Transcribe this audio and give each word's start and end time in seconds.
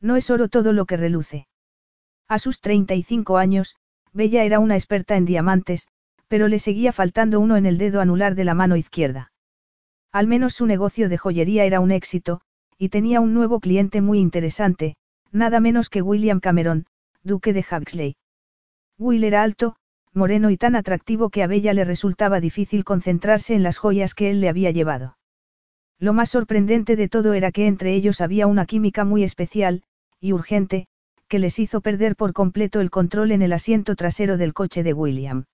No 0.00 0.16
es 0.16 0.30
oro 0.30 0.48
todo 0.48 0.72
lo 0.72 0.86
que 0.86 0.96
reluce. 0.96 1.46
A 2.28 2.38
sus 2.38 2.60
35 2.60 3.36
años, 3.36 3.76
Bella 4.12 4.44
era 4.44 4.58
una 4.58 4.76
experta 4.76 5.16
en 5.16 5.24
diamantes, 5.24 5.88
pero 6.28 6.48
le 6.48 6.58
seguía 6.58 6.92
faltando 6.92 7.40
uno 7.40 7.56
en 7.56 7.66
el 7.66 7.78
dedo 7.78 8.00
anular 8.00 8.34
de 8.34 8.44
la 8.44 8.54
mano 8.54 8.76
izquierda. 8.76 9.32
Al 10.12 10.26
menos 10.26 10.54
su 10.54 10.66
negocio 10.66 11.08
de 11.08 11.18
joyería 11.18 11.64
era 11.64 11.80
un 11.80 11.90
éxito, 11.90 12.40
y 12.78 12.88
tenía 12.88 13.20
un 13.20 13.34
nuevo 13.34 13.60
cliente 13.60 14.00
muy 14.00 14.18
interesante, 14.18 14.96
nada 15.32 15.60
menos 15.60 15.90
que 15.90 16.02
William 16.02 16.40
Cameron, 16.40 16.86
duque 17.22 17.52
de 17.52 17.64
Huxley. 17.68 18.16
Will 18.98 19.24
era 19.24 19.42
alto, 19.42 19.76
moreno 20.12 20.50
y 20.50 20.56
tan 20.56 20.76
atractivo 20.76 21.30
que 21.30 21.42
a 21.42 21.48
Bella 21.48 21.74
le 21.74 21.84
resultaba 21.84 22.40
difícil 22.40 22.84
concentrarse 22.84 23.54
en 23.54 23.62
las 23.62 23.78
joyas 23.78 24.14
que 24.14 24.30
él 24.30 24.40
le 24.40 24.48
había 24.48 24.70
llevado. 24.70 25.16
Lo 26.04 26.12
más 26.12 26.28
sorprendente 26.28 26.96
de 26.96 27.08
todo 27.08 27.32
era 27.32 27.50
que 27.50 27.66
entre 27.66 27.94
ellos 27.94 28.20
había 28.20 28.46
una 28.46 28.66
química 28.66 29.06
muy 29.06 29.24
especial, 29.24 29.84
y 30.20 30.34
urgente, 30.34 30.86
que 31.28 31.38
les 31.38 31.58
hizo 31.58 31.80
perder 31.80 32.14
por 32.14 32.34
completo 32.34 32.82
el 32.82 32.90
control 32.90 33.32
en 33.32 33.40
el 33.40 33.54
asiento 33.54 33.96
trasero 33.96 34.36
del 34.36 34.52
coche 34.52 34.82
de 34.82 34.92
William. 34.92 35.46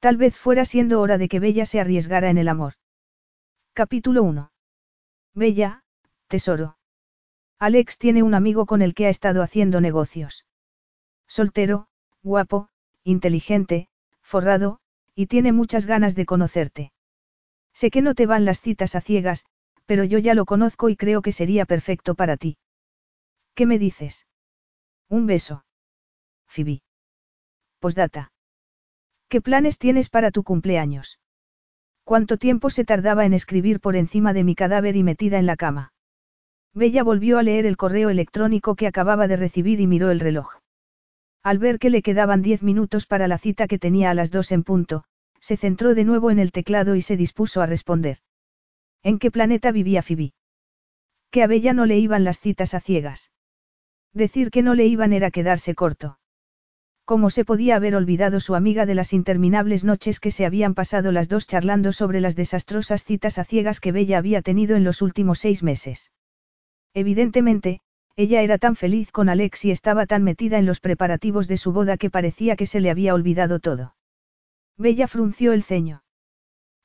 Tal 0.00 0.16
vez 0.16 0.36
fuera 0.36 0.64
siendo 0.64 1.00
hora 1.00 1.18
de 1.18 1.28
que 1.28 1.38
Bella 1.38 1.66
se 1.66 1.78
arriesgara 1.78 2.30
en 2.30 2.38
el 2.38 2.48
amor. 2.48 2.72
Capítulo 3.72 4.24
1. 4.24 4.50
Bella, 5.36 5.84
tesoro. 6.26 6.76
Alex 7.60 7.96
tiene 7.96 8.24
un 8.24 8.34
amigo 8.34 8.66
con 8.66 8.82
el 8.82 8.92
que 8.92 9.06
ha 9.06 9.10
estado 9.10 9.40
haciendo 9.40 9.80
negocios. 9.80 10.46
Soltero, 11.28 11.86
guapo, 12.24 12.70
inteligente, 13.04 13.86
forrado, 14.20 14.80
y 15.14 15.26
tiene 15.26 15.52
muchas 15.52 15.86
ganas 15.86 16.16
de 16.16 16.26
conocerte. 16.26 16.92
Sé 17.72 17.92
que 17.92 18.02
no 18.02 18.16
te 18.16 18.26
van 18.26 18.44
las 18.44 18.60
citas 18.60 18.96
a 18.96 19.00
ciegas, 19.00 19.44
pero 19.90 20.04
yo 20.04 20.18
ya 20.20 20.34
lo 20.34 20.44
conozco 20.44 20.88
y 20.88 20.94
creo 20.94 21.20
que 21.20 21.32
sería 21.32 21.64
perfecto 21.66 22.14
para 22.14 22.36
ti. 22.36 22.58
¿Qué 23.56 23.66
me 23.66 23.76
dices? 23.76 24.24
Un 25.08 25.26
beso. 25.26 25.64
Phoebe. 26.46 26.82
Postdata. 27.80 28.30
¿Qué 29.28 29.40
planes 29.40 29.78
tienes 29.78 30.08
para 30.08 30.30
tu 30.30 30.44
cumpleaños? 30.44 31.18
¿Cuánto 32.04 32.36
tiempo 32.36 32.70
se 32.70 32.84
tardaba 32.84 33.26
en 33.26 33.34
escribir 33.34 33.80
por 33.80 33.96
encima 33.96 34.32
de 34.32 34.44
mi 34.44 34.54
cadáver 34.54 34.94
y 34.94 35.02
metida 35.02 35.40
en 35.40 35.46
la 35.46 35.56
cama? 35.56 35.92
Bella 36.72 37.02
volvió 37.02 37.38
a 37.38 37.42
leer 37.42 37.66
el 37.66 37.76
correo 37.76 38.10
electrónico 38.10 38.76
que 38.76 38.86
acababa 38.86 39.26
de 39.26 39.38
recibir 39.38 39.80
y 39.80 39.88
miró 39.88 40.12
el 40.12 40.20
reloj. 40.20 40.60
Al 41.42 41.58
ver 41.58 41.80
que 41.80 41.90
le 41.90 42.02
quedaban 42.02 42.42
diez 42.42 42.62
minutos 42.62 43.06
para 43.06 43.26
la 43.26 43.38
cita 43.38 43.66
que 43.66 43.80
tenía 43.80 44.12
a 44.12 44.14
las 44.14 44.30
dos 44.30 44.52
en 44.52 44.62
punto, 44.62 45.02
se 45.40 45.56
centró 45.56 45.96
de 45.96 46.04
nuevo 46.04 46.30
en 46.30 46.38
el 46.38 46.52
teclado 46.52 46.94
y 46.94 47.02
se 47.02 47.16
dispuso 47.16 47.60
a 47.60 47.66
responder. 47.66 48.18
¿En 49.02 49.18
qué 49.18 49.30
planeta 49.30 49.72
vivía 49.72 50.02
Phoebe? 50.02 50.32
Que 51.30 51.42
a 51.42 51.46
Bella 51.46 51.72
no 51.72 51.86
le 51.86 51.98
iban 51.98 52.24
las 52.24 52.40
citas 52.40 52.74
a 52.74 52.80
ciegas. 52.80 53.30
Decir 54.12 54.50
que 54.50 54.62
no 54.62 54.74
le 54.74 54.86
iban 54.86 55.12
era 55.12 55.30
quedarse 55.30 55.74
corto. 55.74 56.18
¿Cómo 57.04 57.30
se 57.30 57.44
podía 57.44 57.76
haber 57.76 57.96
olvidado 57.96 58.40
su 58.40 58.54
amiga 58.54 58.86
de 58.86 58.94
las 58.94 59.12
interminables 59.12 59.84
noches 59.84 60.20
que 60.20 60.30
se 60.30 60.46
habían 60.46 60.74
pasado 60.74 61.12
las 61.12 61.28
dos 61.28 61.46
charlando 61.46 61.92
sobre 61.92 62.20
las 62.20 62.36
desastrosas 62.36 63.04
citas 63.04 63.38
a 63.38 63.44
ciegas 63.44 63.80
que 63.80 63.90
Bella 63.90 64.18
había 64.18 64.42
tenido 64.42 64.76
en 64.76 64.84
los 64.84 65.02
últimos 65.02 65.38
seis 65.40 65.62
meses? 65.62 66.12
Evidentemente, 66.94 67.80
ella 68.16 68.42
era 68.42 68.58
tan 68.58 68.76
feliz 68.76 69.12
con 69.12 69.28
Alex 69.28 69.64
y 69.64 69.70
estaba 69.70 70.06
tan 70.06 70.22
metida 70.22 70.58
en 70.58 70.66
los 70.66 70.80
preparativos 70.80 71.48
de 71.48 71.56
su 71.56 71.72
boda 71.72 71.96
que 71.96 72.10
parecía 72.10 72.54
que 72.54 72.66
se 72.66 72.80
le 72.80 72.90
había 72.90 73.14
olvidado 73.14 73.60
todo. 73.60 73.96
Bella 74.76 75.08
frunció 75.08 75.52
el 75.52 75.62
ceño. 75.62 76.02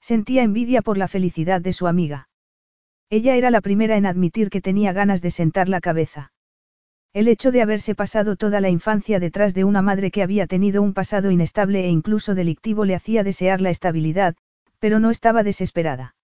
Sentía 0.07 0.43
envidia 0.43 0.83
por 0.83 0.99
la 0.99 1.07
felicidad 1.07 1.61
de 1.61 1.73
su 1.73 1.87
amiga. 1.87 2.29
Ella 3.09 3.37
era 3.37 3.49
la 3.49 3.59
primera 3.59 3.97
en 3.97 4.05
admitir 4.05 4.51
que 4.51 4.61
tenía 4.61 4.93
ganas 4.93 5.19
de 5.23 5.31
sentar 5.31 5.67
la 5.67 5.81
cabeza. 5.81 6.31
El 7.11 7.27
hecho 7.27 7.51
de 7.51 7.63
haberse 7.63 7.95
pasado 7.95 8.35
toda 8.35 8.61
la 8.61 8.69
infancia 8.69 9.19
detrás 9.19 9.55
de 9.55 9.63
una 9.63 9.81
madre 9.81 10.11
que 10.11 10.21
había 10.21 10.45
tenido 10.45 10.83
un 10.83 10.93
pasado 10.93 11.31
inestable 11.31 11.85
e 11.85 11.89
incluso 11.89 12.35
delictivo 12.35 12.85
le 12.85 12.93
hacía 12.93 13.23
desear 13.23 13.61
la 13.61 13.71
estabilidad, 13.71 14.35
pero 14.77 14.99
no 14.99 15.09
estaba 15.09 15.41
desesperada. 15.41 16.15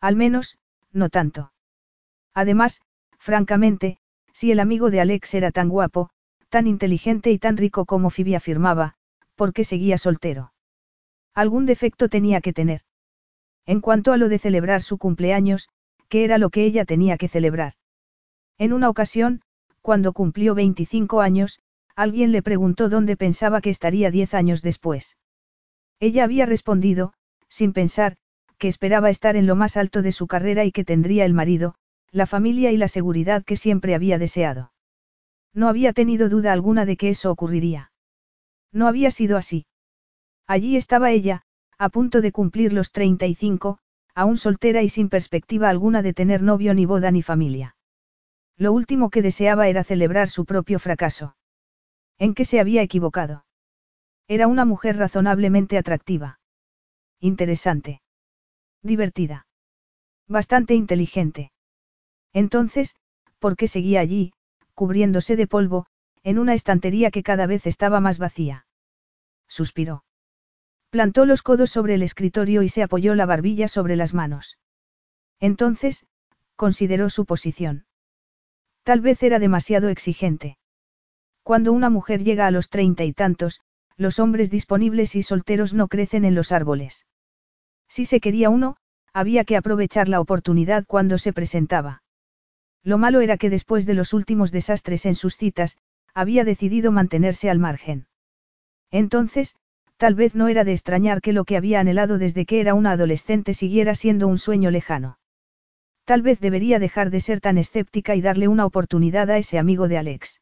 Al 0.00 0.14
menos, 0.14 0.56
no 0.92 1.08
tanto. 1.08 1.52
Además, 2.32 2.80
francamente, 3.18 3.98
si 4.32 4.52
el 4.52 4.60
amigo 4.60 4.88
de 4.88 5.00
Alex 5.00 5.34
era 5.34 5.50
tan 5.50 5.68
guapo, 5.68 6.10
tan 6.48 6.68
inteligente 6.68 7.32
y 7.32 7.40
tan 7.40 7.56
rico 7.56 7.86
como 7.86 8.10
Phoebe 8.10 8.36
afirmaba, 8.36 8.94
¿por 9.34 9.52
qué 9.52 9.64
seguía 9.64 9.98
soltero? 9.98 10.52
Algún 11.34 11.66
defecto 11.66 12.08
tenía 12.08 12.40
que 12.40 12.52
tener. 12.52 12.82
En 13.70 13.80
cuanto 13.80 14.12
a 14.12 14.16
lo 14.16 14.28
de 14.28 14.40
celebrar 14.40 14.82
su 14.82 14.98
cumpleaños, 14.98 15.68
¿qué 16.08 16.24
era 16.24 16.38
lo 16.38 16.50
que 16.50 16.64
ella 16.64 16.84
tenía 16.84 17.16
que 17.16 17.28
celebrar? 17.28 17.74
En 18.58 18.72
una 18.72 18.88
ocasión, 18.88 19.42
cuando 19.80 20.12
cumplió 20.12 20.56
25 20.56 21.20
años, 21.20 21.60
alguien 21.94 22.32
le 22.32 22.42
preguntó 22.42 22.88
dónde 22.88 23.16
pensaba 23.16 23.60
que 23.60 23.70
estaría 23.70 24.10
10 24.10 24.34
años 24.34 24.62
después. 24.62 25.16
Ella 26.00 26.24
había 26.24 26.46
respondido, 26.46 27.12
sin 27.48 27.72
pensar, 27.72 28.16
que 28.58 28.66
esperaba 28.66 29.08
estar 29.08 29.36
en 29.36 29.46
lo 29.46 29.54
más 29.54 29.76
alto 29.76 30.02
de 30.02 30.10
su 30.10 30.26
carrera 30.26 30.64
y 30.64 30.72
que 30.72 30.84
tendría 30.84 31.24
el 31.24 31.32
marido, 31.32 31.76
la 32.10 32.26
familia 32.26 32.72
y 32.72 32.76
la 32.76 32.88
seguridad 32.88 33.44
que 33.44 33.54
siempre 33.54 33.94
había 33.94 34.18
deseado. 34.18 34.72
No 35.54 35.68
había 35.68 35.92
tenido 35.92 36.28
duda 36.28 36.52
alguna 36.52 36.86
de 36.86 36.96
que 36.96 37.10
eso 37.10 37.30
ocurriría. 37.30 37.92
No 38.72 38.88
había 38.88 39.12
sido 39.12 39.36
así. 39.36 39.66
Allí 40.48 40.76
estaba 40.76 41.12
ella, 41.12 41.44
a 41.80 41.88
punto 41.88 42.20
de 42.20 42.30
cumplir 42.30 42.74
los 42.74 42.92
35, 42.92 43.78
aún 44.14 44.36
soltera 44.36 44.82
y 44.82 44.90
sin 44.90 45.08
perspectiva 45.08 45.70
alguna 45.70 46.02
de 46.02 46.12
tener 46.12 46.42
novio 46.42 46.74
ni 46.74 46.84
boda 46.84 47.10
ni 47.10 47.22
familia. 47.22 47.74
Lo 48.58 48.74
último 48.74 49.08
que 49.08 49.22
deseaba 49.22 49.66
era 49.66 49.82
celebrar 49.82 50.28
su 50.28 50.44
propio 50.44 50.78
fracaso. 50.78 51.36
¿En 52.18 52.34
qué 52.34 52.44
se 52.44 52.60
había 52.60 52.82
equivocado? 52.82 53.46
Era 54.28 54.46
una 54.46 54.66
mujer 54.66 54.98
razonablemente 54.98 55.78
atractiva. 55.78 56.38
Interesante. 57.18 58.02
Divertida. 58.82 59.46
Bastante 60.28 60.74
inteligente. 60.74 61.50
Entonces, 62.34 62.94
¿por 63.38 63.56
qué 63.56 63.68
seguía 63.68 64.00
allí, 64.00 64.34
cubriéndose 64.74 65.34
de 65.34 65.46
polvo, 65.46 65.86
en 66.24 66.38
una 66.38 66.52
estantería 66.52 67.10
que 67.10 67.22
cada 67.22 67.46
vez 67.46 67.66
estaba 67.66 68.00
más 68.00 68.18
vacía? 68.18 68.66
Suspiró. 69.48 70.04
Plantó 70.90 71.24
los 71.24 71.42
codos 71.42 71.70
sobre 71.70 71.94
el 71.94 72.02
escritorio 72.02 72.62
y 72.62 72.68
se 72.68 72.82
apoyó 72.82 73.14
la 73.14 73.24
barbilla 73.24 73.68
sobre 73.68 73.94
las 73.96 74.12
manos. 74.12 74.58
Entonces, 75.38 76.04
consideró 76.56 77.08
su 77.10 77.24
posición. 77.24 77.86
Tal 78.82 79.00
vez 79.00 79.22
era 79.22 79.38
demasiado 79.38 79.88
exigente. 79.88 80.58
Cuando 81.42 81.72
una 81.72 81.90
mujer 81.90 82.24
llega 82.24 82.46
a 82.46 82.50
los 82.50 82.68
treinta 82.68 83.04
y 83.04 83.12
tantos, 83.12 83.60
los 83.96 84.18
hombres 84.18 84.50
disponibles 84.50 85.14
y 85.14 85.22
solteros 85.22 85.74
no 85.74 85.88
crecen 85.88 86.24
en 86.24 86.34
los 86.34 86.52
árboles. 86.52 87.06
Si 87.88 88.04
se 88.04 88.20
quería 88.20 88.50
uno, 88.50 88.76
había 89.12 89.44
que 89.44 89.56
aprovechar 89.56 90.08
la 90.08 90.20
oportunidad 90.20 90.86
cuando 90.86 91.18
se 91.18 91.32
presentaba. 91.32 92.02
Lo 92.82 92.98
malo 92.98 93.20
era 93.20 93.36
que 93.36 93.50
después 93.50 93.86
de 93.86 93.94
los 93.94 94.12
últimos 94.12 94.52
desastres 94.52 95.06
en 95.06 95.14
sus 95.14 95.36
citas, 95.36 95.76
había 96.14 96.44
decidido 96.44 96.92
mantenerse 96.92 97.50
al 97.50 97.58
margen. 97.58 98.06
Entonces, 98.90 99.54
tal 100.00 100.14
vez 100.14 100.34
no 100.34 100.48
era 100.48 100.64
de 100.64 100.72
extrañar 100.72 101.20
que 101.20 101.34
lo 101.34 101.44
que 101.44 101.58
había 101.58 101.78
anhelado 101.78 102.16
desde 102.16 102.46
que 102.46 102.62
era 102.62 102.72
una 102.72 102.92
adolescente 102.92 103.52
siguiera 103.52 103.94
siendo 103.94 104.28
un 104.28 104.38
sueño 104.38 104.70
lejano. 104.70 105.18
Tal 106.06 106.22
vez 106.22 106.40
debería 106.40 106.78
dejar 106.78 107.10
de 107.10 107.20
ser 107.20 107.42
tan 107.42 107.58
escéptica 107.58 108.14
y 108.14 108.22
darle 108.22 108.48
una 108.48 108.64
oportunidad 108.64 109.28
a 109.30 109.36
ese 109.36 109.58
amigo 109.58 109.88
de 109.88 109.98
Alex. 109.98 110.40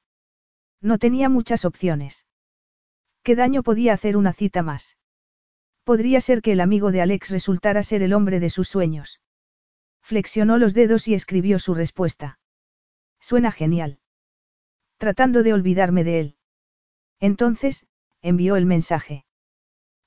No 0.81 0.99
tenía 0.99 1.29
muchas 1.29 1.65
opciones. 1.65 2.25
¿Qué 3.25 3.35
daño 3.35 3.65
podía 3.65 3.95
hacer 3.95 4.17
una 4.17 4.33
cita 4.33 4.63
más? 4.63 4.97
Podría 5.83 6.21
ser 6.21 6.41
que 6.41 6.53
el 6.53 6.61
amigo 6.61 6.93
de 6.93 7.01
Alex 7.01 7.31
resultara 7.31 7.83
ser 7.83 8.05
el 8.05 8.13
hombre 8.13 8.39
de 8.39 8.51
sus 8.51 8.69
sueños. 8.69 9.21
Flexionó 10.03 10.57
los 10.59 10.73
dedos 10.73 11.09
y 11.09 11.15
escribió 11.15 11.59
su 11.59 11.75
respuesta. 11.75 12.39
Suena 13.19 13.51
genial. 13.51 13.99
Tratando 14.99 15.43
de 15.43 15.53
olvidarme 15.53 16.05
de 16.05 16.21
él. 16.21 16.37
Entonces, 17.19 17.89
envió 18.23 18.55
el 18.55 18.65
mensaje. 18.65 19.25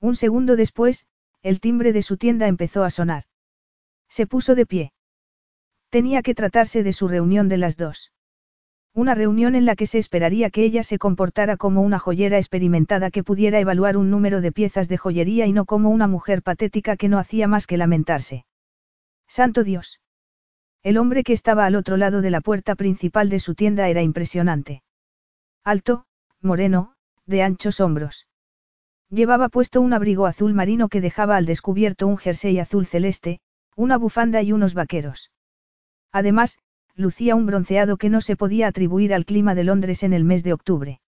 Un 0.02 0.16
segundo 0.16 0.56
después, 0.56 1.06
el 1.42 1.60
timbre 1.60 1.92
de 1.92 2.02
su 2.02 2.16
tienda 2.16 2.48
empezó 2.48 2.82
a 2.82 2.90
sonar. 2.90 3.22
Se 4.08 4.26
puso 4.26 4.56
de 4.56 4.66
pie. 4.66 4.92
Tenía 5.90 6.22
que 6.22 6.34
tratarse 6.34 6.82
de 6.82 6.92
su 6.92 7.06
reunión 7.06 7.48
de 7.48 7.56
las 7.56 7.76
dos. 7.76 8.10
Una 8.94 9.14
reunión 9.14 9.54
en 9.54 9.64
la 9.64 9.76
que 9.76 9.86
se 9.86 9.98
esperaría 9.98 10.50
que 10.50 10.64
ella 10.64 10.82
se 10.82 10.98
comportara 10.98 11.56
como 11.56 11.82
una 11.82 12.00
joyera 12.00 12.36
experimentada 12.36 13.12
que 13.12 13.22
pudiera 13.22 13.60
evaluar 13.60 13.96
un 13.96 14.10
número 14.10 14.40
de 14.40 14.50
piezas 14.50 14.88
de 14.88 14.98
joyería 14.98 15.46
y 15.46 15.52
no 15.52 15.66
como 15.66 15.88
una 15.90 16.08
mujer 16.08 16.42
patética 16.42 16.96
que 16.96 17.08
no 17.08 17.18
hacía 17.18 17.46
más 17.46 17.68
que 17.68 17.76
lamentarse. 17.76 18.44
Santo 19.28 19.62
Dios. 19.62 20.00
El 20.82 20.98
hombre 20.98 21.22
que 21.22 21.32
estaba 21.32 21.64
al 21.64 21.76
otro 21.76 21.96
lado 21.96 22.22
de 22.22 22.30
la 22.30 22.40
puerta 22.40 22.74
principal 22.74 23.28
de 23.28 23.38
su 23.38 23.54
tienda 23.54 23.88
era 23.88 24.02
impresionante. 24.02 24.82
Alto, 25.62 26.06
moreno, 26.40 26.94
de 27.24 27.44
anchos 27.44 27.80
hombros. 27.80 28.26
Llevaba 29.12 29.50
puesto 29.50 29.82
un 29.82 29.92
abrigo 29.92 30.24
azul 30.24 30.54
marino 30.54 30.88
que 30.88 31.02
dejaba 31.02 31.36
al 31.36 31.44
descubierto 31.44 32.06
un 32.06 32.16
jersey 32.16 32.58
azul 32.58 32.86
celeste, 32.86 33.40
una 33.76 33.98
bufanda 33.98 34.40
y 34.40 34.52
unos 34.52 34.72
vaqueros. 34.72 35.30
Además, 36.12 36.58
lucía 36.94 37.34
un 37.34 37.44
bronceado 37.44 37.98
que 37.98 38.08
no 38.08 38.22
se 38.22 38.36
podía 38.36 38.68
atribuir 38.68 39.12
al 39.12 39.26
clima 39.26 39.54
de 39.54 39.64
Londres 39.64 40.02
en 40.02 40.14
el 40.14 40.24
mes 40.24 40.42
de 40.44 40.54
octubre. 40.54 41.00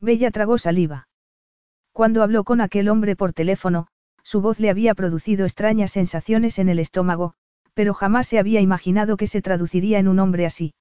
Bella 0.00 0.32
tragó 0.32 0.58
saliva. 0.58 1.06
Cuando 1.92 2.24
habló 2.24 2.42
con 2.42 2.60
aquel 2.60 2.88
hombre 2.88 3.14
por 3.14 3.32
teléfono, 3.32 3.86
su 4.24 4.40
voz 4.40 4.58
le 4.58 4.68
había 4.68 4.96
producido 4.96 5.44
extrañas 5.44 5.92
sensaciones 5.92 6.58
en 6.58 6.68
el 6.68 6.80
estómago, 6.80 7.34
pero 7.74 7.94
jamás 7.94 8.26
se 8.26 8.40
había 8.40 8.60
imaginado 8.60 9.16
que 9.16 9.28
se 9.28 9.40
traduciría 9.40 10.00
en 10.00 10.08
un 10.08 10.18
hombre 10.18 10.46
así. 10.46 10.74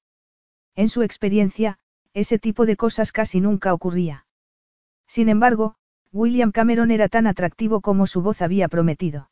En 0.75 0.89
su 0.89 1.03
experiencia, 1.03 1.77
ese 2.15 2.39
tipo 2.39 2.65
de 2.65 2.75
cosas 2.75 3.11
casi 3.11 3.39
nunca 3.39 3.71
ocurría. 3.71 4.25
Sin 5.05 5.29
embargo, 5.29 5.75
William 6.11 6.51
Cameron 6.51 6.91
era 6.91 7.07
tan 7.07 7.27
atractivo 7.27 7.81
como 7.81 8.07
su 8.07 8.21
voz 8.21 8.41
había 8.41 8.67
prometido. 8.67 9.29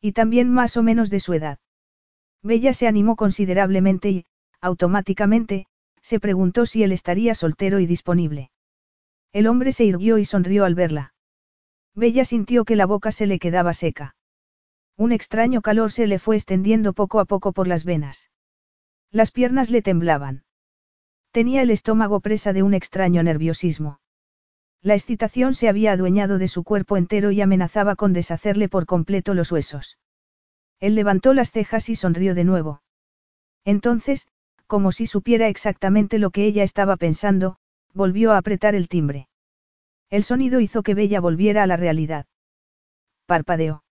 Y 0.00 0.12
también 0.12 0.50
más 0.50 0.76
o 0.76 0.82
menos 0.82 1.10
de 1.10 1.20
su 1.20 1.34
edad. 1.34 1.58
Bella 2.42 2.72
se 2.72 2.86
animó 2.86 3.16
considerablemente 3.16 4.10
y, 4.10 4.26
automáticamente, 4.60 5.66
se 6.00 6.20
preguntó 6.20 6.66
si 6.66 6.84
él 6.84 6.92
estaría 6.92 7.34
soltero 7.34 7.80
y 7.80 7.86
disponible. 7.86 8.50
El 9.32 9.46
hombre 9.48 9.72
se 9.72 9.84
irguió 9.84 10.18
y 10.18 10.24
sonrió 10.24 10.64
al 10.64 10.74
verla. 10.74 11.14
Bella 11.94 12.24
sintió 12.24 12.64
que 12.64 12.76
la 12.76 12.86
boca 12.86 13.10
se 13.10 13.26
le 13.26 13.40
quedaba 13.40 13.74
seca. 13.74 14.14
Un 14.96 15.12
extraño 15.12 15.62
calor 15.62 15.90
se 15.90 16.06
le 16.06 16.18
fue 16.18 16.36
extendiendo 16.36 16.92
poco 16.92 17.18
a 17.18 17.24
poco 17.24 17.52
por 17.52 17.66
las 17.66 17.84
venas. 17.84 18.30
Las 19.10 19.32
piernas 19.32 19.70
le 19.70 19.82
temblaban. 19.82 20.44
Tenía 21.32 21.62
el 21.62 21.70
estómago 21.70 22.20
presa 22.20 22.52
de 22.52 22.62
un 22.62 22.74
extraño 22.74 23.22
nerviosismo. 23.22 24.00
La 24.82 24.94
excitación 24.94 25.54
se 25.54 25.68
había 25.68 25.92
adueñado 25.92 26.38
de 26.38 26.48
su 26.48 26.62
cuerpo 26.62 26.96
entero 26.96 27.30
y 27.30 27.40
amenazaba 27.40 27.96
con 27.96 28.12
deshacerle 28.12 28.68
por 28.68 28.86
completo 28.86 29.34
los 29.34 29.50
huesos. 29.50 29.98
Él 30.80 30.94
levantó 30.94 31.34
las 31.34 31.50
cejas 31.50 31.88
y 31.88 31.96
sonrió 31.96 32.34
de 32.34 32.44
nuevo. 32.44 32.82
Entonces, 33.64 34.28
como 34.66 34.92
si 34.92 35.06
supiera 35.06 35.48
exactamente 35.48 36.18
lo 36.18 36.30
que 36.30 36.44
ella 36.44 36.62
estaba 36.62 36.96
pensando, 36.96 37.58
volvió 37.92 38.32
a 38.32 38.38
apretar 38.38 38.74
el 38.74 38.88
timbre. 38.88 39.28
El 40.10 40.24
sonido 40.24 40.60
hizo 40.60 40.82
que 40.82 40.94
Bella 40.94 41.20
volviera 41.20 41.64
a 41.64 41.66
la 41.66 41.76
realidad. 41.76 42.26
Parpadeó. 43.26 43.82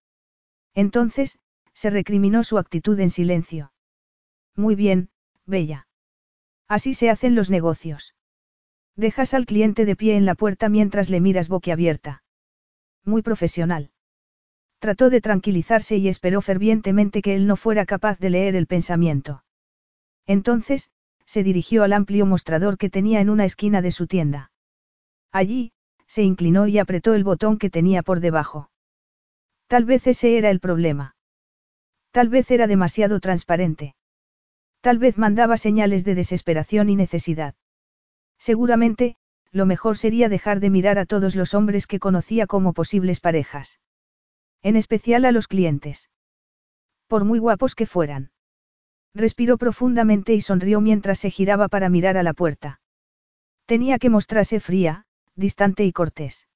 Entonces, 0.73 1.37
se 1.73 1.89
recriminó 1.89 2.43
su 2.43 2.57
actitud 2.57 2.99
en 2.99 3.09
silencio. 3.09 3.71
Muy 4.55 4.75
bien, 4.75 5.09
Bella. 5.45 5.87
Así 6.67 6.93
se 6.93 7.09
hacen 7.09 7.35
los 7.35 7.49
negocios. 7.49 8.15
Dejas 8.97 9.35
al 9.35 9.45
cliente 9.45 9.85
de 9.85 9.95
pie 9.95 10.17
en 10.17 10.25
la 10.25 10.33
puerta 10.33 10.69
mientras 10.69 11.11
le 11.11 11.21
miras 11.21 11.49
boquiabierta. 11.49 12.23
Muy 13.05 13.21
profesional. 13.21 13.91
Trató 14.79 15.11
de 15.11 15.21
tranquilizarse 15.21 15.97
y 15.97 16.07
esperó 16.07 16.41
fervientemente 16.41 17.21
que 17.21 17.35
él 17.35 17.45
no 17.45 17.55
fuera 17.55 17.85
capaz 17.85 18.17
de 18.17 18.31
leer 18.31 18.55
el 18.55 18.65
pensamiento. 18.65 19.43
Entonces, 20.25 20.89
se 21.25 21.43
dirigió 21.43 21.83
al 21.83 21.93
amplio 21.93 22.25
mostrador 22.25 22.79
que 22.79 22.89
tenía 22.89 23.21
en 23.21 23.29
una 23.29 23.45
esquina 23.45 23.83
de 23.83 23.91
su 23.91 24.07
tienda. 24.07 24.51
Allí, 25.31 25.73
se 26.07 26.23
inclinó 26.23 26.67
y 26.67 26.79
apretó 26.79 27.13
el 27.13 27.23
botón 27.23 27.59
que 27.59 27.69
tenía 27.69 28.01
por 28.01 28.19
debajo. 28.19 28.71
Tal 29.67 29.85
vez 29.85 30.07
ese 30.07 30.37
era 30.39 30.49
el 30.49 30.59
problema. 30.59 31.15
Tal 32.09 32.29
vez 32.29 32.49
era 32.49 32.65
demasiado 32.65 33.19
transparente. 33.19 33.95
Tal 34.81 34.97
vez 34.97 35.19
mandaba 35.19 35.57
señales 35.57 36.03
de 36.03 36.15
desesperación 36.15 36.89
y 36.89 36.95
necesidad. 36.95 37.53
Seguramente, 38.39 39.15
lo 39.51 39.65
mejor 39.65 39.97
sería 39.97 40.29
dejar 40.29 40.59
de 40.59 40.69
mirar 40.69 40.99
a 40.99 41.05
todos 41.05 41.35
los 41.35 41.53
hombres 41.53 41.87
que 41.87 41.99
conocía 41.99 42.47
como 42.47 42.73
posibles 42.73 43.19
parejas. 43.19 43.79
En 44.61 44.75
especial 44.75 45.25
a 45.25 45.31
los 45.31 45.47
clientes. 45.47 46.09
Por 47.07 47.23
muy 47.23 47.39
guapos 47.39 47.75
que 47.75 47.85
fueran. 47.85 48.31
Respiró 49.13 49.57
profundamente 49.57 50.33
y 50.33 50.41
sonrió 50.41 50.81
mientras 50.81 51.19
se 51.19 51.31
giraba 51.31 51.69
para 51.69 51.89
mirar 51.89 52.17
a 52.17 52.23
la 52.23 52.33
puerta. 52.33 52.81
Tenía 53.65 53.97
que 53.97 54.09
mostrarse 54.09 54.59
fría, 54.59 55.05
distante 55.35 55.85
y 55.85 55.91
cortés. 55.91 56.47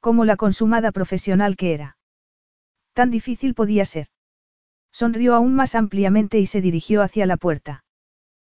Como 0.00 0.24
la 0.24 0.36
consumada 0.36 0.92
profesional 0.92 1.56
que 1.56 1.74
era. 1.74 1.96
Tan 2.92 3.10
difícil 3.10 3.54
podía 3.54 3.84
ser. 3.84 4.08
Sonrió 4.90 5.34
aún 5.34 5.54
más 5.54 5.74
ampliamente 5.74 6.38
y 6.38 6.46
se 6.46 6.60
dirigió 6.60 7.02
hacia 7.02 7.24
la 7.24 7.36
puerta. 7.36 7.84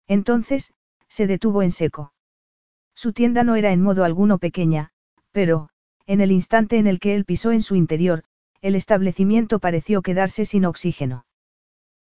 Entonces, 0.08 0.72
se 1.08 1.26
detuvo 1.26 1.62
en 1.62 1.70
seco. 1.70 2.13
Su 2.94 3.12
tienda 3.12 3.44
no 3.44 3.56
era 3.56 3.72
en 3.72 3.82
modo 3.82 4.04
alguno 4.04 4.38
pequeña, 4.38 4.90
pero, 5.32 5.68
en 6.06 6.20
el 6.20 6.30
instante 6.30 6.78
en 6.78 6.86
el 6.86 7.00
que 7.00 7.14
él 7.14 7.24
pisó 7.24 7.52
en 7.52 7.62
su 7.62 7.74
interior, 7.74 8.24
el 8.60 8.76
establecimiento 8.76 9.58
pareció 9.58 10.02
quedarse 10.02 10.44
sin 10.44 10.64
oxígeno. 10.64 11.26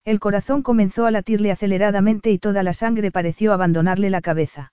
El 0.04 0.18
corazón 0.18 0.62
comenzó 0.62 1.06
a 1.06 1.10
latirle 1.10 1.50
aceleradamente 1.50 2.30
y 2.30 2.38
toda 2.38 2.62
la 2.62 2.72
sangre 2.72 3.10
pareció 3.10 3.52
abandonarle 3.52 4.10
la 4.10 4.20
cabeza. 4.20 4.72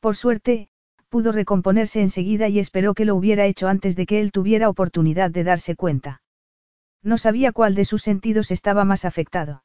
Por 0.00 0.16
suerte, 0.16 0.68
pudo 1.08 1.30
recomponerse 1.30 2.00
enseguida 2.00 2.48
y 2.48 2.58
esperó 2.58 2.94
que 2.94 3.04
lo 3.04 3.14
hubiera 3.14 3.46
hecho 3.46 3.68
antes 3.68 3.96
de 3.96 4.06
que 4.06 4.20
él 4.20 4.32
tuviera 4.32 4.68
oportunidad 4.68 5.30
de 5.30 5.44
darse 5.44 5.76
cuenta. 5.76 6.22
No 7.02 7.18
sabía 7.18 7.52
cuál 7.52 7.74
de 7.74 7.84
sus 7.84 8.02
sentidos 8.02 8.50
estaba 8.50 8.84
más 8.84 9.04
afectado. 9.04 9.64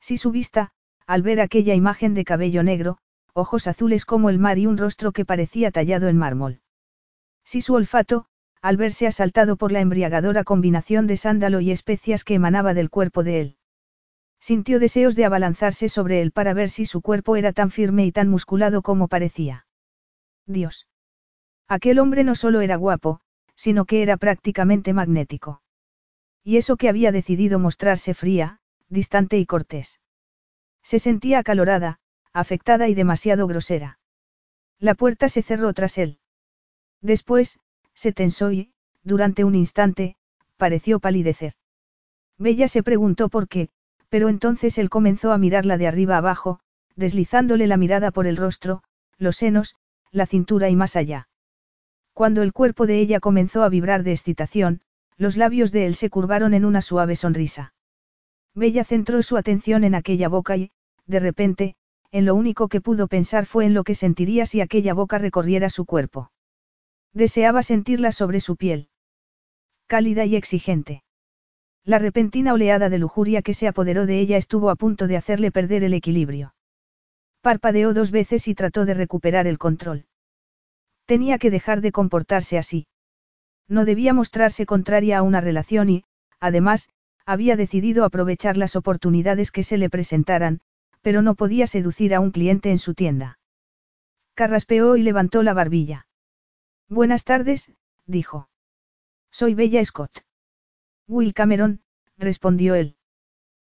Si 0.00 0.16
su 0.16 0.30
vista, 0.30 0.72
al 1.06 1.22
ver 1.22 1.40
aquella 1.40 1.74
imagen 1.74 2.14
de 2.14 2.24
cabello 2.24 2.62
negro, 2.62 2.98
ojos 3.36 3.66
azules 3.66 4.06
como 4.06 4.30
el 4.30 4.38
mar 4.38 4.58
y 4.58 4.66
un 4.66 4.78
rostro 4.78 5.12
que 5.12 5.26
parecía 5.26 5.70
tallado 5.70 6.08
en 6.08 6.16
mármol. 6.16 6.60
Si 7.44 7.60
su 7.60 7.74
olfato, 7.74 8.26
al 8.62 8.78
verse 8.78 9.06
asaltado 9.06 9.56
por 9.56 9.72
la 9.72 9.80
embriagadora 9.80 10.42
combinación 10.42 11.06
de 11.06 11.18
sándalo 11.18 11.60
y 11.60 11.70
especias 11.70 12.24
que 12.24 12.34
emanaba 12.34 12.72
del 12.72 12.88
cuerpo 12.88 13.22
de 13.22 13.40
él. 13.40 13.56
Sintió 14.40 14.78
deseos 14.78 15.14
de 15.16 15.26
abalanzarse 15.26 15.88
sobre 15.88 16.22
él 16.22 16.32
para 16.32 16.54
ver 16.54 16.70
si 16.70 16.86
su 16.86 17.02
cuerpo 17.02 17.36
era 17.36 17.52
tan 17.52 17.70
firme 17.70 18.06
y 18.06 18.12
tan 18.12 18.28
musculado 18.28 18.80
como 18.80 19.06
parecía. 19.06 19.66
Dios. 20.46 20.88
Aquel 21.68 21.98
hombre 21.98 22.24
no 22.24 22.34
solo 22.34 22.62
era 22.62 22.76
guapo, 22.76 23.20
sino 23.54 23.84
que 23.84 24.02
era 24.02 24.16
prácticamente 24.16 24.92
magnético. 24.92 25.62
Y 26.42 26.56
eso 26.56 26.76
que 26.76 26.88
había 26.88 27.12
decidido 27.12 27.58
mostrarse 27.58 28.14
fría, 28.14 28.60
distante 28.88 29.36
y 29.38 29.46
cortés. 29.46 30.00
Se 30.82 30.98
sentía 30.98 31.40
acalorada, 31.40 31.98
afectada 32.38 32.88
y 32.88 32.94
demasiado 32.94 33.46
grosera. 33.46 33.98
La 34.78 34.94
puerta 34.94 35.28
se 35.28 35.42
cerró 35.42 35.72
tras 35.72 35.98
él. 35.98 36.18
Después, 37.00 37.58
se 37.94 38.12
tensó 38.12 38.52
y, 38.52 38.72
durante 39.02 39.44
un 39.44 39.54
instante, 39.54 40.16
pareció 40.56 41.00
palidecer. 41.00 41.54
Bella 42.38 42.68
se 42.68 42.82
preguntó 42.82 43.28
por 43.28 43.48
qué, 43.48 43.70
pero 44.08 44.28
entonces 44.28 44.76
él 44.78 44.90
comenzó 44.90 45.32
a 45.32 45.38
mirarla 45.38 45.78
de 45.78 45.86
arriba 45.86 46.18
abajo, 46.18 46.60
deslizándole 46.94 47.66
la 47.66 47.76
mirada 47.76 48.10
por 48.10 48.26
el 48.26 48.36
rostro, 48.36 48.82
los 49.18 49.36
senos, 49.36 49.76
la 50.10 50.26
cintura 50.26 50.68
y 50.68 50.76
más 50.76 50.96
allá. 50.96 51.28
Cuando 52.12 52.42
el 52.42 52.52
cuerpo 52.52 52.86
de 52.86 52.98
ella 53.00 53.20
comenzó 53.20 53.62
a 53.62 53.68
vibrar 53.68 54.02
de 54.02 54.12
excitación, 54.12 54.82
los 55.16 55.36
labios 55.36 55.72
de 55.72 55.86
él 55.86 55.94
se 55.94 56.10
curvaron 56.10 56.52
en 56.52 56.64
una 56.64 56.82
suave 56.82 57.16
sonrisa. 57.16 57.74
Bella 58.54 58.84
centró 58.84 59.22
su 59.22 59.36
atención 59.36 59.84
en 59.84 59.94
aquella 59.94 60.28
boca 60.28 60.56
y, 60.56 60.70
de 61.06 61.20
repente, 61.20 61.76
en 62.12 62.24
lo 62.24 62.34
único 62.34 62.68
que 62.68 62.80
pudo 62.80 63.08
pensar 63.08 63.46
fue 63.46 63.64
en 63.66 63.74
lo 63.74 63.84
que 63.84 63.94
sentiría 63.94 64.46
si 64.46 64.60
aquella 64.60 64.94
boca 64.94 65.18
recorriera 65.18 65.70
su 65.70 65.84
cuerpo. 65.84 66.30
Deseaba 67.12 67.62
sentirla 67.62 68.12
sobre 68.12 68.40
su 68.40 68.56
piel. 68.56 68.88
Cálida 69.86 70.24
y 70.24 70.36
exigente. 70.36 71.02
La 71.84 71.98
repentina 71.98 72.52
oleada 72.52 72.88
de 72.88 72.98
lujuria 72.98 73.42
que 73.42 73.54
se 73.54 73.68
apoderó 73.68 74.06
de 74.06 74.18
ella 74.18 74.36
estuvo 74.36 74.70
a 74.70 74.76
punto 74.76 75.06
de 75.06 75.16
hacerle 75.16 75.52
perder 75.52 75.84
el 75.84 75.94
equilibrio. 75.94 76.54
Parpadeó 77.40 77.94
dos 77.94 78.10
veces 78.10 78.48
y 78.48 78.54
trató 78.54 78.84
de 78.84 78.94
recuperar 78.94 79.46
el 79.46 79.56
control. 79.56 80.06
Tenía 81.04 81.38
que 81.38 81.50
dejar 81.50 81.80
de 81.80 81.92
comportarse 81.92 82.58
así. 82.58 82.88
No 83.68 83.84
debía 83.84 84.12
mostrarse 84.12 84.66
contraria 84.66 85.18
a 85.18 85.22
una 85.22 85.40
relación 85.40 85.88
y, 85.88 86.04
además, 86.40 86.88
había 87.24 87.56
decidido 87.56 88.04
aprovechar 88.04 88.56
las 88.56 88.76
oportunidades 88.76 89.50
que 89.50 89.62
se 89.62 89.78
le 89.78 89.88
presentaran, 89.88 90.60
pero 91.06 91.22
no 91.22 91.36
podía 91.36 91.68
seducir 91.68 92.16
a 92.16 92.18
un 92.18 92.32
cliente 92.32 92.72
en 92.72 92.80
su 92.80 92.92
tienda. 92.92 93.38
Carraspeó 94.34 94.96
y 94.96 95.04
levantó 95.04 95.44
la 95.44 95.54
barbilla. 95.54 96.08
Buenas 96.88 97.22
tardes, 97.22 97.70
dijo. 98.06 98.48
Soy 99.30 99.54
Bella 99.54 99.84
Scott. 99.84 100.24
Will 101.06 101.32
Cameron, 101.32 101.80
respondió 102.18 102.74
él. 102.74 102.96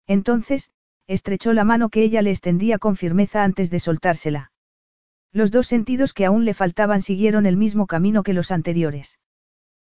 Entonces, 0.06 0.70
estrechó 1.08 1.54
la 1.54 1.64
mano 1.64 1.90
que 1.90 2.04
ella 2.04 2.22
le 2.22 2.30
extendía 2.30 2.78
con 2.78 2.98
firmeza 2.98 3.44
antes 3.44 3.72
de 3.72 3.80
soltársela. 3.80 4.52
Los 5.32 5.50
dos 5.50 5.66
sentidos 5.66 6.14
que 6.14 6.28
aún 6.28 6.46
le 6.46 6.54
faltaban 6.54 7.02
siguieron 7.02 7.48
el 7.48 7.58
mismo 7.58 7.88
camino 7.88 8.22
que 8.22 8.34
los 8.34 8.52
anteriores. 8.52 9.18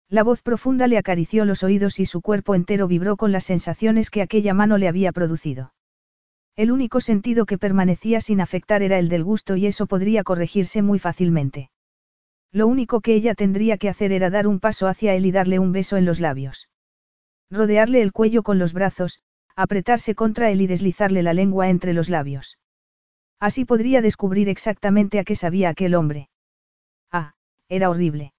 La 0.09 0.21
voz 0.21 0.43
profunda 0.43 0.85
le 0.85 0.99
acarició 0.99 1.43
los 1.45 1.63
oídos 1.63 1.99
y 1.99 2.05
su 2.05 2.21
cuerpo 2.21 2.53
entero 2.53 2.87
vibró 2.87 3.17
con 3.17 3.31
las 3.31 3.45
sensaciones 3.45 4.11
que 4.11 4.21
aquella 4.21 4.53
mano 4.53 4.77
le 4.77 4.87
había 4.87 5.11
producido. 5.11 5.73
El 6.55 6.71
único 6.71 6.99
sentido 6.99 7.45
que 7.45 7.57
permanecía 7.57 8.21
sin 8.21 8.41
afectar 8.41 8.83
era 8.83 8.99
el 8.99 9.09
del 9.09 9.23
gusto 9.23 9.55
y 9.55 9.67
eso 9.67 9.87
podría 9.87 10.23
corregirse 10.23 10.81
muy 10.81 10.99
fácilmente. 10.99 11.69
Lo 12.51 12.67
único 12.67 12.99
que 12.99 13.13
ella 13.15 13.33
tendría 13.33 13.77
que 13.77 13.87
hacer 13.87 14.11
era 14.11 14.29
dar 14.29 14.47
un 14.47 14.59
paso 14.59 14.87
hacia 14.87 15.15
él 15.15 15.25
y 15.25 15.31
darle 15.31 15.59
un 15.59 15.71
beso 15.71 15.95
en 15.95 16.05
los 16.05 16.19
labios. 16.19 16.69
Rodearle 17.49 18.01
el 18.01 18.11
cuello 18.11 18.43
con 18.43 18.59
los 18.59 18.73
brazos, 18.73 19.21
apretarse 19.55 20.15
contra 20.15 20.51
él 20.51 20.61
y 20.61 20.67
deslizarle 20.67 21.23
la 21.23 21.33
lengua 21.33 21.69
entre 21.69 21.93
los 21.93 22.09
labios. 22.09 22.57
Así 23.39 23.65
podría 23.65 24.01
descubrir 24.01 24.49
exactamente 24.49 25.19
a 25.19 25.23
qué 25.23 25.35
sabía 25.35 25.69
aquel 25.69 25.95
hombre. 25.95 26.29
Ah, 27.11 27.33
era 27.69 27.89
horrible. 27.89 28.33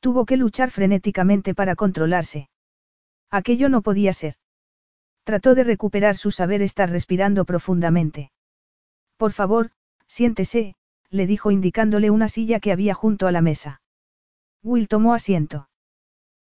Tuvo 0.00 0.26
que 0.26 0.36
luchar 0.36 0.70
frenéticamente 0.70 1.54
para 1.54 1.76
controlarse. 1.76 2.48
Aquello 3.30 3.68
no 3.68 3.82
podía 3.82 4.12
ser. 4.12 4.34
Trató 5.24 5.54
de 5.54 5.64
recuperar 5.64 6.16
su 6.16 6.30
saber 6.30 6.62
estar 6.62 6.90
respirando 6.90 7.44
profundamente. 7.44 8.32
Por 9.16 9.32
favor, 9.32 9.70
siéntese, 10.06 10.74
le 11.10 11.26
dijo 11.26 11.50
indicándole 11.50 12.10
una 12.10 12.28
silla 12.28 12.58
que 12.58 12.72
había 12.72 12.94
junto 12.94 13.26
a 13.26 13.32
la 13.32 13.40
mesa. 13.40 13.80
Will 14.62 14.88
tomó 14.88 15.14
asiento. 15.14 15.68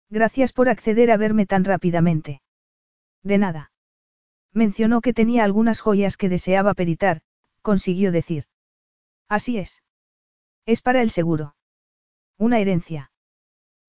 Gracias 0.09 0.53
por 0.53 0.69
acceder 0.69 1.11
a 1.11 1.17
verme 1.17 1.47
tan 1.47 1.65
rápidamente. 1.65 2.41
De 3.23 3.39
nada. 3.39 3.73
Mencionó 4.53 5.01
que 5.01 5.13
tenía 5.13 5.45
algunas 5.45 5.81
joyas 5.81 6.17
que 6.17 6.29
deseaba 6.29 6.75
peritar, 6.75 7.23
consiguió 7.63 8.13
decir. 8.13 8.45
Así 9.29 9.59
es. 9.59 9.83
Es 10.67 10.81
para 10.81 11.03
el 11.03 11.11
seguro. 11.11 11.55
Una 12.39 12.59
herencia. 12.59 13.13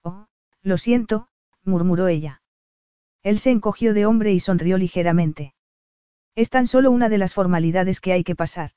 Oh, 0.04 0.28
lo 0.62 0.78
siento, 0.78 1.30
murmuró 1.64 2.08
ella. 2.08 2.41
Él 3.24 3.40
se 3.40 3.52
encogió 3.52 3.94
de 3.94 4.06
hombre 4.06 4.34
y 4.34 4.40
sonrió 4.40 4.78
ligeramente. 4.78 5.54
Es 6.36 6.50
tan 6.50 6.68
solo 6.68 6.92
una 6.92 7.10
de 7.10 7.18
las 7.18 7.34
formalidades 7.34 8.00
que 8.00 8.14
hay 8.14 8.24
que 8.24 8.36
pasar. 8.36 8.72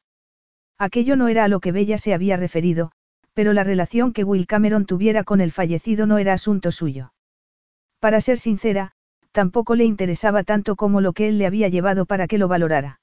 Aquello 0.78 1.16
no 1.16 1.28
era 1.28 1.44
a 1.44 1.48
lo 1.48 1.60
que 1.60 1.72
Bella 1.72 1.98
se 1.98 2.14
había 2.14 2.36
referido, 2.36 2.92
pero 3.32 3.52
la 3.52 3.64
relación 3.64 4.12
que 4.12 4.24
Will 4.24 4.46
Cameron 4.46 4.86
tuviera 4.86 5.24
con 5.24 5.40
el 5.40 5.52
fallecido 5.52 6.06
no 6.06 6.18
era 6.18 6.32
asunto 6.32 6.72
suyo. 6.72 7.12
Para 8.00 8.20
ser 8.20 8.38
sincera, 8.38 8.92
tampoco 9.32 9.74
le 9.76 9.84
interesaba 9.84 10.44
tanto 10.44 10.76
como 10.76 11.00
lo 11.00 11.12
que 11.12 11.28
él 11.28 11.38
le 11.38 11.46
había 11.46 11.68
llevado 11.68 12.06
para 12.06 12.26
que 12.26 12.38
lo 12.38 12.48
valorara. 12.48 13.00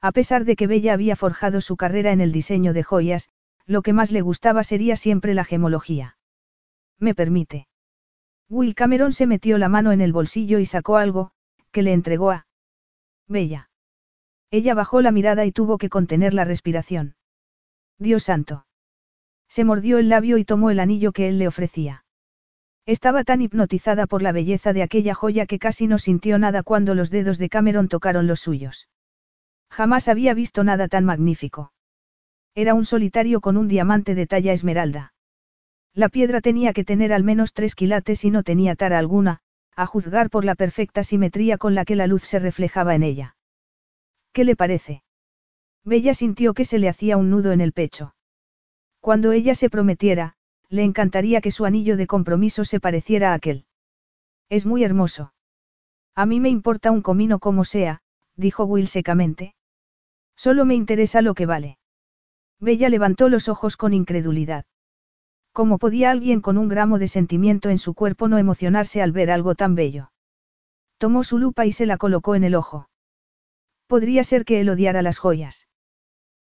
A 0.00 0.12
pesar 0.12 0.44
de 0.44 0.56
que 0.56 0.66
Bella 0.66 0.92
había 0.92 1.16
forjado 1.16 1.60
su 1.60 1.76
carrera 1.76 2.12
en 2.12 2.20
el 2.20 2.32
diseño 2.32 2.72
de 2.72 2.82
joyas, 2.82 3.28
lo 3.66 3.82
que 3.82 3.92
más 3.92 4.12
le 4.12 4.20
gustaba 4.20 4.64
sería 4.64 4.96
siempre 4.96 5.34
la 5.34 5.44
gemología. 5.44 6.16
¿Me 6.98 7.14
permite? 7.14 7.66
Will 8.48 8.74
Cameron 8.74 9.12
se 9.12 9.26
metió 9.26 9.58
la 9.58 9.68
mano 9.68 9.92
en 9.92 10.00
el 10.00 10.12
bolsillo 10.12 10.58
y 10.58 10.66
sacó 10.66 10.96
algo, 10.96 11.32
que 11.72 11.82
le 11.82 11.92
entregó 11.92 12.30
a 12.30 12.46
Bella. 13.26 13.70
Ella 14.50 14.74
bajó 14.74 15.00
la 15.00 15.12
mirada 15.12 15.44
y 15.46 15.52
tuvo 15.52 15.78
que 15.78 15.88
contener 15.88 16.34
la 16.34 16.44
respiración. 16.44 17.16
Dios 17.98 18.24
santo. 18.24 18.66
Se 19.48 19.64
mordió 19.64 19.98
el 19.98 20.08
labio 20.08 20.36
y 20.36 20.44
tomó 20.44 20.70
el 20.70 20.78
anillo 20.78 21.12
que 21.12 21.28
él 21.28 21.38
le 21.38 21.48
ofrecía. 21.48 22.04
Estaba 22.86 23.24
tan 23.24 23.40
hipnotizada 23.40 24.06
por 24.06 24.20
la 24.20 24.32
belleza 24.32 24.74
de 24.74 24.82
aquella 24.82 25.14
joya 25.14 25.46
que 25.46 25.58
casi 25.58 25.86
no 25.86 25.98
sintió 25.98 26.38
nada 26.38 26.62
cuando 26.62 26.94
los 26.94 27.10
dedos 27.10 27.38
de 27.38 27.48
Cameron 27.48 27.88
tocaron 27.88 28.26
los 28.26 28.40
suyos. 28.40 28.88
Jamás 29.70 30.08
había 30.08 30.34
visto 30.34 30.64
nada 30.64 30.86
tan 30.86 31.04
magnífico. 31.04 31.72
Era 32.54 32.74
un 32.74 32.84
solitario 32.84 33.40
con 33.40 33.56
un 33.56 33.68
diamante 33.68 34.14
de 34.14 34.26
talla 34.26 34.52
esmeralda. 34.52 35.13
La 35.94 36.08
piedra 36.08 36.40
tenía 36.40 36.72
que 36.72 36.84
tener 36.84 37.12
al 37.12 37.22
menos 37.22 37.52
tres 37.52 37.76
quilates 37.76 38.24
y 38.24 38.30
no 38.30 38.42
tenía 38.42 38.74
tara 38.74 38.98
alguna, 38.98 39.40
a 39.76 39.86
juzgar 39.86 40.28
por 40.28 40.44
la 40.44 40.56
perfecta 40.56 41.04
simetría 41.04 41.56
con 41.56 41.76
la 41.76 41.84
que 41.84 41.94
la 41.94 42.08
luz 42.08 42.24
se 42.24 42.40
reflejaba 42.40 42.96
en 42.96 43.04
ella. 43.04 43.36
¿Qué 44.32 44.44
le 44.44 44.56
parece? 44.56 45.04
Bella 45.84 46.14
sintió 46.14 46.52
que 46.52 46.64
se 46.64 46.78
le 46.78 46.88
hacía 46.88 47.16
un 47.16 47.30
nudo 47.30 47.52
en 47.52 47.60
el 47.60 47.72
pecho. 47.72 48.14
Cuando 49.00 49.30
ella 49.30 49.54
se 49.54 49.70
prometiera, 49.70 50.34
le 50.68 50.82
encantaría 50.82 51.40
que 51.40 51.52
su 51.52 51.64
anillo 51.64 51.96
de 51.96 52.08
compromiso 52.08 52.64
se 52.64 52.80
pareciera 52.80 53.30
a 53.30 53.34
aquel. 53.34 53.66
Es 54.48 54.66
muy 54.66 54.82
hermoso. 54.82 55.32
A 56.16 56.26
mí 56.26 56.40
me 56.40 56.48
importa 56.48 56.90
un 56.90 57.02
comino 57.02 57.38
como 57.38 57.64
sea, 57.64 58.00
dijo 58.34 58.64
Will 58.64 58.88
secamente. 58.88 59.54
Solo 60.36 60.64
me 60.64 60.74
interesa 60.74 61.22
lo 61.22 61.34
que 61.34 61.46
vale. 61.46 61.78
Bella 62.58 62.88
levantó 62.88 63.28
los 63.28 63.48
ojos 63.48 63.76
con 63.76 63.94
incredulidad. 63.94 64.64
¿Cómo 65.54 65.78
podía 65.78 66.10
alguien 66.10 66.40
con 66.40 66.58
un 66.58 66.66
gramo 66.66 66.98
de 66.98 67.06
sentimiento 67.06 67.70
en 67.70 67.78
su 67.78 67.94
cuerpo 67.94 68.26
no 68.26 68.38
emocionarse 68.38 69.00
al 69.00 69.12
ver 69.12 69.30
algo 69.30 69.54
tan 69.54 69.76
bello? 69.76 70.10
Tomó 70.98 71.22
su 71.22 71.38
lupa 71.38 71.64
y 71.64 71.70
se 71.70 71.86
la 71.86 71.96
colocó 71.96 72.34
en 72.34 72.42
el 72.42 72.56
ojo. 72.56 72.88
Podría 73.86 74.24
ser 74.24 74.44
que 74.44 74.60
él 74.60 74.68
odiara 74.68 75.00
las 75.00 75.18
joyas. 75.18 75.68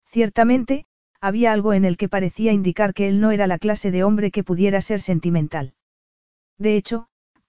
Ciertamente, 0.06 0.86
había 1.20 1.52
algo 1.52 1.72
en 1.72 1.84
el 1.84 1.96
que 1.96 2.08
parecía 2.08 2.52
indicar 2.52 2.94
que 2.94 3.08
él 3.08 3.20
no 3.20 3.32
era 3.32 3.48
la 3.48 3.58
clase 3.58 3.90
de 3.90 4.04
hombre 4.04 4.30
que 4.30 4.44
pudiera 4.44 4.80
ser 4.80 5.00
sentimental. 5.00 5.74
De 6.56 6.76
hecho, 6.76 7.08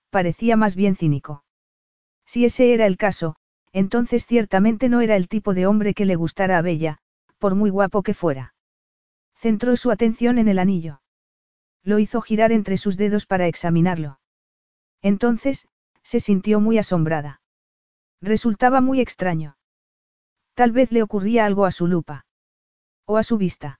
parecía 0.09 0.57
más 0.57 0.75
bien 0.75 0.95
cínico. 0.95 1.43
Si 2.25 2.43
ese 2.43 2.73
era 2.73 2.87
el 2.87 2.97
caso, 2.97 3.35
entonces 3.71 4.25
ciertamente 4.25 4.89
no 4.89 5.01
era 5.01 5.15
el 5.15 5.27
tipo 5.27 5.53
de 5.53 5.67
hombre 5.67 5.93
que 5.93 6.05
le 6.05 6.15
gustara 6.15 6.57
a 6.57 6.63
Bella, 6.63 6.97
por 7.37 7.53
muy 7.53 7.69
guapo 7.69 8.01
que 8.01 8.15
fuera. 8.15 8.55
Centró 9.35 9.75
su 9.75 9.91
atención 9.91 10.39
en 10.39 10.47
el 10.47 10.57
anillo. 10.57 11.00
Lo 11.83 11.99
hizo 11.99 12.21
girar 12.21 12.51
entre 12.51 12.77
sus 12.77 12.97
dedos 12.97 13.25
para 13.25 13.47
examinarlo. 13.47 14.19
Entonces, 15.01 15.67
se 16.03 16.19
sintió 16.19 16.59
muy 16.59 16.77
asombrada. 16.77 17.41
Resultaba 18.21 18.81
muy 18.81 19.01
extraño. 19.01 19.57
Tal 20.53 20.71
vez 20.71 20.91
le 20.91 21.01
ocurría 21.01 21.45
algo 21.45 21.65
a 21.65 21.71
su 21.71 21.87
lupa. 21.87 22.25
O 23.05 23.17
a 23.17 23.23
su 23.23 23.37
vista. 23.37 23.79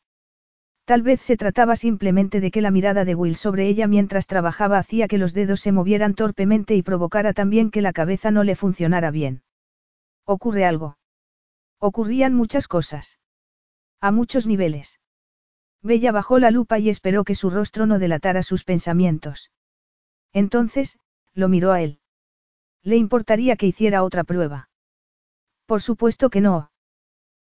Tal 0.85 1.03
vez 1.03 1.21
se 1.21 1.37
trataba 1.37 1.75
simplemente 1.75 2.39
de 2.39 2.49
que 2.49 2.61
la 2.61 2.71
mirada 2.71 3.05
de 3.05 3.15
Will 3.15 3.35
sobre 3.35 3.67
ella 3.67 3.87
mientras 3.87 4.25
trabajaba 4.25 4.79
hacía 4.79 5.07
que 5.07 5.17
los 5.17 5.33
dedos 5.33 5.61
se 5.61 5.71
movieran 5.71 6.15
torpemente 6.15 6.75
y 6.75 6.81
provocara 6.81 7.33
también 7.33 7.69
que 7.71 7.81
la 7.81 7.93
cabeza 7.93 8.31
no 8.31 8.43
le 8.43 8.55
funcionara 8.55 9.11
bien. 9.11 9.43
Ocurre 10.25 10.65
algo. 10.65 10.97
Ocurrían 11.77 12.33
muchas 12.33 12.67
cosas. 12.67 13.19
A 13.99 14.11
muchos 14.11 14.47
niveles. 14.47 15.00
Bella 15.83 16.11
bajó 16.11 16.39
la 16.39 16.51
lupa 16.51 16.79
y 16.79 16.89
esperó 16.89 17.23
que 17.23 17.35
su 17.35 17.49
rostro 17.49 17.85
no 17.85 17.97
delatara 17.97 18.43
sus 18.43 18.63
pensamientos. 18.63 19.51
Entonces, 20.33 20.99
lo 21.33 21.49
miró 21.49 21.71
a 21.71 21.81
él. 21.81 21.99
¿Le 22.83 22.97
importaría 22.97 23.55
que 23.55 23.67
hiciera 23.67 24.03
otra 24.03 24.23
prueba? 24.23 24.69
Por 25.65 25.81
supuesto 25.81 26.29
que 26.29 26.41
no. 26.41 26.71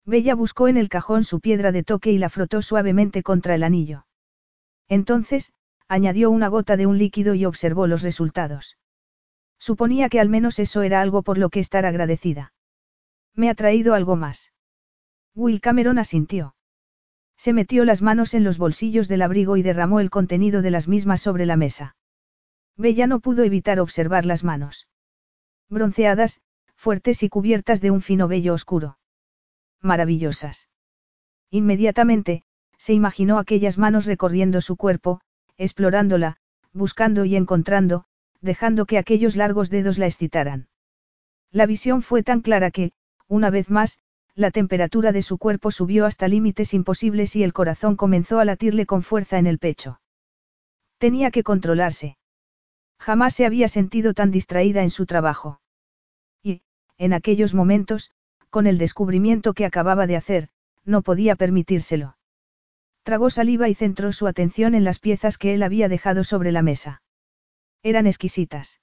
Bella 0.05 0.35
buscó 0.35 0.67
en 0.67 0.77
el 0.77 0.89
cajón 0.89 1.23
su 1.23 1.39
piedra 1.39 1.71
de 1.71 1.83
toque 1.83 2.11
y 2.11 2.17
la 2.17 2.29
frotó 2.29 2.61
suavemente 2.61 3.23
contra 3.23 3.55
el 3.55 3.63
anillo. 3.63 4.05
Entonces, 4.89 5.53
añadió 5.87 6.29
una 6.29 6.47
gota 6.47 6.75
de 6.75 6.85
un 6.85 6.97
líquido 6.97 7.35
y 7.35 7.45
observó 7.45 7.87
los 7.87 8.01
resultados. 8.01 8.77
Suponía 9.59 10.09
que 10.09 10.19
al 10.19 10.29
menos 10.29 10.59
eso 10.59 10.81
era 10.81 11.01
algo 11.01 11.23
por 11.23 11.37
lo 11.37 11.49
que 11.49 11.59
estar 11.59 11.85
agradecida. 11.85 12.53
Me 13.33 13.49
ha 13.49 13.55
traído 13.55 13.93
algo 13.93 14.15
más. 14.15 14.51
Will 15.35 15.61
Cameron 15.61 15.99
asintió. 15.99 16.55
Se 17.37 17.53
metió 17.53 17.85
las 17.85 18.01
manos 18.01 18.33
en 18.33 18.43
los 18.43 18.57
bolsillos 18.57 19.07
del 19.07 19.21
abrigo 19.21 19.57
y 19.57 19.63
derramó 19.63 19.99
el 19.99 20.09
contenido 20.09 20.61
de 20.61 20.71
las 20.71 20.87
mismas 20.87 21.21
sobre 21.21 21.45
la 21.45 21.57
mesa. 21.57 21.95
Bella 22.77 23.07
no 23.07 23.19
pudo 23.19 23.43
evitar 23.43 23.79
observar 23.79 24.25
las 24.25 24.43
manos. 24.43 24.87
Bronceadas, 25.69 26.41
fuertes 26.75 27.23
y 27.23 27.29
cubiertas 27.29 27.81
de 27.81 27.91
un 27.91 28.01
fino 28.01 28.27
vello 28.27 28.53
oscuro. 28.53 28.97
Maravillosas. 29.81 30.69
Inmediatamente, 31.49 32.43
se 32.77 32.93
imaginó 32.93 33.37
aquellas 33.37 33.77
manos 33.77 34.05
recorriendo 34.05 34.59
su 34.61 34.75
cuerpo, 34.75 35.21
explorándola, 35.57 36.37
buscando 36.73 37.25
y 37.25 37.35
encontrando, 37.35 38.05
dejando 38.41 38.85
que 38.85 38.97
aquellos 38.97 39.35
largos 39.35 39.69
dedos 39.69 39.97
la 39.97 40.07
excitaran. 40.07 40.67
La 41.51 41.65
visión 41.65 42.01
fue 42.01 42.23
tan 42.23 42.41
clara 42.41 42.71
que, 42.71 42.91
una 43.27 43.49
vez 43.49 43.69
más, 43.69 44.01
la 44.35 44.51
temperatura 44.51 45.11
de 45.11 45.21
su 45.21 45.37
cuerpo 45.37 45.71
subió 45.71 46.05
hasta 46.05 46.27
límites 46.27 46.73
imposibles 46.73 47.35
y 47.35 47.43
el 47.43 47.53
corazón 47.53 47.95
comenzó 47.95 48.39
a 48.39 48.45
latirle 48.45 48.85
con 48.85 49.03
fuerza 49.03 49.37
en 49.37 49.47
el 49.47 49.59
pecho. 49.59 50.01
Tenía 50.97 51.31
que 51.31 51.43
controlarse. 51.43 52.17
Jamás 52.99 53.35
se 53.35 53.45
había 53.45 53.67
sentido 53.67 54.13
tan 54.13 54.31
distraída 54.31 54.83
en 54.83 54.89
su 54.89 55.05
trabajo. 55.05 55.61
Y, 56.41 56.61
en 56.97 57.13
aquellos 57.13 57.53
momentos, 57.53 58.11
con 58.49 58.67
el 58.67 58.77
descubrimiento 58.77 59.53
que 59.53 59.65
acababa 59.65 60.07
de 60.07 60.15
hacer, 60.15 60.49
no 60.85 61.01
podía 61.01 61.35
permitírselo. 61.35 62.17
Tragó 63.03 63.29
saliva 63.29 63.67
y 63.69 63.75
centró 63.75 64.13
su 64.13 64.27
atención 64.27 64.75
en 64.75 64.83
las 64.83 64.99
piezas 64.99 65.37
que 65.37 65.53
él 65.53 65.63
había 65.63 65.89
dejado 65.89 66.23
sobre 66.23 66.51
la 66.51 66.61
mesa. 66.61 67.01
Eran 67.81 68.07
exquisitas. 68.07 68.79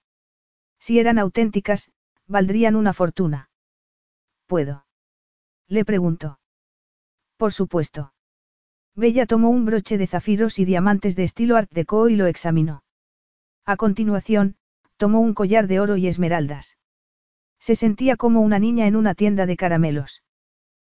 Si 0.79 0.99
eran 0.99 1.19
auténticas, 1.19 1.91
valdrían 2.27 2.77
una 2.77 2.93
fortuna 2.93 3.51
puedo. 4.51 4.85
Le 5.71 5.85
preguntó. 5.85 6.41
Por 7.37 7.53
supuesto. 7.53 8.13
Bella 8.97 9.25
tomó 9.25 9.51
un 9.51 9.65
broche 9.65 9.99
de 9.99 10.09
zafiros 10.09 10.59
y 10.59 10.65
diamantes 10.65 11.15
de 11.15 11.23
estilo 11.23 11.57
Art 11.57 11.71
Deco 11.71 12.09
y 12.09 12.17
lo 12.17 12.27
examinó. 12.27 12.83
A 13.65 13.77
continuación, 13.77 14.57
tomó 14.97 15.21
un 15.21 15.33
collar 15.33 15.69
de 15.69 15.79
oro 15.79 15.97
y 15.97 16.09
esmeraldas. 16.09 16.77
Se 17.61 17.77
sentía 17.77 18.17
como 18.17 18.41
una 18.41 18.59
niña 18.59 18.89
en 18.89 18.97
una 18.97 19.15
tienda 19.15 19.47
de 19.47 19.57
caramelos. 19.57 20.25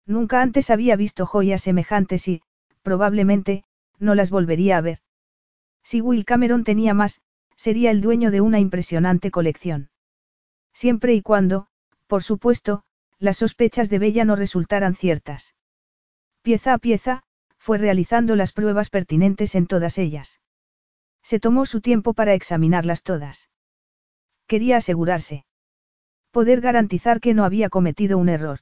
Nunca 0.06 0.40
antes 0.40 0.70
había 0.70 0.96
visto 0.96 1.26
joyas 1.26 1.60
semejantes 1.62 2.26
y, 2.26 2.42
probablemente, 2.80 3.64
no 3.98 4.14
las 4.14 4.30
volvería 4.30 4.78
a 4.78 4.80
ver. 4.80 5.00
Si 5.82 6.00
Will 6.00 6.24
Cameron 6.24 6.64
tenía 6.64 6.94
más, 6.94 7.20
sería 7.56 7.90
el 7.90 8.00
dueño 8.00 8.30
de 8.30 8.40
una 8.40 8.58
impresionante 8.58 9.30
colección. 9.30 9.90
Siempre 10.72 11.12
y 11.12 11.20
cuando, 11.20 11.66
por 12.06 12.22
supuesto, 12.22 12.84
las 13.22 13.36
sospechas 13.36 13.88
de 13.88 14.00
Bella 14.00 14.24
no 14.24 14.34
resultaran 14.34 14.96
ciertas. 14.96 15.54
Pieza 16.42 16.74
a 16.74 16.78
pieza, 16.78 17.22
fue 17.56 17.78
realizando 17.78 18.34
las 18.34 18.50
pruebas 18.50 18.90
pertinentes 18.90 19.54
en 19.54 19.68
todas 19.68 19.96
ellas. 19.96 20.40
Se 21.22 21.38
tomó 21.38 21.64
su 21.64 21.80
tiempo 21.80 22.14
para 22.14 22.34
examinarlas 22.34 23.04
todas. 23.04 23.48
Quería 24.48 24.78
asegurarse. 24.78 25.46
Poder 26.32 26.60
garantizar 26.60 27.20
que 27.20 27.32
no 27.32 27.44
había 27.44 27.68
cometido 27.68 28.18
un 28.18 28.28
error. 28.28 28.58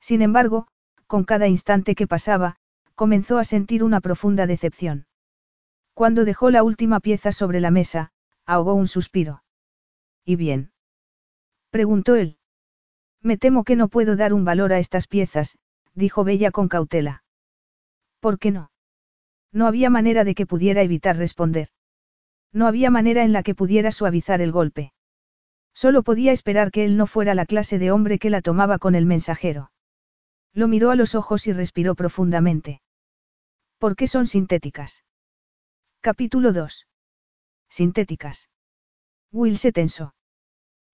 Sin 0.00 0.22
embargo, 0.22 0.66
con 1.06 1.22
cada 1.22 1.46
instante 1.46 1.94
que 1.94 2.08
pasaba, 2.08 2.56
comenzó 2.96 3.38
a 3.38 3.44
sentir 3.44 3.84
una 3.84 4.00
profunda 4.00 4.48
decepción. 4.48 5.06
Cuando 5.94 6.24
dejó 6.24 6.50
la 6.50 6.64
última 6.64 6.98
pieza 6.98 7.30
sobre 7.30 7.60
la 7.60 7.70
mesa, 7.70 8.10
ahogó 8.44 8.74
un 8.74 8.88
suspiro. 8.88 9.44
¿Y 10.24 10.34
bien? 10.34 10.72
preguntó 11.70 12.16
él. 12.16 12.37
Me 13.22 13.36
temo 13.36 13.64
que 13.64 13.76
no 13.76 13.88
puedo 13.88 14.16
dar 14.16 14.32
un 14.32 14.44
valor 14.44 14.72
a 14.72 14.78
estas 14.78 15.06
piezas, 15.06 15.58
dijo 15.94 16.24
Bella 16.24 16.50
con 16.50 16.68
cautela. 16.68 17.24
¿Por 18.20 18.38
qué 18.38 18.50
no? 18.50 18.70
No 19.52 19.66
había 19.66 19.90
manera 19.90 20.24
de 20.24 20.34
que 20.34 20.46
pudiera 20.46 20.82
evitar 20.82 21.16
responder. 21.16 21.68
No 22.52 22.66
había 22.66 22.90
manera 22.90 23.24
en 23.24 23.32
la 23.32 23.42
que 23.42 23.54
pudiera 23.54 23.92
suavizar 23.92 24.40
el 24.40 24.52
golpe. 24.52 24.92
Solo 25.74 26.02
podía 26.02 26.32
esperar 26.32 26.70
que 26.70 26.84
él 26.84 26.96
no 26.96 27.06
fuera 27.06 27.34
la 27.34 27.46
clase 27.46 27.78
de 27.78 27.90
hombre 27.90 28.18
que 28.18 28.30
la 28.30 28.42
tomaba 28.42 28.78
con 28.78 28.94
el 28.94 29.06
mensajero. 29.06 29.70
Lo 30.52 30.66
miró 30.66 30.90
a 30.90 30.96
los 30.96 31.14
ojos 31.14 31.46
y 31.46 31.52
respiró 31.52 31.94
profundamente. 31.94 32.80
¿Por 33.78 33.94
qué 33.94 34.08
son 34.08 34.26
sintéticas? 34.26 35.04
Capítulo 36.00 36.52
2. 36.52 36.86
Sintéticas. 37.68 38.48
Will 39.30 39.58
se 39.58 39.72
tensó. 39.72 40.14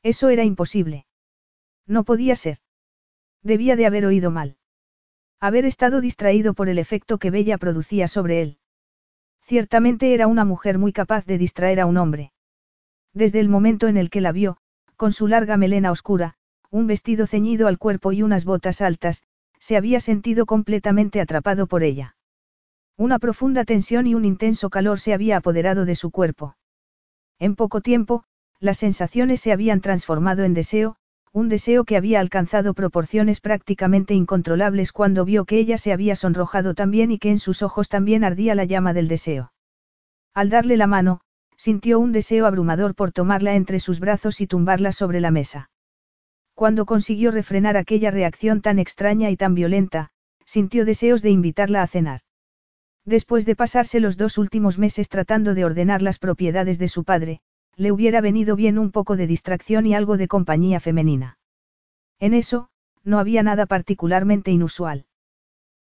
Eso 0.03 0.29
era 0.29 0.45
imposible. 0.45 1.07
No 1.87 2.05
podía 2.05 2.37
ser. 2.37 2.59
Debía 3.43 3.77
de 3.77 3.87
haber 3.87 4.07
oído 4.07 4.31
mal. 4.31 4.57
Haber 5.41 5.67
estado 5.67 6.01
distraído 6.01 6.55
por 6.55 6.69
el 6.69 6.79
efecto 6.79 7.19
que 7.19 7.31
Bella 7.31 7.59
producía 7.59 8.09
sobre 8.09 8.41
él. 8.41 8.59
Ciertamente 9.43 10.15
era 10.15 10.27
una 10.27 10.45
mujer 10.45 10.79
muy 10.79 10.93
capaz 10.93 11.27
de 11.27 11.37
distraer 11.37 11.81
a 11.81 11.87
un 11.87 11.99
hombre. 11.99 12.33
Desde 13.13 13.41
el 13.41 13.49
momento 13.49 13.89
en 13.89 13.99
el 13.99 14.09
que 14.09 14.23
la 14.23 14.33
vio, 14.33 14.57
con 14.97 15.13
su 15.13 15.29
larga 15.29 15.57
melena 15.57 15.91
oscura, 15.91 16.37
un 16.71 16.87
vestido 16.87 17.27
ceñido 17.27 17.69
al 17.69 17.79
cuerpo 17.79 18.13
y 18.13 18.23
unas 18.23 18.45
botas 18.45 18.81
altas, 18.81 19.23
se 19.59 19.77
había 19.77 20.01
sentido 20.01 20.47
completamente 20.47 21.21
atrapado 21.21 21.67
por 21.67 21.83
ella. 21.83 22.17
Una 22.97 23.19
profunda 23.19 23.65
tensión 23.65 24.07
y 24.07 24.15
un 24.15 24.25
intenso 24.25 24.71
calor 24.71 25.01
se 25.01 25.13
había 25.13 25.37
apoderado 25.37 25.85
de 25.85 25.95
su 25.95 26.11
cuerpo. 26.11 26.57
En 27.39 27.55
poco 27.57 27.81
tiempo, 27.81 28.25
las 28.61 28.79
sensaciones 28.79 29.41
se 29.41 29.53
habían 29.53 29.81
transformado 29.81 30.45
en 30.45 30.55
deseo, 30.55 30.97
un 31.35 31.49
deseo 31.49 31.83
que 31.85 31.97
había 31.97 32.21
alcanzado 32.21 32.75
proporciones 32.75 33.41
prácticamente 33.41 34.15
incontrolables 34.15 34.93
cuando 34.93 35.25
vio 35.25 35.45
que 35.47 35.59
ella 35.59 35.79
se 35.79 35.93
había 35.93 36.15
sonrojado 36.15 36.75
también 36.75 37.11
y 37.11 37.19
que 37.19 37.31
en 37.31 37.41
sus 37.41 37.61
ojos 37.63 37.89
también 37.89 38.23
ardía 38.23 38.55
la 38.55 38.65
llama 38.65 38.93
del 38.93 39.09
deseo. 39.09 39.53
Al 40.33 40.49
darle 40.49 40.77
la 40.77 40.87
mano, 40.87 41.23
sintió 41.57 41.99
un 41.99 42.13
deseo 42.13 42.47
abrumador 42.47 42.95
por 42.95 43.11
tomarla 43.11 43.57
entre 43.57 43.81
sus 43.81 43.99
brazos 43.99 44.41
y 44.41 44.47
tumbarla 44.47 44.93
sobre 44.93 45.21
la 45.21 45.33
mesa. 45.33 45.71
Cuando 46.55 46.87
consiguió 46.87 47.33
refrenar 47.33 47.77
aquella 47.77 48.13
reacción 48.13 48.61
tan 48.61 48.79
extraña 48.79 49.29
y 49.31 49.37
tan 49.37 49.55
violenta, 49.55 50.11
sintió 50.47 50.85
deseos 50.85 51.21
de 51.21 51.31
invitarla 51.31 51.83
a 51.83 51.89
cenar. 51.89 52.21
Después 53.05 53.45
de 53.45 53.57
pasarse 53.57 53.99
los 53.99 54.17
dos 54.17 54.39
últimos 54.39 54.79
meses 54.79 55.09
tratando 55.09 55.55
de 55.55 55.65
ordenar 55.65 56.01
las 56.01 56.21
propiedades 56.21 56.79
de 56.79 56.87
su 56.87 57.03
padre, 57.03 57.41
le 57.77 57.93
hubiera 57.93 58.21
venido 58.21 58.57
bien 58.57 58.79
un 58.79 58.91
poco 58.91 59.17
de 59.17 59.27
distracción 59.27 59.87
y 59.87 59.95
algo 59.95 60.17
de 60.17 60.29
compañía 60.29 60.81
femenina. 60.81 61.39
En 62.19 62.35
eso, 62.35 62.69
no 63.03 63.19
había 63.19 63.43
nada 63.43 63.67
particularmente 63.67 64.51
inusual. 64.51 65.07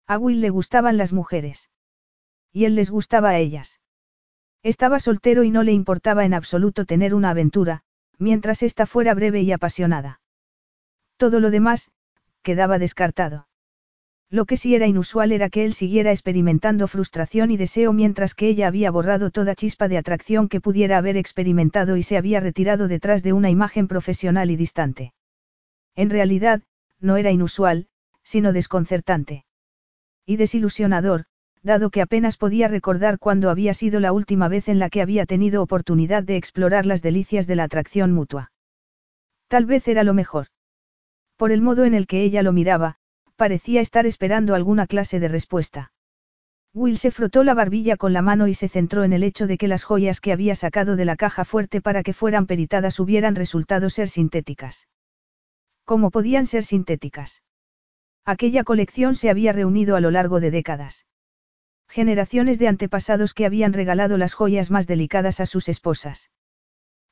A 0.07 0.17
Will 0.17 0.41
le 0.41 0.49
gustaban 0.49 0.97
las 0.97 1.13
mujeres. 1.13 1.69
Y 2.51 2.65
él 2.65 2.75
les 2.75 2.89
gustaba 2.89 3.29
a 3.29 3.37
ellas. 3.37 3.79
Estaba 4.63 4.99
soltero 4.99 5.43
y 5.43 5.51
no 5.51 5.63
le 5.63 5.71
importaba 5.71 6.25
en 6.25 6.33
absoluto 6.33 6.85
tener 6.85 7.15
una 7.15 7.31
aventura, 7.31 7.83
mientras 8.17 8.61
ésta 8.61 8.85
fuera 8.85 9.13
breve 9.13 9.41
y 9.41 9.51
apasionada. 9.51 10.21
Todo 11.17 11.39
lo 11.39 11.51
demás, 11.51 11.91
quedaba 12.41 12.77
descartado. 12.77 13.47
Lo 14.31 14.45
que 14.45 14.55
sí 14.55 14.75
era 14.75 14.87
inusual 14.87 15.33
era 15.33 15.49
que 15.49 15.65
él 15.65 15.73
siguiera 15.73 16.11
experimentando 16.11 16.87
frustración 16.87 17.51
y 17.51 17.57
deseo 17.57 17.91
mientras 17.91 18.33
que 18.33 18.47
ella 18.47 18.67
había 18.67 18.89
borrado 18.89 19.29
toda 19.29 19.55
chispa 19.55 19.89
de 19.89 19.97
atracción 19.97 20.47
que 20.47 20.61
pudiera 20.61 20.97
haber 20.97 21.17
experimentado 21.17 21.97
y 21.97 22.03
se 22.03 22.15
había 22.15 22.39
retirado 22.39 22.87
detrás 22.87 23.23
de 23.23 23.33
una 23.33 23.49
imagen 23.49 23.89
profesional 23.89 24.49
y 24.49 24.55
distante. 24.55 25.13
En 25.97 26.09
realidad, 26.09 26.61
no 27.01 27.17
era 27.17 27.31
inusual, 27.31 27.87
sino 28.23 28.53
desconcertante. 28.53 29.43
Y 30.25 30.37
desilusionador, 30.37 31.25
dado 31.61 31.89
que 31.89 32.01
apenas 32.01 32.37
podía 32.37 32.69
recordar 32.69 33.19
cuándo 33.19 33.49
había 33.49 33.73
sido 33.73 33.99
la 33.99 34.13
última 34.13 34.47
vez 34.47 34.69
en 34.69 34.79
la 34.79 34.89
que 34.89 35.01
había 35.01 35.25
tenido 35.25 35.61
oportunidad 35.61 36.23
de 36.23 36.37
explorar 36.37 36.85
las 36.85 37.01
delicias 37.01 37.47
de 37.47 37.57
la 37.57 37.65
atracción 37.65 38.13
mutua. 38.13 38.53
Tal 39.49 39.65
vez 39.65 39.89
era 39.89 40.05
lo 40.05 40.13
mejor. 40.13 40.47
Por 41.35 41.51
el 41.51 41.61
modo 41.61 41.83
en 41.83 41.95
el 41.95 42.07
que 42.07 42.23
ella 42.23 42.43
lo 42.43 42.53
miraba, 42.53 43.00
parecía 43.41 43.81
estar 43.81 44.05
esperando 44.05 44.53
alguna 44.53 44.85
clase 44.85 45.19
de 45.19 45.27
respuesta. 45.27 45.91
Will 46.75 46.99
se 46.99 47.09
frotó 47.09 47.43
la 47.43 47.55
barbilla 47.55 47.97
con 47.97 48.13
la 48.13 48.21
mano 48.21 48.47
y 48.47 48.53
se 48.53 48.69
centró 48.69 49.03
en 49.03 49.13
el 49.13 49.23
hecho 49.23 49.47
de 49.47 49.57
que 49.57 49.67
las 49.67 49.83
joyas 49.83 50.21
que 50.21 50.31
había 50.31 50.55
sacado 50.55 50.95
de 50.95 51.05
la 51.05 51.15
caja 51.15 51.43
fuerte 51.43 51.81
para 51.81 52.03
que 52.03 52.13
fueran 52.13 52.45
peritadas 52.45 52.99
hubieran 52.99 53.33
resultado 53.35 53.89
ser 53.89 54.09
sintéticas. 54.09 54.87
¿Cómo 55.85 56.11
podían 56.11 56.45
ser 56.45 56.63
sintéticas? 56.63 57.41
Aquella 58.25 58.63
colección 58.63 59.15
se 59.15 59.31
había 59.31 59.53
reunido 59.53 59.95
a 59.95 60.01
lo 60.01 60.11
largo 60.11 60.39
de 60.39 60.51
décadas. 60.51 61.07
Generaciones 61.89 62.59
de 62.59 62.67
antepasados 62.67 63.33
que 63.33 63.47
habían 63.47 63.73
regalado 63.73 64.19
las 64.19 64.35
joyas 64.35 64.69
más 64.69 64.85
delicadas 64.85 65.39
a 65.39 65.47
sus 65.47 65.67
esposas. 65.67 66.29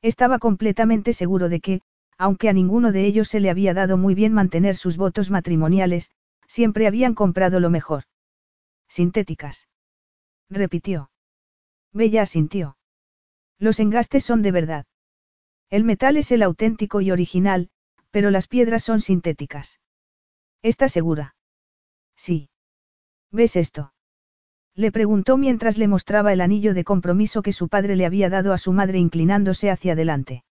Estaba 0.00 0.38
completamente 0.38 1.12
seguro 1.12 1.48
de 1.48 1.58
que, 1.58 1.80
aunque 2.18 2.48
a 2.48 2.52
ninguno 2.52 2.92
de 2.92 3.04
ellos 3.04 3.26
se 3.26 3.40
le 3.40 3.50
había 3.50 3.74
dado 3.74 3.96
muy 3.96 4.14
bien 4.14 4.32
mantener 4.32 4.76
sus 4.76 4.96
votos 4.96 5.28
matrimoniales, 5.32 6.12
siempre 6.50 6.88
habían 6.88 7.14
comprado 7.14 7.60
lo 7.60 7.70
mejor. 7.70 8.02
Sintéticas. 8.88 9.68
Repitió. 10.50 11.12
Bella 11.92 12.22
asintió. 12.22 12.76
Los 13.60 13.78
engastes 13.78 14.24
son 14.24 14.42
de 14.42 14.50
verdad. 14.50 14.86
El 15.68 15.84
metal 15.84 16.16
es 16.16 16.32
el 16.32 16.42
auténtico 16.42 17.00
y 17.00 17.12
original, 17.12 17.70
pero 18.10 18.32
las 18.32 18.48
piedras 18.48 18.82
son 18.82 19.00
sintéticas. 19.00 19.78
¿Estás 20.60 20.90
segura? 20.90 21.36
Sí. 22.16 22.50
¿Ves 23.30 23.54
esto? 23.54 23.94
Le 24.74 24.90
preguntó 24.90 25.36
mientras 25.36 25.78
le 25.78 25.86
mostraba 25.86 26.32
el 26.32 26.40
anillo 26.40 26.74
de 26.74 26.82
compromiso 26.82 27.42
que 27.42 27.52
su 27.52 27.68
padre 27.68 27.94
le 27.94 28.06
había 28.06 28.28
dado 28.28 28.52
a 28.52 28.58
su 28.58 28.72
madre 28.72 28.98
inclinándose 28.98 29.70
hacia 29.70 29.92
adelante. 29.92 30.42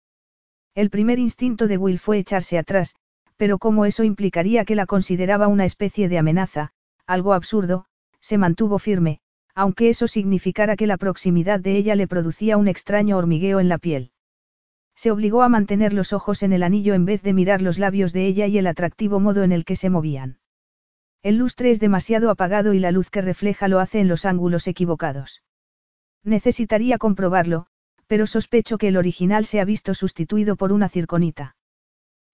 El 0.75 0.89
primer 0.89 1.19
instinto 1.19 1.67
de 1.67 1.77
Will 1.77 1.99
fue 1.99 2.19
echarse 2.19 2.57
atrás, 2.57 2.95
pero 3.39 3.57
como 3.57 3.85
eso 3.85 4.03
implicaría 4.03 4.65
que 4.65 4.75
la 4.75 4.85
consideraba 4.85 5.47
una 5.47 5.63
especie 5.63 6.09
de 6.09 6.17
amenaza, 6.17 6.71
algo 7.07 7.33
absurdo, 7.33 7.85
se 8.19 8.37
mantuvo 8.37 8.79
firme, 8.79 9.21
aunque 9.55 9.87
eso 9.87 10.09
significara 10.09 10.75
que 10.75 10.87
la 10.87 10.97
proximidad 10.97 11.61
de 11.61 11.77
ella 11.77 11.95
le 11.95 12.05
producía 12.05 12.57
un 12.57 12.67
extraño 12.67 13.15
hormigueo 13.15 13.61
en 13.61 13.69
la 13.69 13.77
piel. 13.77 14.11
Se 14.93 15.09
obligó 15.09 15.41
a 15.41 15.47
mantener 15.47 15.93
los 15.93 16.11
ojos 16.11 16.43
en 16.43 16.51
el 16.51 16.63
anillo 16.63 16.93
en 16.93 17.05
vez 17.05 17.23
de 17.23 17.31
mirar 17.31 17.61
los 17.61 17.79
labios 17.79 18.11
de 18.11 18.25
ella 18.25 18.45
y 18.45 18.57
el 18.57 18.67
atractivo 18.67 19.21
modo 19.21 19.43
en 19.43 19.53
el 19.53 19.63
que 19.63 19.77
se 19.77 19.89
movían. 19.89 20.39
El 21.23 21.37
lustre 21.37 21.71
es 21.71 21.79
demasiado 21.79 22.31
apagado 22.31 22.73
y 22.73 22.79
la 22.79 22.91
luz 22.91 23.09
que 23.09 23.21
refleja 23.21 23.69
lo 23.69 23.79
hace 23.79 24.01
en 24.01 24.09
los 24.09 24.25
ángulos 24.25 24.67
equivocados. 24.67 25.43
Necesitaría 26.25 26.97
comprobarlo, 26.97 27.67
pero 28.07 28.27
sospecho 28.27 28.77
que 28.77 28.89
el 28.89 28.97
original 28.97 29.45
se 29.45 29.61
ha 29.61 29.65
visto 29.65 29.93
sustituido 29.93 30.57
por 30.57 30.73
una 30.73 30.89
circonita. 30.89 31.55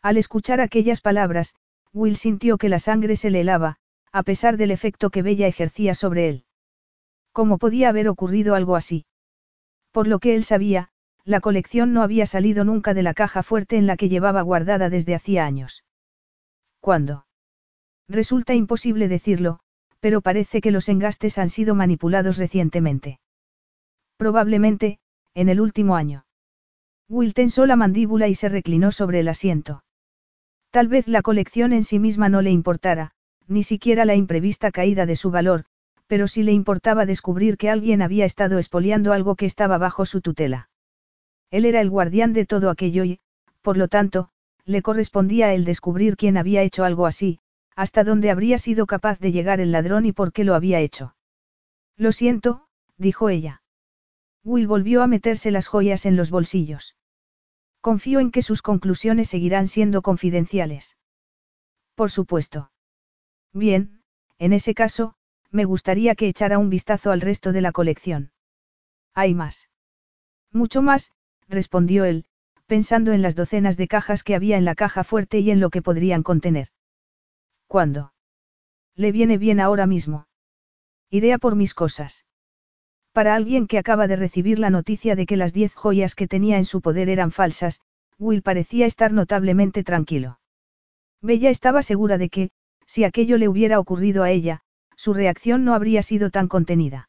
Al 0.06 0.18
escuchar 0.18 0.62
aquellas 0.62 1.02
palabras, 1.02 1.56
Will 1.92 2.16
sintió 2.16 2.60
que 2.60 2.70
la 2.70 2.78
sangre 2.78 3.16
se 3.16 3.32
le 3.32 3.42
helaba, 3.42 3.78
a 4.12 4.22
pesar 4.22 4.56
del 4.56 4.70
efecto 4.70 5.10
que 5.10 5.24
Bella 5.24 5.48
ejercía 5.48 5.96
sobre 5.96 6.30
él. 6.30 6.46
¿Cómo 7.32 7.58
podía 7.58 7.90
haber 7.90 8.08
ocurrido 8.08 8.54
algo 8.54 8.76
así? 8.76 9.08
Por 9.92 10.06
lo 10.06 10.20
que 10.20 10.36
él 10.36 10.44
sabía, 10.44 10.90
la 11.24 11.40
colección 11.40 11.92
no 11.92 12.04
había 12.04 12.28
salido 12.28 12.64
nunca 12.64 12.94
de 12.94 13.02
la 13.02 13.16
caja 13.16 13.42
fuerte 13.42 13.78
en 13.78 13.88
la 13.88 13.98
que 13.98 14.08
llevaba 14.08 14.44
guardada 14.44 14.92
desde 14.92 15.16
hacía 15.16 15.44
años. 15.44 15.84
¿Cuándo? 16.82 17.26
Resulta 18.08 18.54
imposible 18.54 19.08
decirlo, 19.08 19.60
pero 20.00 20.22
parece 20.22 20.62
que 20.62 20.70
los 20.70 20.88
engastes 20.88 21.40
han 21.40 21.50
sido 21.50 21.74
manipulados 21.74 22.38
recientemente. 22.38 23.20
Probablemente, 24.18 25.00
en 25.34 25.50
el 25.50 25.60
último 25.60 25.96
año. 25.96 26.28
Will 27.10 27.34
tensó 27.34 27.66
la 27.66 27.76
mandíbula 27.76 28.28
y 28.28 28.36
se 28.36 28.50
reclinó 28.50 28.92
sobre 28.92 29.22
el 29.22 29.30
asiento. 29.30 29.82
Tal 30.76 30.90
vez 30.90 31.08
la 31.08 31.22
colección 31.22 31.72
en 31.72 31.86
sí 31.86 32.00
misma 32.00 32.28
no 32.28 32.42
le 32.42 32.52
importara, 32.52 33.12
ni 33.48 33.64
siquiera 33.64 34.04
la 34.04 34.16
imprevista 34.16 34.72
caída 34.72 35.06
de 35.06 35.16
su 35.16 35.32
valor, 35.32 35.64
pero 36.06 36.28
sí 36.28 36.44
le 36.44 36.52
importaba 36.52 37.06
descubrir 37.06 37.56
que 37.56 37.70
alguien 37.70 38.02
había 38.02 38.26
estado 38.26 38.60
espoliando 38.60 39.14
algo 39.14 39.38
que 39.38 39.46
estaba 39.46 39.78
bajo 39.78 40.06
su 40.06 40.20
tutela. 40.20 40.70
Él 41.50 41.64
era 41.64 41.80
el 41.80 41.90
guardián 41.90 42.34
de 42.34 42.46
todo 42.46 42.70
aquello 42.70 43.06
y, 43.06 43.22
por 43.62 43.78
lo 43.78 43.88
tanto, 43.88 44.32
le 44.66 44.82
correspondía 44.82 45.46
a 45.46 45.54
él 45.54 45.64
descubrir 45.64 46.18
quién 46.18 46.36
había 46.36 46.62
hecho 46.62 46.84
algo 46.84 47.06
así, 47.06 47.40
hasta 47.78 48.04
dónde 48.04 48.30
habría 48.30 48.58
sido 48.58 48.86
capaz 48.86 49.18
de 49.20 49.32
llegar 49.32 49.62
el 49.62 49.72
ladrón 49.72 50.06
y 50.06 50.12
por 50.12 50.34
qué 50.34 50.44
lo 50.44 50.56
había 50.56 50.82
hecho. 50.82 51.16
Lo 51.96 52.12
siento, 52.12 52.68
dijo 52.98 53.30
ella. 53.30 53.62
Will 54.44 54.68
volvió 54.68 55.04
a 55.04 55.08
meterse 55.08 55.52
las 55.52 55.68
joyas 55.68 56.06
en 56.06 56.18
los 56.18 56.32
bolsillos. 56.32 56.98
Confío 57.86 58.20
en 58.20 58.32
que 58.32 58.42
sus 58.42 58.64
conclusiones 58.64 59.30
seguirán 59.30 59.68
siendo 59.68 60.02
confidenciales. 60.02 60.98
Por 61.94 62.10
supuesto. 62.10 62.72
Bien, 63.54 64.02
en 64.40 64.54
ese 64.54 64.74
caso, 64.74 65.14
me 65.52 65.66
gustaría 65.66 66.16
que 66.16 66.28
echara 66.28 66.58
un 66.58 66.72
vistazo 66.72 67.12
al 67.12 67.22
resto 67.22 67.52
de 67.52 67.62
la 67.62 67.72
colección. 67.72 68.32
Hay 69.14 69.36
más. 69.36 69.70
Mucho 70.52 70.82
más, 70.82 71.12
respondió 71.48 72.06
él, 72.06 72.26
pensando 72.66 73.14
en 73.14 73.22
las 73.22 73.36
docenas 73.36 73.78
de 73.78 73.88
cajas 73.88 74.24
que 74.24 74.34
había 74.34 74.58
en 74.58 74.66
la 74.66 74.74
caja 74.74 75.04
fuerte 75.04 75.38
y 75.38 75.52
en 75.52 75.60
lo 75.60 75.70
que 75.70 75.84
podrían 75.84 76.24
contener. 76.24 76.70
¿Cuándo? 77.68 78.14
Le 78.96 79.12
viene 79.12 79.38
bien 79.38 79.60
ahora 79.60 79.86
mismo. 79.86 80.26
Iré 81.12 81.34
a 81.34 81.38
por 81.38 81.56
mis 81.56 81.76
cosas. 81.76 82.26
Para 83.16 83.34
alguien 83.34 83.66
que 83.68 83.78
acaba 83.78 84.08
de 84.08 84.18
recibir 84.18 84.60
la 84.60 84.70
noticia 84.70 85.16
de 85.16 85.26
que 85.26 85.38
las 85.38 85.54
diez 85.54 85.74
joyas 85.74 86.16
que 86.16 86.28
tenía 86.28 86.58
en 86.58 86.66
su 86.66 86.82
poder 86.82 87.08
eran 87.08 87.32
falsas, 87.32 87.80
Will 88.20 88.42
parecía 88.42 88.86
estar 88.86 89.14
notablemente 89.14 89.86
tranquilo. 89.86 90.42
Bella 91.22 91.50
estaba 91.50 91.82
segura 91.82 92.18
de 92.18 92.28
que, 92.28 92.50
si 92.86 93.06
aquello 93.06 93.38
le 93.38 93.48
hubiera 93.48 93.80
ocurrido 93.80 94.24
a 94.24 94.32
ella, 94.32 94.64
su 94.98 95.14
reacción 95.14 95.64
no 95.64 95.74
habría 95.74 96.02
sido 96.02 96.30
tan 96.30 96.50
contenida. 96.50 97.08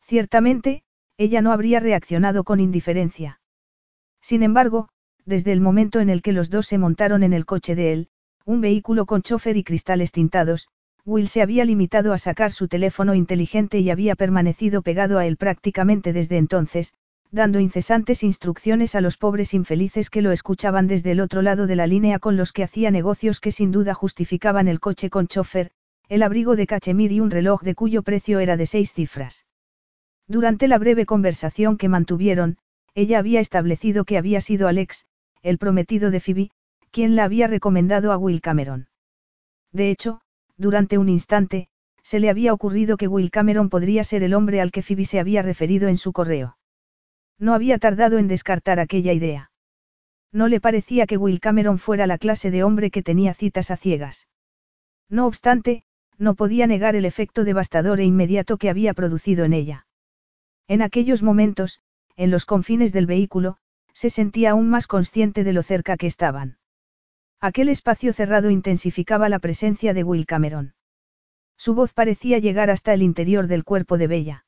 Ciertamente, 0.00 0.84
ella 1.18 1.42
no 1.42 1.50
habría 1.50 1.80
reaccionado 1.80 2.44
con 2.44 2.60
indiferencia. 2.60 3.40
Sin 4.20 4.44
embargo, 4.44 4.90
desde 5.24 5.50
el 5.50 5.60
momento 5.60 5.98
en 5.98 6.08
el 6.08 6.22
que 6.22 6.30
los 6.30 6.50
dos 6.50 6.68
se 6.68 6.78
montaron 6.78 7.24
en 7.24 7.32
el 7.32 7.46
coche 7.46 7.74
de 7.74 7.92
él, 7.92 8.08
un 8.44 8.60
vehículo 8.60 9.06
con 9.06 9.22
chofer 9.22 9.56
y 9.56 9.64
cristales 9.64 10.12
tintados, 10.12 10.68
Will 11.06 11.28
se 11.28 11.40
había 11.40 11.64
limitado 11.64 12.12
a 12.12 12.18
sacar 12.18 12.50
su 12.50 12.66
teléfono 12.66 13.14
inteligente 13.14 13.78
y 13.78 13.90
había 13.90 14.16
permanecido 14.16 14.82
pegado 14.82 15.18
a 15.18 15.26
él 15.26 15.36
prácticamente 15.36 16.12
desde 16.12 16.36
entonces, 16.36 16.94
dando 17.30 17.60
incesantes 17.60 18.24
instrucciones 18.24 18.96
a 18.96 19.00
los 19.00 19.16
pobres 19.16 19.54
infelices 19.54 20.10
que 20.10 20.20
lo 20.20 20.32
escuchaban 20.32 20.88
desde 20.88 21.12
el 21.12 21.20
otro 21.20 21.42
lado 21.42 21.68
de 21.68 21.76
la 21.76 21.86
línea 21.86 22.18
con 22.18 22.36
los 22.36 22.52
que 22.52 22.64
hacía 22.64 22.90
negocios 22.90 23.38
que 23.38 23.52
sin 23.52 23.70
duda 23.70 23.94
justificaban 23.94 24.66
el 24.66 24.80
coche 24.80 25.08
con 25.08 25.28
chofer, 25.28 25.70
el 26.08 26.24
abrigo 26.24 26.56
de 26.56 26.66
cachemir 26.66 27.12
y 27.12 27.20
un 27.20 27.30
reloj 27.30 27.62
de 27.62 27.76
cuyo 27.76 28.02
precio 28.02 28.40
era 28.40 28.56
de 28.56 28.66
seis 28.66 28.92
cifras. 28.92 29.46
Durante 30.26 30.66
la 30.66 30.78
breve 30.78 31.06
conversación 31.06 31.78
que 31.78 31.88
mantuvieron, 31.88 32.58
ella 32.96 33.20
había 33.20 33.38
establecido 33.38 34.04
que 34.04 34.18
había 34.18 34.40
sido 34.40 34.66
Alex, 34.66 35.06
el 35.42 35.58
prometido 35.58 36.10
de 36.10 36.18
Phoebe, 36.18 36.50
quien 36.90 37.14
la 37.14 37.22
había 37.22 37.46
recomendado 37.46 38.10
a 38.10 38.16
Will 38.16 38.40
Cameron. 38.40 38.88
De 39.70 39.90
hecho, 39.90 40.20
durante 40.56 40.98
un 40.98 41.08
instante, 41.08 41.68
se 42.02 42.20
le 42.20 42.30
había 42.30 42.52
ocurrido 42.52 42.96
que 42.96 43.08
Will 43.08 43.30
Cameron 43.30 43.68
podría 43.68 44.04
ser 44.04 44.22
el 44.22 44.34
hombre 44.34 44.60
al 44.60 44.70
que 44.70 44.82
Phoebe 44.82 45.04
se 45.04 45.18
había 45.18 45.42
referido 45.42 45.88
en 45.88 45.96
su 45.96 46.12
correo. 46.12 46.56
No 47.38 47.52
había 47.52 47.78
tardado 47.78 48.18
en 48.18 48.28
descartar 48.28 48.80
aquella 48.80 49.12
idea. 49.12 49.50
No 50.32 50.48
le 50.48 50.60
parecía 50.60 51.06
que 51.06 51.16
Will 51.16 51.40
Cameron 51.40 51.78
fuera 51.78 52.06
la 52.06 52.18
clase 52.18 52.50
de 52.50 52.62
hombre 52.62 52.90
que 52.90 53.02
tenía 53.02 53.34
citas 53.34 53.70
a 53.70 53.76
ciegas. 53.76 54.28
No 55.08 55.26
obstante, 55.26 55.84
no 56.18 56.34
podía 56.34 56.66
negar 56.66 56.96
el 56.96 57.04
efecto 57.04 57.44
devastador 57.44 58.00
e 58.00 58.04
inmediato 58.04 58.56
que 58.56 58.70
había 58.70 58.94
producido 58.94 59.44
en 59.44 59.52
ella. 59.52 59.86
En 60.68 60.82
aquellos 60.82 61.22
momentos, 61.22 61.80
en 62.16 62.30
los 62.30 62.44
confines 62.44 62.92
del 62.92 63.06
vehículo, 63.06 63.58
se 63.92 64.10
sentía 64.10 64.50
aún 64.50 64.68
más 64.68 64.86
consciente 64.86 65.44
de 65.44 65.52
lo 65.52 65.62
cerca 65.62 65.96
que 65.96 66.06
estaban. 66.06 66.58
Aquel 67.40 67.68
espacio 67.68 68.12
cerrado 68.12 68.50
intensificaba 68.50 69.28
la 69.28 69.38
presencia 69.38 69.94
de 69.94 70.04
Will 70.04 70.26
Cameron. 70.26 70.74
Su 71.56 71.74
voz 71.74 71.92
parecía 71.92 72.38
llegar 72.38 72.70
hasta 72.70 72.94
el 72.94 73.02
interior 73.02 73.46
del 73.46 73.64
cuerpo 73.64 73.98
de 73.98 74.06
Bella. 74.06 74.46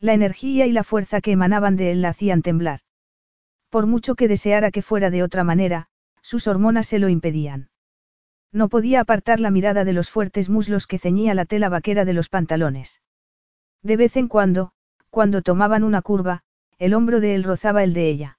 La 0.00 0.14
energía 0.14 0.66
y 0.66 0.72
la 0.72 0.84
fuerza 0.84 1.20
que 1.20 1.32
emanaban 1.32 1.76
de 1.76 1.92
él 1.92 2.02
la 2.02 2.10
hacían 2.10 2.42
temblar. 2.42 2.80
Por 3.68 3.86
mucho 3.86 4.14
que 4.14 4.28
deseara 4.28 4.70
que 4.70 4.82
fuera 4.82 5.10
de 5.10 5.22
otra 5.22 5.44
manera, 5.44 5.88
sus 6.22 6.46
hormonas 6.46 6.86
se 6.86 6.98
lo 6.98 7.08
impedían. 7.08 7.70
No 8.52 8.68
podía 8.68 9.00
apartar 9.00 9.38
la 9.38 9.50
mirada 9.50 9.84
de 9.84 9.92
los 9.92 10.10
fuertes 10.10 10.48
muslos 10.48 10.86
que 10.86 10.98
ceñía 10.98 11.34
la 11.34 11.44
tela 11.44 11.68
vaquera 11.68 12.04
de 12.04 12.14
los 12.14 12.28
pantalones. 12.28 13.00
De 13.82 13.96
vez 13.96 14.16
en 14.16 14.26
cuando, 14.26 14.72
cuando 15.10 15.42
tomaban 15.42 15.84
una 15.84 16.02
curva, 16.02 16.42
el 16.78 16.94
hombro 16.94 17.20
de 17.20 17.34
él 17.34 17.44
rozaba 17.44 17.84
el 17.84 17.92
de 17.92 18.08
ella. 18.08 18.38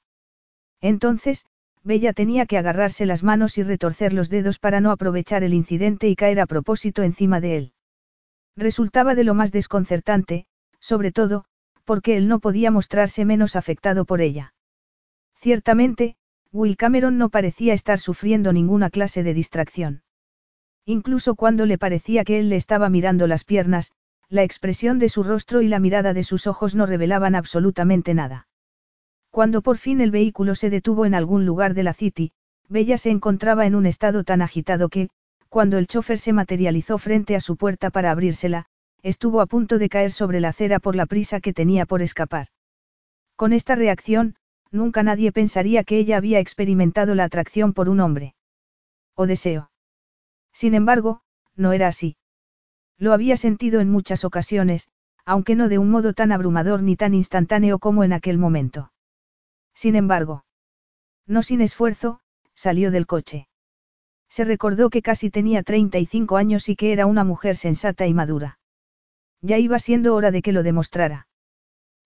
Entonces, 0.81 1.45
Bella 1.83 2.13
tenía 2.13 2.45
que 2.45 2.57
agarrarse 2.57 3.05
las 3.05 3.23
manos 3.23 3.57
y 3.57 3.63
retorcer 3.63 4.13
los 4.13 4.29
dedos 4.29 4.59
para 4.59 4.81
no 4.81 4.91
aprovechar 4.91 5.43
el 5.43 5.53
incidente 5.53 6.07
y 6.09 6.15
caer 6.15 6.39
a 6.39 6.45
propósito 6.45 7.01
encima 7.01 7.41
de 7.41 7.57
él. 7.57 7.73
Resultaba 8.55 9.15
de 9.15 9.23
lo 9.23 9.33
más 9.33 9.51
desconcertante, 9.51 10.45
sobre 10.79 11.11
todo, 11.11 11.45
porque 11.85 12.17
él 12.17 12.27
no 12.27 12.39
podía 12.39 12.69
mostrarse 12.69 13.25
menos 13.25 13.55
afectado 13.55 14.05
por 14.05 14.21
ella. 14.21 14.53
Ciertamente, 15.35 16.15
Will 16.51 16.77
Cameron 16.77 17.17
no 17.17 17.29
parecía 17.29 17.73
estar 17.73 17.99
sufriendo 17.99 18.53
ninguna 18.53 18.89
clase 18.89 19.23
de 19.23 19.33
distracción. 19.33 20.03
Incluso 20.85 21.35
cuando 21.35 21.65
le 21.65 21.77
parecía 21.77 22.23
que 22.23 22.39
él 22.39 22.49
le 22.49 22.57
estaba 22.57 22.89
mirando 22.89 23.25
las 23.25 23.43
piernas, 23.43 23.91
la 24.29 24.43
expresión 24.43 24.99
de 24.99 25.09
su 25.09 25.23
rostro 25.23 25.61
y 25.61 25.67
la 25.67 25.79
mirada 25.79 26.13
de 26.13 26.23
sus 26.23 26.45
ojos 26.47 26.75
no 26.75 26.85
revelaban 26.85 27.35
absolutamente 27.35 28.13
nada. 28.13 28.47
Cuando 29.31 29.61
por 29.61 29.77
fin 29.77 30.01
el 30.01 30.11
vehículo 30.11 30.55
se 30.55 30.69
detuvo 30.69 31.05
en 31.05 31.15
algún 31.15 31.45
lugar 31.45 31.73
de 31.73 31.83
la 31.83 31.93
City, 31.93 32.33
Bella 32.67 32.97
se 32.97 33.09
encontraba 33.09 33.65
en 33.65 33.75
un 33.75 33.85
estado 33.85 34.25
tan 34.25 34.41
agitado 34.41 34.89
que, 34.89 35.09
cuando 35.47 35.77
el 35.77 35.87
chofer 35.87 36.19
se 36.19 36.33
materializó 36.33 36.97
frente 36.97 37.35
a 37.35 37.41
su 37.41 37.55
puerta 37.55 37.89
para 37.89 38.11
abrírsela, 38.11 38.65
estuvo 39.03 39.41
a 39.41 39.45
punto 39.45 39.79
de 39.79 39.89
caer 39.89 40.11
sobre 40.11 40.41
la 40.41 40.49
acera 40.49 40.79
por 40.79 40.95
la 40.95 41.05
prisa 41.05 41.39
que 41.39 41.53
tenía 41.53 41.85
por 41.85 42.01
escapar. 42.01 42.47
Con 43.35 43.53
esta 43.53 43.75
reacción, 43.75 44.35
nunca 44.69 45.01
nadie 45.01 45.31
pensaría 45.31 45.83
que 45.83 45.97
ella 45.97 46.17
había 46.17 46.39
experimentado 46.39 47.15
la 47.15 47.23
atracción 47.23 47.73
por 47.73 47.89
un 47.89 47.99
hombre. 48.01 48.35
O 49.15 49.27
deseo. 49.27 49.71
Sin 50.53 50.73
embargo, 50.73 51.21
no 51.55 51.73
era 51.73 51.87
así. 51.87 52.17
Lo 52.97 53.13
había 53.13 53.37
sentido 53.37 53.79
en 53.79 53.89
muchas 53.89 54.25
ocasiones, 54.25 54.89
aunque 55.25 55.55
no 55.55 55.69
de 55.69 55.77
un 55.77 55.89
modo 55.89 56.13
tan 56.13 56.31
abrumador 56.31 56.83
ni 56.83 56.95
tan 56.95 57.13
instantáneo 57.13 57.79
como 57.79 58.03
en 58.03 58.13
aquel 58.13 58.37
momento. 58.37 58.91
Sin 59.73 59.95
embargo, 59.95 60.43
no 61.27 61.43
sin 61.43 61.61
esfuerzo, 61.61 62.19
salió 62.53 62.91
del 62.91 63.07
coche. 63.07 63.47
Se 64.29 64.43
recordó 64.45 64.89
que 64.89 65.01
casi 65.01 65.29
tenía 65.29 65.63
35 65.63 66.37
años 66.37 66.69
y 66.69 66.75
que 66.75 66.93
era 66.93 67.05
una 67.05 67.23
mujer 67.23 67.55
sensata 67.55 68.07
y 68.07 68.13
madura. 68.13 68.59
Ya 69.41 69.57
iba 69.57 69.79
siendo 69.79 70.15
hora 70.15 70.31
de 70.31 70.41
que 70.41 70.51
lo 70.51 70.63
demostrara. 70.63 71.27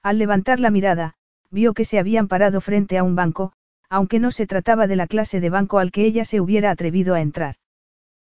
Al 0.02 0.18
levantar 0.18 0.60
la 0.60 0.72
mirada, 0.72 1.16
vio 1.52 1.74
que 1.74 1.86
se 1.86 2.00
habían 2.00 2.28
parado 2.28 2.62
frente 2.62 2.98
a 2.98 3.04
un 3.04 3.16
banco, 3.16 3.54
aunque 3.90 4.20
no 4.20 4.32
se 4.32 4.48
trataba 4.48 4.88
de 4.88 4.96
la 4.96 5.08
clase 5.08 5.40
de 5.40 5.50
banco 5.50 5.80
al 5.80 5.92
que 5.92 6.06
ella 6.06 6.26
se 6.26 6.42
hubiera 6.42 6.72
atrevido 6.72 7.14
a 7.14 7.22
entrar. 7.22 7.56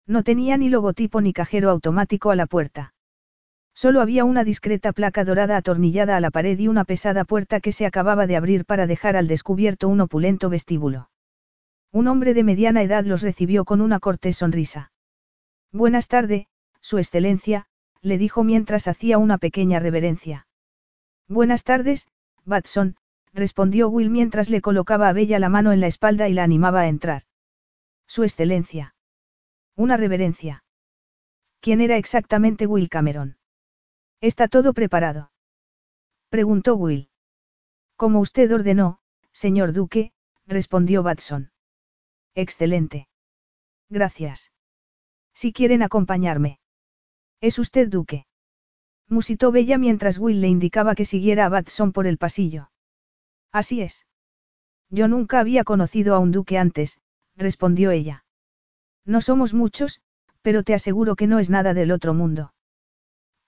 No 0.06 0.22
tenía 0.22 0.56
ni 0.56 0.68
logotipo 0.68 1.20
ni 1.20 1.32
cajero 1.32 1.70
automático 1.70 2.30
a 2.30 2.36
la 2.36 2.46
puerta. 2.46 2.94
Solo 3.74 4.00
había 4.00 4.24
una 4.24 4.44
discreta 4.44 4.92
placa 4.92 5.24
dorada 5.24 5.56
atornillada 5.56 6.16
a 6.16 6.20
la 6.20 6.30
pared 6.30 6.58
y 6.58 6.68
una 6.68 6.84
pesada 6.84 7.24
puerta 7.24 7.60
que 7.60 7.72
se 7.72 7.86
acababa 7.86 8.26
de 8.26 8.36
abrir 8.36 8.64
para 8.64 8.86
dejar 8.86 9.16
al 9.16 9.26
descubierto 9.26 9.88
un 9.88 10.00
opulento 10.00 10.50
vestíbulo. 10.50 11.10
Un 11.90 12.08
hombre 12.08 12.34
de 12.34 12.44
mediana 12.44 12.82
edad 12.82 13.04
los 13.04 13.22
recibió 13.22 13.64
con 13.64 13.80
una 13.80 13.98
cortés 13.98 14.36
sonrisa. 14.36 14.92
Buenas 15.72 16.08
tardes, 16.08 16.46
Su 16.80 16.98
Excelencia, 16.98 17.66
le 18.02 18.18
dijo 18.18 18.44
mientras 18.44 18.88
hacía 18.88 19.18
una 19.18 19.38
pequeña 19.38 19.78
reverencia. 19.78 20.46
Buenas 21.28 21.64
tardes, 21.64 22.08
Batson, 22.44 22.96
respondió 23.32 23.88
Will 23.88 24.10
mientras 24.10 24.50
le 24.50 24.60
colocaba 24.60 25.08
a 25.08 25.12
Bella 25.12 25.38
la 25.38 25.48
mano 25.48 25.72
en 25.72 25.80
la 25.80 25.86
espalda 25.86 26.28
y 26.28 26.34
la 26.34 26.44
animaba 26.44 26.80
a 26.80 26.88
entrar. 26.88 27.22
Su 28.06 28.24
Excelencia. 28.24 28.94
Una 29.76 29.96
reverencia. 29.96 30.64
¿Quién 31.60 31.80
era 31.80 31.96
exactamente 31.96 32.66
Will 32.66 32.88
Cameron? 32.90 33.36
¿Está 34.22 34.46
todo 34.46 34.72
preparado? 34.72 35.32
Preguntó 36.28 36.76
Will. 36.76 37.10
Como 37.96 38.20
usted 38.20 38.54
ordenó, 38.54 39.00
señor 39.32 39.72
Duque, 39.72 40.12
respondió 40.46 41.02
Batson. 41.02 41.50
Excelente. 42.36 43.08
Gracias. 43.90 44.52
Si 45.34 45.52
quieren 45.52 45.82
acompañarme. 45.82 46.60
¿Es 47.40 47.58
usted 47.58 47.88
duque? 47.88 48.26
Musitó 49.08 49.50
Bella 49.50 49.76
mientras 49.76 50.18
Will 50.18 50.40
le 50.40 50.46
indicaba 50.46 50.94
que 50.94 51.04
siguiera 51.04 51.46
a 51.46 51.48
Batson 51.48 51.90
por 51.90 52.06
el 52.06 52.16
pasillo. 52.16 52.70
Así 53.50 53.82
es. 53.82 54.06
Yo 54.88 55.08
nunca 55.08 55.40
había 55.40 55.64
conocido 55.64 56.14
a 56.14 56.20
un 56.20 56.30
duque 56.30 56.58
antes, 56.58 57.00
respondió 57.34 57.90
ella. 57.90 58.24
No 59.04 59.20
somos 59.20 59.52
muchos, 59.52 60.00
pero 60.42 60.62
te 60.62 60.74
aseguro 60.74 61.16
que 61.16 61.26
no 61.26 61.40
es 61.40 61.50
nada 61.50 61.74
del 61.74 61.90
otro 61.90 62.14
mundo. 62.14 62.54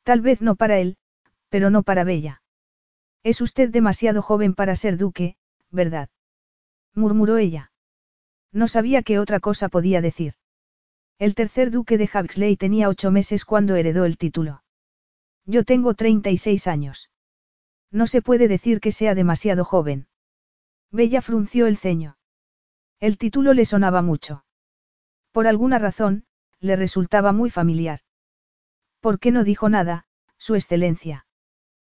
Tal 0.05 0.21
vez 0.21 0.41
no 0.41 0.55
para 0.55 0.79
él, 0.79 0.97
pero 1.49 1.71
no 1.71 1.83
para 1.83 2.05
Bella. 2.05 2.43
Es 3.23 3.41
usted 3.41 3.71
demasiado 3.71 4.23
joven 4.23 4.55
para 4.55 4.77
ser 4.77 4.99
duque, 4.99 5.37
¿verdad? 5.71 6.11
murmuró 6.95 7.39
ella. 7.39 7.73
No 8.53 8.69
sabía 8.69 9.03
qué 9.03 9.19
otra 9.19 9.41
cosa 9.41 9.69
podía 9.69 10.01
decir. 10.01 10.35
El 11.19 11.35
tercer 11.35 11.71
duque 11.71 11.99
de 11.99 12.09
Huxley 12.13 12.57
tenía 12.57 12.89
ocho 12.89 13.11
meses 13.11 13.45
cuando 13.45 13.77
heredó 13.77 14.05
el 14.05 14.19
título. 14.19 14.63
Yo 15.47 15.65
tengo 15.65 15.95
36 15.95 16.67
años. 16.67 17.11
No 17.91 18.07
se 18.07 18.23
puede 18.23 18.47
decir 18.47 18.81
que 18.81 18.93
sea 18.93 19.15
demasiado 19.15 19.65
joven. 19.65 20.07
Bella 20.91 21.23
frunció 21.23 21.67
el 21.67 21.77
ceño. 21.77 22.19
El 23.01 23.17
título 23.19 23.55
le 23.55 23.65
sonaba 23.65 24.03
mucho. 24.03 24.45
Por 25.33 25.47
alguna 25.47 25.79
razón, 25.79 26.25
le 26.61 26.77
resultaba 26.77 27.33
muy 27.33 27.51
familiar. 27.51 28.01
¿Por 29.05 29.19
qué 29.19 29.33
no 29.33 29.45
dijo 29.45 29.69
nada, 29.69 30.07
Su 30.39 30.55
Excelencia? 30.55 31.27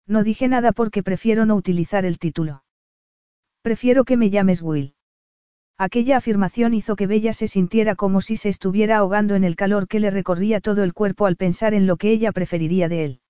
No 0.07 0.25
dije 0.25 0.49
nada 0.49 0.73
porque 0.73 1.03
prefiero 1.03 1.45
no 1.45 1.55
utilizar 1.55 2.07
el 2.07 2.19
título. 2.19 2.65
Prefiero 3.61 4.05
que 4.05 4.17
me 4.17 4.31
llames 4.31 4.63
Will. 4.63 4.95
Aquella 5.77 6.17
afirmación 6.17 6.73
hizo 6.73 6.97
que 6.97 7.07
Bella 7.07 7.35
se 7.35 7.47
sintiera 7.47 7.95
como 7.95 8.23
si 8.23 8.39
se 8.39 8.49
estuviera 8.49 8.97
ahogando 8.97 9.35
en 9.35 9.45
el 9.45 9.55
calor 9.55 9.87
que 9.87 10.01
le 10.01 10.09
recorría 10.09 10.63
todo 10.63 10.83
el 10.83 10.95
cuerpo 10.95 11.27
al 11.27 11.37
pensar 11.37 11.75
en 11.75 11.87
lo 11.87 11.99
que 11.99 12.11
ella 12.11 12.33
preferiría 12.33 12.89
de 12.89 13.05
él. 13.05 13.21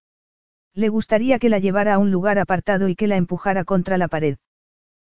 Le 0.73 0.89
gustaría 0.89 1.41
que 1.41 1.49
la 1.49 1.59
llevara 1.59 1.95
a 1.95 1.99
un 1.99 2.13
lugar 2.13 2.39
apartado 2.39 2.89
y 2.89 2.95
que 2.95 3.09
la 3.09 3.17
empujara 3.17 3.65
contra 3.65 3.99
la 3.99 4.07
pared. 4.07 4.37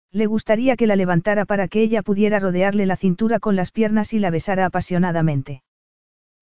Le 0.09 0.25
gustaría 0.25 0.77
que 0.77 0.87
la 0.87 0.95
levantara 0.95 1.43
para 1.43 1.67
que 1.67 1.81
ella 1.81 2.01
pudiera 2.01 2.39
rodearle 2.39 2.85
la 2.85 2.95
cintura 2.95 3.39
con 3.39 3.57
las 3.57 3.71
piernas 3.71 4.13
y 4.13 4.19
la 4.19 4.29
besara 4.29 4.65
apasionadamente. 4.65 5.63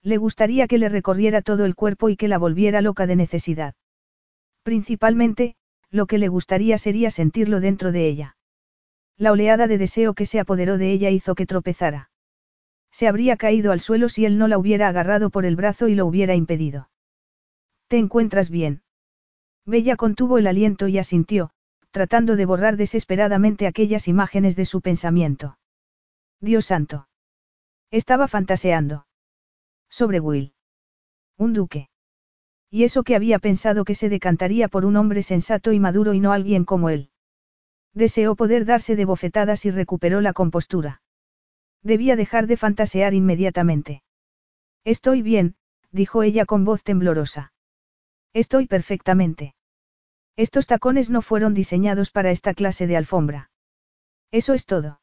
Le 0.04 0.18
gustaría 0.18 0.68
que 0.68 0.78
le 0.78 0.90
recorriera 0.90 1.42
todo 1.42 1.66
el 1.66 1.76
cuerpo 1.76 2.10
y 2.10 2.16
que 2.16 2.28
la 2.28 2.38
volviera 2.38 2.82
loca 2.82 3.06
de 3.06 3.16
necesidad. 3.16 3.76
Principalmente, 4.64 5.56
lo 5.90 6.06
que 6.06 6.18
le 6.18 6.28
gustaría 6.28 6.78
sería 6.78 7.12
sentirlo 7.12 7.60
dentro 7.60 7.92
de 7.92 8.08
ella. 8.08 8.38
La 9.18 9.32
oleada 9.32 9.68
de 9.68 9.78
deseo 9.78 10.14
que 10.14 10.26
se 10.26 10.40
apoderó 10.40 10.78
de 10.78 10.92
ella 10.92 11.10
hizo 11.10 11.36
que 11.36 11.46
tropezara. 11.46 12.10
Se 12.92 13.08
habría 13.08 13.38
caído 13.38 13.72
al 13.72 13.80
suelo 13.80 14.10
si 14.10 14.26
él 14.26 14.38
no 14.38 14.48
la 14.48 14.58
hubiera 14.58 14.88
agarrado 14.88 15.30
por 15.30 15.46
el 15.46 15.56
brazo 15.56 15.88
y 15.88 15.96
lo 15.96 16.06
hubiera 16.06 16.36
impedido. 16.36 16.90
¿Te 17.88 17.98
encuentras 17.98 18.50
bien? 18.50 18.82
Bella 19.66 19.96
contuvo 19.96 20.38
el 20.38 20.48
aliento 20.48 20.88
y 20.88 20.98
asintió, 20.98 21.52
tratando 21.92 22.36
de 22.36 22.46
borrar 22.46 22.78
desesperadamente 22.78 23.68
aquellas 23.68 24.08
imágenes 24.08 24.56
de 24.56 24.66
su 24.66 24.82
pensamiento. 24.82 25.58
Dios 26.40 26.66
santo. 26.66 27.08
Estaba 27.92 28.28
fantaseando. 28.28 29.06
Sobre 29.92 30.22
Will. 30.22 30.54
Un 31.38 31.52
duque. 31.52 31.90
Y 32.70 32.86
eso 32.86 33.04
que 33.04 33.16
había 33.16 33.40
pensado 33.40 33.84
que 33.84 33.94
se 33.94 34.08
decantaría 34.08 34.70
por 34.70 34.86
un 34.86 34.96
hombre 34.96 35.22
sensato 35.22 35.74
y 35.74 35.80
maduro 35.80 36.14
y 36.14 36.22
no 36.22 36.32
alguien 36.32 36.64
como 36.64 36.90
él. 36.90 37.10
Deseó 37.94 38.38
poder 38.38 38.64
darse 38.64 38.96
de 38.96 39.04
bofetadas 39.04 39.66
y 39.66 39.72
recuperó 39.72 40.22
la 40.22 40.32
compostura. 40.32 41.02
Debía 41.84 42.16
dejar 42.16 42.48
de 42.48 42.56
fantasear 42.56 43.14
inmediatamente. 43.14 44.02
Estoy 44.86 45.22
bien, 45.22 45.56
dijo 45.92 46.24
ella 46.24 46.46
con 46.46 46.64
voz 46.64 46.84
temblorosa. 46.84 47.52
Estoy 48.32 48.68
perfectamente. 48.68 49.56
Estos 50.38 50.68
tacones 50.68 51.10
no 51.10 51.22
fueron 51.22 51.54
diseñados 51.54 52.12
para 52.12 52.32
esta 52.32 52.54
clase 52.54 52.88
de 52.88 52.96
alfombra. 52.96 53.52
Eso 54.32 54.54
es 54.54 54.66
todo. 54.66 55.02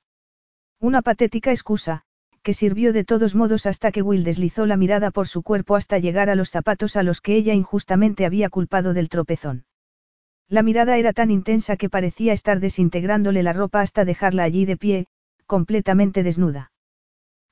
Una 0.81 1.03
patética 1.03 1.51
excusa, 1.51 2.07
que 2.49 2.55
sirvió 2.55 2.95
de 2.95 3.05
todos 3.05 3.35
modos 3.35 3.67
hasta 3.67 3.93
que 3.93 4.01
Will 4.01 4.25
deslizó 4.25 4.65
la 4.65 4.79
mirada 4.79 5.11
por 5.11 5.29
su 5.29 5.43
cuerpo 5.43 5.77
hasta 5.77 5.99
llegar 5.99 6.31
a 6.31 6.35
los 6.35 6.49
zapatos 6.49 6.97
a 6.97 7.03
los 7.03 7.21
que 7.21 7.37
ella 7.37 7.53
injustamente 7.53 8.25
había 8.25 8.49
culpado 8.49 8.95
del 8.95 9.11
tropezón. 9.11 9.67
La 10.49 10.63
mirada 10.63 10.97
era 10.97 11.13
tan 11.13 11.31
intensa 11.31 11.77
que 11.77 11.91
parecía 11.91 12.33
estar 12.33 12.59
desintegrándole 12.59 13.43
la 13.43 13.53
ropa 13.53 13.83
hasta 13.83 14.07
dejarla 14.07 14.45
allí 14.45 14.65
de 14.65 14.79
pie, 14.79 15.07
completamente 15.45 16.23
desnuda. 16.23 16.73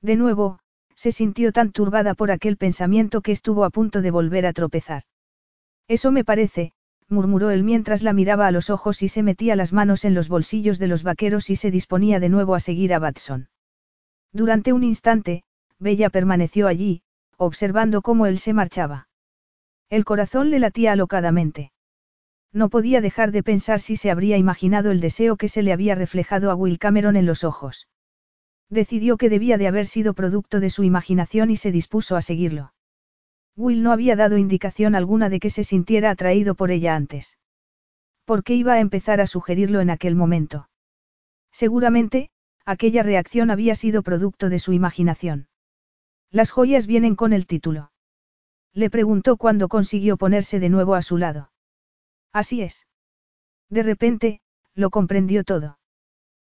De 0.01 0.15
nuevo, 0.15 0.57
se 0.95 1.11
sintió 1.11 1.51
tan 1.51 1.71
turbada 1.71 2.15
por 2.15 2.31
aquel 2.31 2.57
pensamiento 2.57 3.21
que 3.21 3.33
estuvo 3.33 3.65
a 3.65 3.69
punto 3.69 4.01
de 4.01 4.09
volver 4.09 4.47
a 4.47 4.53
tropezar. 4.53 5.03
Eso 5.87 6.11
me 6.11 6.23
parece, 6.23 6.71
murmuró 7.07 7.51
él 7.51 7.63
mientras 7.63 8.01
la 8.01 8.13
miraba 8.13 8.47
a 8.47 8.51
los 8.51 8.71
ojos 8.71 9.03
y 9.03 9.09
se 9.09 9.21
metía 9.21 9.55
las 9.55 9.73
manos 9.73 10.05
en 10.05 10.15
los 10.15 10.27
bolsillos 10.27 10.79
de 10.79 10.87
los 10.87 11.03
vaqueros 11.03 11.51
y 11.51 11.55
se 11.55 11.69
disponía 11.69 12.19
de 12.19 12.29
nuevo 12.29 12.55
a 12.55 12.59
seguir 12.59 12.95
a 12.95 12.97
Batson. 12.97 13.49
Durante 14.33 14.73
un 14.73 14.83
instante, 14.83 15.43
Bella 15.79 16.09
permaneció 16.09 16.67
allí, 16.67 17.01
observando 17.37 18.01
cómo 18.01 18.25
él 18.25 18.39
se 18.39 18.53
marchaba. 18.53 19.07
El 19.89 20.05
corazón 20.05 20.49
le 20.49 20.59
latía 20.59 20.91
alocadamente. 20.91 21.71
No 22.51 22.69
podía 22.69 23.01
dejar 23.01 23.31
de 23.31 23.43
pensar 23.43 23.79
si 23.79 23.95
se 23.95 24.09
habría 24.09 24.37
imaginado 24.37 24.91
el 24.91 25.01
deseo 25.01 25.37
que 25.37 25.47
se 25.47 25.61
le 25.61 25.73
había 25.73 25.95
reflejado 25.95 26.51
a 26.51 26.55
Will 26.55 26.79
Cameron 26.79 27.15
en 27.15 27.25
los 27.25 27.43
ojos. 27.43 27.87
Decidió 28.69 29.17
que 29.17 29.29
debía 29.29 29.57
de 29.57 29.67
haber 29.67 29.87
sido 29.87 30.13
producto 30.13 30.59
de 30.59 30.69
su 30.69 30.83
imaginación 30.83 31.49
y 31.49 31.55
se 31.55 31.71
dispuso 31.71 32.15
a 32.15 32.21
seguirlo. 32.21 32.73
Will 33.55 33.81
no 33.81 33.91
había 33.91 34.15
dado 34.15 34.37
indicación 34.37 34.93
alguna 34.93 35.29
de 35.29 35.39
que 35.39 35.49
se 35.49 35.63
sintiera 35.63 36.11
atraído 36.11 36.55
por 36.55 36.71
ella 36.71 36.95
antes. 36.95 37.37
¿Por 38.25 38.43
qué 38.43 38.55
iba 38.55 38.73
a 38.73 38.79
empezar 38.79 39.21
a 39.21 39.27
sugerirlo 39.27 39.79
en 39.79 39.89
aquel 39.89 40.15
momento? 40.15 40.69
Seguramente, 41.51 42.29
aquella 42.67 43.01
reacción 43.01 43.49
había 43.49 43.75
sido 43.75 44.03
producto 44.03 44.49
de 44.49 44.59
su 44.59 44.73
imaginación. 44.73 45.47
Las 46.29 46.51
joyas 46.51 46.85
vienen 46.85 47.15
con 47.15 47.31
el 47.31 47.47
título. 47.47 47.91
Le 48.73 48.89
preguntó 48.89 49.37
cuando 49.37 49.69
consiguió 49.69 50.17
ponerse 50.17 50.59
de 50.59 50.67
nuevo 50.67 50.93
a 50.93 51.01
su 51.01 51.17
lado. 51.17 51.49
Así 52.33 52.61
es. 52.61 52.85
De 53.69 53.83
repente, 53.83 54.41
lo 54.75 54.89
comprendió 54.89 55.45
todo. 55.45 55.79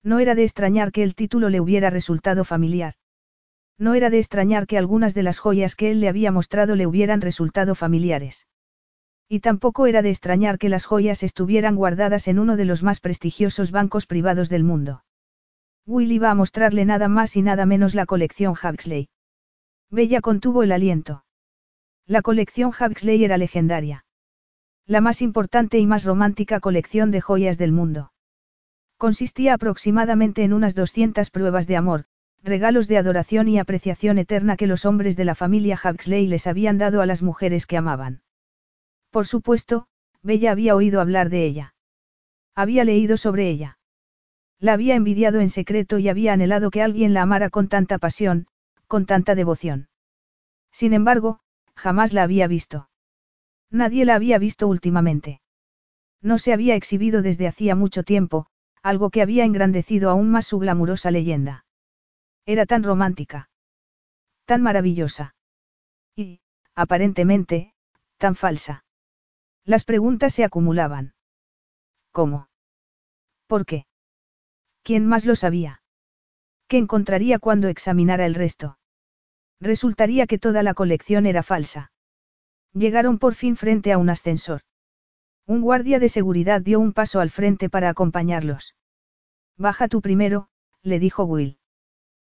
No 0.03 0.19
era 0.19 0.35
de 0.35 0.43
extrañar 0.43 0.91
que 0.91 1.05
el 1.05 1.15
título 1.15 1.49
le 1.49 1.61
hubiera 1.61 1.91
resultado 1.91 2.43
familiar. 2.43 2.95
No 3.79 3.95
era 3.95 4.11
de 4.11 4.19
extrañar 4.19 4.67
que 4.67 4.79
algunas 4.79 5.15
de 5.15 5.23
las 5.23 5.39
joyas 5.39 5.77
que 5.77 5.93
él 5.93 6.01
le 6.01 6.09
había 6.09 6.33
mostrado 6.33 6.75
le 6.75 6.89
hubieran 6.89 7.21
resultado 7.21 7.77
familiares. 7.77 8.49
Y 9.29 9.41
tampoco 9.41 9.87
era 9.87 10.03
de 10.03 10.11
extrañar 10.11 10.59
que 10.59 10.69
las 10.69 10.87
joyas 10.87 11.23
estuvieran 11.23 11.77
guardadas 11.77 12.27
en 12.27 12.41
uno 12.41 12.57
de 12.57 12.65
los 12.65 12.83
más 12.83 12.99
prestigiosos 12.99 13.71
bancos 13.71 14.07
privados 14.07 14.49
del 14.49 14.65
mundo. 14.65 15.05
Will 15.91 16.13
iba 16.13 16.31
a 16.31 16.37
mostrarle 16.37 16.85
nada 16.85 17.09
más 17.09 17.37
y 17.37 17.43
nada 17.43 17.67
menos 17.67 17.97
la 17.97 18.07
colección 18.07 18.55
Huxley. 18.55 19.09
Bella 19.91 20.21
contuvo 20.21 20.63
el 20.63 20.71
aliento. 20.71 21.25
La 22.07 22.23
colección 22.23 22.71
Huxley 22.71 23.25
era 23.25 23.37
legendaria. 23.39 24.05
La 24.87 25.01
más 25.01 25.21
importante 25.21 25.79
y 25.81 25.89
más 25.89 26.05
romántica 26.05 26.61
colección 26.61 27.11
de 27.11 27.21
joyas 27.21 27.59
del 27.59 27.73
mundo. 27.73 28.13
Consistía 28.99 29.55
aproximadamente 29.55 30.45
en 30.45 30.53
unas 30.53 30.77
200 30.77 31.29
pruebas 31.31 31.67
de 31.67 31.77
amor, 31.77 32.05
regalos 32.41 32.87
de 32.87 32.97
adoración 32.97 33.49
y 33.49 33.59
apreciación 33.59 34.19
eterna 34.19 34.57
que 34.57 34.69
los 34.69 34.85
hombres 34.85 35.17
de 35.17 35.25
la 35.25 35.35
familia 35.35 35.77
Huxley 35.77 36.29
les 36.29 36.47
habían 36.47 36.79
dado 36.79 37.03
a 37.03 37.07
las 37.07 37.21
mujeres 37.21 37.67
que 37.67 37.77
amaban. 37.77 38.23
Por 39.11 39.27
supuesto, 39.27 39.89
Bella 40.23 40.53
había 40.53 40.77
oído 40.77 41.01
hablar 41.01 41.31
de 41.31 41.45
ella. 41.45 41.75
Había 42.55 42.85
leído 42.85 43.17
sobre 43.17 43.51
ella. 43.51 43.80
La 44.61 44.75
había 44.75 44.95
envidiado 44.95 45.41
en 45.41 45.49
secreto 45.49 45.99
y 45.99 46.11
había 46.11 46.35
anhelado 46.35 46.71
que 46.71 46.83
alguien 46.83 47.15
la 47.15 47.23
amara 47.23 47.49
con 47.49 47.69
tanta 47.69 47.99
pasión, 47.99 48.47
con 48.87 49.07
tanta 49.07 49.35
devoción. 49.35 49.89
Sin 50.71 50.93
embargo, 50.93 51.41
jamás 51.75 52.13
la 52.13 52.23
había 52.23 52.47
visto. 52.47 52.91
Nadie 53.71 54.05
la 54.05 54.15
había 54.15 54.39
visto 54.39 54.69
últimamente. 54.69 55.41
No 56.21 56.39
se 56.39 56.53
había 56.53 56.75
exhibido 56.75 57.23
desde 57.23 57.47
hacía 57.47 57.75
mucho 57.75 58.03
tiempo, 58.03 58.47
algo 58.83 59.09
que 59.09 59.23
había 59.23 59.45
engrandecido 59.45 60.11
aún 60.11 60.31
más 60.31 60.47
su 60.47 60.59
glamurosa 60.59 61.11
leyenda. 61.11 61.65
Era 62.45 62.67
tan 62.67 62.83
romántica. 62.83 63.49
Tan 64.45 64.61
maravillosa. 64.61 65.35
Y, 66.15 66.41
aparentemente, 66.75 67.73
tan 68.19 68.35
falsa. 68.35 68.85
Las 69.65 69.85
preguntas 69.85 70.35
se 70.35 70.45
acumulaban. 70.45 71.15
¿Cómo? 72.13 72.49
¿Por 73.47 73.65
qué? 73.65 73.87
¿Quién 74.91 75.07
más 75.07 75.25
lo 75.25 75.37
sabía? 75.37 75.83
¿Qué 76.67 76.77
encontraría 76.77 77.39
cuando 77.39 77.69
examinara 77.69 78.27
el 78.27 78.35
resto? 78.35 78.77
Resultaría 79.61 80.27
que 80.27 80.37
toda 80.37 80.65
la 80.65 80.75
colección 80.75 81.27
era 81.27 81.45
falsa. 81.45 81.93
Llegaron 82.73 83.21
por 83.21 83.37
fin 83.37 83.55
frente 83.55 83.93
a 83.93 83.99
un 83.99 84.11
ascensor. 84.11 84.63
Un 85.47 85.61
guardia 85.61 86.01
de 86.01 86.09
seguridad 86.09 86.61
dio 86.61 86.81
un 86.81 86.93
paso 86.93 87.21
al 87.21 87.31
frente 87.31 87.71
para 87.71 87.89
acompañarlos. 87.89 88.75
Baja 89.57 89.87
tú 89.87 90.01
primero, 90.01 90.49
le 90.83 90.99
dijo 90.99 91.23
Will. 91.23 91.61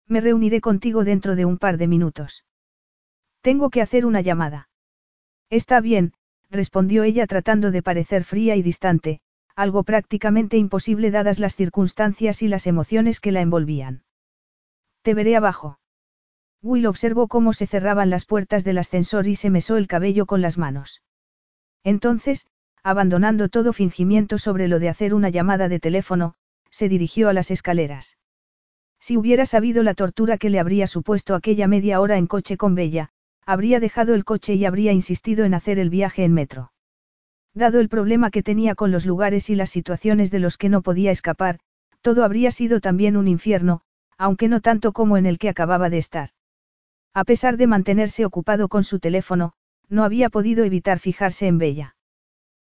Me 0.08 0.22
reuniré 0.22 0.62
contigo 0.62 1.04
dentro 1.04 1.36
de 1.36 1.44
un 1.44 1.58
par 1.58 1.76
de 1.78 1.90
minutos. 1.90 2.46
Tengo 3.42 3.70
que 3.70 3.82
hacer 3.82 4.06
una 4.06 4.22
llamada. 4.22 4.70
Está 5.50 5.82
bien, 5.82 6.14
respondió 6.50 7.04
ella 7.04 7.28
tratando 7.28 7.72
de 7.72 7.84
parecer 7.84 8.24
fría 8.24 8.56
y 8.56 8.62
distante, 8.62 9.20
algo 9.56 9.84
prácticamente 9.84 10.58
imposible 10.58 11.12
dadas 11.12 11.40
las 11.40 11.56
circunstancias 11.56 12.42
y 12.42 12.48
las 12.48 12.68
emociones 12.68 13.20
que 13.20 13.32
la 13.32 13.42
envolvían. 13.42 14.04
Te 15.02 15.14
veré 15.14 15.36
abajo. 15.36 15.80
Will 16.62 16.88
observó 16.88 17.28
cómo 17.28 17.54
se 17.54 17.68
cerraban 17.68 18.10
las 18.10 18.26
puertas 18.26 18.64
del 18.64 18.80
ascensor 18.80 19.28
y 19.28 19.36
se 19.36 19.50
mesó 19.50 19.78
el 19.78 19.88
cabello 19.88 20.26
con 20.26 20.42
las 20.42 20.58
manos. 20.58 21.02
Entonces, 21.84 22.48
abandonando 22.84 23.50
todo 23.50 23.72
fingimiento 23.72 24.38
sobre 24.38 24.68
lo 24.68 24.80
de 24.80 24.90
hacer 24.90 25.14
una 25.14 25.30
llamada 25.30 25.70
de 25.70 25.80
teléfono, 25.80 26.36
se 26.70 26.90
dirigió 26.90 27.30
a 27.30 27.34
las 27.34 27.52
escaleras. 27.52 28.18
Si 29.00 29.18
hubiera 29.18 29.46
sabido 29.46 29.84
la 29.84 29.94
tortura 29.94 30.38
que 30.38 30.50
le 30.50 30.60
habría 30.60 30.88
supuesto 30.88 31.36
aquella 31.36 31.68
media 31.68 32.02
hora 32.02 32.18
en 32.18 32.28
coche 32.28 32.58
con 32.58 32.76
Bella, 32.76 33.10
habría 33.46 33.80
dejado 33.80 34.16
el 34.16 34.26
coche 34.26 34.56
y 34.56 34.66
habría 34.66 34.92
insistido 34.92 35.46
en 35.46 35.54
hacer 35.54 35.80
el 35.80 35.90
viaje 35.90 36.24
en 36.24 36.34
metro. 36.34 36.72
Dado 37.56 37.80
el 37.80 37.88
problema 37.88 38.32
que 38.32 38.44
tenía 38.44 38.76
con 38.76 38.92
los 38.92 39.06
lugares 39.06 39.50
y 39.50 39.56
las 39.56 39.70
situaciones 39.70 40.30
de 40.30 40.40
los 40.40 40.58
que 40.58 40.68
no 40.68 40.82
podía 40.82 41.12
escapar, 41.12 41.60
todo 42.02 42.26
habría 42.26 42.52
sido 42.52 42.82
también 42.82 43.16
un 43.16 43.30
infierno, 43.30 43.82
aunque 44.18 44.50
no 44.50 44.60
tanto 44.60 44.92
como 44.92 45.16
en 45.16 45.26
el 45.26 45.40
que 45.40 45.48
acababa 45.48 45.90
de 45.90 45.98
estar. 45.98 46.32
A 47.14 47.24
pesar 47.24 47.56
de 47.56 47.68
mantenerse 47.68 48.26
ocupado 48.26 48.68
con 48.68 48.84
su 48.84 49.00
teléfono, 49.00 49.54
no 49.88 50.04
había 50.04 50.30
podido 50.30 50.66
evitar 50.66 51.00
fijarse 51.00 51.48
en 51.48 51.58
Bella. 51.58 51.96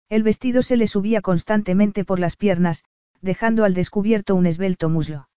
El 0.07 0.23
vestido 0.23 0.61
se 0.61 0.77
le 0.77 0.87
subía 0.87 1.19
constantemente 1.19 2.05
por 2.05 2.17
las 2.17 2.37
piernas, 2.37 2.85
dejando 3.21 3.65
al 3.65 3.73
descubierto 3.73 4.35
un 4.35 4.45
esbelto 4.45 4.87
muslo. 4.87 5.27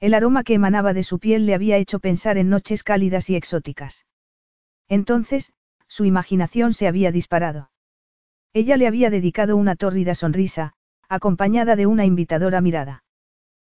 El 0.00 0.12
aroma 0.12 0.44
que 0.44 0.52
emanaba 0.52 0.92
de 0.92 1.02
su 1.02 1.18
piel 1.18 1.46
le 1.46 1.54
había 1.54 1.78
hecho 1.78 1.98
pensar 1.98 2.36
en 2.36 2.50
noches 2.50 2.82
cálidas 2.82 3.30
y 3.30 3.36
exóticas. 3.36 4.04
Entonces, 4.86 5.54
su 5.88 6.04
imaginación 6.04 6.74
se 6.74 6.88
había 6.88 7.10
disparado. 7.10 7.70
Ella 8.56 8.78
le 8.78 8.86
había 8.86 9.10
dedicado 9.10 9.54
una 9.54 9.76
tórrida 9.76 10.14
sonrisa, 10.14 10.72
acompañada 11.10 11.76
de 11.76 11.84
una 11.84 12.06
invitadora 12.06 12.62
mirada. 12.62 13.04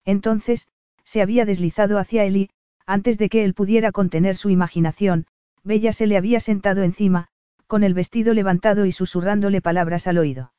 Entonces, 0.05 0.69
se 1.03 1.23
había 1.23 1.47
deslizado 1.47 1.97
hacia 1.97 2.25
él 2.25 2.37
y, 2.37 2.51
antes 2.85 3.17
de 3.17 3.31
que 3.31 3.43
él 3.45 3.55
pudiera 3.55 3.91
contener 3.91 4.37
su 4.37 4.51
imaginación, 4.51 5.25
Bella 5.65 5.95
se 5.95 6.07
le 6.07 6.19
había 6.19 6.41
sentado 6.41 6.83
encima, 6.83 7.29
con 7.67 7.85
el 7.85 7.95
vestido 7.95 8.35
levantado 8.35 8.85
y 8.85 8.93
susurrándole 8.93 9.63
palabras 9.63 10.07
al 10.09 10.19
oído. 10.19 10.53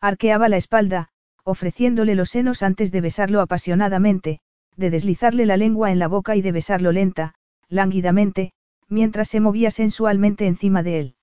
Arqueaba 0.00 0.48
la 0.48 0.56
espalda, 0.56 1.08
ofreciéndole 1.42 2.14
los 2.14 2.30
senos 2.30 2.62
antes 2.62 2.92
de 2.92 3.00
besarlo 3.00 3.40
apasionadamente, 3.40 4.38
de 4.76 4.90
deslizarle 4.90 5.46
la 5.46 5.56
lengua 5.56 5.90
en 5.90 5.98
la 5.98 6.06
boca 6.06 6.36
y 6.36 6.42
de 6.42 6.52
besarlo 6.52 6.92
lenta, 6.92 7.34
lánguidamente, 7.68 8.52
mientras 8.88 9.28
se 9.28 9.40
movía 9.40 9.72
sensualmente 9.72 10.46
encima 10.46 10.84
de 10.84 11.00
él. 11.00 11.14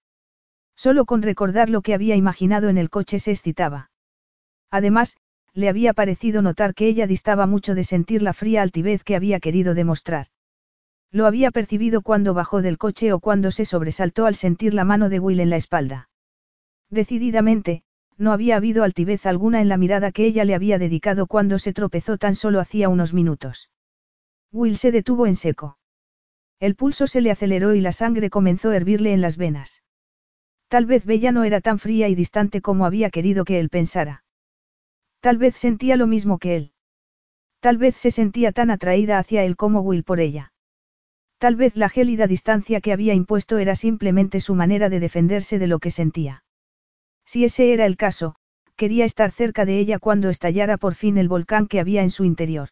Solo 0.79 1.03
con 1.03 1.21
recordar 1.21 1.69
lo 1.69 1.81
que 1.81 1.93
había 1.93 2.15
imaginado 2.15 2.69
en 2.69 2.77
el 2.77 2.89
coche 2.89 3.19
se 3.19 3.31
excitaba. 3.31 3.91
Además, 4.71 5.17
le 5.53 5.67
había 5.67 5.91
parecido 5.91 6.41
notar 6.41 6.73
que 6.73 6.87
ella 6.87 7.05
distaba 7.05 7.47
mucho 7.47 7.75
de 7.75 7.83
sentir 7.83 8.21
la 8.21 8.31
fría 8.31 8.61
altivez 8.61 9.03
que 9.03 9.17
había 9.17 9.41
querido 9.41 9.73
demostrar. 9.73 10.27
Lo 11.11 11.25
había 11.25 11.51
percibido 11.51 12.01
cuando 12.01 12.33
bajó 12.33 12.61
del 12.61 12.77
coche 12.77 13.11
o 13.11 13.19
cuando 13.19 13.51
se 13.51 13.65
sobresaltó 13.65 14.25
al 14.25 14.35
sentir 14.35 14.73
la 14.73 14.85
mano 14.85 15.09
de 15.09 15.19
Will 15.19 15.41
en 15.41 15.49
la 15.49 15.57
espalda. 15.57 16.09
Decididamente, 16.89 17.83
no 18.17 18.31
había 18.31 18.55
habido 18.55 18.85
altivez 18.85 19.25
alguna 19.25 19.59
en 19.59 19.67
la 19.67 19.75
mirada 19.75 20.13
que 20.13 20.23
ella 20.23 20.45
le 20.45 20.55
había 20.55 20.79
dedicado 20.79 21.27
cuando 21.27 21.59
se 21.59 21.73
tropezó 21.73 22.17
tan 22.17 22.35
solo 22.35 22.61
hacía 22.61 22.87
unos 22.87 23.13
minutos. 23.13 23.69
Will 24.53 24.77
se 24.77 24.93
detuvo 24.93 25.27
en 25.27 25.35
seco. 25.35 25.77
El 26.61 26.75
pulso 26.75 27.05
se 27.05 27.19
le 27.19 27.31
aceleró 27.31 27.75
y 27.75 27.81
la 27.81 27.91
sangre 27.91 28.29
comenzó 28.29 28.69
a 28.69 28.77
hervirle 28.77 29.11
en 29.11 29.19
las 29.19 29.35
venas. 29.35 29.83
Tal 30.69 30.85
vez 30.85 31.03
Bella 31.03 31.31
no 31.31 31.43
era 31.43 31.61
tan 31.61 31.79
fría 31.79 32.07
y 32.09 32.15
distante 32.15 32.61
como 32.61 32.85
había 32.85 33.09
querido 33.09 33.43
que 33.43 33.59
él 33.59 33.69
pensara. 33.69 34.23
Tal 35.19 35.37
vez 35.37 35.55
sentía 35.55 35.97
lo 35.97 36.05
mismo 36.05 36.37
que 36.37 36.55
él. 36.55 36.71
Tal 37.59 37.77
vez 37.77 37.95
se 37.95 38.11
sentía 38.11 38.51
tan 38.51 38.69
atraída 38.71 39.17
hacia 39.17 39.43
él 39.43 39.57
como 39.57 39.81
Will 39.81 40.03
por 40.03 40.19
ella. 40.19 40.53
Tal 41.39 41.55
vez 41.55 41.75
la 41.75 41.89
gélida 41.89 42.27
distancia 42.27 42.81
que 42.81 42.93
había 42.93 43.15
impuesto 43.15 43.57
era 43.57 43.75
simplemente 43.75 44.39
su 44.39 44.53
manera 44.55 44.89
de 44.89 44.99
defenderse 44.99 45.57
de 45.57 45.67
lo 45.67 45.79
que 45.79 45.89
sentía. 45.89 46.43
Si 47.25 47.45
ese 47.45 47.73
era 47.73 47.85
el 47.85 47.97
caso, 47.97 48.35
quería 48.75 49.05
estar 49.05 49.31
cerca 49.31 49.65
de 49.65 49.79
ella 49.79 49.99
cuando 49.99 50.29
estallara 50.29 50.77
por 50.77 50.93
fin 50.93 51.17
el 51.17 51.27
volcán 51.27 51.67
que 51.67 51.79
había 51.79 52.03
en 52.03 52.11
su 52.11 52.25
interior. 52.25 52.69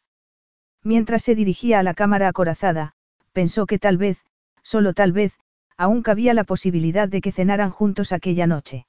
Mientras 0.83 1.23
se 1.23 1.33
dirigía 1.33 1.79
a 1.79 1.83
la 1.83 1.95
cámara 1.95 2.27
acorazada, 2.27 2.93
pensó 3.33 3.65
que 3.65 3.79
tal 3.79 3.97
vez, 3.97 4.23
solo 4.61 4.93
tal 4.93 5.11
vez, 5.11 5.33
aún 5.77 6.01
cabía 6.01 6.33
la 6.33 6.43
posibilidad 6.43 7.07
de 7.07 7.21
que 7.21 7.31
cenaran 7.31 7.69
juntos 7.69 8.11
aquella 8.11 8.47
noche. 8.47 8.87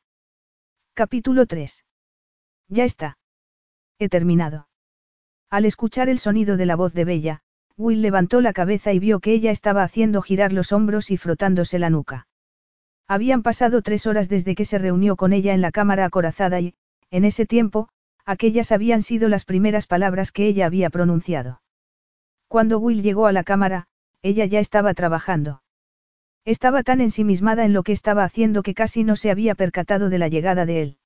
Capítulo 0.95 1.47
3. 1.47 1.85
Ya 2.69 2.85
está. 2.85 3.19
He 3.99 4.09
terminado. 4.09 4.69
Al 5.51 5.65
escuchar 5.65 6.09
el 6.09 6.19
sonido 6.19 6.57
de 6.57 6.67
la 6.67 6.77
voz 6.77 6.95
de 6.95 7.05
Bella, 7.05 7.41
Will 7.77 8.03
levantó 8.03 8.41
la 8.41 8.53
cabeza 8.53 8.93
y 8.93 8.99
vio 8.99 9.21
que 9.21 9.33
ella 9.33 9.51
estaba 9.51 9.83
haciendo 9.83 10.23
girar 10.23 10.53
los 10.53 10.73
hombros 10.73 11.11
y 11.11 11.17
frotándose 11.17 11.79
la 11.79 11.91
nuca. 11.91 12.27
Habían 13.07 13.43
pasado 13.43 13.83
tres 13.83 14.07
horas 14.07 14.29
desde 14.29 14.55
que 14.55 14.65
se 14.65 14.79
reunió 14.79 15.17
con 15.17 15.33
ella 15.33 15.55
en 15.55 15.61
la 15.61 15.71
cámara 15.71 16.05
acorazada 16.05 16.61
y, 16.61 16.75
en 17.11 17.25
ese 17.25 17.47
tiempo, 17.47 17.89
aquellas 18.27 18.73
habían 18.73 19.03
sido 19.03 19.29
las 19.29 19.45
primeras 19.45 19.87
palabras 19.87 20.33
que 20.33 20.47
ella 20.47 20.67
había 20.67 20.91
pronunciado. 20.91 21.63
Cuando 22.49 22.79
Will 22.79 23.03
llegó 23.03 23.27
a 23.27 23.33
la 23.33 23.45
cámara, 23.45 23.87
ella 24.23 24.45
ya 24.45 24.59
estaba 24.59 24.93
trabajando. 24.95 25.63
Estaba 26.49 26.83
tan 26.83 27.03
ensimismada 27.03 27.67
en 27.67 27.75
lo 27.75 27.83
que 27.83 27.93
estaba 27.93 28.25
haciendo 28.25 28.63
que 28.63 28.73
casi 28.73 29.05
no 29.05 29.17
se 29.17 29.31
había 29.31 29.55
percatado 29.55 30.09
de 30.09 30.17
la 30.17 30.29
llegada 30.29 30.65
de 30.65 30.81
él. 30.81 30.97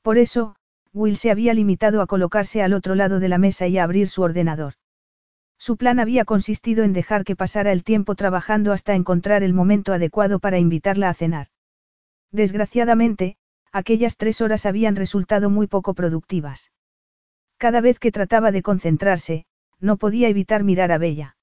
Por 0.00 0.16
eso, 0.16 0.56
Will 0.94 1.18
se 1.18 1.30
había 1.30 1.52
limitado 1.52 2.00
a 2.00 2.06
colocarse 2.06 2.62
al 2.62 2.72
otro 2.72 2.94
lado 2.94 3.20
de 3.20 3.28
la 3.28 3.36
mesa 3.36 3.66
y 3.66 3.76
a 3.76 3.84
abrir 3.84 4.08
su 4.08 4.22
ordenador. 4.22 4.72
Su 5.58 5.76
plan 5.76 6.00
había 6.00 6.24
consistido 6.24 6.82
en 6.82 6.94
dejar 6.94 7.24
que 7.24 7.36
pasara 7.36 7.72
el 7.72 7.84
tiempo 7.84 8.14
trabajando 8.14 8.72
hasta 8.72 8.94
encontrar 8.94 9.42
el 9.42 9.52
momento 9.52 9.92
adecuado 9.92 10.38
para 10.38 10.58
invitarla 10.58 11.10
a 11.10 11.14
cenar. 11.14 11.48
Desgraciadamente, 12.32 13.36
aquellas 13.70 14.16
tres 14.16 14.40
horas 14.40 14.64
habían 14.64 14.96
resultado 14.96 15.50
muy 15.50 15.66
poco 15.66 15.92
productivas. 15.92 16.72
Cada 17.58 17.82
vez 17.82 17.98
que 17.98 18.12
trataba 18.12 18.50
de 18.50 18.62
concentrarse, 18.62 19.44
no 19.78 19.98
podía 19.98 20.30
evitar 20.30 20.64
mirar 20.64 20.90
a 20.90 20.96
Bella. 20.96 21.36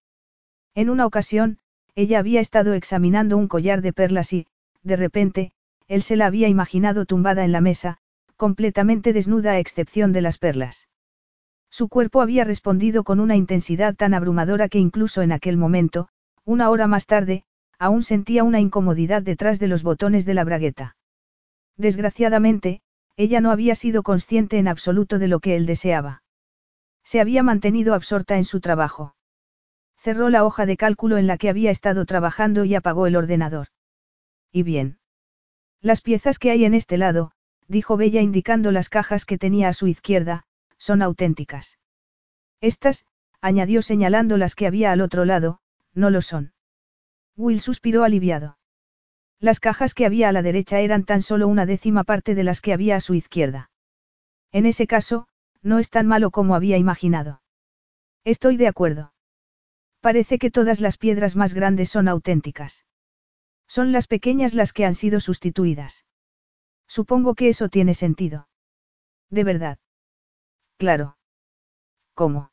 En 0.74 0.90
una 0.90 1.06
ocasión, 1.06 1.60
ella 1.96 2.20
había 2.20 2.40
estado 2.40 2.74
examinando 2.74 3.38
un 3.38 3.48
collar 3.48 3.82
de 3.82 3.94
perlas 3.94 4.34
y, 4.34 4.48
de 4.84 4.96
repente, 4.96 5.52
él 5.88 6.02
se 6.02 6.16
la 6.16 6.26
había 6.26 6.48
imaginado 6.48 7.06
tumbada 7.06 7.44
en 7.44 7.52
la 7.52 7.62
mesa, 7.62 7.98
completamente 8.38 9.14
desnuda 9.14 9.52
a 9.52 9.60
excepción 9.60 10.14
de 10.14 10.22
las 10.22 10.38
perlas. 10.38 10.88
Su 11.70 11.90
cuerpo 11.90 12.22
había 12.22 12.44
respondido 12.44 13.04
con 13.04 13.20
una 13.20 13.36
intensidad 13.36 13.96
tan 13.96 14.14
abrumadora 14.14 14.68
que 14.70 14.80
incluso 14.80 15.22
en 15.22 15.32
aquel 15.32 15.58
momento, 15.58 16.10
una 16.44 16.70
hora 16.70 16.88
más 16.88 17.06
tarde, 17.06 17.44
aún 17.78 18.04
sentía 18.04 18.44
una 18.44 18.60
incomodidad 18.60 19.22
detrás 19.22 19.60
de 19.60 19.68
los 19.68 19.84
botones 19.84 20.26
de 20.26 20.34
la 20.34 20.44
bragueta. 20.44 20.96
Desgraciadamente, 21.78 22.82
ella 23.18 23.42
no 23.42 23.52
había 23.52 23.76
sido 23.76 24.04
consciente 24.04 24.58
en 24.58 24.68
absoluto 24.68 25.20
de 25.20 25.28
lo 25.28 25.40
que 25.40 25.56
él 25.56 25.66
deseaba. 25.66 26.24
Se 27.04 27.20
había 27.20 27.44
mantenido 27.44 27.94
absorta 27.94 28.38
en 28.38 28.46
su 28.46 28.60
trabajo. 28.60 29.16
Cerró 30.02 30.30
la 30.30 30.44
hoja 30.44 30.66
de 30.66 30.78
cálculo 30.78 31.20
en 31.20 31.28
la 31.28 31.38
que 31.38 31.48
había 31.48 31.70
estado 31.70 32.06
trabajando 32.06 32.66
y 32.66 32.74
apagó 32.74 33.06
el 33.06 33.16
ordenador. 33.16 33.68
¿Y 34.52 34.64
bien? 34.64 34.98
Las 35.80 36.02
piezas 36.02 36.40
que 36.40 36.50
hay 36.50 36.66
en 36.66 36.74
este 36.74 36.98
lado, 36.98 37.34
dijo 37.68 37.98
Bella 37.98 38.20
indicando 38.20 38.72
las 38.72 38.90
cajas 38.90 39.26
que 39.26 39.38
tenía 39.38 39.70
a 39.70 39.74
su 39.74 39.86
izquierda, 39.86 40.46
son 40.80 41.04
auténticas. 41.04 41.78
Estas, 42.62 43.06
añadió 43.42 43.84
señalando 43.84 44.38
las 44.38 44.56
que 44.56 44.66
había 44.66 44.92
al 44.92 45.02
otro 45.02 45.24
lado, 45.24 45.60
no 45.94 46.10
lo 46.10 46.24
son. 46.24 46.54
Will 47.36 47.62
suspiró 47.62 48.04
aliviado. 48.04 48.58
Las 49.40 49.60
cajas 49.60 49.94
que 49.94 50.08
había 50.08 50.30
a 50.30 50.32
la 50.32 50.42
derecha 50.42 50.80
eran 50.80 51.06
tan 51.06 51.22
solo 51.22 51.48
una 51.48 51.68
décima 51.68 52.04
parte 52.04 52.34
de 52.34 52.44
las 52.44 52.60
que 52.62 52.74
había 52.74 52.96
a 52.96 53.02
su 53.02 53.14
izquierda. 53.14 53.70
En 54.52 54.66
ese 54.66 54.88
caso, 54.88 55.28
no 55.62 55.78
es 55.78 55.92
tan 55.92 56.08
malo 56.08 56.32
como 56.32 56.56
había 56.56 56.78
imaginado. 56.78 57.44
Estoy 58.24 58.58
de 58.58 58.68
acuerdo. 58.68 59.11
Parece 60.02 60.40
que 60.40 60.52
todas 60.52 60.82
las 60.82 60.98
piedras 60.98 61.36
más 61.36 61.54
grandes 61.54 61.90
son 61.90 62.08
auténticas. 62.08 62.86
Son 63.68 63.92
las 63.92 64.08
pequeñas 64.08 64.54
las 64.54 64.74
que 64.74 64.86
han 64.86 64.96
sido 64.96 65.20
sustituidas. 65.20 66.06
Supongo 66.88 67.36
que 67.36 67.50
eso 67.50 67.70
tiene 67.70 67.94
sentido. 67.94 68.50
De 69.30 69.44
verdad. 69.44 69.78
Claro. 70.78 71.18
¿Cómo? 72.16 72.52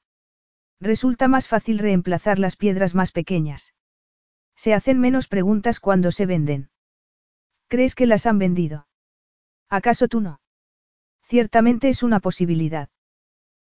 Resulta 0.81 1.27
más 1.27 1.49
fácil 1.49 1.79
reemplazar 1.79 2.39
las 2.39 2.57
piedras 2.57 2.95
más 2.95 3.11
pequeñas. 3.11 3.75
Se 4.55 4.75
hacen 4.75 5.01
menos 5.01 5.27
preguntas 5.27 5.81
cuando 5.81 6.13
se 6.13 6.27
venden. 6.27 6.71
¿Crees 7.69 7.95
que 7.95 8.07
las 8.07 8.27
han 8.27 8.39
vendido? 8.39 8.87
¿Acaso 9.69 10.07
tú 10.09 10.21
no? 10.21 10.41
Ciertamente 11.23 11.89
es 11.89 12.03
una 12.03 12.21
posibilidad. 12.21 12.91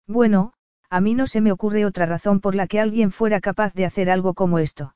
Bueno, 0.06 0.54
a 0.92 1.00
mí 1.00 1.14
no 1.14 1.26
se 1.26 1.40
me 1.40 1.52
ocurre 1.52 1.86
otra 1.86 2.04
razón 2.04 2.40
por 2.40 2.54
la 2.54 2.66
que 2.66 2.78
alguien 2.78 3.12
fuera 3.12 3.40
capaz 3.40 3.72
de 3.72 3.86
hacer 3.86 4.10
algo 4.10 4.34
como 4.34 4.58
esto. 4.58 4.94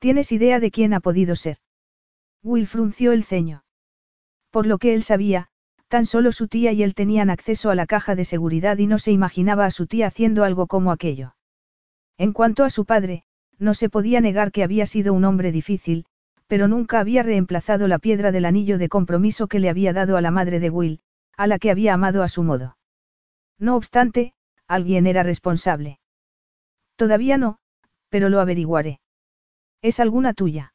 ¿Tienes 0.00 0.32
idea 0.32 0.58
de 0.58 0.72
quién 0.72 0.92
ha 0.92 0.98
podido 0.98 1.36
ser? 1.36 1.58
Will 2.42 2.66
frunció 2.66 3.12
el 3.12 3.22
ceño. 3.22 3.62
Por 4.50 4.66
lo 4.66 4.78
que 4.78 4.94
él 4.94 5.04
sabía, 5.04 5.50
tan 5.86 6.04
solo 6.04 6.32
su 6.32 6.48
tía 6.48 6.72
y 6.72 6.82
él 6.82 6.96
tenían 6.96 7.30
acceso 7.30 7.70
a 7.70 7.76
la 7.76 7.86
caja 7.86 8.16
de 8.16 8.24
seguridad 8.24 8.76
y 8.78 8.88
no 8.88 8.98
se 8.98 9.12
imaginaba 9.12 9.66
a 9.66 9.70
su 9.70 9.86
tía 9.86 10.08
haciendo 10.08 10.42
algo 10.42 10.66
como 10.66 10.90
aquello. 10.90 11.36
En 12.16 12.32
cuanto 12.32 12.64
a 12.64 12.70
su 12.70 12.84
padre, 12.84 13.22
no 13.56 13.74
se 13.74 13.88
podía 13.88 14.20
negar 14.20 14.50
que 14.50 14.64
había 14.64 14.84
sido 14.84 15.14
un 15.14 15.24
hombre 15.24 15.52
difícil, 15.52 16.06
pero 16.48 16.66
nunca 16.66 16.98
había 16.98 17.22
reemplazado 17.22 17.86
la 17.86 18.00
piedra 18.00 18.32
del 18.32 18.46
anillo 18.46 18.78
de 18.78 18.88
compromiso 18.88 19.46
que 19.46 19.60
le 19.60 19.68
había 19.68 19.92
dado 19.92 20.16
a 20.16 20.20
la 20.20 20.32
madre 20.32 20.58
de 20.58 20.70
Will, 20.70 21.02
a 21.36 21.46
la 21.46 21.60
que 21.60 21.70
había 21.70 21.94
amado 21.94 22.24
a 22.24 22.28
su 22.28 22.42
modo. 22.42 22.76
No 23.60 23.76
obstante, 23.76 24.34
alguien 24.68 25.06
era 25.06 25.22
responsable. 25.22 25.98
Todavía 26.96 27.38
no, 27.38 27.58
pero 28.08 28.28
lo 28.28 28.40
averiguaré. 28.40 29.00
Es 29.82 29.98
alguna 29.98 30.34
tuya. 30.34 30.74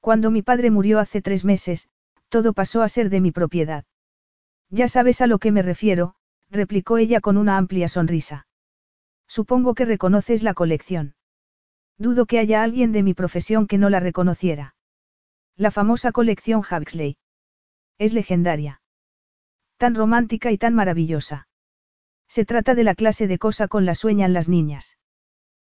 Cuando 0.00 0.30
mi 0.30 0.42
padre 0.42 0.70
murió 0.70 0.98
hace 0.98 1.20
tres 1.20 1.44
meses, 1.44 1.88
todo 2.28 2.52
pasó 2.52 2.82
a 2.82 2.88
ser 2.88 3.10
de 3.10 3.20
mi 3.20 3.32
propiedad. 3.32 3.84
Ya 4.70 4.88
sabes 4.88 5.20
a 5.20 5.26
lo 5.26 5.38
que 5.38 5.52
me 5.52 5.62
refiero, 5.62 6.14
replicó 6.48 6.96
ella 6.96 7.20
con 7.20 7.36
una 7.36 7.56
amplia 7.56 7.88
sonrisa. 7.88 8.46
Supongo 9.26 9.74
que 9.74 9.84
reconoces 9.84 10.42
la 10.42 10.54
colección. 10.54 11.14
Dudo 11.98 12.26
que 12.26 12.38
haya 12.38 12.62
alguien 12.62 12.92
de 12.92 13.02
mi 13.02 13.14
profesión 13.14 13.66
que 13.66 13.78
no 13.78 13.90
la 13.90 14.00
reconociera. 14.00 14.74
La 15.56 15.70
famosa 15.70 16.12
colección 16.12 16.60
Huxley. 16.60 17.18
Es 17.98 18.14
legendaria. 18.14 18.80
Tan 19.76 19.94
romántica 19.94 20.50
y 20.50 20.58
tan 20.58 20.74
maravillosa. 20.74 21.48
Se 22.30 22.44
trata 22.44 22.76
de 22.76 22.84
la 22.84 22.94
clase 22.94 23.26
de 23.26 23.38
cosa 23.38 23.66
con 23.66 23.84
la 23.84 23.96
sueñan 23.96 24.32
las 24.32 24.48
niñas. 24.48 24.96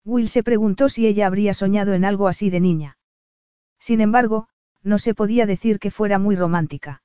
Will 0.05 0.29
se 0.29 0.41
preguntó 0.41 0.87
si 0.87 1.05
ella 1.05 1.27
habría 1.27 1.53
soñado 1.53 1.93
en 1.93 2.05
algo 2.05 2.29
así 2.29 2.49
de 2.49 2.61
niña. 2.61 2.97
Sin 3.77 3.99
embargo, 3.99 4.47
no 4.81 4.97
se 4.97 5.13
podía 5.13 5.45
decir 5.45 5.79
que 5.79 5.91
fuera 5.91 6.17
muy 6.17 6.37
romántica. 6.37 7.03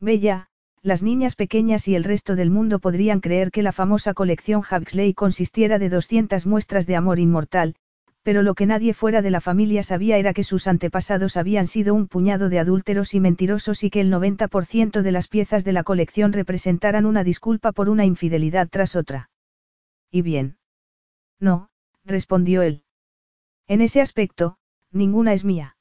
Bella, 0.00 0.48
las 0.80 1.02
niñas 1.02 1.36
pequeñas 1.36 1.86
y 1.86 1.94
el 1.94 2.02
resto 2.02 2.34
del 2.34 2.50
mundo 2.50 2.78
podrían 2.78 3.20
creer 3.20 3.50
que 3.50 3.62
la 3.62 3.72
famosa 3.72 4.14
colección 4.14 4.62
Huxley 4.62 5.12
consistiera 5.12 5.78
de 5.78 5.90
200 5.90 6.46
muestras 6.46 6.86
de 6.86 6.96
amor 6.96 7.18
inmortal, 7.18 7.74
pero 8.22 8.42
lo 8.42 8.54
que 8.54 8.66
nadie 8.66 8.94
fuera 8.94 9.20
de 9.20 9.30
la 9.30 9.40
familia 9.40 9.82
sabía 9.82 10.16
era 10.16 10.32
que 10.32 10.44
sus 10.44 10.66
antepasados 10.66 11.36
habían 11.36 11.66
sido 11.66 11.94
un 11.94 12.06
puñado 12.06 12.48
de 12.48 12.60
adúlteros 12.60 13.14
y 13.14 13.20
mentirosos 13.20 13.82
y 13.82 13.90
que 13.90 14.00
el 14.00 14.12
90% 14.12 15.02
de 15.02 15.12
las 15.12 15.28
piezas 15.28 15.64
de 15.64 15.72
la 15.72 15.82
colección 15.82 16.32
representaran 16.32 17.04
una 17.04 17.24
disculpa 17.24 17.72
por 17.72 17.88
una 17.88 18.04
infidelidad 18.04 18.68
tras 18.68 18.94
otra. 18.94 19.30
¿Y 20.10 20.22
bien? 20.22 20.56
No, 21.40 21.70
respondió 22.04 22.62
él. 22.62 22.84
En 23.66 23.80
ese 23.80 24.00
aspecto, 24.00 24.56
ninguna 24.92 25.32
es 25.32 25.44
mía. 25.44 25.76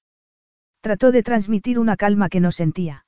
Trató 0.82 1.12
de 1.12 1.22
transmitir 1.22 1.78
una 1.78 1.96
calma 1.96 2.30
que 2.30 2.40
no 2.40 2.52
sentía. 2.52 3.06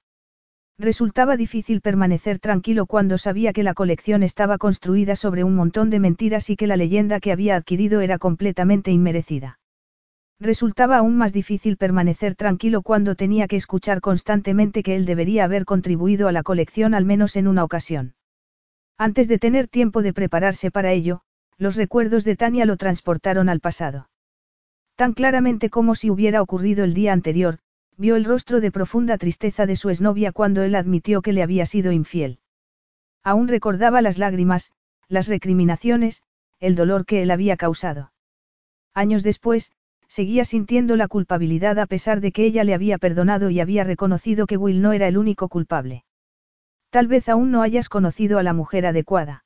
Resultaba 0.80 1.38
difícil 1.38 1.82
permanecer 1.82 2.40
tranquilo 2.40 2.88
cuando 2.88 3.18
sabía 3.18 3.54
que 3.54 3.64
la 3.64 3.76
colección 3.76 4.24
estaba 4.24 4.58
construida 4.58 5.16
sobre 5.16 5.44
un 5.44 5.56
montón 5.56 5.90
de 5.92 6.00
mentiras 6.00 6.50
y 6.50 6.56
que 6.56 6.66
la 6.66 6.78
leyenda 6.78 7.20
que 7.20 7.32
había 7.32 7.56
adquirido 7.56 8.02
era 8.02 8.18
completamente 8.18 8.92
inmerecida. 8.92 9.60
Resultaba 10.40 10.98
aún 10.98 11.16
más 11.16 11.32
difícil 11.32 11.78
permanecer 11.78 12.36
tranquilo 12.36 12.82
cuando 12.82 13.16
tenía 13.16 13.48
que 13.48 13.56
escuchar 13.56 14.02
constantemente 14.02 14.82
que 14.82 14.96
él 14.96 15.06
debería 15.06 15.44
haber 15.44 15.64
contribuido 15.64 16.28
a 16.28 16.32
la 16.32 16.44
colección 16.44 16.96
al 16.96 17.06
menos 17.06 17.36
en 17.36 17.48
una 17.48 17.64
ocasión. 17.64 18.16
Antes 18.98 19.28
de 19.28 19.38
tener 19.38 19.68
tiempo 19.68 20.02
de 20.02 20.12
prepararse 20.12 20.72
para 20.72 20.92
ello, 20.92 21.22
los 21.58 21.76
recuerdos 21.76 22.24
de 22.24 22.36
Tania 22.36 22.66
lo 22.66 22.78
transportaron 22.78 23.48
al 23.48 23.60
pasado. 23.60 24.10
Tan 24.96 25.14
claramente 25.14 25.70
como 25.70 25.96
si 25.96 26.10
hubiera 26.10 26.42
ocurrido 26.42 26.84
el 26.84 26.94
día 26.94 27.14
anterior, 27.14 27.60
vio 27.98 28.16
el 28.16 28.26
rostro 28.26 28.62
de 28.62 28.72
profunda 28.72 29.18
tristeza 29.18 29.66
de 29.66 29.76
su 29.76 29.90
exnovia 29.90 30.32
cuando 30.32 30.64
él 30.64 30.76
admitió 30.76 31.22
que 31.22 31.34
le 31.34 31.44
había 31.44 31.66
sido 31.66 31.92
infiel. 31.92 32.40
Aún 33.24 33.48
recordaba 33.48 34.02
las 34.02 34.18
lágrimas, 34.18 34.72
las 35.08 35.28
recriminaciones, 35.28 36.24
el 36.60 36.76
dolor 36.76 37.06
que 37.06 37.22
él 37.22 37.32
había 37.32 37.58
causado. 37.58 38.12
Años 38.94 39.24
después, 39.24 39.72
seguía 40.08 40.46
sintiendo 40.46 40.96
la 40.96 41.08
culpabilidad 41.08 41.80
a 41.80 41.86
pesar 41.86 42.22
de 42.22 42.32
que 42.32 42.46
ella 42.46 42.64
le 42.64 42.74
había 42.74 42.98
perdonado 42.98 43.50
y 43.50 43.60
había 43.60 43.84
reconocido 43.84 44.46
que 44.46 44.58
Will 44.58 44.82
no 44.82 44.94
era 44.94 45.08
el 45.08 45.18
único 45.18 45.50
culpable. 45.50 46.04
Tal 46.90 47.08
vez 47.08 47.28
aún 47.30 47.50
no 47.50 47.64
hayas 47.64 47.90
conocido 47.90 48.38
a 48.38 48.44
la 48.44 48.54
mujer 48.54 48.86
adecuada. 48.86 49.46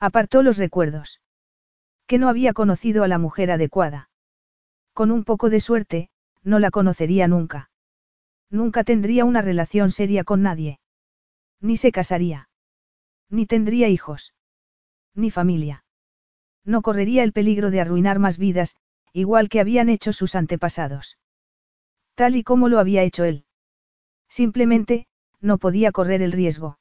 Apartó 0.00 0.42
los 0.42 0.58
recuerdos. 0.58 1.20
Que 2.06 2.18
no 2.18 2.28
había 2.28 2.52
conocido 2.52 3.04
a 3.04 3.08
la 3.08 3.18
mujer 3.18 3.50
adecuada. 3.50 4.10
Con 4.92 5.10
un 5.10 5.24
poco 5.24 5.48
de 5.48 5.60
suerte, 5.60 6.10
no 6.48 6.58
la 6.58 6.70
conocería 6.70 7.28
nunca. 7.28 7.70
Nunca 8.50 8.82
tendría 8.82 9.26
una 9.26 9.42
relación 9.42 9.90
seria 9.90 10.24
con 10.24 10.40
nadie. 10.40 10.80
Ni 11.60 11.76
se 11.76 11.92
casaría. 11.92 12.48
Ni 13.28 13.44
tendría 13.44 13.88
hijos. 13.88 14.32
Ni 15.14 15.30
familia. 15.30 15.84
No 16.64 16.80
correría 16.80 17.22
el 17.22 17.34
peligro 17.34 17.70
de 17.70 17.82
arruinar 17.82 18.18
más 18.18 18.38
vidas, 18.38 18.76
igual 19.12 19.50
que 19.50 19.60
habían 19.60 19.90
hecho 19.90 20.14
sus 20.14 20.34
antepasados. 20.34 21.18
Tal 22.14 22.34
y 22.34 22.42
como 22.42 22.68
lo 22.68 22.78
había 22.78 23.02
hecho 23.02 23.24
él. 23.24 23.44
Simplemente, 24.28 25.06
no 25.40 25.58
podía 25.58 25.92
correr 25.92 26.22
el 26.22 26.32
riesgo. 26.32 26.78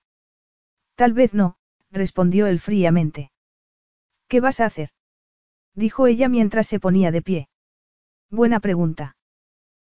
Tal 0.96 1.12
vez 1.12 1.34
no, 1.34 1.58
respondió 1.92 2.48
él 2.48 2.60
fríamente. 2.62 3.32
¿Qué 4.30 4.40
vas 4.40 4.62
a 4.62 4.66
hacer? 4.66 4.92
dijo 5.74 6.08
ella 6.08 6.30
mientras 6.30 6.68
se 6.68 6.80
ponía 6.80 7.12
de 7.12 7.22
pie. 7.22 7.50
Buena 8.30 8.62
pregunta. 8.62 9.17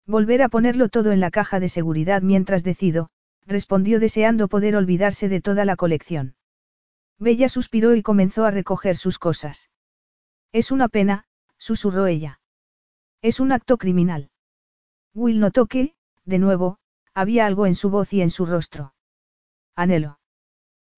Volver 0.07 0.43
a 0.43 0.49
ponerlo 0.49 0.89
todo 0.89 1.13
en 1.13 1.21
la 1.21 1.31
caja 1.31 1.59
de 1.59 1.69
seguridad 1.69 2.23
mientras 2.23 2.63
decido, 2.63 3.11
respondió 3.45 3.99
deseando 3.99 4.49
poder 4.49 4.77
olvidarse 4.77 5.29
de 5.29 5.41
toda 5.41 5.65
la 5.65 5.77
colección. 5.77 6.37
Bella 7.19 7.49
suspiró 7.49 7.95
y 7.95 8.03
comenzó 8.03 8.45
a 8.45 8.51
recoger 8.51 8.97
sus 8.97 9.19
cosas. 9.19 9.71
Es 10.53 10.71
una 10.71 10.89
pena, 10.89 11.25
susurró 11.59 12.07
ella. 12.07 12.41
Es 13.23 13.41
un 13.41 13.53
acto 13.53 13.79
criminal. 13.79 14.31
Will 15.15 15.41
notó 15.41 15.67
que, 15.67 15.95
de 16.25 16.39
nuevo, 16.39 16.79
había 17.15 17.47
algo 17.47 17.67
en 17.67 17.75
su 17.75 17.91
voz 17.91 18.13
y 18.13 18.21
en 18.21 18.31
su 18.31 18.47
rostro. 18.47 18.95
Anhelo. 19.75 20.19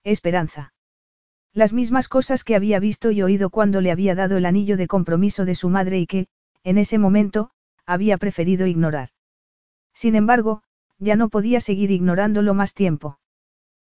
Esperanza. 0.05 0.75
Las 1.53 1.73
mismas 1.73 2.09
cosas 2.09 2.45
que 2.45 2.57
había 2.57 2.79
visto 2.79 3.11
y 3.11 3.23
oído 3.23 3.51
cuando 3.51 3.81
le 3.81 3.91
había 3.91 4.15
dado 4.15 4.37
el 4.37 4.47
anillo 4.47 4.77
de 4.77 4.87
compromiso 4.87 5.45
de 5.45 5.55
su 5.55 5.71
madre 5.71 5.99
y 5.99 6.07
que, 6.07 6.27
en 6.63 6.79
ese 6.79 6.99
momento, 6.99 7.51
había 7.89 8.18
preferido 8.18 8.66
ignorar. 8.66 9.09
Sin 9.95 10.14
embargo, 10.14 10.62
ya 10.99 11.16
no 11.16 11.30
podía 11.30 11.59
seguir 11.61 11.91
ignorándolo 11.91 12.53
más 12.53 12.74
tiempo. 12.74 13.18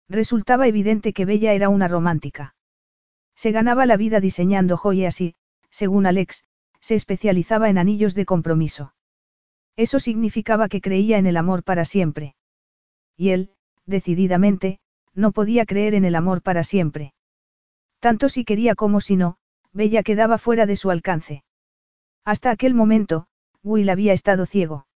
Resultaba 0.08 0.68
evidente 0.68 1.14
que 1.14 1.24
Bella 1.24 1.54
era 1.54 1.70
una 1.70 1.88
romántica. 1.88 2.54
Se 3.34 3.52
ganaba 3.52 3.86
la 3.86 3.96
vida 3.96 4.20
diseñando 4.20 4.76
joyas 4.76 5.20
y, 5.22 5.34
según 5.70 6.04
Alex, 6.04 6.44
se 6.80 6.94
especializaba 6.94 7.70
en 7.70 7.78
anillos 7.78 8.14
de 8.14 8.26
compromiso. 8.26 8.92
Eso 9.76 9.98
significaba 9.98 10.68
que 10.68 10.82
creía 10.82 11.16
en 11.16 11.26
el 11.26 11.38
amor 11.38 11.64
para 11.64 11.86
siempre. 11.86 12.36
Y 13.16 13.30
él, 13.30 13.50
decididamente, 13.86 14.78
no 15.14 15.32
podía 15.32 15.64
creer 15.64 15.94
en 15.94 16.04
el 16.04 16.16
amor 16.16 16.42
para 16.42 16.64
siempre. 16.64 17.14
Tanto 17.98 18.28
si 18.28 18.44
quería 18.44 18.74
como 18.74 19.00
si 19.00 19.16
no, 19.16 19.38
Bella 19.72 20.02
quedaba 20.02 20.36
fuera 20.36 20.66
de 20.66 20.76
su 20.76 20.90
alcance. 20.90 21.44
Hasta 22.24 22.50
aquel 22.50 22.74
momento, 22.74 23.26
Will 23.66 23.90
había 23.90 24.12
estado 24.12 24.46
ciego. 24.46 24.86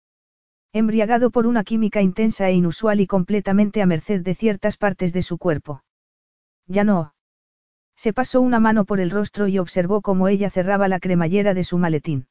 Embriagado 0.73 1.33
por 1.33 1.49
una 1.49 1.65
química 1.65 2.03
intensa 2.03 2.49
e 2.49 2.53
inusual 2.53 3.01
y 3.01 3.09
completamente 3.09 3.83
a 3.83 3.87
merced 3.87 4.21
de 4.21 4.37
ciertas 4.37 4.77
partes 4.77 5.13
de 5.13 5.23
su 5.23 5.39
cuerpo. 5.39 5.83
Ya 6.69 6.85
no. 6.85 7.13
Se 7.97 8.13
pasó 8.13 8.41
una 8.41 8.61
mano 8.61 8.85
por 8.85 9.01
el 9.01 9.11
rostro 9.11 9.49
y 9.49 9.59
observó 9.59 10.03
cómo 10.03 10.29
ella 10.29 10.51
cerraba 10.51 10.87
la 10.87 11.01
cremallera 11.01 11.53
de 11.53 11.65
su 11.65 11.79
maletín. 11.79 12.29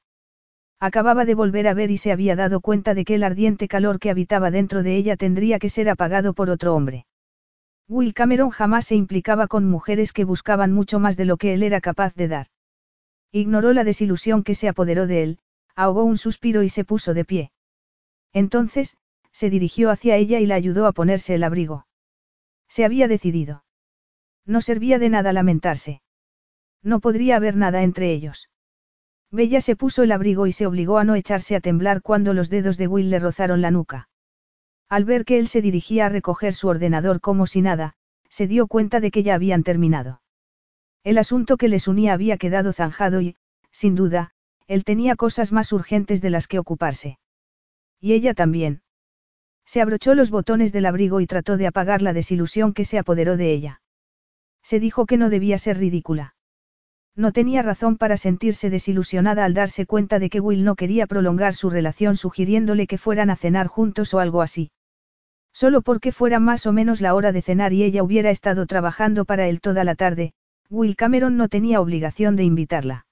Acababa 0.79 1.25
de 1.25 1.35
volver 1.35 1.67
a 1.67 1.73
ver 1.73 1.91
y 1.91 1.97
se 1.97 2.13
había 2.13 2.37
dado 2.37 2.61
cuenta 2.61 2.93
de 2.93 3.03
que 3.03 3.15
el 3.15 3.23
ardiente 3.23 3.67
calor 3.67 3.99
que 3.99 4.09
habitaba 4.09 4.49
dentro 4.49 4.81
de 4.81 4.95
ella 4.95 5.17
tendría 5.17 5.59
que 5.59 5.67
ser 5.67 5.89
apagado 5.89 6.33
por 6.33 6.49
otro 6.49 6.73
hombre. 6.73 7.05
Will 7.89 8.13
Cameron 8.13 8.51
jamás 8.51 8.85
se 8.85 8.95
implicaba 8.95 9.47
con 9.47 9.65
mujeres 9.65 10.13
que 10.13 10.23
buscaban 10.23 10.71
mucho 10.71 10.99
más 10.99 11.17
de 11.17 11.25
lo 11.25 11.35
que 11.35 11.53
él 11.53 11.63
era 11.63 11.81
capaz 11.81 12.15
de 12.15 12.29
dar. 12.29 12.47
Ignoró 13.33 13.73
la 13.73 13.83
desilusión 13.83 14.43
que 14.43 14.55
se 14.55 14.69
apoderó 14.69 15.05
de 15.05 15.23
él, 15.23 15.39
ahogó 15.79 16.03
un 16.03 16.17
suspiro 16.17 16.61
y 16.63 16.69
se 16.69 16.83
puso 16.83 17.13
de 17.13 17.23
pie. 17.23 17.51
Entonces, 18.33 18.97
se 19.31 19.49
dirigió 19.49 19.91
hacia 19.91 20.17
ella 20.17 20.41
y 20.41 20.45
la 20.45 20.55
ayudó 20.55 20.85
a 20.87 20.91
ponerse 20.91 21.35
el 21.35 21.43
abrigo. 21.43 21.87
Se 22.67 22.83
había 22.83 23.07
decidido. 23.07 23.63
No 24.45 24.59
servía 24.59 24.99
de 24.99 25.09
nada 25.09 25.31
lamentarse. 25.31 26.01
No 26.83 26.99
podría 26.99 27.37
haber 27.37 27.55
nada 27.55 27.81
entre 27.83 28.11
ellos. 28.11 28.49
Bella 29.31 29.61
se 29.61 29.77
puso 29.77 30.03
el 30.03 30.11
abrigo 30.11 30.47
y 30.47 30.51
se 30.51 30.65
obligó 30.65 30.97
a 30.97 31.05
no 31.05 31.15
echarse 31.15 31.55
a 31.55 31.61
temblar 31.61 32.01
cuando 32.01 32.33
los 32.33 32.49
dedos 32.49 32.77
de 32.77 32.87
Will 32.87 33.09
le 33.09 33.19
rozaron 33.19 33.61
la 33.61 33.71
nuca. 33.71 34.09
Al 34.89 35.05
ver 35.05 35.23
que 35.23 35.39
él 35.39 35.47
se 35.47 35.61
dirigía 35.61 36.07
a 36.07 36.09
recoger 36.09 36.53
su 36.53 36.67
ordenador 36.67 37.21
como 37.21 37.47
si 37.47 37.61
nada, 37.61 37.93
se 38.27 38.47
dio 38.47 38.67
cuenta 38.67 38.99
de 38.99 39.11
que 39.11 39.23
ya 39.23 39.35
habían 39.35 39.63
terminado. 39.63 40.21
El 41.05 41.17
asunto 41.19 41.55
que 41.55 41.69
les 41.69 41.87
unía 41.87 42.11
había 42.11 42.37
quedado 42.37 42.73
zanjado 42.73 43.21
y, 43.21 43.37
sin 43.71 43.95
duda, 43.95 44.33
él 44.69 44.83
tenía 44.83 45.15
cosas 45.15 45.51
más 45.51 45.73
urgentes 45.73 46.21
de 46.21 46.29
las 46.29 46.45
que 46.45 46.59
ocuparse. 46.59 47.17
Y 47.99 48.13
ella 48.13 48.35
también. 48.35 48.83
Se 49.65 49.81
abrochó 49.81 50.13
los 50.13 50.29
botones 50.29 50.71
del 50.71 50.85
abrigo 50.85 51.21
y 51.21 51.25
trató 51.25 51.57
de 51.57 51.65
apagar 51.65 52.03
la 52.03 52.13
desilusión 52.13 52.73
que 52.73 52.85
se 52.85 52.99
apoderó 52.99 53.35
de 53.35 53.51
ella. 53.51 53.81
Se 54.61 54.79
dijo 54.79 55.07
que 55.07 55.17
no 55.17 55.31
debía 55.31 55.57
ser 55.57 55.79
ridícula. 55.79 56.35
No 57.15 57.31
tenía 57.31 57.63
razón 57.63 57.97
para 57.97 58.15
sentirse 58.15 58.69
desilusionada 58.69 59.43
al 59.43 59.55
darse 59.55 59.87
cuenta 59.87 60.19
de 60.19 60.29
que 60.29 60.39
Will 60.39 60.63
no 60.63 60.75
quería 60.75 61.07
prolongar 61.07 61.55
su 61.55 61.71
relación 61.71 62.15
sugiriéndole 62.15 62.85
que 62.85 62.99
fueran 62.99 63.31
a 63.31 63.35
cenar 63.35 63.65
juntos 63.65 64.13
o 64.13 64.19
algo 64.19 64.43
así. 64.43 64.71
Solo 65.51 65.81
porque 65.81 66.11
fuera 66.11 66.39
más 66.39 66.67
o 66.67 66.73
menos 66.73 67.01
la 67.01 67.15
hora 67.15 67.31
de 67.31 67.41
cenar 67.41 67.73
y 67.73 67.83
ella 67.83 68.03
hubiera 68.03 68.29
estado 68.29 68.67
trabajando 68.67 69.25
para 69.25 69.47
él 69.47 69.61
toda 69.61 69.83
la 69.83 69.95
tarde, 69.95 70.33
Will 70.69 70.95
Cameron 70.95 71.37
no 71.37 71.49
tenía 71.49 71.81
obligación 71.81 72.35
de 72.35 72.43
invitarla. 72.43 73.07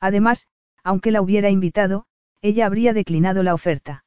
Además, 0.00 0.48
aunque 0.84 1.10
la 1.10 1.22
hubiera 1.22 1.50
invitado, 1.50 2.04
ella 2.40 2.66
habría 2.66 2.92
declinado 2.92 3.42
la 3.42 3.54
oferta. 3.54 4.04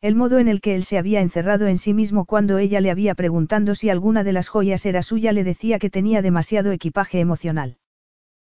El 0.00 0.14
modo 0.14 0.38
en 0.38 0.46
el 0.46 0.60
que 0.60 0.76
él 0.76 0.84
se 0.84 0.96
había 0.96 1.20
encerrado 1.20 1.66
en 1.66 1.76
sí 1.76 1.92
mismo 1.92 2.24
cuando 2.24 2.58
ella 2.58 2.80
le 2.80 2.92
había 2.92 3.16
preguntado 3.16 3.74
si 3.74 3.90
alguna 3.90 4.22
de 4.22 4.32
las 4.32 4.48
joyas 4.48 4.86
era 4.86 5.02
suya 5.02 5.32
le 5.32 5.42
decía 5.42 5.80
que 5.80 5.90
tenía 5.90 6.22
demasiado 6.22 6.70
equipaje 6.70 7.18
emocional. 7.18 7.78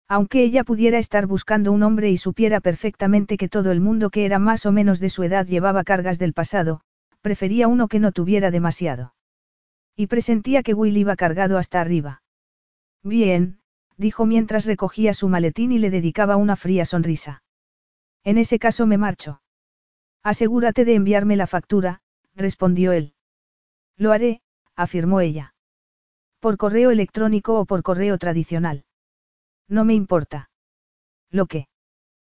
Aunque 0.08 0.44
ella 0.44 0.64
pudiera 0.64 0.98
estar 0.98 1.28
buscando 1.28 1.72
un 1.72 1.84
hombre 1.84 2.10
y 2.10 2.18
supiera 2.18 2.62
perfectamente 2.62 3.38
que 3.38 3.50
todo 3.50 3.72
el 3.72 3.80
mundo 3.80 4.10
que 4.10 4.26
era 4.26 4.40
más 4.40 4.66
o 4.66 4.72
menos 4.72 5.00
de 5.00 5.10
su 5.10 5.24
edad 5.24 5.46
llevaba 5.46 5.84
cargas 5.84 6.18
del 6.18 6.34
pasado, 6.34 6.82
prefería 7.22 7.68
uno 7.68 7.88
que 7.88 8.00
no 8.00 8.12
tuviera 8.12 8.50
demasiado. 8.50 9.14
Y 9.96 10.08
presentía 10.08 10.62
que 10.64 10.74
Will 10.74 10.98
iba 10.98 11.16
cargado 11.16 11.58
hasta 11.58 11.80
arriba. 11.80 12.22
Bien, 13.04 13.60
dijo 13.98 14.26
mientras 14.26 14.66
recogía 14.66 15.14
su 15.14 15.30
maletín 15.30 15.72
y 15.72 15.80
le 15.80 15.90
dedicaba 15.90 16.36
una 16.36 16.56
fría 16.56 16.86
sonrisa. 16.86 17.44
En 18.24 18.38
ese 18.38 18.60
caso 18.60 18.88
me 18.88 18.98
marcho. 18.98 19.42
Asegúrate 20.24 20.86
de 20.86 20.96
enviarme 20.96 21.36
la 21.36 21.48
factura, 21.48 22.02
respondió 22.36 22.92
él. 22.92 23.14
Lo 23.98 24.12
haré, 24.12 24.42
afirmó 24.76 25.22
ella. 25.22 25.54
Por 26.40 26.58
correo 26.58 26.92
electrónico 26.92 27.60
o 27.60 27.66
por 27.66 27.84
correo 27.84 28.18
tradicional. 28.18 28.86
No 29.68 29.86
me 29.86 29.94
importa. 29.94 30.50
¿Lo 31.32 31.46
que? 31.46 31.68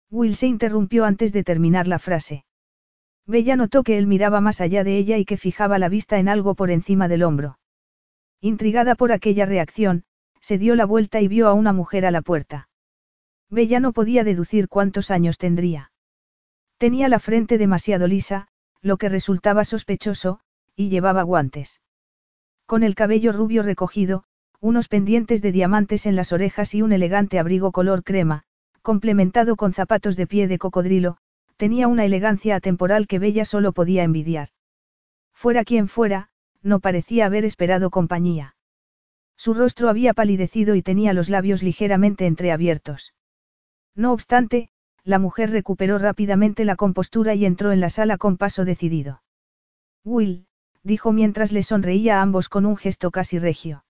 Will 0.10 0.36
se 0.36 0.48
interrumpió 0.48 1.06
antes 1.06 1.34
de 1.34 1.44
terminar 1.44 1.88
la 1.88 2.00
frase. 2.00 2.46
Bella 3.26 3.56
notó 3.56 3.84
que 3.84 3.98
él 3.98 4.06
miraba 4.06 4.42
más 4.42 4.62
allá 4.62 4.84
de 4.84 4.98
ella 4.98 5.18
y 5.18 5.26
que 5.26 5.38
fijaba 5.38 5.80
la 5.80 5.90
vista 5.90 6.20
en 6.20 6.30
algo 6.30 6.54
por 6.56 6.70
encima 6.70 7.08
del 7.08 7.24
hombro. 7.24 7.58
Intrigada 8.42 8.96
por 8.96 9.12
aquella 9.12 9.46
reacción, 9.46 10.04
se 10.46 10.60
dio 10.60 10.76
la 10.76 10.86
vuelta 10.86 11.22
y 11.22 11.28
vio 11.28 11.48
a 11.48 11.54
una 11.56 11.74
mujer 11.74 12.06
a 12.06 12.12
la 12.12 12.22
puerta. 12.22 12.70
Bella 13.50 13.80
no 13.80 13.94
podía 13.94 14.24
deducir 14.24 14.70
cuántos 14.70 15.10
años 15.10 15.40
tendría. 15.40 15.92
Tenía 16.78 17.10
la 17.10 17.18
frente 17.18 17.58
demasiado 17.58 18.06
lisa, 18.06 18.48
lo 18.80 18.98
que 18.98 19.10
resultaba 19.10 19.66
sospechoso, 19.66 20.42
y 20.76 20.90
llevaba 20.90 21.24
guantes. 21.24 21.82
Con 22.68 22.84
el 22.84 22.94
cabello 22.94 23.32
rubio 23.32 23.64
recogido, 23.64 24.26
unos 24.60 24.88
pendientes 24.88 25.42
de 25.42 25.52
diamantes 25.52 26.06
en 26.06 26.16
las 26.16 26.32
orejas 26.32 26.76
y 26.76 26.84
un 26.84 26.94
elegante 26.94 27.40
abrigo 27.40 27.72
color 27.72 28.04
crema, 28.04 28.44
complementado 28.84 29.56
con 29.56 29.74
zapatos 29.74 30.16
de 30.16 30.28
pie 30.28 30.48
de 30.48 30.60
cocodrilo, 30.60 31.18
tenía 31.58 31.88
una 31.88 32.06
elegancia 32.06 32.56
atemporal 32.56 33.08
que 33.08 33.18
Bella 33.18 33.46
solo 33.46 33.72
podía 33.72 34.04
envidiar. 34.04 34.50
Fuera 35.34 35.64
quien 35.64 35.88
fuera, 35.88 36.30
no 36.62 36.82
parecía 36.82 37.26
haber 37.26 37.46
esperado 37.46 37.90
compañía. 37.90 38.55
Su 39.38 39.54
rostro 39.54 39.90
había 39.90 40.14
palidecido 40.14 40.76
y 40.76 40.82
tenía 40.82 41.14
los 41.14 41.30
labios 41.30 41.64
ligeramente 41.64 42.26
entreabiertos. 42.26 43.14
No 43.96 44.12
obstante, 44.12 44.70
la 45.04 45.20
mujer 45.20 45.52
recuperó 45.52 45.98
rápidamente 46.00 46.66
la 46.66 46.76
compostura 46.76 47.36
y 47.36 47.46
entró 47.46 47.72
en 47.72 47.80
la 47.80 47.90
sala 47.90 48.18
con 48.18 48.38
paso 48.38 48.66
decidido. 48.66 49.22
Will, 50.04 50.48
dijo 50.84 51.12
mientras 51.12 51.52
le 51.52 51.64
sonreía 51.64 52.20
a 52.20 52.22
ambos 52.22 52.50
con 52.50 52.66
un 52.66 52.78
gesto 52.78 53.12
casi 53.12 53.40
regio. 53.40 53.86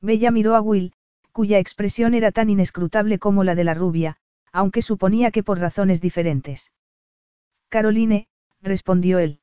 Bella 0.00 0.30
miró 0.30 0.54
a 0.54 0.60
Will, 0.60 0.92
cuya 1.32 1.58
expresión 1.58 2.14
era 2.14 2.32
tan 2.32 2.50
inescrutable 2.50 3.18
como 3.18 3.44
la 3.44 3.54
de 3.54 3.64
la 3.64 3.74
rubia, 3.74 4.16
aunque 4.52 4.82
suponía 4.82 5.30
que 5.30 5.42
por 5.42 5.58
razones 5.58 6.00
diferentes. 6.00 6.72
Caroline, 7.68 8.28
respondió 8.60 9.18
él. 9.18 9.40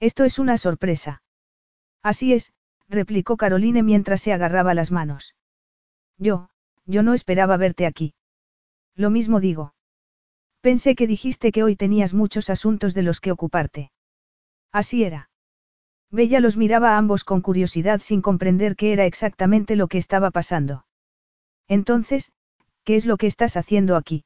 Esto 0.00 0.24
es 0.24 0.38
una 0.38 0.58
sorpresa. 0.58 1.22
Así 2.02 2.32
es, 2.32 2.52
replicó 2.88 3.36
Caroline 3.36 3.82
mientras 3.82 4.20
se 4.20 4.32
agarraba 4.32 4.74
las 4.74 4.90
manos. 4.92 5.34
Yo, 6.18 6.48
yo 6.84 7.02
no 7.02 7.14
esperaba 7.14 7.56
verte 7.56 7.86
aquí. 7.86 8.14
Lo 8.94 9.10
mismo 9.10 9.40
digo. 9.40 9.74
Pensé 10.60 10.94
que 10.94 11.06
dijiste 11.06 11.52
que 11.52 11.62
hoy 11.62 11.76
tenías 11.76 12.14
muchos 12.14 12.50
asuntos 12.50 12.94
de 12.94 13.02
los 13.02 13.20
que 13.20 13.32
ocuparte. 13.32 13.90
Así 14.72 15.04
era. 15.04 15.30
Bella 16.10 16.40
los 16.40 16.56
miraba 16.56 16.94
a 16.94 16.98
ambos 16.98 17.24
con 17.24 17.40
curiosidad 17.40 18.00
sin 18.00 18.22
comprender 18.22 18.76
qué 18.76 18.92
era 18.92 19.06
exactamente 19.06 19.76
lo 19.76 19.88
que 19.88 19.98
estaba 19.98 20.30
pasando. 20.30 20.86
Entonces, 21.68 22.32
¿qué 22.84 22.96
es 22.96 23.06
lo 23.06 23.16
que 23.16 23.26
estás 23.26 23.56
haciendo 23.56 23.96
aquí? 23.96 24.24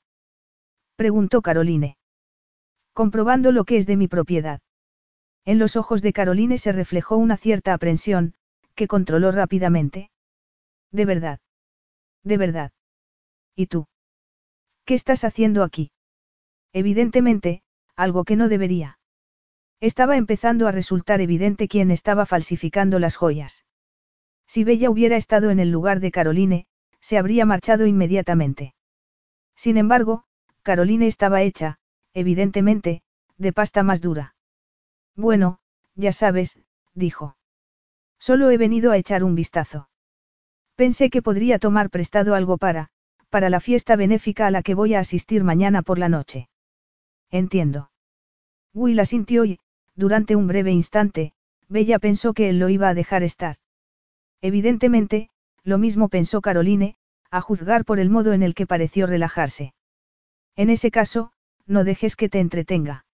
preguntó 0.96 1.40
Caroline. 1.40 1.96
Comprobando 2.92 3.52
lo 3.52 3.64
que 3.64 3.78
es 3.78 3.86
de 3.86 3.96
mi 3.96 4.08
propiedad. 4.08 4.60
En 5.46 5.58
los 5.58 5.76
ojos 5.76 6.02
de 6.02 6.12
Caroline 6.12 6.58
se 6.58 6.72
reflejó 6.72 7.16
una 7.16 7.38
cierta 7.38 7.72
aprensión, 7.72 8.34
que 8.80 8.88
controló 8.88 9.30
rápidamente. 9.30 10.10
De 10.90 11.04
verdad. 11.04 11.38
De 12.24 12.38
verdad. 12.38 12.72
¿Y 13.54 13.66
tú? 13.66 13.88
¿Qué 14.86 14.94
estás 14.94 15.22
haciendo 15.24 15.64
aquí? 15.64 15.92
Evidentemente, 16.72 17.62
algo 17.94 18.24
que 18.24 18.36
no 18.36 18.48
debería. 18.48 18.98
Estaba 19.80 20.16
empezando 20.16 20.66
a 20.66 20.72
resultar 20.72 21.20
evidente 21.20 21.68
quién 21.68 21.90
estaba 21.90 22.24
falsificando 22.24 22.98
las 22.98 23.16
joyas. 23.16 23.66
Si 24.46 24.64
Bella 24.64 24.88
hubiera 24.88 25.18
estado 25.18 25.50
en 25.50 25.60
el 25.60 25.70
lugar 25.70 26.00
de 26.00 26.10
Caroline, 26.10 26.66
se 27.00 27.18
habría 27.18 27.44
marchado 27.44 27.84
inmediatamente. 27.86 28.74
Sin 29.56 29.76
embargo, 29.76 30.24
Caroline 30.62 31.06
estaba 31.06 31.42
hecha, 31.42 31.76
evidentemente, 32.14 33.02
de 33.36 33.52
pasta 33.52 33.82
más 33.82 34.00
dura. 34.00 34.36
Bueno, 35.16 35.58
ya 35.96 36.14
sabes, 36.14 36.62
dijo. 36.94 37.36
Solo 38.20 38.50
he 38.50 38.58
venido 38.58 38.92
a 38.92 38.98
echar 38.98 39.24
un 39.24 39.34
vistazo. 39.34 39.88
Pensé 40.76 41.10
que 41.10 41.22
podría 41.22 41.58
tomar 41.58 41.90
prestado 41.90 42.34
algo 42.34 42.58
para, 42.58 42.90
para 43.30 43.50
la 43.50 43.60
fiesta 43.60 43.96
benéfica 43.96 44.46
a 44.46 44.50
la 44.50 44.62
que 44.62 44.74
voy 44.74 44.94
a 44.94 45.00
asistir 45.00 45.42
mañana 45.42 45.82
por 45.82 45.98
la 45.98 46.08
noche. 46.08 46.48
Entiendo. 47.30 47.90
Will 48.74 49.00
asintió 49.00 49.44
y, 49.44 49.58
durante 49.94 50.36
un 50.36 50.46
breve 50.46 50.70
instante, 50.70 51.32
Bella 51.68 51.98
pensó 51.98 52.34
que 52.34 52.50
él 52.50 52.58
lo 52.58 52.68
iba 52.68 52.88
a 52.88 52.94
dejar 52.94 53.22
estar. 53.22 53.56
Evidentemente, 54.42 55.30
lo 55.62 55.78
mismo 55.78 56.08
pensó 56.08 56.40
Caroline, 56.40 56.96
a 57.30 57.40
juzgar 57.40 57.84
por 57.84 58.00
el 58.00 58.10
modo 58.10 58.32
en 58.32 58.42
el 58.42 58.54
que 58.54 58.66
pareció 58.66 59.06
relajarse. 59.06 59.74
En 60.56 60.68
ese 60.68 60.90
caso, 60.90 61.32
no 61.66 61.84
dejes 61.84 62.16
que 62.16 62.28
te 62.28 62.40
entretenga. 62.40 63.04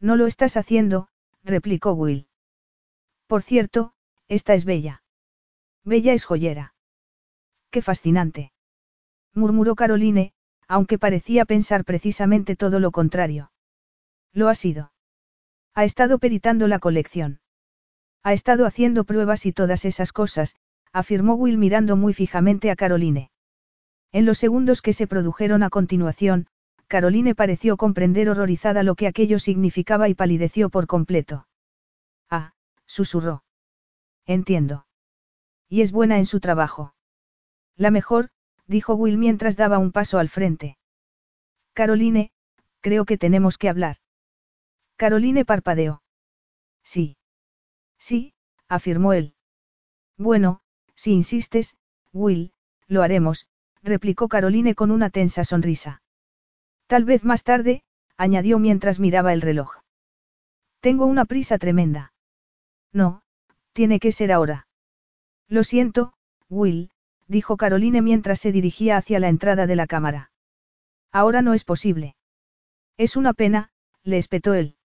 No 0.00 0.16
lo 0.16 0.26
estás 0.26 0.56
haciendo, 0.56 1.08
replicó 1.42 1.92
Will. 1.92 2.26
Por 3.26 3.42
cierto, 3.42 3.92
esta 4.28 4.54
es 4.54 4.64
Bella. 4.64 5.02
Bella 5.84 6.12
es 6.12 6.24
joyera. 6.24 6.74
Qué 7.70 7.82
fascinante. 7.82 8.52
Murmuró 9.34 9.74
Caroline, 9.74 10.32
aunque 10.68 10.98
parecía 10.98 11.44
pensar 11.44 11.84
precisamente 11.84 12.56
todo 12.56 12.80
lo 12.80 12.90
contrario. 12.90 13.52
Lo 14.32 14.48
ha 14.48 14.54
sido. 14.54 14.92
Ha 15.74 15.84
estado 15.84 16.18
peritando 16.18 16.68
la 16.68 16.78
colección. 16.78 17.40
Ha 18.22 18.32
estado 18.32 18.64
haciendo 18.64 19.04
pruebas 19.04 19.44
y 19.44 19.52
todas 19.52 19.84
esas 19.84 20.12
cosas, 20.12 20.56
afirmó 20.92 21.34
Will 21.34 21.58
mirando 21.58 21.96
muy 21.96 22.14
fijamente 22.14 22.70
a 22.70 22.76
Caroline. 22.76 23.30
En 24.12 24.24
los 24.24 24.38
segundos 24.38 24.80
que 24.80 24.92
se 24.92 25.06
produjeron 25.06 25.62
a 25.62 25.70
continuación, 25.70 26.46
Caroline 26.86 27.34
pareció 27.34 27.76
comprender 27.76 28.30
horrorizada 28.30 28.82
lo 28.82 28.94
que 28.94 29.08
aquello 29.08 29.38
significaba 29.38 30.08
y 30.08 30.14
palideció 30.14 30.70
por 30.70 30.86
completo. 30.86 31.48
Ah, 32.30 32.54
susurró. 32.86 33.42
Entiendo. 34.26 34.86
Y 35.68 35.82
es 35.82 35.92
buena 35.92 36.18
en 36.18 36.26
su 36.26 36.40
trabajo. 36.40 36.94
La 37.76 37.90
mejor, 37.90 38.30
dijo 38.66 38.94
Will 38.94 39.18
mientras 39.18 39.56
daba 39.56 39.78
un 39.78 39.92
paso 39.92 40.18
al 40.18 40.28
frente. 40.28 40.78
Caroline, 41.72 42.30
creo 42.80 43.04
que 43.04 43.18
tenemos 43.18 43.58
que 43.58 43.68
hablar. 43.68 43.96
Caroline 44.96 45.44
parpadeó. 45.44 46.02
Sí. 46.82 47.16
Sí, 47.98 48.34
afirmó 48.68 49.12
él. 49.12 49.34
Bueno, 50.16 50.60
si 50.94 51.12
insistes, 51.12 51.76
Will, 52.12 52.52
lo 52.86 53.02
haremos, 53.02 53.48
replicó 53.82 54.28
Caroline 54.28 54.74
con 54.74 54.90
una 54.90 55.10
tensa 55.10 55.42
sonrisa. 55.44 56.02
Tal 56.86 57.04
vez 57.04 57.24
más 57.24 57.42
tarde, 57.42 57.82
añadió 58.16 58.58
mientras 58.58 59.00
miraba 59.00 59.32
el 59.32 59.42
reloj. 59.42 59.80
Tengo 60.80 61.06
una 61.06 61.24
prisa 61.24 61.58
tremenda. 61.58 62.12
No, 62.92 63.23
tiene 63.74 64.00
que 64.00 64.12
ser 64.12 64.32
ahora. 64.32 64.66
Lo 65.48 65.64
siento, 65.64 66.14
Will, 66.48 66.90
dijo 67.28 67.58
Caroline 67.58 68.00
mientras 68.00 68.40
se 68.40 68.52
dirigía 68.52 68.96
hacia 68.96 69.20
la 69.20 69.28
entrada 69.28 69.66
de 69.66 69.76
la 69.76 69.86
cámara. 69.86 70.30
Ahora 71.12 71.42
no 71.42 71.52
es 71.52 71.64
posible. 71.64 72.16
Es 72.96 73.16
una 73.16 73.34
pena, 73.34 73.70
le 74.02 74.16
espetó 74.16 74.54
él. 74.54 74.76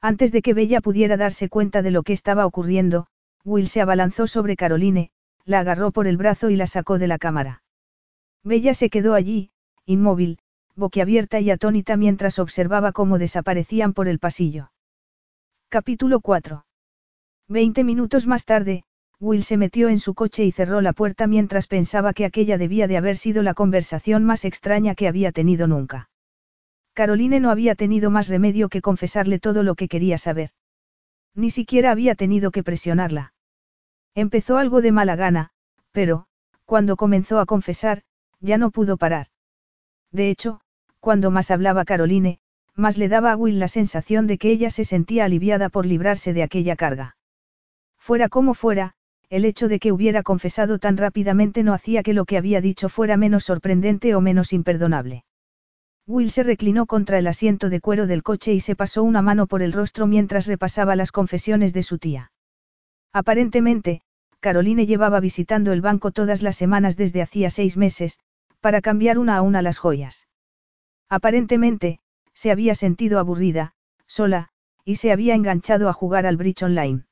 Antes 0.00 0.32
de 0.32 0.42
que 0.42 0.54
Bella 0.54 0.80
pudiera 0.80 1.16
darse 1.16 1.48
cuenta 1.48 1.82
de 1.82 1.90
lo 1.90 2.02
que 2.02 2.12
estaba 2.12 2.46
ocurriendo, 2.46 3.06
Will 3.44 3.68
se 3.68 3.80
abalanzó 3.80 4.26
sobre 4.26 4.56
Caroline, 4.56 5.10
la 5.44 5.60
agarró 5.60 5.92
por 5.92 6.06
el 6.06 6.16
brazo 6.16 6.50
y 6.50 6.56
la 6.56 6.66
sacó 6.66 6.98
de 6.98 7.06
la 7.06 7.18
cámara. 7.18 7.62
Bella 8.42 8.74
se 8.74 8.90
quedó 8.90 9.14
allí, 9.14 9.50
inmóvil, 9.84 10.38
boquiabierta 10.74 11.40
y 11.40 11.50
atónita 11.50 11.96
mientras 11.96 12.38
observaba 12.38 12.92
cómo 12.92 13.18
desaparecían 13.18 13.92
por 13.92 14.08
el 14.08 14.18
pasillo. 14.18 14.70
Capítulo 15.68 16.20
4. 16.20 16.65
Veinte 17.48 17.84
minutos 17.84 18.26
más 18.26 18.44
tarde, 18.44 18.82
Will 19.20 19.44
se 19.44 19.56
metió 19.56 19.88
en 19.88 20.00
su 20.00 20.14
coche 20.14 20.44
y 20.44 20.50
cerró 20.50 20.80
la 20.80 20.92
puerta 20.92 21.28
mientras 21.28 21.68
pensaba 21.68 22.12
que 22.12 22.24
aquella 22.24 22.58
debía 22.58 22.88
de 22.88 22.96
haber 22.96 23.16
sido 23.16 23.42
la 23.42 23.54
conversación 23.54 24.24
más 24.24 24.44
extraña 24.44 24.96
que 24.96 25.06
había 25.06 25.30
tenido 25.30 25.66
nunca. 25.68 26.10
Caroline 26.92 27.38
no 27.38 27.50
había 27.50 27.74
tenido 27.74 28.10
más 28.10 28.28
remedio 28.28 28.68
que 28.68 28.82
confesarle 28.82 29.38
todo 29.38 29.62
lo 29.62 29.74
que 29.74 29.86
quería 29.86 30.18
saber. 30.18 30.50
Ni 31.34 31.50
siquiera 31.50 31.92
había 31.92 32.14
tenido 32.14 32.50
que 32.50 32.64
presionarla. 32.64 33.32
Empezó 34.14 34.58
algo 34.58 34.80
de 34.80 34.92
mala 34.92 35.14
gana, 35.14 35.50
pero, 35.92 36.26
cuando 36.64 36.96
comenzó 36.96 37.38
a 37.38 37.46
confesar, 37.46 38.02
ya 38.40 38.58
no 38.58 38.70
pudo 38.70 38.96
parar. 38.96 39.28
De 40.10 40.30
hecho, 40.30 40.60
cuando 41.00 41.30
más 41.30 41.50
hablaba 41.50 41.84
Caroline, 41.84 42.40
más 42.74 42.98
le 42.98 43.08
daba 43.08 43.32
a 43.32 43.36
Will 43.36 43.60
la 43.60 43.68
sensación 43.68 44.26
de 44.26 44.38
que 44.38 44.50
ella 44.50 44.70
se 44.70 44.84
sentía 44.84 45.26
aliviada 45.26 45.68
por 45.68 45.86
librarse 45.86 46.32
de 46.32 46.42
aquella 46.42 46.76
carga. 46.76 47.15
Fuera 48.06 48.28
como 48.28 48.54
fuera, 48.54 48.92
el 49.30 49.44
hecho 49.44 49.66
de 49.66 49.80
que 49.80 49.90
hubiera 49.90 50.22
confesado 50.22 50.78
tan 50.78 50.96
rápidamente 50.96 51.64
no 51.64 51.74
hacía 51.74 52.04
que 52.04 52.12
lo 52.12 52.24
que 52.24 52.38
había 52.38 52.60
dicho 52.60 52.88
fuera 52.88 53.16
menos 53.16 53.42
sorprendente 53.42 54.14
o 54.14 54.20
menos 54.20 54.52
imperdonable. 54.52 55.24
Will 56.06 56.30
se 56.30 56.44
reclinó 56.44 56.86
contra 56.86 57.18
el 57.18 57.26
asiento 57.26 57.68
de 57.68 57.80
cuero 57.80 58.06
del 58.06 58.22
coche 58.22 58.54
y 58.54 58.60
se 58.60 58.76
pasó 58.76 59.02
una 59.02 59.22
mano 59.22 59.48
por 59.48 59.60
el 59.60 59.72
rostro 59.72 60.06
mientras 60.06 60.46
repasaba 60.46 60.94
las 60.94 61.10
confesiones 61.10 61.72
de 61.72 61.82
su 61.82 61.98
tía. 61.98 62.30
Aparentemente, 63.12 64.02
Caroline 64.38 64.86
llevaba 64.86 65.18
visitando 65.18 65.72
el 65.72 65.80
banco 65.80 66.12
todas 66.12 66.42
las 66.42 66.54
semanas 66.54 66.96
desde 66.96 67.22
hacía 67.22 67.50
seis 67.50 67.76
meses, 67.76 68.20
para 68.60 68.82
cambiar 68.82 69.18
una 69.18 69.36
a 69.36 69.42
una 69.42 69.62
las 69.62 69.78
joyas. 69.78 70.28
Aparentemente, 71.08 71.98
se 72.34 72.52
había 72.52 72.76
sentido 72.76 73.18
aburrida, 73.18 73.74
sola, 74.06 74.50
y 74.84 74.94
se 74.94 75.10
había 75.10 75.34
enganchado 75.34 75.88
a 75.88 75.92
jugar 75.92 76.24
al 76.24 76.36
bridge 76.36 76.62
online. 76.62 77.02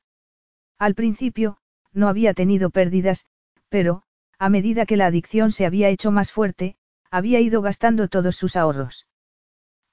Al 0.77 0.95
principio, 0.95 1.57
no 1.93 2.07
había 2.07 2.33
tenido 2.33 2.69
pérdidas, 2.69 3.25
pero, 3.69 4.03
a 4.37 4.49
medida 4.49 4.85
que 4.85 4.97
la 4.97 5.07
adicción 5.07 5.51
se 5.51 5.65
había 5.65 5.89
hecho 5.89 6.11
más 6.11 6.31
fuerte, 6.31 6.75
había 7.09 7.39
ido 7.39 7.61
gastando 7.61 8.07
todos 8.07 8.35
sus 8.35 8.55
ahorros. 8.55 9.07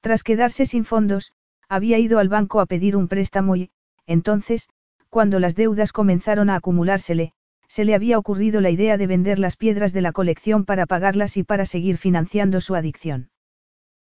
Tras 0.00 0.24
quedarse 0.24 0.66
sin 0.66 0.84
fondos, 0.84 1.32
había 1.68 1.98
ido 1.98 2.18
al 2.18 2.28
banco 2.28 2.60
a 2.60 2.66
pedir 2.66 2.96
un 2.96 3.06
préstamo 3.06 3.54
y, 3.56 3.70
entonces, 4.06 4.68
cuando 5.08 5.38
las 5.38 5.54
deudas 5.54 5.92
comenzaron 5.92 6.50
a 6.50 6.56
acumulársele, 6.56 7.32
se 7.68 7.84
le 7.84 7.94
había 7.94 8.18
ocurrido 8.18 8.60
la 8.60 8.70
idea 8.70 8.96
de 8.96 9.06
vender 9.06 9.38
las 9.38 9.56
piedras 9.56 9.92
de 9.92 10.02
la 10.02 10.12
colección 10.12 10.64
para 10.64 10.86
pagarlas 10.86 11.36
y 11.36 11.44
para 11.44 11.64
seguir 11.64 11.96
financiando 11.96 12.60
su 12.60 12.74
adicción. 12.74 13.30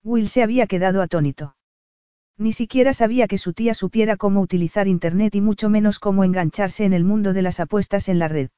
Will 0.02 0.28
se 0.28 0.42
había 0.42 0.66
quedado 0.66 1.02
atónito. 1.02 1.54
Ni 2.38 2.52
siquiera 2.52 2.92
sabía 2.92 3.28
que 3.28 3.38
su 3.38 3.52
tía 3.52 3.74
supiera 3.74 4.16
cómo 4.16 4.40
utilizar 4.40 4.88
Internet 4.88 5.34
y 5.34 5.40
mucho 5.40 5.68
menos 5.68 5.98
cómo 5.98 6.24
engancharse 6.24 6.84
en 6.84 6.92
el 6.92 7.04
mundo 7.04 7.32
de 7.32 7.42
las 7.42 7.60
apuestas 7.60 8.08
en 8.08 8.18
la 8.18 8.28
red. 8.28 8.50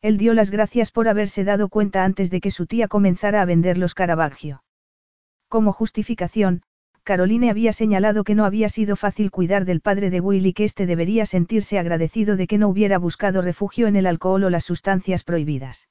Él 0.00 0.18
dio 0.18 0.34
las 0.34 0.50
gracias 0.50 0.90
por 0.90 1.08
haberse 1.08 1.44
dado 1.44 1.68
cuenta 1.68 2.04
antes 2.04 2.30
de 2.30 2.40
que 2.40 2.50
su 2.50 2.66
tía 2.66 2.88
comenzara 2.88 3.42
a 3.42 3.44
vender 3.44 3.78
los 3.78 3.94
Caravaggio. 3.94 4.62
Como 5.48 5.72
justificación, 5.72 6.62
Caroline 7.02 7.50
había 7.50 7.72
señalado 7.72 8.22
que 8.22 8.34
no 8.34 8.44
había 8.44 8.68
sido 8.68 8.94
fácil 8.94 9.30
cuidar 9.30 9.64
del 9.64 9.80
padre 9.80 10.10
de 10.10 10.20
Will 10.20 10.44
y 10.44 10.52
que 10.52 10.64
éste 10.64 10.84
debería 10.84 11.24
sentirse 11.24 11.78
agradecido 11.78 12.36
de 12.36 12.46
que 12.46 12.58
no 12.58 12.68
hubiera 12.68 12.98
buscado 12.98 13.40
refugio 13.40 13.86
en 13.86 13.96
el 13.96 14.06
alcohol 14.06 14.44
o 14.44 14.50
las 14.50 14.64
sustancias 14.64 15.24
prohibidas. 15.24 15.88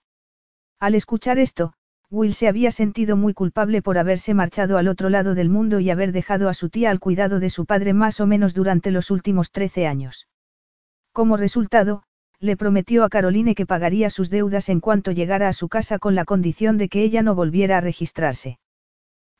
Al 0.79 0.93
escuchar 0.93 1.39
esto, 1.39 1.73
Will 2.09 2.33
se 2.33 2.47
había 2.47 2.71
sentido 2.71 3.17
muy 3.17 3.33
culpable 3.33 3.81
por 3.81 3.97
haberse 3.97 4.33
marchado 4.33 4.77
al 4.77 4.87
otro 4.87 5.09
lado 5.09 5.35
del 5.35 5.49
mundo 5.49 5.81
y 5.81 5.89
haber 5.89 6.13
dejado 6.13 6.47
a 6.47 6.53
su 6.53 6.69
tía 6.69 6.89
al 6.89 6.99
cuidado 6.99 7.41
de 7.41 7.49
su 7.49 7.65
padre 7.65 7.93
más 7.93 8.21
o 8.21 8.27
menos 8.27 8.53
durante 8.53 8.91
los 8.91 9.11
últimos 9.11 9.51
trece 9.51 9.87
años. 9.87 10.27
Como 11.11 11.35
resultado, 11.35 12.03
le 12.39 12.55
prometió 12.55 13.03
a 13.03 13.09
Caroline 13.09 13.55
que 13.55 13.65
pagaría 13.65 14.09
sus 14.09 14.29
deudas 14.29 14.69
en 14.69 14.79
cuanto 14.79 15.11
llegara 15.11 15.49
a 15.49 15.53
su 15.53 15.67
casa 15.67 15.99
con 15.99 16.15
la 16.15 16.23
condición 16.23 16.77
de 16.77 16.87
que 16.87 17.03
ella 17.03 17.23
no 17.23 17.35
volviera 17.35 17.77
a 17.77 17.81
registrarse. 17.81 18.59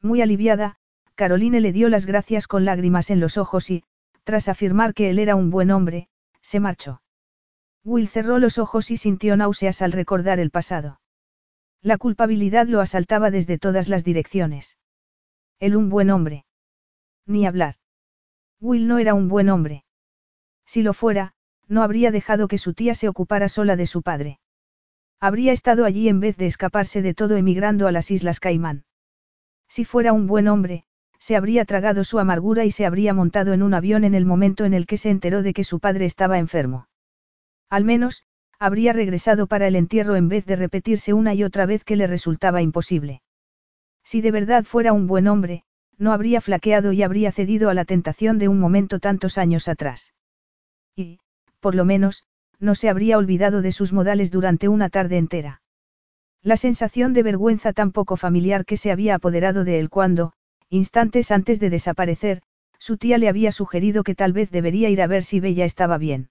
Muy 0.01 0.22
aliviada, 0.22 0.76
Caroline 1.15 1.61
le 1.61 1.72
dio 1.72 1.88
las 1.88 2.05
gracias 2.05 2.47
con 2.47 2.65
lágrimas 2.65 3.09
en 3.11 3.22
los 3.22 3.38
ojos 3.38 3.70
y, 3.70 3.84
tras 4.26 4.49
afirmar 4.49 4.93
que 4.93 5.09
él 5.09 5.20
era 5.20 5.36
un 5.36 5.51
buen 5.51 5.72
hombre, 5.72 6.09
se 6.41 6.59
marchó. 6.59 7.01
Will 7.86 8.09
cerró 8.09 8.39
los 8.39 8.57
ojos 8.57 8.91
y 8.91 8.97
sintió 8.97 9.38
náuseas 9.38 9.82
al 9.82 9.93
recordar 9.93 10.39
el 10.39 10.51
pasado. 10.51 10.99
La 11.82 11.98
culpabilidad 11.98 12.68
lo 12.68 12.82
asaltaba 12.82 13.32
desde 13.32 13.58
todas 13.58 13.88
las 13.88 14.04
direcciones. 14.04 14.78
Él 15.60 15.76
un 15.76 15.90
buen 15.90 16.10
hombre. 16.10 16.46
Ni 17.26 17.46
hablar. 17.46 17.76
Will 18.60 18.88
no 18.88 18.98
era 18.98 19.14
un 19.14 19.28
buen 19.28 19.50
hombre. 19.50 19.84
Si 20.66 20.82
lo 20.82 20.94
fuera, 20.94 21.34
no 21.68 21.84
habría 21.84 22.12
dejado 22.12 22.48
que 22.48 22.58
su 22.58 22.74
tía 22.74 22.96
se 22.96 23.08
ocupara 23.08 23.50
sola 23.50 23.76
de 23.76 23.88
su 23.88 24.02
padre. 24.02 24.40
Habría 25.20 25.52
estado 25.52 25.86
allí 25.86 26.10
en 26.10 26.20
vez 26.20 26.38
de 26.38 26.48
escaparse 26.48 27.02
de 27.02 27.14
todo 27.14 27.38
emigrando 27.38 27.88
a 27.88 27.92
las 27.92 28.12
Islas 28.12 28.40
Caimán. 28.40 28.86
Si 29.68 29.84
fuera 29.84 30.14
un 30.14 30.28
buen 30.28 30.48
hombre, 30.48 30.86
se 31.20 31.36
habría 31.36 31.66
tragado 31.66 32.04
su 32.04 32.20
amargura 32.20 32.66
y 32.66 32.72
se 32.72 32.86
habría 32.86 33.14
montado 33.14 33.54
en 33.54 33.64
un 33.64 33.74
avión 33.74 34.04
en 34.04 34.14
el 34.14 34.26
momento 34.26 34.66
en 34.66 34.74
el 34.74 34.86
que 34.86 34.98
se 34.98 35.10
enteró 35.10 35.42
de 35.42 35.54
que 35.54 35.64
su 35.64 35.80
padre 35.80 36.06
estaba 36.06 36.38
enfermo. 36.38 36.88
Al 37.70 37.84
menos, 37.84 38.24
habría 38.60 38.93
regresado 38.93 39.47
para 39.47 39.68
el 39.68 39.76
entierro 39.76 40.16
en 40.16 40.30
vez 40.30 40.45
de 40.45 40.55
repetirse 40.55 41.14
una 41.14 41.34
y 41.34 41.43
otra 41.43 41.66
vez 41.66 41.84
que 41.84 41.95
le 41.95 42.08
resultaba 42.08 42.62
imposible. 42.62 43.22
Si 44.03 44.22
de 44.22 44.32
verdad 44.32 44.64
fuera 44.64 44.93
un 44.93 45.08
buen 45.08 45.28
hombre, 45.28 45.64
no 45.97 46.14
habría 46.14 46.41
flaqueado 46.41 46.91
y 46.91 47.03
habría 47.03 47.32
cedido 47.32 47.70
a 47.70 47.74
la 47.74 47.86
tentación 47.86 48.38
de 48.38 48.47
un 48.47 48.60
momento 48.60 48.99
tantos 48.99 49.38
años 49.38 49.68
atrás. 49.68 50.14
Y, 50.95 51.20
por 51.60 51.76
lo 51.76 51.86
menos, 51.86 52.24
no 52.60 52.76
se 52.76 52.89
habría 52.89 53.18
olvidado 53.18 53.62
de 53.62 53.72
sus 53.72 53.93
modales 53.93 54.32
durante 54.32 54.68
una 54.68 54.89
tarde 54.89 55.18
entera. 55.18 55.62
La 56.41 56.58
sensación 56.58 57.14
de 57.14 57.24
vergüenza 57.24 57.74
tan 57.74 57.91
poco 57.91 58.16
familiar 58.16 58.66
que 58.66 58.78
se 58.78 58.91
había 58.91 59.16
apoderado 59.16 59.64
de 59.64 59.80
él 59.80 59.89
cuando, 59.89 60.34
instantes 60.70 61.32
antes 61.32 61.60
de 61.60 61.70
desaparecer, 61.70 62.41
su 62.80 62.97
tía 62.97 63.18
le 63.18 63.28
había 63.28 63.51
sugerido 63.51 64.03
que 64.03 64.16
tal 64.16 64.34
vez 64.34 64.51
debería 64.51 64.89
ir 64.89 65.01
a 65.01 65.08
ver 65.08 65.24
si 65.24 65.39
Bella 65.39 65.66
estaba 65.66 65.97
bien. 65.97 66.30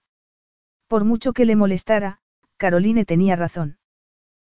Por 0.87 1.03
mucho 1.03 1.33
que 1.33 1.45
le 1.45 1.55
molestara, 1.55 2.19
Caroline 2.57 3.05
tenía 3.05 3.35
razón. 3.35 3.77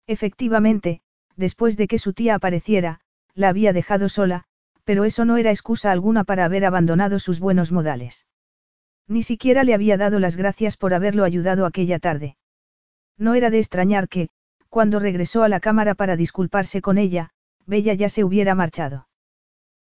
Efectivamente, 0.08 1.02
después 1.36 1.78
de 1.78 1.88
que 1.88 2.00
su 2.00 2.14
tía 2.14 2.36
apareciera, 2.36 3.00
la 3.34 3.50
había 3.50 3.74
dejado 3.74 4.10
sola, 4.10 4.46
pero 4.84 5.06
eso 5.06 5.26
no 5.26 5.38
era 5.38 5.52
excusa 5.52 5.92
alguna 5.92 6.24
para 6.24 6.46
haber 6.46 6.66
abandonado 6.66 7.20
sus 7.20 7.40
buenos 7.40 7.72
modales. 7.72 8.28
Ni 9.08 9.24
siquiera 9.24 9.64
le 9.64 9.74
había 9.74 9.98
dado 9.98 10.20
las 10.20 10.36
gracias 10.36 10.78
por 10.78 10.94
haberlo 10.94 11.24
ayudado 11.24 11.66
aquella 11.66 12.00
tarde. 12.00 12.38
No 13.18 13.36
era 13.36 13.50
de 13.50 13.60
extrañar 13.60 14.10
que, 14.10 14.30
cuando 14.70 15.00
regresó 15.00 15.44
a 15.44 15.50
la 15.50 15.60
cámara 15.60 15.94
para 15.94 16.16
disculparse 16.16 16.82
con 16.82 16.98
ella, 16.98 17.30
Bella 17.66 17.94
ya 17.94 18.10
se 18.10 18.24
hubiera 18.24 18.56
marchado. 18.56 19.08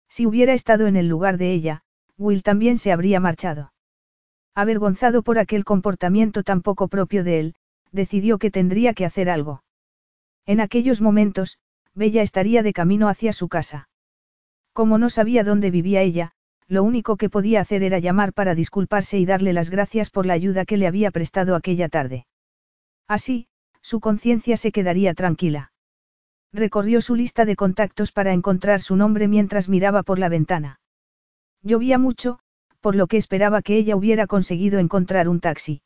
Si 0.09 0.26
hubiera 0.26 0.53
estado 0.53 0.86
en 0.86 0.96
el 0.96 1.09
lugar 1.09 1.38
de 1.38 1.53
ella, 1.53 1.82
Will 2.18 2.42
también 2.42 2.78
se 2.78 2.92
habría 2.92 3.18
marchado. 3.18 3.72
Avergonzado 4.55 5.22
por 5.22 5.38
aquel 5.38 5.64
comportamiento 5.64 6.42
tan 6.42 6.61
poco 6.61 6.88
propio 6.88 7.24
de 7.24 7.40
él, 7.40 7.55
decidió 7.90 8.38
que 8.38 8.50
tendría 8.50 8.92
que 8.92 9.07
hacer 9.07 9.30
algo. 9.30 9.62
En 10.46 10.61
aquellos 10.61 11.00
momentos, 11.00 11.59
Bella 11.94 12.22
estaría 12.22 12.62
de 12.62 12.72
camino 12.72 13.09
hacia 13.09 13.32
su 13.32 13.48
casa. 13.48 13.88
Como 14.72 14.98
no 14.98 15.11
sabía 15.11 15.44
dónde 15.44 15.70
vivía 15.70 16.03
ella, 16.03 16.32
lo 16.68 16.82
único 16.82 17.16
que 17.16 17.28
podía 17.28 17.61
hacer 17.61 17.82
era 17.82 17.98
llamar 17.98 18.32
para 18.32 18.55
disculparse 18.55 19.18
y 19.18 19.26
darle 19.26 19.53
las 19.53 19.70
gracias 19.70 20.11
por 20.11 20.26
la 20.26 20.32
ayuda 20.32 20.64
que 20.64 20.76
le 20.76 20.86
había 20.86 21.11
prestado 21.11 21.55
aquella 21.55 21.88
tarde. 21.88 22.26
Así, 23.09 23.46
su 23.82 24.00
conciencia 24.00 24.57
se 24.57 24.72
quedaría 24.72 25.12
tranquila. 25.12 25.72
Recorrió 26.53 27.00
su 27.00 27.14
lista 27.14 27.44
de 27.44 27.57
contactos 27.57 28.12
para 28.12 28.32
encontrar 28.32 28.80
su 28.80 28.96
nombre 28.96 29.28
mientras 29.28 29.68
miraba 29.68 30.03
por 30.03 30.18
la 30.18 30.28
ventana. 30.28 30.80
Llovía 31.62 31.98
mucho, 31.98 32.40
por 32.83 32.97
lo 32.97 33.07
que 33.07 33.16
esperaba 33.16 33.62
que 33.62 33.76
ella 33.76 33.97
hubiera 33.97 34.26
conseguido 34.26 34.80
encontrar 34.80 35.28
un 35.28 35.41
taxi. 35.41 35.80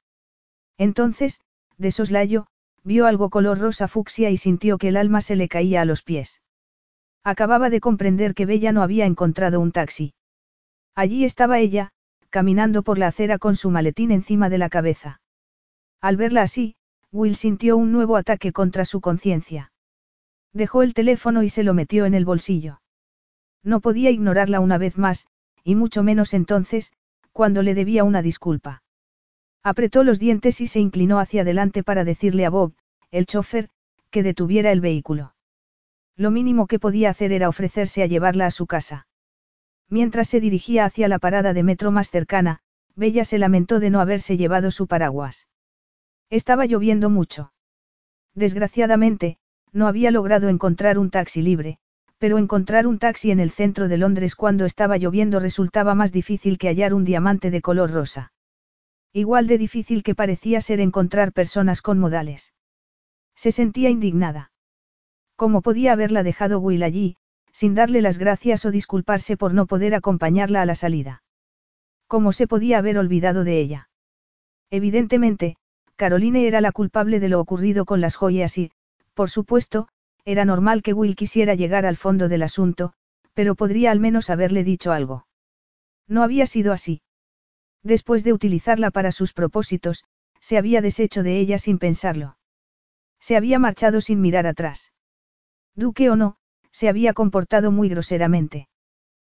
Entonces, 0.78 1.40
de 1.76 1.90
soslayo, 1.90 2.46
vio 2.82 3.06
algo 3.06 3.30
color 3.30 3.58
rosa 3.58 3.86
fucsia 3.86 4.30
y 4.30 4.38
sintió 4.38 4.78
que 4.78 4.88
el 4.88 4.96
alma 4.96 5.20
se 5.20 5.36
le 5.36 5.46
caía 5.46 5.82
a 5.82 5.84
los 5.84 6.02
pies. 6.02 6.40
Acababa 7.22 7.68
de 7.70 7.80
comprender 7.80 8.34
que 8.34 8.46
Bella 8.46 8.72
no 8.72 8.82
había 8.82 9.04
encontrado 9.04 9.60
un 9.60 9.72
taxi. 9.72 10.14
Allí 10.94 11.24
estaba 11.24 11.58
ella, 11.58 11.90
caminando 12.30 12.82
por 12.82 12.98
la 12.98 13.08
acera 13.08 13.38
con 13.38 13.56
su 13.56 13.70
maletín 13.70 14.10
encima 14.10 14.48
de 14.48 14.58
la 14.58 14.70
cabeza. 14.70 15.20
Al 16.00 16.16
verla 16.16 16.42
así, 16.42 16.76
Will 17.12 17.36
sintió 17.36 17.76
un 17.76 17.92
nuevo 17.92 18.16
ataque 18.16 18.52
contra 18.52 18.84
su 18.84 19.00
conciencia. 19.00 19.72
Dejó 20.52 20.82
el 20.82 20.94
teléfono 20.94 21.42
y 21.42 21.50
se 21.50 21.62
lo 21.62 21.74
metió 21.74 22.06
en 22.06 22.14
el 22.14 22.24
bolsillo. 22.24 22.80
No 23.62 23.80
podía 23.80 24.10
ignorarla 24.10 24.60
una 24.60 24.78
vez 24.78 24.96
más, 24.96 25.26
y 25.66 25.74
mucho 25.74 26.04
menos 26.04 26.32
entonces, 26.32 26.92
cuando 27.32 27.60
le 27.60 27.74
debía 27.74 28.04
una 28.04 28.22
disculpa. 28.22 28.84
Apretó 29.64 30.04
los 30.04 30.20
dientes 30.20 30.60
y 30.60 30.68
se 30.68 30.78
inclinó 30.78 31.18
hacia 31.18 31.42
adelante 31.42 31.82
para 31.82 32.04
decirle 32.04 32.46
a 32.46 32.50
Bob, 32.50 32.74
el 33.10 33.26
chofer, 33.26 33.68
que 34.10 34.22
detuviera 34.22 34.70
el 34.70 34.80
vehículo. 34.80 35.34
Lo 36.14 36.30
mínimo 36.30 36.68
que 36.68 36.78
podía 36.78 37.10
hacer 37.10 37.32
era 37.32 37.48
ofrecerse 37.48 38.04
a 38.04 38.06
llevarla 38.06 38.46
a 38.46 38.52
su 38.52 38.68
casa. 38.68 39.08
Mientras 39.88 40.28
se 40.28 40.38
dirigía 40.38 40.84
hacia 40.84 41.08
la 41.08 41.18
parada 41.18 41.52
de 41.52 41.64
metro 41.64 41.90
más 41.90 42.10
cercana, 42.10 42.60
Bella 42.94 43.24
se 43.24 43.38
lamentó 43.38 43.80
de 43.80 43.90
no 43.90 44.00
haberse 44.00 44.36
llevado 44.36 44.70
su 44.70 44.86
paraguas. 44.86 45.48
Estaba 46.30 46.66
lloviendo 46.66 47.10
mucho. 47.10 47.52
Desgraciadamente, 48.36 49.38
no 49.72 49.88
había 49.88 50.12
logrado 50.12 50.48
encontrar 50.48 50.96
un 50.96 51.10
taxi 51.10 51.42
libre, 51.42 51.80
pero 52.18 52.38
encontrar 52.38 52.86
un 52.86 52.98
taxi 52.98 53.30
en 53.30 53.40
el 53.40 53.50
centro 53.50 53.88
de 53.88 53.98
Londres 53.98 54.34
cuando 54.34 54.64
estaba 54.64 54.96
lloviendo 54.96 55.38
resultaba 55.40 55.94
más 55.94 56.12
difícil 56.12 56.58
que 56.58 56.68
hallar 56.68 56.94
un 56.94 57.04
diamante 57.04 57.50
de 57.50 57.60
color 57.60 57.90
rosa. 57.90 58.32
Igual 59.12 59.46
de 59.46 59.58
difícil 59.58 60.02
que 60.02 60.14
parecía 60.14 60.60
ser 60.60 60.80
encontrar 60.80 61.32
personas 61.32 61.82
con 61.82 61.98
modales. 61.98 62.54
Se 63.34 63.52
sentía 63.52 63.90
indignada. 63.90 64.50
¿Cómo 65.36 65.60
podía 65.60 65.92
haberla 65.92 66.22
dejado 66.22 66.58
Will 66.58 66.82
allí, 66.82 67.16
sin 67.52 67.74
darle 67.74 68.00
las 68.02 68.18
gracias 68.18 68.64
o 68.64 68.70
disculparse 68.70 69.36
por 69.36 69.54
no 69.54 69.66
poder 69.66 69.94
acompañarla 69.94 70.62
a 70.62 70.66
la 70.66 70.74
salida? 70.74 71.22
¿Cómo 72.06 72.32
se 72.32 72.46
podía 72.46 72.78
haber 72.78 72.98
olvidado 72.98 73.44
de 73.44 73.58
ella? 73.58 73.88
Evidentemente, 74.70 75.56
Caroline 75.96 76.46
era 76.46 76.60
la 76.60 76.72
culpable 76.72 77.20
de 77.20 77.28
lo 77.28 77.40
ocurrido 77.40 77.84
con 77.84 78.00
las 78.00 78.16
joyas 78.16 78.58
y, 78.58 78.70
por 79.14 79.30
supuesto, 79.30 79.88
era 80.26 80.44
normal 80.44 80.82
que 80.82 80.92
Will 80.92 81.14
quisiera 81.14 81.54
llegar 81.54 81.86
al 81.86 81.96
fondo 81.96 82.28
del 82.28 82.42
asunto, 82.42 82.92
pero 83.32 83.54
podría 83.54 83.92
al 83.92 84.00
menos 84.00 84.28
haberle 84.28 84.64
dicho 84.64 84.90
algo. 84.90 85.26
No 86.08 86.24
había 86.24 86.46
sido 86.46 86.72
así. 86.72 87.00
Después 87.84 88.24
de 88.24 88.32
utilizarla 88.32 88.90
para 88.90 89.12
sus 89.12 89.32
propósitos, 89.32 90.04
se 90.40 90.58
había 90.58 90.82
deshecho 90.82 91.22
de 91.22 91.38
ella 91.38 91.58
sin 91.58 91.78
pensarlo. 91.78 92.36
Se 93.20 93.36
había 93.36 93.60
marchado 93.60 94.00
sin 94.00 94.20
mirar 94.20 94.48
atrás. 94.48 94.92
Duque 95.76 96.10
o 96.10 96.16
no, 96.16 96.36
se 96.72 96.88
había 96.88 97.12
comportado 97.12 97.70
muy 97.70 97.88
groseramente. 97.88 98.68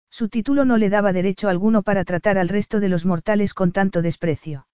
Su 0.09 0.29
título 0.29 0.63
no 0.63 0.77
le 0.77 0.89
daba 0.89 1.11
derecho 1.11 1.49
alguno 1.49 1.83
para 1.83 2.05
tratar 2.05 2.37
al 2.37 2.47
resto 2.47 2.79
de 2.79 2.87
los 2.87 3.05
mortales 3.05 3.53
con 3.53 3.73
tanto 3.73 4.01
desprecio. 4.01 4.67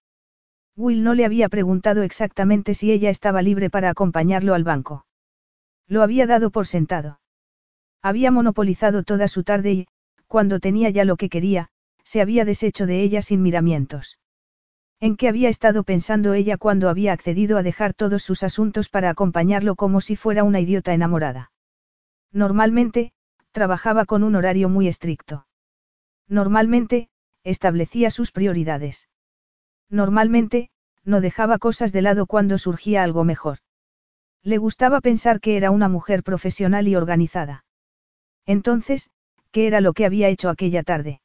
Will 0.76 1.02
no 1.02 1.14
le 1.14 1.24
había 1.24 1.48
preguntado 1.48 2.02
exactamente 2.02 2.74
si 2.74 2.92
ella 2.92 3.10
estaba 3.10 3.42
libre 3.42 3.68
para 3.68 3.90
acompañarlo 3.90 4.54
al 4.54 4.62
banco. 4.62 5.06
Lo 5.88 6.02
había 6.02 6.26
dado 6.26 6.50
por 6.50 6.66
sentado. 6.66 7.20
Había 8.02 8.30
monopolizado 8.30 9.02
toda 9.02 9.28
su 9.28 9.44
tarde 9.44 9.72
y, 9.72 9.86
cuando 10.26 10.60
tenía 10.60 10.90
ya 10.90 11.04
lo 11.04 11.16
que 11.16 11.28
quería, 11.28 11.68
se 12.02 12.20
había 12.20 12.44
deshecho 12.44 12.86
de 12.86 13.02
ella 13.02 13.22
sin 13.22 13.42
miramientos. 13.42 14.18
¿En 15.00 15.16
qué 15.16 15.28
había 15.28 15.48
estado 15.48 15.82
pensando 15.82 16.32
ella 16.34 16.56
cuando 16.56 16.88
había 16.88 17.12
accedido 17.12 17.58
a 17.58 17.62
dejar 17.62 17.94
todos 17.94 18.22
sus 18.22 18.42
asuntos 18.42 18.88
para 18.88 19.10
acompañarlo 19.10 19.74
como 19.74 20.00
si 20.00 20.16
fuera 20.16 20.44
una 20.44 20.60
idiota 20.60 20.94
enamorada? 20.94 21.52
Normalmente, 22.32 23.12
trabajaba 23.52 24.06
con 24.06 24.22
un 24.22 24.34
horario 24.34 24.68
muy 24.68 24.88
estricto. 24.88 25.46
Normalmente, 26.28 27.08
establecía 27.42 28.10
sus 28.10 28.32
prioridades. 28.32 29.08
Normalmente, 29.90 30.70
no 31.04 31.20
dejaba 31.20 31.58
cosas 31.58 31.92
de 31.92 32.02
lado 32.02 32.26
cuando 32.26 32.56
surgía 32.58 33.02
algo 33.02 33.24
mejor. 33.24 33.58
Le 34.44 34.58
gustaba 34.58 35.00
pensar 35.00 35.40
que 35.40 35.56
era 35.56 35.70
una 35.70 35.88
mujer 35.88 36.22
profesional 36.22 36.86
y 36.86 36.96
organizada. 36.96 37.64
Entonces, 38.44 39.08
¿qué 39.50 39.66
era 39.66 39.80
lo 39.80 39.94
que 39.94 40.04
había 40.04 40.28
hecho 40.28 40.50
aquella 40.50 40.82
tarde? 40.82 41.22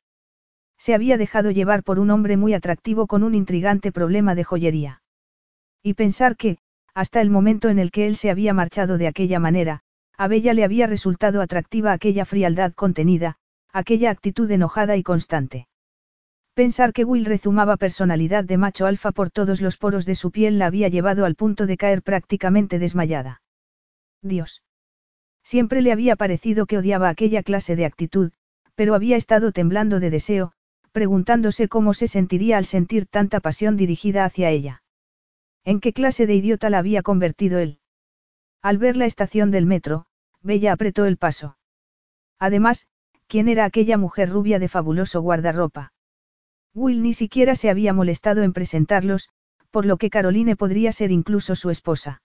Se 0.77 0.93
había 0.93 1.17
dejado 1.17 1.51
llevar 1.51 1.83
por 1.83 1.99
un 1.99 2.11
hombre 2.11 2.37
muy 2.37 2.53
atractivo 2.53 3.07
con 3.07 3.23
un 3.23 3.35
intrigante 3.35 3.91
problema 3.91 4.35
de 4.35 4.45
joyería. 4.45 5.01
Y 5.83 5.95
pensar 5.95 6.37
que, 6.37 6.59
hasta 6.93 7.19
el 7.19 7.29
momento 7.29 7.67
en 7.67 7.79
el 7.79 7.91
que 7.91 8.07
él 8.07 8.15
se 8.15 8.31
había 8.31 8.53
marchado 8.53 8.97
de 8.97 9.07
aquella 9.07 9.39
manera, 9.39 9.81
a 10.17 10.29
Bella 10.29 10.53
le 10.53 10.63
había 10.63 10.87
resultado 10.87 11.41
atractiva 11.41 11.91
aquella 11.91 12.23
frialdad 12.23 12.73
contenida, 12.73 13.35
aquella 13.73 14.11
actitud 14.11 14.49
enojada 14.49 14.95
y 14.95 15.03
constante. 15.03 15.67
Pensar 16.59 16.91
que 16.91 17.05
Will 17.05 17.23
rezumaba 17.23 17.77
personalidad 17.77 18.43
de 18.43 18.57
macho 18.57 18.85
alfa 18.85 19.13
por 19.13 19.29
todos 19.29 19.61
los 19.61 19.77
poros 19.77 20.05
de 20.05 20.13
su 20.13 20.29
piel 20.29 20.59
la 20.59 20.65
había 20.65 20.89
llevado 20.89 21.23
al 21.23 21.35
punto 21.35 21.65
de 21.65 21.77
caer 21.77 22.01
prácticamente 22.01 22.79
desmayada. 22.79 23.41
Dios. 24.21 24.61
Siempre 25.41 25.81
le 25.81 25.93
había 25.93 26.17
parecido 26.17 26.65
que 26.65 26.77
odiaba 26.77 27.07
aquella 27.07 27.43
clase 27.43 27.77
de 27.77 27.85
actitud, 27.85 28.33
pero 28.75 28.93
había 28.93 29.15
estado 29.15 29.53
temblando 29.53 30.01
de 30.01 30.09
deseo, 30.09 30.51
preguntándose 30.91 31.69
cómo 31.69 31.93
se 31.93 32.09
sentiría 32.09 32.57
al 32.57 32.65
sentir 32.65 33.05
tanta 33.05 33.39
pasión 33.39 33.77
dirigida 33.77 34.25
hacia 34.25 34.49
ella. 34.49 34.83
¿En 35.63 35.79
qué 35.79 35.93
clase 35.93 36.27
de 36.27 36.35
idiota 36.35 36.69
la 36.69 36.79
había 36.79 37.03
convertido 37.03 37.59
él? 37.59 37.79
Al 38.61 38.79
ver 38.79 38.97
la 38.97 39.05
estación 39.05 39.49
del 39.49 39.65
metro, 39.65 40.07
Bella 40.41 40.73
apretó 40.73 41.05
el 41.05 41.15
paso. 41.15 41.57
Además, 42.37 42.89
¿quién 43.27 43.47
era 43.47 43.63
aquella 43.63 43.97
mujer 43.97 44.29
rubia 44.29 44.59
de 44.59 44.67
fabuloso 44.67 45.21
guardarropa? 45.21 45.93
Will 46.73 47.01
ni 47.01 47.13
siquiera 47.13 47.55
se 47.55 47.69
había 47.69 47.93
molestado 47.93 48.43
en 48.43 48.53
presentarlos, 48.53 49.29
por 49.71 49.85
lo 49.85 49.97
que 49.97 50.09
Caroline 50.09 50.55
podría 50.55 50.91
ser 50.91 51.11
incluso 51.11 51.55
su 51.55 51.69
esposa. 51.69 52.21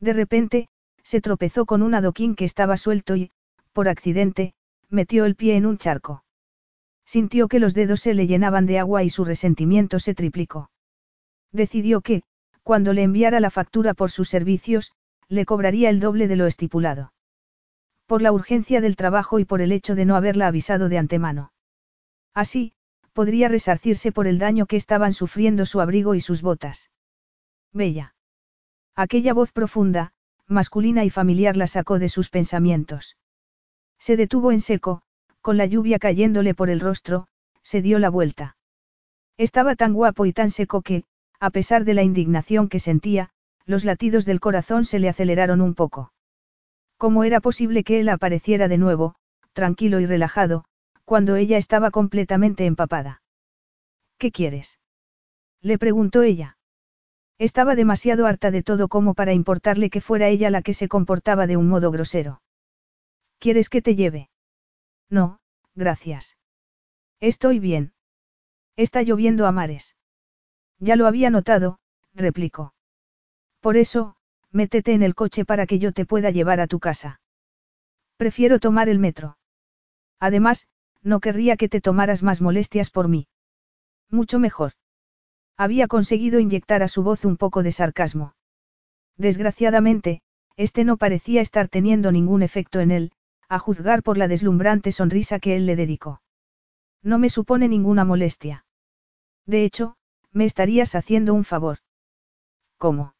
De 0.00 0.12
repente, 0.12 0.68
se 1.02 1.20
tropezó 1.20 1.66
con 1.66 1.82
un 1.82 1.94
adoquín 1.94 2.34
que 2.34 2.44
estaba 2.44 2.76
suelto 2.76 3.16
y, 3.16 3.30
por 3.72 3.88
accidente, 3.88 4.54
metió 4.88 5.24
el 5.24 5.36
pie 5.36 5.56
en 5.56 5.66
un 5.66 5.78
charco. 5.78 6.24
Sintió 7.04 7.48
que 7.48 7.60
los 7.60 7.74
dedos 7.74 8.00
se 8.00 8.14
le 8.14 8.26
llenaban 8.26 8.66
de 8.66 8.78
agua 8.78 9.04
y 9.04 9.10
su 9.10 9.24
resentimiento 9.24 10.00
se 10.00 10.14
triplicó. 10.14 10.70
Decidió 11.52 12.00
que, 12.00 12.22
cuando 12.62 12.92
le 12.92 13.04
enviara 13.04 13.38
la 13.38 13.50
factura 13.50 13.94
por 13.94 14.10
sus 14.10 14.28
servicios, 14.28 14.92
le 15.28 15.44
cobraría 15.44 15.88
el 15.88 16.00
doble 16.00 16.26
de 16.26 16.36
lo 16.36 16.46
estipulado. 16.46 17.12
Por 18.06 18.22
la 18.22 18.32
urgencia 18.32 18.80
del 18.80 18.96
trabajo 18.96 19.38
y 19.38 19.44
por 19.44 19.60
el 19.60 19.72
hecho 19.72 19.94
de 19.94 20.04
no 20.04 20.16
haberla 20.16 20.48
avisado 20.48 20.88
de 20.88 20.98
antemano. 20.98 21.52
Así, 22.34 22.72
podría 23.16 23.48
resarcirse 23.48 24.12
por 24.12 24.26
el 24.26 24.38
daño 24.38 24.66
que 24.66 24.76
estaban 24.76 25.14
sufriendo 25.14 25.64
su 25.64 25.80
abrigo 25.80 26.14
y 26.14 26.20
sus 26.20 26.42
botas. 26.42 26.90
Bella. 27.72 28.14
Aquella 28.94 29.32
voz 29.32 29.52
profunda, 29.52 30.12
masculina 30.46 31.02
y 31.02 31.08
familiar 31.08 31.56
la 31.56 31.66
sacó 31.66 31.98
de 31.98 32.10
sus 32.10 32.28
pensamientos. 32.28 33.16
Se 33.98 34.18
detuvo 34.18 34.52
en 34.52 34.60
seco, 34.60 35.00
con 35.40 35.56
la 35.56 35.64
lluvia 35.64 35.98
cayéndole 35.98 36.52
por 36.52 36.68
el 36.68 36.78
rostro, 36.78 37.26
se 37.62 37.80
dio 37.80 37.98
la 37.98 38.10
vuelta. 38.10 38.58
Estaba 39.38 39.76
tan 39.76 39.94
guapo 39.94 40.26
y 40.26 40.34
tan 40.34 40.50
seco 40.50 40.82
que, 40.82 41.04
a 41.40 41.48
pesar 41.48 41.86
de 41.86 41.94
la 41.94 42.02
indignación 42.02 42.68
que 42.68 42.80
sentía, 42.80 43.30
los 43.64 43.86
latidos 43.86 44.26
del 44.26 44.40
corazón 44.40 44.84
se 44.84 44.98
le 44.98 45.08
aceleraron 45.08 45.62
un 45.62 45.74
poco. 45.74 46.12
¿Cómo 46.98 47.24
era 47.24 47.40
posible 47.40 47.82
que 47.82 47.98
él 48.00 48.10
apareciera 48.10 48.68
de 48.68 48.76
nuevo, 48.76 49.14
tranquilo 49.54 50.00
y 50.00 50.06
relajado, 50.06 50.66
cuando 51.06 51.36
ella 51.36 51.56
estaba 51.56 51.90
completamente 51.92 52.66
empapada? 52.66 53.22
¿Qué 54.18 54.32
quieres? 54.32 54.80
Le 55.62 55.78
preguntó 55.78 56.22
ella. 56.22 56.58
Estaba 57.38 57.76
demasiado 57.76 58.26
harta 58.26 58.50
de 58.50 58.62
todo 58.62 58.88
como 58.88 59.14
para 59.14 59.32
importarle 59.32 59.88
que 59.88 60.00
fuera 60.00 60.28
ella 60.28 60.50
la 60.50 60.62
que 60.62 60.74
se 60.74 60.88
comportaba 60.88 61.46
de 61.46 61.56
un 61.56 61.68
modo 61.68 61.92
grosero. 61.92 62.42
¿Quieres 63.38 63.68
que 63.68 63.82
te 63.82 63.94
lleve? 63.94 64.30
No, 65.08 65.38
gracias. 65.74 66.38
Estoy 67.20 67.60
bien. 67.60 67.92
Está 68.74 69.02
lloviendo 69.02 69.46
a 69.46 69.52
mares. 69.52 69.96
Ya 70.80 70.96
lo 70.96 71.06
había 71.06 71.30
notado, 71.30 71.78
replicó. 72.14 72.74
Por 73.60 73.76
eso, 73.76 74.16
métete 74.50 74.92
en 74.92 75.02
el 75.02 75.14
coche 75.14 75.44
para 75.44 75.66
que 75.66 75.78
yo 75.78 75.92
te 75.92 76.04
pueda 76.04 76.30
llevar 76.30 76.60
a 76.60 76.66
tu 76.66 76.80
casa. 76.80 77.20
Prefiero 78.16 78.58
tomar 78.58 78.88
el 78.88 78.98
metro. 78.98 79.38
Además, 80.18 80.68
no 81.06 81.20
querría 81.20 81.56
que 81.56 81.68
te 81.68 81.80
tomaras 81.80 82.24
más 82.24 82.40
molestias 82.40 82.90
por 82.90 83.06
mí. 83.06 83.28
Mucho 84.10 84.40
mejor. 84.40 84.72
Había 85.56 85.86
conseguido 85.86 86.40
inyectar 86.40 86.82
a 86.82 86.88
su 86.88 87.04
voz 87.04 87.24
un 87.24 87.36
poco 87.36 87.62
de 87.62 87.70
sarcasmo. 87.70 88.34
Desgraciadamente, 89.16 90.20
este 90.56 90.84
no 90.84 90.96
parecía 90.96 91.40
estar 91.40 91.68
teniendo 91.68 92.10
ningún 92.10 92.42
efecto 92.42 92.80
en 92.80 92.90
él, 92.90 93.12
a 93.48 93.60
juzgar 93.60 94.02
por 94.02 94.18
la 94.18 94.26
deslumbrante 94.26 94.90
sonrisa 94.90 95.38
que 95.38 95.54
él 95.54 95.64
le 95.64 95.76
dedicó. 95.76 96.22
No 97.02 97.18
me 97.18 97.30
supone 97.30 97.68
ninguna 97.68 98.04
molestia. 98.04 98.66
De 99.46 99.64
hecho, 99.64 99.96
me 100.32 100.44
estarías 100.44 100.96
haciendo 100.96 101.34
un 101.34 101.44
favor. 101.44 101.78
¿Cómo? 102.78 103.14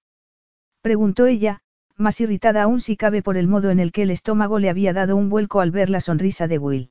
Preguntó 0.81 1.27
ella, 1.27 1.61
más 1.95 2.21
irritada 2.21 2.65
aún 2.65 2.81
si 2.81 2.97
cabe 2.97 3.23
por 3.23 3.37
el 3.37 3.47
modo 3.47 3.71
en 3.71 3.79
el 3.79 3.93
que 3.93 4.03
el 4.03 4.11
estómago 4.11 4.59
le 4.59 4.71
había 4.71 4.93
dado 4.93 5.15
un 5.15 5.31
vuelco 5.31 5.61
al 5.61 5.71
ver 5.71 5.89
la 5.89 6.01
sonrisa 6.01 6.49
de 6.49 6.59
Will. 6.59 6.91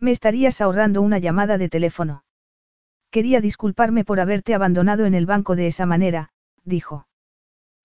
Me 0.00 0.10
estarías 0.10 0.60
ahorrando 0.60 1.02
una 1.02 1.18
llamada 1.18 1.58
de 1.58 1.68
teléfono. 1.68 2.24
Quería 3.10 3.40
disculparme 3.40 4.04
por 4.04 4.18
haberte 4.18 4.54
abandonado 4.54 5.04
en 5.04 5.14
el 5.14 5.26
banco 5.26 5.56
de 5.56 5.66
esa 5.66 5.84
manera, 5.84 6.30
dijo. 6.64 7.06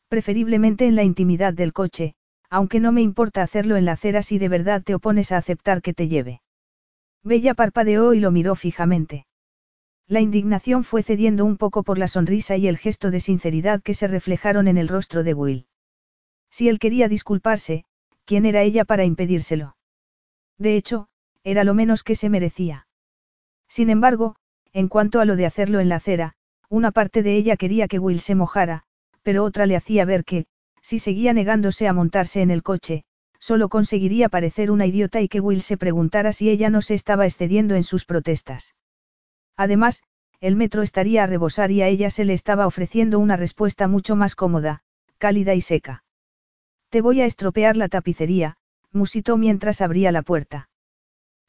Preferiblemente 0.07 0.85
en 0.85 0.95
la 0.95 1.03
intimidad 1.03 1.53
del 1.53 1.73
coche, 1.73 2.15
aunque 2.49 2.79
no 2.79 2.91
me 2.91 3.01
importa 3.01 3.43
hacerlo 3.43 3.75
en 3.75 3.85
la 3.85 3.93
acera 3.93 4.23
si 4.23 4.37
de 4.37 4.47
verdad 4.47 4.81
te 4.83 4.95
opones 4.95 5.31
a 5.31 5.37
aceptar 5.37 5.81
que 5.81 5.93
te 5.93 6.07
lleve. 6.07 6.41
Bella 7.23 7.53
parpadeó 7.53 8.13
y 8.13 8.19
lo 8.19 8.31
miró 8.31 8.55
fijamente. 8.55 9.25
La 10.07 10.21
indignación 10.21 10.83
fue 10.83 11.01
cediendo 11.01 11.43
un 11.43 11.57
poco 11.57 11.83
por 11.83 11.97
la 11.97 12.07
sonrisa 12.07 12.55
y 12.55 12.67
el 12.67 12.77
gesto 12.77 13.09
de 13.09 13.19
sinceridad 13.19 13.81
que 13.81 13.95
se 13.95 14.07
reflejaron 14.07 14.67
en 14.67 14.77
el 14.77 14.87
rostro 14.87 15.23
de 15.23 15.33
Will. 15.33 15.67
Si 16.51 16.69
él 16.69 16.77
quería 16.77 17.09
disculparse, 17.09 17.83
¿quién 18.23 18.45
era 18.45 18.61
ella 18.61 18.85
para 18.85 19.03
impedírselo? 19.03 19.75
De 20.59 20.77
hecho, 20.77 21.09
era 21.45 21.63
lo 21.63 21.73
menos 21.73 22.03
que 22.03 22.15
se 22.15 22.29
merecía. 22.29 22.87
Sin 23.69 23.89
embargo, 23.89 24.35
en 24.73 24.89
cuanto 24.89 25.21
a 25.21 25.25
lo 25.25 25.37
de 25.37 25.45
hacerlo 25.45 25.79
en 25.79 25.87
la 25.87 25.97
acera, 25.97 26.33
una 26.69 26.91
parte 26.91 27.23
de 27.23 27.35
ella 27.37 27.55
quería 27.55 27.87
que 27.87 27.99
Will 27.99 28.19
se 28.19 28.35
mojara, 28.35 28.83
pero 29.23 29.43
otra 29.43 29.65
le 29.65 29.75
hacía 29.75 30.03
ver 30.05 30.25
que, 30.25 30.47
si 30.81 30.99
seguía 30.99 31.33
negándose 31.33 31.87
a 31.87 31.93
montarse 31.93 32.41
en 32.41 32.51
el 32.51 32.63
coche, 32.63 33.05
solo 33.39 33.69
conseguiría 33.69 34.27
parecer 34.27 34.71
una 34.71 34.87
idiota 34.87 35.21
y 35.21 35.27
que 35.27 35.39
Will 35.39 35.61
se 35.61 35.77
preguntara 35.77 36.33
si 36.33 36.49
ella 36.49 36.69
no 36.69 36.81
se 36.81 36.95
estaba 36.95 37.25
excediendo 37.25 37.75
en 37.75 37.83
sus 37.83 38.05
protestas. 38.05 38.75
Además, 39.55 40.03
el 40.41 40.55
metro 40.55 40.81
estaría 40.81 41.23
a 41.23 41.27
rebosar 41.27 41.71
y 41.71 41.81
a 41.81 41.87
ella 41.87 42.09
se 42.09 42.25
le 42.25 42.33
estaba 42.33 42.67
ofreciendo 42.67 43.19
una 43.19 43.37
respuesta 43.37 43.87
mucho 43.87 44.15
más 44.15 44.35
cómoda, 44.35 44.81
cálida 45.19 45.53
y 45.53 45.61
seca. 45.61 46.03
Te 46.89 47.01
voy 47.01 47.21
a 47.21 47.25
estropear 47.25 47.77
la 47.77 47.87
tapicería, 47.87 48.57
musitó 48.91 49.37
mientras 49.37 49.81
abría 49.81 50.11
la 50.11 50.23
puerta. 50.23 50.69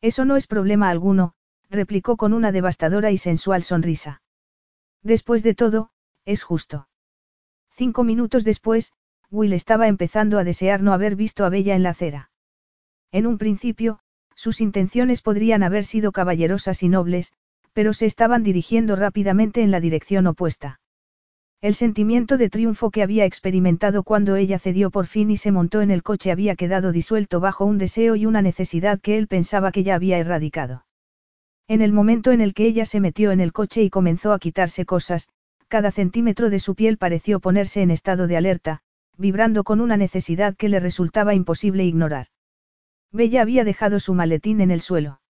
Eso 0.00 0.24
no 0.24 0.36
es 0.36 0.46
problema 0.46 0.90
alguno, 0.90 1.34
replicó 1.70 2.16
con 2.16 2.32
una 2.32 2.52
devastadora 2.52 3.10
y 3.10 3.18
sensual 3.18 3.62
sonrisa. 3.62 4.22
Después 5.02 5.42
de 5.42 5.54
todo, 5.54 5.90
es 6.24 6.42
justo. 6.42 6.88
Cinco 7.70 8.04
minutos 8.04 8.44
después, 8.44 8.92
Will 9.30 9.52
estaba 9.52 9.88
empezando 9.88 10.38
a 10.38 10.44
desear 10.44 10.82
no 10.82 10.92
haber 10.92 11.16
visto 11.16 11.44
a 11.44 11.48
Bella 11.48 11.74
en 11.74 11.82
la 11.82 11.90
acera. 11.90 12.30
En 13.12 13.26
un 13.26 13.38
principio, 13.38 14.00
sus 14.34 14.60
intenciones 14.60 15.22
podrían 15.22 15.62
haber 15.62 15.84
sido 15.84 16.12
caballerosas 16.12 16.82
y 16.82 16.88
nobles, 16.88 17.32
pero 17.72 17.92
se 17.92 18.06
estaban 18.06 18.42
dirigiendo 18.42 18.96
rápidamente 18.96 19.62
en 19.62 19.70
la 19.70 19.80
dirección 19.80 20.26
opuesta. 20.26 20.80
El 21.62 21.74
sentimiento 21.74 22.36
de 22.36 22.50
triunfo 22.50 22.90
que 22.90 23.02
había 23.02 23.24
experimentado 23.24 24.02
cuando 24.02 24.36
ella 24.36 24.58
cedió 24.58 24.90
por 24.90 25.06
fin 25.06 25.30
y 25.30 25.36
se 25.36 25.52
montó 25.52 25.80
en 25.80 25.90
el 25.90 26.02
coche 26.02 26.30
había 26.30 26.54
quedado 26.54 26.92
disuelto 26.92 27.40
bajo 27.40 27.64
un 27.64 27.78
deseo 27.78 28.14
y 28.14 28.26
una 28.26 28.42
necesidad 28.42 29.00
que 29.00 29.16
él 29.16 29.26
pensaba 29.26 29.72
que 29.72 29.82
ya 29.82 29.94
había 29.94 30.18
erradicado. 30.18 30.84
En 31.66 31.80
el 31.80 31.92
momento 31.92 32.30
en 32.30 32.40
el 32.40 32.54
que 32.54 32.66
ella 32.66 32.84
se 32.84 33.00
metió 33.00 33.32
en 33.32 33.40
el 33.40 33.52
coche 33.52 33.82
y 33.82 33.90
comenzó 33.90 34.32
a 34.32 34.38
quitarse 34.38 34.84
cosas, 34.84 35.28
cada 35.68 35.90
centímetro 35.90 36.50
de 36.50 36.60
su 36.60 36.74
piel 36.74 36.98
pareció 36.98 37.40
ponerse 37.40 37.82
en 37.82 37.90
estado 37.90 38.26
de 38.26 38.36
alerta, 38.36 38.82
vibrando 39.16 39.64
con 39.64 39.80
una 39.80 39.96
necesidad 39.96 40.54
que 40.56 40.68
le 40.68 40.78
resultaba 40.78 41.34
imposible 41.34 41.84
ignorar. 41.84 42.28
Bella 43.10 43.42
había 43.42 43.64
dejado 43.64 43.98
su 43.98 44.14
maletín 44.14 44.60
en 44.60 44.70
el 44.70 44.80
suelo. 44.80 45.20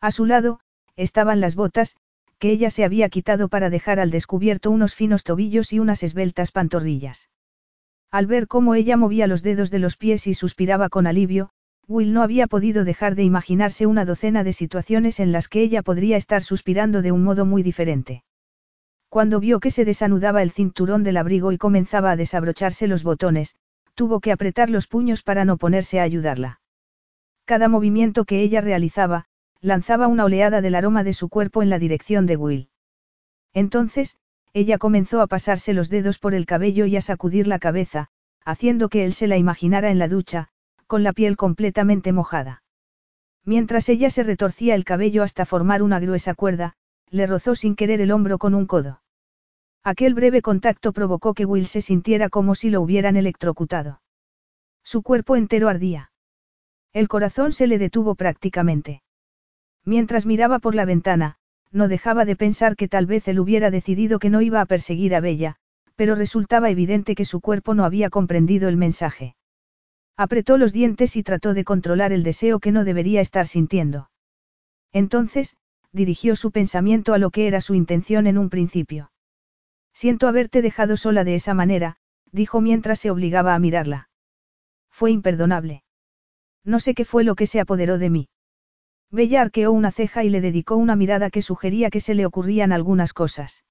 A 0.00 0.10
su 0.10 0.26
lado, 0.26 0.60
estaban 0.96 1.40
las 1.40 1.54
botas, 1.54 1.96
que 2.44 2.52
ella 2.52 2.68
se 2.68 2.84
había 2.84 3.08
quitado 3.08 3.48
para 3.48 3.70
dejar 3.70 3.98
al 3.98 4.10
descubierto 4.10 4.70
unos 4.70 4.94
finos 4.94 5.24
tobillos 5.24 5.72
y 5.72 5.78
unas 5.78 6.02
esbeltas 6.02 6.52
pantorrillas. 6.52 7.30
Al 8.10 8.26
ver 8.26 8.48
cómo 8.48 8.74
ella 8.74 8.98
movía 8.98 9.26
los 9.26 9.42
dedos 9.42 9.70
de 9.70 9.78
los 9.78 9.96
pies 9.96 10.26
y 10.26 10.34
suspiraba 10.34 10.90
con 10.90 11.06
alivio, 11.06 11.48
Will 11.88 12.12
no 12.12 12.22
había 12.22 12.46
podido 12.46 12.84
dejar 12.84 13.14
de 13.14 13.22
imaginarse 13.22 13.86
una 13.86 14.04
docena 14.04 14.44
de 14.44 14.52
situaciones 14.52 15.20
en 15.20 15.32
las 15.32 15.48
que 15.48 15.62
ella 15.62 15.80
podría 15.80 16.18
estar 16.18 16.42
suspirando 16.42 17.00
de 17.00 17.12
un 17.12 17.24
modo 17.24 17.46
muy 17.46 17.62
diferente. 17.62 18.24
Cuando 19.08 19.40
vio 19.40 19.58
que 19.58 19.70
se 19.70 19.86
desanudaba 19.86 20.42
el 20.42 20.50
cinturón 20.50 21.02
del 21.02 21.16
abrigo 21.16 21.50
y 21.50 21.56
comenzaba 21.56 22.10
a 22.10 22.16
desabrocharse 22.16 22.86
los 22.88 23.04
botones, 23.04 23.56
tuvo 23.94 24.20
que 24.20 24.32
apretar 24.32 24.68
los 24.68 24.86
puños 24.86 25.22
para 25.22 25.46
no 25.46 25.56
ponerse 25.56 25.98
a 25.98 26.02
ayudarla. 26.02 26.60
Cada 27.46 27.68
movimiento 27.68 28.26
que 28.26 28.42
ella 28.42 28.60
realizaba, 28.60 29.24
lanzaba 29.64 30.08
una 30.08 30.26
oleada 30.26 30.60
del 30.60 30.74
aroma 30.74 31.04
de 31.04 31.14
su 31.14 31.30
cuerpo 31.30 31.62
en 31.62 31.70
la 31.70 31.78
dirección 31.78 32.26
de 32.26 32.36
Will. 32.36 32.68
Entonces, 33.54 34.18
ella 34.52 34.76
comenzó 34.76 35.22
a 35.22 35.26
pasarse 35.26 35.72
los 35.72 35.88
dedos 35.88 36.18
por 36.18 36.34
el 36.34 36.44
cabello 36.44 36.84
y 36.84 36.96
a 36.96 37.00
sacudir 37.00 37.46
la 37.46 37.58
cabeza, 37.58 38.08
haciendo 38.44 38.90
que 38.90 39.06
él 39.06 39.14
se 39.14 39.26
la 39.26 39.38
imaginara 39.38 39.90
en 39.90 39.98
la 39.98 40.06
ducha, 40.06 40.48
con 40.86 41.02
la 41.02 41.14
piel 41.14 41.38
completamente 41.38 42.12
mojada. 42.12 42.62
Mientras 43.42 43.88
ella 43.88 44.10
se 44.10 44.22
retorcía 44.22 44.74
el 44.74 44.84
cabello 44.84 45.22
hasta 45.22 45.46
formar 45.46 45.82
una 45.82 45.98
gruesa 45.98 46.34
cuerda, 46.34 46.74
le 47.08 47.26
rozó 47.26 47.54
sin 47.54 47.74
querer 47.74 48.02
el 48.02 48.12
hombro 48.12 48.36
con 48.36 48.54
un 48.54 48.66
codo. 48.66 49.00
Aquel 49.82 50.12
breve 50.12 50.42
contacto 50.42 50.92
provocó 50.92 51.32
que 51.32 51.46
Will 51.46 51.66
se 51.66 51.80
sintiera 51.80 52.28
como 52.28 52.54
si 52.54 52.68
lo 52.68 52.82
hubieran 52.82 53.16
electrocutado. 53.16 54.02
Su 54.82 55.02
cuerpo 55.02 55.36
entero 55.36 55.70
ardía. 55.70 56.10
El 56.92 57.08
corazón 57.08 57.52
se 57.52 57.66
le 57.66 57.78
detuvo 57.78 58.14
prácticamente. 58.14 59.03
Mientras 59.84 60.26
miraba 60.26 60.58
por 60.58 60.74
la 60.74 60.84
ventana, 60.84 61.36
no 61.70 61.88
dejaba 61.88 62.24
de 62.24 62.36
pensar 62.36 62.76
que 62.76 62.88
tal 62.88 63.06
vez 63.06 63.26
él 63.28 63.40
hubiera 63.40 63.70
decidido 63.70 64.18
que 64.18 64.30
no 64.30 64.40
iba 64.40 64.60
a 64.60 64.66
perseguir 64.66 65.14
a 65.14 65.20
Bella, 65.20 65.56
pero 65.96 66.14
resultaba 66.14 66.70
evidente 66.70 67.14
que 67.14 67.24
su 67.24 67.40
cuerpo 67.40 67.74
no 67.74 67.84
había 67.84 68.10
comprendido 68.10 68.68
el 68.68 68.76
mensaje. 68.76 69.36
Apretó 70.16 70.56
los 70.58 70.72
dientes 70.72 71.16
y 71.16 71.22
trató 71.22 71.54
de 71.54 71.64
controlar 71.64 72.12
el 72.12 72.22
deseo 72.22 72.60
que 72.60 72.72
no 72.72 72.84
debería 72.84 73.20
estar 73.20 73.46
sintiendo. 73.46 74.10
Entonces, 74.92 75.56
dirigió 75.92 76.36
su 76.36 76.50
pensamiento 76.52 77.14
a 77.14 77.18
lo 77.18 77.30
que 77.30 77.46
era 77.46 77.60
su 77.60 77.74
intención 77.74 78.26
en 78.26 78.38
un 78.38 78.50
principio. 78.50 79.10
Siento 79.92 80.28
haberte 80.28 80.62
dejado 80.62 80.96
sola 80.96 81.24
de 81.24 81.34
esa 81.34 81.54
manera, 81.54 81.96
dijo 82.32 82.60
mientras 82.60 83.00
se 83.00 83.10
obligaba 83.10 83.54
a 83.54 83.58
mirarla. 83.58 84.08
Fue 84.90 85.10
imperdonable. 85.10 85.82
No 86.64 86.80
sé 86.80 86.94
qué 86.94 87.04
fue 87.04 87.24
lo 87.24 87.34
que 87.34 87.46
se 87.46 87.60
apoderó 87.60 87.98
de 87.98 88.10
mí. 88.10 88.28
Bella 89.10 89.42
arqueó 89.42 89.72
una 89.72 89.92
ceja 89.92 90.24
y 90.24 90.30
le 90.30 90.40
dedicó 90.40 90.76
una 90.76 90.96
mirada 90.96 91.30
que 91.30 91.42
sugería 91.42 91.90
que 91.90 92.00
se 92.00 92.14
le 92.14 92.26
ocurrían 92.26 92.72
algunas 92.72 93.12
cosas. 93.12 93.64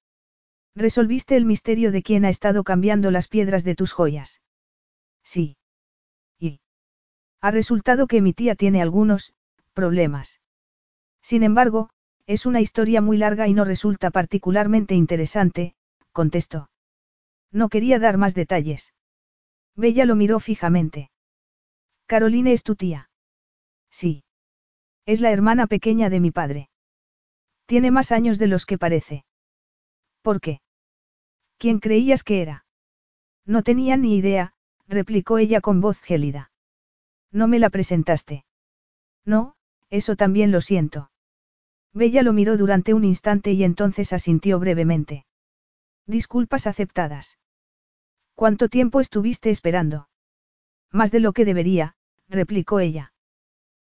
¿Resolviste 0.76 1.36
el 1.36 1.46
misterio 1.46 1.92
de 1.92 2.02
quién 2.02 2.26
ha 2.26 2.30
estado 2.30 2.64
cambiando 2.64 3.12
las 3.12 3.28
piedras 3.28 3.64
de 3.64 3.76
tus 3.76 3.94
joyas? 3.94 4.42
Sí. 5.24 5.58
¿Y? 6.40 6.62
Ha 7.42 7.52
resultado 7.52 8.08
que 8.08 8.22
mi 8.22 8.34
tía 8.34 8.56
tiene 8.56 8.82
algunos, 8.82 9.34
problemas. 9.74 10.42
Sin 11.22 11.44
embargo, 11.44 11.90
es 12.26 12.46
una 12.46 12.62
historia 12.62 13.02
muy 13.02 13.18
larga 13.18 13.48
y 13.48 13.54
no 13.54 13.66
resulta 13.66 14.12
particularmente 14.12 14.96
interesante, 14.96 15.76
contestó. 16.12 16.70
No 17.52 17.70
quería 17.70 18.00
dar 18.00 18.18
más 18.18 18.34
detalles. 18.34 18.94
Bella 19.76 20.06
lo 20.06 20.16
miró 20.16 20.40
fijamente. 20.40 21.12
Caroline 22.08 22.54
es 22.54 22.64
tu 22.64 22.76
tía. 22.76 23.10
Sí. 23.90 24.24
Es 25.06 25.20
la 25.20 25.32
hermana 25.32 25.68
pequeña 25.68 26.10
de 26.10 26.20
mi 26.20 26.32
padre. 26.32 26.70
Tiene 27.66 27.92
más 27.92 28.12
años 28.12 28.40
de 28.40 28.48
los 28.48 28.66
que 28.66 28.78
parece. 28.78 29.26
¿Por 30.22 30.40
qué? 30.40 30.62
¿Quién 31.58 31.80
creías 31.80 32.24
que 32.24 32.42
era? 32.42 32.66
No 33.46 33.64
tenía 33.64 33.98
ni 33.98 34.16
idea, 34.16 34.54
replicó 34.88 35.38
ella 35.38 35.62
con 35.62 35.82
voz 35.82 36.00
gélida. 36.00 36.52
No 37.32 37.48
me 37.48 37.60
la 37.60 37.70
presentaste. 37.70 38.46
No, 39.26 39.56
eso 39.90 40.16
también 40.16 40.52
lo 40.52 40.62
siento. 40.62 41.12
Bella 41.94 42.24
lo 42.24 42.34
miró 42.34 42.58
durante 42.58 42.94
un 42.94 43.04
instante 43.04 43.52
y 43.52 43.64
entonces 43.64 44.14
asintió 44.14 44.60
brevemente. 44.60 45.26
Disculpas 46.08 46.68
aceptadas. 46.68 47.38
¿Cuánto 48.36 48.68
tiempo 48.68 49.00
estuviste 49.00 49.50
esperando? 49.50 50.10
Más 50.92 51.12
de 51.12 51.20
lo 51.20 51.34
que 51.34 51.46
debería, 51.46 51.96
replicó 52.28 52.80
ella. 52.80 53.13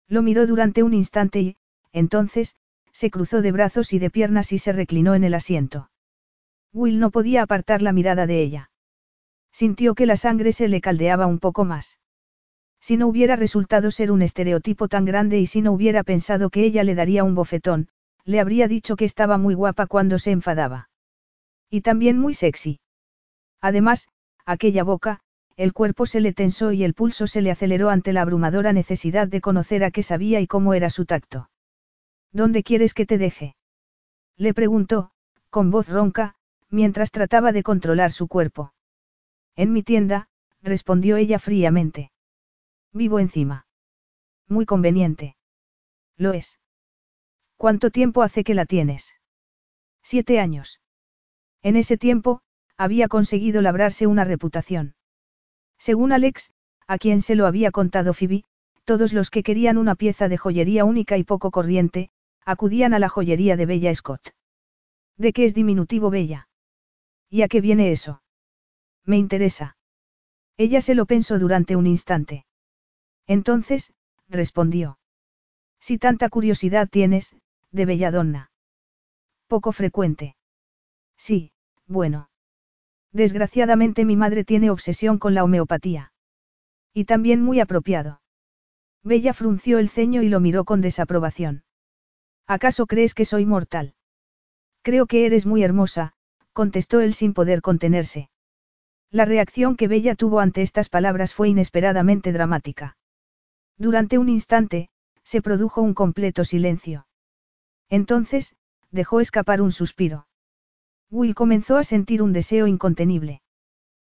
Lo 0.07 0.21
miró 0.21 0.47
durante 0.47 0.83
un 0.83 0.93
instante 0.93 1.39
y, 1.41 1.57
entonces, 1.91 2.55
se 2.91 3.11
cruzó 3.11 3.41
de 3.41 3.51
brazos 3.51 3.93
y 3.93 3.99
de 3.99 4.09
piernas 4.09 4.51
y 4.53 4.57
se 4.57 4.71
reclinó 4.71 5.13
en 5.15 5.23
el 5.23 5.33
asiento. 5.33 5.89
Will 6.73 6.99
no 6.99 7.11
podía 7.11 7.43
apartar 7.43 7.81
la 7.81 7.93
mirada 7.93 8.25
de 8.25 8.41
ella. 8.41 8.71
Sintió 9.51 9.95
que 9.95 10.05
la 10.05 10.17
sangre 10.17 10.51
se 10.51 10.67
le 10.67 10.81
caldeaba 10.81 11.25
un 11.27 11.39
poco 11.39 11.65
más. 11.65 11.99
Si 12.79 12.97
no 12.97 13.07
hubiera 13.07 13.35
resultado 13.35 13.91
ser 13.91 14.11
un 14.11 14.21
estereotipo 14.21 14.87
tan 14.87 15.05
grande 15.05 15.39
y 15.39 15.47
si 15.47 15.61
no 15.61 15.71
hubiera 15.71 16.03
pensado 16.03 16.49
que 16.49 16.63
ella 16.63 16.83
le 16.83 16.95
daría 16.95 17.23
un 17.23 17.35
bofetón, 17.35 17.89
le 18.23 18.39
habría 18.39 18.67
dicho 18.67 18.95
que 18.95 19.05
estaba 19.05 19.37
muy 19.37 19.55
guapa 19.55 19.87
cuando 19.87 20.19
se 20.19 20.31
enfadaba. 20.31 20.89
Y 21.69 21.81
también 21.81 22.19
muy 22.19 22.33
sexy. 22.33 22.79
Además, 23.61 24.07
aquella 24.45 24.83
boca, 24.83 25.21
el 25.57 25.73
cuerpo 25.73 26.05
se 26.05 26.21
le 26.21 26.33
tensó 26.33 26.71
y 26.71 26.83
el 26.83 26.93
pulso 26.93 27.25
se 27.25 27.41
le 27.41 27.49
aceleró 27.49 27.89
ante 27.89 28.13
la 28.13 28.21
abrumadora 28.21 28.73
necesidad 28.73 29.27
de 29.27 29.41
conocer 29.41 29.83
a 29.83 29.89
qué 29.89 30.03
sabía 30.03 30.39
y 30.39 30.45
cómo 30.45 30.75
era 30.75 30.91
su 30.91 31.05
tacto. 31.05 31.49
¿Dónde 32.31 32.61
quieres 32.61 32.93
que 32.93 33.07
te 33.07 33.17
deje? 33.17 33.55
Le 34.37 34.53
preguntó, 34.53 35.09
con 35.49 35.71
voz 35.71 35.89
ronca, 35.89 36.35
mientras 36.69 37.09
trataba 37.09 37.51
de 37.51 37.63
controlar 37.63 38.11
su 38.11 38.27
cuerpo. 38.27 38.73
En 39.55 39.73
mi 39.73 39.81
tienda, 39.81 40.29
respondió 40.61 41.17
ella 41.17 41.39
fríamente. 41.39 42.11
Vivo 42.93 43.19
encima. 43.19 43.65
Muy 44.47 44.67
conveniente. 44.67 45.37
Lo 46.17 46.33
es. 46.33 46.59
¿Cuánto 47.55 47.89
tiempo 47.89 48.21
hace 48.21 48.43
que 48.43 48.53
la 48.53 48.67
tienes? 48.67 49.15
Siete 50.03 50.39
años. 50.39 50.81
En 51.63 51.75
ese 51.75 51.97
tiempo, 51.97 52.41
había 52.77 53.07
conseguido 53.07 53.63
labrarse 53.63 54.05
una 54.05 54.23
reputación. 54.23 54.96
Según 55.77 56.11
Alex, 56.11 56.51
a 56.87 56.97
quien 56.97 57.21
se 57.21 57.35
lo 57.35 57.45
había 57.45 57.71
contado 57.71 58.13
Phoebe, 58.13 58.43
todos 58.85 59.13
los 59.13 59.29
que 59.29 59.43
querían 59.43 59.77
una 59.77 59.95
pieza 59.95 60.29
de 60.29 60.37
joyería 60.37 60.85
única 60.85 61.17
y 61.17 61.23
poco 61.23 61.51
corriente, 61.51 62.09
acudían 62.45 62.93
a 62.93 62.99
la 62.99 63.09
joyería 63.09 63.57
de 63.57 63.65
Bella 63.65 63.93
Scott. 63.93 64.33
¿De 65.17 65.33
qué 65.33 65.45
es 65.45 65.53
diminutivo 65.53 66.09
Bella? 66.09 66.47
¿Y 67.29 67.41
a 67.41 67.47
qué 67.47 67.59
viene 67.59 67.91
eso? 67.91 68.21
Me 69.03 69.17
interesa. 69.17 69.75
Ella 70.55 70.81
se 70.81 70.95
lo 70.95 71.05
pensó 71.05 71.39
durante 71.39 71.75
un 71.75 71.85
instante. 71.87 72.45
Entonces, 73.27 73.93
respondió. 74.29 74.97
Si 75.79 75.97
tanta 75.97 76.29
curiosidad 76.29 76.87
tienes, 76.89 77.35
de 77.71 77.85
Belladonna. 77.85 78.51
Poco 79.47 79.71
frecuente. 79.71 80.35
Sí, 81.17 81.51
bueno. 81.85 82.29
Desgraciadamente 83.13 84.05
mi 84.05 84.15
madre 84.15 84.43
tiene 84.43 84.69
obsesión 84.69 85.17
con 85.17 85.33
la 85.33 85.43
homeopatía. 85.43 86.11
Y 86.93 87.05
también 87.05 87.41
muy 87.41 87.59
apropiado. 87.59 88.21
Bella 89.03 89.33
frunció 89.33 89.79
el 89.79 89.89
ceño 89.89 90.21
y 90.21 90.29
lo 90.29 90.39
miró 90.39 90.65
con 90.65 90.81
desaprobación. 90.81 91.63
¿Acaso 92.45 92.85
crees 92.85 93.13
que 93.13 93.25
soy 93.25 93.45
mortal? 93.45 93.93
Creo 94.81 95.05
que 95.05 95.25
eres 95.25 95.45
muy 95.45 95.63
hermosa, 95.63 96.13
contestó 96.53 97.01
él 97.01 97.13
sin 97.13 97.33
poder 97.33 97.61
contenerse. 97.61 98.29
La 99.09 99.25
reacción 99.25 99.77
que 99.77 99.87
Bella 99.87 100.15
tuvo 100.15 100.39
ante 100.39 100.61
estas 100.61 100.89
palabras 100.89 101.33
fue 101.33 101.49
inesperadamente 101.49 102.33
dramática. 102.33 102.97
Durante 103.77 104.17
un 104.17 104.27
instante, 104.27 104.89
se 105.23 105.41
produjo 105.41 105.81
un 105.81 105.93
completo 105.93 106.43
silencio. 106.43 107.07
Entonces, 107.89 108.55
dejó 108.91 109.21
escapar 109.21 109.61
un 109.61 109.71
suspiro. 109.71 110.26
Will 111.09 111.35
comenzó 111.35 111.77
a 111.77 111.83
sentir 111.83 112.21
un 112.21 112.33
deseo 112.33 112.67
incontenible. 112.67 113.41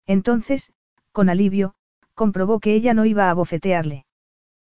Entonces, 0.06 0.72
con 1.12 1.28
alivio, 1.28 1.74
comprobó 2.14 2.60
que 2.60 2.74
ella 2.74 2.94
no 2.94 3.04
iba 3.04 3.30
a 3.30 3.34
bofetearle. 3.34 4.06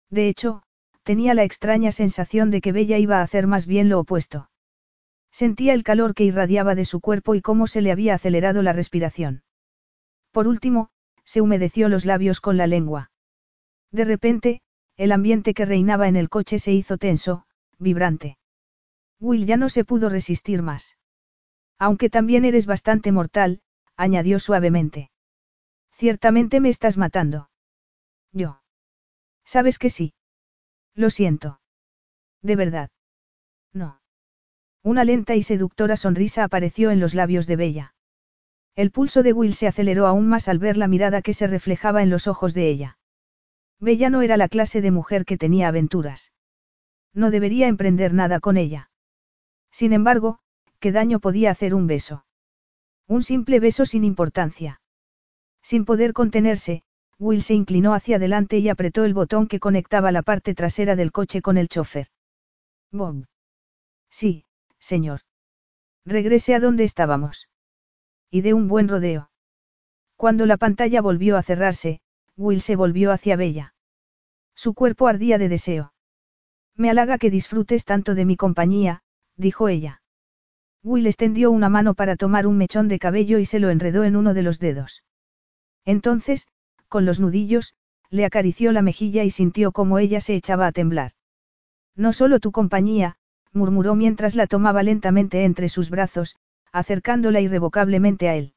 De 0.09 0.27
hecho, 0.27 0.63
tenía 1.03 1.33
la 1.33 1.43
extraña 1.43 1.91
sensación 1.91 2.51
de 2.51 2.61
que 2.61 2.71
Bella 2.71 2.97
iba 2.97 3.19
a 3.19 3.23
hacer 3.23 3.47
más 3.47 3.65
bien 3.65 3.89
lo 3.89 3.99
opuesto. 3.99 4.49
Sentía 5.31 5.73
el 5.73 5.83
calor 5.83 6.13
que 6.13 6.23
irradiaba 6.23 6.75
de 6.75 6.85
su 6.85 7.01
cuerpo 7.01 7.33
y 7.33 7.41
cómo 7.41 7.65
se 7.65 7.81
le 7.81 7.91
había 7.91 8.13
acelerado 8.13 8.61
la 8.61 8.73
respiración. 8.73 9.43
Por 10.31 10.47
último, 10.47 10.89
se 11.25 11.41
humedeció 11.41 11.89
los 11.89 12.05
labios 12.05 12.39
con 12.39 12.57
la 12.57 12.67
lengua. 12.67 13.11
De 13.91 14.05
repente, 14.05 14.61
el 14.95 15.11
ambiente 15.11 15.53
que 15.53 15.65
reinaba 15.65 16.07
en 16.07 16.15
el 16.15 16.29
coche 16.29 16.59
se 16.59 16.71
hizo 16.71 16.97
tenso, 16.97 17.45
vibrante. 17.79 18.37
Will 19.19 19.45
ya 19.45 19.57
no 19.57 19.69
se 19.69 19.83
pudo 19.83 20.09
resistir 20.09 20.61
más. 20.61 20.97
Aunque 21.79 22.09
también 22.09 22.45
eres 22.45 22.65
bastante 22.65 23.11
mortal, 23.11 23.61
añadió 23.95 24.39
suavemente. 24.39 25.11
Ciertamente 25.91 26.59
me 26.59 26.69
estás 26.69 26.97
matando. 26.97 27.49
Yo. 28.31 28.61
Sabes 29.45 29.79
que 29.79 29.89
sí. 29.89 30.13
Lo 30.95 31.09
siento. 31.09 31.59
De 32.41 32.55
verdad. 32.55 32.89
No. 33.73 34.01
Una 34.83 35.03
lenta 35.03 35.35
y 35.35 35.43
seductora 35.43 35.97
sonrisa 35.97 36.43
apareció 36.43 36.91
en 36.91 36.99
los 36.99 37.13
labios 37.13 37.47
de 37.47 37.55
Bella. 37.55 37.95
El 38.75 38.91
pulso 38.91 39.23
de 39.23 39.33
Will 39.33 39.53
se 39.53 39.67
aceleró 39.67 40.07
aún 40.07 40.27
más 40.27 40.47
al 40.47 40.59
ver 40.59 40.77
la 40.77 40.87
mirada 40.87 41.21
que 41.21 41.33
se 41.33 41.47
reflejaba 41.47 42.01
en 42.01 42.09
los 42.09 42.27
ojos 42.27 42.53
de 42.53 42.69
ella. 42.69 42.97
Bella 43.79 44.09
no 44.09 44.21
era 44.21 44.35
la 44.35 44.49
clase 44.49 44.81
de 44.81 44.91
mujer 44.91 45.25
que 45.25 45.37
tenía 45.37 45.67
aventuras. 45.67 46.31
No 47.13 47.29
debería 47.31 47.67
emprender 47.67 48.13
nada 48.13 48.39
con 48.39 48.57
ella. 48.57 48.89
Sin 49.71 49.93
embargo, 49.93 50.39
¿qué 50.83 50.91
daño 50.91 51.21
podía 51.21 51.49
hacer 51.49 51.73
un 51.73 51.87
beso? 51.87 52.25
Un 53.07 53.23
simple 53.23 53.61
beso 53.61 53.85
sin 53.85 54.03
importancia. 54.03 54.81
Sin 55.61 55.85
poder 55.85 56.11
contenerse, 56.11 56.83
Will 57.17 57.41
se 57.41 57.53
inclinó 57.53 57.93
hacia 57.93 58.17
adelante 58.17 58.57
y 58.57 58.67
apretó 58.67 59.05
el 59.05 59.13
botón 59.13 59.47
que 59.47 59.61
conectaba 59.61 60.11
la 60.11 60.23
parte 60.23 60.53
trasera 60.53 60.97
del 60.97 61.13
coche 61.13 61.41
con 61.41 61.57
el 61.57 61.69
chofer. 61.69 62.07
Bob. 62.91 63.27
Sí, 64.09 64.43
señor. 64.77 65.21
Regrese 66.03 66.53
a 66.53 66.59
donde 66.59 66.83
estábamos. 66.83 67.47
Y 68.29 68.41
de 68.41 68.53
un 68.53 68.67
buen 68.67 68.89
rodeo. 68.89 69.31
Cuando 70.17 70.45
la 70.45 70.57
pantalla 70.57 71.01
volvió 71.01 71.37
a 71.37 71.43
cerrarse, 71.43 72.01
Will 72.35 72.59
se 72.59 72.75
volvió 72.75 73.13
hacia 73.13 73.37
Bella. 73.37 73.73
Su 74.53 74.73
cuerpo 74.73 75.07
ardía 75.07 75.37
de 75.37 75.47
deseo. 75.47 75.93
Me 76.75 76.89
halaga 76.89 77.17
que 77.19 77.31
disfrutes 77.31 77.85
tanto 77.85 78.15
de 78.15 78.25
mi 78.25 78.35
compañía, 78.35 79.01
dijo 79.37 79.69
ella. 79.69 80.02
Will 80.83 81.07
extendió 81.07 81.49
una 81.49 81.69
mano 81.69 81.93
para 81.93 82.17
tomar 82.17 82.45
un 82.45 82.57
mechón 82.57 82.89
de 82.89 82.99
cabello 82.99 83.39
y 83.39 83.45
se 83.45 83.59
lo 83.59 83.69
enredó 83.69 84.03
en 84.03 84.17
uno 84.17 84.33
de 84.33 84.43
los 84.43 84.59
dedos. 84.59 85.03
Entonces, 85.85 86.47
con 86.89 87.05
los 87.05 87.19
nudillos, 87.19 87.73
le 88.09 88.25
acarició 88.25 88.71
la 88.73 88.81
mejilla 88.81 89.23
y 89.23 89.31
sintió 89.31 89.71
como 89.71 89.97
ella 89.97 90.19
se 90.19 90.35
echaba 90.35 90.67
a 90.67 90.71
temblar. 90.71 91.13
No 91.95 92.11
solo 92.11 92.39
tu 92.39 92.51
compañía, 92.51 93.15
murmuró 93.53 93.95
mientras 93.95 94.35
la 94.35 94.45
tomaba 94.45 94.83
lentamente 94.83 95.45
entre 95.45 95.69
sus 95.69 95.89
brazos, 95.89 96.35
acercándola 96.71 97.39
irrevocablemente 97.39 98.27
a 98.27 98.35
él. 98.35 98.53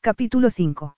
Capítulo 0.00 0.50
5. 0.50 0.96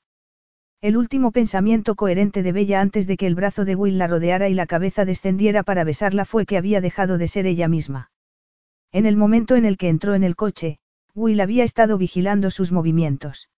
El 0.80 0.96
último 0.96 1.30
pensamiento 1.30 1.94
coherente 1.94 2.42
de 2.42 2.52
Bella 2.52 2.80
antes 2.80 3.06
de 3.06 3.16
que 3.16 3.26
el 3.26 3.34
brazo 3.34 3.64
de 3.64 3.76
Will 3.76 3.98
la 3.98 4.08
rodeara 4.08 4.48
y 4.48 4.54
la 4.54 4.66
cabeza 4.66 5.04
descendiera 5.04 5.62
para 5.62 5.84
besarla 5.84 6.24
fue 6.24 6.44
que 6.44 6.58
había 6.58 6.80
dejado 6.80 7.18
de 7.18 7.28
ser 7.28 7.46
ella 7.46 7.68
misma. 7.68 8.10
En 8.94 9.06
el 9.06 9.16
momento 9.16 9.56
en 9.56 9.64
el 9.64 9.76
que 9.76 9.88
entró 9.88 10.14
en 10.14 10.22
el 10.22 10.36
coche, 10.36 10.78
Will 11.16 11.40
había 11.40 11.64
estado 11.64 11.98
vigilando 11.98 12.52
sus 12.52 12.70
movimientos. 12.70 13.48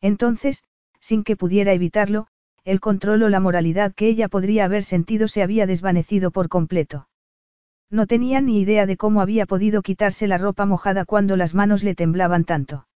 Entonces, 0.00 0.64
sin 1.00 1.22
que 1.22 1.36
pudiera 1.36 1.74
evitarlo, 1.74 2.28
el 2.64 2.80
control 2.80 3.24
o 3.24 3.28
la 3.28 3.40
moralidad 3.40 3.92
que 3.94 4.08
ella 4.08 4.28
podría 4.28 4.64
haber 4.64 4.82
sentido 4.82 5.28
se 5.28 5.42
había 5.42 5.66
desvanecido 5.66 6.30
por 6.30 6.48
completo. 6.48 7.08
No 7.90 8.06
tenía 8.06 8.40
ni 8.40 8.58
idea 8.58 8.86
de 8.86 8.96
cómo 8.96 9.20
había 9.20 9.44
podido 9.44 9.82
quitarse 9.82 10.26
la 10.26 10.38
ropa 10.38 10.64
mojada 10.64 11.04
cuando 11.04 11.36
las 11.36 11.52
manos 11.52 11.84
le 11.84 11.94
temblaban 11.94 12.46
tanto. 12.46 12.86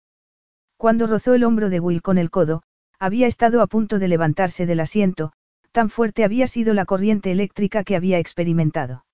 Cuando 0.78 1.06
rozó 1.06 1.34
el 1.34 1.44
hombro 1.44 1.68
de 1.68 1.80
Will 1.80 2.00
con 2.00 2.16
el 2.16 2.30
codo, 2.30 2.62
había 2.98 3.26
estado 3.26 3.60
a 3.60 3.66
punto 3.66 3.98
de 3.98 4.08
levantarse 4.08 4.64
del 4.64 4.80
asiento, 4.80 5.34
tan 5.70 5.90
fuerte 5.90 6.24
había 6.24 6.46
sido 6.46 6.72
la 6.72 6.86
corriente 6.86 7.30
eléctrica 7.30 7.84
que 7.84 7.94
había 7.94 8.18
experimentado. 8.18 9.04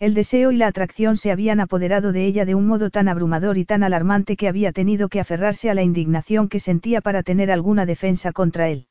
El 0.00 0.14
deseo 0.14 0.50
y 0.50 0.56
la 0.56 0.66
atracción 0.66 1.18
se 1.18 1.30
habían 1.30 1.60
apoderado 1.60 2.12
de 2.12 2.24
ella 2.24 2.46
de 2.46 2.54
un 2.54 2.66
modo 2.66 2.88
tan 2.88 3.06
abrumador 3.06 3.58
y 3.58 3.66
tan 3.66 3.82
alarmante 3.82 4.34
que 4.34 4.48
había 4.48 4.72
tenido 4.72 5.10
que 5.10 5.20
aferrarse 5.20 5.68
a 5.68 5.74
la 5.74 5.82
indignación 5.82 6.48
que 6.48 6.58
sentía 6.58 7.02
para 7.02 7.22
tener 7.22 7.50
alguna 7.50 7.84
defensa 7.84 8.32
contra 8.32 8.70
él. 8.70 8.86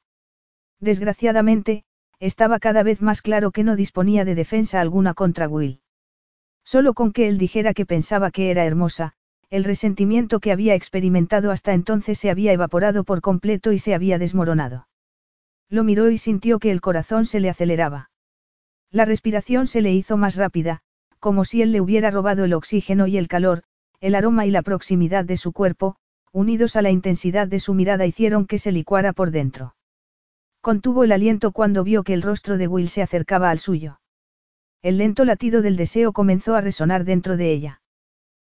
Desgraciadamente, 0.80 1.84
estaba 2.20 2.60
cada 2.60 2.84
vez 2.84 3.02
más 3.02 3.24
claro 3.24 3.50
que 3.50 3.64
no 3.64 3.76
disponía 3.76 4.24
de 4.24 4.36
defensa 4.36 4.82
alguna 4.82 5.16
contra 5.16 5.48
Will. 5.48 5.82
Solo 6.64 6.94
con 6.94 7.12
que 7.12 7.28
él 7.28 7.40
dijera 7.40 7.74
que 7.74 7.88
pensaba 7.88 8.30
que 8.30 8.52
era 8.52 8.66
hermosa, 8.66 9.14
el 9.50 9.64
resentimiento 9.64 10.40
que 10.40 10.52
había 10.52 10.76
experimentado 10.76 11.50
hasta 11.50 11.74
entonces 11.74 12.20
se 12.20 12.30
había 12.30 12.54
evaporado 12.54 13.04
por 13.04 13.22
completo 13.22 13.72
y 13.72 13.80
se 13.80 13.96
había 13.96 14.20
desmoronado. 14.20 14.88
Lo 15.70 15.84
miró 15.84 16.12
y 16.12 16.20
sintió 16.20 16.60
que 16.60 16.70
el 16.70 16.82
corazón 16.82 17.26
se 17.26 17.40
le 17.40 17.50
aceleraba. 17.50 18.12
La 18.92 19.06
respiración 19.06 19.66
se 19.66 19.82
le 19.82 19.92
hizo 19.92 20.16
más 20.16 20.36
rápida, 20.36 20.84
como 21.20 21.46
si 21.46 21.62
él 21.62 21.72
le 21.72 21.82
hubiera 21.82 22.12
robado 22.12 22.46
el 22.46 22.54
oxígeno 22.54 23.08
y 23.08 23.18
el 23.18 23.28
calor, 23.28 23.64
el 24.00 24.16
aroma 24.16 24.46
y 24.46 24.52
la 24.52 24.62
proximidad 24.62 25.26
de 25.26 25.38
su 25.38 25.52
cuerpo, 25.52 25.96
unidos 26.32 26.76
a 26.76 26.82
la 26.82 26.92
intensidad 26.92 27.48
de 27.48 27.60
su 27.60 27.74
mirada 27.74 28.06
hicieron 28.06 28.46
que 28.46 28.58
se 28.58 28.72
licuara 28.72 29.14
por 29.14 29.32
dentro. 29.32 29.76
Contuvo 30.62 31.04
el 31.04 31.12
aliento 31.12 31.52
cuando 31.52 31.84
vio 31.84 32.04
que 32.04 32.14
el 32.14 32.22
rostro 32.22 32.58
de 32.58 32.68
Will 32.68 32.90
se 32.90 33.02
acercaba 33.02 33.50
al 33.50 33.60
suyo. 33.60 34.00
El 34.82 34.98
lento 34.98 35.26
latido 35.26 35.62
del 35.62 35.76
deseo 35.76 36.14
comenzó 36.14 36.56
a 36.56 36.62
resonar 36.62 37.04
dentro 37.04 37.38
de 37.38 37.52
ella. 37.52 37.82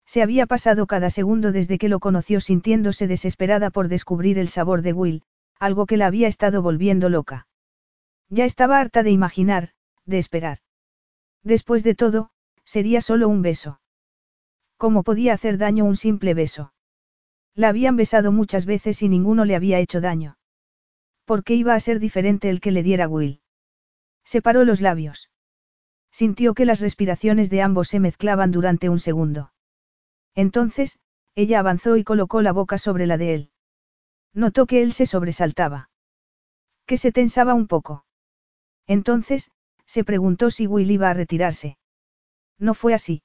Se 0.04 0.22
había 0.22 0.46
pasado 0.46 0.86
cada 0.86 1.10
segundo 1.10 1.52
desde 1.52 1.78
que 1.78 1.88
lo 1.88 2.00
conoció 2.00 2.40
sintiéndose 2.40 3.06
desesperada 3.06 3.70
por 3.70 3.88
descubrir 3.88 4.38
el 4.38 4.48
sabor 4.48 4.82
de 4.82 4.92
Will, 4.92 5.22
algo 5.58 5.86
que 5.86 5.96
la 5.96 6.06
había 6.06 6.28
estado 6.28 6.60
volviendo 6.60 7.08
loca. 7.08 7.46
Ya 8.28 8.44
estaba 8.44 8.80
harta 8.80 9.02
de 9.02 9.10
imaginar, 9.10 9.70
de 10.04 10.18
esperar. 10.18 10.58
Después 11.44 11.82
de 11.84 11.94
todo, 11.94 12.30
Sería 12.74 13.02
solo 13.02 13.28
un 13.28 13.42
beso. 13.42 13.82
¿Cómo 14.78 15.02
podía 15.02 15.34
hacer 15.34 15.58
daño 15.58 15.84
un 15.84 15.94
simple 15.94 16.32
beso? 16.32 16.72
La 17.54 17.68
habían 17.68 17.96
besado 17.96 18.32
muchas 18.32 18.64
veces 18.64 19.02
y 19.02 19.10
ninguno 19.10 19.44
le 19.44 19.56
había 19.56 19.78
hecho 19.78 20.00
daño. 20.00 20.38
¿Por 21.26 21.44
qué 21.44 21.54
iba 21.54 21.74
a 21.74 21.80
ser 21.80 22.00
diferente 22.00 22.48
el 22.48 22.62
que 22.62 22.70
le 22.70 22.82
diera 22.82 23.08
Will? 23.08 23.42
Separó 24.24 24.64
los 24.64 24.80
labios. 24.80 25.28
Sintió 26.10 26.54
que 26.54 26.64
las 26.64 26.80
respiraciones 26.80 27.50
de 27.50 27.60
ambos 27.60 27.88
se 27.88 28.00
mezclaban 28.00 28.52
durante 28.52 28.88
un 28.88 28.98
segundo. 28.98 29.52
Entonces, 30.34 30.98
ella 31.34 31.58
avanzó 31.58 31.98
y 31.98 32.04
colocó 32.04 32.40
la 32.40 32.52
boca 32.52 32.78
sobre 32.78 33.06
la 33.06 33.18
de 33.18 33.34
él. 33.34 33.50
Notó 34.32 34.64
que 34.64 34.80
él 34.80 34.94
se 34.94 35.04
sobresaltaba. 35.04 35.90
Que 36.86 36.96
se 36.96 37.12
tensaba 37.12 37.52
un 37.52 37.66
poco. 37.66 38.06
Entonces, 38.86 39.50
se 39.84 40.04
preguntó 40.04 40.50
si 40.50 40.66
Will 40.66 40.90
iba 40.90 41.10
a 41.10 41.12
retirarse. 41.12 41.76
No 42.62 42.74
fue 42.74 42.94
así. 42.94 43.24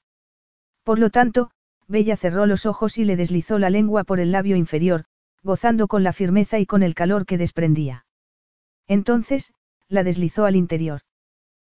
Por 0.84 0.98
lo 0.98 1.12
tanto, 1.12 1.52
Bella 1.88 2.18
cerró 2.18 2.48
los 2.48 2.66
ojos 2.66 2.98
y 2.98 3.06
le 3.06 3.16
deslizó 3.16 3.60
la 3.60 3.70
lengua 3.70 4.04
por 4.04 4.20
el 4.20 4.32
labio 4.32 4.56
inferior, 4.56 5.06
gozando 5.44 5.88
con 5.88 6.04
la 6.04 6.12
firmeza 6.12 6.58
y 6.58 6.66
con 6.66 6.82
el 6.82 6.96
calor 6.96 7.28
que 7.28 7.38
desprendía. 7.38 8.08
Entonces, 8.88 9.54
la 9.90 10.04
deslizó 10.04 10.46
al 10.46 10.56
interior. 10.56 11.02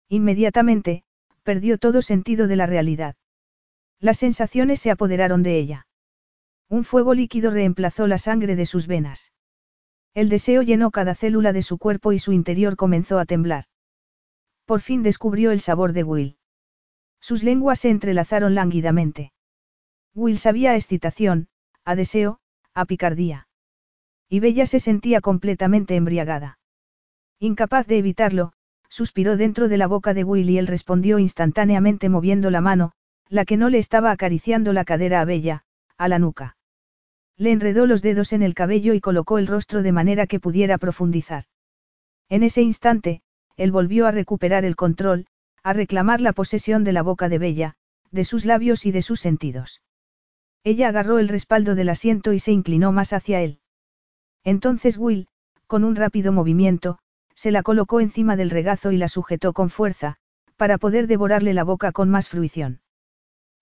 Inmediatamente, 0.08 1.04
perdió 1.42 1.76
todo 1.76 2.00
sentido 2.00 2.46
de 2.46 2.56
la 2.56 2.64
realidad. 2.64 3.14
Las 3.98 4.16
sensaciones 4.16 4.80
se 4.80 4.90
apoderaron 4.90 5.42
de 5.42 5.58
ella. 5.58 5.86
Un 6.70 6.84
fuego 6.84 7.12
líquido 7.12 7.50
reemplazó 7.50 8.06
la 8.06 8.16
sangre 8.16 8.56
de 8.56 8.64
sus 8.64 8.86
venas. 8.86 9.34
El 10.14 10.30
deseo 10.30 10.62
llenó 10.62 10.90
cada 10.90 11.14
célula 11.14 11.52
de 11.52 11.62
su 11.62 11.76
cuerpo 11.76 12.12
y 12.12 12.18
su 12.18 12.32
interior 12.32 12.76
comenzó 12.76 13.18
a 13.18 13.26
temblar. 13.26 13.66
Por 14.64 14.80
fin 14.80 15.02
descubrió 15.02 15.50
el 15.50 15.60
sabor 15.60 15.92
de 15.92 16.04
Will. 16.04 16.39
Sus 17.20 17.42
lenguas 17.42 17.80
se 17.80 17.90
entrelazaron 17.90 18.54
lánguidamente. 18.54 19.32
Will 20.14 20.38
sabía 20.38 20.72
a 20.72 20.76
excitación, 20.76 21.48
a 21.84 21.94
deseo, 21.94 22.40
a 22.74 22.84
picardía. 22.84 23.48
Y 24.28 24.40
Bella 24.40 24.66
se 24.66 24.80
sentía 24.80 25.20
completamente 25.20 25.96
embriagada. 25.96 26.58
Incapaz 27.38 27.86
de 27.86 27.98
evitarlo, 27.98 28.52
suspiró 28.88 29.36
dentro 29.36 29.68
de 29.68 29.76
la 29.76 29.86
boca 29.86 30.14
de 30.14 30.24
Will 30.24 30.50
y 30.50 30.58
él 30.58 30.66
respondió 30.66 31.18
instantáneamente 31.18 32.08
moviendo 32.08 32.50
la 32.50 32.60
mano, 32.60 32.92
la 33.28 33.44
que 33.44 33.56
no 33.56 33.68
le 33.68 33.78
estaba 33.78 34.10
acariciando 34.10 34.72
la 34.72 34.84
cadera 34.84 35.20
a 35.20 35.24
Bella, 35.24 35.64
a 35.96 36.08
la 36.08 36.18
nuca. 36.18 36.56
Le 37.36 37.52
enredó 37.52 37.86
los 37.86 38.02
dedos 38.02 38.32
en 38.32 38.42
el 38.42 38.54
cabello 38.54 38.92
y 38.92 39.00
colocó 39.00 39.38
el 39.38 39.46
rostro 39.46 39.82
de 39.82 39.92
manera 39.92 40.26
que 40.26 40.40
pudiera 40.40 40.76
profundizar. 40.78 41.44
En 42.28 42.42
ese 42.42 42.62
instante, 42.62 43.22
él 43.56 43.72
volvió 43.72 44.06
a 44.06 44.10
recuperar 44.10 44.64
el 44.64 44.76
control, 44.76 45.26
a 45.62 45.72
reclamar 45.72 46.20
la 46.20 46.32
posesión 46.32 46.84
de 46.84 46.92
la 46.92 47.02
boca 47.02 47.28
de 47.28 47.38
Bella, 47.38 47.74
de 48.10 48.24
sus 48.24 48.44
labios 48.44 48.86
y 48.86 48.92
de 48.92 49.02
sus 49.02 49.20
sentidos. 49.20 49.82
Ella 50.64 50.88
agarró 50.88 51.18
el 51.18 51.28
respaldo 51.28 51.74
del 51.74 51.88
asiento 51.88 52.32
y 52.32 52.38
se 52.38 52.52
inclinó 52.52 52.92
más 52.92 53.12
hacia 53.12 53.40
él. 53.40 53.60
Entonces 54.44 54.98
Will, 54.98 55.28
con 55.66 55.84
un 55.84 55.96
rápido 55.96 56.32
movimiento, 56.32 56.98
se 57.34 57.50
la 57.50 57.62
colocó 57.62 58.00
encima 58.00 58.36
del 58.36 58.50
regazo 58.50 58.92
y 58.92 58.96
la 58.96 59.08
sujetó 59.08 59.52
con 59.52 59.70
fuerza, 59.70 60.16
para 60.56 60.76
poder 60.76 61.06
devorarle 61.06 61.54
la 61.54 61.64
boca 61.64 61.92
con 61.92 62.10
más 62.10 62.28
fruición. 62.28 62.80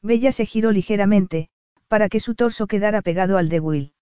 Bella 0.03 0.33
se 0.33 0.47
giró 0.47 0.73
ligeramente, 0.73 1.49
para 1.87 2.09
que 2.09 2.21
su 2.21 2.35
torso 2.35 2.67
quedara 2.67 3.03
pegado 3.03 3.39
al 3.39 3.49
de 3.49 3.61
Will. 3.61 3.93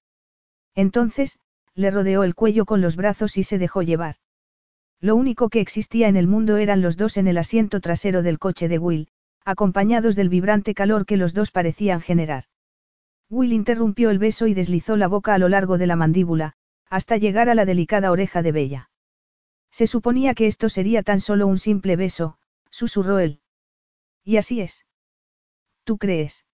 Entonces, 0.75 1.39
le 1.75 1.91
rodeó 1.91 2.25
el 2.25 2.35
cuello 2.35 2.65
con 2.65 2.81
los 2.81 2.97
brazos 2.97 3.37
y 3.37 3.43
se 3.43 3.59
dejó 3.59 3.83
llevar. 3.83 4.17
Lo 5.07 5.15
único 5.15 5.51
que 5.51 5.61
existía 5.61 6.09
en 6.09 6.17
el 6.17 6.27
mundo 6.27 6.57
eran 6.57 6.81
los 6.81 6.97
dos 6.97 7.17
en 7.17 7.29
el 7.29 7.39
asiento 7.39 7.81
trasero 7.81 8.25
del 8.25 8.41
coche 8.41 8.67
de 8.67 8.81
Will, 8.81 9.07
acompañados 9.45 10.17
del 10.17 10.29
vibrante 10.29 10.75
calor 10.75 11.07
que 11.07 11.17
los 11.17 11.33
dos 11.33 11.53
parecían 11.53 12.01
generar. 12.01 12.47
Will 13.31 13.53
interrumpió 13.53 14.11
el 14.11 14.19
beso 14.19 14.49
y 14.49 14.55
deslizó 14.55 14.97
la 14.97 15.07
boca 15.07 15.33
a 15.35 15.39
lo 15.39 15.49
largo 15.49 15.79
de 15.79 15.87
la 15.87 15.95
mandíbula, 15.95 16.55
hasta 16.91 17.19
llegar 17.19 17.49
a 17.49 17.55
la 17.55 17.65
delicada 17.65 18.11
oreja 18.11 18.43
de 18.43 18.51
Bella. 18.51 18.91
Se 19.71 19.87
suponía 19.87 20.35
que 20.35 20.49
esto 20.49 20.69
sería 20.69 21.05
tan 21.05 21.21
solo 21.21 21.47
un 21.47 21.59
simple 21.59 21.95
beso, 21.95 22.39
susurró 22.69 23.21
él. 23.21 23.43
Y 24.25 24.39
así 24.39 24.61
es. 24.61 24.87
¿Tú 25.85 25.99
crees? 25.99 26.47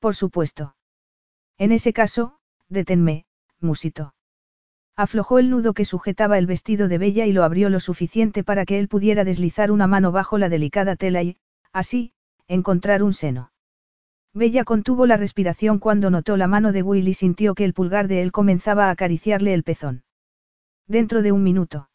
Por 0.00 0.16
supuesto. 0.16 0.74
En 1.58 1.70
ese 1.70 1.92
caso, 1.92 2.40
deténme, 2.68 3.24
musito. 3.60 4.14
Aflojó 4.96 5.38
el 5.38 5.48
nudo 5.48 5.72
que 5.72 5.84
sujetaba 5.84 6.36
el 6.36 6.46
vestido 6.46 6.86
de 6.86 6.98
Bella 6.98 7.24
y 7.26 7.32
lo 7.32 7.44
abrió 7.44 7.70
lo 7.70 7.80
suficiente 7.80 8.44
para 8.44 8.66
que 8.66 8.78
él 8.78 8.88
pudiera 8.88 9.24
deslizar 9.24 9.70
una 9.70 9.86
mano 9.86 10.12
bajo 10.12 10.36
la 10.36 10.50
delicada 10.50 10.96
tela 10.96 11.22
y, 11.22 11.38
así, 11.72 12.12
encontrar 12.46 13.02
un 13.02 13.14
seno. 13.14 13.52
Bella 14.34 14.64
contuvo 14.64 15.06
la 15.06 15.16
respiración 15.16 15.78
cuando 15.78 16.10
notó 16.10 16.36
la 16.36 16.46
mano 16.46 16.72
de 16.72 16.82
Will 16.82 17.08
y 17.08 17.14
sintió 17.14 17.54
que 17.54 17.64
el 17.64 17.74
pulgar 17.74 18.08
de 18.08 18.22
él 18.22 18.32
comenzaba 18.32 18.86
a 18.86 18.90
acariciarle 18.90 19.54
el 19.54 19.62
pezón. 19.62 20.04
Dentro 20.86 21.22
de 21.22 21.32
un 21.32 21.42
minuto. 21.42 21.88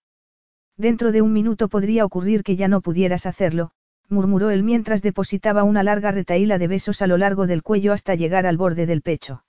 Dentro 0.75 1.11
de 1.11 1.21
un 1.21 1.33
minuto 1.33 1.67
podría 1.67 2.05
ocurrir 2.05 2.43
que 2.43 2.55
ya 2.55 2.67
no 2.67 2.81
pudieras 2.81 3.25
hacerlo, 3.25 3.71
murmuró 4.09 4.49
él 4.49 4.63
mientras 4.63 5.01
depositaba 5.01 5.63
una 5.63 5.83
larga 5.83 6.11
retaíla 6.11 6.57
de 6.57 6.67
besos 6.67 7.01
a 7.01 7.07
lo 7.07 7.17
largo 7.17 7.47
del 7.47 7.63
cuello 7.63 7.93
hasta 7.93 8.15
llegar 8.15 8.45
al 8.45 8.57
borde 8.57 8.85
del 8.85 9.01
pecho. 9.01 9.43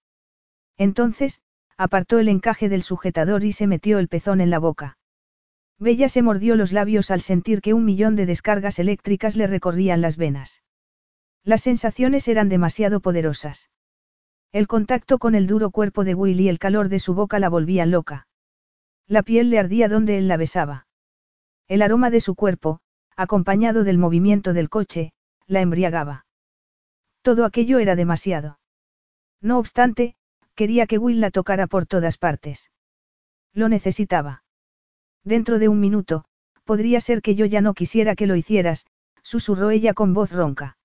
Entonces, 0.77 1.43
apartó 1.79 2.19
el 2.19 2.29
encaje 2.29 2.69
del 2.69 2.83
sujetador 2.83 3.45
y 3.45 3.53
se 3.53 3.69
metió 3.69 3.99
el 3.99 4.09
pezón 4.09 4.41
en 4.41 4.51
la 4.51 4.59
boca. 4.59 4.99
Bella 5.79 6.09
se 6.09 6.23
mordió 6.23 6.57
los 6.57 6.73
labios 6.73 7.13
al 7.13 7.21
sentir 7.21 7.61
que 7.61 7.73
un 7.73 7.85
millón 7.85 8.17
de 8.17 8.27
descargas 8.27 8.81
eléctricas 8.81 9.37
le 9.37 9.47
recorrían 9.47 10.01
las 10.01 10.17
venas. 10.17 10.65
Las 11.45 11.63
sensaciones 11.63 12.27
eran 12.27 12.49
demasiado 12.49 13.01
poderosas. 13.01 13.71
El 14.51 14.67
contacto 14.67 15.19
con 15.19 15.37
el 15.37 15.47
duro 15.47 15.71
cuerpo 15.71 16.03
de 16.03 16.15
Will 16.15 16.41
y 16.41 16.49
el 16.49 16.59
calor 16.59 16.89
de 16.89 16.99
su 16.99 17.15
boca 17.15 17.39
la 17.39 17.49
volvían 17.49 17.93
loca. 17.93 18.27
La 19.07 19.23
piel 19.23 19.49
le 19.49 19.61
ardía 19.61 19.89
donde 19.89 20.19
él 20.19 20.27
la 20.27 20.37
besaba. 20.37 20.87
El 21.69 21.83
aroma 21.83 22.11
de 22.11 22.21
su 22.21 22.35
cuerpo, 22.35 22.81
acompañado 23.17 23.85
del 23.85 23.99
movimiento 23.99 24.53
del 24.53 24.69
coche, 24.69 25.13
la 25.47 25.61
embriagaba. 25.61 26.27
Todo 27.23 27.45
aquello 27.45 27.79
era 27.79 27.95
demasiado. 27.95 28.59
No 29.41 29.59
obstante, 29.59 30.17
Quería 30.59 30.89
que 30.89 30.99
Will 30.99 31.21
la 31.21 31.31
tocara 31.31 31.69
por 31.69 31.87
todas 31.87 32.19
partes. 32.19 32.73
Lo 33.55 33.69
necesitaba. 33.69 34.43
Dentro 35.23 35.61
de 35.61 35.69
un 35.69 35.79
minuto, 35.79 36.25
podría 36.65 37.01
ser 37.01 37.23
que 37.23 37.37
yo 37.37 37.47
ya 37.47 37.61
no 37.61 37.75
quisiera 37.75 38.17
que 38.17 38.27
lo 38.27 38.35
hicieras, 38.35 38.85
susurró 39.23 39.71
ella 39.71 39.95
con 39.95 40.15
voz 40.15 40.33
ronca. 40.33 40.77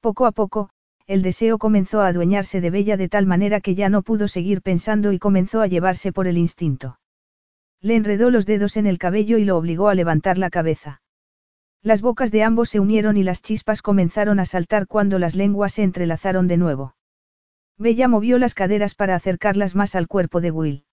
Poco 0.00 0.24
a 0.24 0.32
poco, 0.32 0.70
el 1.06 1.20
deseo 1.20 1.58
comenzó 1.58 2.00
a 2.00 2.06
adueñarse 2.06 2.62
de 2.62 2.70
Bella 2.70 2.96
de 2.96 3.10
tal 3.10 3.26
manera 3.26 3.60
que 3.60 3.74
ya 3.74 3.90
no 3.90 4.00
pudo 4.00 4.28
seguir 4.28 4.62
pensando 4.62 5.12
y 5.12 5.18
comenzó 5.18 5.60
a 5.60 5.66
llevarse 5.66 6.10
por 6.10 6.26
el 6.26 6.38
instinto. 6.38 6.98
Le 7.82 7.96
enredó 7.96 8.30
los 8.30 8.46
dedos 8.46 8.78
en 8.78 8.86
el 8.86 8.96
cabello 8.96 9.36
y 9.36 9.44
lo 9.44 9.58
obligó 9.58 9.90
a 9.90 9.94
levantar 9.94 10.38
la 10.38 10.48
cabeza. 10.48 11.02
Las 11.82 12.00
bocas 12.00 12.30
de 12.30 12.44
ambos 12.44 12.70
se 12.70 12.80
unieron 12.80 13.18
y 13.18 13.24
las 13.24 13.42
chispas 13.42 13.82
comenzaron 13.82 14.40
a 14.40 14.46
saltar 14.46 14.86
cuando 14.86 15.18
las 15.18 15.34
lenguas 15.34 15.74
se 15.74 15.82
entrelazaron 15.82 16.48
de 16.48 16.56
nuevo. 16.56 16.94
Bella 17.78 18.08
movió 18.08 18.38
las 18.38 18.54
caderas 18.54 18.94
para 18.94 19.14
acercarlas 19.14 19.74
más 19.74 19.94
al 19.94 20.08
cuerpo 20.08 20.40
de 20.40 20.50
Will. 20.50 20.84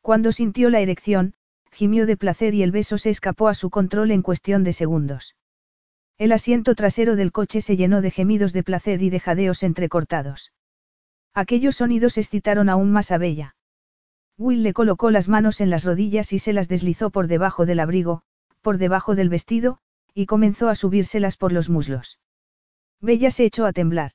Cuando 0.00 0.30
sintió 0.30 0.70
la 0.70 0.80
erección, 0.80 1.34
gimió 1.72 2.06
de 2.06 2.16
placer 2.16 2.54
y 2.54 2.62
el 2.62 2.70
beso 2.70 2.96
se 2.96 3.10
escapó 3.10 3.48
a 3.48 3.54
su 3.54 3.70
control 3.70 4.12
en 4.12 4.22
cuestión 4.22 4.62
de 4.62 4.72
segundos. 4.72 5.34
El 6.16 6.32
asiento 6.32 6.74
trasero 6.74 7.16
del 7.16 7.32
coche 7.32 7.60
se 7.60 7.76
llenó 7.76 8.00
de 8.00 8.10
gemidos 8.10 8.52
de 8.52 8.62
placer 8.62 9.02
y 9.02 9.10
de 9.10 9.20
jadeos 9.20 9.62
entrecortados. 9.62 10.52
Aquellos 11.34 11.76
sonidos 11.76 12.16
excitaron 12.16 12.68
aún 12.68 12.92
más 12.92 13.10
a 13.10 13.18
Bella. 13.18 13.56
Will 14.38 14.62
le 14.62 14.72
colocó 14.72 15.10
las 15.10 15.28
manos 15.28 15.60
en 15.60 15.70
las 15.70 15.84
rodillas 15.84 16.32
y 16.32 16.38
se 16.38 16.52
las 16.52 16.68
deslizó 16.68 17.10
por 17.10 17.26
debajo 17.26 17.66
del 17.66 17.80
abrigo, 17.80 18.22
por 18.62 18.78
debajo 18.78 19.14
del 19.14 19.28
vestido, 19.28 19.78
y 20.14 20.26
comenzó 20.26 20.68
a 20.68 20.74
subírselas 20.74 21.36
por 21.36 21.52
los 21.52 21.68
muslos. 21.68 22.20
Bella 23.00 23.30
se 23.30 23.44
echó 23.44 23.66
a 23.66 23.72
temblar. 23.72 24.12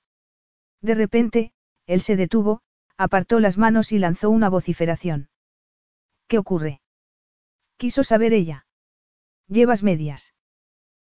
De 0.81 0.95
repente, 0.95 1.53
él 1.87 2.01
se 2.01 2.15
detuvo, 2.15 2.61
apartó 2.97 3.39
las 3.39 3.57
manos 3.57 3.91
y 3.91 3.99
lanzó 3.99 4.29
una 4.29 4.49
vociferación. 4.49 5.29
¿Qué 6.27 6.37
ocurre? 6.37 6.81
Quiso 7.77 8.03
saber 8.03 8.33
ella. 8.33 8.65
Llevas 9.47 9.83
medias. 9.83 10.33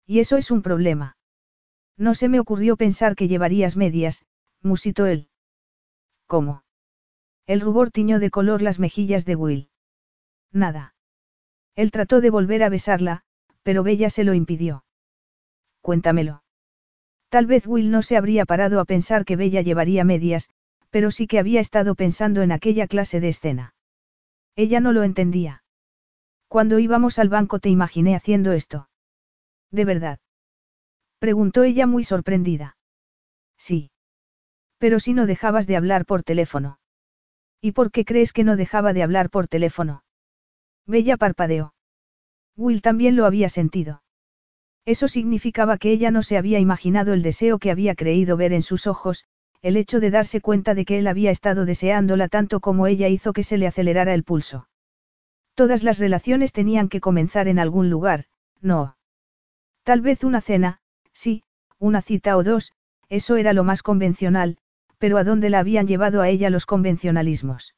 Y 0.06 0.20
eso 0.20 0.38
es 0.38 0.52
un 0.52 0.62
problema. 0.62 1.18
No 1.98 2.16
se 2.16 2.30
me 2.30 2.40
ocurrió 2.40 2.78
pensar 2.78 3.16
que 3.16 3.28
llevarías 3.28 3.78
medias, 3.78 4.26
musitó 4.62 5.06
él. 5.06 5.30
¿Cómo? 6.28 6.64
El 7.46 7.62
rubor 7.62 7.92
tiñó 7.92 8.20
de 8.20 8.32
color 8.32 8.62
las 8.62 8.80
mejillas 8.80 9.26
de 9.26 9.36
Will. 9.36 9.70
Nada. 10.52 10.96
Él 11.76 11.92
trató 11.92 12.22
de 12.22 12.30
volver 12.30 12.64
a 12.64 12.70
besarla, 12.70 13.24
pero 13.64 13.84
Bella 13.84 14.10
se 14.10 14.24
lo 14.24 14.34
impidió. 14.34 14.86
Cuéntamelo. 15.82 16.44
Tal 17.30 17.46
vez 17.46 17.68
Will 17.68 17.92
no 17.92 18.02
se 18.02 18.18
habría 18.18 18.46
parado 18.46 18.80
a 18.80 18.86
pensar 18.86 19.26
que 19.26 19.36
Bella 19.36 19.62
llevaría 19.62 20.04
medias, 20.04 20.50
pero 20.92 21.10
sí 21.10 21.26
que 21.26 21.40
había 21.40 21.60
estado 21.60 21.96
pensando 21.96 22.44
en 22.44 22.52
aquella 22.52 22.86
clase 22.86 23.20
de 23.20 23.30
escena. 23.30 23.74
Ella 24.56 24.80
no 24.80 24.92
lo 24.92 25.04
entendía. 25.04 25.64
Cuando 26.48 26.80
íbamos 26.80 27.18
al 27.18 27.30
banco 27.30 27.60
te 27.60 27.70
imaginé 27.70 28.16
haciendo 28.16 28.52
esto. 28.52 28.90
¿De 29.72 29.86
verdad? 29.86 30.20
Preguntó 31.18 31.64
ella 31.64 31.88
muy 31.88 32.04
sorprendida. 32.04 32.78
Sí. 33.58 33.92
Pero 34.78 35.00
si 35.00 35.14
no 35.14 35.26
dejabas 35.26 35.66
de 35.66 35.78
hablar 35.78 36.06
por 36.06 36.24
teléfono. 36.24 36.80
¿Y 37.62 37.72
por 37.72 37.92
qué 37.92 38.04
crees 38.04 38.34
que 38.34 38.44
no 38.44 38.58
dejaba 38.58 38.92
de 38.92 39.04
hablar 39.04 39.30
por 39.30 39.48
teléfono? 39.48 40.04
Bella 40.86 41.16
parpadeó. 41.16 41.74
Will 42.58 42.82
también 42.82 43.16
lo 43.16 43.26
había 43.26 43.48
sentido. 43.50 44.04
Eso 44.84 45.08
significaba 45.08 45.78
que 45.78 45.92
ella 45.92 46.12
no 46.12 46.24
se 46.24 46.38
había 46.38 46.60
imaginado 46.60 47.14
el 47.14 47.22
deseo 47.22 47.60
que 47.60 47.72
había 47.72 47.96
creído 47.96 48.36
ver 48.36 48.52
en 48.52 48.64
sus 48.64 48.88
ojos, 48.88 49.26
el 49.62 49.78
hecho 49.78 50.00
de 50.00 50.10
darse 50.10 50.42
cuenta 50.42 50.74
de 50.74 50.86
que 50.86 50.98
él 50.98 51.08
había 51.08 51.32
estado 51.32 51.66
deseándola 51.66 52.28
tanto 52.28 52.60
como 52.60 52.88
ella 52.88 53.08
hizo 53.08 53.34
que 53.34 53.44
se 53.44 53.58
le 53.58 53.68
acelerara 53.68 54.14
el 54.14 54.24
pulso. 54.24 54.68
Todas 55.54 55.84
las 55.84 56.00
relaciones 56.00 56.54
tenían 56.54 56.90
que 56.90 57.02
comenzar 57.02 57.48
en 57.48 57.60
algún 57.60 57.90
lugar, 57.90 58.26
no. 58.62 58.98
Tal 59.84 60.02
vez 60.02 60.24
una 60.24 60.42
cena, 60.42 60.80
sí, 61.14 61.44
una 61.78 62.02
cita 62.02 62.38
o 62.38 62.44
dos, 62.44 62.74
eso 63.10 63.36
era 63.36 63.54
lo 63.54 63.64
más 63.64 63.84
convencional, 63.84 64.58
pero 64.98 65.18
¿a 65.18 65.24
dónde 65.24 65.50
la 65.50 65.60
habían 65.60 65.88
llevado 65.88 66.22
a 66.22 66.30
ella 66.30 66.50
los 66.50 66.66
convencionalismos? 66.66 67.76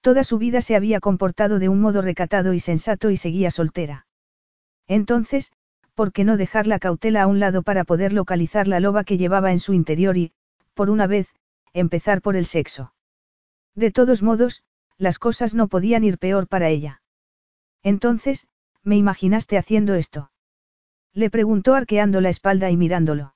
Toda 0.00 0.22
su 0.22 0.38
vida 0.38 0.60
se 0.60 0.76
había 0.76 1.00
comportado 1.00 1.58
de 1.58 1.68
un 1.68 1.80
modo 1.80 2.00
recatado 2.00 2.52
y 2.52 2.60
sensato 2.60 3.10
y 3.10 3.16
seguía 3.16 3.50
soltera. 3.50 4.06
Entonces, 4.86 5.50
¿por 5.94 6.12
qué 6.12 6.24
no 6.24 6.36
dejar 6.36 6.66
la 6.66 6.78
cautela 6.78 7.22
a 7.22 7.26
un 7.26 7.40
lado 7.40 7.62
para 7.62 7.84
poder 7.84 8.12
localizar 8.12 8.68
la 8.68 8.80
loba 8.80 9.02
que 9.02 9.18
llevaba 9.18 9.50
en 9.50 9.58
su 9.58 9.72
interior 9.72 10.16
y, 10.16 10.32
por 10.76 10.90
una 10.90 11.08
vez, 11.08 11.34
empezar 11.72 12.22
por 12.22 12.36
el 12.36 12.46
sexo? 12.46 12.94
De 13.74 13.90
todos 13.90 14.22
modos, 14.22 14.62
las 14.98 15.18
cosas 15.18 15.54
no 15.54 15.66
podían 15.66 16.04
ir 16.04 16.18
peor 16.18 16.46
para 16.46 16.68
ella. 16.68 17.02
Entonces, 17.82 18.46
¿me 18.82 18.96
imaginaste 18.96 19.58
haciendo 19.58 19.94
esto? 19.94 20.30
Le 21.12 21.30
preguntó 21.30 21.74
arqueando 21.74 22.20
la 22.20 22.28
espalda 22.28 22.70
y 22.70 22.76
mirándolo. 22.76 23.34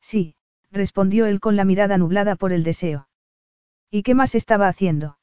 Sí, 0.00 0.36
respondió 0.70 1.26
él 1.26 1.40
con 1.40 1.56
la 1.56 1.64
mirada 1.64 1.98
nublada 1.98 2.36
por 2.36 2.52
el 2.52 2.62
deseo. 2.62 3.08
¿Y 3.90 4.02
qué 4.02 4.14
más 4.14 4.34
estaba 4.34 4.68
haciendo? 4.68 5.18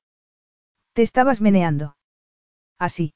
Te 0.93 1.03
estabas 1.03 1.39
meneando. 1.39 1.97
Así. 2.80 3.14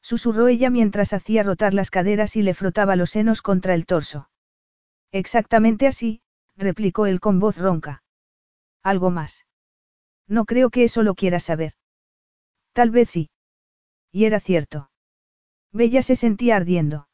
Susurró 0.00 0.48
ella 0.48 0.70
mientras 0.70 1.12
hacía 1.12 1.42
rotar 1.42 1.74
las 1.74 1.90
caderas 1.90 2.36
y 2.36 2.42
le 2.42 2.54
frotaba 2.54 2.96
los 2.96 3.10
senos 3.10 3.42
contra 3.42 3.74
el 3.74 3.86
torso. 3.86 4.30
Exactamente 5.12 5.86
así, 5.86 6.22
replicó 6.56 7.06
él 7.06 7.20
con 7.20 7.40
voz 7.40 7.56
ronca. 7.58 8.02
Algo 8.82 9.10
más. 9.10 9.46
No 10.26 10.44
creo 10.44 10.70
que 10.70 10.84
eso 10.84 11.02
lo 11.02 11.14
quieras 11.14 11.44
saber. 11.44 11.74
Tal 12.72 12.90
vez 12.90 13.10
sí. 13.10 13.30
Y 14.12 14.24
era 14.24 14.40
cierto. 14.40 14.90
Bella 15.72 16.02
se 16.02 16.16
sentía 16.16 16.56
ardiendo. 16.56 17.08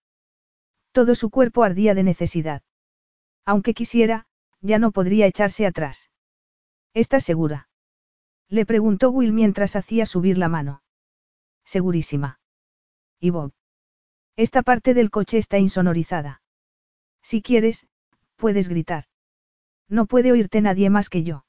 Todo 0.92 1.14
su 1.14 1.30
cuerpo 1.30 1.62
ardía 1.62 1.94
de 1.94 2.02
necesidad. 2.02 2.62
Aunque 3.44 3.74
quisiera, 3.74 4.26
ya 4.60 4.78
no 4.78 4.92
podría 4.92 5.26
echarse 5.26 5.66
atrás. 5.66 6.10
¿Estás 6.92 7.24
segura? 7.24 7.68
Le 8.48 8.66
preguntó 8.66 9.10
Will 9.10 9.32
mientras 9.32 9.76
hacía 9.76 10.06
subir 10.06 10.36
la 10.36 10.48
mano. 10.48 10.82
Segurísima. 11.64 12.40
¿Y 13.20 13.30
Bob? 13.30 13.52
Esta 14.36 14.62
parte 14.62 14.92
del 14.92 15.10
coche 15.10 15.38
está 15.38 15.58
insonorizada. 15.58 16.42
Si 17.22 17.42
quieres, 17.42 17.86
puedes 18.36 18.68
gritar. 18.68 19.04
No 19.90 20.06
puede 20.06 20.32
oírte 20.32 20.60
nadie 20.60 20.88
más 20.88 21.10
que 21.10 21.24
yo. 21.24 21.44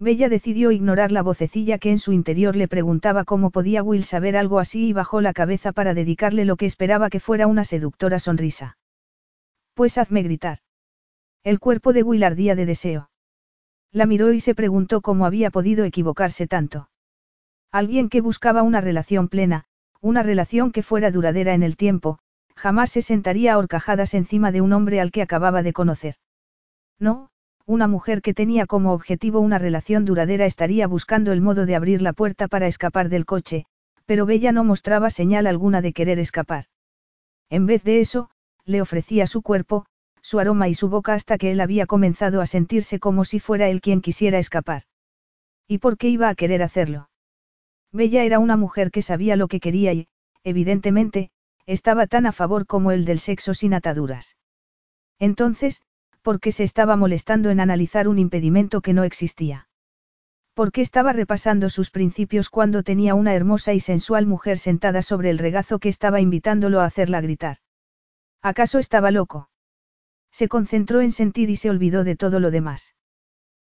Bella 0.00 0.28
decidió 0.28 0.72
ignorar 0.72 1.12
la 1.12 1.22
vocecilla 1.22 1.78
que 1.78 1.92
en 1.92 2.00
su 2.00 2.12
interior 2.12 2.56
le 2.56 2.66
preguntaba 2.66 3.24
cómo 3.24 3.50
podía 3.50 3.84
Will 3.84 4.02
saber 4.02 4.36
algo 4.36 4.58
así 4.58 4.88
y 4.88 4.92
bajó 4.92 5.20
la 5.20 5.32
cabeza 5.32 5.70
para 5.70 5.94
dedicarle 5.94 6.44
lo 6.44 6.56
que 6.56 6.66
esperaba 6.66 7.08
que 7.08 7.20
fuera 7.20 7.46
una 7.46 7.64
seductora 7.64 8.18
sonrisa. 8.18 8.76
Pues 9.74 9.96
hazme 9.98 10.24
gritar. 10.24 10.58
El 11.44 11.60
cuerpo 11.60 11.92
de 11.92 12.02
Will 12.02 12.24
ardía 12.24 12.56
de 12.56 12.66
deseo. 12.66 13.10
La 13.92 14.06
miró 14.06 14.32
y 14.32 14.40
se 14.40 14.56
preguntó 14.56 15.00
cómo 15.00 15.24
había 15.24 15.50
podido 15.50 15.84
equivocarse 15.84 16.48
tanto. 16.48 16.90
Alguien 17.70 18.08
que 18.08 18.20
buscaba 18.20 18.62
una 18.64 18.80
relación 18.80 19.28
plena, 19.28 19.66
una 20.00 20.24
relación 20.24 20.72
que 20.72 20.82
fuera 20.82 21.12
duradera 21.12 21.54
en 21.54 21.62
el 21.62 21.76
tiempo, 21.76 22.18
jamás 22.56 22.90
se 22.90 23.02
sentaría 23.02 23.54
a 23.54 23.58
horcajadas 23.58 24.14
encima 24.14 24.50
de 24.50 24.62
un 24.62 24.72
hombre 24.72 25.00
al 25.00 25.12
que 25.12 25.22
acababa 25.22 25.62
de 25.62 25.72
conocer. 25.72 26.16
No, 26.98 27.30
una 27.66 27.86
mujer 27.86 28.22
que 28.22 28.34
tenía 28.34 28.66
como 28.66 28.92
objetivo 28.92 29.40
una 29.40 29.58
relación 29.58 30.04
duradera 30.04 30.46
estaría 30.46 30.86
buscando 30.86 31.32
el 31.32 31.40
modo 31.40 31.66
de 31.66 31.76
abrir 31.76 32.02
la 32.02 32.12
puerta 32.12 32.48
para 32.48 32.66
escapar 32.66 33.08
del 33.08 33.24
coche, 33.24 33.66
pero 34.06 34.26
Bella 34.26 34.52
no 34.52 34.64
mostraba 34.64 35.10
señal 35.10 35.46
alguna 35.46 35.80
de 35.80 35.92
querer 35.92 36.18
escapar. 36.18 36.64
En 37.50 37.66
vez 37.66 37.84
de 37.84 38.00
eso, 38.00 38.30
le 38.64 38.80
ofrecía 38.80 39.26
su 39.26 39.42
cuerpo, 39.42 39.86
su 40.22 40.38
aroma 40.38 40.68
y 40.68 40.74
su 40.74 40.88
boca 40.88 41.14
hasta 41.14 41.38
que 41.38 41.50
él 41.50 41.60
había 41.60 41.86
comenzado 41.86 42.40
a 42.40 42.46
sentirse 42.46 42.98
como 42.98 43.24
si 43.24 43.40
fuera 43.40 43.68
él 43.68 43.80
quien 43.80 44.00
quisiera 44.00 44.38
escapar. 44.38 44.84
¿Y 45.68 45.78
por 45.78 45.96
qué 45.96 46.08
iba 46.08 46.28
a 46.28 46.34
querer 46.34 46.62
hacerlo? 46.62 47.10
Bella 47.92 48.24
era 48.24 48.38
una 48.38 48.56
mujer 48.56 48.90
que 48.90 49.02
sabía 49.02 49.36
lo 49.36 49.48
que 49.48 49.60
quería 49.60 49.92
y, 49.92 50.08
evidentemente, 50.44 51.30
estaba 51.66 52.06
tan 52.06 52.26
a 52.26 52.32
favor 52.32 52.66
como 52.66 52.90
el 52.90 53.04
del 53.04 53.18
sexo 53.18 53.54
sin 53.54 53.74
ataduras. 53.74 54.36
Entonces, 55.18 55.82
¿por 56.22 56.40
qué 56.40 56.52
se 56.52 56.64
estaba 56.64 56.96
molestando 56.96 57.50
en 57.50 57.60
analizar 57.60 58.08
un 58.08 58.18
impedimento 58.18 58.80
que 58.80 58.92
no 58.92 59.04
existía? 59.04 59.68
¿Por 60.54 60.70
qué 60.70 60.80
estaba 60.80 61.12
repasando 61.12 61.70
sus 61.70 61.90
principios 61.90 62.48
cuando 62.48 62.82
tenía 62.82 63.14
una 63.14 63.34
hermosa 63.34 63.72
y 63.72 63.80
sensual 63.80 64.26
mujer 64.26 64.58
sentada 64.58 65.02
sobre 65.02 65.30
el 65.30 65.38
regazo 65.38 65.78
que 65.78 65.88
estaba 65.88 66.20
invitándolo 66.20 66.80
a 66.80 66.84
hacerla 66.84 67.20
gritar? 67.20 67.56
¿Acaso 68.42 68.78
estaba 68.78 69.10
loco? 69.10 69.50
Se 70.30 70.48
concentró 70.48 71.00
en 71.00 71.10
sentir 71.10 71.50
y 71.50 71.56
se 71.56 71.70
olvidó 71.70 72.04
de 72.04 72.16
todo 72.16 72.38
lo 72.38 72.50
demás. 72.50 72.94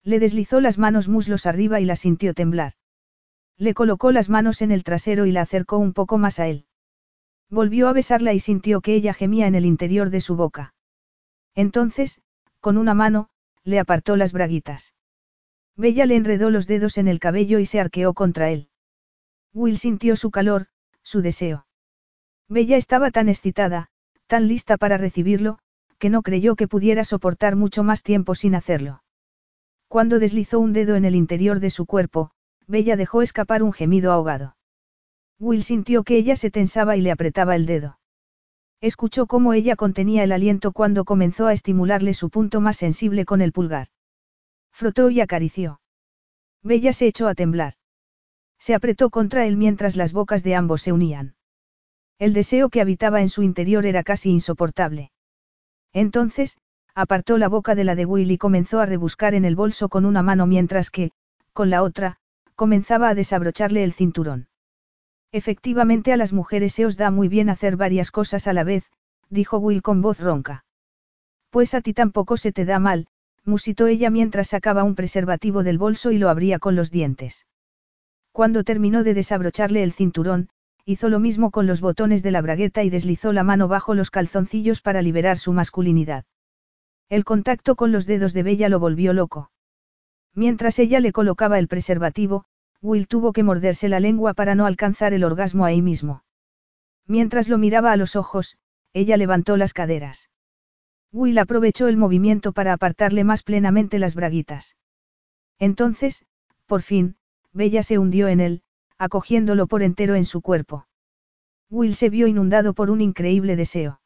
Le 0.04 0.20
deslizó 0.20 0.62
las 0.62 0.78
manos 0.78 1.08
muslos 1.08 1.46
arriba 1.46 1.80
y 1.80 1.86
la 1.86 1.96
sintió 1.96 2.34
temblar. 2.34 2.74
Le 3.58 3.74
colocó 3.74 4.12
las 4.12 4.30
manos 4.30 4.62
en 4.62 4.72
el 4.72 4.84
trasero 4.84 5.26
y 5.26 5.32
la 5.32 5.42
acercó 5.42 5.78
un 5.78 5.94
poco 5.94 6.18
más 6.18 6.40
a 6.40 6.48
él. 6.48 6.66
Volvió 7.50 7.90
a 7.90 7.94
besarla 7.94 8.34
y 8.34 8.40
sintió 8.40 8.80
que 8.80 8.94
ella 8.94 9.14
gemía 9.14 9.48
en 9.48 9.56
el 9.56 9.66
interior 9.66 10.10
de 10.10 10.22
su 10.22 10.36
boca. 10.36 10.74
Entonces, 11.56 12.22
con 12.60 12.78
una 12.78 12.94
mano, 12.94 13.30
le 13.64 13.80
apartó 13.80 14.16
las 14.16 14.34
braguitas. 14.34 14.94
Bella 15.76 16.06
le 16.06 16.16
enredó 16.16 16.50
los 16.50 16.68
dedos 16.68 16.98
en 16.98 17.08
el 17.08 17.20
cabello 17.20 17.60
y 17.60 17.66
se 17.66 17.80
arqueó 17.80 18.14
contra 18.14 18.50
él. 18.50 18.70
Will 19.54 19.78
sintió 19.78 20.16
su 20.16 20.32
calor, 20.32 20.68
su 21.02 21.22
deseo. 21.22 21.66
Bella 22.48 22.78
estaba 22.78 23.12
tan 23.12 23.30
excitada, 23.30 23.90
tan 24.28 24.48
lista 24.48 24.78
para 24.78 24.98
recibirlo, 24.98 25.60
que 25.98 26.10
no 26.10 26.22
creyó 26.22 26.56
que 26.56 26.68
pudiera 26.68 27.04
soportar 27.04 27.56
mucho 27.56 27.84
más 27.84 28.04
tiempo 28.04 28.36
sin 28.36 28.56
hacerlo. 28.56 29.04
Cuando 29.88 30.20
deslizó 30.20 30.60
un 30.60 30.74
dedo 30.74 30.96
en 30.96 31.06
el 31.06 31.16
interior 31.16 31.60
de 31.60 31.70
su 31.70 31.86
cuerpo, 31.86 32.32
Bella 32.68 32.96
dejó 32.96 33.22
escapar 33.22 33.64
un 33.64 33.74
gemido 33.74 34.12
ahogado. 34.12 34.56
Will 35.40 35.64
sintió 35.64 36.04
que 36.04 36.18
ella 36.18 36.36
se 36.36 36.52
tensaba 36.52 36.96
y 36.96 37.02
le 37.02 37.12
apretaba 37.12 37.56
el 37.56 37.66
dedo. 37.66 37.99
Escuchó 38.82 39.28
cómo 39.28 39.54
ella 39.54 39.76
contenía 39.76 40.24
el 40.24 40.32
aliento 40.32 40.72
cuando 40.72 41.06
comenzó 41.06 41.48
a 41.48 41.54
estimularle 41.54 42.14
su 42.14 42.30
punto 42.30 42.62
más 42.62 42.78
sensible 42.78 43.26
con 43.26 43.42
el 43.42 43.52
pulgar. 43.52 43.88
Frotó 44.72 45.10
y 45.10 45.22
acarició. 45.22 45.82
Bella 46.64 46.94
se 46.94 47.08
echó 47.08 47.28
a 47.28 47.36
temblar. 47.36 47.74
Se 48.58 48.74
apretó 48.76 49.10
contra 49.10 49.46
él 49.46 49.58
mientras 49.58 49.96
las 49.96 50.14
bocas 50.14 50.44
de 50.44 50.56
ambos 50.56 50.82
se 50.82 50.92
unían. 50.92 51.36
El 52.20 52.34
deseo 52.34 52.70
que 52.70 52.82
habitaba 52.82 53.22
en 53.22 53.30
su 53.30 53.44
interior 53.44 53.86
era 53.86 54.04
casi 54.04 54.30
insoportable. 54.30 55.12
Entonces, 55.94 56.58
apartó 56.94 57.38
la 57.38 57.48
boca 57.48 57.76
de 57.76 57.86
la 57.86 57.96
de 57.96 58.06
Will 58.06 58.32
y 58.32 58.38
comenzó 58.38 58.82
a 58.82 58.86
rebuscar 58.86 59.34
en 59.34 59.46
el 59.46 59.56
bolso 59.56 59.88
con 59.88 60.06
una 60.06 60.22
mano 60.22 60.46
mientras 60.46 60.90
que, 60.90 61.12
con 61.54 61.70
la 61.70 61.82
otra, 61.82 62.18
comenzaba 62.56 63.08
a 63.08 63.16
desabrocharle 63.16 63.86
el 63.86 63.94
cinturón. 63.94 64.49
Efectivamente 65.32 66.12
a 66.12 66.18
las 66.18 66.34
mujeres 66.34 66.74
se 66.74 66.86
os 66.86 66.98
da 66.98 67.12
muy 67.12 67.28
bien 67.28 67.50
hacer 67.50 67.78
varias 67.78 68.10
cosas 68.12 68.48
a 68.48 68.54
la 68.54 68.64
vez, 68.64 68.86
dijo 69.30 69.58
Will 69.60 69.82
con 69.82 70.02
voz 70.02 70.20
ronca. 70.20 70.66
Pues 71.52 71.74
a 71.74 71.82
ti 71.82 71.94
tampoco 71.94 72.38
se 72.38 72.52
te 72.52 72.66
da 72.66 72.80
mal, 72.80 73.08
musitó 73.46 73.88
ella 73.88 74.10
mientras 74.10 74.50
sacaba 74.50 74.84
un 74.84 74.96
preservativo 74.96 75.64
del 75.64 75.78
bolso 75.78 76.12
y 76.12 76.18
lo 76.18 76.30
abría 76.30 76.60
con 76.60 76.76
los 76.76 76.92
dientes. 76.92 77.46
Cuando 78.32 78.64
terminó 78.64 79.04
de 79.04 79.14
desabrocharle 79.14 79.84
el 79.84 79.92
cinturón, 79.92 80.50
hizo 80.86 81.10
lo 81.10 81.20
mismo 81.20 81.52
con 81.52 81.68
los 81.68 81.82
botones 81.82 82.24
de 82.24 82.32
la 82.32 82.42
bragueta 82.42 82.84
y 82.84 82.90
deslizó 82.90 83.32
la 83.34 83.44
mano 83.44 83.68
bajo 83.68 83.94
los 83.94 84.12
calzoncillos 84.12 84.82
para 84.82 85.02
liberar 85.02 85.38
su 85.38 85.54
masculinidad. 85.54 86.26
El 87.10 87.24
contacto 87.24 87.76
con 87.76 87.92
los 87.92 88.06
dedos 88.06 88.34
de 88.34 88.44
Bella 88.44 88.70
lo 88.70 88.80
volvió 88.80 89.14
loco. 89.14 89.52
Mientras 90.34 90.80
ella 90.80 91.00
le 91.00 91.12
colocaba 91.12 91.60
el 91.60 91.68
preservativo, 91.68 92.46
Will 92.82 93.08
tuvo 93.08 93.34
que 93.34 93.44
morderse 93.44 93.90
la 93.90 94.00
lengua 94.00 94.34
para 94.34 94.56
no 94.56 94.66
alcanzar 94.66 95.14
el 95.14 95.24
orgasmo 95.24 95.66
ahí 95.66 95.82
mismo. 95.82 96.24
Mientras 97.06 97.50
lo 97.50 97.58
miraba 97.58 97.92
a 97.92 97.98
los 97.98 98.16
ojos, 98.16 98.58
ella 98.94 99.18
levantó 99.18 99.58
las 99.58 99.74
caderas. 99.74 100.30
Will 101.12 101.38
aprovechó 101.40 101.88
el 101.88 101.98
movimiento 101.98 102.54
para 102.54 102.74
apartarle 102.74 103.24
más 103.24 103.44
plenamente 103.44 104.00
las 104.00 104.16
braguitas. 104.16 104.78
Entonces, 105.58 106.26
por 106.68 106.82
fin, 106.82 107.16
Bella 107.52 107.84
se 107.84 107.98
hundió 107.98 108.28
en 108.28 108.40
él, 108.40 108.62
acogiéndolo 108.98 109.68
por 109.68 109.82
entero 109.82 110.16
en 110.16 110.26
su 110.26 110.42
cuerpo. 110.42 110.88
Will 111.70 111.96
se 111.96 112.10
vio 112.10 112.28
inundado 112.28 112.74
por 112.74 112.90
un 112.92 113.02
increíble 113.02 113.56
deseo. 113.56 114.02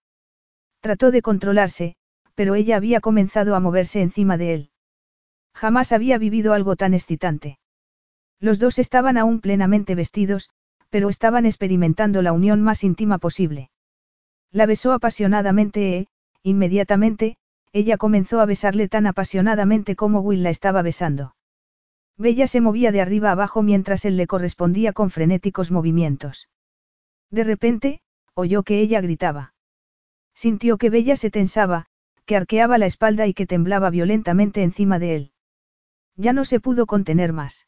Trató 0.79 1.11
de 1.11 1.21
controlarse, 1.21 1.95
pero 2.35 2.55
ella 2.55 2.77
había 2.77 3.01
comenzado 3.01 3.55
a 3.55 3.59
moverse 3.59 4.01
encima 4.01 4.37
de 4.37 4.53
él. 4.53 4.69
Jamás 5.53 5.91
había 5.91 6.17
vivido 6.17 6.53
algo 6.53 6.75
tan 6.75 6.93
excitante. 6.93 7.59
Los 8.43 8.59
dos 8.59 8.77
estaban 8.77 9.17
aún 9.17 9.39
plenamente 9.39 9.95
vestidos, 9.95 10.49
pero 10.89 11.07
estaban 11.07 11.45
experimentando 11.45 12.21
la 12.21 12.33
unión 12.33 12.61
más 12.61 12.83
íntima 12.83 13.17
posible. 13.17 13.69
La 14.51 14.65
besó 14.65 14.91
apasionadamente 14.91 15.97
e, 15.97 16.07
inmediatamente, 16.43 17.37
ella 17.71 17.95
comenzó 17.95 18.41
a 18.41 18.45
besarle 18.45 18.89
tan 18.89 19.07
apasionadamente 19.07 19.95
como 19.95 20.19
Will 20.19 20.43
la 20.43 20.49
estaba 20.49 20.81
besando. 20.81 21.37
Bella 22.17 22.47
se 22.47 22.59
movía 22.59 22.91
de 22.91 22.99
arriba 22.99 23.31
abajo 23.31 23.63
mientras 23.63 24.03
él 24.03 24.17
le 24.17 24.27
correspondía 24.27 24.91
con 24.91 25.09
frenéticos 25.09 25.71
movimientos. 25.71 26.49
De 27.31 27.45
repente, 27.45 28.01
oyó 28.33 28.63
que 28.63 28.81
ella 28.81 28.99
gritaba. 28.99 29.53
Sintió 30.35 30.77
que 30.77 30.89
Bella 30.89 31.15
se 31.15 31.29
tensaba, 31.29 31.85
que 32.25 32.35
arqueaba 32.35 32.77
la 32.77 32.87
espalda 32.87 33.25
y 33.25 33.33
que 33.33 33.47
temblaba 33.47 33.89
violentamente 33.89 34.63
encima 34.63 34.99
de 34.99 35.15
él. 35.15 35.31
Ya 36.17 36.33
no 36.33 36.43
se 36.43 36.59
pudo 36.59 36.87
contener 36.87 37.31
más. 37.31 37.67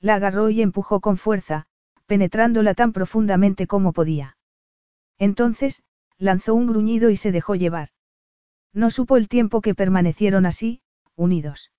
La 0.00 0.16
agarró 0.16 0.50
y 0.50 0.62
empujó 0.62 1.00
con 1.00 1.16
fuerza, 1.16 1.66
penetrándola 2.06 2.74
tan 2.74 2.92
profundamente 2.92 3.66
como 3.66 3.92
podía. 3.92 4.36
Entonces, 5.18 5.82
lanzó 6.18 6.54
un 6.54 6.66
gruñido 6.66 7.10
y 7.10 7.16
se 7.16 7.32
dejó 7.32 7.54
llevar. 7.54 7.88
No 8.72 8.90
supo 8.90 9.16
el 9.16 9.28
tiempo 9.28 9.60
que 9.60 9.74
permanecieron 9.74 10.46
así, 10.46 10.82
unidos. 11.16 11.70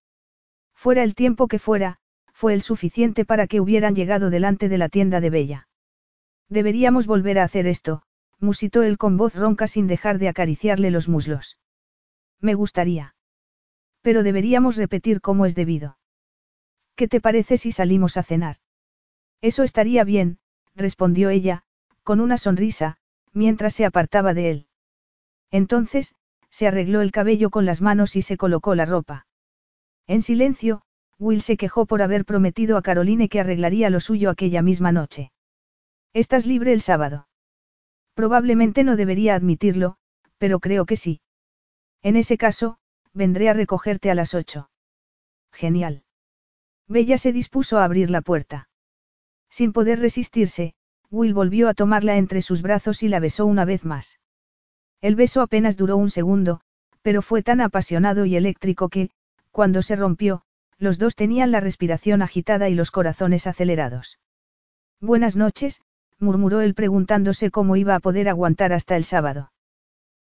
Fuera 0.74 1.04
el 1.04 1.16
tiempo 1.16 1.48
que 1.48 1.60
fuera, 1.60 1.98
fue 2.34 2.54
el 2.54 2.62
suficiente 2.62 3.26
para 3.26 3.48
que 3.48 3.62
hubieran 3.62 3.96
llegado 3.96 4.30
delante 4.30 4.70
de 4.70 4.78
la 4.78 4.90
tienda 4.90 5.22
de 5.22 5.30
Bella. 5.30 5.68
Deberíamos 6.50 7.08
volver 7.08 7.40
a 7.40 7.44
hacer 7.44 7.68
esto, 7.68 8.04
musitó 8.40 8.84
él 8.84 8.98
con 8.98 9.18
voz 9.18 9.36
ronca 9.36 9.68
sin 9.68 9.88
dejar 9.88 10.20
de 10.20 10.30
acariciarle 10.30 10.92
los 10.92 11.08
muslos. 11.08 11.58
Me 12.42 12.54
gustaría. 12.54 13.16
Pero 14.02 14.22
deberíamos 14.24 14.76
repetir 14.76 15.22
cómo 15.22 15.46
es 15.46 15.56
debido. 15.56 15.98
¿Qué 16.95 17.07
te 17.07 17.19
parece 17.19 17.57
si 17.57 17.72
salimos 17.72 18.17
a 18.17 18.23
cenar? 18.23 18.57
Eso 19.41 19.63
estaría 19.63 20.03
bien, 20.03 20.39
respondió 20.76 21.30
ella, 21.30 21.63
con 22.03 22.19
una 22.19 22.38
sonrisa, 22.38 22.97
mientras 23.34 23.73
se 23.73 23.85
apartaba 23.85 24.34
de 24.34 24.49
él. 24.49 24.67
Entonces, 25.51 26.15
se 26.49 26.67
arregló 26.67 27.01
el 27.01 27.11
cabello 27.11 27.49
con 27.49 27.65
las 27.65 27.81
manos 27.81 28.15
y 28.15 28.22
se 28.22 28.38
colocó 28.38 28.76
la 28.76 28.85
ropa. 28.85 29.27
En 30.07 30.22
silencio, 30.22 30.84
Will 31.19 31.41
se 31.41 31.57
quejó 31.57 31.85
por 31.85 32.01
haber 32.01 32.23
prometido 32.23 32.77
a 32.77 32.81
Caroline 32.81 33.27
que 33.27 33.41
arreglaría 33.41 33.89
lo 33.89 33.99
suyo 33.99 34.30
aquella 34.30 34.61
misma 34.61 34.91
noche. 34.91 35.31
¿Estás 36.13 36.45
libre 36.45 36.72
el 36.72 36.81
sábado? 36.81 37.27
Probablemente 38.13 38.85
no 38.85 38.95
debería 38.95 39.35
admitirlo, 39.35 39.97
pero 40.38 40.59
creo 40.59 40.85
que 40.85 40.95
sí. 40.95 41.19
En 42.01 42.15
ese 42.15 42.38
caso, 42.38 42.77
vendré 43.13 43.49
a 43.49 43.53
recogerte 43.53 44.09
a 44.09 44.15
las 44.15 44.34
ocho. 44.34 44.69
Genial. 45.51 46.05
Bella 46.88 47.18
se 47.18 47.34
dispuso 47.34 47.78
a 47.78 47.84
abrir 47.84 48.10
la 48.10 48.22
puerta. 48.22 48.70
Sin 49.49 49.74
poder 49.74 49.99
resistirse, 49.99 50.74
Will 51.10 51.34
volvió 51.34 51.70
a 51.70 51.74
tomarla 51.74 52.18
entre 52.18 52.41
sus 52.41 52.62
brazos 52.62 53.03
y 53.03 53.07
la 53.07 53.20
besó 53.20 53.45
una 53.45 53.66
vez 53.66 53.86
más. 53.86 54.20
El 55.02 55.16
beso 55.16 55.41
apenas 55.41 55.78
duró 55.78 55.98
un 55.98 56.10
segundo, 56.10 56.62
pero 57.02 57.22
fue 57.22 57.44
tan 57.44 57.62
apasionado 57.62 58.26
y 58.26 58.36
eléctrico 58.36 58.90
que, 58.90 59.12
cuando 59.52 59.82
se 59.82 59.95
rompió, 59.95 60.41
los 60.78 60.98
dos 60.98 61.16
tenían 61.16 61.52
la 61.52 61.60
respiración 61.60 62.22
agitada 62.22 62.70
y 62.70 62.76
los 62.76 62.91
corazones 62.91 63.48
acelerados. 63.48 64.20
Buenas 64.99 65.36
noches, 65.36 65.82
murmuró 66.20 66.62
él 66.62 66.74
preguntándose 66.74 67.52
cómo 67.52 67.76
iba 67.76 67.95
a 67.95 67.99
poder 67.99 68.30
aguantar 68.30 68.74
hasta 68.74 68.95
el 68.95 69.06
sábado. 69.06 69.52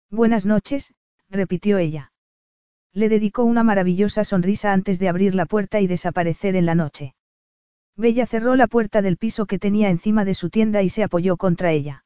Buenas 0.09 0.45
noches, 0.45 0.93
repitió 1.29 1.77
ella. 1.77 2.10
Le 2.93 3.07
dedicó 3.07 3.43
una 3.43 3.63
maravillosa 3.63 4.23
sonrisa 4.23 4.73
antes 4.73 4.99
de 4.99 5.07
abrir 5.07 5.33
la 5.33 5.45
puerta 5.45 5.79
y 5.79 5.87
desaparecer 5.87 6.55
en 6.55 6.65
la 6.65 6.75
noche. 6.75 7.15
Bella 7.95 8.25
cerró 8.25 8.55
la 8.55 8.67
puerta 8.67 9.01
del 9.01 9.17
piso 9.17 9.45
que 9.45 9.59
tenía 9.59 9.89
encima 9.89 10.25
de 10.25 10.33
su 10.33 10.49
tienda 10.49 10.81
y 10.81 10.89
se 10.89 11.03
apoyó 11.03 11.37
contra 11.37 11.71
ella. 11.71 12.03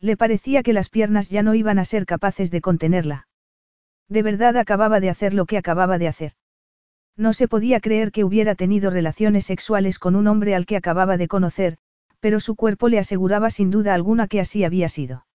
Le 0.00 0.16
parecía 0.16 0.62
que 0.62 0.72
las 0.72 0.90
piernas 0.90 1.28
ya 1.28 1.42
no 1.42 1.54
iban 1.54 1.78
a 1.78 1.84
ser 1.84 2.06
capaces 2.06 2.50
de 2.50 2.60
contenerla. 2.60 3.28
De 4.08 4.22
verdad 4.22 4.56
acababa 4.56 5.00
de 5.00 5.10
hacer 5.10 5.34
lo 5.34 5.46
que 5.46 5.58
acababa 5.58 5.98
de 5.98 6.08
hacer. 6.08 6.32
No 7.16 7.32
se 7.32 7.48
podía 7.48 7.80
creer 7.80 8.12
que 8.12 8.24
hubiera 8.24 8.54
tenido 8.54 8.90
relaciones 8.90 9.46
sexuales 9.46 9.98
con 9.98 10.14
un 10.14 10.28
hombre 10.28 10.54
al 10.54 10.66
que 10.66 10.76
acababa 10.76 11.16
de 11.16 11.28
conocer, 11.28 11.78
pero 12.20 12.40
su 12.40 12.54
cuerpo 12.56 12.88
le 12.88 12.98
aseguraba 12.98 13.50
sin 13.50 13.70
duda 13.70 13.94
alguna 13.94 14.28
que 14.28 14.40
así 14.40 14.64
había 14.64 14.88
sido. 14.88 15.26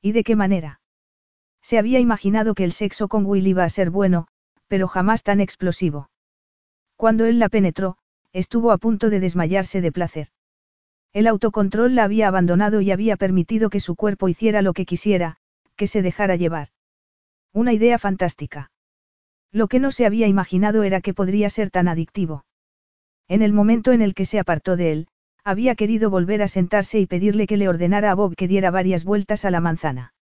¿Y 0.00 0.12
de 0.12 0.22
qué 0.22 0.36
manera? 0.36 0.79
Se 1.62 1.78
había 1.78 2.00
imaginado 2.00 2.54
que 2.54 2.64
el 2.64 2.72
sexo 2.72 3.08
con 3.08 3.26
Will 3.26 3.46
iba 3.46 3.64
a 3.64 3.68
ser 3.68 3.90
bueno, 3.90 4.26
pero 4.68 4.88
jamás 4.88 5.22
tan 5.22 5.40
explosivo. 5.40 6.10
Cuando 6.96 7.24
él 7.24 7.38
la 7.38 7.48
penetró, 7.48 7.96
estuvo 8.32 8.72
a 8.72 8.78
punto 8.78 9.10
de 9.10 9.20
desmayarse 9.20 9.80
de 9.80 9.92
placer. 9.92 10.28
El 11.12 11.26
autocontrol 11.26 11.94
la 11.94 12.04
había 12.04 12.28
abandonado 12.28 12.80
y 12.80 12.92
había 12.92 13.16
permitido 13.16 13.68
que 13.68 13.80
su 13.80 13.96
cuerpo 13.96 14.28
hiciera 14.28 14.62
lo 14.62 14.72
que 14.72 14.84
quisiera, 14.84 15.38
que 15.76 15.86
se 15.86 16.02
dejara 16.02 16.36
llevar. 16.36 16.68
Una 17.52 17.72
idea 17.72 17.98
fantástica. 17.98 18.70
Lo 19.50 19.66
que 19.66 19.80
no 19.80 19.90
se 19.90 20.06
había 20.06 20.28
imaginado 20.28 20.84
era 20.84 21.00
que 21.00 21.14
podría 21.14 21.50
ser 21.50 21.70
tan 21.70 21.88
adictivo. 21.88 22.44
En 23.26 23.42
el 23.42 23.52
momento 23.52 23.90
en 23.92 24.02
el 24.02 24.14
que 24.14 24.24
se 24.24 24.38
apartó 24.38 24.76
de 24.76 24.92
él, 24.92 25.08
había 25.42 25.74
querido 25.74 26.10
volver 26.10 26.42
a 26.42 26.48
sentarse 26.48 27.00
y 27.00 27.06
pedirle 27.06 27.46
que 27.46 27.56
le 27.56 27.68
ordenara 27.68 28.12
a 28.12 28.14
Bob 28.14 28.36
que 28.36 28.46
diera 28.46 28.70
varias 28.70 29.04
vueltas 29.04 29.44
a 29.44 29.50
la 29.50 29.60
manzana. 29.60 30.12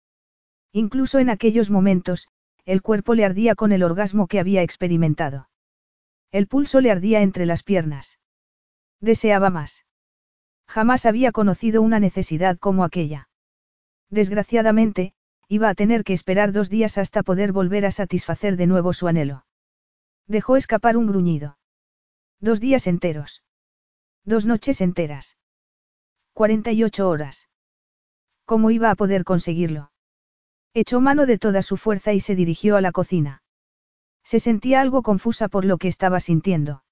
Incluso 0.72 1.18
en 1.18 1.30
aquellos 1.30 1.70
momentos, 1.70 2.28
el 2.64 2.82
cuerpo 2.82 3.14
le 3.14 3.24
ardía 3.24 3.54
con 3.54 3.72
el 3.72 3.82
orgasmo 3.82 4.26
que 4.26 4.38
había 4.38 4.62
experimentado. 4.62 5.48
El 6.30 6.46
pulso 6.46 6.80
le 6.80 6.90
ardía 6.90 7.22
entre 7.22 7.46
las 7.46 7.62
piernas. 7.62 8.18
Deseaba 9.00 9.48
más. 9.48 9.86
Jamás 10.66 11.06
había 11.06 11.32
conocido 11.32 11.80
una 11.80 11.98
necesidad 11.98 12.58
como 12.58 12.84
aquella. 12.84 13.30
Desgraciadamente, 14.10 15.14
iba 15.48 15.70
a 15.70 15.74
tener 15.74 16.04
que 16.04 16.12
esperar 16.12 16.52
dos 16.52 16.68
días 16.68 16.98
hasta 16.98 17.22
poder 17.22 17.52
volver 17.52 17.86
a 17.86 17.90
satisfacer 17.90 18.56
de 18.56 18.66
nuevo 18.66 18.92
su 18.92 19.08
anhelo. 19.08 19.46
Dejó 20.26 20.56
escapar 20.56 20.98
un 20.98 21.06
gruñido. 21.06 21.58
Dos 22.38 22.60
días 22.60 22.86
enteros. 22.86 23.42
Dos 24.24 24.44
noches 24.44 24.82
enteras. 24.82 25.38
48 26.34 27.08
horas. 27.08 27.48
¿Cómo 28.44 28.70
iba 28.70 28.90
a 28.90 28.94
poder 28.94 29.24
conseguirlo? 29.24 29.90
Echó 30.80 31.00
mano 31.00 31.26
de 31.26 31.38
toda 31.38 31.62
su 31.62 31.76
fuerza 31.76 32.12
y 32.12 32.20
se 32.20 32.36
dirigió 32.36 32.76
a 32.76 32.80
la 32.80 32.92
cocina. 32.92 33.42
Se 34.22 34.38
sentía 34.38 34.80
algo 34.80 35.02
confusa 35.02 35.48
por 35.48 35.64
lo 35.64 35.76
que 35.76 35.88
estaba 35.88 36.20
sintiendo. 36.20 36.84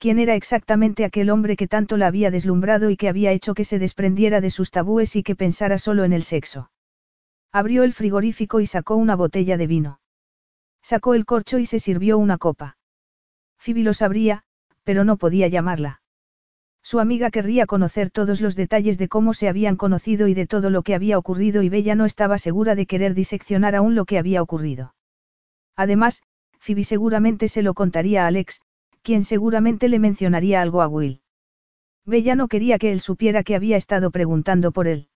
¿Quién 0.00 0.18
era 0.18 0.34
exactamente 0.34 1.04
aquel 1.04 1.30
hombre 1.30 1.54
que 1.54 1.68
tanto 1.68 1.98
la 1.98 2.08
había 2.08 2.32
deslumbrado 2.32 2.90
y 2.90 2.96
que 2.96 3.08
había 3.08 3.30
hecho 3.30 3.54
que 3.54 3.62
se 3.62 3.78
desprendiera 3.78 4.40
de 4.40 4.50
sus 4.50 4.72
tabúes 4.72 5.14
y 5.14 5.22
que 5.22 5.36
pensara 5.36 5.78
solo 5.78 6.02
en 6.02 6.12
el 6.12 6.24
sexo? 6.24 6.72
Abrió 7.52 7.84
el 7.84 7.92
frigorífico 7.92 8.58
y 8.58 8.66
sacó 8.66 8.96
una 8.96 9.14
botella 9.14 9.56
de 9.56 9.68
vino. 9.68 10.00
Sacó 10.82 11.14
el 11.14 11.26
corcho 11.26 11.60
y 11.60 11.66
se 11.66 11.78
sirvió 11.78 12.18
una 12.18 12.38
copa. 12.38 12.76
Phoebe 13.56 13.84
lo 13.84 13.94
sabría, 13.94 14.42
pero 14.82 15.04
no 15.04 15.16
podía 15.16 15.46
llamarla. 15.46 16.02
Su 16.88 17.00
amiga 17.00 17.32
querría 17.32 17.66
conocer 17.66 18.12
todos 18.12 18.40
los 18.40 18.54
detalles 18.54 18.96
de 18.96 19.08
cómo 19.08 19.34
se 19.34 19.48
habían 19.48 19.74
conocido 19.74 20.28
y 20.28 20.34
de 20.34 20.46
todo 20.46 20.70
lo 20.70 20.82
que 20.82 20.94
había 20.94 21.18
ocurrido 21.18 21.64
y 21.64 21.68
Bella 21.68 21.96
no 21.96 22.04
estaba 22.04 22.38
segura 22.38 22.76
de 22.76 22.86
querer 22.86 23.12
diseccionar 23.12 23.74
aún 23.74 23.96
lo 23.96 24.04
que 24.04 24.18
había 24.18 24.40
ocurrido. 24.40 24.94
Además, 25.74 26.22
Phoebe 26.60 26.84
seguramente 26.84 27.48
se 27.48 27.62
lo 27.62 27.74
contaría 27.74 28.22
a 28.22 28.28
Alex, 28.28 28.60
quien 29.02 29.24
seguramente 29.24 29.88
le 29.88 29.98
mencionaría 29.98 30.62
algo 30.62 30.80
a 30.80 30.86
Will. 30.86 31.22
Bella 32.04 32.36
no 32.36 32.46
quería 32.46 32.78
que 32.78 32.92
él 32.92 33.00
supiera 33.00 33.42
que 33.42 33.56
había 33.56 33.76
estado 33.76 34.12
preguntando 34.12 34.70
por 34.70 34.86
él. 34.86 35.08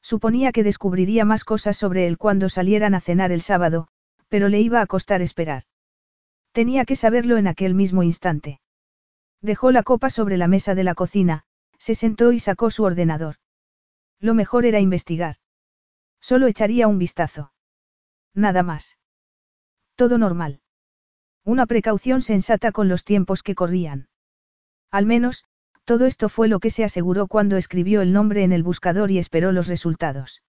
Suponía 0.00 0.50
que 0.50 0.64
descubriría 0.64 1.26
más 1.26 1.44
cosas 1.44 1.76
sobre 1.76 2.06
él 2.06 2.16
cuando 2.16 2.48
salieran 2.48 2.94
a 2.94 3.02
cenar 3.02 3.32
el 3.32 3.42
sábado, 3.42 3.88
pero 4.28 4.48
le 4.48 4.62
iba 4.62 4.80
a 4.80 4.86
costar 4.86 5.20
esperar. 5.20 5.64
Tenía 6.52 6.86
que 6.86 6.96
saberlo 6.96 7.36
en 7.36 7.48
aquel 7.48 7.74
mismo 7.74 8.02
instante. 8.02 8.60
Dejó 9.40 9.70
la 9.70 9.82
copa 9.82 10.10
sobre 10.10 10.36
la 10.36 10.48
mesa 10.48 10.74
de 10.74 10.84
la 10.84 10.94
cocina, 10.94 11.44
se 11.78 11.94
sentó 11.94 12.32
y 12.32 12.40
sacó 12.40 12.70
su 12.70 12.84
ordenador. 12.84 13.36
Lo 14.18 14.34
mejor 14.34 14.64
era 14.66 14.80
investigar. 14.80 15.36
Solo 16.20 16.46
echaría 16.46 16.88
un 16.88 16.98
vistazo. 16.98 17.52
Nada 18.34 18.62
más. 18.62 18.98
Todo 19.94 20.18
normal. 20.18 20.60
Una 21.44 21.66
precaución 21.66 22.22
sensata 22.22 22.72
con 22.72 22.88
los 22.88 23.04
tiempos 23.04 23.42
que 23.42 23.54
corrían. 23.54 24.08
Al 24.90 25.06
menos, 25.06 25.44
todo 25.84 26.06
esto 26.06 26.28
fue 26.28 26.48
lo 26.48 26.58
que 26.58 26.70
se 26.70 26.82
aseguró 26.82 27.28
cuando 27.28 27.56
escribió 27.56 28.02
el 28.02 28.12
nombre 28.12 28.42
en 28.42 28.52
el 28.52 28.62
buscador 28.62 29.10
y 29.10 29.18
esperó 29.18 29.52
los 29.52 29.68
resultados. 29.68 30.42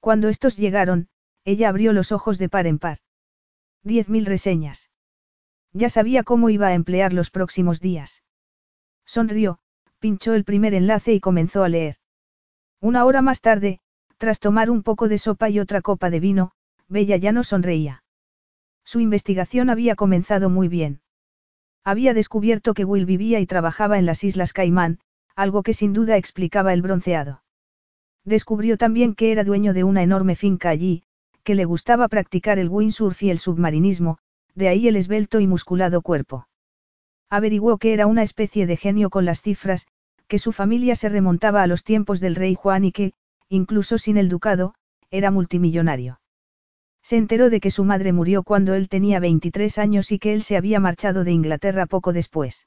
Cuando 0.00 0.28
estos 0.28 0.56
llegaron, 0.56 1.08
ella 1.44 1.68
abrió 1.68 1.92
los 1.92 2.10
ojos 2.12 2.38
de 2.38 2.48
par 2.48 2.66
en 2.66 2.78
par. 2.78 2.98
Diez 3.82 4.08
mil 4.08 4.26
reseñas. 4.26 4.90
Ya 5.78 5.88
sabía 5.88 6.24
cómo 6.24 6.50
iba 6.50 6.66
a 6.66 6.74
emplear 6.74 7.12
los 7.12 7.30
próximos 7.30 7.80
días. 7.80 8.24
Sonrió, 9.06 9.60
pinchó 10.00 10.34
el 10.34 10.42
primer 10.42 10.74
enlace 10.74 11.12
y 11.14 11.20
comenzó 11.20 11.62
a 11.62 11.68
leer. 11.68 11.98
Una 12.80 13.04
hora 13.04 13.22
más 13.22 13.40
tarde, 13.40 13.78
tras 14.16 14.40
tomar 14.40 14.70
un 14.70 14.82
poco 14.82 15.06
de 15.06 15.18
sopa 15.18 15.50
y 15.50 15.60
otra 15.60 15.80
copa 15.80 16.10
de 16.10 16.18
vino, 16.18 16.50
Bella 16.88 17.16
ya 17.16 17.30
no 17.30 17.44
sonreía. 17.44 18.02
Su 18.84 18.98
investigación 18.98 19.70
había 19.70 19.94
comenzado 19.94 20.50
muy 20.50 20.66
bien. 20.66 21.00
Había 21.84 22.12
descubierto 22.12 22.74
que 22.74 22.84
Will 22.84 23.06
vivía 23.06 23.38
y 23.38 23.46
trabajaba 23.46 24.00
en 24.00 24.06
las 24.06 24.24
Islas 24.24 24.52
Caimán, 24.52 24.98
algo 25.36 25.62
que 25.62 25.74
sin 25.74 25.92
duda 25.92 26.16
explicaba 26.16 26.72
el 26.72 26.82
bronceado. 26.82 27.44
Descubrió 28.24 28.78
también 28.78 29.14
que 29.14 29.30
era 29.30 29.44
dueño 29.44 29.72
de 29.74 29.84
una 29.84 30.02
enorme 30.02 30.34
finca 30.34 30.70
allí, 30.70 31.04
que 31.44 31.54
le 31.54 31.66
gustaba 31.66 32.08
practicar 32.08 32.58
el 32.58 32.68
windsurf 32.68 33.22
y 33.22 33.30
el 33.30 33.38
submarinismo, 33.38 34.18
de 34.58 34.68
ahí 34.68 34.88
el 34.88 34.96
esbelto 34.96 35.38
y 35.38 35.46
musculado 35.46 36.02
cuerpo. 36.02 36.48
Averiguó 37.30 37.78
que 37.78 37.92
era 37.92 38.06
una 38.06 38.22
especie 38.22 38.66
de 38.66 38.76
genio 38.76 39.08
con 39.08 39.24
las 39.24 39.40
cifras, 39.40 39.86
que 40.26 40.38
su 40.38 40.52
familia 40.52 40.96
se 40.96 41.08
remontaba 41.08 41.62
a 41.62 41.68
los 41.68 41.84
tiempos 41.84 42.18
del 42.20 42.34
rey 42.34 42.54
Juan 42.56 42.84
y 42.84 42.90
que, 42.90 43.12
incluso 43.48 43.98
sin 43.98 44.16
el 44.16 44.28
ducado, 44.28 44.74
era 45.10 45.30
multimillonario. 45.30 46.20
Se 47.02 47.16
enteró 47.16 47.50
de 47.50 47.60
que 47.60 47.70
su 47.70 47.84
madre 47.84 48.12
murió 48.12 48.42
cuando 48.42 48.74
él 48.74 48.88
tenía 48.88 49.20
23 49.20 49.78
años 49.78 50.10
y 50.10 50.18
que 50.18 50.34
él 50.34 50.42
se 50.42 50.56
había 50.56 50.80
marchado 50.80 51.22
de 51.22 51.30
Inglaterra 51.30 51.86
poco 51.86 52.12
después. 52.12 52.66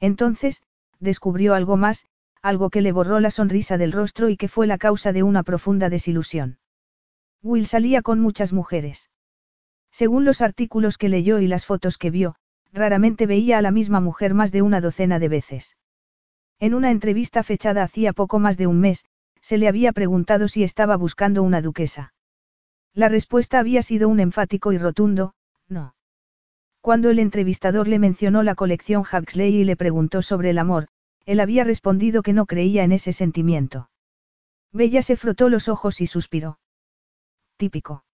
Entonces, 0.00 0.62
descubrió 1.00 1.54
algo 1.54 1.76
más, 1.78 2.06
algo 2.42 2.68
que 2.68 2.82
le 2.82 2.92
borró 2.92 3.18
la 3.18 3.30
sonrisa 3.30 3.78
del 3.78 3.92
rostro 3.92 4.28
y 4.28 4.36
que 4.36 4.48
fue 4.48 4.66
la 4.66 4.76
causa 4.76 5.12
de 5.12 5.22
una 5.22 5.42
profunda 5.42 5.88
desilusión. 5.88 6.58
Will 7.42 7.66
salía 7.66 8.02
con 8.02 8.20
muchas 8.20 8.52
mujeres. 8.52 9.08
Según 9.90 10.24
los 10.24 10.40
artículos 10.40 10.98
que 10.98 11.08
leyó 11.08 11.38
y 11.38 11.48
las 11.48 11.66
fotos 11.66 11.98
que 11.98 12.10
vio, 12.10 12.36
raramente 12.72 13.26
veía 13.26 13.58
a 13.58 13.62
la 13.62 13.70
misma 13.70 14.00
mujer 14.00 14.34
más 14.34 14.52
de 14.52 14.62
una 14.62 14.80
docena 14.80 15.18
de 15.18 15.28
veces. 15.28 15.76
En 16.60 16.74
una 16.74 16.90
entrevista 16.90 17.42
fechada 17.42 17.82
hacía 17.82 18.12
poco 18.12 18.38
más 18.38 18.56
de 18.56 18.66
un 18.66 18.80
mes, 18.80 19.04
se 19.40 19.58
le 19.58 19.68
había 19.68 19.92
preguntado 19.92 20.48
si 20.48 20.64
estaba 20.64 20.96
buscando 20.96 21.42
una 21.42 21.62
duquesa. 21.62 22.12
La 22.94 23.08
respuesta 23.08 23.58
había 23.58 23.82
sido 23.82 24.08
un 24.08 24.20
enfático 24.20 24.72
y 24.72 24.78
rotundo, 24.78 25.34
no. 25.68 25.94
Cuando 26.80 27.10
el 27.10 27.18
entrevistador 27.18 27.86
le 27.86 27.98
mencionó 27.98 28.42
la 28.42 28.54
colección 28.54 29.02
Huxley 29.02 29.54
y 29.54 29.64
le 29.64 29.76
preguntó 29.76 30.22
sobre 30.22 30.50
el 30.50 30.58
amor, 30.58 30.88
él 31.26 31.40
había 31.40 31.64
respondido 31.64 32.22
que 32.22 32.32
no 32.32 32.46
creía 32.46 32.84
en 32.84 32.92
ese 32.92 33.12
sentimiento. 33.12 33.90
Bella 34.72 35.02
se 35.02 35.16
frotó 35.16 35.48
los 35.48 35.68
ojos 35.68 36.00
y 36.00 36.06
suspiró. 36.06 36.58
Típico. 37.56 38.04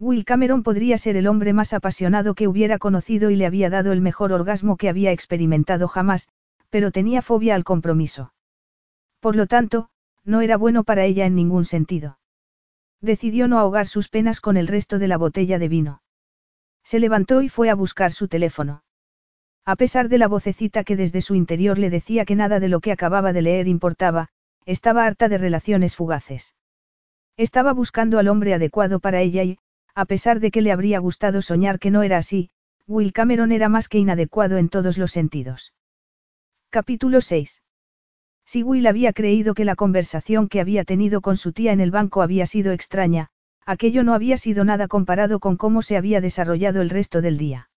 Will 0.00 0.24
Cameron 0.24 0.62
podría 0.62 0.96
ser 0.96 1.16
el 1.16 1.26
hombre 1.26 1.52
más 1.52 1.74
apasionado 1.74 2.34
que 2.34 2.48
hubiera 2.48 2.78
conocido 2.78 3.28
y 3.28 3.36
le 3.36 3.44
había 3.44 3.68
dado 3.68 3.92
el 3.92 4.00
mejor 4.00 4.32
orgasmo 4.32 4.78
que 4.78 4.88
había 4.88 5.12
experimentado 5.12 5.88
jamás, 5.88 6.30
pero 6.70 6.90
tenía 6.90 7.20
fobia 7.20 7.54
al 7.54 7.64
compromiso. 7.64 8.32
Por 9.20 9.36
lo 9.36 9.46
tanto, 9.46 9.90
no 10.24 10.40
era 10.40 10.56
bueno 10.56 10.84
para 10.84 11.04
ella 11.04 11.26
en 11.26 11.34
ningún 11.34 11.66
sentido. 11.66 12.18
Decidió 13.02 13.46
no 13.46 13.58
ahogar 13.58 13.86
sus 13.86 14.08
penas 14.08 14.40
con 14.40 14.56
el 14.56 14.68
resto 14.68 14.98
de 14.98 15.06
la 15.06 15.18
botella 15.18 15.58
de 15.58 15.68
vino. 15.68 16.02
Se 16.82 16.98
levantó 16.98 17.42
y 17.42 17.50
fue 17.50 17.68
a 17.68 17.74
buscar 17.74 18.12
su 18.12 18.26
teléfono. 18.26 18.82
A 19.66 19.76
pesar 19.76 20.08
de 20.08 20.16
la 20.16 20.28
vocecita 20.28 20.82
que 20.82 20.96
desde 20.96 21.20
su 21.20 21.34
interior 21.34 21.76
le 21.78 21.90
decía 21.90 22.24
que 22.24 22.36
nada 22.36 22.58
de 22.58 22.68
lo 22.68 22.80
que 22.80 22.92
acababa 22.92 23.34
de 23.34 23.42
leer 23.42 23.68
importaba, 23.68 24.28
estaba 24.64 25.04
harta 25.04 25.28
de 25.28 25.36
relaciones 25.36 25.94
fugaces. 25.94 26.54
Estaba 27.36 27.74
buscando 27.74 28.18
al 28.18 28.28
hombre 28.28 28.54
adecuado 28.54 29.00
para 29.00 29.20
ella 29.20 29.42
y, 29.44 29.58
a 29.94 30.04
pesar 30.04 30.40
de 30.40 30.50
que 30.50 30.62
le 30.62 30.72
habría 30.72 30.98
gustado 30.98 31.42
soñar 31.42 31.78
que 31.78 31.90
no 31.90 32.02
era 32.02 32.18
así, 32.18 32.50
Will 32.86 33.12
Cameron 33.12 33.52
era 33.52 33.68
más 33.68 33.88
que 33.88 33.98
inadecuado 33.98 34.56
en 34.56 34.68
todos 34.68 34.98
los 34.98 35.12
sentidos. 35.12 35.72
Capítulo 36.70 37.20
6. 37.20 37.62
Si 38.44 38.62
Will 38.62 38.86
había 38.86 39.12
creído 39.12 39.54
que 39.54 39.64
la 39.64 39.76
conversación 39.76 40.48
que 40.48 40.60
había 40.60 40.84
tenido 40.84 41.20
con 41.20 41.36
su 41.36 41.52
tía 41.52 41.72
en 41.72 41.80
el 41.80 41.90
banco 41.90 42.22
había 42.22 42.46
sido 42.46 42.72
extraña, 42.72 43.28
aquello 43.64 44.02
no 44.02 44.14
había 44.14 44.36
sido 44.36 44.64
nada 44.64 44.88
comparado 44.88 45.38
con 45.38 45.56
cómo 45.56 45.82
se 45.82 45.96
había 45.96 46.20
desarrollado 46.20 46.82
el 46.82 46.90
resto 46.90 47.20
del 47.22 47.38
día. 47.38 47.70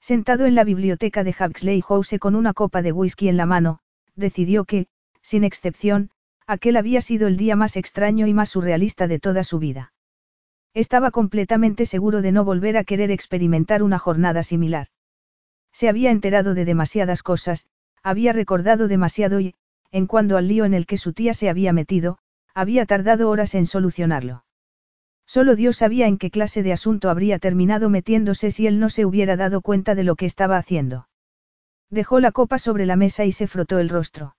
Sentado 0.00 0.46
en 0.46 0.54
la 0.54 0.64
biblioteca 0.64 1.24
de 1.24 1.34
Huxley 1.38 1.82
House 1.82 2.14
con 2.18 2.34
una 2.34 2.54
copa 2.54 2.80
de 2.80 2.92
whisky 2.92 3.28
en 3.28 3.36
la 3.36 3.44
mano, 3.44 3.80
decidió 4.16 4.64
que, 4.64 4.86
sin 5.20 5.44
excepción, 5.44 6.10
aquel 6.46 6.78
había 6.78 7.02
sido 7.02 7.28
el 7.28 7.36
día 7.36 7.54
más 7.54 7.76
extraño 7.76 8.26
y 8.26 8.32
más 8.32 8.48
surrealista 8.48 9.06
de 9.06 9.18
toda 9.18 9.44
su 9.44 9.58
vida. 9.58 9.92
Estaba 10.74 11.10
completamente 11.10 11.84
seguro 11.84 12.22
de 12.22 12.32
no 12.32 12.44
volver 12.44 12.76
a 12.76 12.84
querer 12.84 13.10
experimentar 13.10 13.82
una 13.82 13.98
jornada 13.98 14.42
similar. 14.42 14.88
Se 15.72 15.88
había 15.88 16.10
enterado 16.10 16.54
de 16.54 16.64
demasiadas 16.64 17.22
cosas, 17.22 17.66
había 18.02 18.32
recordado 18.32 18.88
demasiado 18.88 19.40
y, 19.40 19.54
en 19.90 20.06
cuanto 20.06 20.36
al 20.36 20.46
lío 20.46 20.64
en 20.64 20.74
el 20.74 20.86
que 20.86 20.96
su 20.96 21.12
tía 21.12 21.34
se 21.34 21.48
había 21.48 21.72
metido, 21.72 22.18
había 22.54 22.86
tardado 22.86 23.28
horas 23.30 23.54
en 23.54 23.66
solucionarlo. 23.66 24.44
Solo 25.26 25.54
Dios 25.54 25.76
sabía 25.76 26.06
en 26.06 26.18
qué 26.18 26.30
clase 26.30 26.62
de 26.62 26.72
asunto 26.72 27.08
habría 27.08 27.38
terminado 27.38 27.88
metiéndose 27.88 28.50
si 28.50 28.66
él 28.66 28.80
no 28.80 28.90
se 28.90 29.04
hubiera 29.04 29.36
dado 29.36 29.60
cuenta 29.60 29.94
de 29.94 30.04
lo 30.04 30.16
que 30.16 30.26
estaba 30.26 30.56
haciendo. 30.56 31.08
Dejó 31.88 32.20
la 32.20 32.32
copa 32.32 32.58
sobre 32.58 32.86
la 32.86 32.96
mesa 32.96 33.24
y 33.24 33.32
se 33.32 33.46
frotó 33.46 33.78
el 33.78 33.88
rostro. 33.88 34.36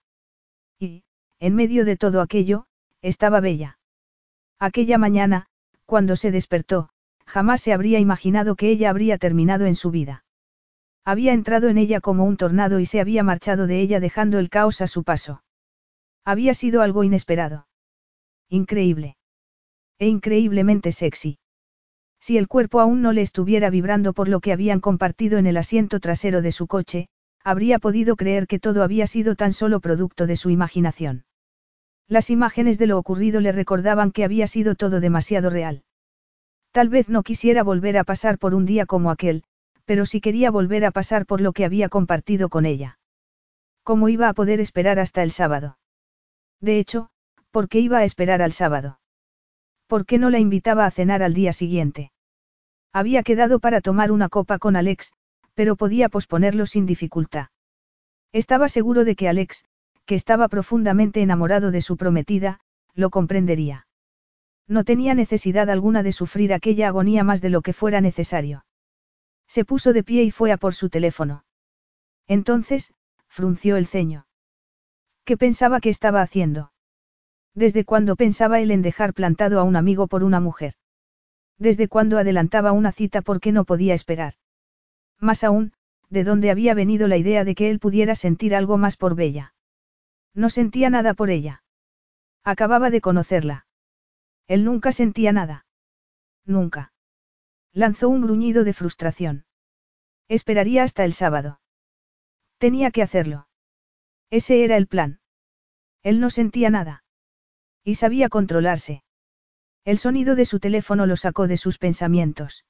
Y, 0.79 1.03
en 1.39 1.55
medio 1.55 1.85
de 1.85 1.97
todo 1.97 2.21
aquello, 2.21 2.65
estaba 3.01 3.39
bella. 3.39 3.79
Aquella 4.59 4.97
mañana, 4.97 5.47
cuando 5.91 6.15
se 6.15 6.31
despertó, 6.31 6.87
jamás 7.25 7.59
se 7.59 7.73
habría 7.73 7.99
imaginado 7.99 8.55
que 8.55 8.69
ella 8.69 8.89
habría 8.89 9.17
terminado 9.17 9.65
en 9.65 9.75
su 9.75 9.91
vida. 9.91 10.23
Había 11.03 11.33
entrado 11.33 11.67
en 11.67 11.77
ella 11.77 11.99
como 11.99 12.23
un 12.23 12.37
tornado 12.37 12.79
y 12.79 12.85
se 12.85 13.01
había 13.01 13.23
marchado 13.23 13.67
de 13.67 13.81
ella 13.81 13.99
dejando 13.99 14.39
el 14.39 14.49
caos 14.49 14.79
a 14.79 14.87
su 14.87 15.03
paso. 15.03 15.43
Había 16.23 16.53
sido 16.53 16.81
algo 16.81 17.03
inesperado. 17.03 17.67
Increíble. 18.47 19.17
E 19.99 20.07
increíblemente 20.07 20.93
sexy. 20.93 21.39
Si 22.21 22.37
el 22.37 22.47
cuerpo 22.47 22.79
aún 22.79 23.01
no 23.01 23.11
le 23.11 23.23
estuviera 23.23 23.69
vibrando 23.69 24.13
por 24.13 24.29
lo 24.29 24.39
que 24.39 24.53
habían 24.53 24.79
compartido 24.79 25.39
en 25.39 25.45
el 25.45 25.57
asiento 25.57 25.99
trasero 25.99 26.41
de 26.41 26.53
su 26.53 26.67
coche, 26.67 27.09
habría 27.43 27.79
podido 27.79 28.15
creer 28.15 28.47
que 28.47 28.59
todo 28.59 28.81
había 28.81 29.07
sido 29.07 29.35
tan 29.35 29.51
solo 29.51 29.81
producto 29.81 30.25
de 30.25 30.37
su 30.37 30.51
imaginación. 30.51 31.25
Las 32.11 32.29
imágenes 32.29 32.77
de 32.77 32.87
lo 32.87 32.97
ocurrido 32.97 33.39
le 33.39 33.53
recordaban 33.53 34.11
que 34.11 34.25
había 34.25 34.45
sido 34.45 34.75
todo 34.75 34.99
demasiado 34.99 35.49
real. 35.49 35.85
Tal 36.71 36.89
vez 36.89 37.07
no 37.07 37.23
quisiera 37.23 37.63
volver 37.63 37.97
a 37.97 38.03
pasar 38.03 38.37
por 38.37 38.53
un 38.53 38.65
día 38.65 38.85
como 38.85 39.11
aquel, 39.11 39.45
pero 39.85 40.05
sí 40.05 40.19
quería 40.19 40.51
volver 40.51 40.83
a 40.83 40.91
pasar 40.91 41.25
por 41.25 41.39
lo 41.39 41.53
que 41.53 41.63
había 41.63 41.87
compartido 41.87 42.49
con 42.49 42.65
ella. 42.65 42.99
¿Cómo 43.83 44.09
iba 44.09 44.27
a 44.27 44.33
poder 44.33 44.59
esperar 44.59 44.99
hasta 44.99 45.23
el 45.23 45.31
sábado? 45.31 45.77
De 46.59 46.79
hecho, 46.79 47.11
¿por 47.49 47.69
qué 47.69 47.79
iba 47.79 47.99
a 47.99 48.03
esperar 48.03 48.41
al 48.41 48.51
sábado? 48.51 48.99
¿Por 49.87 50.05
qué 50.05 50.17
no 50.17 50.29
la 50.29 50.39
invitaba 50.39 50.85
a 50.85 50.91
cenar 50.91 51.23
al 51.23 51.33
día 51.33 51.53
siguiente? 51.53 52.11
Había 52.91 53.23
quedado 53.23 53.61
para 53.61 53.79
tomar 53.79 54.11
una 54.11 54.27
copa 54.27 54.59
con 54.59 54.75
Alex, 54.75 55.13
pero 55.53 55.77
podía 55.77 56.09
posponerlo 56.09 56.65
sin 56.65 56.85
dificultad. 56.85 57.51
Estaba 58.33 58.67
seguro 58.67 59.05
de 59.05 59.15
que 59.15 59.29
Alex, 59.29 59.63
que 60.11 60.15
estaba 60.15 60.49
profundamente 60.49 61.21
enamorado 61.21 61.71
de 61.71 61.79
su 61.79 61.95
prometida, 61.95 62.59
lo 62.93 63.11
comprendería. 63.11 63.87
No 64.67 64.83
tenía 64.83 65.13
necesidad 65.13 65.69
alguna 65.69 66.03
de 66.03 66.11
sufrir 66.11 66.53
aquella 66.53 66.89
agonía 66.89 67.23
más 67.23 67.39
de 67.39 67.49
lo 67.49 67.61
que 67.61 67.71
fuera 67.71 68.01
necesario. 68.01 68.65
Se 69.47 69.63
puso 69.63 69.93
de 69.93 70.03
pie 70.03 70.23
y 70.23 70.29
fue 70.29 70.51
a 70.51 70.57
por 70.57 70.73
su 70.73 70.89
teléfono. 70.89 71.45
Entonces, 72.27 72.93
frunció 73.29 73.77
el 73.77 73.87
ceño. 73.87 74.27
¿Qué 75.23 75.37
pensaba 75.37 75.79
que 75.79 75.89
estaba 75.89 76.21
haciendo? 76.21 76.73
¿Desde 77.55 77.85
cuándo 77.85 78.17
pensaba 78.17 78.59
él 78.59 78.71
en 78.71 78.81
dejar 78.81 79.13
plantado 79.13 79.61
a 79.61 79.63
un 79.63 79.77
amigo 79.77 80.07
por 80.07 80.25
una 80.25 80.41
mujer? 80.41 80.73
¿Desde 81.57 81.87
cuándo 81.87 82.17
adelantaba 82.17 82.73
una 82.73 82.91
cita 82.91 83.21
porque 83.21 83.53
no 83.53 83.63
podía 83.63 83.93
esperar? 83.93 84.33
Más 85.21 85.45
aún, 85.45 85.71
¿de 86.09 86.25
dónde 86.25 86.51
había 86.51 86.73
venido 86.73 87.07
la 87.07 87.15
idea 87.15 87.45
de 87.45 87.55
que 87.55 87.71
él 87.71 87.79
pudiera 87.79 88.15
sentir 88.15 88.53
algo 88.53 88.77
más 88.77 88.97
por 88.97 89.15
Bella? 89.15 89.53
No 90.33 90.49
sentía 90.49 90.89
nada 90.89 91.13
por 91.13 91.29
ella. 91.29 91.63
Acababa 92.43 92.89
de 92.89 93.01
conocerla. 93.01 93.65
Él 94.47 94.65
nunca 94.65 94.91
sentía 94.91 95.31
nada. 95.31 95.65
Nunca. 96.45 96.93
Lanzó 97.73 98.09
un 98.09 98.21
gruñido 98.21 98.63
de 98.63 98.73
frustración. 98.73 99.45
Esperaría 100.27 100.83
hasta 100.83 101.05
el 101.05 101.13
sábado. 101.13 101.61
Tenía 102.57 102.91
que 102.91 103.01
hacerlo. 103.01 103.47
Ese 104.29 104.63
era 104.63 104.77
el 104.77 104.87
plan. 104.87 105.19
Él 106.03 106.19
no 106.19 106.29
sentía 106.29 106.69
nada. 106.69 107.03
Y 107.83 107.95
sabía 107.95 108.29
controlarse. 108.29 109.03
El 109.83 109.97
sonido 109.97 110.35
de 110.35 110.45
su 110.45 110.59
teléfono 110.59 111.05
lo 111.05 111.17
sacó 111.17 111.47
de 111.47 111.57
sus 111.57 111.77
pensamientos. 111.77 112.65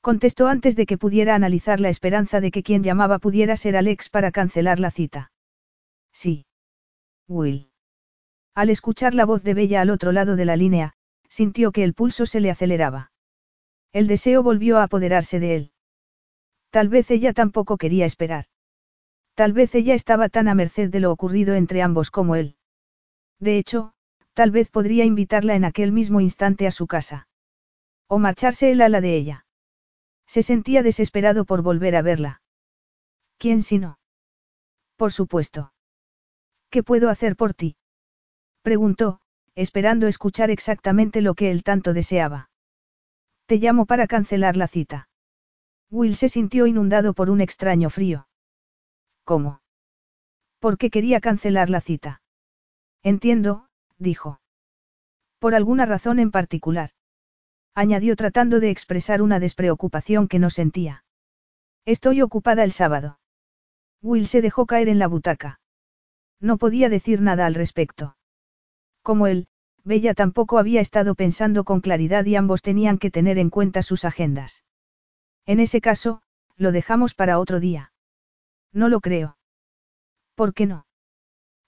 Contestó 0.00 0.48
antes 0.48 0.74
de 0.74 0.86
que 0.86 0.98
pudiera 0.98 1.34
analizar 1.34 1.78
la 1.78 1.88
esperanza 1.88 2.40
de 2.40 2.50
que 2.50 2.62
quien 2.62 2.82
llamaba 2.82 3.18
pudiera 3.18 3.56
ser 3.56 3.76
Alex 3.76 4.08
para 4.08 4.32
cancelar 4.32 4.80
la 4.80 4.90
cita. 4.90 5.30
Sí. 6.12 6.46
Will. 7.32 7.70
Al 8.54 8.68
escuchar 8.70 9.14
la 9.14 9.24
voz 9.24 9.42
de 9.42 9.54
Bella 9.54 9.80
al 9.80 9.90
otro 9.90 10.12
lado 10.12 10.36
de 10.36 10.44
la 10.44 10.56
línea, 10.56 10.92
sintió 11.28 11.72
que 11.72 11.82
el 11.82 11.94
pulso 11.94 12.26
se 12.26 12.40
le 12.40 12.50
aceleraba. 12.50 13.10
El 13.92 14.06
deseo 14.06 14.42
volvió 14.42 14.78
a 14.78 14.84
apoderarse 14.84 15.40
de 15.40 15.56
él. 15.56 15.72
Tal 16.70 16.88
vez 16.88 17.10
ella 17.10 17.32
tampoco 17.32 17.76
quería 17.78 18.04
esperar. 18.04 18.46
Tal 19.34 19.52
vez 19.52 19.74
ella 19.74 19.94
estaba 19.94 20.28
tan 20.28 20.48
a 20.48 20.54
merced 20.54 20.90
de 20.90 21.00
lo 21.00 21.10
ocurrido 21.10 21.54
entre 21.54 21.82
ambos 21.82 22.10
como 22.10 22.36
él. 22.36 22.56
De 23.38 23.56
hecho, 23.58 23.94
tal 24.34 24.50
vez 24.50 24.70
podría 24.70 25.04
invitarla 25.04 25.54
en 25.54 25.64
aquel 25.64 25.90
mismo 25.92 26.20
instante 26.20 26.66
a 26.66 26.70
su 26.70 26.86
casa. 26.86 27.28
O 28.08 28.18
marcharse 28.18 28.70
él 28.70 28.82
a 28.82 28.88
la 28.90 29.00
de 29.00 29.16
ella. 29.16 29.46
Se 30.26 30.42
sentía 30.42 30.82
desesperado 30.82 31.44
por 31.46 31.62
volver 31.62 31.96
a 31.96 32.02
verla. 32.02 32.42
¿Quién 33.38 33.62
si 33.62 33.78
no? 33.78 33.98
Por 34.96 35.12
supuesto. 35.12 35.71
¿Qué 36.72 36.82
puedo 36.82 37.10
hacer 37.10 37.36
por 37.36 37.52
ti? 37.52 37.76
Preguntó, 38.62 39.20
esperando 39.54 40.06
escuchar 40.06 40.50
exactamente 40.50 41.20
lo 41.20 41.34
que 41.34 41.50
él 41.50 41.64
tanto 41.64 41.92
deseaba. 41.92 42.48
Te 43.44 43.56
llamo 43.58 43.84
para 43.84 44.06
cancelar 44.06 44.56
la 44.56 44.68
cita. 44.68 45.10
Will 45.90 46.16
se 46.16 46.30
sintió 46.30 46.66
inundado 46.66 47.12
por 47.12 47.28
un 47.28 47.42
extraño 47.42 47.90
frío. 47.90 48.26
¿Cómo? 49.24 49.60
¿Por 50.60 50.78
qué 50.78 50.88
quería 50.88 51.20
cancelar 51.20 51.68
la 51.68 51.82
cita? 51.82 52.22
Entiendo, 53.02 53.68
dijo. 53.98 54.40
Por 55.38 55.54
alguna 55.54 55.84
razón 55.84 56.20
en 56.20 56.30
particular. 56.30 56.92
Añadió 57.74 58.16
tratando 58.16 58.60
de 58.60 58.70
expresar 58.70 59.20
una 59.20 59.40
despreocupación 59.40 60.26
que 60.26 60.38
no 60.38 60.48
sentía. 60.48 61.04
Estoy 61.84 62.22
ocupada 62.22 62.64
el 62.64 62.72
sábado. 62.72 63.18
Will 64.00 64.26
se 64.26 64.40
dejó 64.40 64.64
caer 64.64 64.88
en 64.88 64.98
la 64.98 65.08
butaca. 65.08 65.58
No 66.42 66.58
podía 66.58 66.88
decir 66.88 67.22
nada 67.22 67.46
al 67.46 67.54
respecto. 67.54 68.16
Como 69.02 69.28
él, 69.28 69.46
Bella 69.84 70.12
tampoco 70.12 70.58
había 70.58 70.80
estado 70.80 71.14
pensando 71.14 71.62
con 71.62 71.80
claridad 71.80 72.24
y 72.24 72.34
ambos 72.34 72.62
tenían 72.62 72.98
que 72.98 73.12
tener 73.12 73.38
en 73.38 73.48
cuenta 73.48 73.82
sus 73.82 74.04
agendas. 74.04 74.64
En 75.46 75.60
ese 75.60 75.80
caso, 75.80 76.20
lo 76.56 76.72
dejamos 76.72 77.14
para 77.14 77.38
otro 77.38 77.60
día. 77.60 77.92
No 78.72 78.88
lo 78.88 79.00
creo. 79.00 79.38
¿Por 80.34 80.52
qué 80.52 80.66
no? 80.66 80.84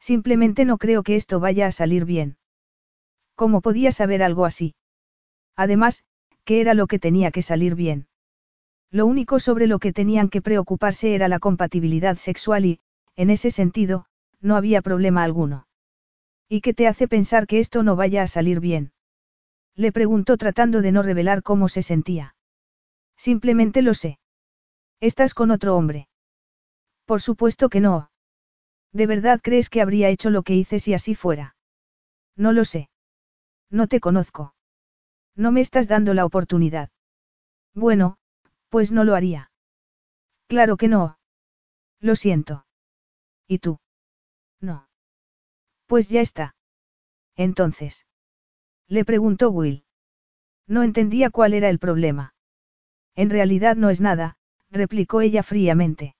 Simplemente 0.00 0.64
no 0.64 0.76
creo 0.76 1.04
que 1.04 1.16
esto 1.16 1.38
vaya 1.38 1.68
a 1.68 1.72
salir 1.72 2.04
bien. 2.04 2.36
¿Cómo 3.36 3.60
podía 3.60 3.92
saber 3.92 4.22
algo 4.22 4.44
así? 4.44 4.74
Además, 5.56 6.04
¿qué 6.44 6.60
era 6.60 6.74
lo 6.74 6.88
que 6.88 6.98
tenía 6.98 7.30
que 7.30 7.42
salir 7.42 7.76
bien? 7.76 8.08
Lo 8.90 9.06
único 9.06 9.38
sobre 9.38 9.66
lo 9.68 9.78
que 9.78 9.92
tenían 9.92 10.28
que 10.28 10.42
preocuparse 10.42 11.14
era 11.14 11.28
la 11.28 11.38
compatibilidad 11.38 12.16
sexual 12.16 12.64
y, 12.64 12.80
en 13.16 13.30
ese 13.30 13.50
sentido, 13.50 14.06
no 14.44 14.56
había 14.56 14.82
problema 14.82 15.24
alguno. 15.24 15.66
¿Y 16.48 16.60
qué 16.60 16.74
te 16.74 16.86
hace 16.86 17.08
pensar 17.08 17.46
que 17.46 17.58
esto 17.58 17.82
no 17.82 17.96
vaya 17.96 18.22
a 18.22 18.28
salir 18.28 18.60
bien? 18.60 18.92
Le 19.74 19.90
preguntó 19.90 20.36
tratando 20.36 20.82
de 20.82 20.92
no 20.92 21.02
revelar 21.02 21.42
cómo 21.42 21.68
se 21.68 21.82
sentía. 21.82 22.36
Simplemente 23.16 23.80
lo 23.80 23.94
sé. 23.94 24.18
Estás 25.00 25.32
con 25.32 25.50
otro 25.50 25.76
hombre. 25.76 26.08
Por 27.06 27.22
supuesto 27.22 27.70
que 27.70 27.80
no. 27.80 28.10
¿De 28.92 29.06
verdad 29.06 29.40
crees 29.42 29.70
que 29.70 29.80
habría 29.80 30.10
hecho 30.10 30.28
lo 30.28 30.42
que 30.42 30.54
hice 30.54 30.78
si 30.78 30.92
así 30.92 31.14
fuera? 31.14 31.56
No 32.36 32.52
lo 32.52 32.64
sé. 32.64 32.90
No 33.70 33.86
te 33.86 33.98
conozco. 33.98 34.54
No 35.34 35.52
me 35.52 35.62
estás 35.62 35.88
dando 35.88 36.12
la 36.12 36.26
oportunidad. 36.26 36.90
Bueno, 37.74 38.18
pues 38.68 38.92
no 38.92 39.04
lo 39.04 39.14
haría. 39.14 39.50
Claro 40.48 40.76
que 40.76 40.88
no. 40.88 41.18
Lo 41.98 42.14
siento. 42.14 42.66
¿Y 43.48 43.58
tú? 43.58 43.78
Pues 45.86 46.08
ya 46.08 46.20
está. 46.20 46.54
Entonces. 47.36 48.06
Le 48.88 49.04
preguntó 49.04 49.50
Will. 49.50 49.84
No 50.66 50.82
entendía 50.82 51.30
cuál 51.30 51.54
era 51.54 51.68
el 51.68 51.78
problema. 51.78 52.34
En 53.14 53.30
realidad 53.30 53.76
no 53.76 53.90
es 53.90 54.00
nada, 54.00 54.36
replicó 54.70 55.20
ella 55.20 55.42
fríamente. 55.42 56.16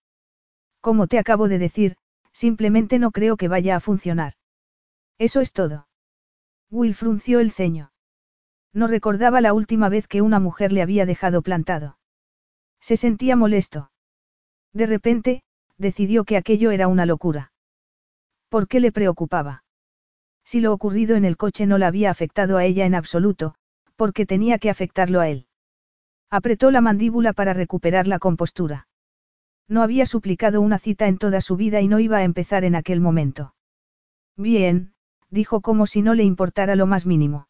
Como 0.81 1.07
te 1.07 1.19
acabo 1.19 1.49
de 1.49 1.59
decir, 1.59 1.97
simplemente 2.33 2.99
no 2.99 3.11
creo 3.11 3.37
que 3.37 3.49
vaya 3.49 3.77
a 3.77 3.81
funcionar. 3.81 4.35
Eso 5.19 5.41
es 5.41 5.53
todo. 5.53 5.89
Will 6.71 6.95
frunció 6.95 7.41
el 7.41 7.53
ceño. 7.53 7.93
No 8.73 8.87
recordaba 8.87 9.41
la 9.41 9.55
última 9.55 9.89
vez 9.89 10.09
que 10.09 10.21
una 10.21 10.41
mujer 10.41 10.73
le 10.73 10.83
había 10.83 11.07
dejado 11.07 11.43
plantado. 11.43 11.99
Se 12.81 12.97
sentía 12.97 13.37
molesto. 13.37 13.91
De 14.73 14.87
repente, 14.87 15.43
decidió 15.79 16.25
que 16.25 16.37
aquello 16.37 16.71
era 16.71 16.89
una 16.89 17.07
locura. 17.07 17.53
¿Por 18.55 18.69
qué 18.69 18.79
le 18.79 18.93
preocupaba? 18.93 19.65
Si 20.45 20.61
lo 20.61 20.73
ocurrido 20.73 21.17
en 21.17 21.25
el 21.25 21.37
coche 21.37 21.67
no 21.67 21.77
la 21.77 21.89
había 21.89 22.13
afectado 22.13 22.57
a 22.57 22.65
ella 22.65 22.87
en 22.87 22.95
absoluto, 22.95 23.57
porque 23.97 24.27
tenía 24.27 24.59
que 24.59 24.71
afectarlo 24.71 25.19
a 25.19 25.29
él. 25.29 25.49
Apretó 26.31 26.71
la 26.71 26.81
mandíbula 26.81 27.33
para 27.33 27.53
recuperar 27.53 28.07
la 28.07 28.21
compostura. 28.21 28.87
No 29.67 29.83
había 29.83 30.07
suplicado 30.07 30.61
una 30.61 30.79
cita 30.79 31.09
en 31.09 31.19
toda 31.19 31.41
su 31.41 31.57
vida 31.57 31.81
y 31.81 31.89
no 31.89 31.99
iba 31.99 32.19
a 32.19 32.23
empezar 32.23 32.63
en 32.63 32.77
aquel 32.77 33.01
momento. 33.01 33.57
Bien, 34.37 34.95
dijo 35.31 35.61
como 35.61 35.89
si 35.89 36.03
no 36.03 36.15
le 36.15 36.23
importara 36.23 36.77
lo 36.77 36.87
más 36.87 37.07
mínimo. 37.07 37.49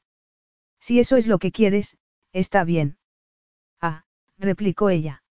Si 0.81 1.01
eso 1.01 1.19
es 1.19 1.27
lo 1.27 1.39
que 1.39 1.53
quieres, 1.53 1.99
está 2.33 2.65
bien. 2.65 2.97
Ah, 3.79 4.07
replicó 4.39 4.89
ella. 4.89 5.23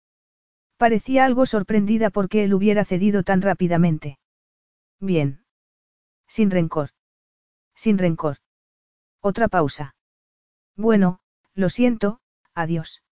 Parecía 0.78 1.26
algo 1.26 1.48
sorprendida 1.48 2.12
porque 2.12 2.44
él 2.44 2.54
hubiera 2.54 2.86
cedido 2.86 3.24
tan 3.24 3.42
rápidamente. 3.42 4.20
Bien. 5.00 5.43
Sin 6.36 6.50
rencor. 6.50 6.90
Sin 7.76 8.00
rencor. 8.00 8.38
Otra 9.22 9.48
pausa. 9.50 9.96
Bueno, 10.76 11.20
lo 11.54 11.70
siento, 11.70 12.22
adiós. 12.56 13.04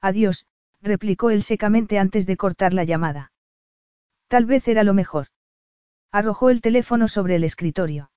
Adiós, 0.00 0.46
replicó 0.82 1.30
él 1.30 1.44
secamente 1.44 2.00
antes 2.00 2.26
de 2.26 2.36
cortar 2.36 2.74
la 2.74 2.82
llamada. 2.82 3.30
Tal 4.26 4.46
vez 4.46 4.66
era 4.66 4.82
lo 4.82 4.94
mejor. 4.94 5.28
Arrojó 6.10 6.50
el 6.50 6.60
teléfono 6.60 7.06
sobre 7.06 7.36
el 7.36 7.44
escritorio. 7.44 8.10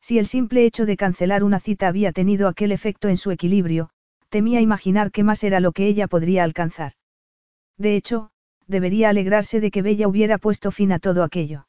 Si 0.00 0.20
el 0.20 0.28
simple 0.28 0.64
hecho 0.64 0.86
de 0.86 0.96
cancelar 0.96 1.42
una 1.42 1.58
cita 1.58 1.88
había 1.88 2.12
tenido 2.12 2.46
aquel 2.46 2.70
efecto 2.70 3.08
en 3.08 3.16
su 3.16 3.32
equilibrio, 3.32 3.90
temía 4.28 4.60
imaginar 4.60 5.10
qué 5.10 5.24
más 5.24 5.42
era 5.42 5.58
lo 5.58 5.72
que 5.72 5.88
ella 5.88 6.06
podría 6.06 6.44
alcanzar. 6.44 6.92
De 7.76 7.96
hecho, 7.96 8.30
debería 8.68 9.08
alegrarse 9.08 9.58
de 9.58 9.72
que 9.72 9.82
Bella 9.82 10.06
hubiera 10.06 10.38
puesto 10.38 10.70
fin 10.70 10.92
a 10.92 11.00
todo 11.00 11.24
aquello. 11.24 11.67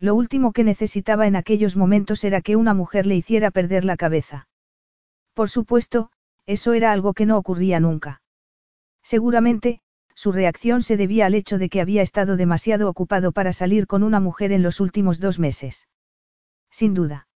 Lo 0.00 0.14
último 0.14 0.52
que 0.52 0.64
necesitaba 0.64 1.26
en 1.26 1.36
aquellos 1.36 1.76
momentos 1.76 2.22
era 2.24 2.40
que 2.40 2.56
una 2.56 2.72
mujer 2.74 3.06
le 3.06 3.16
hiciera 3.16 3.50
perder 3.50 3.84
la 3.84 3.96
cabeza. 3.96 4.48
Por 5.34 5.50
supuesto, 5.50 6.10
eso 6.46 6.72
era 6.72 6.92
algo 6.92 7.14
que 7.14 7.26
no 7.26 7.36
ocurría 7.36 7.80
nunca. 7.80 8.22
Seguramente, 9.02 9.80
su 10.14 10.32
reacción 10.32 10.82
se 10.82 10.96
debía 10.96 11.26
al 11.26 11.34
hecho 11.34 11.58
de 11.58 11.68
que 11.68 11.80
había 11.80 12.02
estado 12.02 12.36
demasiado 12.36 12.88
ocupado 12.88 13.32
para 13.32 13.52
salir 13.52 13.86
con 13.86 14.02
una 14.02 14.20
mujer 14.20 14.52
en 14.52 14.62
los 14.62 14.80
últimos 14.80 15.20
dos 15.20 15.38
meses. 15.38 15.88
Sin 16.70 16.94
duda. 16.94 17.28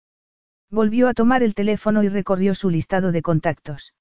Volvió 0.70 1.08
a 1.08 1.14
tomar 1.14 1.42
el 1.42 1.54
teléfono 1.54 2.02
y 2.02 2.08
recorrió 2.08 2.54
su 2.54 2.70
listado 2.70 3.12
de 3.12 3.22
contactos. 3.22 3.94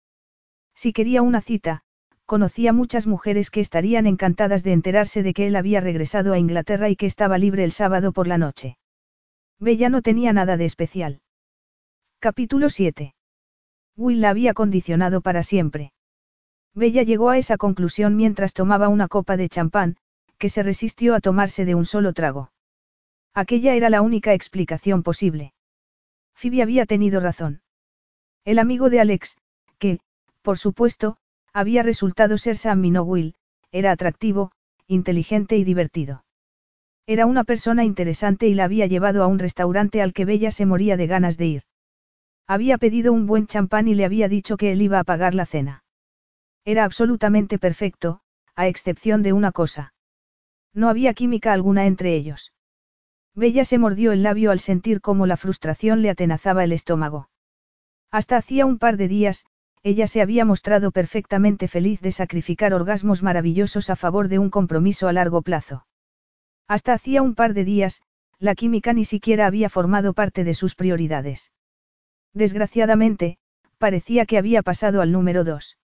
Si 0.75 0.93
quería 0.93 1.21
una 1.21 1.41
cita, 1.41 1.83
conocía 2.29 2.73
muchas 2.73 3.07
mujeres 3.07 3.49
que 3.49 3.59
estarían 3.59 4.05
encantadas 4.05 4.61
de 4.61 4.71
enterarse 4.71 5.23
de 5.23 5.33
que 5.33 5.47
él 5.47 5.55
había 5.55 5.81
regresado 5.81 6.31
a 6.31 6.37
Inglaterra 6.37 6.87
y 6.87 6.95
que 6.95 7.07
estaba 7.07 7.39
libre 7.39 7.63
el 7.63 7.71
sábado 7.71 8.11
por 8.11 8.27
la 8.27 8.37
noche. 8.37 8.77
Bella 9.57 9.89
no 9.89 10.03
tenía 10.03 10.31
nada 10.31 10.55
de 10.55 10.65
especial. 10.65 11.21
Capítulo 12.19 12.69
7. 12.69 13.15
Will 13.97 14.21
la 14.21 14.29
había 14.29 14.53
condicionado 14.53 15.21
para 15.21 15.41
siempre. 15.41 15.91
Bella 16.75 17.01
llegó 17.01 17.31
a 17.31 17.39
esa 17.39 17.57
conclusión 17.57 18.15
mientras 18.15 18.53
tomaba 18.53 18.89
una 18.89 19.07
copa 19.07 19.35
de 19.35 19.49
champán, 19.49 19.97
que 20.37 20.49
se 20.49 20.61
resistió 20.61 21.15
a 21.15 21.21
tomarse 21.21 21.65
de 21.65 21.73
un 21.73 21.87
solo 21.87 22.13
trago. 22.13 22.51
Aquella 23.33 23.73
era 23.73 23.89
la 23.89 24.03
única 24.03 24.35
explicación 24.35 25.01
posible. 25.01 25.53
Phoebe 26.35 26.61
había 26.61 26.85
tenido 26.85 27.21
razón. 27.21 27.63
El 28.45 28.59
amigo 28.59 28.91
de 28.91 28.99
Alex, 28.99 29.35
que, 29.79 29.97
por 30.43 30.59
supuesto, 30.59 31.17
había 31.53 31.83
resultado 31.83 32.37
ser 32.37 32.57
Sam 32.57 32.83
Will, 33.05 33.35
era 33.71 33.91
atractivo, 33.91 34.51
inteligente 34.87 35.57
y 35.57 35.63
divertido. 35.63 36.23
Era 37.05 37.25
una 37.25 37.43
persona 37.43 37.85
interesante 37.85 38.47
y 38.47 38.53
la 38.53 38.65
había 38.65 38.85
llevado 38.85 39.23
a 39.23 39.27
un 39.27 39.39
restaurante 39.39 40.01
al 40.01 40.13
que 40.13 40.25
Bella 40.25 40.51
se 40.51 40.65
moría 40.65 40.97
de 40.97 41.07
ganas 41.07 41.37
de 41.37 41.45
ir. 41.45 41.63
Había 42.47 42.77
pedido 42.77 43.13
un 43.13 43.25
buen 43.25 43.47
champán 43.47 43.87
y 43.87 43.95
le 43.95 44.05
había 44.05 44.27
dicho 44.27 44.57
que 44.57 44.71
él 44.71 44.81
iba 44.81 44.99
a 44.99 45.03
pagar 45.03 45.35
la 45.35 45.45
cena. 45.45 45.83
Era 46.65 46.83
absolutamente 46.83 47.59
perfecto, 47.59 48.21
a 48.55 48.67
excepción 48.67 49.23
de 49.23 49.33
una 49.33 49.51
cosa. 49.51 49.93
No 50.73 50.89
había 50.89 51.13
química 51.13 51.53
alguna 51.53 51.85
entre 51.85 52.15
ellos. 52.15 52.53
Bella 53.35 53.65
se 53.65 53.77
mordió 53.77 54.11
el 54.11 54.23
labio 54.23 54.51
al 54.51 54.59
sentir 54.59 55.01
cómo 55.01 55.25
la 55.25 55.37
frustración 55.37 56.01
le 56.01 56.09
atenazaba 56.09 56.63
el 56.63 56.71
estómago. 56.71 57.29
Hasta 58.11 58.37
hacía 58.37 58.65
un 58.65 58.79
par 58.79 58.97
de 58.97 59.07
días, 59.07 59.45
ella 59.83 60.07
se 60.07 60.21
había 60.21 60.45
mostrado 60.45 60.91
perfectamente 60.91 61.67
feliz 61.67 62.01
de 62.01 62.11
sacrificar 62.11 62.73
orgasmos 62.73 63.23
maravillosos 63.23 63.89
a 63.89 63.95
favor 63.95 64.27
de 64.27 64.39
un 64.39 64.49
compromiso 64.49 65.07
a 65.07 65.13
largo 65.13 65.41
plazo. 65.41 65.85
Hasta 66.67 66.93
hacía 66.93 67.21
un 67.21 67.35
par 67.35 67.53
de 67.53 67.63
días, 67.63 68.01
la 68.39 68.55
química 68.55 68.93
ni 68.93 69.05
siquiera 69.05 69.47
había 69.47 69.69
formado 69.69 70.13
parte 70.13 70.43
de 70.43 70.53
sus 70.53 70.75
prioridades. 70.75 71.51
Desgraciadamente, 72.33 73.37
parecía 73.77 74.25
que 74.25 74.37
había 74.37 74.61
pasado 74.61 75.01
al 75.01 75.11
número 75.11 75.43
dos. 75.43 75.77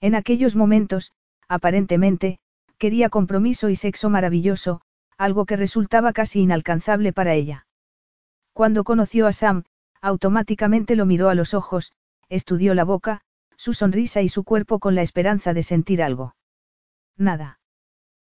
En 0.00 0.14
aquellos 0.14 0.56
momentos, 0.56 1.12
aparentemente, 1.48 2.38
quería 2.78 3.10
compromiso 3.10 3.68
y 3.68 3.76
sexo 3.76 4.08
maravilloso, 4.08 4.80
algo 5.18 5.44
que 5.44 5.56
resultaba 5.56 6.14
casi 6.14 6.40
inalcanzable 6.40 7.12
para 7.12 7.34
ella. 7.34 7.66
Cuando 8.54 8.84
conoció 8.84 9.26
a 9.26 9.32
Sam, 9.32 9.64
automáticamente 10.00 10.96
lo 10.96 11.04
miró 11.04 11.28
a 11.28 11.34
los 11.34 11.52
ojos, 11.52 11.92
estudió 12.30 12.74
la 12.74 12.84
boca, 12.84 13.20
su 13.56 13.74
sonrisa 13.74 14.22
y 14.22 14.30
su 14.30 14.44
cuerpo 14.44 14.78
con 14.78 14.94
la 14.94 15.02
esperanza 15.02 15.52
de 15.52 15.62
sentir 15.62 16.02
algo. 16.02 16.34
Nada. 17.18 17.60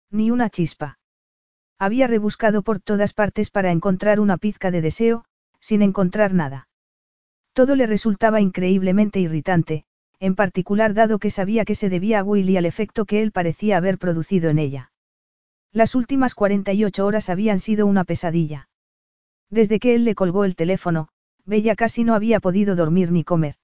Ni 0.10 0.30
una 0.30 0.49
chispa. 0.49 0.99
Había 1.80 2.07
rebuscado 2.07 2.64
por 2.64 2.82
todas 2.82 3.14
partes 3.14 3.49
para 3.49 3.72
encontrar 3.72 4.19
una 4.19 4.38
pizca 4.38 4.72
de 4.72 4.82
deseo, 4.82 5.23
sin 5.61 5.82
encontrar 5.82 6.34
nada. 6.34 6.68
Todo 7.53 7.76
le 7.76 7.86
resultaba 7.86 8.41
increíblemente 8.41 9.19
irritante, 9.19 9.86
en 10.19 10.36
particular 10.36 10.94
dado 10.94 11.18
que 11.18 11.32
sabía 11.32 11.64
que 11.65 11.76
se 11.76 11.90
debía 11.90 12.19
a 12.19 12.23
Will 12.23 12.49
y 12.49 12.57
al 12.57 12.65
efecto 12.65 13.06
que 13.06 13.22
él 13.22 13.32
parecía 13.32 13.78
haber 13.78 13.98
producido 13.98 14.49
en 14.49 14.60
ella. 14.60 14.91
Las 15.72 15.95
últimas 15.95 16.36
48 16.36 17.06
horas 17.06 17.30
habían 17.30 17.60
sido 17.60 17.88
una 17.88 18.03
pesadilla. 18.03 18.69
Desde 19.49 19.80
que 19.80 19.95
él 19.95 20.06
le 20.06 20.15
colgó 20.15 20.44
el 20.44 20.56
teléfono, 20.56 21.07
Bella 21.45 21.76
casi 21.76 22.03
no 22.03 22.14
había 22.14 22.40
podido 22.40 22.76
dormir 22.76 23.11
ni 23.11 23.23
comer. 23.23 23.56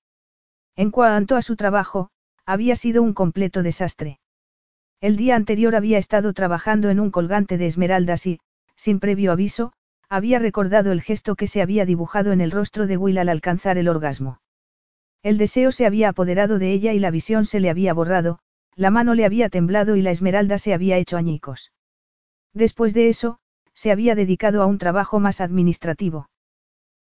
En 0.77 0.91
cuanto 0.91 1.35
a 1.35 1.41
su 1.41 1.55
trabajo, 1.55 2.11
había 2.45 2.75
sido 2.75 3.01
un 3.01 3.13
completo 3.13 3.63
desastre. 3.63 4.19
El 5.01 5.17
día 5.17 5.35
anterior 5.35 5.75
había 5.75 5.97
estado 5.97 6.33
trabajando 6.33 6.91
en 6.91 6.99
un 6.99 7.09
colgante 7.09 7.57
de 7.57 7.65
esmeraldas 7.65 8.27
y, 8.27 8.39
sin 8.75 8.99
previo 8.99 9.31
aviso, 9.31 9.73
había 10.07 10.37
recordado 10.37 10.91
el 10.91 11.01
gesto 11.01 11.35
que 11.35 11.47
se 11.47 11.63
había 11.63 11.85
dibujado 11.85 12.31
en 12.31 12.41
el 12.41 12.51
rostro 12.51 12.85
de 12.85 12.95
Will 12.95 13.17
al 13.17 13.29
alcanzar 13.29 13.79
el 13.79 13.89
orgasmo. 13.89 14.39
El 15.23 15.39
deseo 15.39 15.71
se 15.71 15.87
había 15.87 16.09
apoderado 16.09 16.59
de 16.59 16.71
ella 16.71 16.93
y 16.93 16.99
la 16.99 17.09
visión 17.09 17.45
se 17.45 17.59
le 17.59 17.71
había 17.71 17.93
borrado, 17.93 18.39
la 18.75 18.91
mano 18.91 19.15
le 19.15 19.25
había 19.25 19.49
temblado 19.49 19.95
y 19.95 20.03
la 20.03 20.11
esmeralda 20.11 20.59
se 20.59 20.75
había 20.75 20.97
hecho 20.97 21.17
añicos. 21.17 21.73
Después 22.53 22.93
de 22.93 23.09
eso, 23.09 23.39
se 23.73 23.91
había 23.91 24.13
dedicado 24.13 24.61
a 24.61 24.67
un 24.67 24.77
trabajo 24.77 25.19
más 25.19 25.41
administrativo. 25.41 26.29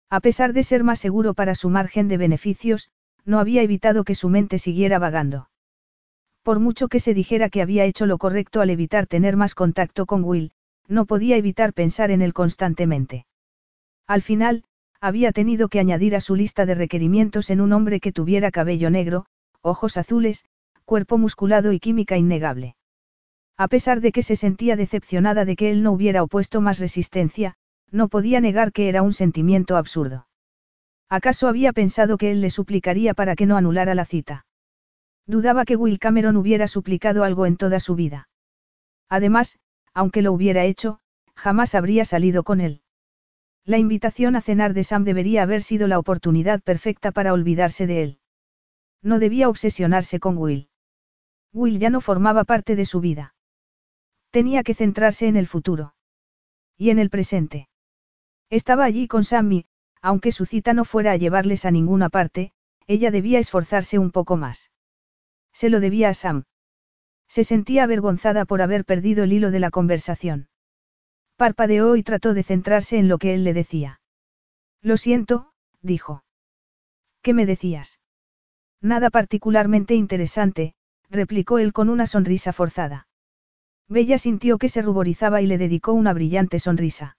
A 0.09 0.21
pesar 0.21 0.53
de 0.53 0.63
ser 0.63 0.85
más 0.85 0.99
seguro 0.99 1.33
para 1.33 1.55
su 1.55 1.69
margen 1.69 2.07
de 2.07 2.17
beneficios, 2.17 2.89
no 3.25 3.39
había 3.39 3.61
evitado 3.61 4.03
que 4.03 4.15
su 4.15 4.29
mente 4.29 4.59
siguiera 4.59 4.99
vagando. 4.99 5.49
Por 6.43 6.59
mucho 6.59 6.87
que 6.87 6.99
se 6.99 7.13
dijera 7.13 7.49
que 7.49 7.61
había 7.61 7.85
hecho 7.85 8.05
lo 8.05 8.17
correcto 8.17 8.61
al 8.61 8.69
evitar 8.69 9.07
tener 9.07 9.35
más 9.35 9.55
contacto 9.55 10.05
con 10.05 10.23
Will, 10.23 10.51
no 10.87 11.05
podía 11.05 11.37
evitar 11.37 11.73
pensar 11.73 12.11
en 12.11 12.21
él 12.21 12.33
constantemente. 12.33 13.25
Al 14.05 14.21
final, 14.21 14.63
había 15.01 15.31
tenido 15.31 15.67
que 15.69 15.79
añadir 15.79 16.15
a 16.15 16.21
su 16.21 16.35
lista 16.35 16.65
de 16.65 16.75
requerimientos 16.75 17.49
en 17.49 17.61
un 17.61 17.73
hombre 17.73 17.99
que 17.99 18.11
tuviera 18.11 18.51
cabello 18.51 18.89
negro, 18.89 19.25
ojos 19.61 19.97
azules, 19.97 20.45
cuerpo 20.85 21.17
musculado 21.17 21.73
y 21.73 21.79
química 21.79 22.17
innegable. 22.17 22.75
A 23.57 23.67
pesar 23.67 24.01
de 24.01 24.11
que 24.11 24.21
se 24.21 24.35
sentía 24.35 24.75
decepcionada 24.75 25.45
de 25.45 25.55
que 25.55 25.71
él 25.71 25.81
no 25.81 25.91
hubiera 25.91 26.21
opuesto 26.21 26.61
más 26.61 26.79
resistencia, 26.79 27.55
no 27.89 28.07
podía 28.09 28.41
negar 28.41 28.71
que 28.71 28.89
era 28.89 29.01
un 29.01 29.13
sentimiento 29.13 29.77
absurdo. 29.77 30.27
¿Acaso 31.09 31.47
había 31.47 31.71
pensado 31.73 32.17
que 32.17 32.31
él 32.31 32.41
le 32.41 32.49
suplicaría 32.49 33.13
para 33.13 33.35
que 33.35 33.45
no 33.45 33.57
anulara 33.57 33.95
la 33.95 34.05
cita? 34.05 34.45
Dudaba 35.27 35.65
que 35.65 35.75
Will 35.75 35.99
Cameron 35.99 36.37
hubiera 36.37 36.67
suplicado 36.67 37.23
algo 37.23 37.45
en 37.45 37.57
toda 37.57 37.79
su 37.79 37.95
vida. 37.95 38.27
Además, 39.09 39.59
aunque 39.93 40.21
lo 40.21 40.33
hubiera 40.33 40.63
hecho, 40.65 40.99
jamás 41.35 41.75
habría 41.75 42.05
salido 42.05 42.43
con 42.43 42.61
él. 42.61 42.81
La 43.63 43.77
invitación 43.77 44.35
a 44.35 44.41
cenar 44.41 44.73
de 44.73 44.83
Sam 44.83 45.03
debería 45.03 45.43
haber 45.43 45.63
sido 45.63 45.87
la 45.87 45.97
oportunidad 45.97 46.61
perfecta 46.61 47.11
para 47.11 47.33
olvidarse 47.33 47.87
de 47.87 48.03
él. 48.03 48.19
No 49.01 49.19
debía 49.19 49.49
obsesionarse 49.49 50.19
con 50.19 50.37
Will. 50.37 50.69
Will 51.51 51.79
ya 51.79 51.89
no 51.89 52.01
formaba 52.01 52.43
parte 52.43 52.75
de 52.75 52.85
su 52.85 52.99
vida. 52.99 53.33
Tenía 54.29 54.63
que 54.63 54.73
centrarse 54.73 55.27
en 55.27 55.37
el 55.37 55.47
futuro. 55.47 55.95
Y 56.77 56.89
en 56.89 56.99
el 56.99 57.09
presente. 57.09 57.69
Estaba 58.49 58.83
allí 58.83 59.07
con 59.07 59.23
Sammy, 59.23 59.65
aunque 60.05 60.31
su 60.31 60.45
cita 60.45 60.75
no 60.75 60.85
fuera 60.85 61.13
a 61.13 61.15
llevarles 61.15 61.65
a 61.65 61.71
ninguna 61.71 62.09
parte, 62.09 62.51
ella 62.85 63.09
debía 63.09 63.39
esforzarse 63.39 63.97
un 63.97 64.11
poco 64.11 64.37
más. 64.37 64.69
Se 65.51 65.67
lo 65.67 65.79
debía 65.79 66.09
a 66.09 66.13
Sam. 66.13 66.43
Se 67.27 67.43
sentía 67.43 67.85
avergonzada 67.85 68.45
por 68.45 68.61
haber 68.61 68.85
perdido 68.85 69.23
el 69.23 69.33
hilo 69.33 69.49
de 69.49 69.59
la 69.59 69.71
conversación. 69.71 70.47
Parpadeó 71.37 71.95
y 71.95 72.03
trató 72.03 72.35
de 72.35 72.43
centrarse 72.43 72.99
en 72.99 73.07
lo 73.07 73.17
que 73.17 73.33
él 73.33 73.43
le 73.43 73.55
decía. 73.55 73.99
Lo 74.79 74.97
siento, 74.97 75.51
dijo. 75.81 76.23
¿Qué 77.23 77.33
me 77.33 77.47
decías? 77.47 77.99
Nada 78.81 79.09
particularmente 79.09 79.95
interesante, 79.95 80.75
replicó 81.09 81.57
él 81.57 81.73
con 81.73 81.89
una 81.89 82.05
sonrisa 82.05 82.53
forzada. 82.53 83.07
Bella 83.87 84.19
sintió 84.19 84.59
que 84.59 84.69
se 84.69 84.83
ruborizaba 84.83 85.41
y 85.41 85.47
le 85.47 85.57
dedicó 85.57 85.93
una 85.93 86.13
brillante 86.13 86.59
sonrisa. 86.59 87.17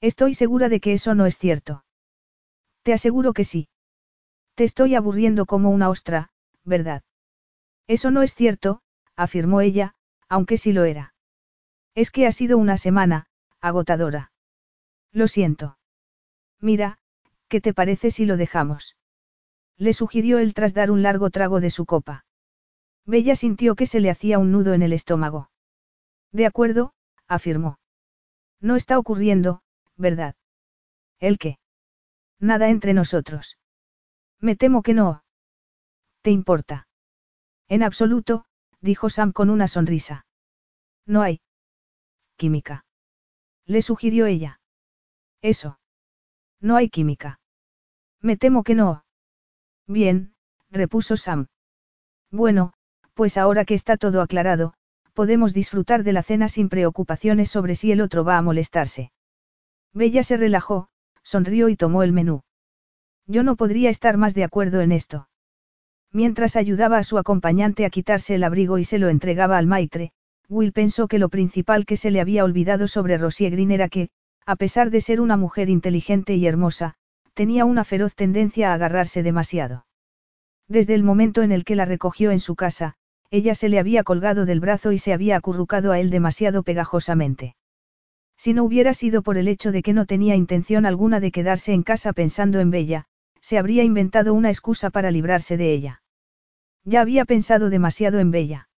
Estoy 0.00 0.32
segura 0.32 0.70
de 0.70 0.80
que 0.80 0.94
eso 0.94 1.14
no 1.14 1.26
es 1.26 1.36
cierto. 1.36 1.84
Te 2.88 2.94
aseguro 2.94 3.34
que 3.34 3.44
sí. 3.44 3.68
Te 4.54 4.64
estoy 4.64 4.94
aburriendo 4.94 5.44
como 5.44 5.68
una 5.68 5.90
ostra, 5.90 6.30
¿verdad? 6.64 7.02
Eso 7.86 8.10
no 8.10 8.22
es 8.22 8.34
cierto, 8.34 8.80
afirmó 9.14 9.60
ella, 9.60 9.94
aunque 10.26 10.56
sí 10.56 10.72
lo 10.72 10.84
era. 10.84 11.12
Es 11.94 12.10
que 12.10 12.26
ha 12.26 12.32
sido 12.32 12.56
una 12.56 12.78
semana, 12.78 13.26
agotadora. 13.60 14.32
Lo 15.12 15.28
siento. 15.28 15.76
Mira, 16.62 16.96
¿qué 17.48 17.60
te 17.60 17.74
parece 17.74 18.10
si 18.10 18.24
lo 18.24 18.38
dejamos? 18.38 18.96
Le 19.76 19.92
sugirió 19.92 20.38
él 20.38 20.54
tras 20.54 20.72
dar 20.72 20.90
un 20.90 21.02
largo 21.02 21.28
trago 21.28 21.60
de 21.60 21.68
su 21.68 21.84
copa. 21.84 22.24
Bella 23.04 23.36
sintió 23.36 23.74
que 23.74 23.84
se 23.84 24.00
le 24.00 24.08
hacía 24.08 24.38
un 24.38 24.50
nudo 24.50 24.72
en 24.72 24.80
el 24.80 24.94
estómago. 24.94 25.50
De 26.32 26.46
acuerdo, 26.46 26.94
afirmó. 27.26 27.78
No 28.62 28.76
está 28.76 28.98
ocurriendo, 28.98 29.60
¿verdad? 29.98 30.36
¿El 31.20 31.36
qué? 31.36 31.58
Nada 32.40 32.68
entre 32.68 32.94
nosotros. 32.94 33.58
Me 34.40 34.56
temo 34.56 34.82
que 34.82 34.94
no. 34.94 35.24
¿Te 36.22 36.30
importa? 36.30 36.86
En 37.68 37.82
absoluto, 37.82 38.44
dijo 38.80 39.10
Sam 39.10 39.32
con 39.32 39.50
una 39.50 39.68
sonrisa. 39.68 40.26
No 41.06 41.22
hay. 41.22 41.40
Química. 42.36 42.84
Le 43.64 43.82
sugirió 43.82 44.26
ella. 44.26 44.60
Eso. 45.42 45.78
No 46.60 46.76
hay 46.76 46.88
química. 46.88 47.40
Me 48.20 48.36
temo 48.36 48.62
que 48.62 48.74
no. 48.74 49.04
Bien, 49.86 50.34
repuso 50.70 51.16
Sam. 51.16 51.48
Bueno, 52.30 52.72
pues 53.14 53.36
ahora 53.36 53.64
que 53.64 53.74
está 53.74 53.96
todo 53.96 54.22
aclarado, 54.22 54.74
podemos 55.12 55.52
disfrutar 55.52 56.04
de 56.04 56.12
la 56.12 56.22
cena 56.22 56.48
sin 56.48 56.68
preocupaciones 56.68 57.50
sobre 57.50 57.74
si 57.74 57.90
el 57.90 58.00
otro 58.00 58.22
va 58.22 58.38
a 58.38 58.42
molestarse. 58.42 59.12
Bella 59.92 60.22
se 60.22 60.36
relajó, 60.36 60.88
sonrió 61.28 61.68
y 61.68 61.76
tomó 61.76 62.02
el 62.02 62.12
menú. 62.12 62.40
Yo 63.26 63.42
no 63.42 63.54
podría 63.54 63.90
estar 63.90 64.16
más 64.16 64.34
de 64.34 64.44
acuerdo 64.44 64.80
en 64.80 64.92
esto. 64.92 65.28
Mientras 66.10 66.56
ayudaba 66.56 66.96
a 66.96 67.04
su 67.04 67.18
acompañante 67.18 67.84
a 67.84 67.90
quitarse 67.90 68.34
el 68.34 68.44
abrigo 68.44 68.78
y 68.78 68.84
se 68.84 68.98
lo 68.98 69.10
entregaba 69.10 69.58
al 69.58 69.66
maitre, 69.66 70.12
Will 70.48 70.72
pensó 70.72 71.06
que 71.06 71.18
lo 71.18 71.28
principal 71.28 71.84
que 71.84 71.98
se 71.98 72.10
le 72.10 72.22
había 72.22 72.44
olvidado 72.44 72.88
sobre 72.88 73.18
Rosie 73.18 73.50
Green 73.50 73.70
era 73.72 73.90
que, 73.90 74.08
a 74.46 74.56
pesar 74.56 74.88
de 74.88 75.02
ser 75.02 75.20
una 75.20 75.36
mujer 75.36 75.68
inteligente 75.68 76.34
y 76.34 76.46
hermosa, 76.46 76.94
tenía 77.34 77.66
una 77.66 77.84
feroz 77.84 78.14
tendencia 78.14 78.70
a 78.70 78.74
agarrarse 78.74 79.22
demasiado. 79.22 79.84
Desde 80.66 80.94
el 80.94 81.02
momento 81.02 81.42
en 81.42 81.52
el 81.52 81.66
que 81.66 81.76
la 81.76 81.84
recogió 81.84 82.30
en 82.30 82.40
su 82.40 82.56
casa, 82.56 82.94
ella 83.30 83.54
se 83.54 83.68
le 83.68 83.78
había 83.78 84.02
colgado 84.02 84.46
del 84.46 84.60
brazo 84.60 84.92
y 84.92 84.98
se 84.98 85.12
había 85.12 85.36
acurrucado 85.36 85.92
a 85.92 86.00
él 86.00 86.08
demasiado 86.08 86.62
pegajosamente. 86.62 87.54
Si 88.38 88.54
no 88.54 88.62
hubiera 88.62 88.94
sido 88.94 89.22
por 89.22 89.36
el 89.36 89.48
hecho 89.48 89.72
de 89.72 89.82
que 89.82 89.92
no 89.92 90.06
tenía 90.06 90.36
intención 90.36 90.86
alguna 90.86 91.18
de 91.18 91.32
quedarse 91.32 91.72
en 91.72 91.82
casa 91.82 92.12
pensando 92.12 92.60
en 92.60 92.70
Bella, 92.70 93.06
se 93.40 93.58
habría 93.58 93.82
inventado 93.82 94.32
una 94.32 94.48
excusa 94.48 94.90
para 94.90 95.10
librarse 95.10 95.56
de 95.56 95.72
ella. 95.72 96.02
Ya 96.84 97.00
había 97.00 97.24
pensado 97.24 97.68
demasiado 97.68 98.20
en 98.20 98.30
Bella. 98.30 98.68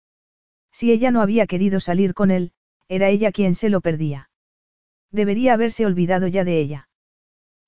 Si 0.73 0.91
ella 0.91 1.11
no 1.11 1.21
había 1.21 1.47
querido 1.47 1.79
salir 1.79 2.15
con 2.15 2.31
él, 2.31 2.53
era 2.89 3.11
ella 3.11 3.33
quien 3.33 3.55
se 3.55 3.69
lo 3.69 3.83
perdía. 3.83 4.31
Debería 5.11 5.53
haberse 5.53 5.85
olvidado 5.85 6.27
ya 6.27 6.43
de 6.43 6.59
ella. 6.59 6.89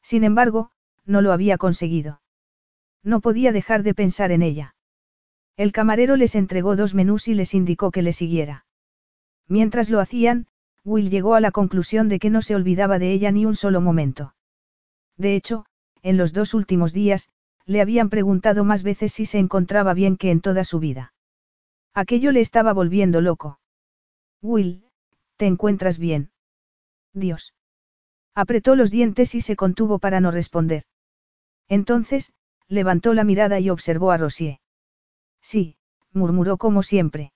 Sin 0.01 0.25
embargo, 0.25 0.71
no 1.05 1.21
lo 1.21 1.33
había 1.33 1.59
conseguido. 1.59 2.23
No 3.03 3.21
podía 3.21 3.53
dejar 3.53 3.83
de 3.83 3.95
pensar 3.95 4.33
en 4.33 4.41
ella. 4.41 4.75
El 5.59 5.73
camarero 5.73 6.17
les 6.17 6.37
entregó 6.37 6.75
dos 6.75 6.95
menús 6.95 7.29
y 7.29 7.35
les 7.35 7.53
indicó 7.53 7.91
que 7.91 8.01
le 8.01 8.15
siguiera. 8.15 8.65
Mientras 9.47 9.91
lo 9.91 10.01
hacían, 10.01 10.47
Will 10.85 11.11
llegó 11.11 11.35
a 11.35 11.41
la 11.41 11.53
conclusión 11.53 12.09
de 12.09 12.19
que 12.19 12.31
no 12.31 12.43
se 12.43 12.55
olvidaba 12.55 12.99
de 12.99 13.13
ella 13.13 13.31
ni 13.31 13.47
un 13.47 13.55
solo 13.55 13.81
momento. 13.81 14.35
De 15.17 15.37
hecho, 15.37 15.65
en 16.03 16.17
los 16.17 16.33
dos 16.33 16.55
últimos 16.55 16.93
días, 16.93 17.29
le 17.65 17.81
habían 17.81 18.11
preguntado 18.11 18.65
más 18.65 18.83
veces 18.83 19.13
si 19.13 19.27
se 19.27 19.39
encontraba 19.39 19.95
bien 19.95 20.17
que 20.17 20.31
en 20.31 20.41
toda 20.41 20.65
su 20.65 20.81
vida. 20.81 21.15
Aquello 21.95 22.33
le 22.33 22.41
estaba 22.41 22.73
volviendo 22.73 23.21
loco. 23.21 23.61
Will, 24.41 24.85
¿te 25.37 25.47
encuentras 25.47 25.99
bien? 25.99 26.33
Dios. 27.13 27.55
Apretó 28.35 28.75
los 28.75 28.91
dientes 28.91 29.35
y 29.35 29.41
se 29.41 29.57
contuvo 29.57 29.99
para 29.99 30.21
no 30.21 30.31
responder. 30.31 30.85
Entonces, 31.69 32.33
levantó 32.67 33.15
la 33.15 33.25
mirada 33.25 33.61
y 33.61 33.71
observó 33.71 34.11
a 34.11 34.17
Rosier. 34.17 34.59
Sí, 35.41 35.77
murmuró 36.13 36.57
como 36.57 36.83
siempre. 36.83 37.33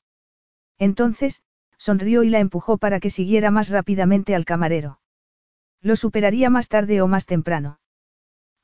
Entonces, 0.79 1.43
sonrió 1.79 2.23
y 2.23 2.31
la 2.31 2.41
empujó 2.41 2.79
para 2.79 3.01
que 3.01 3.11
siguiera 3.11 3.51
más 3.51 3.69
rápidamente 3.69 4.35
al 4.35 4.45
camarero. 4.45 5.01
Lo 5.83 5.97
superaría 5.97 6.51
más 6.51 6.69
tarde 6.69 7.03
o 7.03 7.07
más 7.07 7.27
temprano. 7.27 7.79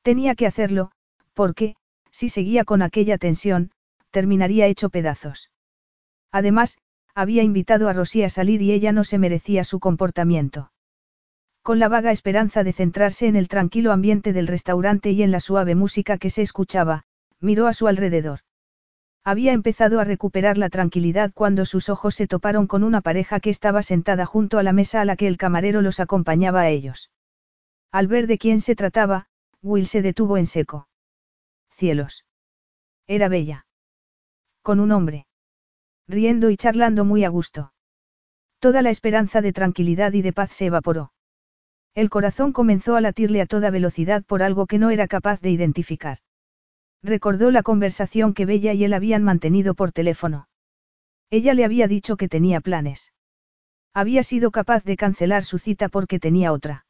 Tenía 0.02 0.34
que 0.34 0.46
hacerlo, 0.46 0.90
porque, 1.34 1.76
si 2.10 2.28
seguía 2.28 2.64
con 2.64 2.82
aquella 2.82 3.18
tensión, 3.18 3.70
terminaría 4.10 4.66
hecho 4.66 4.90
pedazos. 4.90 5.50
Además, 6.30 6.78
había 7.14 7.42
invitado 7.42 7.88
a 7.88 7.92
Rosy 7.92 8.22
a 8.22 8.28
salir 8.28 8.62
y 8.62 8.72
ella 8.72 8.92
no 8.92 9.04
se 9.04 9.18
merecía 9.18 9.64
su 9.64 9.80
comportamiento. 9.80 10.72
Con 11.62 11.78
la 11.78 11.88
vaga 11.88 12.10
esperanza 12.10 12.64
de 12.64 12.72
centrarse 12.72 13.26
en 13.26 13.36
el 13.36 13.48
tranquilo 13.48 13.92
ambiente 13.92 14.32
del 14.32 14.48
restaurante 14.48 15.10
y 15.10 15.22
en 15.22 15.30
la 15.30 15.40
suave 15.40 15.74
música 15.74 16.18
que 16.18 16.30
se 16.30 16.42
escuchaba, 16.42 17.04
miró 17.38 17.66
a 17.66 17.74
su 17.74 17.86
alrededor. 17.86 18.40
Había 19.24 19.52
empezado 19.52 20.00
a 20.00 20.04
recuperar 20.04 20.58
la 20.58 20.68
tranquilidad 20.68 21.32
cuando 21.32 21.64
sus 21.64 21.88
ojos 21.88 22.16
se 22.16 22.26
toparon 22.26 22.66
con 22.66 22.82
una 22.82 23.00
pareja 23.00 23.38
que 23.38 23.50
estaba 23.50 23.82
sentada 23.82 24.26
junto 24.26 24.58
a 24.58 24.64
la 24.64 24.72
mesa 24.72 25.00
a 25.00 25.04
la 25.04 25.16
que 25.16 25.28
el 25.28 25.36
camarero 25.36 25.80
los 25.80 26.00
acompañaba 26.00 26.62
a 26.62 26.68
ellos. 26.70 27.10
Al 27.92 28.08
ver 28.08 28.26
de 28.26 28.38
quién 28.38 28.60
se 28.60 28.74
trataba, 28.74 29.26
Will 29.62 29.86
se 29.86 30.02
detuvo 30.02 30.38
en 30.38 30.46
seco. 30.46 30.88
Cielos. 31.70 32.24
Era 33.06 33.28
bella. 33.28 33.66
Con 34.62 34.80
un 34.80 34.90
hombre. 34.90 35.26
riendo 36.08 36.50
y 36.50 36.56
charlando 36.56 37.04
muy 37.04 37.24
a 37.24 37.28
gusto. 37.28 37.72
Toda 38.58 38.82
la 38.82 38.90
esperanza 38.90 39.40
de 39.40 39.52
tranquilidad 39.52 40.12
y 40.14 40.22
de 40.22 40.32
paz 40.32 40.50
se 40.52 40.66
evaporó. 40.66 41.12
El 41.94 42.10
corazón 42.10 42.52
comenzó 42.52 42.96
a 42.96 43.00
latirle 43.00 43.40
a 43.40 43.46
toda 43.46 43.70
velocidad 43.70 44.24
por 44.24 44.42
algo 44.42 44.66
que 44.66 44.78
no 44.78 44.90
era 44.90 45.06
capaz 45.06 45.40
de 45.40 45.50
identificar. 45.50 46.18
Recordó 47.02 47.50
la 47.50 47.62
conversación 47.62 48.32
que 48.32 48.46
Bella 48.46 48.72
y 48.72 48.84
él 48.84 48.94
habían 48.94 49.24
mantenido 49.24 49.74
por 49.74 49.92
teléfono. 49.92 50.48
Ella 51.30 51.54
le 51.54 51.64
había 51.64 51.88
dicho 51.88 52.16
que 52.16 52.28
tenía 52.28 52.60
planes. 52.60 53.12
Había 53.92 54.22
sido 54.22 54.50
capaz 54.50 54.84
de 54.84 54.96
cancelar 54.96 55.44
su 55.44 55.58
cita 55.58 55.88
porque 55.88 56.20
tenía 56.20 56.52
otra. 56.52 56.86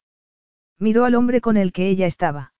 Miró 0.79 1.05
al 1.05 1.15
hombre 1.15 1.41
con 1.41 1.57
el 1.57 1.71
que 1.71 1.87
ella 1.87 2.05
estaba. 2.05 2.53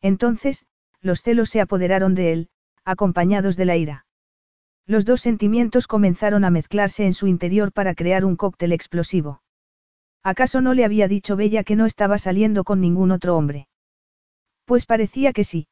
Entonces, 0.00 0.66
los 1.00 1.22
celos 1.22 1.50
se 1.50 1.60
apoderaron 1.60 2.14
de 2.14 2.32
él, 2.32 2.48
acompañados 2.84 3.56
de 3.56 3.64
la 3.64 3.76
ira. 3.76 4.06
Los 4.86 5.04
dos 5.04 5.20
sentimientos 5.20 5.86
comenzaron 5.86 6.44
a 6.44 6.50
mezclarse 6.50 7.04
en 7.04 7.14
su 7.14 7.26
interior 7.26 7.72
para 7.72 7.94
crear 7.94 8.24
un 8.24 8.36
cóctel 8.36 8.72
explosivo. 8.72 9.42
¿Acaso 10.22 10.60
no 10.60 10.74
le 10.74 10.84
había 10.84 11.08
dicho 11.08 11.36
Bella 11.36 11.64
que 11.64 11.76
no 11.76 11.86
estaba 11.86 12.18
saliendo 12.18 12.64
con 12.64 12.80
ningún 12.80 13.10
otro 13.10 13.36
hombre? 13.36 13.68
Pues 14.64 14.86
parecía 14.86 15.32
que 15.32 15.44
sí. 15.44 15.68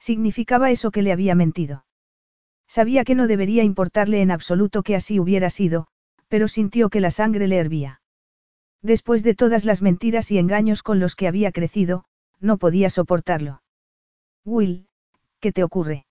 Significaba 0.00 0.70
eso 0.70 0.90
que 0.90 1.02
le 1.02 1.12
había 1.12 1.34
mentido. 1.34 1.84
Sabía 2.66 3.04
que 3.04 3.14
no 3.14 3.26
debería 3.26 3.62
importarle 3.62 4.22
en 4.22 4.30
absoluto 4.30 4.82
que 4.82 4.96
así 4.96 5.20
hubiera 5.20 5.50
sido, 5.50 5.86
pero 6.28 6.48
sintió 6.48 6.88
que 6.88 7.00
la 7.00 7.10
sangre 7.10 7.46
le 7.46 7.58
hervía. 7.58 8.00
Después 8.82 9.22
de 9.22 9.34
todas 9.34 9.64
las 9.64 9.82
mentiras 9.82 10.30
y 10.30 10.38
engaños 10.38 10.82
con 10.82 11.00
los 11.00 11.14
que 11.14 11.28
había 11.28 11.52
crecido, 11.52 12.04
no 12.40 12.56
podía 12.56 12.88
soportarlo. 12.88 13.62
Will, 14.44 14.88
¿qué 15.38 15.52
te 15.52 15.62
ocurre? 15.62 16.06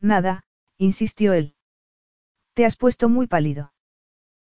Nada, 0.00 0.44
insistió 0.76 1.34
él. 1.34 1.54
Te 2.54 2.64
has 2.64 2.76
puesto 2.76 3.08
muy 3.08 3.28
pálido. 3.28 3.72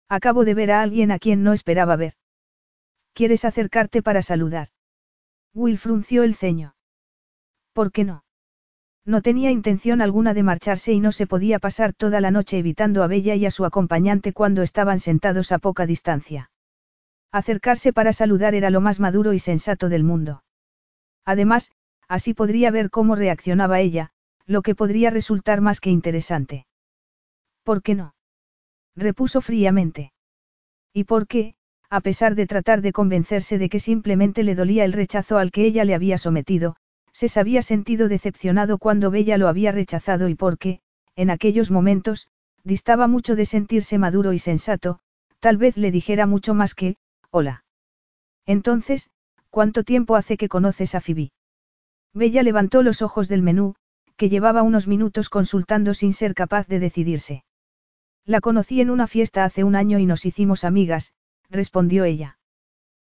Acabo 0.08 0.44
de 0.44 0.54
ver 0.54 0.72
a 0.72 0.82
alguien 0.82 1.10
a 1.10 1.18
quien 1.18 1.42
no 1.42 1.52
esperaba 1.52 1.96
ver. 1.96 2.14
¿Quieres 3.14 3.44
acercarte 3.44 4.02
para 4.02 4.20
saludar? 4.22 4.68
Will 5.54 5.78
frunció 5.78 6.22
el 6.22 6.34
ceño. 6.34 6.74
¿Por 7.72 7.92
qué 7.92 8.04
no? 8.04 8.24
No 9.08 9.22
tenía 9.22 9.50
intención 9.50 10.02
alguna 10.02 10.34
de 10.34 10.42
marcharse 10.42 10.92
y 10.92 11.00
no 11.00 11.12
se 11.12 11.26
podía 11.26 11.58
pasar 11.58 11.94
toda 11.94 12.20
la 12.20 12.30
noche 12.30 12.58
evitando 12.58 13.02
a 13.02 13.06
Bella 13.06 13.34
y 13.36 13.46
a 13.46 13.50
su 13.50 13.64
acompañante 13.64 14.34
cuando 14.34 14.60
estaban 14.60 14.98
sentados 14.98 15.50
a 15.50 15.58
poca 15.58 15.86
distancia. 15.86 16.50
Acercarse 17.32 17.94
para 17.94 18.12
saludar 18.12 18.54
era 18.54 18.68
lo 18.68 18.82
más 18.82 19.00
maduro 19.00 19.32
y 19.32 19.38
sensato 19.38 19.88
del 19.88 20.04
mundo. 20.04 20.44
Además, 21.24 21.72
así 22.06 22.34
podría 22.34 22.70
ver 22.70 22.90
cómo 22.90 23.14
reaccionaba 23.14 23.80
ella, 23.80 24.10
lo 24.44 24.60
que 24.60 24.74
podría 24.74 25.08
resultar 25.08 25.62
más 25.62 25.80
que 25.80 25.88
interesante. 25.88 26.66
¿Por 27.62 27.82
qué 27.82 27.94
no? 27.94 28.14
repuso 28.94 29.40
fríamente. 29.40 30.12
¿Y 30.92 31.04
por 31.04 31.26
qué, 31.26 31.54
a 31.88 32.02
pesar 32.02 32.34
de 32.34 32.46
tratar 32.46 32.82
de 32.82 32.92
convencerse 32.92 33.56
de 33.56 33.70
que 33.70 33.80
simplemente 33.80 34.42
le 34.42 34.54
dolía 34.54 34.84
el 34.84 34.92
rechazo 34.92 35.38
al 35.38 35.50
que 35.50 35.64
ella 35.64 35.86
le 35.86 35.94
había 35.94 36.18
sometido, 36.18 36.76
se 37.26 37.40
había 37.40 37.62
sentido 37.62 38.06
decepcionado 38.08 38.78
cuando 38.78 39.10
Bella 39.10 39.38
lo 39.38 39.48
había 39.48 39.72
rechazado 39.72 40.28
y 40.28 40.36
porque, 40.36 40.80
en 41.16 41.30
aquellos 41.30 41.72
momentos, 41.72 42.28
distaba 42.62 43.08
mucho 43.08 43.34
de 43.34 43.44
sentirse 43.44 43.98
maduro 43.98 44.32
y 44.32 44.38
sensato, 44.38 45.00
tal 45.40 45.56
vez 45.56 45.76
le 45.76 45.90
dijera 45.90 46.26
mucho 46.26 46.54
más 46.54 46.76
que, 46.76 46.96
hola. 47.30 47.64
Entonces, 48.46 49.10
¿cuánto 49.50 49.82
tiempo 49.82 50.14
hace 50.14 50.36
que 50.36 50.48
conoces 50.48 50.94
a 50.94 51.00
Phoebe? 51.00 51.32
Bella 52.14 52.44
levantó 52.44 52.84
los 52.84 53.02
ojos 53.02 53.26
del 53.26 53.42
menú, 53.42 53.74
que 54.16 54.28
llevaba 54.28 54.62
unos 54.62 54.86
minutos 54.86 55.28
consultando 55.28 55.94
sin 55.94 56.12
ser 56.12 56.34
capaz 56.34 56.68
de 56.68 56.78
decidirse. 56.78 57.44
La 58.24 58.40
conocí 58.40 58.80
en 58.80 58.90
una 58.90 59.06
fiesta 59.06 59.44
hace 59.44 59.64
un 59.64 59.74
año 59.74 59.98
y 59.98 60.06
nos 60.06 60.24
hicimos 60.24 60.62
amigas, 60.62 61.14
respondió 61.50 62.04
ella. 62.04 62.38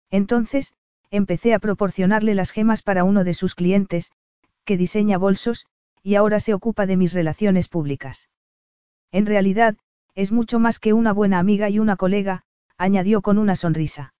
Entonces, 0.09 0.73
empecé 1.11 1.53
a 1.53 1.59
proporcionarle 1.59 2.35
las 2.35 2.51
gemas 2.51 2.81
para 2.81 3.03
uno 3.03 3.23
de 3.23 3.33
sus 3.33 3.55
clientes, 3.55 4.11
que 4.65 4.77
diseña 4.77 5.17
bolsos, 5.17 5.65
y 6.03 6.15
ahora 6.15 6.39
se 6.39 6.53
ocupa 6.53 6.85
de 6.85 6.97
mis 6.97 7.13
relaciones 7.13 7.67
públicas. 7.67 8.29
En 9.11 9.25
realidad, 9.25 9.77
es 10.15 10.31
mucho 10.31 10.59
más 10.59 10.79
que 10.79 10.93
una 10.93 11.13
buena 11.13 11.39
amiga 11.39 11.69
y 11.69 11.79
una 11.79 11.95
colega, 11.95 12.43
añadió 12.77 13.21
con 13.21 13.37
una 13.37 13.55
sonrisa. 13.55 14.13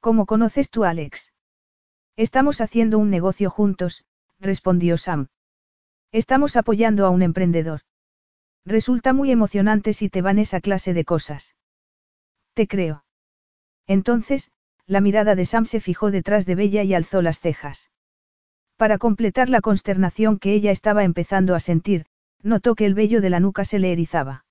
¿Cómo 0.00 0.26
conoces 0.26 0.70
tú 0.70 0.84
a 0.84 0.90
Alex? 0.90 1.32
Estamos 2.16 2.60
haciendo 2.60 2.98
un 2.98 3.10
negocio 3.10 3.50
juntos, 3.50 4.04
respondió 4.38 4.96
Sam. 4.96 5.28
Estamos 6.12 6.56
apoyando 6.56 7.06
a 7.06 7.10
un 7.10 7.22
emprendedor. 7.22 7.82
Resulta 8.64 9.12
muy 9.12 9.30
emocionante 9.30 9.92
si 9.92 10.08
te 10.08 10.22
van 10.22 10.38
esa 10.38 10.60
clase 10.60 10.94
de 10.94 11.04
cosas. 11.04 11.54
Te 12.54 12.66
creo. 12.66 13.04
Entonces, 13.86 14.50
la 14.90 15.00
mirada 15.00 15.36
de 15.36 15.46
Sam 15.46 15.66
se 15.66 15.78
fijó 15.78 16.10
detrás 16.10 16.46
de 16.46 16.56
Bella 16.56 16.82
y 16.82 16.94
alzó 16.94 17.22
las 17.22 17.38
cejas. 17.38 17.92
Para 18.76 18.98
completar 18.98 19.48
la 19.48 19.60
consternación 19.60 20.40
que 20.40 20.52
ella 20.52 20.72
estaba 20.72 21.04
empezando 21.04 21.54
a 21.54 21.60
sentir, 21.60 22.06
notó 22.42 22.74
que 22.74 22.86
el 22.86 22.94
vello 22.94 23.20
de 23.20 23.30
la 23.30 23.38
nuca 23.38 23.64
se 23.64 23.78
le 23.78 23.92
erizaba. 23.92 24.44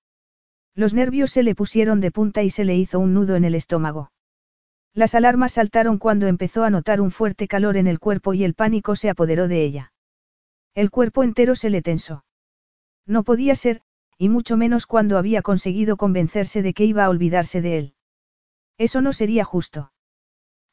Los 0.75 0.93
nervios 0.93 1.31
se 1.31 1.43
le 1.43 1.55
pusieron 1.55 1.99
de 1.99 2.11
punta 2.11 2.41
y 2.41 2.51
se 2.51 2.63
le 2.63 2.77
hizo 2.77 3.01
un 3.01 3.13
nudo 3.13 3.35
en 3.35 3.43
el 3.43 3.53
estómago. 3.53 4.13
Las 4.93 5.13
alarmas 5.13 5.51
saltaron 5.51 5.97
cuando 5.97 6.27
empezó 6.27 6.63
a 6.63 6.69
notar 6.69 7.01
un 7.01 7.11
fuerte 7.11 7.49
calor 7.49 7.75
en 7.75 7.87
el 7.87 7.99
cuerpo 7.99 8.33
y 8.33 8.45
el 8.45 8.53
pánico 8.53 8.95
se 8.95 9.09
apoderó 9.09 9.49
de 9.49 9.65
ella. 9.65 9.91
El 10.73 10.89
cuerpo 10.89 11.23
entero 11.23 11.55
se 11.55 11.69
le 11.69 11.81
tensó. 11.81 12.23
No 13.05 13.23
podía 13.23 13.55
ser, 13.55 13.81
y 14.17 14.29
mucho 14.29 14.55
menos 14.55 14.87
cuando 14.87 15.17
había 15.17 15.41
conseguido 15.41 15.97
convencerse 15.97 16.61
de 16.61 16.73
que 16.73 16.85
iba 16.85 17.03
a 17.03 17.09
olvidarse 17.09 17.59
de 17.59 17.77
él. 17.77 17.93
Eso 18.77 19.01
no 19.01 19.11
sería 19.11 19.43
justo. 19.43 19.91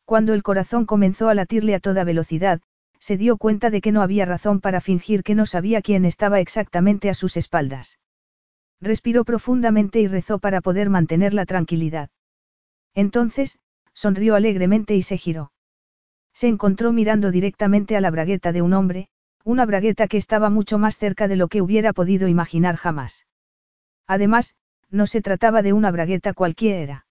Cuando 0.07 0.35
el 0.35 0.45
corazón 0.45 0.87
comenzó 0.87 1.28
a 1.28 1.35
latirle 1.35 1.74
a 1.74 1.81
toda 1.81 2.05
velocidad, 2.05 2.61
se 3.01 3.16
dio 3.16 3.37
cuenta 3.37 3.70
de 3.70 3.81
que 3.81 3.91
no 3.91 4.03
había 4.03 4.24
razón 4.24 4.61
para 4.61 4.81
fingir 4.81 5.24
que 5.24 5.35
no 5.35 5.47
sabía 5.47 5.83
quién 5.83 6.05
estaba 6.05 6.39
exactamente 6.39 7.11
a 7.11 7.15
sus 7.15 7.37
espaldas. 7.37 7.99
Respiró 8.81 9.24
profundamente 9.24 10.01
y 10.01 10.07
rezó 10.07 10.39
para 10.39 10.61
poder 10.61 10.91
mantener 10.91 11.35
la 11.35 11.45
tranquilidad. 11.45 12.09
Entonces, 12.95 13.59
sonrió 13.95 14.37
alegremente 14.37 14.95
y 14.95 15.03
se 15.03 15.19
giró. 15.19 15.51
Se 16.33 16.47
encontró 16.47 16.93
mirando 16.93 17.33
directamente 17.33 17.97
a 17.97 18.01
la 18.01 18.12
bragueta 18.12 18.53
de 18.53 18.62
un 18.62 18.74
hombre, 18.74 19.09
una 19.43 19.66
bragueta 19.66 20.07
que 20.07 20.19
estaba 20.19 20.51
mucho 20.51 20.78
más 20.78 20.99
cerca 20.99 21.27
de 21.27 21.37
lo 21.37 21.49
que 21.49 21.62
hubiera 21.62 21.93
podido 21.93 22.28
imaginar 22.28 22.77
jamás. 22.77 23.27
Además, 24.07 24.55
no 24.89 25.09
se 25.09 25.20
trataba 25.20 25.62
de 25.62 25.73
una 25.73 25.91
bragueta 25.91 26.33
cualquiera. 26.33 27.06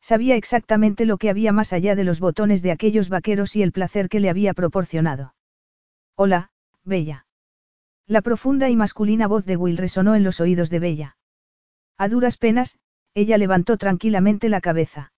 Sabía 0.00 0.36
exactamente 0.36 1.04
lo 1.04 1.18
que 1.18 1.30
había 1.30 1.52
más 1.52 1.72
allá 1.72 1.94
de 1.94 2.04
los 2.04 2.20
botones 2.20 2.62
de 2.62 2.72
aquellos 2.72 3.08
vaqueros 3.08 3.56
y 3.56 3.62
el 3.62 3.72
placer 3.72 4.08
que 4.08 4.20
le 4.20 4.30
había 4.30 4.54
proporcionado. 4.54 5.34
Hola, 6.16 6.50
Bella. 6.84 7.26
La 8.06 8.22
profunda 8.22 8.68
y 8.68 8.76
masculina 8.76 9.26
voz 9.26 9.44
de 9.44 9.56
Will 9.56 9.76
resonó 9.76 10.14
en 10.14 10.24
los 10.24 10.40
oídos 10.40 10.70
de 10.70 10.78
Bella. 10.78 11.16
A 11.98 12.08
duras 12.08 12.36
penas, 12.36 12.78
ella 13.14 13.36
levantó 13.38 13.76
tranquilamente 13.76 14.48
la 14.48 14.60
cabeza. 14.60 15.12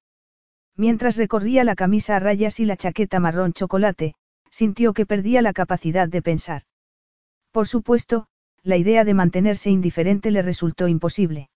Mientras 0.77 1.17
recorría 1.17 1.65
la 1.65 1.75
camisa 1.75 2.17
a 2.17 2.19
rayas 2.19 2.59
y 2.59 2.65
la 2.65 2.77
chaqueta 2.77 3.21
marrón 3.21 3.53
chocolate, 3.53 4.15
sintió 4.51 4.95
que 4.95 5.07
perdía 5.07 5.43
la 5.43 5.53
capacidad 5.53 6.09
de 6.09 6.23
pensar. 6.23 6.63
Por 7.51 7.69
supuesto, 7.69 8.27
la 8.63 8.77
idea 8.77 9.05
de 9.05 9.15
mantenerse 9.15 9.71
indiferente 9.71 10.31
le 10.31 10.43
resultó 10.43 10.89
imposible. 10.89 11.51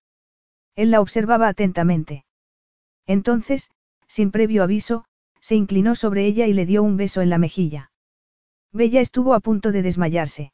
Él 0.74 0.90
la 0.90 1.00
observaba 1.00 1.48
atentamente. 1.48 2.25
Entonces, 3.06 3.70
sin 4.08 4.30
previo 4.30 4.62
aviso, 4.62 5.04
se 5.40 5.54
inclinó 5.54 5.94
sobre 5.94 6.26
ella 6.26 6.46
y 6.46 6.52
le 6.52 6.66
dio 6.66 6.82
un 6.82 6.96
beso 6.96 7.22
en 7.22 7.30
la 7.30 7.38
mejilla. 7.38 7.90
Bella 8.72 9.00
estuvo 9.00 9.34
a 9.34 9.40
punto 9.40 9.72
de 9.72 9.82
desmayarse. 9.82 10.52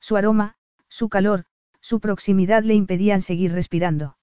Su 0.00 0.16
aroma, 0.16 0.56
su 0.88 1.08
calor, 1.08 1.44
su 1.80 2.00
proximidad 2.00 2.62
le 2.62 2.74
impedían 2.74 3.22
seguir 3.22 3.52
respirando. 3.52 4.16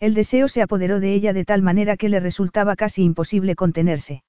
El 0.00 0.14
deseo 0.14 0.48
se 0.48 0.62
apoderó 0.62 0.98
de 0.98 1.14
ella 1.14 1.32
de 1.32 1.44
tal 1.44 1.62
manera 1.62 1.96
que 1.96 2.08
le 2.08 2.20
resultaba 2.20 2.74
casi 2.74 3.04
imposible 3.04 3.54
contenerse. 3.54 4.24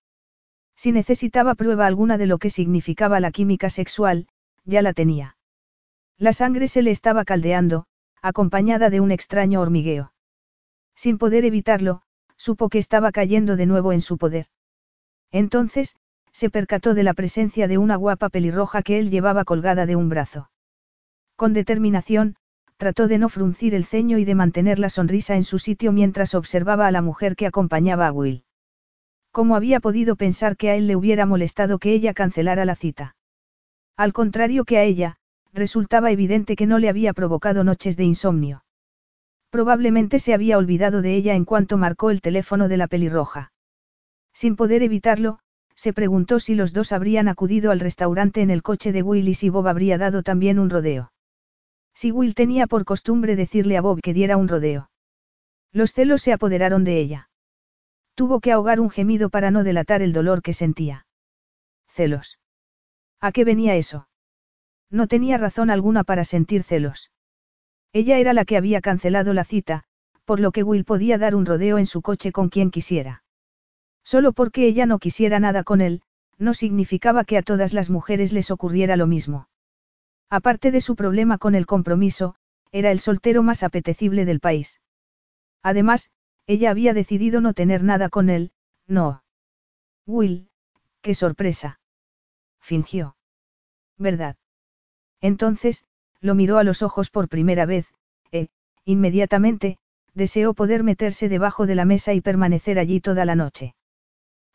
Si 0.75 0.91
necesitaba 0.91 1.55
prueba 1.55 1.87
alguna 1.87 2.17
de 2.17 2.27
lo 2.27 2.37
que 2.37 2.49
significaba 2.49 3.19
la 3.19 3.31
química 3.31 3.69
sexual, 3.69 4.27
ya 4.65 4.81
la 4.81 4.93
tenía. 4.93 5.37
La 6.17 6.33
sangre 6.33 6.67
se 6.67 6.81
le 6.81 6.91
estaba 6.91 7.25
caldeando, 7.25 7.85
acompañada 8.21 8.89
de 8.89 8.99
un 8.99 9.11
extraño 9.11 9.61
hormigueo. 9.61 10.13
Sin 10.95 11.17
poder 11.17 11.45
evitarlo, 11.45 12.03
supo 12.37 12.69
que 12.69 12.79
estaba 12.79 13.11
cayendo 13.11 13.55
de 13.55 13.65
nuevo 13.65 13.93
en 13.93 14.01
su 14.01 14.17
poder. 14.17 14.47
Entonces, 15.31 15.95
se 16.31 16.49
percató 16.49 16.93
de 16.93 17.03
la 17.03 17.13
presencia 17.13 17.67
de 17.67 17.77
una 17.77 17.95
guapa 17.95 18.29
pelirroja 18.29 18.81
que 18.81 18.99
él 18.99 19.09
llevaba 19.11 19.45
colgada 19.45 19.85
de 19.85 19.95
un 19.95 20.09
brazo. 20.09 20.49
Con 21.35 21.53
determinación, 21.53 22.35
trató 22.77 23.07
de 23.07 23.17
no 23.17 23.29
fruncir 23.29 23.75
el 23.75 23.85
ceño 23.85 24.17
y 24.17 24.25
de 24.25 24.35
mantener 24.35 24.79
la 24.79 24.89
sonrisa 24.89 25.35
en 25.35 25.43
su 25.43 25.59
sitio 25.59 25.91
mientras 25.91 26.35
observaba 26.35 26.87
a 26.87 26.91
la 26.91 27.01
mujer 27.01 27.35
que 27.35 27.47
acompañaba 27.47 28.07
a 28.07 28.11
Will. 28.11 28.43
¿Cómo 29.31 29.55
había 29.55 29.79
podido 29.79 30.15
pensar 30.15 30.57
que 30.57 30.69
a 30.69 30.75
él 30.75 30.87
le 30.87 30.95
hubiera 30.95 31.25
molestado 31.25 31.79
que 31.79 31.93
ella 31.93 32.13
cancelara 32.13 32.65
la 32.65 32.75
cita? 32.75 33.15
Al 33.95 34.13
contrario 34.13 34.65
que 34.65 34.77
a 34.77 34.83
ella, 34.83 35.17
resultaba 35.53 36.11
evidente 36.11 36.55
que 36.55 36.67
no 36.67 36.79
le 36.79 36.89
había 36.89 37.13
provocado 37.13 37.63
noches 37.63 37.95
de 37.95 38.03
insomnio. 38.03 38.62
Probablemente 39.53 40.17
se 40.17 40.33
había 40.33 40.57
olvidado 40.57 41.03
de 41.03 41.15
ella 41.15 41.35
en 41.35 41.45
cuanto 41.45 41.77
marcó 41.77 42.09
el 42.09 42.21
teléfono 42.21 42.67
de 42.67 42.75
la 42.75 42.87
pelirroja. 42.87 43.51
Sin 44.33 44.55
poder 44.55 44.81
evitarlo, 44.81 45.37
se 45.75 45.93
preguntó 45.93 46.39
si 46.39 46.55
los 46.55 46.73
dos 46.73 46.91
habrían 46.91 47.27
acudido 47.27 47.69
al 47.69 47.79
restaurante 47.79 48.41
en 48.41 48.49
el 48.49 48.63
coche 48.63 48.91
de 48.91 49.03
Will 49.03 49.27
y 49.27 49.35
si 49.35 49.49
Bob 49.49 49.67
habría 49.67 49.99
dado 49.99 50.23
también 50.23 50.57
un 50.57 50.71
rodeo. 50.71 51.13
Si 51.93 52.11
Will 52.11 52.33
tenía 52.33 52.65
por 52.65 52.83
costumbre 52.83 53.35
decirle 53.35 53.77
a 53.77 53.81
Bob 53.81 54.01
que 54.01 54.11
diera 54.11 54.37
un 54.37 54.47
rodeo. 54.47 54.89
Los 55.71 55.93
celos 55.93 56.23
se 56.23 56.33
apoderaron 56.33 56.83
de 56.83 56.97
ella. 56.97 57.29
Tuvo 58.15 58.39
que 58.39 58.51
ahogar 58.51 58.79
un 58.79 58.89
gemido 58.89 59.29
para 59.29 59.51
no 59.51 59.63
delatar 59.63 60.01
el 60.01 60.13
dolor 60.13 60.41
que 60.41 60.53
sentía. 60.53 61.05
Celos. 61.89 62.39
¿A 63.19 63.31
qué 63.31 63.45
venía 63.45 63.75
eso? 63.75 64.07
No 64.89 65.05
tenía 65.05 65.37
razón 65.37 65.69
alguna 65.69 66.03
para 66.03 66.23
sentir 66.23 66.63
celos. 66.63 67.12
Ella 67.93 68.17
era 68.17 68.33
la 68.33 68.43
que 68.43 68.57
había 68.57 68.81
cancelado 68.81 69.33
la 69.33 69.43
cita, 69.43 69.83
por 70.25 70.39
lo 70.39 70.51
que 70.51 70.63
Will 70.63 70.83
podía 70.83 71.17
dar 71.17 71.35
un 71.35 71.45
rodeo 71.45 71.77
en 71.77 71.85
su 71.85 72.01
coche 72.01 72.31
con 72.31 72.49
quien 72.49 72.71
quisiera. 72.71 73.23
Solo 74.03 74.33
porque 74.33 74.65
ella 74.65 74.85
no 74.85 74.99
quisiera 74.99 75.39
nada 75.39 75.63
con 75.63 75.79
él, 75.79 76.01
no 76.39 76.53
significaba 76.53 77.23
que 77.23 77.37
a 77.37 77.43
todas 77.43 77.73
las 77.73 77.89
mujeres 77.89 78.33
les 78.33 78.51
ocurriera 78.51 78.97
lo 78.97 79.05
mismo. 79.05 79.47
Aparte 80.29 80.71
de 80.71 80.81
su 80.81 80.95
problema 80.95 81.37
con 81.37 81.53
el 81.53 81.67
compromiso, 81.67 82.35
era 82.71 82.89
el 82.91 82.99
soltero 82.99 83.43
más 83.43 83.61
apetecible 83.61 84.25
del 84.25 84.39
país. 84.39 84.81
Además, 85.61 86.09
ella 86.47 86.71
había 86.71 86.93
decidido 86.93 87.39
no 87.39 87.53
tener 87.53 87.83
nada 87.83 88.09
con 88.09 88.29
él, 88.29 88.51
no. 88.87 89.23
Will, 90.07 90.49
qué 91.01 91.13
sorpresa. 91.13 91.79
Fingió. 92.59 93.15
¿Verdad? 93.97 94.35
Entonces, 95.21 95.85
lo 96.23 96.35
miró 96.35 96.57
a 96.57 96.63
los 96.63 96.81
ojos 96.81 97.09
por 97.09 97.27
primera 97.27 97.65
vez, 97.65 97.93
e, 98.31 98.47
inmediatamente, 98.85 99.77
deseó 100.13 100.53
poder 100.53 100.81
meterse 100.81 101.27
debajo 101.27 101.67
de 101.67 101.75
la 101.75 101.83
mesa 101.83 102.13
y 102.13 102.21
permanecer 102.21 102.79
allí 102.79 103.01
toda 103.01 103.25
la 103.25 103.35
noche. 103.35 103.75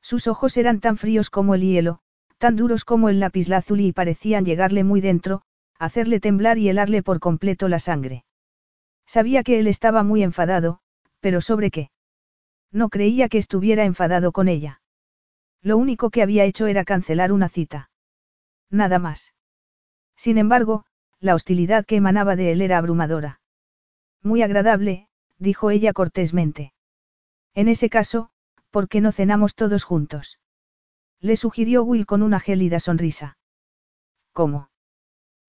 Sus 0.01 0.27
ojos 0.29 0.57
eran 0.57 0.81
tan 0.81 0.97
fríos 0.97 1.29
como 1.29 1.55
el 1.55 1.61
hielo, 1.61 2.01
tan 2.39 2.57
duros 2.57 2.87
como 2.87 3.11
el 3.11 3.21
lapislázuli 3.21 3.89
y 3.89 3.93
parecían 3.93 4.47
llegarle 4.47 4.83
muy 4.83 5.03
dentro, 5.03 5.43
hacerle 5.79 6.21
temblar 6.21 6.57
y 6.57 6.71
helarle 6.71 7.03
por 7.03 7.21
completo 7.21 7.69
la 7.69 7.79
sangre. 7.79 8.25
Sabía 9.07 9.43
que 9.43 9.59
él 9.59 9.67
estaba 9.67 10.03
muy 10.03 10.23
enfadado, 10.23 10.81
pero 11.21 11.43
¿sobre 11.43 11.71
qué? 11.71 11.91
No 12.73 12.89
creía 12.89 13.29
que 13.29 13.39
estuviera 13.39 13.85
enfadado 13.85 14.33
con 14.33 14.49
ella. 14.49 14.81
Lo 15.61 15.77
único 15.77 16.09
que 16.09 16.23
había 16.23 16.45
hecho 16.45 16.67
era 16.67 16.85
cancelar 16.85 17.31
una 17.31 17.51
cita. 17.51 17.91
Nada 18.71 18.99
más. 18.99 19.35
Sin 20.17 20.39
embargo, 20.39 20.87
la 21.21 21.35
hostilidad 21.35 21.85
que 21.85 21.97
emanaba 21.97 22.37
de 22.37 22.53
él 22.53 22.63
era 22.63 22.79
abrumadora. 22.79 23.41
Muy 24.23 24.43
agradable, 24.43 25.09
dijo 25.39 25.71
ella 25.71 25.93
cortésmente. 25.93 26.73
En 27.55 27.69
ese 27.69 27.89
caso, 27.89 28.31
¿por 28.71 28.89
qué 28.89 29.01
no 29.01 29.13
cenamos 29.13 29.55
todos 29.55 29.85
juntos? 29.85 30.39
Le 31.21 31.37
sugirió 31.37 31.83
Will 31.83 32.07
con 32.07 32.23
una 32.23 32.39
gélida 32.39 32.79
sonrisa. 32.79 33.37
¿Cómo? 34.33 34.71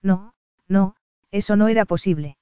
No, 0.02 0.34
no, 0.68 0.96
eso 1.32 1.56
no 1.56 1.68
era 1.68 1.86
posible. 1.86 2.38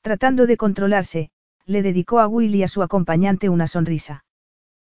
Tratando 0.00 0.46
de 0.46 0.56
controlarse, 0.56 1.30
le 1.66 1.82
dedicó 1.82 2.20
a 2.20 2.28
Will 2.28 2.54
y 2.54 2.62
a 2.62 2.68
su 2.68 2.82
acompañante 2.82 3.50
una 3.50 3.66
sonrisa. 3.66 4.24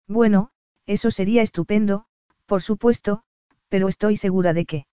Bueno, 0.06 0.50
eso 0.86 1.10
sería 1.10 1.42
estupendo, 1.42 2.06
por 2.46 2.62
supuesto, 2.62 3.24
pero 3.68 3.88
estoy 3.88 4.16
segura 4.16 4.52
de 4.52 4.66
que. 4.66 4.86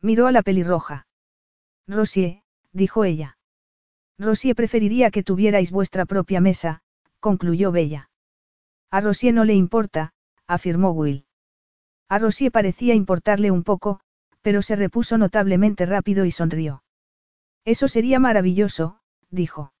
Miró 0.00 0.26
a 0.26 0.32
la 0.32 0.42
pelirroja. 0.42 1.06
Rosie, 1.86 2.42
dijo 2.72 3.04
ella. 3.04 3.38
Rosie 4.18 4.54
preferiría 4.54 5.10
que 5.10 5.22
tuvierais 5.22 5.70
vuestra 5.70 6.06
propia 6.06 6.40
mesa, 6.40 6.82
concluyó 7.20 7.72
Bella. 7.72 8.10
A 8.90 9.00
Rosie 9.00 9.32
no 9.32 9.44
le 9.44 9.54
importa, 9.54 10.12
afirmó 10.46 10.90
Will. 10.92 11.26
A 12.08 12.18
Rosie 12.18 12.50
parecía 12.50 12.94
importarle 12.94 13.50
un 13.50 13.64
poco, 13.64 14.00
pero 14.42 14.60
se 14.60 14.76
repuso 14.76 15.18
notablemente 15.18 15.86
rápido 15.86 16.24
y 16.24 16.30
sonrió. 16.30 16.82
Eso 17.64 17.88
sería 17.88 18.18
maravilloso, 18.18 19.00
dijo. 19.30 19.72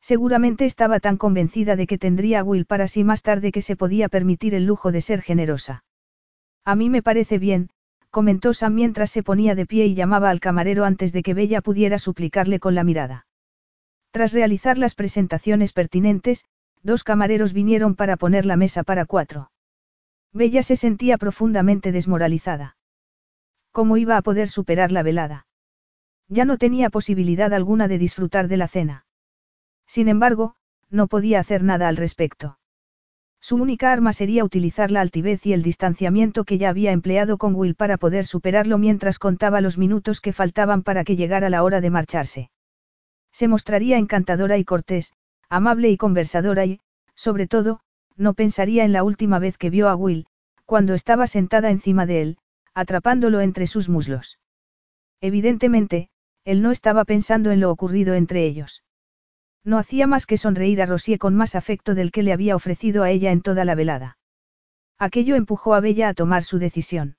Seguramente 0.00 0.64
estaba 0.64 1.00
tan 1.00 1.16
convencida 1.16 1.74
de 1.74 1.86
que 1.86 1.98
tendría 1.98 2.40
a 2.40 2.44
Will 2.44 2.66
para 2.66 2.86
sí 2.86 3.02
más 3.02 3.22
tarde 3.22 3.50
que 3.50 3.62
se 3.62 3.76
podía 3.76 4.08
permitir 4.08 4.54
el 4.54 4.64
lujo 4.64 4.92
de 4.92 5.00
ser 5.00 5.22
generosa. 5.22 5.84
A 6.64 6.76
mí 6.76 6.90
me 6.90 7.02
parece 7.02 7.38
bien, 7.38 7.70
comentó 8.18 8.52
Sam 8.52 8.74
mientras 8.74 9.12
se 9.12 9.22
ponía 9.22 9.54
de 9.54 9.64
pie 9.64 9.86
y 9.86 9.94
llamaba 9.94 10.28
al 10.28 10.40
camarero 10.40 10.84
antes 10.84 11.12
de 11.12 11.22
que 11.22 11.34
Bella 11.34 11.60
pudiera 11.60 12.00
suplicarle 12.00 12.58
con 12.58 12.74
la 12.74 12.82
mirada. 12.82 13.28
Tras 14.10 14.32
realizar 14.32 14.76
las 14.76 14.96
presentaciones 14.96 15.72
pertinentes, 15.72 16.44
dos 16.82 17.04
camareros 17.04 17.52
vinieron 17.52 17.94
para 17.94 18.16
poner 18.16 18.44
la 18.44 18.56
mesa 18.56 18.82
para 18.82 19.04
cuatro. 19.04 19.52
Bella 20.32 20.64
se 20.64 20.74
sentía 20.74 21.16
profundamente 21.16 21.92
desmoralizada. 21.92 22.76
¿Cómo 23.70 23.96
iba 23.96 24.16
a 24.16 24.22
poder 24.22 24.48
superar 24.48 24.90
la 24.90 25.04
velada? 25.04 25.46
Ya 26.26 26.44
no 26.44 26.58
tenía 26.58 26.90
posibilidad 26.90 27.54
alguna 27.54 27.86
de 27.86 27.98
disfrutar 27.98 28.48
de 28.48 28.56
la 28.56 28.66
cena. 28.66 29.06
Sin 29.86 30.08
embargo, 30.08 30.56
no 30.90 31.06
podía 31.06 31.38
hacer 31.38 31.62
nada 31.62 31.86
al 31.86 31.96
respecto. 31.96 32.58
Su 33.48 33.56
única 33.56 33.90
arma 33.90 34.12
sería 34.12 34.44
utilizar 34.44 34.90
la 34.90 35.00
altivez 35.00 35.46
y 35.46 35.54
el 35.54 35.62
distanciamiento 35.62 36.44
que 36.44 36.58
ya 36.58 36.68
había 36.68 36.92
empleado 36.92 37.38
con 37.38 37.54
Will 37.54 37.76
para 37.76 37.96
poder 37.96 38.26
superarlo 38.26 38.76
mientras 38.76 39.18
contaba 39.18 39.62
los 39.62 39.78
minutos 39.78 40.20
que 40.20 40.34
faltaban 40.34 40.82
para 40.82 41.02
que 41.02 41.16
llegara 41.16 41.48
la 41.48 41.62
hora 41.62 41.80
de 41.80 41.88
marcharse. 41.88 42.50
Se 43.32 43.48
mostraría 43.48 43.96
encantadora 43.96 44.58
y 44.58 44.66
cortés, 44.66 45.14
amable 45.48 45.88
y 45.88 45.96
conversadora 45.96 46.66
y, 46.66 46.80
sobre 47.14 47.46
todo, 47.46 47.80
no 48.16 48.34
pensaría 48.34 48.84
en 48.84 48.92
la 48.92 49.02
última 49.02 49.38
vez 49.38 49.56
que 49.56 49.70
vio 49.70 49.88
a 49.88 49.96
Will, 49.96 50.26
cuando 50.66 50.92
estaba 50.92 51.26
sentada 51.26 51.70
encima 51.70 52.04
de 52.04 52.20
él, 52.20 52.38
atrapándolo 52.74 53.40
entre 53.40 53.66
sus 53.66 53.88
muslos. 53.88 54.38
Evidentemente, 55.22 56.10
él 56.44 56.60
no 56.60 56.70
estaba 56.70 57.06
pensando 57.06 57.50
en 57.50 57.60
lo 57.60 57.70
ocurrido 57.70 58.12
entre 58.12 58.44
ellos. 58.44 58.82
No 59.64 59.78
hacía 59.78 60.06
más 60.06 60.26
que 60.26 60.36
sonreír 60.36 60.80
a 60.80 60.86
Rosier 60.86 61.18
con 61.18 61.34
más 61.34 61.54
afecto 61.54 61.94
del 61.94 62.10
que 62.10 62.22
le 62.22 62.32
había 62.32 62.56
ofrecido 62.56 63.02
a 63.02 63.10
ella 63.10 63.32
en 63.32 63.42
toda 63.42 63.64
la 63.64 63.74
velada. 63.74 64.18
Aquello 64.98 65.36
empujó 65.36 65.74
a 65.74 65.80
Bella 65.80 66.08
a 66.08 66.14
tomar 66.14 66.42
su 66.42 66.58
decisión. 66.58 67.16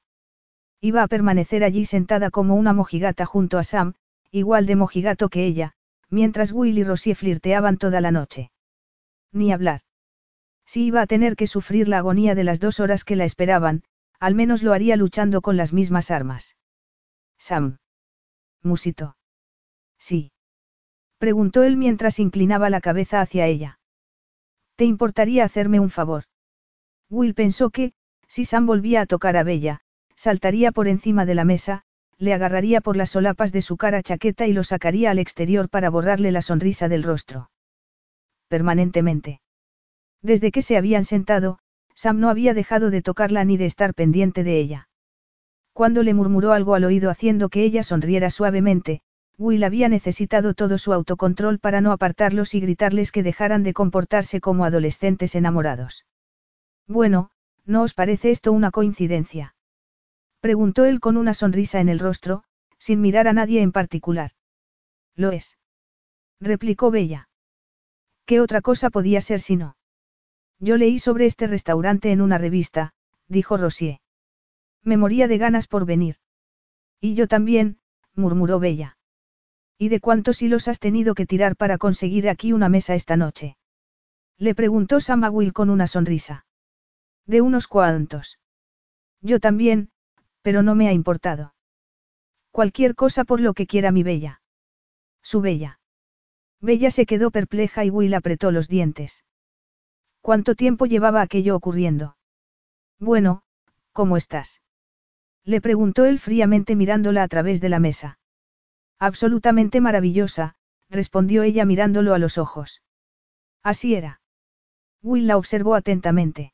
Iba 0.81 1.03
a 1.03 1.07
permanecer 1.07 1.63
allí 1.63 1.85
sentada 1.85 2.29
como 2.29 2.55
una 2.55 2.73
mojigata 2.73 3.25
junto 3.25 3.57
a 3.57 3.63
Sam, 3.63 3.93
igual 4.31 4.65
de 4.65 4.75
mojigato 4.75 5.29
que 5.29 5.45
ella, 5.45 5.73
mientras 6.09 6.51
Will 6.51 6.77
y 6.77 6.83
Rosier 6.83 7.15
flirteaban 7.15 7.77
toda 7.77 8.01
la 8.01 8.11
noche. 8.11 8.51
Ni 9.31 9.51
hablar. 9.51 9.81
Si 10.65 10.85
iba 10.85 11.01
a 11.01 11.07
tener 11.07 11.35
que 11.35 11.47
sufrir 11.47 11.87
la 11.87 11.97
agonía 11.99 12.35
de 12.35 12.43
las 12.43 12.59
dos 12.59 12.79
horas 12.79 13.03
que 13.03 13.15
la 13.15 13.25
esperaban, 13.25 13.83
al 14.19 14.35
menos 14.35 14.63
lo 14.63 14.73
haría 14.73 14.95
luchando 14.95 15.41
con 15.41 15.57
las 15.57 15.73
mismas 15.73 16.11
armas. 16.11 16.55
Sam. 17.37 17.77
Musito. 18.61 19.15
Sí. 19.97 20.31
Preguntó 21.19 21.63
él 21.63 21.75
mientras 21.75 22.17
inclinaba 22.17 22.69
la 22.69 22.79
cabeza 22.79 23.19
hacia 23.19 23.45
ella. 23.45 23.79
¿Te 24.77 24.85
importaría 24.85 25.43
hacerme 25.43 25.79
un 25.81 25.89
favor? 25.89 26.23
Will 27.09 27.35
pensó 27.35 27.69
que, 27.69 27.91
si 28.27 28.45
Sam 28.45 28.65
volvía 28.65 29.01
a 29.01 29.05
tocar 29.05 29.35
a 29.35 29.43
Bella, 29.43 29.81
saltaría 30.15 30.71
por 30.71 30.87
encima 30.87 31.25
de 31.25 31.35
la 31.35 31.43
mesa, 31.43 31.83
le 32.17 32.33
agarraría 32.33 32.79
por 32.79 32.95
las 32.95 33.09
solapas 33.09 33.51
de 33.51 33.61
su 33.61 33.75
cara 33.75 34.01
chaqueta 34.01 34.47
y 34.47 34.53
lo 34.53 34.63
sacaría 34.63 35.11
al 35.11 35.19
exterior 35.19 35.69
para 35.69 35.89
borrarle 35.89 36.31
la 36.31 36.41
sonrisa 36.41 36.87
del 36.87 37.03
rostro. 37.03 37.51
Permanentemente. 38.47 39.41
Desde 40.21 40.51
que 40.51 40.61
se 40.61 40.77
habían 40.77 41.03
sentado, 41.03 41.59
Sam 41.95 42.19
no 42.19 42.29
había 42.29 42.53
dejado 42.53 42.91
de 42.91 43.01
tocarla 43.01 43.43
ni 43.43 43.57
de 43.57 43.65
estar 43.65 43.93
pendiente 43.93 44.45
de 44.45 44.57
ella. 44.57 44.87
Cuando 45.73 46.01
le 46.01 46.13
murmuró 46.13 46.53
algo 46.53 46.75
al 46.75 46.85
oído 46.85 47.09
haciendo 47.09 47.49
que 47.49 47.63
ella 47.63 47.83
sonriera 47.83 48.29
suavemente, 48.29 49.01
Will 49.39 49.63
había 49.63 49.87
necesitado 49.87 50.53
todo 50.53 50.77
su 50.77 50.91
autocontrol 50.91 51.59
para 51.59 51.79
no 51.79 51.93
apartarlos 51.93 52.53
y 52.55 52.59
gritarles 52.59 53.13
que 53.13 53.23
dejaran 53.23 53.63
de 53.63 53.73
comportarse 53.73 54.41
como 54.41 54.65
adolescentes 54.65 55.33
enamorados. 55.33 56.05
Bueno, 56.87 57.31
¿no 57.65 57.83
os 57.83 57.93
parece 57.93 58.31
esto 58.31 58.51
una 58.51 58.69
coincidencia? 58.69 59.55
Preguntó 60.41 60.83
él 60.83 60.99
con 60.99 61.15
una 61.15 61.33
sonrisa 61.33 61.79
en 61.79 61.87
el 61.87 61.99
rostro, 61.99 62.43
sin 62.79 62.99
mirar 62.99 63.29
a 63.29 63.33
nadie 63.33 63.61
en 63.61 63.71
particular. 63.71 64.31
Lo 65.15 65.31
es. 65.31 65.57
Replicó 66.41 66.91
Bella. 66.91 67.29
¿Qué 68.25 68.41
otra 68.41 68.59
cosa 68.59 68.89
podía 68.89 69.21
ser 69.21 69.39
si 69.39 69.55
no? 69.55 69.77
Yo 70.59 70.75
leí 70.75 70.99
sobre 70.99 71.25
este 71.25 71.47
restaurante 71.47 72.11
en 72.11 72.19
una 72.19 72.37
revista, 72.37 72.93
dijo 73.29 73.55
Rosier. 73.55 74.01
Me 74.83 74.97
moría 74.97 75.29
de 75.29 75.37
ganas 75.37 75.67
por 75.67 75.85
venir. 75.85 76.17
Y 76.99 77.15
yo 77.15 77.29
también, 77.29 77.79
murmuró 78.15 78.59
Bella. 78.59 78.97
¿Y 79.81 79.87
de 79.87 80.01
cuántos 80.01 80.41
hilos 80.41 80.67
has 80.67 80.79
tenido 80.79 81.15
que 81.15 81.25
tirar 81.25 81.55
para 81.55 81.77
conseguir 81.77 82.27
aquí 82.27 82.51
una 82.51 82.67
mesa 82.67 82.95
esta 82.95 83.15
noche? 83.15 83.55
Le 84.37 84.53
preguntó 84.53 84.97
Will 85.31 85.53
con 85.53 85.69
una 85.69 85.87
sonrisa. 85.87 86.45
De 87.25 87.39
unos 87.39 87.67
cuantos. 87.67 88.39
Yo 89.21 89.39
también, 89.39 89.89
pero 90.41 90.63
no 90.63 90.75
me 90.75 90.89
ha 90.89 90.91
importado. 90.91 91.53
Cualquier 92.51 92.93
cosa 92.93 93.23
por 93.23 93.39
lo 93.39 93.53
que 93.53 93.67
quiera 93.67 93.93
mi 93.93 94.03
bella. 94.03 94.41
Su 95.21 95.39
bella. 95.39 95.79
Bella 96.59 96.91
se 96.91 97.05
quedó 97.05 97.31
perpleja 97.31 97.85
y 97.85 97.89
Will 97.89 98.13
apretó 98.15 98.51
los 98.51 98.67
dientes. 98.67 99.23
¿Cuánto 100.19 100.55
tiempo 100.55 100.87
llevaba 100.87 101.21
aquello 101.21 101.55
ocurriendo? 101.55 102.17
Bueno, 102.99 103.43
¿cómo 103.93 104.17
estás? 104.17 104.61
Le 105.45 105.61
preguntó 105.61 106.03
él 106.03 106.19
fríamente 106.19 106.75
mirándola 106.75 107.23
a 107.23 107.29
través 107.29 107.61
de 107.61 107.69
la 107.69 107.79
mesa. 107.79 108.18
Absolutamente 108.99 109.79
maravillosa, 109.81 110.55
respondió 110.89 111.43
ella 111.43 111.65
mirándolo 111.65 112.13
a 112.13 112.19
los 112.19 112.37
ojos. 112.37 112.83
Así 113.63 113.95
era. 113.95 114.21
Will 115.01 115.27
la 115.27 115.37
observó 115.37 115.75
atentamente. 115.75 116.53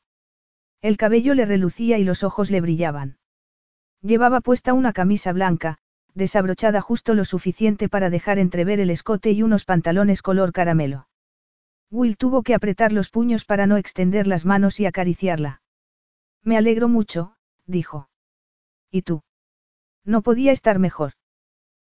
El 0.80 0.96
cabello 0.96 1.34
le 1.34 1.44
relucía 1.44 1.98
y 1.98 2.04
los 2.04 2.22
ojos 2.22 2.50
le 2.50 2.60
brillaban. 2.60 3.18
Llevaba 4.02 4.40
puesta 4.40 4.72
una 4.72 4.92
camisa 4.92 5.32
blanca, 5.32 5.78
desabrochada 6.14 6.80
justo 6.80 7.14
lo 7.14 7.24
suficiente 7.24 7.88
para 7.88 8.10
dejar 8.10 8.38
entrever 8.38 8.78
el 8.78 8.90
escote 8.90 9.32
y 9.32 9.42
unos 9.42 9.64
pantalones 9.64 10.22
color 10.22 10.52
caramelo. 10.52 11.08
Will 11.90 12.16
tuvo 12.16 12.42
que 12.42 12.54
apretar 12.54 12.92
los 12.92 13.10
puños 13.10 13.44
para 13.44 13.66
no 13.66 13.76
extender 13.76 14.26
las 14.26 14.44
manos 14.44 14.78
y 14.80 14.86
acariciarla. 14.86 15.62
Me 16.42 16.56
alegro 16.56 16.88
mucho, 16.88 17.36
dijo. 17.66 18.08
¿Y 18.90 19.02
tú? 19.02 19.22
No 20.04 20.22
podía 20.22 20.52
estar 20.52 20.78
mejor. 20.78 21.12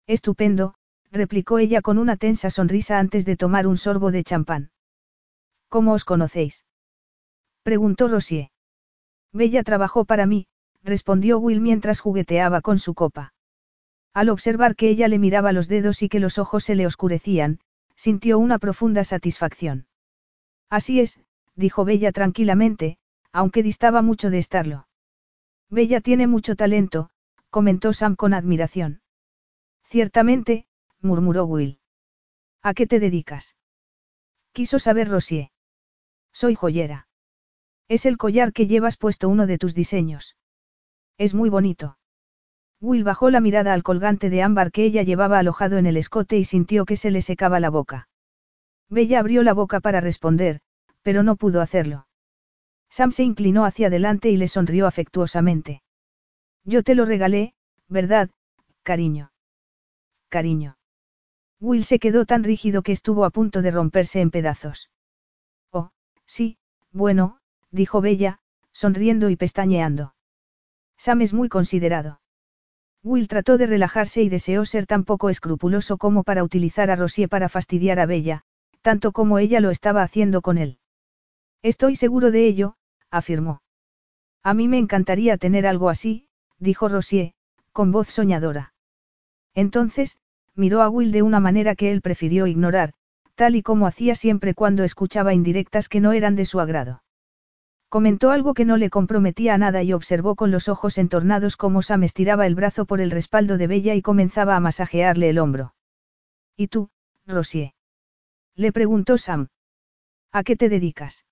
Estupendo, 0.07 0.76
replicó 1.11 1.57
ella 1.57 1.82
con 1.82 1.98
una 1.98 2.18
tensa 2.18 2.49
sonrisa 2.49 2.99
antes 2.99 3.26
de 3.26 3.38
tomar 3.38 3.65
un 3.68 3.77
sorbo 3.77 4.11
de 4.11 4.23
champán. 4.23 4.72
¿Cómo 5.69 5.94
os 5.94 6.06
conocéis? 6.06 6.65
preguntó 7.64 8.07
Rosier. 8.07 8.49
Bella 9.34 9.64
trabajó 9.64 10.06
para 10.06 10.26
mí, 10.26 10.48
respondió 10.84 11.40
Will 11.40 11.61
mientras 11.61 11.99
jugueteaba 11.99 12.61
con 12.61 12.77
su 12.77 12.94
copa. 12.94 13.34
Al 14.14 14.30
observar 14.30 14.76
que 14.76 14.90
ella 14.90 15.07
le 15.07 15.19
miraba 15.19 15.52
los 15.52 15.68
dedos 15.68 16.02
y 16.02 16.10
que 16.10 16.19
los 16.19 16.38
ojos 16.38 16.64
se 16.64 16.76
le 16.76 16.86
oscurecían, 16.86 17.60
sintió 17.95 18.38
una 18.38 18.60
profunda 18.60 19.03
satisfacción. 19.03 19.88
Así 20.69 20.99
es, 20.99 21.19
dijo 21.56 21.84
Bella 21.86 22.11
tranquilamente, 22.11 22.98
aunque 23.32 23.64
distaba 23.64 24.02
mucho 24.02 24.30
de 24.30 24.38
estarlo. 24.38 24.88
Bella 25.69 25.99
tiene 25.99 26.27
mucho 26.27 26.56
talento, 26.56 27.10
comentó 27.49 27.91
Sam 27.91 28.15
con 28.15 28.34
admiración. 28.34 29.02
Ciertamente, 29.87 30.67
murmuró 31.01 31.45
Will. 31.45 31.79
¿A 32.61 32.73
qué 32.73 32.87
te 32.87 32.99
dedicas? 32.99 33.55
Quiso 34.51 34.79
saber 34.79 35.09
Rosier. 35.09 35.49
Soy 36.33 36.55
joyera. 36.55 37.07
Es 37.87 38.05
el 38.05 38.17
collar 38.17 38.51
que 38.51 38.67
llevas 38.67 38.97
puesto 38.97 39.29
uno 39.29 39.47
de 39.47 39.57
tus 39.57 39.75
diseños. 39.75 40.35
Es 41.17 41.33
muy 41.33 41.49
bonito. 41.49 41.97
Will 42.81 43.03
bajó 43.03 43.29
la 43.29 43.39
mirada 43.39 43.73
al 43.73 43.83
colgante 43.83 44.29
de 44.29 44.41
ámbar 44.41 44.71
que 44.71 44.83
ella 44.83 45.03
llevaba 45.03 45.39
alojado 45.39 45.77
en 45.77 45.85
el 45.85 45.97
escote 45.97 46.37
y 46.37 46.43
sintió 46.43 46.85
que 46.85 46.97
se 46.97 47.11
le 47.11 47.21
secaba 47.21 47.59
la 47.59 47.69
boca. 47.69 48.09
Bella 48.89 49.19
abrió 49.19 49.43
la 49.43 49.53
boca 49.53 49.79
para 49.79 50.01
responder, 50.01 50.61
pero 51.01 51.23
no 51.23 51.35
pudo 51.35 51.61
hacerlo. 51.61 52.07
Sam 52.89 53.11
se 53.11 53.23
inclinó 53.23 53.65
hacia 53.65 53.87
adelante 53.87 54.29
y 54.29 54.37
le 54.37 54.47
sonrió 54.47 54.87
afectuosamente. 54.87 55.83
Yo 56.63 56.83
te 56.83 56.95
lo 56.95 57.05
regalé, 57.05 57.53
¿verdad, 57.87 58.29
cariño? 58.83 59.31
Cariño. 60.30 60.77
Will 61.60 61.85
se 61.85 61.99
quedó 61.99 62.26
tan 62.26 62.43
rígido 62.43 62.81
que 62.84 62.91
estuvo 62.91 63.26
a 63.26 63.30
punto 63.30 63.61
de 63.61 63.72
romperse 63.72 64.22
en 64.22 64.31
pedazos. 64.31 64.89
Oh, 65.72 65.91
sí, 66.26 66.57
bueno, 66.91 67.39
dijo 67.72 68.02
Bella, 68.02 68.39
sonriendo 68.72 69.30
y 69.30 69.35
pestañeando. 69.35 70.14
Sam 70.97 71.22
es 71.22 71.34
muy 71.34 71.49
considerado. 71.49 72.22
Will 73.03 73.27
trató 73.27 73.57
de 73.57 73.68
relajarse 73.68 74.22
y 74.22 74.30
deseó 74.30 74.65
ser 74.65 74.85
tan 74.85 75.03
poco 75.03 75.30
escrupuloso 75.30 75.97
como 75.97 76.23
para 76.23 76.43
utilizar 76.43 76.91
a 76.91 76.95
Rosier 76.95 77.30
para 77.30 77.49
fastidiar 77.49 77.99
a 77.99 78.06
Bella, 78.06 78.43
tanto 78.81 79.11
como 79.11 79.39
ella 79.39 79.60
lo 79.61 79.72
estaba 79.72 80.03
haciendo 80.03 80.41
con 80.41 80.57
él. 80.57 80.77
Estoy 81.64 81.95
seguro 81.95 82.30
de 82.30 82.45
ello, 82.45 82.76
afirmó. 83.10 83.64
A 84.43 84.53
mí 84.53 84.68
me 84.68 84.77
encantaría 84.77 85.38
tener 85.38 85.65
algo 85.65 85.89
así, 85.89 86.27
dijo 86.60 86.88
Rosier, 86.88 87.34
con 87.72 87.91
voz 87.91 88.10
soñadora. 88.10 88.74
Entonces, 89.56 90.19
miró 90.53 90.82
a 90.82 90.90
Will 90.90 91.11
de 91.11 91.22
una 91.22 91.40
manera 91.40 91.76
que 91.76 91.91
él 91.91 92.02
prefirió 92.02 92.45
ignorar, 92.45 92.94
tal 93.36 93.56
y 93.56 93.64
como 93.64 93.88
hacía 93.88 94.15
siempre 94.15 94.53
cuando 94.53 94.84
escuchaba 94.84 95.34
indirectas 95.34 95.90
que 95.90 95.99
no 95.99 96.14
eran 96.14 96.36
de 96.36 96.45
su 96.45 96.60
agrado. 96.60 97.02
Comentó 97.90 98.32
algo 98.32 98.53
que 98.53 98.65
no 98.65 98.77
le 98.77 98.90
comprometía 98.90 99.53
a 99.53 99.57
nada 99.57 99.82
y 99.84 99.94
observó 99.94 100.36
con 100.36 100.52
los 100.52 100.68
ojos 100.68 100.98
entornados 100.98 101.56
cómo 101.56 101.82
Sam 101.82 102.03
estiraba 102.03 102.45
el 102.45 102.56
brazo 102.56 102.86
por 102.86 102.99
el 102.99 103.11
respaldo 103.11 103.57
de 103.57 103.68
Bella 103.68 103.95
y 103.95 104.02
comenzaba 104.02 104.56
a 104.56 104.60
masajearle 104.60 105.30
el 105.30 105.40
hombro. 105.40 105.76
¿Y 106.57 106.68
tú, 106.68 106.90
Rosier? 107.26 107.72
Le 108.56 108.72
preguntó 108.72 109.18
Sam. 109.18 109.48
¿A 110.32 110.44
qué 110.44 110.56
te 110.56 110.68
dedicas? 110.68 111.26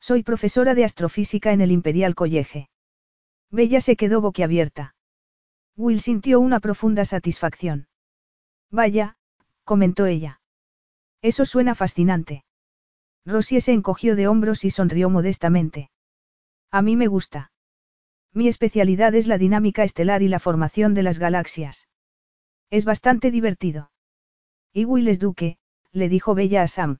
Soy 0.00 0.22
profesora 0.22 0.74
de 0.74 0.84
astrofísica 0.84 1.52
en 1.52 1.60
el 1.60 1.72
Imperial 1.72 2.14
College. 2.14 2.68
Bella 3.50 3.80
se 3.80 3.96
quedó 3.96 4.20
boquiabierta. 4.20 4.94
Will 5.78 6.00
sintió 6.00 6.40
una 6.40 6.58
profunda 6.58 7.04
satisfacción. 7.04 7.86
Vaya, 8.68 9.16
comentó 9.62 10.06
ella. 10.06 10.40
Eso 11.22 11.46
suena 11.46 11.76
fascinante. 11.76 12.44
Rosie 13.24 13.60
se 13.60 13.74
encogió 13.74 14.16
de 14.16 14.26
hombros 14.26 14.64
y 14.64 14.70
sonrió 14.70 15.08
modestamente. 15.08 15.92
A 16.72 16.82
mí 16.82 16.96
me 16.96 17.06
gusta. 17.06 17.52
Mi 18.34 18.48
especialidad 18.48 19.14
es 19.14 19.28
la 19.28 19.38
dinámica 19.38 19.84
estelar 19.84 20.22
y 20.22 20.28
la 20.28 20.40
formación 20.40 20.94
de 20.94 21.04
las 21.04 21.20
galaxias. 21.20 21.88
Es 22.70 22.84
bastante 22.84 23.30
divertido. 23.30 23.92
Y 24.72 24.84
Will 24.84 25.06
es 25.06 25.20
duque, 25.20 25.58
le 25.92 26.08
dijo 26.08 26.34
Bella 26.34 26.64
a 26.64 26.66
Sam. 26.66 26.98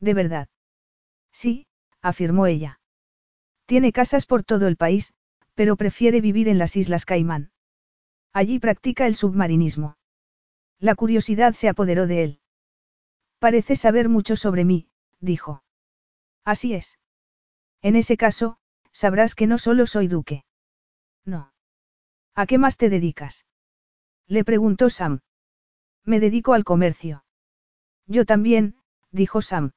¿De 0.00 0.12
verdad? 0.12 0.48
Sí, 1.32 1.66
afirmó 2.02 2.46
ella. 2.46 2.78
Tiene 3.64 3.90
casas 3.90 4.26
por 4.26 4.44
todo 4.44 4.66
el 4.66 4.76
país, 4.76 5.14
pero 5.54 5.76
prefiere 5.76 6.20
vivir 6.20 6.48
en 6.48 6.58
las 6.58 6.76
Islas 6.76 7.06
Caimán. 7.06 7.52
Allí 8.32 8.58
practica 8.58 9.06
el 9.06 9.14
submarinismo. 9.14 9.96
La 10.78 10.94
curiosidad 10.94 11.54
se 11.54 11.68
apoderó 11.68 12.06
de 12.06 12.22
él. 12.22 12.40
Parece 13.38 13.76
saber 13.76 14.08
mucho 14.08 14.36
sobre 14.36 14.64
mí, 14.64 14.88
dijo. 15.20 15.62
Así 16.44 16.74
es. 16.74 16.98
En 17.82 17.96
ese 17.96 18.16
caso, 18.16 18.58
sabrás 18.92 19.34
que 19.34 19.46
no 19.46 19.58
solo 19.58 19.86
soy 19.86 20.08
duque. 20.08 20.44
No. 21.24 21.52
¿A 22.34 22.46
qué 22.46 22.58
más 22.58 22.76
te 22.76 22.88
dedicas? 22.88 23.46
Le 24.26 24.44
preguntó 24.44 24.90
Sam. 24.90 25.20
Me 26.04 26.20
dedico 26.20 26.54
al 26.54 26.64
comercio. 26.64 27.24
Yo 28.06 28.24
también, 28.24 28.76
dijo 29.10 29.42
Sam. 29.42 29.72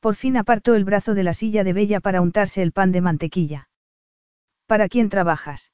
Por 0.00 0.16
fin 0.16 0.36
apartó 0.36 0.74
el 0.74 0.84
brazo 0.84 1.14
de 1.14 1.22
la 1.22 1.32
silla 1.32 1.64
de 1.64 1.72
Bella 1.72 2.00
para 2.00 2.20
untarse 2.20 2.62
el 2.62 2.72
pan 2.72 2.92
de 2.92 3.00
mantequilla. 3.00 3.68
¿Para 4.66 4.88
quién 4.88 5.08
trabajas? 5.08 5.72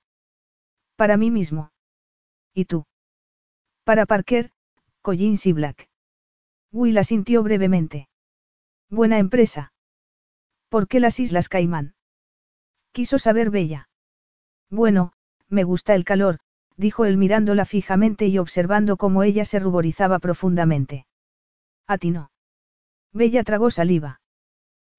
Para 0.96 1.16
mí 1.16 1.30
mismo. 1.30 1.71
¿Y 2.54 2.66
tú? 2.66 2.84
Para 3.84 4.06
Parker, 4.06 4.52
Collins 5.00 5.46
y 5.46 5.52
Black. 5.52 5.88
Will 6.70 6.98
asintió 6.98 7.42
brevemente. 7.42 8.08
Buena 8.88 9.18
empresa. 9.18 9.72
¿Por 10.68 10.88
qué 10.88 11.00
las 11.00 11.18
Islas 11.18 11.48
Caimán? 11.48 11.94
Quiso 12.92 13.18
saber 13.18 13.50
Bella. 13.50 13.88
Bueno, 14.70 15.12
me 15.48 15.64
gusta 15.64 15.94
el 15.94 16.04
calor, 16.04 16.38
dijo 16.76 17.04
él 17.04 17.16
mirándola 17.16 17.64
fijamente 17.64 18.26
y 18.26 18.38
observando 18.38 18.96
cómo 18.96 19.22
ella 19.22 19.44
se 19.44 19.58
ruborizaba 19.58 20.18
profundamente. 20.18 21.06
A 21.86 21.98
ti 21.98 22.10
no. 22.10 22.30
Bella 23.12 23.44
tragó 23.44 23.70
saliva. 23.70 24.20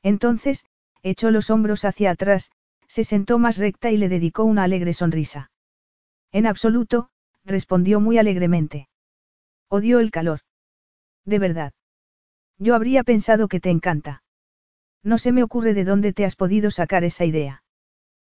Entonces, 0.03 0.65
echó 1.01 1.31
los 1.31 1.49
hombros 1.49 1.85
hacia 1.85 2.11
atrás, 2.11 2.51
se 2.87 3.03
sentó 3.03 3.39
más 3.39 3.57
recta 3.57 3.89
y 3.89 3.97
le 3.97 4.09
dedicó 4.09 4.43
una 4.43 4.63
alegre 4.63 4.93
sonrisa. 4.93 5.51
En 6.31 6.45
absoluto, 6.45 7.09
respondió 7.45 7.99
muy 7.99 8.17
alegremente. 8.17 8.87
Odio 9.69 9.99
el 9.99 10.11
calor. 10.11 10.39
De 11.25 11.39
verdad. 11.39 11.73
Yo 12.57 12.75
habría 12.75 13.03
pensado 13.03 13.47
que 13.47 13.59
te 13.59 13.69
encanta. 13.69 14.23
No 15.03 15.17
se 15.17 15.31
me 15.31 15.43
ocurre 15.43 15.73
de 15.73 15.83
dónde 15.83 16.13
te 16.13 16.25
has 16.25 16.35
podido 16.35 16.71
sacar 16.71 17.03
esa 17.03 17.25
idea. 17.25 17.63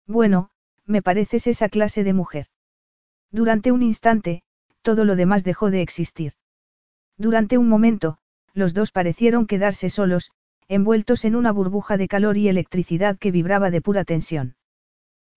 Bueno, 0.07 0.49
me 0.85 1.01
pareces 1.01 1.47
esa 1.47 1.69
clase 1.69 2.03
de 2.03 2.13
mujer. 2.13 2.47
Durante 3.31 3.71
un 3.71 3.83
instante, 3.83 4.43
todo 4.81 5.03
lo 5.03 5.15
demás 5.15 5.43
dejó 5.43 5.71
de 5.71 5.81
existir. 5.81 6.33
Durante 7.17 7.57
un 7.57 7.67
momento, 7.67 8.17
los 8.53 8.73
dos 8.73 8.91
parecieron 8.91 9.47
quedarse 9.47 9.89
solos, 9.89 10.31
envueltos 10.67 11.25
en 11.25 11.35
una 11.35 11.51
burbuja 11.51 11.97
de 11.97 12.07
calor 12.07 12.37
y 12.37 12.47
electricidad 12.47 13.17
que 13.17 13.31
vibraba 13.31 13.69
de 13.69 13.81
pura 13.81 14.03
tensión. 14.05 14.55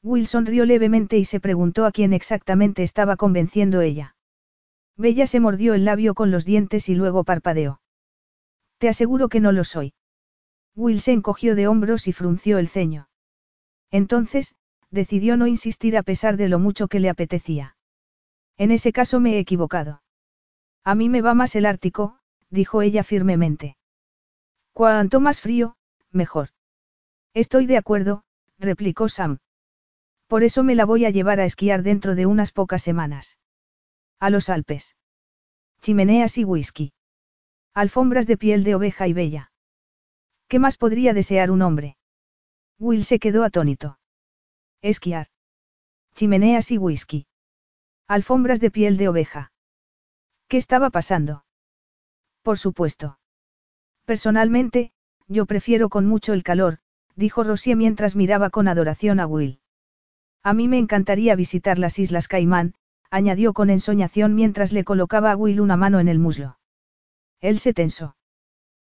Will 0.03 0.27
sonrió 0.27 0.65
levemente 0.65 1.19
y 1.19 1.25
se 1.25 1.41
preguntó 1.41 1.85
a 1.85 1.93
quién 1.93 2.13
exactamente 2.13 2.83
estaba 2.83 3.17
convenciendo 3.17 3.81
ella. 3.81 4.17
Bella 4.97 5.27
se 5.27 5.41
mordió 5.41 5.75
el 5.75 5.85
labio 5.85 6.15
con 6.15 6.31
los 6.31 6.45
dientes 6.45 6.89
y 6.89 6.95
luego 6.95 7.25
parpadeó. 7.25 7.81
Te 8.79 8.89
aseguro 8.89 9.29
que 9.29 9.41
no 9.41 9.53
lo 9.53 9.65
soy. 9.65 9.95
Will 10.75 11.01
se 11.01 11.13
encogió 11.13 11.55
de 11.55 11.67
hombros 11.67 12.07
y 12.07 12.13
frunció 12.13 12.59
el 12.59 12.69
ceño. 12.69 13.09
Entonces, 13.91 14.55
decidió 14.91 15.37
no 15.37 15.47
insistir 15.47 15.97
a 15.97 16.03
pesar 16.03 16.37
de 16.37 16.49
lo 16.49 16.59
mucho 16.59 16.89
que 16.89 17.01
le 17.01 17.09
apetecía. 17.09 17.77
En 18.57 18.71
ese 18.71 18.93
caso 18.93 19.21
me 19.21 19.35
he 19.35 19.39
equivocado. 19.39 20.03
A 20.85 20.95
mí 20.95 21.09
me 21.09 21.23
va 21.23 21.35
más 21.35 21.55
el 21.57 21.67
Ártico, 21.67 22.19
dijo 22.51 22.83
ella 22.83 23.03
firmemente. 23.03 23.77
Cuanto 24.73 25.21
más 25.21 25.41
frío, 25.41 25.77
mejor. 26.11 26.51
Estoy 27.35 27.67
de 27.67 27.77
acuerdo, 27.77 28.25
replicó 28.59 29.09
Sam. 29.09 29.39
Por 30.29 30.45
eso 30.45 30.63
me 30.63 30.75
la 30.75 30.85
voy 30.85 31.07
a 31.07 31.11
llevar 31.11 31.41
a 31.41 31.47
esquiar 31.47 31.83
dentro 31.83 32.15
de 32.15 32.27
unas 32.27 32.53
pocas 32.53 32.83
semanas. 32.83 33.39
A 34.21 34.29
los 34.29 34.51
Alpes. 34.51 34.95
Chimeneas 35.81 36.37
y 36.37 36.45
whisky. 36.45 36.93
Alfombras 37.73 38.27
de 38.27 38.37
piel 38.37 38.63
de 38.63 38.75
oveja 38.75 39.09
y 39.09 39.15
bella. 39.15 39.53
¿Qué 40.47 40.59
más 40.59 40.77
podría 40.77 41.15
desear 41.15 41.51
un 41.51 41.63
hombre? 41.63 41.97
Will 42.79 43.05
se 43.05 43.19
quedó 43.19 43.43
atónito. 43.43 43.99
Esquiar. 44.83 45.29
Chimeneas 46.15 46.71
y 46.73 46.79
whisky. 46.79 47.27
Alfombras 48.07 48.61
de 48.61 48.71
piel 48.71 48.99
de 48.99 49.09
oveja. 49.09 49.53
¿Qué 50.47 50.59
estaba 50.59 50.91
pasando? 50.91 51.45
Por 52.43 52.59
supuesto. 52.59 53.19
Personalmente, 54.05 54.93
yo 55.27 55.47
prefiero 55.47 55.89
con 55.89 56.07
mucho 56.07 56.33
el 56.35 56.43
calor, 56.43 56.79
dijo 57.17 57.45
Rosie 57.45 57.77
mientras 57.77 58.15
miraba 58.17 58.51
con 58.51 58.69
adoración 58.69 59.21
a 59.21 59.27
Will. 59.27 59.61
A 60.43 60.55
mí 60.55 60.69
me 60.69 60.79
encantaría 60.79 61.37
visitar 61.37 61.79
las 61.79 61.99
Islas 61.99 62.29
Caimán, 62.29 62.75
añadió 63.11 63.53
con 63.53 63.71
ensoñación 63.71 64.35
mientras 64.35 64.73
le 64.73 64.85
colocaba 64.85 65.33
a 65.33 65.37
Will 65.37 65.61
una 65.61 65.77
mano 65.77 66.01
en 66.01 66.09
el 66.09 66.19
muslo. 66.19 66.59
Él 67.41 67.59
se 67.59 67.73
tensó. 67.73 68.17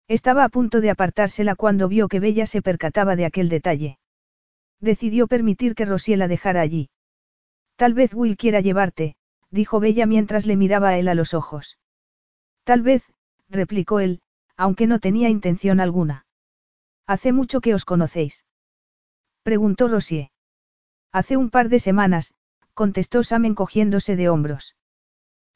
Estaba 0.09 0.45
a 0.45 0.49
punto 0.49 0.81
de 0.81 0.91
apartársela 0.91 1.55
cuando 1.55 1.89
vio 1.89 2.09
que 2.09 2.21
Bella 2.21 2.47
se 2.47 2.63
percataba 2.63 3.15
de 3.15 3.27
aquel 3.27 3.49
detalle. 3.49 3.99
Decidió 4.81 5.27
permitir 5.27 5.75
que 5.75 5.85
Rosie 5.85 6.17
la 6.17 6.29
dejara 6.29 6.61
allí. 6.61 6.91
Tal 7.77 7.95
vez 7.95 8.15
Will 8.15 8.37
quiera 8.37 8.61
llevarte, 8.61 9.17
dijo 9.51 9.81
Bella 9.81 10.07
mientras 10.07 10.47
le 10.47 10.57
miraba 10.57 10.91
a 10.91 10.99
él 10.99 11.09
a 11.09 11.15
los 11.15 11.35
ojos. 11.35 11.79
Tal 12.65 12.83
vez, 12.83 13.05
replicó 13.49 14.01
él, 14.01 14.21
aunque 14.57 14.87
no 14.87 14.99
tenía 14.99 15.29
intención 15.29 15.81
alguna. 15.81 16.27
¿Hace 17.07 17.33
mucho 17.33 17.61
que 17.61 17.75
os 17.75 17.85
conocéis? 17.85 18.45
preguntó 19.43 19.89
Rosie. 19.89 20.31
Hace 21.19 21.37
un 21.37 21.51
par 21.51 21.69
de 21.69 21.81
semanas, 21.81 22.33
contestó 22.75 23.25
Sam 23.25 23.45
encogiéndose 23.47 24.15
de 24.15 24.29
hombros. 24.29 24.77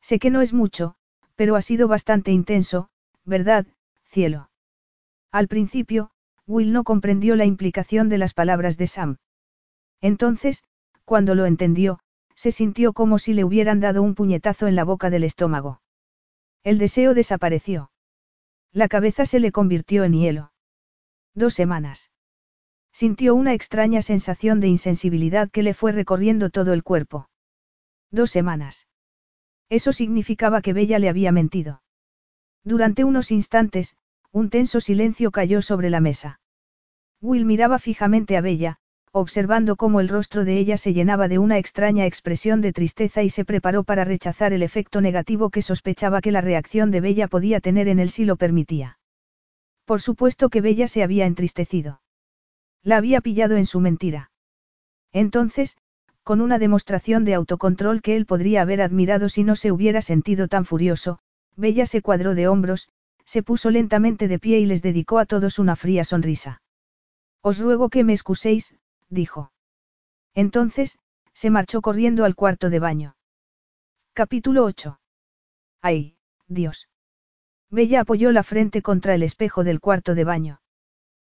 Sé 0.01 0.19
que 0.19 0.29
no 0.29 0.41
es 0.41 0.53
mucho, 0.53 0.97
pero 1.37 1.55
ha 1.55 1.63
sido 1.63 1.87
bastante 1.87 2.33
intenso, 2.33 2.91
¿verdad, 3.25 3.69
cielo? 4.05 4.51
Al 5.31 5.47
principio, 5.47 6.11
Will 6.49 6.73
no 6.73 6.83
comprendió 6.83 7.37
la 7.37 7.45
implicación 7.45 8.09
de 8.09 8.19
las 8.19 8.35
palabras 8.35 8.77
de 8.77 8.89
Sam. 8.89 9.19
Entonces, 10.01 10.65
cuando 11.05 11.37
lo 11.37 11.47
entendió, 11.47 12.01
se 12.35 12.51
sintió 12.51 12.93
como 12.93 13.21
si 13.21 13.33
le 13.33 13.45
hubieran 13.45 13.79
dado 13.79 14.03
un 14.03 14.17
puñetazo 14.17 14.67
en 14.67 14.75
la 14.75 14.83
boca 14.83 15.11
del 15.11 15.23
estómago. 15.23 15.81
El 16.65 16.79
deseo 16.79 17.15
desapareció. 17.15 17.93
La 18.73 18.89
cabeza 18.89 19.27
se 19.27 19.39
le 19.39 19.53
convirtió 19.53 20.03
en 20.03 20.15
hielo. 20.15 20.53
Dos 21.37 21.55
semanas. 21.55 22.12
Sintió 22.93 23.35
una 23.35 23.55
extraña 23.55 24.03
sensación 24.03 24.61
de 24.61 24.69
insensibilidad 24.69 25.51
que 25.51 25.63
le 25.63 25.73
fue 25.73 25.93
recorriendo 25.93 26.51
todo 26.51 26.75
el 26.75 26.83
cuerpo. 26.83 27.29
Dos 28.11 28.31
semanas. 28.31 28.87
Eso 29.71 29.95
significaba 29.95 30.61
que 30.61 30.75
Bella 30.75 30.99
le 30.99 31.09
había 31.09 31.33
mentido. 31.33 31.83
Durante 32.63 33.05
unos 33.05 33.31
instantes, 33.31 33.97
un 34.31 34.51
tenso 34.51 34.81
silencio 34.81 35.31
cayó 35.31 35.63
sobre 35.63 35.89
la 35.89 36.01
mesa. 36.01 36.41
Will 37.23 37.47
miraba 37.47 37.79
fijamente 37.79 38.37
a 38.37 38.43
Bella, 38.43 38.77
observando 39.11 39.77
cómo 39.77 40.01
el 40.01 40.09
rostro 40.09 40.45
de 40.45 40.59
ella 40.59 40.77
se 40.77 40.93
llenaba 40.93 41.29
de 41.29 41.39
una 41.39 41.57
extraña 41.57 42.05
expresión 42.05 42.61
de 42.61 42.75
tristeza 42.75 43.23
y 43.23 43.31
se 43.31 43.47
preparó 43.47 43.85
para 43.85 44.05
rechazar 44.05 44.53
el 44.53 44.63
efecto 44.63 45.01
negativo 45.01 45.49
que 45.49 45.63
sospechaba 45.63 46.21
que 46.21 46.33
la 46.33 46.43
reacción 46.43 46.91
de 46.91 47.01
Bella 47.01 47.29
podía 47.29 47.61
tener 47.61 47.89
en 47.89 47.99
él 48.01 48.11
si 48.11 48.27
lo 48.27 48.37
permitía. 48.37 48.99
Por 49.87 50.03
supuesto 50.03 50.51
que 50.51 50.61
Bella 50.61 50.89
se 50.89 51.03
había 51.03 51.25
entristecido. 51.25 52.02
La 52.83 52.97
había 52.97 53.21
pillado 53.21 53.57
en 53.57 53.67
su 53.67 53.81
mentira. 53.81 54.31
Entonces, 55.13 55.77
con 56.23 56.41
una 56.41 56.59
demostración 56.59 57.25
de 57.25 57.35
autocontrol 57.35 58.03
que 58.03 58.17
él 58.17 58.27
podría 58.27 58.63
haber 58.63 58.81
admirado 58.81 59.29
si 59.29 59.45
no 59.45 59.57
se 59.57 59.73
hubiera 59.73 60.03
sentido 60.03 60.49
tan 60.49 60.65
furioso, 60.65 61.19
Bella 61.57 61.87
se 61.87 62.03
cuadró 62.03 62.35
de 62.35 62.49
hombros, 62.49 62.89
se 63.25 63.43
puso 63.43 63.71
lentamente 63.71 64.29
de 64.29 64.39
pie 64.39 64.59
y 64.59 64.67
les 64.67 64.83
dedicó 64.83 65.19
a 65.19 65.27
todos 65.27 65.59
una 65.59 65.77
fría 65.77 66.05
sonrisa. 66.05 66.63
Os 67.41 67.59
ruego 67.59 67.89
que 67.89 68.05
me 68.05 68.13
excuséis, 68.13 68.77
dijo. 69.09 69.53
Entonces, 70.35 70.99
se 71.33 71.51
marchó 71.51 71.83
corriendo 71.83 72.25
al 72.25 72.35
cuarto 72.35 72.71
de 72.71 72.79
baño. 72.79 73.17
Capítulo 74.13 74.65
8. 74.65 75.01
¡Ay, 75.81 76.17
Dios! 76.47 76.89
Bella 77.71 78.03
apoyó 78.03 78.33
la 78.33 78.43
frente 78.43 78.83
contra 78.83 79.15
el 79.15 79.23
espejo 79.23 79.65
del 79.65 79.81
cuarto 79.81 80.15
de 80.15 80.25
baño. 80.25 80.61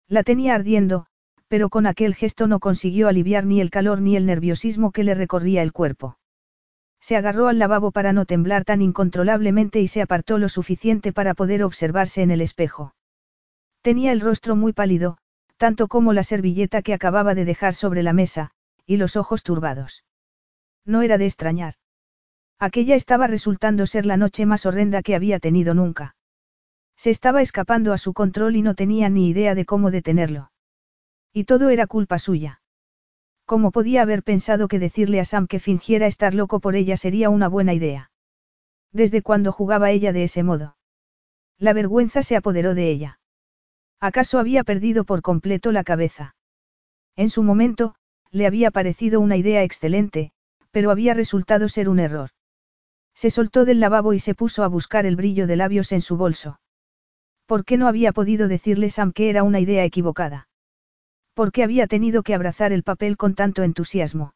La 0.07 0.23
tenía 0.23 0.55
ardiendo, 0.55 1.07
pero 1.47 1.69
con 1.69 1.87
aquel 1.87 2.15
gesto 2.15 2.47
no 2.47 2.59
consiguió 2.59 3.07
aliviar 3.07 3.45
ni 3.45 3.61
el 3.61 3.69
calor 3.69 4.01
ni 4.01 4.15
el 4.15 4.25
nerviosismo 4.25 4.91
que 4.91 5.03
le 5.03 5.13
recorría 5.13 5.61
el 5.61 5.71
cuerpo. 5.71 6.17
Se 6.99 7.15
agarró 7.15 7.47
al 7.47 7.59
lavabo 7.59 7.91
para 7.91 8.11
no 8.11 8.25
temblar 8.25 8.65
tan 8.65 8.81
incontrolablemente 8.81 9.79
y 9.79 9.87
se 9.87 10.01
apartó 10.01 10.37
lo 10.37 10.49
suficiente 10.49 11.13
para 11.13 11.33
poder 11.33 11.63
observarse 11.63 12.21
en 12.21 12.31
el 12.31 12.41
espejo. 12.41 12.95
Tenía 13.81 14.11
el 14.11 14.19
rostro 14.19 14.55
muy 14.55 14.73
pálido, 14.73 15.17
tanto 15.57 15.87
como 15.87 16.13
la 16.13 16.23
servilleta 16.23 16.81
que 16.81 16.93
acababa 16.93 17.35
de 17.35 17.45
dejar 17.45 17.73
sobre 17.73 18.03
la 18.03 18.13
mesa, 18.13 18.51
y 18.85 18.97
los 18.97 19.15
ojos 19.15 19.43
turbados. 19.43 20.03
No 20.85 21.01
era 21.01 21.17
de 21.17 21.25
extrañar. 21.25 21.75
Aquella 22.59 22.95
estaba 22.95 23.27
resultando 23.27 23.85
ser 23.85 24.05
la 24.05 24.17
noche 24.17 24.45
más 24.45 24.65
horrenda 24.65 25.03
que 25.03 25.15
había 25.15 25.39
tenido 25.39 25.73
nunca. 25.73 26.15
Se 26.95 27.11
estaba 27.11 27.41
escapando 27.41 27.93
a 27.93 27.97
su 27.97 28.13
control 28.13 28.55
y 28.55 28.63
no 28.63 28.73
tenía 28.73 29.09
ni 29.09 29.29
idea 29.29 29.53
de 29.53 29.65
cómo 29.65 29.91
detenerlo. 29.91 30.49
Y 31.37 31.43
todo 31.43 31.69
era 31.69 31.85
culpa 31.85 32.17
suya. 32.17 32.63
¿Cómo 33.45 33.69
podía 33.69 34.01
haber 34.01 34.23
pensado 34.23 34.67
que 34.67 34.79
decirle 34.79 35.19
a 35.19 35.23
Sam 35.23 35.45
que 35.45 35.59
fingiera 35.59 36.07
estar 36.07 36.33
loco 36.33 36.59
por 36.59 36.75
ella 36.75 36.97
sería 36.97 37.29
una 37.29 37.47
buena 37.47 37.75
idea? 37.75 38.09
¿Desde 38.91 39.21
cuando 39.21 39.51
jugaba 39.51 39.91
ella 39.91 40.11
de 40.13 40.23
ese 40.23 40.41
modo? 40.41 40.77
La 41.59 41.73
vergüenza 41.73 42.23
se 42.23 42.37
apoderó 42.37 42.73
de 42.73 42.89
ella. 42.89 43.19
¿Acaso 43.99 44.39
había 44.39 44.63
perdido 44.63 45.03
por 45.03 45.21
completo 45.21 45.71
la 45.71 45.83
cabeza? 45.83 46.35
En 47.15 47.29
su 47.29 47.43
momento, 47.43 47.93
le 48.31 48.47
había 48.47 48.71
parecido 48.71 49.19
una 49.19 49.37
idea 49.37 49.61
excelente, 49.61 50.31
pero 50.71 50.89
había 50.89 51.13
resultado 51.13 51.69
ser 51.69 51.87
un 51.87 51.99
error. 51.99 52.31
Se 53.13 53.29
soltó 53.29 53.63
del 53.63 53.79
lavabo 53.79 54.13
y 54.13 54.17
se 54.19 54.33
puso 54.33 54.63
a 54.63 54.67
buscar 54.67 55.05
el 55.05 55.15
brillo 55.15 55.45
de 55.45 55.55
labios 55.55 55.91
en 55.91 56.01
su 56.01 56.17
bolso. 56.17 56.59
¿Por 57.45 57.63
qué 57.63 57.77
no 57.77 57.87
había 57.87 58.11
podido 58.11 58.47
decirle 58.47 58.89
Sam 58.89 59.11
que 59.11 59.29
era 59.29 59.43
una 59.43 59.59
idea 59.59 59.85
equivocada? 59.85 60.47
¿Por 61.37 61.51
qué 61.51 61.61
había 61.61 61.85
tenido 61.85 62.23
que 62.23 62.33
abrazar 62.33 62.73
el 62.73 62.81
papel 62.81 63.15
con 63.15 63.35
tanto 63.35 63.61
entusiasmo? 63.61 64.33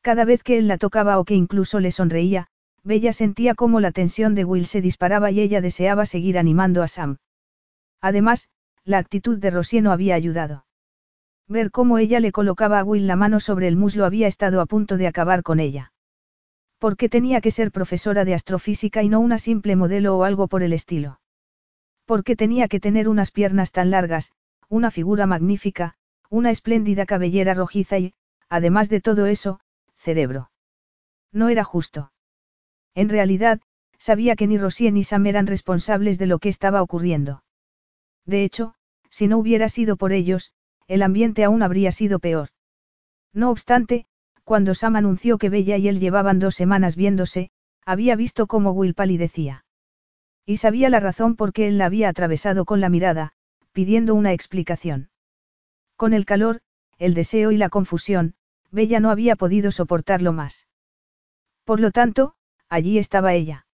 Cada 0.00 0.24
vez 0.24 0.42
que 0.42 0.58
él 0.58 0.66
la 0.66 0.76
tocaba 0.76 1.20
o 1.20 1.24
que 1.24 1.36
incluso 1.36 1.78
le 1.78 1.92
sonreía, 1.92 2.48
Bella 2.82 3.12
sentía 3.12 3.54
cómo 3.54 3.78
la 3.78 3.92
tensión 3.92 4.34
de 4.34 4.44
Will 4.44 4.66
se 4.66 4.80
disparaba 4.80 5.30
y 5.30 5.38
ella 5.38 5.60
deseaba 5.60 6.06
seguir 6.06 6.36
animando 6.36 6.82
a 6.82 6.88
Sam. 6.88 7.18
Además, 8.00 8.48
la 8.82 8.98
actitud 8.98 9.38
de 9.38 9.52
Rosie 9.52 9.80
no 9.80 9.92
había 9.92 10.16
ayudado. 10.16 10.66
Ver 11.46 11.70
cómo 11.70 11.98
ella 11.98 12.18
le 12.18 12.32
colocaba 12.32 12.80
a 12.80 12.84
Will 12.84 13.06
la 13.06 13.14
mano 13.14 13.38
sobre 13.38 13.68
el 13.68 13.76
muslo 13.76 14.04
había 14.04 14.26
estado 14.26 14.60
a 14.60 14.66
punto 14.66 14.96
de 14.96 15.06
acabar 15.06 15.44
con 15.44 15.60
ella. 15.60 15.92
¿Por 16.80 16.96
qué 16.96 17.08
tenía 17.08 17.40
que 17.40 17.52
ser 17.52 17.70
profesora 17.70 18.24
de 18.24 18.34
astrofísica 18.34 19.04
y 19.04 19.08
no 19.08 19.20
una 19.20 19.38
simple 19.38 19.76
modelo 19.76 20.16
o 20.16 20.24
algo 20.24 20.48
por 20.48 20.64
el 20.64 20.72
estilo? 20.72 21.20
¿Por 22.06 22.24
qué 22.24 22.34
tenía 22.34 22.66
que 22.66 22.80
tener 22.80 23.08
unas 23.08 23.30
piernas 23.30 23.70
tan 23.70 23.92
largas, 23.92 24.32
una 24.68 24.90
figura 24.90 25.24
magnífica, 25.24 25.94
una 26.30 26.50
espléndida 26.50 27.06
cabellera 27.06 27.54
rojiza 27.54 27.98
y, 27.98 28.14
además 28.48 28.88
de 28.88 29.00
todo 29.00 29.26
eso, 29.26 29.60
cerebro. 29.94 30.50
No 31.32 31.48
era 31.48 31.64
justo. 31.64 32.12
En 32.94 33.08
realidad, 33.08 33.60
sabía 33.98 34.36
que 34.36 34.46
ni 34.46 34.58
Rosie 34.58 34.92
ni 34.92 35.04
Sam 35.04 35.26
eran 35.26 35.46
responsables 35.46 36.18
de 36.18 36.26
lo 36.26 36.38
que 36.38 36.48
estaba 36.48 36.82
ocurriendo. 36.82 37.42
De 38.24 38.44
hecho, 38.44 38.74
si 39.10 39.26
no 39.26 39.38
hubiera 39.38 39.68
sido 39.68 39.96
por 39.96 40.12
ellos, 40.12 40.52
el 40.86 41.02
ambiente 41.02 41.44
aún 41.44 41.62
habría 41.62 41.92
sido 41.92 42.18
peor. 42.18 42.50
No 43.32 43.50
obstante, 43.50 44.06
cuando 44.44 44.74
Sam 44.74 44.96
anunció 44.96 45.38
que 45.38 45.50
Bella 45.50 45.76
y 45.76 45.88
él 45.88 46.00
llevaban 46.00 46.38
dos 46.38 46.54
semanas 46.54 46.96
viéndose, 46.96 47.50
había 47.84 48.16
visto 48.16 48.46
cómo 48.46 48.72
Will 48.72 48.94
palidecía. 48.94 49.64
Y 50.46 50.56
sabía 50.58 50.88
la 50.88 51.00
razón 51.00 51.36
por 51.36 51.52
qué 51.52 51.68
él 51.68 51.78
la 51.78 51.86
había 51.86 52.08
atravesado 52.08 52.64
con 52.64 52.80
la 52.80 52.88
mirada, 52.88 53.32
pidiendo 53.72 54.14
una 54.14 54.32
explicación. 54.32 55.10
Con 55.98 56.14
el 56.14 56.26
calor, 56.26 56.60
el 56.98 57.12
deseo 57.12 57.50
y 57.50 57.56
la 57.56 57.70
confusión, 57.70 58.34
Bella 58.70 59.00
no 59.00 59.10
había 59.10 59.34
podido 59.34 59.72
soportarlo 59.72 60.32
más. 60.32 60.68
Por 61.64 61.80
lo 61.80 61.90
tanto, 61.90 62.36
allí 62.68 62.98
estaba 62.98 63.34
ella. 63.34 63.66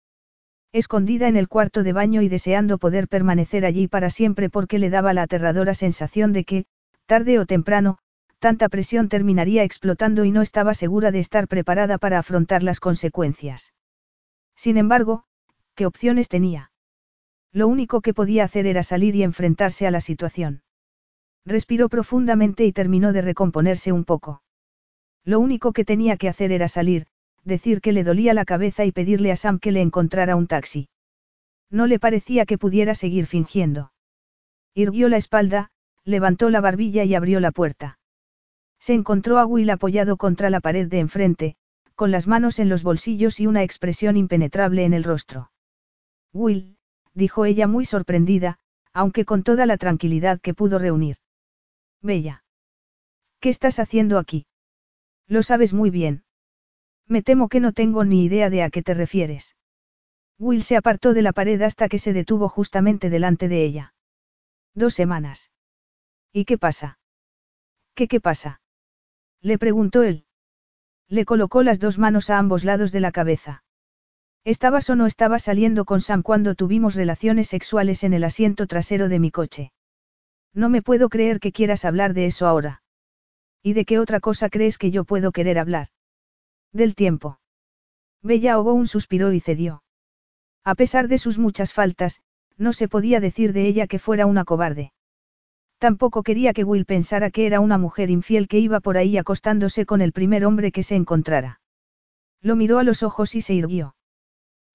Escondida 0.71 1.27
en 1.27 1.35
el 1.35 1.49
cuarto 1.49 1.83
de 1.83 1.91
baño 1.91 2.21
y 2.21 2.29
deseando 2.29 2.77
poder 2.77 3.09
permanecer 3.09 3.65
allí 3.65 3.89
para 3.89 4.09
siempre 4.09 4.49
porque 4.49 4.79
le 4.79 4.89
daba 4.89 5.11
la 5.11 5.23
aterradora 5.23 5.73
sensación 5.73 6.31
de 6.31 6.45
que, 6.45 6.65
tarde 7.07 7.39
o 7.39 7.45
temprano, 7.45 7.97
tanta 8.39 8.69
presión 8.69 9.09
terminaría 9.09 9.63
explotando 9.63 10.23
y 10.23 10.31
no 10.31 10.41
estaba 10.41 10.73
segura 10.75 11.11
de 11.11 11.19
estar 11.19 11.49
preparada 11.49 11.97
para 11.97 12.19
afrontar 12.19 12.63
las 12.63 12.79
consecuencias. 12.79 13.73
Sin 14.55 14.77
embargo, 14.77 15.25
¿qué 15.75 15.85
opciones 15.85 16.29
tenía? 16.29 16.71
Lo 17.51 17.67
único 17.67 17.99
que 17.99 18.13
podía 18.13 18.45
hacer 18.45 18.65
era 18.65 18.81
salir 18.81 19.13
y 19.13 19.23
enfrentarse 19.23 19.85
a 19.85 19.91
la 19.91 19.99
situación. 19.99 20.62
Respiró 21.45 21.89
profundamente 21.89 22.65
y 22.65 22.71
terminó 22.71 23.11
de 23.13 23.21
recomponerse 23.21 23.91
un 23.91 24.05
poco. 24.05 24.41
Lo 25.25 25.39
único 25.39 25.73
que 25.73 25.85
tenía 25.85 26.17
que 26.17 26.29
hacer 26.29 26.51
era 26.51 26.67
salir, 26.67 27.07
decir 27.43 27.81
que 27.81 27.91
le 27.91 28.03
dolía 28.03 28.33
la 28.33 28.45
cabeza 28.45 28.85
y 28.85 28.91
pedirle 28.91 29.31
a 29.31 29.35
Sam 29.35 29.59
que 29.59 29.71
le 29.71 29.81
encontrara 29.81 30.35
un 30.35 30.47
taxi. 30.47 30.89
No 31.69 31.87
le 31.87 31.99
parecía 31.99 32.45
que 32.45 32.57
pudiera 32.57 32.95
seguir 32.95 33.25
fingiendo. 33.25 33.91
Irguió 34.73 35.09
la 35.09 35.17
espalda, 35.17 35.69
levantó 36.05 36.49
la 36.49 36.61
barbilla 36.61 37.03
y 37.03 37.15
abrió 37.15 37.39
la 37.39 37.51
puerta. 37.51 37.99
Se 38.79 38.93
encontró 38.93 39.37
a 39.39 39.45
Will 39.45 39.69
apoyado 39.69 40.17
contra 40.17 40.49
la 40.49 40.59
pared 40.59 40.87
de 40.87 40.99
enfrente, 40.99 41.55
con 41.95 42.11
las 42.11 42.27
manos 42.27 42.59
en 42.59 42.69
los 42.69 42.83
bolsillos 42.83 43.39
y 43.39 43.47
una 43.47 43.63
expresión 43.63 44.17
impenetrable 44.17 44.83
en 44.83 44.93
el 44.93 45.03
rostro. 45.03 45.51
Will, 46.33 46.77
dijo 47.13 47.45
ella 47.45 47.67
muy 47.67 47.85
sorprendida, 47.85 48.59
aunque 48.93 49.25
con 49.25 49.43
toda 49.43 49.65
la 49.65 49.77
tranquilidad 49.77 50.41
que 50.41 50.53
pudo 50.53 50.79
reunir. 50.79 51.17
Bella. 52.03 52.43
¿Qué 53.39 53.49
estás 53.49 53.79
haciendo 53.79 54.19
aquí? 54.19 54.45
Lo 55.27 55.41
sabes 55.41 55.73
muy 55.73 55.89
bien. 55.89 56.25
Me 57.07 57.23
temo 57.23 57.49
que 57.49 57.59
no 57.59 57.71
tengo 57.71 58.03
ni 58.03 58.25
idea 58.25 58.49
de 58.49 58.61
a 58.61 58.69
qué 58.69 58.83
te 58.83 58.93
refieres. 58.93 59.55
Will 60.37 60.63
se 60.63 60.75
apartó 60.75 61.13
de 61.13 61.21
la 61.21 61.31
pared 61.31 61.61
hasta 61.61 61.87
que 61.89 61.99
se 61.99 62.13
detuvo 62.13 62.49
justamente 62.49 63.09
delante 63.09 63.47
de 63.47 63.63
ella. 63.63 63.93
Dos 64.75 64.93
semanas. 64.93 65.51
¿Y 66.31 66.45
qué 66.45 66.57
pasa? 66.57 66.99
¿Qué 67.95 68.07
qué 68.07 68.19
pasa? 68.19 68.61
Le 69.41 69.57
preguntó 69.57 70.03
él. 70.03 70.25
Le 71.07 71.25
colocó 71.25 71.63
las 71.63 71.79
dos 71.79 71.99
manos 71.99 72.29
a 72.29 72.37
ambos 72.37 72.63
lados 72.63 72.91
de 72.91 72.99
la 73.01 73.11
cabeza. 73.11 73.63
¿Estabas 74.43 74.89
o 74.89 74.95
no 74.95 75.05
estabas 75.05 75.43
saliendo 75.43 75.85
con 75.85 76.01
Sam 76.01 76.23
cuando 76.23 76.55
tuvimos 76.55 76.95
relaciones 76.95 77.47
sexuales 77.47 78.03
en 78.03 78.13
el 78.13 78.23
asiento 78.23 78.67
trasero 78.67 79.07
de 79.07 79.19
mi 79.19 79.31
coche? 79.31 79.72
No 80.53 80.69
me 80.69 80.81
puedo 80.81 81.09
creer 81.09 81.39
que 81.39 81.51
quieras 81.51 81.85
hablar 81.85 82.13
de 82.13 82.27
eso 82.27 82.47
ahora. 82.47 82.83
¿Y 83.61 83.73
de 83.73 83.85
qué 83.85 83.99
otra 83.99 84.19
cosa 84.19 84.49
crees 84.49 84.77
que 84.77 84.91
yo 84.91 85.03
puedo 85.03 85.31
querer 85.31 85.57
hablar? 85.57 85.87
Del 86.71 86.95
tiempo. 86.95 87.39
Bella 88.21 88.53
ahogó 88.53 88.73
un 88.73 88.87
suspiro 88.87 89.31
y 89.33 89.39
cedió. 89.39 89.83
A 90.63 90.75
pesar 90.75 91.07
de 91.07 91.17
sus 91.17 91.37
muchas 91.37 91.73
faltas, 91.73 92.21
no 92.57 92.73
se 92.73 92.87
podía 92.87 93.19
decir 93.19 93.53
de 93.53 93.65
ella 93.67 93.87
que 93.87 93.99
fuera 93.99 94.25
una 94.25 94.45
cobarde. 94.45 94.93
Tampoco 95.77 96.23
quería 96.23 96.53
que 96.53 96.63
Will 96.63 96.85
pensara 96.85 97.31
que 97.31 97.45
era 97.45 97.59
una 97.59 97.77
mujer 97.77 98.09
infiel 98.09 98.47
que 98.47 98.59
iba 98.59 98.79
por 98.79 98.97
ahí 98.97 99.17
acostándose 99.17 99.85
con 99.85 100.01
el 100.01 100.13
primer 100.13 100.45
hombre 100.45 100.71
que 100.71 100.83
se 100.83 100.95
encontrara. 100.95 101.59
Lo 102.41 102.55
miró 102.55 102.79
a 102.79 102.83
los 102.83 103.03
ojos 103.03 103.35
y 103.35 103.41
se 103.41 103.53
irguió. 103.53 103.95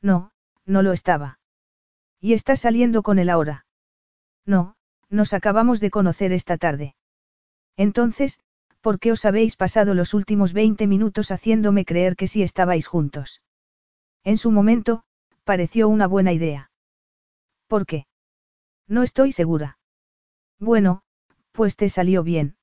No, 0.02 0.32
no 0.66 0.82
lo 0.82 0.92
estaba. 0.92 1.38
¿Y 2.20 2.32
estás 2.32 2.60
saliendo 2.60 3.02
con 3.02 3.18
él 3.18 3.30
ahora? 3.30 3.64
No, 4.44 4.76
nos 5.10 5.32
acabamos 5.32 5.80
de 5.80 5.90
conocer 5.90 6.32
esta 6.32 6.58
tarde. 6.58 6.94
Entonces, 7.76 8.40
¿por 8.80 8.98
qué 8.98 9.12
os 9.12 9.24
habéis 9.24 9.56
pasado 9.56 9.94
los 9.94 10.14
últimos 10.14 10.52
20 10.52 10.86
minutos 10.86 11.30
haciéndome 11.30 11.84
creer 11.84 12.16
que 12.16 12.26
sí 12.26 12.42
estabais 12.42 12.86
juntos? 12.86 13.42
En 14.24 14.36
su 14.36 14.50
momento, 14.50 15.04
pareció 15.44 15.88
una 15.88 16.06
buena 16.06 16.32
idea. 16.32 16.70
¿Por 17.66 17.86
qué? 17.86 18.06
No 18.86 19.02
estoy 19.02 19.32
segura. 19.32 19.78
Bueno, 20.58 21.02
pues 21.52 21.76
te 21.76 21.88
salió 21.88 22.22
bien. 22.22 22.56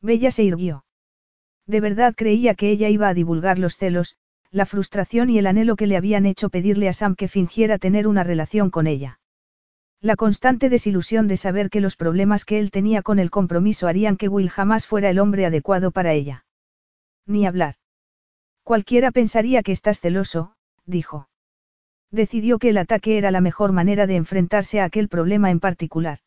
Bella 0.00 0.30
se 0.30 0.42
irguió. 0.44 0.84
De 1.66 1.80
verdad 1.80 2.14
creía 2.16 2.54
que 2.54 2.70
ella 2.70 2.88
iba 2.88 3.08
a 3.08 3.14
divulgar 3.14 3.58
los 3.58 3.76
celos, 3.76 4.16
la 4.50 4.66
frustración 4.66 5.30
y 5.30 5.38
el 5.38 5.46
anhelo 5.46 5.76
que 5.76 5.86
le 5.86 5.96
habían 5.96 6.26
hecho 6.26 6.48
pedirle 6.48 6.88
a 6.88 6.92
Sam 6.92 7.14
que 7.14 7.28
fingiera 7.28 7.78
tener 7.78 8.08
una 8.08 8.24
relación 8.24 8.70
con 8.70 8.86
ella. 8.86 9.19
La 10.02 10.16
constante 10.16 10.70
desilusión 10.70 11.28
de 11.28 11.36
saber 11.36 11.68
que 11.68 11.82
los 11.82 11.94
problemas 11.94 12.46
que 12.46 12.58
él 12.58 12.70
tenía 12.70 13.02
con 13.02 13.18
el 13.18 13.30
compromiso 13.30 13.86
harían 13.86 14.16
que 14.16 14.28
Will 14.28 14.48
jamás 14.48 14.86
fuera 14.86 15.10
el 15.10 15.18
hombre 15.18 15.44
adecuado 15.44 15.90
para 15.90 16.14
ella. 16.14 16.46
Ni 17.26 17.46
hablar. 17.46 17.74
Cualquiera 18.62 19.10
pensaría 19.10 19.62
que 19.62 19.72
estás 19.72 20.00
celoso, 20.00 20.54
dijo. 20.86 21.28
Decidió 22.10 22.58
que 22.58 22.70
el 22.70 22.78
ataque 22.78 23.18
era 23.18 23.30
la 23.30 23.42
mejor 23.42 23.72
manera 23.72 24.06
de 24.06 24.16
enfrentarse 24.16 24.80
a 24.80 24.84
aquel 24.84 25.08
problema 25.08 25.50
en 25.50 25.60
particular. 25.60 26.20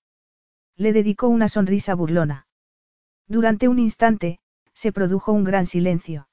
Le 0.76 0.94
dedicó 0.94 1.28
una 1.28 1.48
sonrisa 1.48 1.96
burlona. 1.96 2.46
Durante 3.28 3.68
un 3.68 3.80
instante, 3.80 4.40
se 4.74 4.92
produjo 4.92 5.32
un 5.32 5.44
gran 5.44 5.66
silencio. 5.66 6.28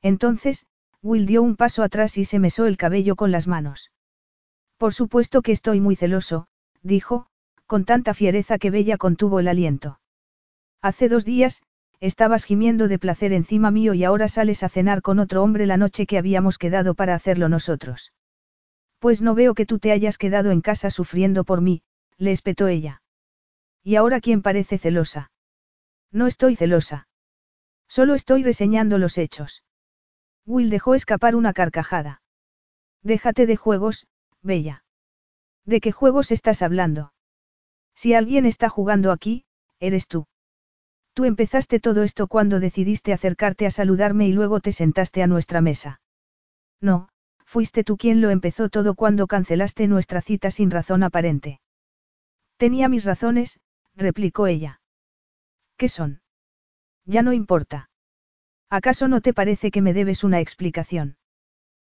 Entonces, 0.00 0.66
Will 1.02 1.26
dio 1.26 1.42
un 1.42 1.56
paso 1.56 1.82
atrás 1.82 2.16
y 2.16 2.24
se 2.24 2.38
mesó 2.38 2.64
el 2.64 2.78
cabello 2.78 3.16
con 3.16 3.30
las 3.30 3.46
manos. 3.46 3.90
Por 4.78 4.94
supuesto 4.94 5.42
que 5.42 5.52
estoy 5.52 5.80
muy 5.80 5.96
celoso, 5.96 6.48
dijo, 6.84 7.26
con 7.66 7.84
tanta 7.84 8.14
fiereza 8.14 8.58
que 8.58 8.70
Bella 8.70 8.96
contuvo 8.98 9.40
el 9.40 9.48
aliento. 9.48 9.98
Hace 10.80 11.08
dos 11.08 11.24
días, 11.24 11.62
estabas 11.98 12.44
gimiendo 12.44 12.86
de 12.86 12.98
placer 12.98 13.32
encima 13.32 13.70
mío 13.70 13.94
y 13.94 14.04
ahora 14.04 14.28
sales 14.28 14.62
a 14.62 14.68
cenar 14.68 15.00
con 15.00 15.18
otro 15.18 15.42
hombre 15.42 15.66
la 15.66 15.78
noche 15.78 16.06
que 16.06 16.18
habíamos 16.18 16.58
quedado 16.58 16.94
para 16.94 17.14
hacerlo 17.14 17.48
nosotros. 17.48 18.12
Pues 18.98 19.22
no 19.22 19.34
veo 19.34 19.54
que 19.54 19.66
tú 19.66 19.78
te 19.78 19.90
hayas 19.90 20.18
quedado 20.18 20.50
en 20.50 20.60
casa 20.60 20.90
sufriendo 20.90 21.44
por 21.44 21.62
mí, 21.62 21.82
le 22.18 22.30
espetó 22.30 22.68
ella. 22.68 23.02
¿Y 23.82 23.96
ahora 23.96 24.20
quién 24.20 24.42
parece 24.42 24.78
celosa? 24.78 25.30
No 26.12 26.26
estoy 26.26 26.56
celosa. 26.56 27.08
Solo 27.88 28.14
estoy 28.14 28.42
reseñando 28.42 28.98
los 28.98 29.18
hechos. 29.18 29.64
Will 30.46 30.70
dejó 30.70 30.94
escapar 30.94 31.34
una 31.36 31.52
carcajada. 31.52 32.22
Déjate 33.02 33.46
de 33.46 33.56
juegos, 33.56 34.06
Bella. 34.42 34.83
¿De 35.64 35.80
qué 35.80 35.92
juegos 35.92 36.30
estás 36.30 36.62
hablando? 36.62 37.12
Si 37.94 38.14
alguien 38.14 38.44
está 38.44 38.68
jugando 38.68 39.12
aquí, 39.12 39.44
eres 39.80 40.08
tú. 40.08 40.26
Tú 41.14 41.24
empezaste 41.24 41.80
todo 41.80 42.02
esto 42.02 42.26
cuando 42.26 42.60
decidiste 42.60 43.12
acercarte 43.12 43.66
a 43.66 43.70
saludarme 43.70 44.26
y 44.26 44.32
luego 44.32 44.60
te 44.60 44.72
sentaste 44.72 45.22
a 45.22 45.26
nuestra 45.26 45.60
mesa. 45.60 46.00
No, 46.80 47.08
fuiste 47.44 47.84
tú 47.84 47.96
quien 47.96 48.20
lo 48.20 48.30
empezó 48.30 48.68
todo 48.68 48.94
cuando 48.94 49.26
cancelaste 49.26 49.86
nuestra 49.86 50.20
cita 50.20 50.50
sin 50.50 50.70
razón 50.70 51.02
aparente. 51.02 51.60
Tenía 52.56 52.88
mis 52.88 53.04
razones, 53.04 53.60
replicó 53.94 54.48
ella. 54.48 54.80
¿Qué 55.76 55.88
son? 55.88 56.20
Ya 57.04 57.22
no 57.22 57.32
importa. 57.32 57.90
¿Acaso 58.70 59.08
no 59.08 59.20
te 59.20 59.32
parece 59.32 59.70
que 59.70 59.82
me 59.82 59.94
debes 59.94 60.24
una 60.24 60.40
explicación? 60.40 61.16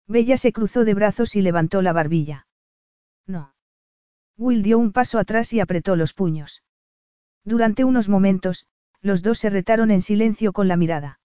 Bella 0.07 0.38
se 0.38 0.52
cruzó 0.52 0.84
de 0.84 0.93
brazos 0.93 1.35
y 1.35 1.41
levantó 1.41 1.81
la 1.81 1.93
barbilla. 1.93 2.48
No. 3.27 3.53
Will 4.38 4.64
dio 4.64 4.80
un 4.80 4.91
paso 4.91 5.20
atrás 5.20 5.53
y 5.53 5.60
apretó 5.60 5.95
los 5.95 6.14
puños. 6.14 6.64
Durante 7.44 7.84
unos 7.84 8.10
momentos, 8.10 8.68
los 9.02 9.22
dos 9.22 9.40
se 9.40 9.49
retaron 9.49 9.91
en 9.91 10.02
silencio 10.02 10.53
con 10.53 10.68
la 10.68 10.78
mirada. 10.78 11.20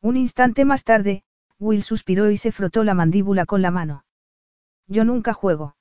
Un 0.00 0.16
instante 0.16 0.64
más 0.64 0.84
tarde, 0.84 1.24
Will 1.58 1.82
suspiró 1.82 2.30
y 2.30 2.36
se 2.36 2.52
frotó 2.52 2.84
la 2.84 2.94
mandíbula 2.94 3.46
con 3.46 3.62
la 3.62 3.70
mano. 3.70 4.04
Yo 4.86 5.04
nunca 5.04 5.32
juego. 5.32 5.76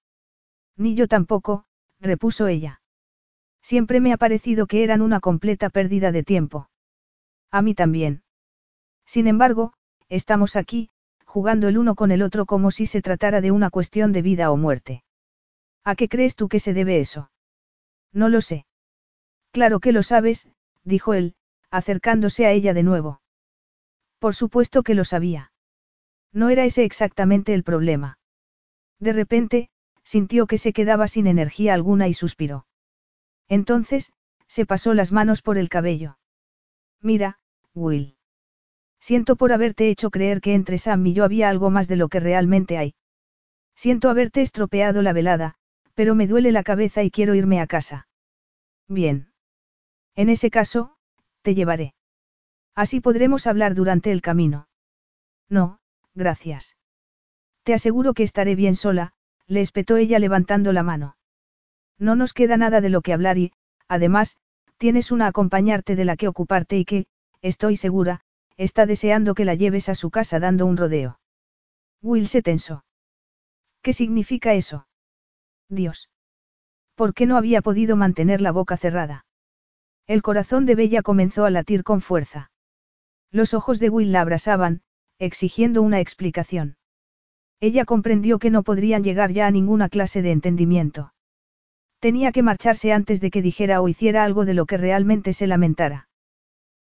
Ni 0.78 0.96
yo 0.96 1.08
tampoco, 1.08 1.66
repuso 2.00 2.48
ella. 2.48 2.82
Siempre 3.62 4.00
me 4.00 4.14
ha 4.14 4.18
parecido 4.18 4.68
que 4.68 4.84
eran 4.84 5.02
una 5.02 5.20
completa 5.20 5.70
pérdida 5.70 6.12
de 6.12 6.24
tiempo. 6.24 6.70
A 7.52 7.62
mí 7.62 7.76
también. 7.76 8.24
Sin 9.06 9.28
embargo, 9.28 9.74
estamos 10.10 10.56
aquí, 10.56 10.90
jugando 11.26 11.68
el 11.68 11.78
uno 11.78 11.96
con 11.96 12.12
el 12.12 12.22
otro 12.22 12.46
como 12.46 12.72
si 12.72 12.86
se 12.86 13.02
tratara 13.02 13.42
de 13.42 13.52
una 13.52 13.70
cuestión 13.70 14.12
de 14.12 14.22
vida 14.22 14.52
o 14.52 14.58
muerte. 14.58 15.04
¿A 15.84 15.96
qué 15.96 16.08
crees 16.08 16.36
tú 16.36 16.48
que 16.48 16.60
se 16.60 16.74
debe 16.74 17.00
eso? 17.00 17.32
No 18.14 18.30
lo 18.30 18.42
sé. 18.42 18.66
Claro 19.52 19.80
que 19.80 19.92
lo 19.92 20.04
sabes, 20.04 20.50
dijo 20.84 21.14
él, 21.14 21.36
acercándose 21.70 22.46
a 22.46 22.52
ella 22.52 22.74
de 22.74 22.84
nuevo. 22.84 23.22
Por 24.20 24.36
supuesto 24.36 24.84
que 24.84 24.94
lo 24.94 25.06
sabía. 25.06 25.52
No 26.32 26.50
era 26.50 26.64
ese 26.66 26.84
exactamente 26.84 27.54
el 27.54 27.64
problema. 27.64 28.20
De 29.00 29.14
repente, 29.14 29.70
sintió 30.04 30.46
que 30.48 30.58
se 30.58 30.74
quedaba 30.74 31.08
sin 31.08 31.28
energía 31.28 31.74
alguna 31.74 32.08
y 32.08 32.14
suspiró. 32.14 32.68
Entonces, 33.48 34.12
se 34.48 34.66
pasó 34.66 34.94
las 34.94 35.12
manos 35.12 35.42
por 35.42 35.58
el 35.58 35.70
cabello. 35.70 36.18
Mira, 37.02 37.40
Will. 37.74 38.18
Siento 39.00 39.36
por 39.36 39.52
haberte 39.52 39.90
hecho 39.90 40.12
creer 40.12 40.42
que 40.42 40.54
entre 40.54 40.78
Sam 40.78 41.08
y 41.08 41.14
yo 41.14 41.24
había 41.24 41.50
algo 41.50 41.70
más 41.72 41.88
de 41.88 41.96
lo 41.96 42.08
que 42.08 42.20
realmente 42.20 42.78
hay. 42.78 42.94
Siento 43.76 44.10
haberte 44.10 44.42
estropeado 44.42 45.02
la 45.02 45.14
velada, 45.14 45.56
pero 45.96 46.16
me 46.16 46.28
duele 46.28 46.52
la 46.52 46.64
cabeza 46.64 47.04
y 47.04 47.12
quiero 47.12 47.36
irme 47.36 47.60
a 47.60 47.68
casa. 47.68 48.08
Bien. 48.88 49.32
En 50.16 50.30
ese 50.30 50.50
caso, 50.50 50.96
te 51.42 51.56
llevaré. 51.56 51.94
Así 52.76 53.00
podremos 53.00 53.48
hablar 53.48 53.76
durante 53.76 54.12
el 54.12 54.22
camino. 54.22 54.68
No, 55.50 55.80
gracias. 56.14 56.78
Te 57.64 57.74
aseguro 57.74 58.14
que 58.14 58.24
estaré 58.24 58.56
bien 58.56 58.76
sola, 58.76 59.14
le 59.48 59.62
espetó 59.62 59.98
ella 59.98 60.20
levantando 60.20 60.74
la 60.74 60.84
mano. 60.84 61.18
No 61.98 62.16
nos 62.16 62.34
queda 62.34 62.58
nada 62.58 62.82
de 62.82 62.90
lo 62.90 63.02
que 63.02 63.14
hablar 63.14 63.38
y, 63.38 63.54
además, 63.88 64.38
tienes 64.78 65.12
una 65.12 65.28
acompañarte 65.28 65.96
de 65.96 66.06
la 66.06 66.16
que 66.16 66.28
ocuparte 66.28 66.78
y 66.78 66.86
que, 66.86 67.06
estoy 67.42 67.78
segura, 67.78 68.22
está 68.58 68.86
deseando 68.86 69.36
que 69.36 69.46
la 69.46 69.56
lleves 69.56 69.90
a 69.90 69.96
su 69.96 70.10
casa 70.10 70.40
dando 70.40 70.66
un 70.66 70.78
rodeo. 70.78 71.20
Will 72.02 72.28
se 72.28 72.42
tensó. 72.42 72.84
¿Qué 73.82 73.94
significa 73.94 74.54
eso? 74.54 74.88
Dios. 75.72 76.10
¿Por 76.96 77.14
qué 77.14 77.26
no 77.26 77.38
había 77.38 77.62
podido 77.62 77.96
mantener 77.96 78.42
la 78.42 78.52
boca 78.52 78.78
cerrada? 78.78 79.26
El 80.06 80.22
corazón 80.22 80.66
de 80.66 80.76
Bella 80.76 81.02
comenzó 81.02 81.46
a 81.46 81.50
latir 81.50 81.84
con 81.84 82.02
fuerza. 82.02 82.52
Los 83.32 83.54
ojos 83.54 83.80
de 83.80 83.90
Will 83.90 84.12
la 84.12 84.22
abrasaban, 84.22 84.82
exigiendo 85.18 85.82
una 85.82 86.00
explicación. 86.00 86.78
Ella 87.62 87.86
comprendió 87.86 88.40
que 88.40 88.50
no 88.50 88.64
podrían 88.64 89.04
llegar 89.04 89.32
ya 89.32 89.48
a 89.48 89.52
ninguna 89.52 89.88
clase 89.88 90.22
de 90.22 90.32
entendimiento. 90.32 91.14
Tenía 92.00 92.32
que 92.32 92.44
marcharse 92.44 92.92
antes 92.92 93.22
de 93.22 93.30
que 93.32 93.42
dijera 93.42 93.82
o 93.82 93.88
hiciera 93.88 94.24
algo 94.24 94.46
de 94.46 94.56
lo 94.56 94.66
que 94.66 94.78
realmente 94.78 95.34
se 95.34 95.48
lamentara. 95.48 96.10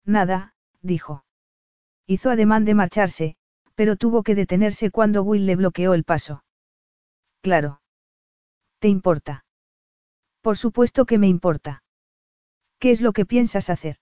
Nada, 0.05 0.53
dijo. 0.81 1.25
Hizo 2.05 2.29
ademán 2.29 2.63
de 2.63 2.75
marcharse, 2.75 3.35
pero 3.75 3.97
tuvo 3.97 4.23
que 4.23 4.35
detenerse 4.35 4.91
cuando 4.91 5.23
Will 5.23 5.45
le 5.45 5.55
bloqueó 5.55 5.93
el 5.93 6.03
paso. 6.03 6.43
Claro. 7.41 7.81
¿Te 8.79 8.87
importa? 8.87 9.45
Por 10.41 10.57
supuesto 10.57 11.05
que 11.05 11.17
me 11.17 11.27
importa. 11.27 11.83
¿Qué 12.79 12.91
es 12.91 13.01
lo 13.01 13.11
que 13.11 13.25
piensas 13.25 13.69
hacer? 13.69 13.97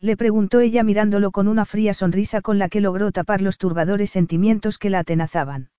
Le 0.00 0.16
preguntó 0.16 0.60
ella 0.60 0.82
mirándolo 0.82 1.30
con 1.30 1.48
una 1.48 1.64
fría 1.64 1.94
sonrisa 1.94 2.42
con 2.42 2.58
la 2.58 2.68
que 2.68 2.82
logró 2.82 3.10
tapar 3.10 3.40
los 3.40 3.56
turbadores 3.56 4.10
sentimientos 4.10 4.78
que 4.78 4.90
la 4.90 4.98
atenazaban. 4.98 5.70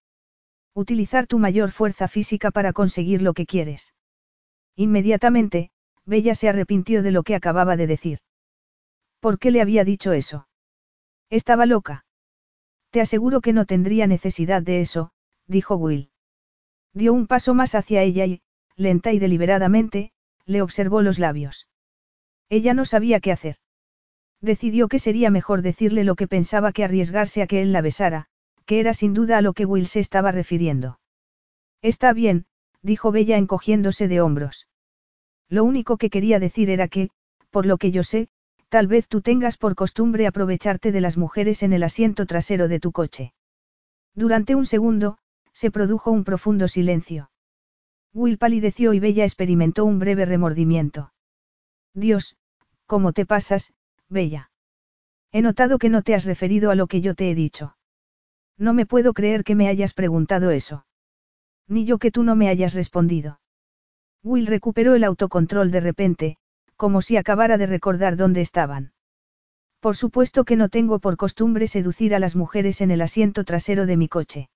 Utilizar 0.74 1.28
tu 1.28 1.38
mayor 1.38 1.72
fuerza 1.72 2.08
física 2.08 2.52
para 2.52 2.74
conseguir 2.74 3.22
lo 3.22 3.34
que 3.34 3.46
quieres. 3.46 3.94
Inmediatamente, 4.76 5.72
Bella 6.06 6.36
se 6.36 6.50
arrepintió 6.50 7.04
de 7.04 7.12
lo 7.12 7.24
que 7.24 7.36
acababa 7.36 7.76
de 7.78 7.88
decir. 7.88 8.20
¿Por 9.20 9.40
qué 9.40 9.52
le 9.52 9.62
había 9.62 9.84
dicho 9.84 10.14
eso? 10.14 10.48
Estaba 11.30 11.66
loca. 11.66 12.06
Te 12.92 13.02
aseguro 13.02 13.42
que 13.42 13.54
no 13.54 13.66
tendría 13.66 14.08
necesidad 14.08 14.62
de 14.62 14.82
eso, 14.82 15.12
dijo 15.48 15.76
Will. 15.76 16.12
Dio 16.98 17.14
un 17.14 17.28
paso 17.28 17.54
más 17.54 17.76
hacia 17.76 18.02
ella 18.02 18.26
y, 18.26 18.42
lenta 18.76 19.14
y 19.14 19.20
deliberadamente, 19.20 20.12
le 20.46 20.62
observó 20.62 21.02
los 21.02 21.20
labios. 21.20 21.68
Ella 22.50 22.74
no 22.74 22.86
sabía 22.86 23.20
qué 23.20 23.32
hacer. 23.32 23.58
Decidió 24.42 24.88
que 24.88 25.00
sería 25.00 25.30
mejor 25.30 25.62
decirle 25.62 26.04
lo 26.04 26.16
que 26.16 26.28
pensaba 26.28 26.72
que 26.72 26.84
arriesgarse 26.84 27.42
a 27.42 27.48
que 27.48 27.62
él 27.62 27.72
la 27.72 27.82
besara, 27.82 28.28
que 28.66 28.80
era 28.80 28.94
sin 28.94 29.14
duda 29.14 29.38
a 29.38 29.42
lo 29.42 29.54
que 29.54 29.66
Will 29.66 29.88
se 29.88 30.00
estaba 30.00 30.32
refiriendo. 30.32 31.00
Está 31.82 32.14
bien, 32.14 32.46
dijo 32.82 33.12
Bella 33.12 33.38
encogiéndose 33.38 34.08
de 34.08 34.22
hombros. 34.22 34.68
Lo 35.50 35.64
único 35.64 35.98
que 35.98 36.10
quería 36.10 36.40
decir 36.40 36.70
era 36.70 36.88
que, 36.88 37.10
por 37.52 37.66
lo 37.66 37.78
que 37.78 37.92
yo 37.92 38.04
sé, 38.04 38.30
Tal 38.70 38.88
vez 38.88 39.08
tú 39.08 39.22
tengas 39.22 39.58
por 39.58 39.76
costumbre 39.76 40.28
aprovecharte 40.28 40.92
de 40.92 41.00
las 41.00 41.18
mujeres 41.18 41.64
en 41.64 41.72
el 41.72 41.84
asiento 41.84 42.26
trasero 42.26 42.68
de 42.68 42.80
tu 42.80 42.92
coche. 42.92 43.34
Durante 44.14 44.56
un 44.56 44.66
segundo, 44.66 45.20
se 45.58 45.72
produjo 45.72 46.12
un 46.12 46.24
profundo 46.24 46.68
silencio. 46.68 47.32
Will 48.14 48.38
palideció 48.38 48.94
y 48.94 49.00
Bella 49.00 49.24
experimentó 49.24 49.86
un 49.86 49.98
breve 49.98 50.24
remordimiento. 50.24 51.14
Dios, 51.96 52.38
¿cómo 52.86 53.12
te 53.12 53.26
pasas, 53.26 53.74
Bella? 54.08 54.52
He 55.32 55.42
notado 55.42 55.80
que 55.80 55.90
no 55.90 56.04
te 56.04 56.14
has 56.14 56.26
referido 56.26 56.70
a 56.70 56.76
lo 56.76 56.86
que 56.86 57.02
yo 57.02 57.16
te 57.16 57.32
he 57.32 57.34
dicho. 57.34 57.76
No 58.60 58.76
me 58.76 58.86
puedo 58.86 59.14
creer 59.14 59.44
que 59.44 59.56
me 59.56 59.68
hayas 59.68 59.96
preguntado 59.96 60.52
eso. 60.52 60.86
Ni 61.68 61.86
yo 61.86 61.98
que 61.98 62.12
tú 62.12 62.22
no 62.22 62.36
me 62.36 62.50
hayas 62.50 62.76
respondido. 62.76 63.40
Will 64.22 64.46
recuperó 64.46 64.94
el 64.94 65.04
autocontrol 65.04 65.72
de 65.72 65.80
repente, 65.80 66.38
como 66.76 67.02
si 67.02 67.18
acabara 67.18 67.58
de 67.58 67.66
recordar 67.66 68.16
dónde 68.16 68.42
estaban. 68.42 68.94
Por 69.80 69.96
supuesto 69.96 70.46
que 70.46 70.56
no 70.56 70.70
tengo 70.70 71.00
por 71.00 71.18
costumbre 71.18 71.66
seducir 71.66 72.14
a 72.14 72.20
las 72.20 72.36
mujeres 72.36 72.80
en 72.82 72.92
el 72.92 73.02
asiento 73.02 73.44
trasero 73.44 73.88
de 73.88 73.98
mi 73.98 74.08
coche. 74.08 74.50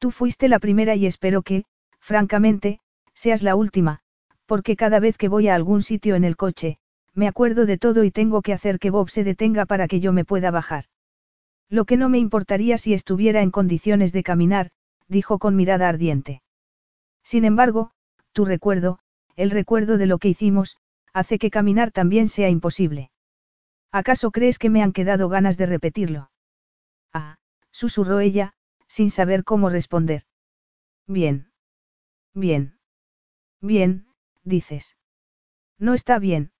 Tú 0.00 0.10
fuiste 0.10 0.48
la 0.48 0.58
primera 0.58 0.96
y 0.96 1.04
espero 1.04 1.42
que, 1.42 1.64
francamente, 2.00 2.80
seas 3.14 3.42
la 3.42 3.54
última, 3.54 4.00
porque 4.46 4.74
cada 4.74 4.98
vez 4.98 5.18
que 5.18 5.28
voy 5.28 5.48
a 5.48 5.54
algún 5.54 5.82
sitio 5.82 6.16
en 6.16 6.24
el 6.24 6.36
coche, 6.36 6.78
me 7.14 7.28
acuerdo 7.28 7.66
de 7.66 7.76
todo 7.76 8.02
y 8.02 8.10
tengo 8.10 8.40
que 8.40 8.54
hacer 8.54 8.78
que 8.78 8.88
Bob 8.88 9.10
se 9.10 9.24
detenga 9.24 9.66
para 9.66 9.88
que 9.88 10.00
yo 10.00 10.14
me 10.14 10.24
pueda 10.24 10.50
bajar. 10.50 10.86
Lo 11.68 11.84
que 11.84 11.98
no 11.98 12.08
me 12.08 12.16
importaría 12.18 12.78
si 12.78 12.94
estuviera 12.94 13.42
en 13.42 13.50
condiciones 13.50 14.10
de 14.12 14.22
caminar, 14.22 14.70
dijo 15.06 15.38
con 15.38 15.54
mirada 15.54 15.88
ardiente. 15.90 16.42
Sin 17.22 17.44
embargo, 17.44 17.90
tu 18.32 18.46
recuerdo, 18.46 19.00
el 19.36 19.50
recuerdo 19.50 19.98
de 19.98 20.06
lo 20.06 20.16
que 20.18 20.28
hicimos, 20.28 20.78
hace 21.12 21.38
que 21.38 21.50
caminar 21.50 21.90
también 21.90 22.28
sea 22.28 22.48
imposible. 22.48 23.10
¿Acaso 23.92 24.30
crees 24.30 24.58
que 24.58 24.70
me 24.70 24.82
han 24.82 24.92
quedado 24.92 25.28
ganas 25.28 25.58
de 25.58 25.66
repetirlo? 25.66 26.30
Ah, 27.12 27.36
susurró 27.70 28.20
ella, 28.20 28.54
sin 28.90 29.12
saber 29.12 29.44
cómo 29.44 29.70
responder. 29.70 30.24
Bien. 31.06 31.52
Bien. 32.34 32.76
Bien, 33.60 34.08
dices. 34.42 34.96
No 35.78 35.94
está 35.94 36.18
bien. 36.18 36.50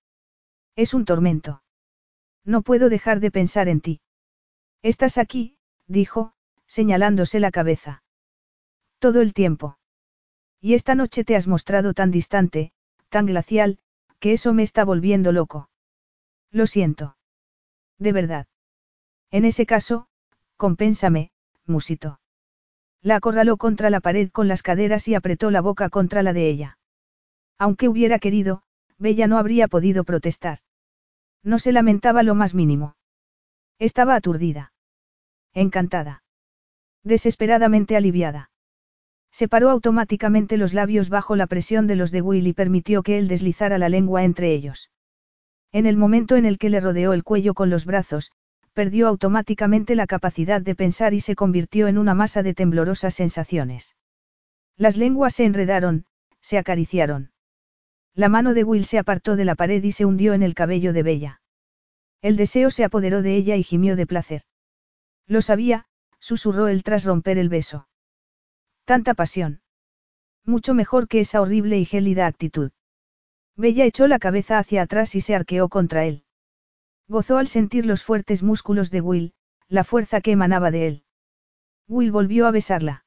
Es 0.77 0.93
un 0.93 1.03
tormento. 1.03 1.61
No 2.45 2.61
puedo 2.61 2.87
dejar 2.87 3.19
de 3.19 3.31
pensar 3.31 3.67
en 3.67 3.81
ti. 3.81 3.99
Estás 4.81 5.17
aquí, 5.17 5.57
dijo, 5.87 6.33
señalándose 6.67 7.41
la 7.41 7.51
cabeza. 7.51 8.01
Todo 8.99 9.19
el 9.19 9.33
tiempo. 9.33 9.77
Y 10.61 10.75
esta 10.75 10.95
noche 10.95 11.25
te 11.25 11.35
has 11.35 11.47
mostrado 11.47 11.93
tan 11.93 12.11
distante, 12.11 12.71
tan 13.09 13.25
glacial, 13.25 13.79
que 14.19 14.31
eso 14.31 14.53
me 14.53 14.63
está 14.63 14.85
volviendo 14.85 15.33
loco. 15.33 15.69
Lo 16.49 16.65
siento. 16.65 17.17
De 17.99 18.13
verdad. 18.13 18.47
En 19.31 19.43
ese 19.43 19.65
caso, 19.65 20.07
compénsame, 20.55 21.31
musito. 21.65 22.20
La 23.03 23.15
acorraló 23.15 23.57
contra 23.57 23.89
la 23.89 23.99
pared 23.99 24.29
con 24.31 24.47
las 24.47 24.61
caderas 24.61 25.07
y 25.07 25.15
apretó 25.15 25.49
la 25.49 25.61
boca 25.61 25.89
contra 25.89 26.21
la 26.21 26.33
de 26.33 26.49
ella. 26.49 26.77
Aunque 27.57 27.87
hubiera 27.87 28.19
querido, 28.19 28.63
Bella 28.97 29.27
no 29.27 29.37
habría 29.37 29.67
podido 29.67 30.03
protestar. 30.03 30.59
No 31.43 31.57
se 31.57 31.71
lamentaba 31.71 32.21
lo 32.21 32.35
más 32.35 32.53
mínimo. 32.53 32.95
Estaba 33.79 34.15
aturdida. 34.15 34.73
Encantada. 35.53 36.23
Desesperadamente 37.03 37.97
aliviada. 37.97 38.51
Separó 39.31 39.71
automáticamente 39.71 40.57
los 40.57 40.73
labios 40.73 41.09
bajo 41.09 41.35
la 41.35 41.47
presión 41.47 41.87
de 41.87 41.95
los 41.95 42.11
de 42.11 42.21
Will 42.21 42.45
y 42.45 42.53
permitió 42.53 43.01
que 43.01 43.17
él 43.17 43.27
deslizara 43.27 43.79
la 43.79 43.89
lengua 43.89 44.23
entre 44.23 44.53
ellos. 44.53 44.91
En 45.71 45.85
el 45.85 45.97
momento 45.97 46.35
en 46.35 46.45
el 46.45 46.57
que 46.57 46.69
le 46.69 46.79
rodeó 46.79 47.13
el 47.13 47.23
cuello 47.23 47.53
con 47.53 47.69
los 47.69 47.85
brazos, 47.85 48.31
perdió 48.73 49.07
automáticamente 49.07 49.95
la 49.95 50.07
capacidad 50.07 50.61
de 50.61 50.75
pensar 50.75 51.13
y 51.13 51.19
se 51.19 51.35
convirtió 51.35 51.87
en 51.87 51.97
una 51.97 52.13
masa 52.13 52.43
de 52.43 52.53
temblorosas 52.53 53.13
sensaciones. 53.13 53.95
Las 54.77 54.97
lenguas 54.97 55.35
se 55.35 55.45
enredaron, 55.45 56.05
se 56.39 56.57
acariciaron. 56.57 57.31
La 58.13 58.29
mano 58.29 58.53
de 58.53 58.63
Will 58.63 58.85
se 58.85 58.97
apartó 58.97 59.35
de 59.35 59.45
la 59.45 59.55
pared 59.55 59.83
y 59.83 59.91
se 59.91 60.05
hundió 60.05 60.33
en 60.33 60.43
el 60.43 60.53
cabello 60.53 60.93
de 60.93 61.03
Bella. 61.03 61.41
El 62.21 62.35
deseo 62.35 62.69
se 62.69 62.83
apoderó 62.83 63.21
de 63.21 63.35
ella 63.35 63.55
y 63.55 63.63
gimió 63.63 63.95
de 63.95 64.05
placer. 64.05 64.43
Lo 65.27 65.41
sabía, 65.41 65.85
susurró 66.19 66.67
él 66.67 66.83
tras 66.83 67.03
romper 67.03 67.37
el 67.37 67.49
beso. 67.49 67.87
Tanta 68.85 69.13
pasión. 69.13 69.61
Mucho 70.45 70.73
mejor 70.73 71.07
que 71.07 71.19
esa 71.19 71.41
horrible 71.41 71.77
y 71.77 71.85
gélida 71.85 72.27
actitud. 72.27 72.71
Bella 73.55 73.85
echó 73.85 74.07
la 74.07 74.19
cabeza 74.19 74.59
hacia 74.59 74.81
atrás 74.81 75.15
y 75.15 75.21
se 75.21 75.35
arqueó 75.35 75.69
contra 75.69 76.05
él. 76.05 76.25
Gozó 77.07 77.37
al 77.37 77.47
sentir 77.47 77.85
los 77.85 78.03
fuertes 78.03 78.43
músculos 78.43 78.91
de 78.91 79.01
Will, 79.01 79.33
la 79.67 79.83
fuerza 79.83 80.21
que 80.21 80.31
emanaba 80.31 80.71
de 80.71 80.87
él. 80.87 81.03
Will 81.87 82.11
volvió 82.11 82.47
a 82.47 82.51
besarla. 82.51 83.05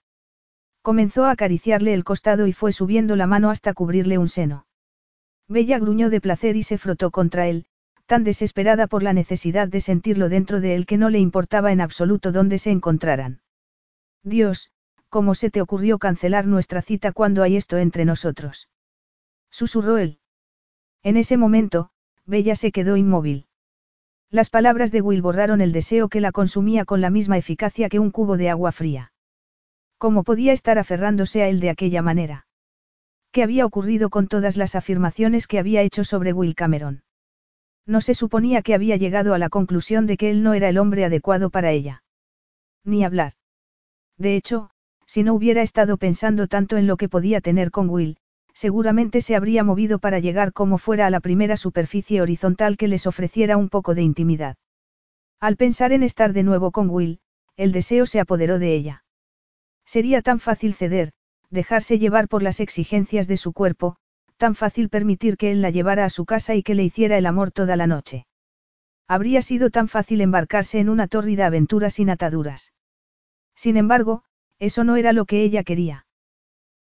Comenzó 0.82 1.24
a 1.24 1.30
acariciarle 1.30 1.94
el 1.94 2.04
costado 2.04 2.46
y 2.46 2.52
fue 2.52 2.72
subiendo 2.72 3.16
la 3.16 3.26
mano 3.26 3.50
hasta 3.50 3.72
cubrirle 3.72 4.18
un 4.18 4.28
seno. 4.28 4.66
Bella 5.48 5.78
gruñó 5.78 6.10
de 6.10 6.20
placer 6.20 6.56
y 6.56 6.62
se 6.62 6.78
frotó 6.78 7.10
contra 7.10 7.48
él, 7.48 7.66
tan 8.06 8.24
desesperada 8.24 8.86
por 8.86 9.02
la 9.02 9.12
necesidad 9.12 9.68
de 9.68 9.80
sentirlo 9.80 10.28
dentro 10.28 10.60
de 10.60 10.74
él 10.74 10.86
que 10.86 10.98
no 10.98 11.10
le 11.10 11.18
importaba 11.18 11.72
en 11.72 11.80
absoluto 11.80 12.32
dónde 12.32 12.58
se 12.58 12.70
encontraran. 12.70 13.40
Dios, 14.22 14.70
¿Cómo 15.14 15.36
se 15.36 15.48
te 15.48 15.60
ocurrió 15.60 16.00
cancelar 16.00 16.44
nuestra 16.44 16.82
cita 16.82 17.12
cuando 17.12 17.44
hay 17.44 17.54
esto 17.54 17.78
entre 17.78 18.04
nosotros? 18.04 18.68
Susurró 19.48 19.96
él. 19.96 20.18
En 21.04 21.16
ese 21.16 21.36
momento, 21.36 21.90
Bella 22.26 22.56
se 22.56 22.72
quedó 22.72 22.96
inmóvil. 22.96 23.46
Las 24.34 24.50
palabras 24.50 24.90
de 24.90 25.00
Will 25.00 25.22
borraron 25.22 25.60
el 25.60 25.70
deseo 25.70 26.08
que 26.08 26.20
la 26.20 26.32
consumía 26.32 26.84
con 26.84 27.00
la 27.00 27.08
misma 27.08 27.38
eficacia 27.38 27.88
que 27.88 28.00
un 28.00 28.10
cubo 28.10 28.36
de 28.36 28.50
agua 28.50 28.72
fría. 28.72 29.12
¿Cómo 29.96 30.24
podía 30.24 30.52
estar 30.52 30.76
aferrándose 30.76 31.42
a 31.42 31.48
él 31.48 31.60
de 31.60 31.70
aquella 31.70 32.02
manera? 32.02 32.44
¿Qué 33.30 33.44
había 33.44 33.64
ocurrido 33.64 34.10
con 34.10 34.26
todas 34.26 34.56
las 34.56 34.74
afirmaciones 34.74 35.46
que 35.46 35.60
había 35.60 35.82
hecho 35.82 36.02
sobre 36.02 36.32
Will 36.32 36.56
Cameron? 36.56 37.04
No 37.86 38.00
se 38.00 38.14
suponía 38.14 38.62
que 38.62 38.74
había 38.74 38.96
llegado 38.96 39.34
a 39.34 39.38
la 39.38 39.50
conclusión 39.50 40.04
de 40.04 40.16
que 40.16 40.30
él 40.30 40.42
no 40.42 40.52
era 40.54 40.68
el 40.68 40.78
hombre 40.78 41.04
adecuado 41.04 41.48
para 41.48 41.70
ella. 41.70 42.02
Ni 42.82 43.04
hablar. 43.04 43.34
De 44.18 44.34
hecho, 44.34 44.70
si 45.06 45.22
no 45.22 45.32
hubiera 45.34 45.62
estado 45.62 45.96
pensando 45.96 46.48
tanto 46.48 46.76
en 46.76 46.88
lo 46.88 46.96
que 46.96 47.08
podía 47.08 47.40
tener 47.40 47.70
con 47.70 47.88
Will, 47.88 48.16
seguramente 48.54 49.20
se 49.20 49.36
habría 49.36 49.64
movido 49.64 49.98
para 49.98 50.20
llegar 50.20 50.52
como 50.52 50.78
fuera 50.78 51.06
a 51.06 51.10
la 51.10 51.20
primera 51.20 51.56
superficie 51.56 52.22
horizontal 52.22 52.76
que 52.76 52.88
les 52.88 53.06
ofreciera 53.06 53.56
un 53.56 53.68
poco 53.68 53.94
de 53.94 54.02
intimidad. 54.02 54.56
Al 55.40 55.56
pensar 55.56 55.92
en 55.92 56.02
estar 56.02 56.32
de 56.32 56.44
nuevo 56.44 56.70
con 56.70 56.88
Will, 56.88 57.20
el 57.56 57.72
deseo 57.72 58.06
se 58.06 58.20
apoderó 58.20 58.58
de 58.58 58.74
ella. 58.74 59.04
Sería 59.84 60.22
tan 60.22 60.40
fácil 60.40 60.74
ceder, 60.74 61.12
dejarse 61.50 61.98
llevar 61.98 62.28
por 62.28 62.42
las 62.42 62.60
exigencias 62.60 63.26
de 63.26 63.36
su 63.36 63.52
cuerpo, 63.52 63.96
tan 64.36 64.54
fácil 64.54 64.88
permitir 64.88 65.36
que 65.36 65.50
él 65.50 65.60
la 65.60 65.70
llevara 65.70 66.04
a 66.04 66.10
su 66.10 66.24
casa 66.24 66.54
y 66.54 66.62
que 66.62 66.74
le 66.74 66.84
hiciera 66.84 67.18
el 67.18 67.26
amor 67.26 67.50
toda 67.50 67.76
la 67.76 67.86
noche. 67.86 68.26
Habría 69.06 69.42
sido 69.42 69.70
tan 69.70 69.88
fácil 69.88 70.20
embarcarse 70.20 70.78
en 70.78 70.88
una 70.88 71.08
tórrida 71.08 71.46
aventura 71.46 71.90
sin 71.90 72.08
ataduras. 72.08 72.72
Sin 73.54 73.76
embargo, 73.76 74.24
eso 74.58 74.82
no 74.84 74.96
era 74.96 75.12
lo 75.12 75.26
que 75.26 75.42
ella 75.42 75.62
quería. 75.62 76.06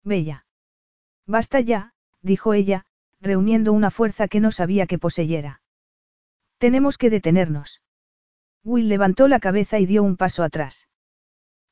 Bella. 0.04 0.44
Basta 1.26 1.60
ya, 1.60 1.92
dijo 2.22 2.54
ella, 2.54 2.86
reuniendo 3.20 3.72
una 3.72 3.90
fuerza 3.90 4.28
que 4.28 4.40
no 4.40 4.50
sabía 4.50 4.86
que 4.86 4.98
poseyera. 4.98 5.62
Tenemos 6.58 6.98
que 6.98 7.10
detenernos. 7.10 7.82
Will 8.64 8.88
levantó 8.88 9.28
la 9.28 9.40
cabeza 9.40 9.78
y 9.78 9.86
dio 9.86 10.02
un 10.02 10.16
paso 10.16 10.42
atrás. 10.42 10.88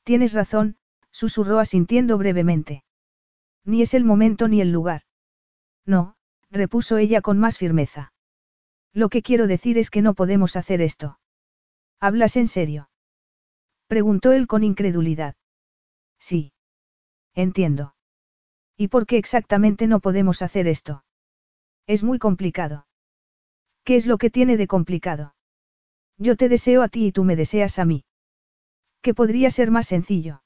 Tienes 0.05 0.33
razón, 0.33 0.77
susurró 1.11 1.59
asintiendo 1.59 2.17
brevemente. 2.17 2.85
Ni 3.65 3.83
es 3.83 3.93
el 3.95 4.05
momento 4.05 4.49
ni 4.49 4.61
el 4.61 4.73
lugar. 4.73 5.03
No, 5.85 6.17
repuso 6.51 6.97
ella 6.97 7.21
con 7.21 7.39
más 7.39 7.59
firmeza. 7.59 8.13
Lo 8.95 9.11
que 9.11 9.23
quiero 9.23 9.47
decir 9.47 9.77
es 9.79 9.91
que 9.91 10.03
no 10.03 10.15
podemos 10.15 10.57
hacer 10.57 10.81
esto. 10.81 11.19
¿Hablas 12.01 12.37
en 12.37 12.49
serio? 12.49 12.89
Preguntó 13.87 14.33
él 14.33 14.47
con 14.47 14.65
incredulidad. 14.65 15.35
Sí. 16.19 16.53
Entiendo. 17.35 17.95
¿Y 18.81 18.89
por 18.89 19.07
qué 19.07 19.19
exactamente 19.19 19.89
no 19.89 19.99
podemos 19.99 20.41
hacer 20.41 20.69
esto? 20.69 21.05
Es 21.89 22.05
muy 22.05 22.21
complicado. 22.21 22.87
¿Qué 23.83 23.97
es 23.97 24.07
lo 24.07 24.19
que 24.19 24.31
tiene 24.31 24.57
de 24.57 24.69
complicado? 24.69 25.35
Yo 26.17 26.37
te 26.37 26.49
deseo 26.49 26.83
a 26.83 26.89
ti 26.89 27.07
y 27.07 27.13
tú 27.13 27.25
me 27.25 27.35
deseas 27.35 27.81
a 27.81 27.85
mí. 27.85 28.05
¿Qué 29.03 29.15
podría 29.15 29.51
ser 29.51 29.73
más 29.73 29.89
sencillo? 29.89 30.43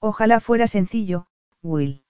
Ojalá 0.00 0.40
fuera 0.40 0.66
sencillo, 0.66 1.28
Will. 1.62 2.04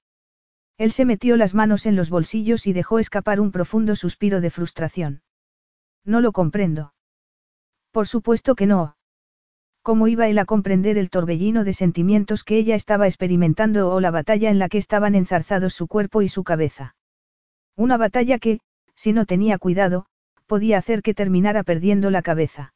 Él 0.79 0.93
se 0.93 1.05
metió 1.05 1.37
las 1.37 1.55
manos 1.55 1.85
en 1.85 1.95
los 1.95 2.09
bolsillos 2.09 2.66
y 2.66 2.73
dejó 2.73 2.99
escapar 2.99 3.39
un 3.39 3.53
profundo 3.53 3.97
suspiro 3.97 4.41
de 4.41 4.51
frustración. 4.51 5.23
No 6.05 6.23
lo 6.23 6.33
comprendo. 6.33 6.95
Por 7.91 8.09
supuesto 8.09 8.55
que 8.55 8.66
no. 8.66 8.97
¿Cómo 9.85 10.09
iba 10.09 10.28
él 10.28 10.39
a 10.39 10.47
comprender 10.47 10.97
el 10.97 11.11
torbellino 11.11 11.62
de 11.62 11.74
sentimientos 11.74 12.43
que 12.43 12.56
ella 12.56 12.74
estaba 12.74 13.06
experimentando 13.06 13.90
o 13.90 14.01
la 14.01 14.11
batalla 14.11 14.48
en 14.48 14.59
la 14.59 14.70
que 14.70 14.78
estaban 14.78 15.15
enzarzados 15.15 15.74
su 15.74 15.89
cuerpo 15.89 16.23
y 16.23 16.28
su 16.28 16.43
cabeza? 16.43 16.97
Una 17.77 17.98
batalla 17.98 18.39
que, 18.39 18.61
si 18.94 19.12
no 19.12 19.27
tenía 19.27 19.59
cuidado, 19.59 20.06
podía 20.47 20.78
hacer 20.78 21.02
que 21.02 21.12
terminara 21.12 21.65
perdiendo 21.65 22.11
la 22.11 22.23
cabeza. 22.23 22.73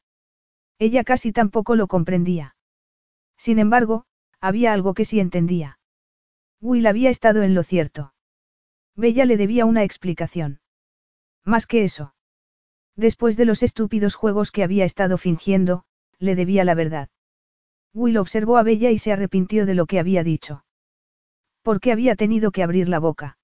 Ella 0.78 1.02
casi 1.02 1.32
tampoco 1.32 1.76
lo 1.76 1.86
comprendía. 1.86 2.56
Sin 3.38 3.58
embargo, 3.58 4.04
había 4.38 4.74
algo 4.74 4.92
que 4.92 5.06
sí 5.06 5.18
entendía. 5.18 5.78
Will 6.60 6.86
había 6.86 7.08
estado 7.08 7.42
en 7.42 7.54
lo 7.54 7.62
cierto. 7.62 8.12
Bella 8.96 9.24
le 9.24 9.38
debía 9.38 9.64
una 9.64 9.82
explicación. 9.82 10.60
Más 11.42 11.66
que 11.66 11.84
eso. 11.84 12.12
Después 12.96 13.38
de 13.38 13.46
los 13.46 13.62
estúpidos 13.62 14.14
juegos 14.14 14.50
que 14.50 14.62
había 14.62 14.84
estado 14.84 15.16
fingiendo, 15.16 15.86
le 16.18 16.34
debía 16.34 16.64
la 16.64 16.74
verdad. 16.74 17.08
Will 17.94 18.18
observó 18.18 18.58
a 18.58 18.62
Bella 18.62 18.90
y 18.90 18.98
se 18.98 19.12
arrepintió 19.12 19.66
de 19.66 19.74
lo 19.74 19.86
que 19.86 19.98
había 19.98 20.22
dicho. 20.22 20.64
¿Por 21.62 21.80
qué 21.80 21.92
había 21.92 22.16
tenido 22.16 22.50
que 22.50 22.62
abrir 22.62 22.88
la 22.88 22.98
boca? 22.98 23.38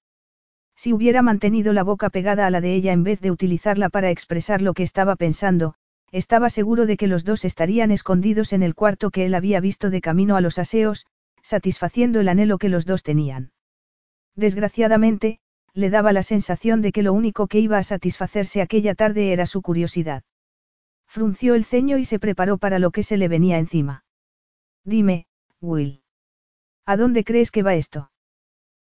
Si 0.75 0.93
hubiera 0.93 1.21
mantenido 1.21 1.73
la 1.73 1.83
boca 1.83 2.09
pegada 2.09 2.45
a 2.45 2.49
la 2.49 2.61
de 2.61 2.73
ella 2.73 2.91
en 2.91 3.03
vez 3.03 3.21
de 3.21 3.31
utilizarla 3.31 3.89
para 3.89 4.11
expresar 4.11 4.61
lo 4.61 4.73
que 4.73 4.83
estaba 4.83 5.15
pensando, 5.15 5.75
estaba 6.11 6.49
seguro 6.49 6.85
de 6.85 6.97
que 6.97 7.07
los 7.07 7.23
dos 7.23 7.45
estarían 7.45 7.91
escondidos 7.91 8.53
en 8.53 8.63
el 8.63 8.75
cuarto 8.75 9.09
que 9.09 9.25
él 9.25 9.35
había 9.35 9.59
visto 9.59 9.89
de 9.89 10.01
camino 10.01 10.35
a 10.35 10.41
los 10.41 10.59
aseos, 10.59 11.05
satisfaciendo 11.41 12.19
el 12.19 12.29
anhelo 12.29 12.57
que 12.57 12.69
los 12.69 12.85
dos 12.85 13.03
tenían. 13.03 13.51
Desgraciadamente, 14.35 15.39
le 15.73 15.89
daba 15.89 16.13
la 16.13 16.23
sensación 16.23 16.81
de 16.81 16.91
que 16.91 17.03
lo 17.03 17.13
único 17.13 17.47
que 17.47 17.59
iba 17.59 17.77
a 17.77 17.83
satisfacerse 17.83 18.61
aquella 18.61 18.95
tarde 18.95 19.31
era 19.33 19.45
su 19.45 19.61
curiosidad. 19.61 20.23
Frunció 21.07 21.55
el 21.55 21.65
ceño 21.65 21.97
y 21.97 22.05
se 22.05 22.19
preparó 22.19 22.57
para 22.57 22.79
lo 22.79 22.91
que 22.91 23.03
se 23.03 23.17
le 23.17 23.27
venía 23.27 23.57
encima. 23.57 24.03
Dime, 24.83 25.27
Will. 25.61 26.03
¿A 26.85 26.97
dónde 26.97 27.23
crees 27.23 27.51
que 27.51 27.63
va 27.63 27.75
esto? 27.75 28.11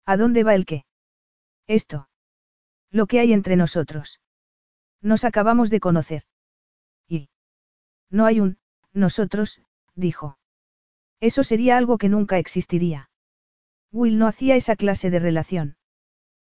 ¿A 0.05 0.17
dónde 0.17 0.45
va 0.45 0.55
el 0.55 0.65
qué? 0.65 0.85
Esto. 1.67 2.09
Lo 2.91 3.07
que 3.07 3.21
hay 3.21 3.33
entre 3.33 3.57
nosotros. 3.57 4.21
Nos 5.01 5.25
acabamos 5.25 5.71
de 5.71 5.81
conocer. 5.81 6.23
Y. 7.09 7.31
No 8.11 8.25
hay 8.25 8.41
un, 8.41 8.59
nosotros, 8.93 9.61
dijo. 9.95 10.39
Eso 11.21 11.45
sería 11.45 11.77
algo 11.77 11.99
que 11.99 12.09
nunca 12.09 12.39
existiría. 12.39 13.11
Will 13.91 14.19
no 14.19 14.27
hacía 14.27 14.57
esa 14.57 14.77
clase 14.77 15.11
de 15.11 15.19
relación. 15.19 15.77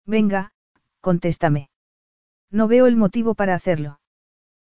Venga, 0.07 0.53
contéstame. 1.01 1.70
No 2.51 2.69
veo 2.69 2.86
el 2.86 2.97
motivo 2.97 3.35
para 3.35 3.55
hacerlo. 3.55 4.01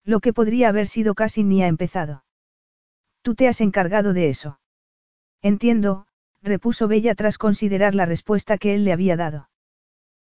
Lo 0.06 0.20
que 0.20 0.32
podría 0.32 0.68
haber 0.68 0.86
sido 0.86 1.16
casi 1.16 1.42
ni 1.42 1.62
ha 1.64 1.66
empezado. 1.66 2.24
Tú 3.22 3.34
te 3.34 3.48
has 3.48 3.60
encargado 3.60 4.12
de 4.12 4.28
eso. 4.28 4.60
Entiendo, 5.42 6.06
repuso 6.42 6.86
Bella 6.86 7.16
tras 7.16 7.38
considerar 7.38 7.96
la 7.96 8.06
respuesta 8.06 8.56
que 8.56 8.74
él 8.74 8.84
le 8.84 8.92
había 8.92 9.16
dado. 9.16 9.50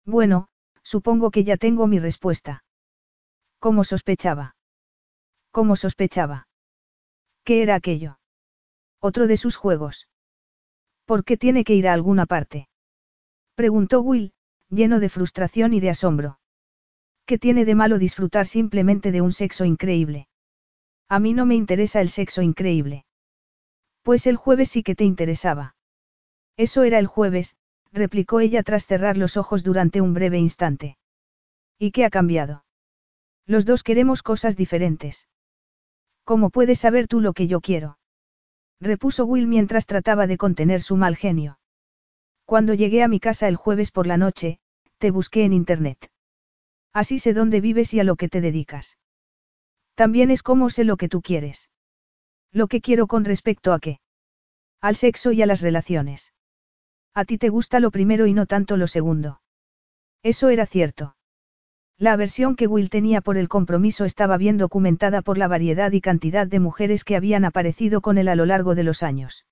Bueno, 0.05 0.48
supongo 0.82 1.31
que 1.31 1.44
ya 1.44 1.57
tengo 1.57 1.86
mi 1.86 1.98
respuesta. 1.98 2.62
¿Cómo 3.59 3.85
sospechaba? 3.85 4.55
¿Cómo 5.51 5.77
sospechaba? 5.77 6.47
¿Qué 7.43 7.62
era 7.62 7.74
aquello? 7.74 8.19
Otro 9.01 9.27
de 9.27 9.39
sus 9.39 9.57
juegos. 9.57 10.09
¿Por 11.07 11.24
qué 11.24 11.39
tiene 11.39 11.65
que 11.65 11.74
ir 11.74 11.89
a 11.89 11.94
alguna 11.94 12.27
parte? 12.27 12.69
Preguntó 13.55 14.02
Will, 14.02 14.35
lleno 14.69 15.01
de 15.01 15.09
frustración 15.09 15.73
y 15.73 15.81
de 15.81 15.90
asombro. 15.90 16.39
¿Qué 17.31 17.39
tiene 17.39 17.65
de 17.65 17.77
malo 17.77 18.01
disfrutar 18.01 18.48
simplemente 18.48 19.12
de 19.12 19.20
un 19.20 19.31
sexo 19.31 19.65
increíble? 19.65 20.27
A 21.09 21.20
mí 21.20 21.32
no 21.32 21.47
me 21.47 21.55
interesa 21.55 22.01
el 22.01 22.09
sexo 22.09 22.43
increíble. 22.43 23.05
Pues 24.02 24.27
el 24.27 24.35
jueves 24.35 24.69
sí 24.70 24.82
que 24.82 24.97
te 24.97 25.05
interesaba. 25.05 25.77
Eso 26.57 26.82
era 26.82 26.98
el 26.98 27.07
jueves, 27.07 27.55
replicó 27.93 28.40
ella 28.40 28.65
tras 28.65 28.85
cerrar 28.85 29.16
los 29.16 29.36
ojos 29.36 29.62
durante 29.62 30.01
un 30.01 30.12
breve 30.12 30.40
instante. 30.40 30.98
¿Y 31.78 31.93
qué 31.93 32.05
ha 32.05 32.11
cambiado? 32.11 32.65
Los 33.47 33.65
dos 33.65 33.85
queremos 33.85 34.24
cosas 34.24 34.57
diferentes. 34.57 35.28
¿Cómo 36.24 36.51
puedes 36.51 36.81
saber 36.81 37.07
tú 37.07 37.20
lo 37.20 37.32
que 37.32 37.47
yo 37.47 37.61
quiero? 37.61 38.01
repuso 38.81 39.24
Will 39.24 39.47
mientras 39.47 39.86
trataba 39.86 40.27
de 40.27 40.36
contener 40.36 40.82
su 40.82 40.97
mal 40.97 41.15
genio. 41.15 41.61
Cuando 42.44 42.74
llegué 42.74 43.05
a 43.05 43.09
mi 43.09 43.20
casa 43.20 43.47
el 43.47 43.55
jueves 43.55 43.93
por 43.93 44.09
la 44.09 44.16
noche, 44.16 44.59
te 44.98 45.12
busqué 45.12 45.44
en 45.44 45.52
Internet. 45.52 46.10
Así 46.92 47.18
sé 47.18 47.34
dónde 47.34 47.60
vives 47.60 47.94
y 47.94 48.00
a 48.00 48.04
lo 48.04 48.16
que 48.16 48.28
te 48.28 48.40
dedicas. 48.40 48.98
También 49.94 50.30
es 50.30 50.42
como 50.42 50.70
sé 50.70 50.84
lo 50.84 50.96
que 50.96 51.08
tú 51.08 51.22
quieres. 51.22 51.70
Lo 52.52 52.66
que 52.66 52.80
quiero 52.80 53.06
con 53.06 53.24
respecto 53.24 53.72
a 53.72 53.78
qué. 53.78 54.00
Al 54.80 54.96
sexo 54.96 55.30
y 55.32 55.42
a 55.42 55.46
las 55.46 55.60
relaciones. 55.60 56.32
A 57.14 57.24
ti 57.24 57.38
te 57.38 57.48
gusta 57.48 57.80
lo 57.80 57.90
primero 57.90 58.26
y 58.26 58.34
no 58.34 58.46
tanto 58.46 58.76
lo 58.76 58.86
segundo. 58.86 59.40
Eso 60.22 60.48
era 60.48 60.66
cierto. 60.66 61.16
La 61.98 62.12
aversión 62.14 62.56
que 62.56 62.66
Will 62.66 62.88
tenía 62.88 63.20
por 63.20 63.36
el 63.36 63.48
compromiso 63.48 64.04
estaba 64.06 64.38
bien 64.38 64.56
documentada 64.56 65.20
por 65.20 65.36
la 65.36 65.48
variedad 65.48 65.92
y 65.92 66.00
cantidad 66.00 66.46
de 66.46 66.58
mujeres 66.58 67.04
que 67.04 67.14
habían 67.14 67.44
aparecido 67.44 68.00
con 68.00 68.16
él 68.16 68.28
a 68.28 68.36
lo 68.36 68.46
largo 68.46 68.74
de 68.74 68.84
los 68.84 69.02
años. 69.02 69.44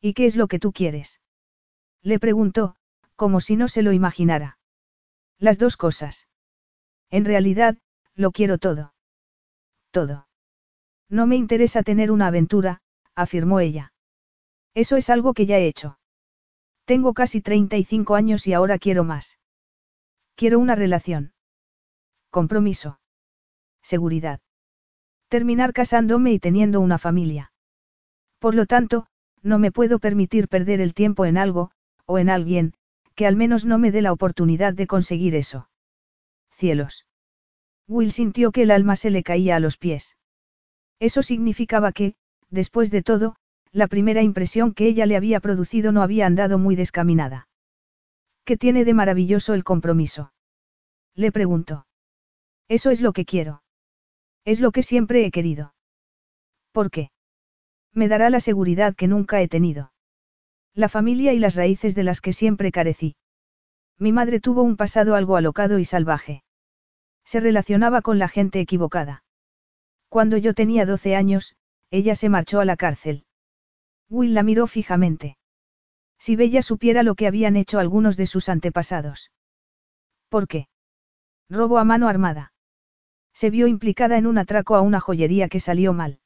¿Y 0.00 0.14
qué 0.14 0.26
es 0.26 0.36
lo 0.36 0.46
que 0.46 0.60
tú 0.60 0.72
quieres? 0.72 1.20
Le 2.00 2.20
preguntó, 2.20 2.76
como 3.16 3.40
si 3.40 3.56
no 3.56 3.66
se 3.66 3.82
lo 3.82 3.92
imaginara. 3.92 4.58
Las 5.38 5.58
dos 5.58 5.76
cosas. 5.76 6.28
En 7.14 7.24
realidad, 7.24 7.76
lo 8.16 8.32
quiero 8.32 8.58
todo. 8.58 8.92
Todo. 9.92 10.26
No 11.08 11.28
me 11.28 11.36
interesa 11.36 11.84
tener 11.84 12.10
una 12.10 12.26
aventura, 12.26 12.80
afirmó 13.14 13.60
ella. 13.60 13.92
Eso 14.74 14.96
es 14.96 15.08
algo 15.10 15.32
que 15.32 15.46
ya 15.46 15.58
he 15.58 15.68
hecho. 15.68 15.96
Tengo 16.84 17.14
casi 17.14 17.40
35 17.40 18.16
años 18.16 18.48
y 18.48 18.52
ahora 18.52 18.80
quiero 18.80 19.04
más. 19.04 19.38
Quiero 20.34 20.58
una 20.58 20.74
relación. 20.74 21.34
Compromiso. 22.30 22.98
Seguridad. 23.80 24.40
Terminar 25.28 25.72
casándome 25.72 26.32
y 26.32 26.40
teniendo 26.40 26.80
una 26.80 26.98
familia. 26.98 27.52
Por 28.40 28.56
lo 28.56 28.66
tanto, 28.66 29.06
no 29.40 29.60
me 29.60 29.70
puedo 29.70 30.00
permitir 30.00 30.48
perder 30.48 30.80
el 30.80 30.94
tiempo 30.94 31.26
en 31.26 31.38
algo, 31.38 31.70
o 32.06 32.18
en 32.18 32.28
alguien, 32.28 32.74
que 33.14 33.28
al 33.28 33.36
menos 33.36 33.64
no 33.66 33.78
me 33.78 33.92
dé 33.92 34.02
la 34.02 34.12
oportunidad 34.12 34.74
de 34.74 34.88
conseguir 34.88 35.36
eso. 35.36 35.68
Cielos. 36.64 37.04
Will 37.86 38.10
sintió 38.10 38.50
que 38.50 38.62
el 38.62 38.70
alma 38.70 38.96
se 38.96 39.10
le 39.10 39.22
caía 39.22 39.56
a 39.56 39.60
los 39.60 39.76
pies. 39.76 40.16
Eso 40.98 41.22
significaba 41.22 41.92
que, 41.92 42.14
después 42.48 42.90
de 42.90 43.02
todo, 43.02 43.36
la 43.70 43.86
primera 43.86 44.22
impresión 44.22 44.72
que 44.72 44.86
ella 44.86 45.04
le 45.04 45.16
había 45.16 45.40
producido 45.40 45.92
no 45.92 46.00
había 46.00 46.24
andado 46.24 46.58
muy 46.58 46.74
descaminada. 46.74 47.48
¿Qué 48.46 48.56
tiene 48.56 48.86
de 48.86 48.94
maravilloso 48.94 49.52
el 49.52 49.62
compromiso? 49.62 50.32
Le 51.14 51.30
preguntó. 51.32 51.86
Eso 52.66 52.90
es 52.90 53.02
lo 53.02 53.12
que 53.12 53.26
quiero. 53.26 53.62
Es 54.46 54.58
lo 54.58 54.72
que 54.72 54.82
siempre 54.82 55.26
he 55.26 55.30
querido. 55.30 55.74
¿Por 56.72 56.90
qué? 56.90 57.10
Me 57.92 58.08
dará 58.08 58.30
la 58.30 58.40
seguridad 58.40 58.94
que 58.94 59.06
nunca 59.06 59.42
he 59.42 59.48
tenido. 59.48 59.92
La 60.72 60.88
familia 60.88 61.34
y 61.34 61.38
las 61.38 61.56
raíces 61.56 61.94
de 61.94 62.04
las 62.04 62.22
que 62.22 62.32
siempre 62.32 62.72
carecí. 62.72 63.16
Mi 63.98 64.12
madre 64.12 64.40
tuvo 64.40 64.62
un 64.62 64.78
pasado 64.78 65.14
algo 65.14 65.36
alocado 65.36 65.78
y 65.78 65.84
salvaje. 65.84 66.43
Se 67.24 67.40
relacionaba 67.40 68.02
con 68.02 68.18
la 68.18 68.28
gente 68.28 68.60
equivocada. 68.60 69.24
Cuando 70.08 70.36
yo 70.36 70.54
tenía 70.54 70.86
12 70.86 71.16
años, 71.16 71.56
ella 71.90 72.14
se 72.14 72.28
marchó 72.28 72.60
a 72.60 72.64
la 72.64 72.76
cárcel. 72.76 73.24
Will 74.08 74.34
la 74.34 74.42
miró 74.42 74.66
fijamente. 74.66 75.36
Si 76.18 76.36
Bella 76.36 76.62
supiera 76.62 77.02
lo 77.02 77.14
que 77.14 77.26
habían 77.26 77.56
hecho 77.56 77.78
algunos 77.78 78.16
de 78.16 78.26
sus 78.26 78.48
antepasados. 78.48 79.30
¿Por 80.28 80.48
qué? 80.48 80.68
Robo 81.48 81.78
a 81.78 81.84
mano 81.84 82.08
armada. 82.08 82.52
Se 83.32 83.50
vio 83.50 83.66
implicada 83.66 84.16
en 84.16 84.26
un 84.26 84.38
atraco 84.38 84.76
a 84.76 84.80
una 84.80 85.00
joyería 85.00 85.48
que 85.48 85.60
salió 85.60 85.92
mal. 85.92 86.20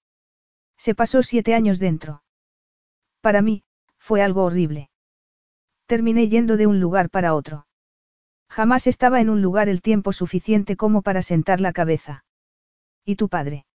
Se 0.76 0.94
pasó 0.94 1.22
siete 1.22 1.54
años 1.54 1.78
dentro. 1.78 2.22
Para 3.20 3.42
mí, 3.42 3.64
fue 3.98 4.22
algo 4.22 4.44
horrible. 4.44 4.90
Terminé 5.86 6.28
yendo 6.28 6.56
de 6.56 6.66
un 6.66 6.80
lugar 6.80 7.10
para 7.10 7.34
otro. 7.34 7.67
Jamás 8.48 8.86
estaba 8.86 9.20
en 9.20 9.30
un 9.30 9.42
lugar 9.42 9.68
el 9.68 9.82
tiempo 9.82 10.12
suficiente 10.12 10.76
como 10.76 11.02
para 11.02 11.22
sentar 11.22 11.60
la 11.60 11.72
cabeza. 11.72 12.24
¿Y 13.04 13.16
tu 13.16 13.28
padre? 13.28 13.66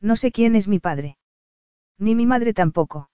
No 0.00 0.16
sé 0.16 0.32
quién 0.32 0.56
es 0.56 0.68
mi 0.68 0.78
padre. 0.78 1.16
Ni 1.98 2.14
mi 2.14 2.26
madre 2.26 2.52
tampoco. 2.52 3.10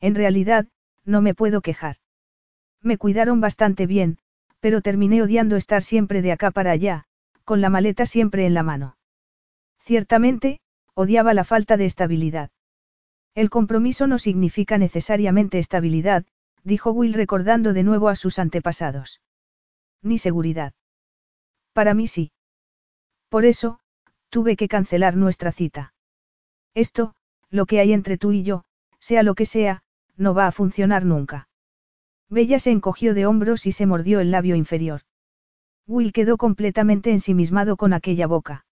En 0.00 0.14
realidad, 0.14 0.66
no 1.04 1.22
me 1.22 1.34
puedo 1.34 1.60
quejar. 1.60 1.96
Me 2.82 2.98
cuidaron 2.98 3.40
bastante 3.40 3.86
bien, 3.86 4.18
pero 4.58 4.80
terminé 4.80 5.22
odiando 5.22 5.56
estar 5.56 5.82
siempre 5.82 6.22
de 6.22 6.32
acá 6.32 6.50
para 6.50 6.70
allá, 6.70 7.04
con 7.44 7.60
la 7.60 7.70
maleta 7.70 8.06
siempre 8.06 8.46
en 8.46 8.54
la 8.54 8.62
mano. 8.62 8.96
Ciertamente, 9.78 10.60
odiaba 10.94 11.34
la 11.34 11.44
falta 11.44 11.76
de 11.76 11.86
estabilidad. 11.86 12.50
El 13.34 13.48
compromiso 13.48 14.06
no 14.06 14.18
significa 14.18 14.76
necesariamente 14.76 15.58
estabilidad, 15.58 16.24
dijo 16.64 16.90
Will 16.90 17.14
recordando 17.14 17.72
de 17.72 17.84
nuevo 17.84 18.08
a 18.08 18.16
sus 18.16 18.38
antepasados. 18.38 19.20
Ni 20.02 20.18
seguridad. 20.18 20.72
Para 21.72 21.94
mí 21.94 22.06
sí. 22.06 22.32
Por 23.28 23.44
eso, 23.44 23.80
tuve 24.28 24.56
que 24.56 24.68
cancelar 24.68 25.16
nuestra 25.16 25.52
cita. 25.52 25.94
Esto, 26.74 27.14
lo 27.50 27.66
que 27.66 27.80
hay 27.80 27.92
entre 27.92 28.16
tú 28.16 28.32
y 28.32 28.42
yo, 28.42 28.64
sea 28.98 29.22
lo 29.22 29.34
que 29.34 29.46
sea, 29.46 29.82
no 30.16 30.34
va 30.34 30.46
a 30.46 30.52
funcionar 30.52 31.04
nunca. 31.04 31.48
Bella 32.28 32.58
se 32.58 32.70
encogió 32.70 33.14
de 33.14 33.26
hombros 33.26 33.66
y 33.66 33.72
se 33.72 33.86
mordió 33.86 34.20
el 34.20 34.30
labio 34.30 34.54
inferior. 34.54 35.02
Will 35.86 36.12
quedó 36.12 36.36
completamente 36.36 37.10
ensimismado 37.10 37.76
con 37.76 37.92
aquella 37.92 38.26
boca. 38.26 38.64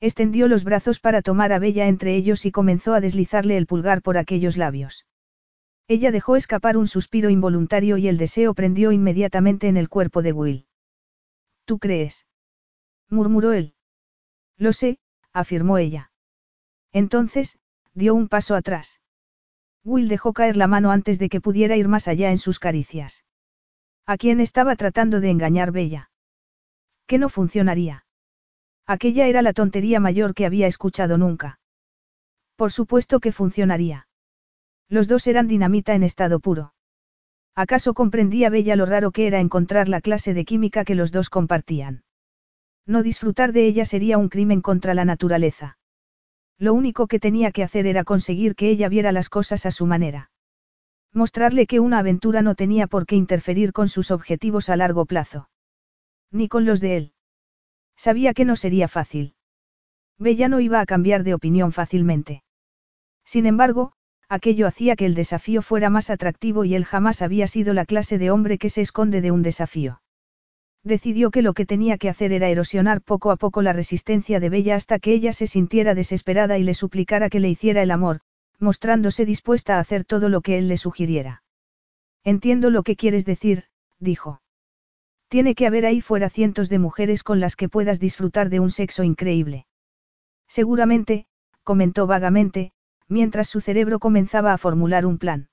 Extendió 0.00 0.48
los 0.48 0.64
brazos 0.64 1.00
para 1.00 1.22
tomar 1.22 1.52
a 1.52 1.58
Bella 1.58 1.88
entre 1.88 2.14
ellos 2.14 2.44
y 2.44 2.52
comenzó 2.52 2.92
a 2.92 3.00
deslizarle 3.00 3.56
el 3.56 3.66
pulgar 3.66 4.02
por 4.02 4.18
aquellos 4.18 4.58
labios. 4.58 5.06
Ella 5.86 6.10
dejó 6.10 6.36
escapar 6.36 6.76
un 6.76 6.86
suspiro 6.86 7.28
involuntario 7.28 7.98
y 7.98 8.08
el 8.08 8.16
deseo 8.16 8.54
prendió 8.54 8.90
inmediatamente 8.90 9.68
en 9.68 9.76
el 9.76 9.88
cuerpo 9.88 10.22
de 10.22 10.32
Will. 10.32 10.66
¿Tú 11.66 11.78
crees? 11.78 12.26
murmuró 13.10 13.52
él. 13.52 13.74
Lo 14.56 14.72
sé, 14.72 14.98
afirmó 15.32 15.78
ella. 15.78 16.10
Entonces, 16.92 17.58
dio 17.92 18.14
un 18.14 18.28
paso 18.28 18.54
atrás. 18.54 19.00
Will 19.84 20.08
dejó 20.08 20.32
caer 20.32 20.56
la 20.56 20.66
mano 20.66 20.90
antes 20.90 21.18
de 21.18 21.28
que 21.28 21.42
pudiera 21.42 21.76
ir 21.76 21.88
más 21.88 22.08
allá 22.08 22.30
en 22.30 22.38
sus 22.38 22.58
caricias. 22.58 23.24
¿A 24.06 24.16
quién 24.16 24.40
estaba 24.40 24.76
tratando 24.76 25.20
de 25.20 25.30
engañar 25.30 25.70
Bella? 25.70 26.10
Que 27.06 27.18
no 27.18 27.28
funcionaría. 27.28 28.06
Aquella 28.86 29.26
era 29.26 29.42
la 29.42 29.52
tontería 29.52 30.00
mayor 30.00 30.34
que 30.34 30.46
había 30.46 30.66
escuchado 30.66 31.18
nunca. 31.18 31.58
Por 32.56 32.72
supuesto 32.72 33.20
que 33.20 33.32
funcionaría. 33.32 34.06
Los 34.88 35.08
dos 35.08 35.26
eran 35.26 35.48
dinamita 35.48 35.94
en 35.94 36.02
estado 36.02 36.40
puro. 36.40 36.74
¿Acaso 37.54 37.94
comprendía 37.94 38.50
Bella 38.50 38.76
lo 38.76 38.86
raro 38.86 39.12
que 39.12 39.26
era 39.26 39.40
encontrar 39.40 39.88
la 39.88 40.00
clase 40.00 40.34
de 40.34 40.44
química 40.44 40.84
que 40.84 40.94
los 40.94 41.12
dos 41.12 41.30
compartían? 41.30 42.02
No 42.86 43.02
disfrutar 43.02 43.52
de 43.52 43.66
ella 43.66 43.84
sería 43.84 44.18
un 44.18 44.28
crimen 44.28 44.60
contra 44.60 44.92
la 44.94 45.04
naturaleza. 45.04 45.78
Lo 46.58 46.74
único 46.74 47.06
que 47.06 47.20
tenía 47.20 47.52
que 47.52 47.62
hacer 47.62 47.86
era 47.86 48.04
conseguir 48.04 48.54
que 48.54 48.68
ella 48.68 48.88
viera 48.88 49.12
las 49.12 49.28
cosas 49.28 49.66
a 49.66 49.70
su 49.70 49.86
manera. 49.86 50.30
Mostrarle 51.12 51.66
que 51.66 51.80
una 51.80 52.00
aventura 52.00 52.42
no 52.42 52.54
tenía 52.54 52.86
por 52.86 53.06
qué 53.06 53.16
interferir 53.16 53.72
con 53.72 53.88
sus 53.88 54.10
objetivos 54.10 54.68
a 54.68 54.76
largo 54.76 55.06
plazo. 55.06 55.48
Ni 56.30 56.48
con 56.48 56.64
los 56.64 56.80
de 56.80 56.96
él. 56.96 57.12
Sabía 57.96 58.34
que 58.34 58.44
no 58.44 58.56
sería 58.56 58.88
fácil. 58.88 59.34
Bella 60.18 60.48
no 60.48 60.60
iba 60.60 60.80
a 60.80 60.86
cambiar 60.86 61.22
de 61.22 61.34
opinión 61.34 61.72
fácilmente. 61.72 62.42
Sin 63.24 63.46
embargo, 63.46 63.92
aquello 64.28 64.66
hacía 64.66 64.96
que 64.96 65.06
el 65.06 65.14
desafío 65.14 65.62
fuera 65.62 65.90
más 65.90 66.10
atractivo 66.10 66.64
y 66.64 66.74
él 66.74 66.84
jamás 66.84 67.22
había 67.22 67.46
sido 67.46 67.74
la 67.74 67.84
clase 67.84 68.18
de 68.18 68.30
hombre 68.30 68.58
que 68.58 68.70
se 68.70 68.80
esconde 68.80 69.20
de 69.20 69.30
un 69.30 69.42
desafío. 69.42 70.00
Decidió 70.82 71.30
que 71.30 71.40
lo 71.40 71.54
que 71.54 71.64
tenía 71.64 71.96
que 71.96 72.10
hacer 72.10 72.32
era 72.32 72.48
erosionar 72.48 73.00
poco 73.00 73.30
a 73.30 73.36
poco 73.36 73.62
la 73.62 73.72
resistencia 73.72 74.38
de 74.38 74.50
Bella 74.50 74.76
hasta 74.76 74.98
que 74.98 75.12
ella 75.12 75.32
se 75.32 75.46
sintiera 75.46 75.94
desesperada 75.94 76.58
y 76.58 76.62
le 76.62 76.74
suplicara 76.74 77.30
que 77.30 77.40
le 77.40 77.48
hiciera 77.48 77.82
el 77.82 77.90
amor, 77.90 78.20
mostrándose 78.58 79.24
dispuesta 79.24 79.76
a 79.76 79.80
hacer 79.80 80.04
todo 80.04 80.28
lo 80.28 80.42
que 80.42 80.58
él 80.58 80.68
le 80.68 80.76
sugiriera. 80.76 81.42
Entiendo 82.22 82.68
lo 82.68 82.82
que 82.82 82.96
quieres 82.96 83.24
decir, 83.24 83.64
dijo. 83.98 84.42
Tiene 85.28 85.54
que 85.54 85.66
haber 85.66 85.86
ahí 85.86 86.02
fuera 86.02 86.28
cientos 86.28 86.68
de 86.68 86.78
mujeres 86.78 87.22
con 87.22 87.40
las 87.40 87.56
que 87.56 87.70
puedas 87.70 87.98
disfrutar 87.98 88.50
de 88.50 88.60
un 88.60 88.70
sexo 88.70 89.04
increíble. 89.04 89.66
Seguramente, 90.46 91.26
comentó 91.62 92.06
vagamente, 92.06 92.72
mientras 93.08 93.48
su 93.48 93.60
cerebro 93.60 93.98
comenzaba 93.98 94.52
a 94.52 94.58
formular 94.58 95.06
un 95.06 95.18
plan. 95.18 95.48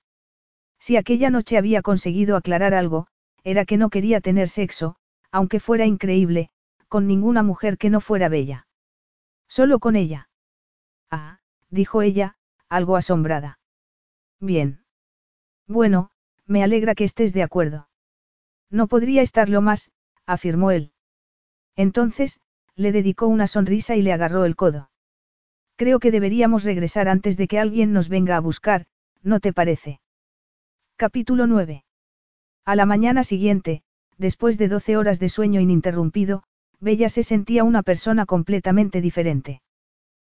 Si 0.80 0.98
aquella 0.98 1.30
noche 1.30 1.58
había 1.58 1.82
conseguido 1.82 2.36
aclarar 2.36 2.74
algo, 2.74 3.08
era 3.44 3.66
que 3.66 3.78
no 3.78 3.90
quería 3.90 4.22
tener 4.22 4.50
sexo, 4.50 4.96
aunque 5.32 5.60
fuera 5.60 5.86
increíble, 5.86 6.50
con 6.88 7.08
ninguna 7.08 7.44
mujer 7.44 7.78
que 7.78 7.90
no 7.90 8.02
fuera 8.02 8.30
bella. 8.30 8.68
Solo 9.48 9.80
con 9.80 9.96
ella. 9.96 10.30
Ah, 11.10 11.40
dijo 11.70 12.02
ella, 12.02 12.36
algo 12.70 12.96
asombrada. 12.96 13.60
Bien. 14.40 14.84
Bueno, 15.68 16.12
me 16.46 16.64
alegra 16.64 16.96
que 16.96 17.04
estés 17.04 17.34
de 17.34 17.44
acuerdo. 17.44 17.90
No 18.70 18.88
podría 18.88 19.22
estarlo 19.22 19.62
más, 19.62 19.92
afirmó 20.26 20.72
él. 20.72 20.94
Entonces, 21.76 22.40
le 22.76 22.92
dedicó 22.92 23.28
una 23.28 23.48
sonrisa 23.48 23.96
y 23.96 24.02
le 24.02 24.14
agarró 24.14 24.46
el 24.46 24.56
codo. 24.56 24.91
Creo 25.82 25.98
que 25.98 26.12
deberíamos 26.12 26.64
regresar 26.64 27.10
antes 27.10 27.38
de 27.38 27.48
que 27.48 27.58
alguien 27.58 27.92
nos 27.92 28.08
venga 28.08 28.38
a 28.38 28.40
buscar, 28.40 28.86
¿no 29.24 29.40
te 29.40 29.52
parece? 29.52 30.00
Capítulo 30.96 31.48
9. 31.48 31.84
A 32.66 32.76
la 32.76 32.86
mañana 32.86 33.24
siguiente, 33.24 33.82
después 34.20 34.60
de 34.60 34.68
doce 34.68 34.96
horas 34.96 35.20
de 35.20 35.28
sueño 35.28 35.60
ininterrumpido, 35.60 36.44
Bella 36.80 37.10
se 37.10 37.24
sentía 37.24 37.64
una 37.64 37.82
persona 37.82 38.28
completamente 38.28 39.02
diferente. 39.02 39.64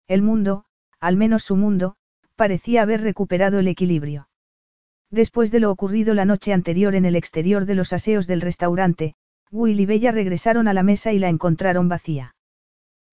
El 0.08 0.24
mundo, 0.24 0.66
al 1.00 1.16
menos 1.16 1.44
su 1.44 1.56
mundo, 1.56 1.96
parecía 2.36 2.82
haber 2.82 3.02
recuperado 3.02 3.60
el 3.60 3.68
equilibrio. 3.68 4.28
Después 5.12 5.52
de 5.52 5.60
lo 5.60 5.70
ocurrido 5.70 6.16
la 6.16 6.26
noche 6.26 6.54
anterior 6.54 6.96
en 6.96 7.06
el 7.06 7.16
exterior 7.16 7.66
de 7.66 7.76
los 7.76 7.94
aseos 7.94 8.26
del 8.26 8.42
restaurante, 8.42 9.14
Will 9.52 9.80
y 9.80 9.86
Bella 9.86 10.12
regresaron 10.12 10.68
a 10.68 10.74
la 10.74 10.82
mesa 10.82 11.14
y 11.14 11.20
la 11.20 11.30
encontraron 11.30 11.88
vacía. 11.88 12.34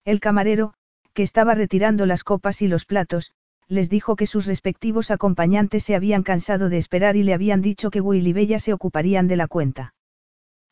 El 0.03 0.19
camarero, 0.19 0.73
que 1.13 1.23
estaba 1.23 1.53
retirando 1.55 2.05
las 2.05 2.23
copas 2.23 2.61
y 2.61 2.67
los 2.67 2.85
platos, 2.85 3.33
les 3.67 3.89
dijo 3.89 4.15
que 4.15 4.25
sus 4.25 4.45
respectivos 4.45 5.11
acompañantes 5.11 5.83
se 5.83 5.95
habían 5.95 6.23
cansado 6.23 6.69
de 6.69 6.77
esperar 6.77 7.15
y 7.15 7.23
le 7.23 7.33
habían 7.33 7.61
dicho 7.61 7.91
que 7.91 8.01
Will 8.01 8.27
y 8.27 8.33
Bella 8.33 8.59
se 8.59 8.73
ocuparían 8.73 9.27
de 9.27 9.37
la 9.37 9.47
cuenta. 9.47 9.93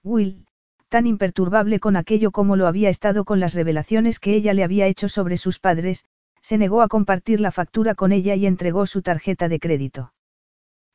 Will, 0.04 0.46
tan 0.90 1.08
imperturbable 1.08 1.80
con 1.80 1.96
aquello 1.96 2.32
como 2.32 2.56
lo 2.56 2.68
había 2.68 2.90
estado 2.90 3.24
con 3.24 3.40
las 3.40 3.54
revelaciones 3.54 4.20
que 4.20 4.36
ella 4.36 4.54
le 4.54 4.64
había 4.64 4.88
hecho 4.88 5.08
sobre 5.08 5.38
sus 5.38 5.60
padres, 5.60 6.06
se 6.42 6.58
negó 6.58 6.82
a 6.82 6.88
compartir 6.88 7.40
la 7.40 7.52
factura 7.52 7.96
con 7.96 8.12
ella 8.12 8.36
y 8.36 8.46
entregó 8.46 8.86
su 8.88 9.02
tarjeta 9.02 9.48
de 9.48 9.60
crédito. 9.60 10.14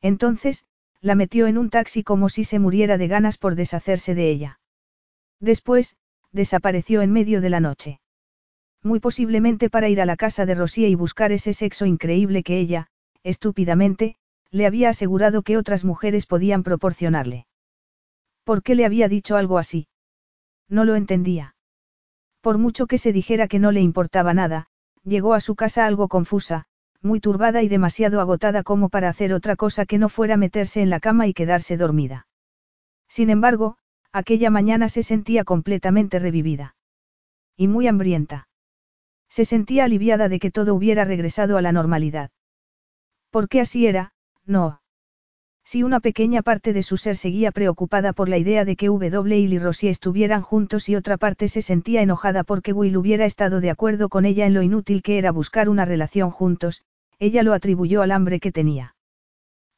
Entonces, 0.01 0.65
la 1.01 1.15
metió 1.15 1.47
en 1.47 1.57
un 1.57 1.69
taxi 1.69 2.03
como 2.03 2.29
si 2.29 2.43
se 2.43 2.59
muriera 2.59 2.97
de 2.97 3.07
ganas 3.07 3.37
por 3.37 3.55
deshacerse 3.55 4.13
de 4.13 4.29
ella. 4.29 4.59
Después, 5.39 5.95
desapareció 6.31 7.01
en 7.01 7.11
medio 7.11 7.41
de 7.41 7.49
la 7.49 7.59
noche. 7.59 7.99
Muy 8.83 8.99
posiblemente 8.99 9.69
para 9.69 9.89
ir 9.89 10.01
a 10.01 10.05
la 10.05 10.15
casa 10.15 10.45
de 10.45 10.55
Rosía 10.55 10.87
y 10.87 10.95
buscar 10.95 11.31
ese 11.31 11.53
sexo 11.53 11.85
increíble 11.85 12.43
que 12.43 12.59
ella, 12.59 12.87
estúpidamente, 13.23 14.15
le 14.51 14.65
había 14.65 14.89
asegurado 14.89 15.41
que 15.41 15.57
otras 15.57 15.83
mujeres 15.83 16.25
podían 16.25 16.63
proporcionarle. 16.63 17.47
¿Por 18.43 18.63
qué 18.63 18.75
le 18.75 18.85
había 18.85 19.09
dicho 19.09 19.35
algo 19.35 19.57
así? 19.57 19.87
No 20.69 20.85
lo 20.85 20.95
entendía. 20.95 21.55
Por 22.41 22.57
mucho 22.57 22.87
que 22.87 22.97
se 22.97 23.11
dijera 23.11 23.47
que 23.47 23.59
no 23.59 23.71
le 23.71 23.81
importaba 23.81 24.33
nada, 24.33 24.67
llegó 25.03 25.33
a 25.33 25.41
su 25.41 25.55
casa 25.55 25.85
algo 25.85 26.07
confusa, 26.07 26.65
muy 27.01 27.19
turbada 27.19 27.63
y 27.63 27.67
demasiado 27.67 28.21
agotada 28.21 28.63
como 28.63 28.89
para 28.89 29.09
hacer 29.09 29.33
otra 29.33 29.55
cosa 29.55 29.85
que 29.85 29.97
no 29.97 30.09
fuera 30.09 30.37
meterse 30.37 30.81
en 30.81 30.89
la 30.89 30.99
cama 30.99 31.27
y 31.27 31.33
quedarse 31.33 31.77
dormida. 31.77 32.27
Sin 33.07 33.29
embargo, 33.29 33.77
aquella 34.11 34.49
mañana 34.49 34.89
se 34.89 35.03
sentía 35.03 35.43
completamente 35.43 36.19
revivida. 36.19 36.75
Y 37.55 37.67
muy 37.67 37.87
hambrienta. 37.87 38.47
Se 39.29 39.45
sentía 39.45 39.85
aliviada 39.85 40.29
de 40.29 40.39
que 40.39 40.51
todo 40.51 40.73
hubiera 40.73 41.05
regresado 41.05 41.57
a 41.57 41.61
la 41.61 41.71
normalidad. 41.71 42.31
Porque 43.29 43.61
así 43.61 43.85
era, 43.87 44.13
no. 44.45 44.81
Si 45.63 45.83
una 45.83 45.99
pequeña 45.99 46.43
parte 46.43 46.71
de 46.71 46.81
su 46.81 46.95
ser 46.95 47.17
seguía 47.17 47.51
preocupada 47.51 48.13
por 48.13 48.29
la 48.29 48.37
idea 48.37 48.63
de 48.63 48.77
que 48.77 48.87
W 48.87 49.37
y 49.37 49.59
Rosie 49.59 49.89
estuvieran 49.89 50.41
juntos 50.41 50.87
y 50.87 50.95
otra 50.95 51.17
parte 51.17 51.49
se 51.49 51.61
sentía 51.61 52.01
enojada 52.01 52.45
porque 52.45 52.71
Will 52.71 52.95
hubiera 52.95 53.25
estado 53.25 53.59
de 53.59 53.69
acuerdo 53.69 54.07
con 54.07 54.23
ella 54.23 54.45
en 54.45 54.53
lo 54.53 54.61
inútil 54.61 55.01
que 55.01 55.17
era 55.17 55.33
buscar 55.33 55.67
una 55.67 55.83
relación 55.83 56.31
juntos, 56.31 56.83
ella 57.19 57.43
lo 57.43 57.51
atribuyó 57.51 58.01
al 58.01 58.11
hambre 58.11 58.39
que 58.39 58.53
tenía. 58.53 58.95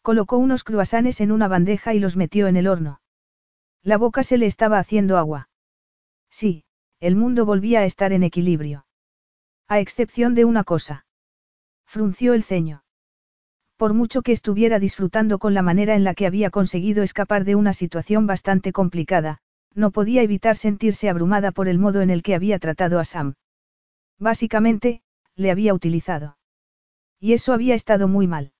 Colocó 0.03 0.37
unos 0.37 0.63
cruasanes 0.63 1.21
en 1.21 1.31
una 1.31 1.47
bandeja 1.47 1.95
y 1.95 1.99
los 1.99 2.15
metió 2.15 2.47
en 2.47 2.57
el 2.57 2.67
horno. 2.67 3.01
La 3.81 3.97
boca 3.97 4.21
se 4.21 4.37
le 4.37 4.45
estaba 4.45 4.77
haciendo 4.77 5.17
agua. 5.17 5.49
Sí, 6.29 6.65
el 6.99 7.15
mundo 7.15 7.45
volvía 7.45 7.79
a 7.79 7.85
estar 7.85 8.13
en 8.13 8.21
equilibrio. 8.21 8.85
A 9.71 9.79
excepción 9.79 10.33
de 10.33 10.45
una 10.45 10.63
cosa. 10.63 11.05
Frunció 11.85 12.33
el 12.33 12.43
ceño. 12.43 12.83
Por 13.77 13.93
mucho 13.93 14.23
que 14.23 14.31
estuviera 14.31 14.79
disfrutando 14.79 15.37
con 15.37 15.53
la 15.53 15.61
manera 15.61 15.95
en 15.95 16.03
la 16.03 16.15
que 16.15 16.25
había 16.25 16.49
conseguido 16.49 17.03
escapar 17.03 17.45
de 17.45 17.53
una 17.53 17.73
situación 17.73 18.25
bastante 18.25 18.71
complicada, 18.73 19.37
no 19.75 19.91
podía 19.91 20.23
evitar 20.23 20.55
sentirse 20.55 21.07
abrumada 21.07 21.51
por 21.51 21.67
el 21.67 21.77
modo 21.77 22.01
en 22.01 22.09
el 22.09 22.23
que 22.23 22.33
había 22.33 22.57
tratado 22.57 22.97
a 22.97 23.05
Sam. 23.05 23.35
Básicamente, 24.17 25.03
le 25.35 25.51
había 25.51 25.75
utilizado. 25.75 26.39
Y 27.19 27.33
eso 27.33 27.53
había 27.53 27.75
estado 27.75 28.07
muy 28.07 28.25
mal. 28.25 28.53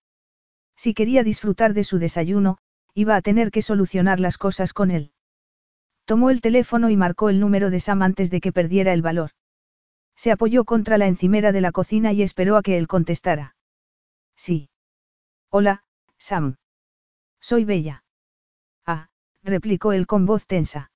Si 0.76 0.94
quería 0.94 1.23
disfrutar 1.23 1.73
de 1.73 1.86
su 1.86 1.98
desayuno, 1.98 2.60
iba 2.94 3.15
a 3.15 3.23
tener 3.23 3.49
que 3.49 3.64
solucionar 3.64 4.19
las 4.19 4.38
cosas 4.38 4.73
con 4.73 4.91
él. 4.91 5.11
Tomó 6.06 6.30
el 6.30 6.40
teléfono 6.40 6.91
y 6.91 6.98
marcó 6.98 7.30
el 7.30 7.40
número 7.40 7.72
de 7.72 7.80
Sam 7.80 8.03
antes 8.03 8.30
de 8.30 8.41
que 8.41 8.52
perdiera 8.52 8.94
el 8.94 9.02
valor. 9.02 9.31
Se 10.20 10.34
apoyó 10.34 10.66
contra 10.66 10.98
la 10.98 11.08
encimera 11.08 11.54
de 11.54 11.62
la 11.62 11.72
cocina 11.72 12.12
y 12.12 12.24
esperó 12.24 12.58
a 12.58 12.62
que 12.62 12.78
él 12.78 12.90
contestara. 12.90 13.56
Sí. 14.36 14.70
Hola, 15.50 15.86
Sam. 16.18 16.58
Soy 17.40 17.64
Bella. 17.64 18.04
Ah, 18.86 19.12
replicó 19.44 19.94
él 19.94 20.08
con 20.08 20.26
voz 20.26 20.46
tensa. 20.46 20.91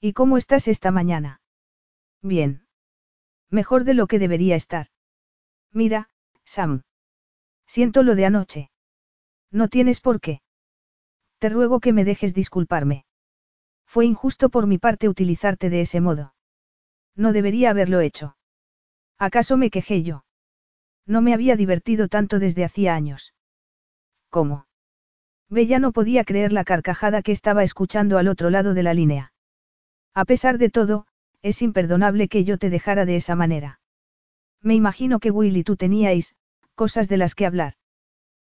¿Y 0.00 0.14
cómo 0.14 0.38
estás 0.38 0.66
esta 0.66 0.90
mañana? 0.90 1.42
Bien. 2.22 2.66
Mejor 3.50 3.84
de 3.84 3.92
lo 3.92 4.06
que 4.06 4.18
debería 4.18 4.56
estar. 4.56 4.86
Mira, 5.70 6.08
Sam. 6.42 6.84
Siento 7.66 8.02
lo 8.02 8.14
de 8.14 8.24
anoche. 8.24 8.70
No 9.50 9.68
tienes 9.68 10.00
por 10.00 10.22
qué. 10.22 10.40
Te 11.36 11.50
ruego 11.50 11.80
que 11.80 11.92
me 11.92 12.06
dejes 12.06 12.32
disculparme. 12.32 13.04
Fue 13.84 14.06
injusto 14.06 14.48
por 14.48 14.66
mi 14.66 14.78
parte 14.78 15.06
utilizarte 15.06 15.68
de 15.68 15.82
ese 15.82 16.00
modo. 16.00 16.32
No 17.14 17.34
debería 17.34 17.68
haberlo 17.68 18.00
hecho. 18.00 18.37
¿Acaso 19.18 19.56
me 19.56 19.70
quejé 19.70 20.02
yo? 20.02 20.24
No 21.06 21.22
me 21.22 21.34
había 21.34 21.56
divertido 21.56 22.08
tanto 22.08 22.38
desde 22.38 22.64
hacía 22.64 22.94
años. 22.94 23.34
¿Cómo? 24.30 24.66
Bella 25.48 25.78
no 25.78 25.92
podía 25.92 26.24
creer 26.24 26.52
la 26.52 26.64
carcajada 26.64 27.22
que 27.22 27.32
estaba 27.32 27.62
escuchando 27.62 28.18
al 28.18 28.28
otro 28.28 28.50
lado 28.50 28.74
de 28.74 28.82
la 28.82 28.94
línea. 28.94 29.32
A 30.14 30.24
pesar 30.24 30.58
de 30.58 30.68
todo, 30.68 31.06
es 31.42 31.62
imperdonable 31.62 32.28
que 32.28 32.44
yo 32.44 32.58
te 32.58 32.70
dejara 32.70 33.06
de 33.06 33.16
esa 33.16 33.34
manera. 33.34 33.80
Me 34.62 34.74
imagino 34.74 35.20
que 35.20 35.30
Will 35.30 35.56
y 35.56 35.64
tú 35.64 35.76
teníais, 35.76 36.34
cosas 36.74 37.08
de 37.08 37.16
las 37.16 37.34
que 37.34 37.46
hablar. 37.46 37.74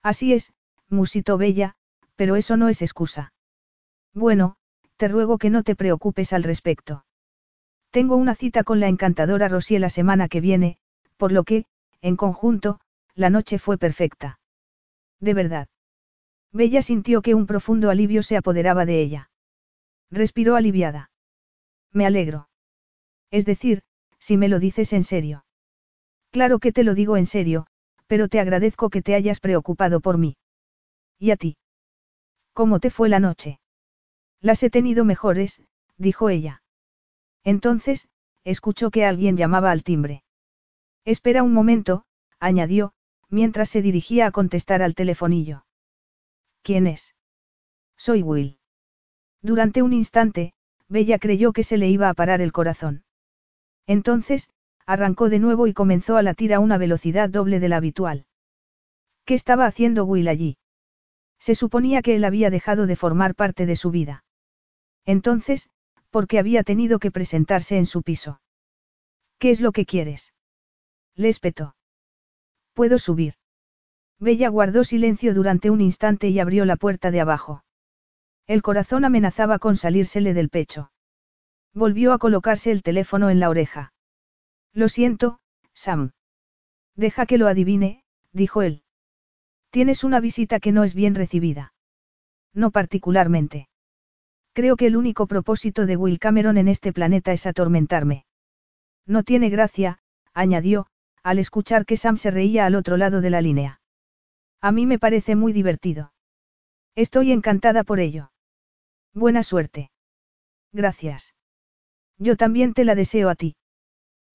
Así 0.03 0.33
es, 0.33 0.53
musitó 0.89 1.37
Bella, 1.37 1.75
pero 2.15 2.35
eso 2.35 2.57
no 2.57 2.69
es 2.69 2.81
excusa. 2.81 3.33
Bueno, 4.13 4.55
te 4.97 5.07
ruego 5.07 5.37
que 5.37 5.49
no 5.49 5.63
te 5.63 5.75
preocupes 5.75 6.33
al 6.33 6.43
respecto. 6.43 7.05
Tengo 7.93 8.15
una 8.15 8.33
cita 8.33 8.63
con 8.63 8.79
la 8.79 8.87
encantadora 8.87 9.47
Rosie 9.49 9.77
la 9.77 9.91
semana 9.91 10.27
que 10.27 10.41
viene, 10.41 10.79
por 11.15 11.31
lo 11.31 11.43
que, 11.43 11.65
en 12.01 12.15
conjunto, 12.15 12.79
la 13.13 13.29
noche 13.29 13.59
fue 13.59 13.77
perfecta. 13.77 14.39
De 15.19 15.35
verdad. 15.35 15.67
Bella 16.51 16.81
sintió 16.81 17.21
que 17.21 17.35
un 17.35 17.45
profundo 17.45 17.91
alivio 17.91 18.23
se 18.23 18.35
apoderaba 18.35 18.87
de 18.87 18.99
ella. 18.99 19.29
Respiró 20.09 20.55
aliviada. 20.55 21.11
Me 21.91 22.07
alegro. 22.07 22.49
Es 23.29 23.45
decir, 23.45 23.83
si 24.17 24.37
me 24.37 24.47
lo 24.47 24.57
dices 24.57 24.91
en 24.91 25.03
serio. 25.03 25.45
Claro 26.31 26.57
que 26.57 26.71
te 26.71 26.83
lo 26.83 26.95
digo 26.95 27.15
en 27.15 27.27
serio, 27.27 27.67
pero 28.07 28.27
te 28.27 28.39
agradezco 28.39 28.89
que 28.89 29.03
te 29.03 29.13
hayas 29.13 29.39
preocupado 29.39 30.01
por 30.01 30.17
mí. 30.17 30.35
¿Y 31.19 31.29
a 31.29 31.37
ti? 31.37 31.57
¿Cómo 32.53 32.79
te 32.79 32.89
fue 32.89 33.07
la 33.07 33.19
noche? 33.19 33.59
Las 34.41 34.63
he 34.63 34.71
tenido 34.71 35.05
mejores, 35.05 35.61
dijo 35.99 36.31
ella. 36.31 36.62
Entonces, 37.43 38.07
escuchó 38.43 38.91
que 38.91 39.05
alguien 39.05 39.37
llamaba 39.37 39.71
al 39.71 39.83
timbre. 39.83 40.23
Espera 41.05 41.43
un 41.43 41.53
momento, 41.53 42.05
añadió, 42.39 42.93
mientras 43.29 43.69
se 43.69 43.81
dirigía 43.81 44.27
a 44.27 44.31
contestar 44.31 44.81
al 44.81 44.95
telefonillo. 44.95 45.65
¿Quién 46.61 46.87
es? 46.87 47.15
Soy 47.97 48.21
Will. 48.21 48.59
Durante 49.41 49.81
un 49.81 49.91
instante, 49.93 50.53
Bella 50.87 51.19
creyó 51.19 51.51
que 51.51 51.63
se 51.63 51.77
le 51.77 51.89
iba 51.89 52.09
a 52.09 52.13
parar 52.13 52.41
el 52.41 52.51
corazón. 52.51 53.03
Entonces, 53.87 54.49
arrancó 54.85 55.29
de 55.29 55.39
nuevo 55.39 55.67
y 55.67 55.73
comenzó 55.73 56.17
a 56.17 56.23
latir 56.23 56.53
a 56.53 56.59
una 56.59 56.77
velocidad 56.77 57.29
doble 57.29 57.59
de 57.59 57.69
la 57.69 57.77
habitual. 57.77 58.25
¿Qué 59.25 59.33
estaba 59.33 59.65
haciendo 59.65 60.05
Will 60.05 60.27
allí? 60.27 60.57
Se 61.39 61.55
suponía 61.55 62.01
que 62.01 62.15
él 62.15 62.23
había 62.23 62.49
dejado 62.49 62.87
de 62.87 62.95
formar 62.95 63.35
parte 63.35 63.65
de 63.65 63.75
su 63.75 63.91
vida. 63.91 64.23
Entonces, 65.05 65.69
¿por 66.13 66.27
qué 66.27 66.37
había 66.37 66.63
tenido 66.63 66.99
que 66.99 67.09
presentarse 67.09 67.75
en 67.75 67.87
su 67.87 68.03
piso? 68.03 68.39
¿Qué 69.39 69.49
es 69.49 69.59
lo 69.61 69.71
que 69.71 69.87
quieres? 69.87 70.31
Le 71.15 71.27
espetó. 71.27 71.75
¿Puedo 72.73 72.99
subir? 72.99 73.33
Bella 74.19 74.49
guardó 74.49 74.83
silencio 74.83 75.33
durante 75.33 75.71
un 75.71 75.81
instante 75.81 76.29
y 76.29 76.39
abrió 76.39 76.65
la 76.65 76.75
puerta 76.75 77.09
de 77.09 77.19
abajo. 77.19 77.65
El 78.45 78.61
corazón 78.61 79.05
amenazaba 79.05 79.57
con 79.57 79.75
salírsele 79.75 80.35
del 80.35 80.49
pecho. 80.49 80.91
Volvió 81.73 82.13
a 82.13 82.19
colocarse 82.19 82.69
el 82.69 82.83
teléfono 82.83 83.31
en 83.31 83.39
la 83.39 83.49
oreja. 83.49 83.91
Lo 84.71 84.89
siento, 84.89 85.39
Sam. 85.73 86.11
Deja 86.95 87.25
que 87.25 87.39
lo 87.39 87.47
adivine, 87.47 88.03
dijo 88.33 88.61
él. 88.61 88.83
Tienes 89.71 90.03
una 90.03 90.19
visita 90.19 90.59
que 90.59 90.71
no 90.71 90.83
es 90.83 90.93
bien 90.93 91.15
recibida. 91.15 91.73
No 92.53 92.69
particularmente. 92.69 93.67
Creo 94.53 94.77
que 94.77 94.85
el 94.85 94.95
único 94.95 95.27
propósito 95.27 95.85
de 95.85 95.97
Will 95.97 96.19
Cameron 96.19 96.57
en 96.57 96.67
este 96.67 96.93
planeta 96.93 97.33
es 97.33 97.45
atormentarme. 97.47 98.25
No 99.05 99.23
tiene 99.23 99.49
gracia, 99.49 99.99
añadió, 100.33 100.87
al 101.23 101.39
escuchar 101.39 101.85
que 101.85 101.97
Sam 101.97 102.17
se 102.17 102.31
reía 102.31 102.65
al 102.65 102.75
otro 102.75 102.97
lado 102.97 103.21
de 103.21 103.29
la 103.29 103.41
línea. 103.41 103.81
A 104.61 104.71
mí 104.71 104.85
me 104.85 104.99
parece 104.99 105.35
muy 105.35 105.53
divertido. 105.53 106.13
Estoy 106.95 107.31
encantada 107.31 107.83
por 107.83 107.99
ello. 107.99 108.31
Buena 109.13 109.41
suerte. 109.41 109.89
Gracias. 110.71 111.33
Yo 112.17 112.37
también 112.37 112.73
te 112.73 112.85
la 112.85 112.95
deseo 112.95 113.29
a 113.29 113.35
ti. 113.35 113.55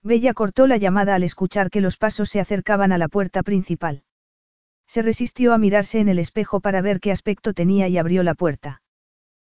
Bella 0.02 0.34
cortó 0.34 0.66
la 0.66 0.76
llamada 0.76 1.14
al 1.14 1.22
escuchar 1.22 1.70
que 1.70 1.80
los 1.80 1.96
pasos 1.96 2.28
se 2.28 2.40
acercaban 2.40 2.92
a 2.92 2.98
la 2.98 3.08
puerta 3.08 3.42
principal. 3.42 4.02
Se 4.86 5.02
resistió 5.02 5.52
a 5.52 5.58
mirarse 5.58 6.00
en 6.00 6.08
el 6.08 6.18
espejo 6.18 6.60
para 6.60 6.80
ver 6.80 6.98
qué 6.98 7.12
aspecto 7.12 7.52
tenía 7.52 7.88
y 7.88 7.98
abrió 7.98 8.22
la 8.22 8.34
puerta. 8.34 8.82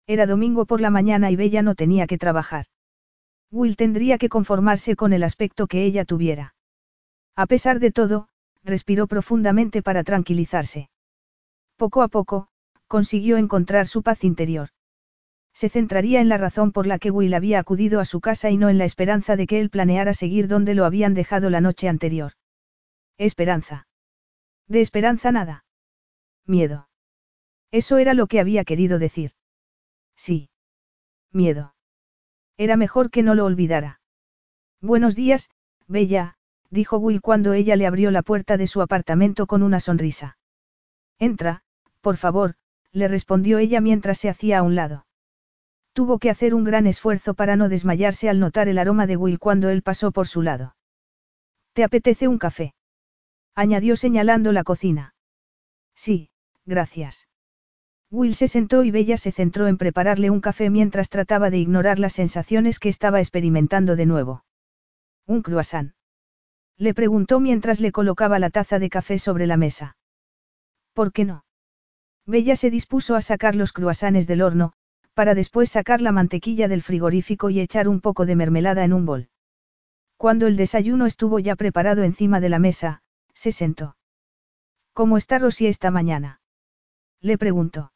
Era 0.07 0.27
domingo 0.27 0.67
por 0.67 0.81
la 0.81 0.91
mañana 0.91 1.31
y 1.31 1.37
Bella 1.37 1.63
no 1.63 1.75
tenía 1.75 2.07
que 2.07 2.19
trabajar. 2.19 2.67
Will 3.51 3.77
tendría 3.77 4.19
que 4.19 4.29
conformarse 4.29 4.97
con 4.97 5.13
el 5.13 5.23
aspecto 5.23 5.67
que 5.67 5.85
ella 5.85 6.05
tuviera. 6.05 6.55
A 7.37 7.47
pesar 7.47 7.81
de 7.81 7.91
todo, 7.91 8.29
respiró 8.65 9.07
profundamente 9.07 9.83
para 9.83 10.05
tranquilizarse. 10.05 10.91
Poco 11.77 12.03
a 12.03 12.09
poco, 12.09 12.49
consiguió 12.87 13.37
encontrar 13.37 13.87
su 13.87 14.03
paz 14.03 14.25
interior. 14.25 14.69
Se 15.55 15.69
centraría 15.69 16.21
en 16.21 16.29
la 16.29 16.39
razón 16.39 16.73
por 16.73 16.87
la 16.87 16.99
que 16.99 17.11
Will 17.11 17.35
había 17.35 17.59
acudido 17.59 18.01
a 18.01 18.05
su 18.05 18.21
casa 18.21 18.51
y 18.51 18.57
no 18.57 18.71
en 18.71 18.79
la 18.79 18.87
esperanza 18.87 19.37
de 19.37 19.47
que 19.47 19.61
él 19.61 19.71
planeara 19.71 20.15
seguir 20.15 20.49
donde 20.49 20.75
lo 20.75 20.85
habían 20.85 21.15
dejado 21.15 21.51
la 21.51 21.61
noche 21.61 21.89
anterior. 21.89 22.33
Esperanza. 23.19 23.87
De 24.67 24.81
esperanza 24.81 25.31
nada. 25.31 25.65
Miedo. 26.47 26.89
Eso 27.71 27.99
era 27.99 28.15
lo 28.15 28.27
que 28.27 28.41
había 28.41 28.65
querido 28.65 28.99
decir. 28.99 29.33
Sí. 30.23 30.51
Miedo. 31.33 31.75
Era 32.57 32.77
mejor 32.77 33.11
que 33.11 33.25
no 33.25 33.35
lo 33.35 33.45
olvidara. 33.45 34.01
Buenos 34.81 35.17
días, 35.17 35.51
Bella, 35.89 36.37
dijo 36.71 36.99
Will 36.99 37.21
cuando 37.21 37.55
ella 37.55 37.75
le 37.75 37.89
abrió 37.89 38.13
la 38.13 38.23
puerta 38.23 38.57
de 38.57 38.69
su 38.69 38.83
apartamento 38.83 39.49
con 39.49 39.65
una 39.65 39.81
sonrisa. 39.81 40.39
Entra, 41.19 41.65
por 42.01 42.19
favor, 42.19 42.55
le 42.93 43.09
respondió 43.09 43.59
ella 43.59 43.81
mientras 43.81 44.19
se 44.19 44.29
hacía 44.29 44.61
a 44.61 44.63
un 44.63 44.77
lado. 44.77 45.07
Tuvo 45.93 46.21
que 46.21 46.31
hacer 46.31 46.55
un 46.55 46.63
gran 46.63 46.87
esfuerzo 46.87 47.35
para 47.35 47.57
no 47.57 47.69
desmayarse 47.69 48.29
al 48.29 48.39
notar 48.39 48.69
el 48.69 48.79
aroma 48.79 49.09
de 49.09 49.17
Will 49.17 49.41
cuando 49.41 49.71
él 49.71 49.83
pasó 49.83 50.13
por 50.13 50.29
su 50.29 50.41
lado. 50.41 50.77
¿Te 51.73 51.83
apetece 51.83 52.29
un 52.29 52.39
café? 52.39 52.77
añadió 53.57 53.97
señalando 53.97 54.53
la 54.53 54.63
cocina. 54.63 55.17
Sí, 55.97 56.31
gracias. 56.65 57.27
Will 58.13 58.35
se 58.35 58.47
sentó 58.47 58.85
y 58.85 58.91
Bella 58.91 59.17
se 59.17 59.33
centró 59.33 59.69
en 59.69 59.79
prepararle 59.79 60.29
un 60.29 60.43
café 60.43 60.69
mientras 60.69 61.09
trataba 61.09 61.49
de 61.49 61.57
ignorar 61.57 61.99
las 61.99 62.13
sensaciones 62.13 62.79
que 62.79 62.91
estaba 62.91 63.21
experimentando 63.21 63.97
de 63.97 64.05
nuevo. 64.05 64.45
Un 65.27 65.41
croissant. 65.41 65.95
Le 66.77 66.93
preguntó 66.93 67.41
mientras 67.41 67.81
le 67.81 67.91
colocaba 67.91 68.39
la 68.39 68.51
taza 68.51 68.79
de 68.79 68.91
café 68.91 69.19
sobre 69.19 69.47
la 69.47 69.57
mesa. 69.57 69.97
¿Por 70.93 71.11
qué 71.13 71.25
no? 71.25 71.47
Bella 72.27 72.55
se 72.55 72.71
dispuso 72.71 73.17
a 73.17 73.23
sacar 73.23 73.57
los 73.57 73.73
cruasanes 73.73 74.27
del 74.27 74.43
horno, 74.43 74.75
para 75.15 75.35
después 75.35 75.71
sacar 75.71 76.03
la 76.03 76.13
mantequilla 76.13 76.69
del 76.69 76.83
frigorífico 76.83 77.49
y 77.49 77.61
echar 77.61 77.89
un 77.89 78.03
poco 78.03 78.27
de 78.27 78.37
mermelada 78.37 78.85
en 78.85 78.93
un 78.93 79.07
bol. 79.07 79.31
Cuando 80.19 80.47
el 80.49 80.59
desayuno 80.59 81.07
estuvo 81.07 81.39
ya 81.39 81.57
preparado 81.57 82.03
encima 82.03 82.41
de 82.41 82.51
la 82.51 82.59
mesa, 82.59 83.01
se 83.33 83.53
sentó. 83.53 83.97
¿Cómo 84.93 85.17
está 85.17 85.39
Rosy 85.39 85.67
esta 85.67 85.91
mañana? 85.91 86.43
Le 87.23 87.39
preguntó. 87.39 87.92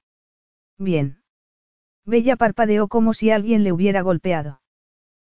Bien. 0.78 1.22
Bella 2.04 2.36
parpadeó 2.36 2.88
como 2.88 3.14
si 3.14 3.30
alguien 3.30 3.64
le 3.64 3.72
hubiera 3.72 4.02
golpeado. 4.02 4.60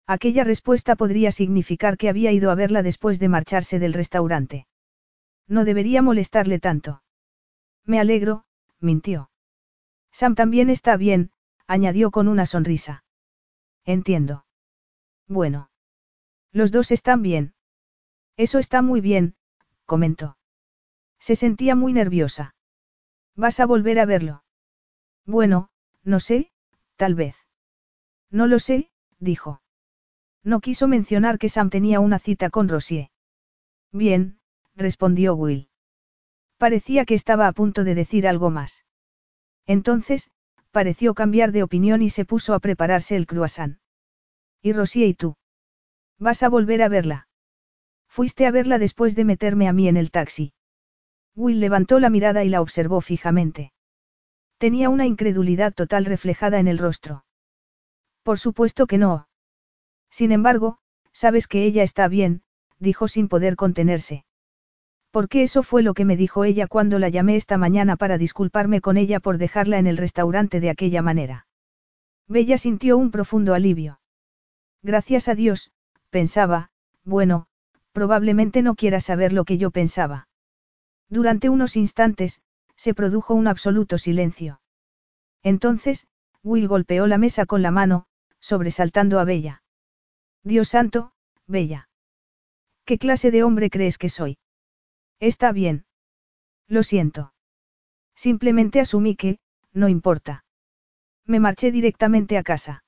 Aquella 0.07 0.45
respuesta 0.45 0.97
podría 0.97 1.31
significar 1.31 1.97
que 1.97 2.09
había 2.09 2.33
ido 2.33 2.51
a 2.51 2.55
verla 2.55 2.83
después 2.83 3.19
de 3.19 3.29
marcharse 3.29 3.79
del 3.79 3.93
restaurante. 3.93 4.67
No 5.47 5.65
debería 5.65 6.03
molestarle 6.03 6.59
tanto. 6.59 7.03
Me 7.85 8.01
alegro, 8.01 8.45
mintió. 8.81 9.31
Sam 10.13 10.35
también 10.35 10.71
está 10.71 10.97
bien, 10.97 11.31
añadió 11.67 12.11
con 12.11 12.29
una 12.29 12.47
sonrisa. 12.47 13.05
Entiendo. 13.85 14.45
Bueno. 15.27 15.71
Los 16.53 16.73
dos 16.73 16.91
están 16.91 17.23
bien. 17.23 17.55
Eso 18.37 18.59
está 18.59 18.83
muy 18.83 19.01
bien, 19.01 19.37
comentó. 19.87 20.37
Se 21.19 21.37
sentía 21.37 21.75
muy 21.77 21.93
nerviosa. 21.93 22.55
¿Vas 23.37 23.61
a 23.61 23.67
volver 23.67 24.01
a 24.01 24.07
verlo? 24.07 24.43
Bueno, 25.27 25.71
no 26.03 26.21
sé, 26.21 26.51
tal 26.97 27.15
vez. 27.15 27.37
No 28.31 28.47
lo 28.47 28.59
sé, 28.59 28.91
dijo. 29.19 29.63
No 30.43 30.61
quiso 30.61 30.89
mencionar 30.89 31.39
que 31.39 31.49
Sam 31.49 31.71
tenía 31.71 32.01
una 32.01 32.19
cita 32.19 32.51
con 32.51 32.69
Rosier. 32.69 33.11
Bien, 33.93 34.39
respondió 34.75 35.35
Will. 35.35 35.69
Parecía 36.57 37.05
que 37.05 37.15
estaba 37.15 37.47
a 37.47 37.53
punto 37.53 37.85
de 37.85 37.95
decir 37.95 38.27
algo 38.27 38.51
más. 38.51 38.85
Entonces, 39.67 40.31
pareció 40.71 41.15
cambiar 41.15 41.53
de 41.53 41.63
opinión 41.63 42.03
y 42.03 42.11
se 42.11 42.25
puso 42.25 42.55
a 42.55 42.61
prepararse 42.61 43.17
el 43.17 43.27
croissant. 43.27 43.79
¿Y 44.63 44.73
Rosier 44.73 45.09
y 45.09 45.15
tú? 45.15 45.37
¿Vas 46.19 46.43
a 46.43 46.49
volver 46.49 46.83
a 46.83 46.89
verla? 46.89 47.29
Fuiste 48.09 48.47
a 48.47 48.51
verla 48.51 48.79
después 48.79 49.15
de 49.17 49.25
meterme 49.25 49.69
a 49.69 49.73
mí 49.73 49.89
en 49.89 49.97
el 49.97 50.11
taxi. 50.11 50.53
Will 51.35 51.61
levantó 51.61 52.01
la 52.01 52.11
mirada 52.11 52.45
y 52.45 52.49
la 52.49 52.61
observó 52.61 53.01
fijamente. 53.01 53.73
Tenía 54.61 54.91
una 54.91 55.07
incredulidad 55.07 55.73
total 55.73 56.05
reflejada 56.05 56.59
en 56.59 56.69
el 56.69 56.77
rostro. 56.77 57.25
Por 58.23 58.39
supuesto 58.39 58.87
que 58.87 58.99
no. 58.99 59.27
Sin 60.11 60.33
embargo, 60.33 60.77
sabes 61.13 61.47
que 61.47 61.65
ella 61.65 61.83
está 61.83 62.09
bien, 62.09 62.43
dijo 62.79 63.09
sin 63.09 63.29
poder 63.29 63.57
contenerse. 63.57 64.27
Porque 65.11 65.43
eso 65.43 65.63
fue 65.63 65.83
lo 65.83 65.95
que 65.95 66.05
me 66.05 66.15
dijo 66.15 66.45
ella 66.45 66.67
cuando 66.67 66.99
la 66.99 67.09
llamé 67.09 67.37
esta 67.37 67.57
mañana 67.57 67.97
para 67.97 68.19
disculparme 68.19 68.83
con 68.83 68.99
ella 68.99 69.19
por 69.19 69.39
dejarla 69.39 69.79
en 69.79 69.87
el 69.87 69.97
restaurante 69.97 70.61
de 70.61 70.69
aquella 70.69 71.01
manera. 71.01 71.47
Bella 72.29 72.59
sintió 72.59 72.99
un 72.99 73.11
profundo 73.11 73.55
alivio. 73.55 74.03
Gracias 74.83 75.29
a 75.29 75.35
Dios, 75.35 75.73
pensaba, 76.11 76.71
bueno, 77.03 77.47
probablemente 77.93 78.61
no 78.61 78.75
quiera 78.75 79.01
saber 79.01 79.33
lo 79.33 79.47
que 79.47 79.57
yo 79.57 79.71
pensaba. 79.71 80.29
Durante 81.09 81.49
unos 81.49 81.77
instantes, 81.77 82.43
se 82.81 82.95
produjo 82.95 83.35
un 83.35 83.47
absoluto 83.47 83.99
silencio. 83.99 84.63
Entonces, 85.43 86.09
Will 86.43 86.67
golpeó 86.67 87.07
la 87.07 87.19
mesa 87.19 87.45
con 87.45 87.61
la 87.61 87.71
mano, 87.71 88.07
sobresaltando 88.39 89.19
a 89.19 89.25
Bella. 89.25 89.63
Dios 90.45 90.71
santo, 90.71 91.13
Bella. 91.47 91.91
¿Qué 92.87 92.97
clase 92.97 93.31
de 93.31 93.43
hombre 93.43 93.69
crees 93.69 93.99
que 93.99 94.09
soy? 94.09 94.39
Está 95.19 95.53
bien. 95.53 95.85
Lo 96.69 96.83
siento. 96.83 97.35
Simplemente 98.15 98.81
asumí 98.81 99.15
que, 99.15 99.41
no 99.75 99.91
importa. 99.91 100.47
Me 101.27 101.39
marché 101.39 101.73
directamente 101.73 102.39
a 102.39 102.43
casa. 102.43 102.83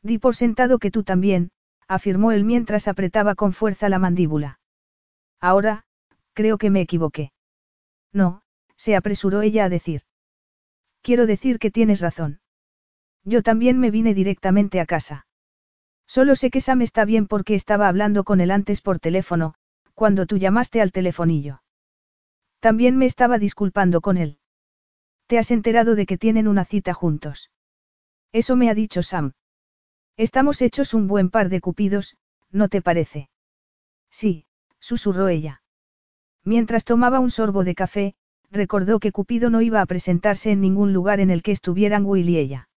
Di 0.00 0.18
por 0.18 0.36
sentado 0.36 0.78
que 0.78 0.92
tú 0.92 1.02
también, 1.02 1.50
afirmó 1.88 2.30
él 2.30 2.44
mientras 2.44 2.86
apretaba 2.86 3.34
con 3.34 3.52
fuerza 3.52 3.88
la 3.88 3.98
mandíbula. 3.98 4.60
Ahora, 5.40 5.86
creo 6.34 6.56
que 6.56 6.70
me 6.70 6.82
equivoqué. 6.82 7.32
No, 8.12 8.42
se 8.78 8.96
apresuró 8.96 9.42
ella 9.42 9.66
a 9.66 9.68
decir. 9.68 10.02
Quiero 11.02 11.26
decir 11.26 11.58
que 11.58 11.70
tienes 11.70 12.00
razón. 12.00 12.40
Yo 13.24 13.42
también 13.42 13.78
me 13.78 13.90
vine 13.90 14.14
directamente 14.14 14.80
a 14.80 14.86
casa. 14.86 15.26
Solo 16.06 16.36
sé 16.36 16.50
que 16.50 16.62
Sam 16.62 16.80
está 16.80 17.04
bien 17.04 17.26
porque 17.26 17.54
estaba 17.54 17.88
hablando 17.88 18.24
con 18.24 18.40
él 18.40 18.50
antes 18.50 18.80
por 18.80 18.98
teléfono, 18.98 19.54
cuando 19.94 20.24
tú 20.24 20.38
llamaste 20.38 20.80
al 20.80 20.92
telefonillo. 20.92 21.62
También 22.60 22.96
me 22.96 23.04
estaba 23.04 23.38
disculpando 23.38 24.00
con 24.00 24.16
él. 24.16 24.38
¿Te 25.26 25.38
has 25.38 25.50
enterado 25.50 25.94
de 25.94 26.06
que 26.06 26.16
tienen 26.16 26.48
una 26.48 26.64
cita 26.64 26.94
juntos? 26.94 27.50
Eso 28.32 28.56
me 28.56 28.70
ha 28.70 28.74
dicho 28.74 29.02
Sam. 29.02 29.32
Estamos 30.16 30.62
hechos 30.62 30.94
un 30.94 31.06
buen 31.06 31.30
par 31.30 31.48
de 31.50 31.60
cupidos, 31.60 32.16
¿no 32.50 32.68
te 32.68 32.80
parece? 32.80 33.28
Sí, 34.10 34.46
susurró 34.80 35.28
ella. 35.28 35.62
Mientras 36.44 36.84
tomaba 36.84 37.20
un 37.20 37.30
sorbo 37.30 37.62
de 37.62 37.74
café, 37.74 38.14
recordó 38.50 38.98
que 38.98 39.12
Cupido 39.12 39.50
no 39.50 39.60
iba 39.60 39.80
a 39.80 39.86
presentarse 39.86 40.50
en 40.50 40.60
ningún 40.60 40.92
lugar 40.92 41.20
en 41.20 41.30
el 41.30 41.42
que 41.42 41.52
estuvieran 41.52 42.04
Will 42.06 42.28
y 42.28 42.38
ella. 42.38 42.68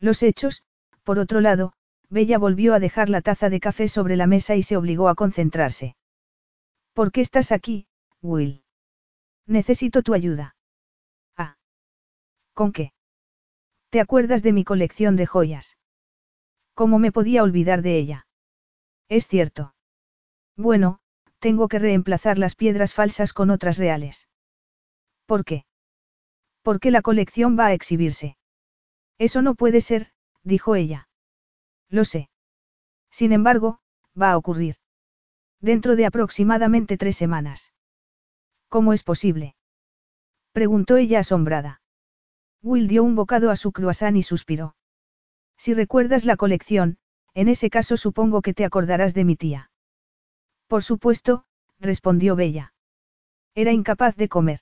Los 0.00 0.22
hechos, 0.22 0.64
por 1.02 1.18
otro 1.18 1.40
lado, 1.40 1.72
Bella 2.10 2.38
volvió 2.38 2.74
a 2.74 2.80
dejar 2.80 3.10
la 3.10 3.20
taza 3.20 3.50
de 3.50 3.60
café 3.60 3.88
sobre 3.88 4.16
la 4.16 4.26
mesa 4.26 4.56
y 4.56 4.62
se 4.62 4.76
obligó 4.76 5.08
a 5.08 5.14
concentrarse. 5.14 5.96
¿Por 6.94 7.12
qué 7.12 7.20
estás 7.20 7.52
aquí, 7.52 7.86
Will? 8.22 8.64
Necesito 9.46 10.02
tu 10.02 10.14
ayuda. 10.14 10.56
Ah. 11.36 11.56
¿Con 12.54 12.72
qué? 12.72 12.92
¿Te 13.90 14.00
acuerdas 14.00 14.42
de 14.42 14.52
mi 14.52 14.64
colección 14.64 15.16
de 15.16 15.26
joyas? 15.26 15.78
¿Cómo 16.74 16.98
me 16.98 17.12
podía 17.12 17.42
olvidar 17.42 17.82
de 17.82 17.98
ella? 17.98 18.26
Es 19.08 19.26
cierto. 19.26 19.74
Bueno, 20.56 21.00
tengo 21.38 21.68
que 21.68 21.78
reemplazar 21.78 22.38
las 22.38 22.54
piedras 22.54 22.94
falsas 22.94 23.32
con 23.32 23.50
otras 23.50 23.78
reales. 23.78 24.27
¿Por 25.28 25.44
qué? 25.44 25.66
Porque 26.62 26.90
la 26.90 27.02
colección 27.02 27.58
va 27.58 27.66
a 27.66 27.74
exhibirse. 27.74 28.38
Eso 29.18 29.42
no 29.42 29.54
puede 29.54 29.82
ser, 29.82 30.10
dijo 30.42 30.74
ella. 30.74 31.10
Lo 31.90 32.06
sé. 32.06 32.30
Sin 33.10 33.32
embargo, 33.32 33.80
va 34.20 34.32
a 34.32 34.38
ocurrir. 34.38 34.76
Dentro 35.60 35.96
de 35.96 36.06
aproximadamente 36.06 36.96
tres 36.96 37.18
semanas. 37.18 37.74
¿Cómo 38.70 38.94
es 38.94 39.02
posible? 39.02 39.54
Preguntó 40.52 40.96
ella 40.96 41.20
asombrada. 41.20 41.82
Will 42.62 42.88
dio 42.88 43.04
un 43.04 43.14
bocado 43.14 43.50
a 43.50 43.56
su 43.56 43.70
croissant 43.70 44.16
y 44.16 44.22
suspiró. 44.22 44.76
Si 45.58 45.74
recuerdas 45.74 46.24
la 46.24 46.38
colección, 46.38 46.96
en 47.34 47.48
ese 47.48 47.68
caso 47.68 47.98
supongo 47.98 48.40
que 48.40 48.54
te 48.54 48.64
acordarás 48.64 49.12
de 49.12 49.26
mi 49.26 49.36
tía. 49.36 49.70
Por 50.68 50.82
supuesto, 50.82 51.44
respondió 51.78 52.34
Bella. 52.34 52.72
Era 53.54 53.72
incapaz 53.72 54.16
de 54.16 54.30
comer. 54.30 54.60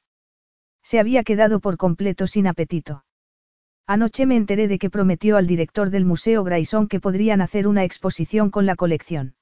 Se 0.89 1.01
había 1.01 1.25
quedado 1.25 1.59
por 1.59 1.79
completo 1.79 2.29
sin 2.29 2.47
apetito. 2.47 3.05
Anoche 3.89 4.25
me 4.25 4.37
enteré 4.37 4.69
de 4.69 4.79
que 4.79 4.89
prometió 4.89 5.37
al 5.37 5.49
director 5.49 5.91
del 5.91 6.05
Museo 6.05 6.45
Grayson 6.45 6.87
que 6.87 7.01
podrían 7.01 7.41
hacer 7.41 7.67
una 7.67 7.83
exposición 7.83 8.51
con 8.51 8.67
la 8.67 8.77
colección. 8.77 9.35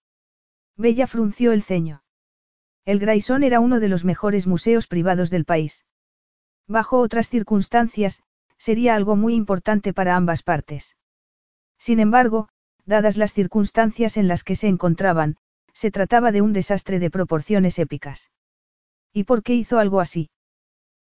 Bella 0.79 1.07
frunció 1.07 1.53
el 1.53 1.63
ceño. 1.63 2.03
El 2.87 2.99
Grayson 2.99 3.43
era 3.43 3.61
uno 3.61 3.79
de 3.79 3.89
los 3.89 4.07
mejores 4.07 4.47
museos 4.47 4.87
privados 4.87 5.29
del 5.29 5.45
país. 5.45 5.85
Bajo 6.67 6.99
otras 6.99 7.29
circunstancias, 7.29 8.23
sería 8.57 8.95
algo 8.95 9.15
muy 9.15 9.35
importante 9.35 9.93
para 9.93 10.17
ambas 10.17 10.43
partes. 10.43 10.97
Sin 11.77 12.01
embargo, 12.01 12.49
dadas 12.87 13.19
las 13.19 13.35
circunstancias 13.35 14.17
en 14.17 14.29
las 14.29 14.45
que 14.45 14.57
se 14.57 14.69
encontraban, 14.69 15.37
se 15.75 15.91
trataba 15.91 16.33
de 16.33 16.41
un 16.41 16.55
desastre 16.55 16.99
de 17.01 17.11
proporciones 17.11 17.79
épicas. 17.79 18.31
¿Y 19.13 19.25
por 19.25 19.43
qué 19.43 19.53
hizo 19.55 19.79
algo 19.79 20.01
así? 20.01 20.31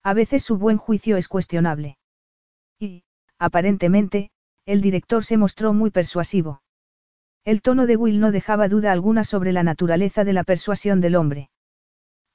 A 0.06 0.14
veces 0.14 0.44
su 0.44 0.56
buen 0.56 0.76
juicio 0.76 1.16
es 1.16 1.26
cuestionable. 1.26 1.98
Y, 2.78 3.02
aparentemente, 3.40 4.30
el 4.64 4.80
director 4.80 5.24
se 5.24 5.36
mostró 5.36 5.72
muy 5.72 5.90
persuasivo. 5.90 6.62
El 7.44 7.60
tono 7.60 7.86
de 7.86 7.96
Will 7.96 8.20
no 8.20 8.30
dejaba 8.30 8.68
duda 8.68 8.92
alguna 8.92 9.24
sobre 9.24 9.52
la 9.52 9.64
naturaleza 9.64 10.22
de 10.22 10.32
la 10.32 10.44
persuasión 10.44 11.00
del 11.00 11.16
hombre. 11.16 11.50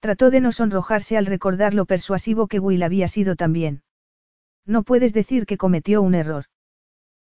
Trató 0.02 0.32
de 0.32 0.42
no 0.42 0.52
sonrojarse 0.52 1.16
al 1.16 1.26
recordar 1.26 1.74
lo 1.74 1.86
persuasivo 1.86 2.48
que 2.48 2.60
Will 2.60 2.84
había 2.84 3.08
sido 3.08 3.38
también. 3.38 3.84
No 4.66 4.84
puedes 4.84 5.14
decir 5.14 5.46
que 5.46 5.56
cometió 5.56 6.02
un 6.02 6.14
error. 6.14 6.48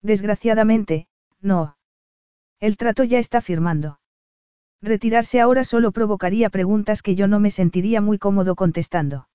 Desgraciadamente, 0.01 1.07
no. 1.39 1.77
El 2.59 2.75
trato 2.75 3.05
ya 3.05 3.19
está 3.19 3.39
firmando. 3.39 4.01
Retirarse 4.81 5.39
ahora 5.39 5.63
solo 5.63 5.93
provocaría 5.93 6.49
preguntas 6.49 7.01
que 7.01 7.15
yo 7.15 7.29
no 7.29 7.39
me 7.39 7.49
sentiría 7.49 8.01
muy 8.01 8.17
cómodo 8.17 8.55
contestando. 8.55 9.29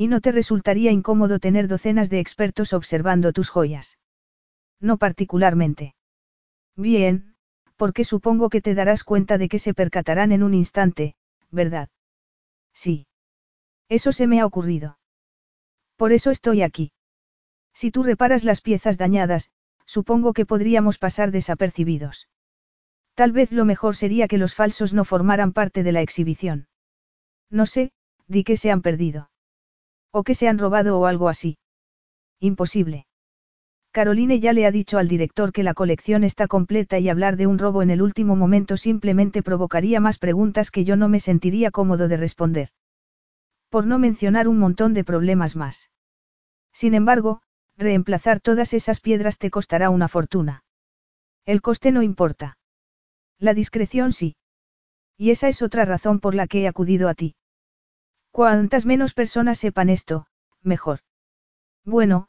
Y 0.00 0.08
no 0.08 0.22
te 0.22 0.32
resultaría 0.32 0.92
incómodo 0.92 1.38
tener 1.40 1.68
docenas 1.68 2.08
de 2.08 2.20
expertos 2.20 2.72
observando 2.72 3.34
tus 3.34 3.50
joyas. 3.50 3.98
No 4.80 4.96
particularmente. 4.96 5.94
Bien, 6.74 7.34
porque 7.76 8.04
supongo 8.04 8.48
que 8.48 8.62
te 8.62 8.74
darás 8.74 9.04
cuenta 9.04 9.36
de 9.36 9.50
que 9.50 9.58
se 9.58 9.74
percatarán 9.74 10.32
en 10.32 10.42
un 10.42 10.54
instante, 10.54 11.16
¿verdad? 11.50 11.90
Sí. 12.72 13.08
Eso 13.90 14.10
se 14.12 14.26
me 14.26 14.40
ha 14.40 14.46
ocurrido. 14.46 14.98
Por 15.96 16.12
eso 16.12 16.30
estoy 16.30 16.62
aquí. 16.62 16.92
Si 17.74 17.90
tú 17.90 18.02
reparas 18.02 18.42
las 18.42 18.62
piezas 18.62 18.96
dañadas, 18.96 19.50
supongo 19.84 20.32
que 20.32 20.46
podríamos 20.46 20.96
pasar 20.96 21.30
desapercibidos. 21.30 22.30
Tal 23.12 23.32
vez 23.32 23.52
lo 23.52 23.66
mejor 23.66 23.96
sería 23.96 24.28
que 24.28 24.38
los 24.38 24.54
falsos 24.54 24.94
no 24.94 25.04
formaran 25.04 25.52
parte 25.52 25.82
de 25.82 25.92
la 25.92 26.00
exhibición. 26.00 26.68
No 27.50 27.66
sé, 27.66 27.92
di 28.28 28.44
que 28.44 28.56
se 28.56 28.70
han 28.70 28.80
perdido. 28.80 29.29
O 30.12 30.22
que 30.22 30.34
se 30.34 30.48
han 30.48 30.58
robado 30.58 30.98
o 30.98 31.06
algo 31.06 31.28
así. 31.28 31.58
Imposible. 32.40 33.06
Caroline 33.92 34.38
ya 34.38 34.52
le 34.52 34.66
ha 34.66 34.70
dicho 34.70 34.98
al 34.98 35.08
director 35.08 35.52
que 35.52 35.64
la 35.64 35.74
colección 35.74 36.22
está 36.22 36.46
completa 36.46 36.98
y 36.98 37.08
hablar 37.08 37.36
de 37.36 37.46
un 37.48 37.58
robo 37.58 37.82
en 37.82 37.90
el 37.90 38.02
último 38.02 38.36
momento 38.36 38.76
simplemente 38.76 39.42
provocaría 39.42 39.98
más 39.98 40.18
preguntas 40.18 40.70
que 40.70 40.84
yo 40.84 40.96
no 40.96 41.08
me 41.08 41.18
sentiría 41.18 41.72
cómodo 41.72 42.06
de 42.06 42.16
responder. 42.16 42.68
Por 43.68 43.86
no 43.86 43.98
mencionar 43.98 44.46
un 44.46 44.58
montón 44.58 44.94
de 44.94 45.04
problemas 45.04 45.56
más. 45.56 45.90
Sin 46.72 46.94
embargo, 46.94 47.42
reemplazar 47.76 48.40
todas 48.40 48.74
esas 48.74 49.00
piedras 49.00 49.38
te 49.38 49.50
costará 49.50 49.90
una 49.90 50.06
fortuna. 50.06 50.62
El 51.44 51.60
coste 51.60 51.90
no 51.90 52.02
importa. 52.02 52.58
La 53.38 53.54
discreción 53.54 54.12
sí. 54.12 54.36
Y 55.16 55.30
esa 55.30 55.48
es 55.48 55.62
otra 55.62 55.84
razón 55.84 56.20
por 56.20 56.34
la 56.34 56.46
que 56.46 56.62
he 56.62 56.68
acudido 56.68 57.08
a 57.08 57.14
ti. 57.14 57.34
Cuantas 58.30 58.86
menos 58.86 59.14
personas 59.14 59.58
sepan 59.58 59.90
esto, 59.90 60.26
mejor. 60.62 61.00
Bueno, 61.84 62.28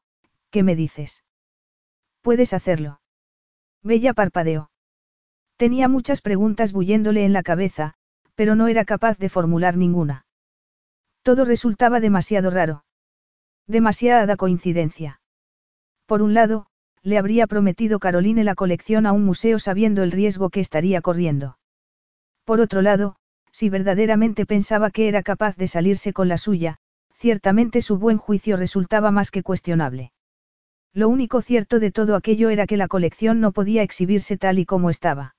¿qué 0.49 0.63
me 0.63 0.75
dices? 0.75 1.23
Puedes 2.21 2.53
hacerlo. 2.53 3.01
Bella 3.83 4.13
parpadeó. 4.13 4.71
Tenía 5.57 5.87
muchas 5.87 6.21
preguntas 6.21 6.71
bulléndole 6.71 7.23
en 7.25 7.33
la 7.33 7.43
cabeza, 7.43 7.93
pero 8.35 8.55
no 8.55 8.67
era 8.67 8.85
capaz 8.85 9.17
de 9.19 9.29
formular 9.29 9.77
ninguna. 9.77 10.25
Todo 11.21 11.45
resultaba 11.45 11.99
demasiado 11.99 12.49
raro. 12.49 12.83
Demasiada 13.67 14.37
coincidencia. 14.37 15.21
Por 16.07 16.21
un 16.23 16.33
lado, 16.33 16.65
le 17.03 17.17
habría 17.17 17.47
prometido 17.47 17.99
Caroline 17.99 18.43
la 18.43 18.55
colección 18.55 19.05
a 19.05 19.11
un 19.11 19.23
museo 19.23 19.59
sabiendo 19.59 20.03
el 20.03 20.11
riesgo 20.11 20.49
que 20.49 20.59
estaría 20.59 21.01
corriendo. 21.01 21.57
Por 22.43 22.59
otro 22.59 22.81
lado, 22.81 23.17
si 23.61 23.69
verdaderamente 23.69 24.47
pensaba 24.47 24.89
que 24.89 25.07
era 25.07 25.21
capaz 25.21 25.55
de 25.55 25.67
salirse 25.67 26.13
con 26.13 26.27
la 26.27 26.39
suya, 26.39 26.77
ciertamente 27.13 27.83
su 27.83 27.99
buen 27.99 28.17
juicio 28.17 28.57
resultaba 28.57 29.11
más 29.11 29.29
que 29.29 29.43
cuestionable. 29.43 30.13
Lo 30.93 31.07
único 31.09 31.43
cierto 31.43 31.79
de 31.79 31.91
todo 31.91 32.15
aquello 32.15 32.49
era 32.49 32.65
que 32.65 32.75
la 32.75 32.87
colección 32.87 33.39
no 33.39 33.51
podía 33.51 33.83
exhibirse 33.83 34.35
tal 34.35 34.57
y 34.57 34.65
como 34.65 34.89
estaba. 34.89 35.35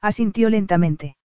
Asintió 0.00 0.50
lentamente. 0.50 1.18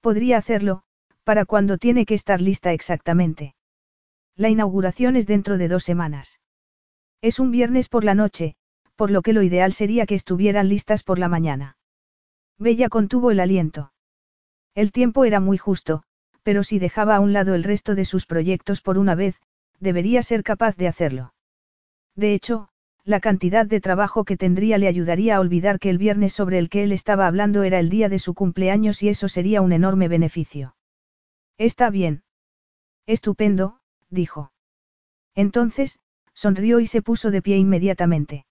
Podría 0.00 0.38
hacerlo, 0.38 0.84
para 1.24 1.44
cuando 1.44 1.76
tiene 1.76 2.06
que 2.06 2.14
estar 2.14 2.40
lista 2.40 2.72
exactamente. 2.72 3.54
La 4.36 4.48
inauguración 4.48 5.14
es 5.14 5.26
dentro 5.26 5.58
de 5.58 5.68
dos 5.68 5.84
semanas. 5.84 6.40
Es 7.20 7.38
un 7.38 7.50
viernes 7.50 7.90
por 7.90 8.02
la 8.02 8.14
noche, 8.14 8.56
por 8.96 9.10
lo 9.10 9.20
que 9.20 9.34
lo 9.34 9.42
ideal 9.42 9.74
sería 9.74 10.06
que 10.06 10.14
estuvieran 10.14 10.70
listas 10.70 11.02
por 11.02 11.18
la 11.18 11.28
mañana. 11.28 11.76
Bella 12.58 12.88
contuvo 12.88 13.30
el 13.30 13.40
aliento. 13.40 13.90
El 14.74 14.92
tiempo 14.92 15.24
era 15.24 15.40
muy 15.40 15.58
justo, 15.58 16.02
pero 16.42 16.62
si 16.62 16.78
dejaba 16.78 17.16
a 17.16 17.20
un 17.20 17.32
lado 17.32 17.54
el 17.54 17.64
resto 17.64 17.94
de 17.94 18.04
sus 18.04 18.26
proyectos 18.26 18.80
por 18.80 18.98
una 18.98 19.14
vez, 19.14 19.40
debería 19.80 20.22
ser 20.22 20.42
capaz 20.42 20.76
de 20.76 20.88
hacerlo. 20.88 21.34
De 22.16 22.34
hecho, 22.34 22.68
la 23.04 23.20
cantidad 23.20 23.66
de 23.66 23.80
trabajo 23.80 24.24
que 24.24 24.36
tendría 24.36 24.78
le 24.78 24.88
ayudaría 24.88 25.36
a 25.36 25.40
olvidar 25.40 25.78
que 25.78 25.90
el 25.90 25.98
viernes 25.98 26.32
sobre 26.32 26.58
el 26.58 26.70
que 26.70 26.84
él 26.84 26.92
estaba 26.92 27.26
hablando 27.26 27.62
era 27.62 27.78
el 27.78 27.90
día 27.90 28.08
de 28.08 28.18
su 28.18 28.34
cumpleaños 28.34 29.02
y 29.02 29.08
eso 29.08 29.28
sería 29.28 29.60
un 29.60 29.72
enorme 29.72 30.08
beneficio. 30.08 30.74
Está 31.58 31.90
bien. 31.90 32.22
Estupendo, 33.06 33.80
dijo. 34.08 34.52
Entonces, 35.34 35.98
sonrió 36.32 36.80
y 36.80 36.86
se 36.86 37.02
puso 37.02 37.30
de 37.30 37.42
pie 37.42 37.58
inmediatamente. 37.58 38.46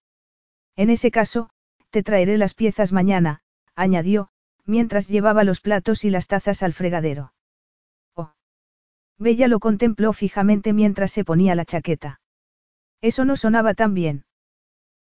En 0.76 0.90
ese 0.90 1.12
caso, 1.12 1.50
te 1.90 2.04
traeré 2.04 2.38
las 2.38 2.54
piezas 2.54 2.92
mañana, 2.92 3.42
añadió, 3.76 4.30
mientras 4.66 5.08
llevaba 5.08 5.44
los 5.44 5.62
platos 5.62 6.06
y 6.06 6.10
las 6.10 6.28
tazas 6.28 6.64
al 6.64 6.74
fregadero. 6.74 7.34
Oh. 8.16 8.32
Bella 9.18 9.48
lo 9.48 9.60
contempló 9.60 10.14
fijamente 10.14 10.74
mientras 10.74 11.12
se 11.12 11.24
ponía 11.24 11.56
la 11.56 11.66
chaqueta. 11.66 12.22
Eso 13.02 13.26
no 13.26 13.36
sonaba 13.36 13.74
tan 13.74 13.94
bien. 13.94 14.26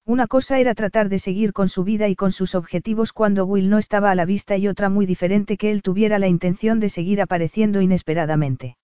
Una 0.06 0.26
cosa 0.26 0.58
era 0.58 0.74
tratar 0.74 1.08
de 1.08 1.18
seguir 1.18 1.52
con 1.52 1.68
su 1.68 1.84
vida 1.84 2.08
y 2.08 2.16
con 2.16 2.32
sus 2.32 2.54
objetivos 2.54 3.12
cuando 3.12 3.44
Will 3.44 3.68
no 3.68 3.78
estaba 3.78 4.10
a 4.10 4.14
la 4.14 4.24
vista 4.24 4.56
y 4.56 4.66
otra 4.66 4.88
muy 4.88 5.06
diferente 5.06 5.56
que 5.56 5.70
él 5.70 5.82
tuviera 5.82 6.18
la 6.18 6.26
intención 6.26 6.80
de 6.80 6.88
seguir 6.88 7.20
apareciendo 7.20 7.80
inesperadamente. 7.80 8.76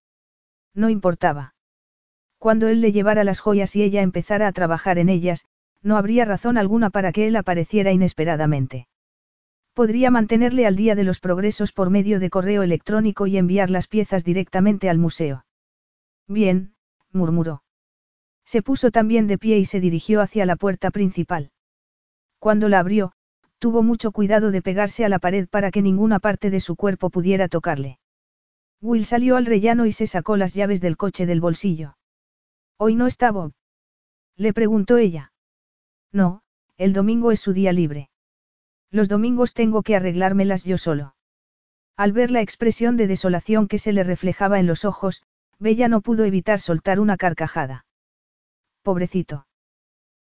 No 0.75 0.91
importaba. 0.91 1.55
Cuando 2.39 2.69
él 2.69 2.81
le 2.81 2.93
llevara 2.93 3.25
las 3.25 3.41
joyas 3.41 3.75
y 3.77 3.83
ella 3.83 4.03
empezara 4.03 4.47
a 4.47 4.53
trabajar 4.53 4.99
en 4.99 5.09
ellas, 5.09 5.47
no 5.83 5.97
habría 5.97 6.25
razón 6.25 6.59
alguna 6.59 6.91
para 6.91 7.13
que 7.13 7.27
él 7.27 7.37
apareciera 7.37 7.93
inesperadamente. 7.93 8.87
Podría 9.77 10.11
mantenerle 10.11 10.65
al 10.65 10.75
día 10.75 10.95
de 10.95 11.05
los 11.05 11.21
progresos 11.21 11.71
por 11.71 11.91
medio 11.91 12.19
de 12.19 12.31
correo 12.31 12.63
electrónico 12.63 13.27
y 13.27 13.37
enviar 13.37 13.69
las 13.69 13.89
piezas 13.89 14.25
directamente 14.25 14.89
al 14.89 14.97
museo. 14.97 15.45
Bien, 16.27 16.75
murmuró. 17.13 17.63
Se 18.47 18.63
puso 18.63 18.91
también 18.91 19.27
de 19.27 19.37
pie 19.37 19.59
y 19.59 19.67
se 19.67 19.79
dirigió 19.79 20.23
hacia 20.23 20.47
la 20.47 20.57
puerta 20.57 20.91
principal. 20.91 21.51
Cuando 22.39 22.71
la 22.71 22.79
abrió, 22.79 23.13
tuvo 23.59 23.83
mucho 23.83 24.13
cuidado 24.13 24.51
de 24.51 24.63
pegarse 24.63 25.05
a 25.05 25.11
la 25.11 25.19
pared 25.19 25.47
para 25.47 25.71
que 25.71 25.83
ninguna 25.83 26.21
parte 26.21 26.49
de 26.49 26.61
su 26.61 26.75
cuerpo 26.75 27.11
pudiera 27.11 27.49
tocarle. 27.49 27.99
Will 28.81 29.05
salió 29.05 29.37
al 29.37 29.45
rellano 29.45 29.85
y 29.85 29.93
se 29.93 30.07
sacó 30.07 30.39
las 30.39 30.55
llaves 30.55 30.81
del 30.81 30.97
coche 30.97 31.27
del 31.27 31.43
bolsillo. 31.43 31.99
¿Hoy 32.79 32.95
no 32.95 33.07
está 33.07 33.31
Bob? 33.31 33.53
Le 34.37 34.55
preguntó 34.55 34.97
ella. 34.97 35.35
No, 36.13 36.41
el 36.79 36.95
domingo 36.95 37.31
es 37.31 37.41
su 37.41 37.53
día 37.53 37.75
libre. 37.75 38.09
Los 38.91 39.09
domingos 39.09 39.55
tengo 39.55 39.83
que 39.83 39.97
arreglármelas 39.97 40.65
yo 40.65 40.79
solo. 40.79 41.15
Al 41.97 42.13
ver 42.13 42.31
la 42.31 42.41
expresión 42.41 42.97
de 42.97 43.07
desolación 43.07 43.69
que 43.69 43.79
se 43.79 43.93
le 43.93 44.05
reflejaba 44.05 44.59
en 44.59 44.67
los 44.67 44.85
ojos, 44.85 45.23
Bella 45.59 45.89
no 45.89 46.03
pudo 46.03 46.25
evitar 46.25 46.61
soltar 46.61 47.01
una 47.01 47.17
carcajada 47.17 47.87
pobrecito. 48.83 49.49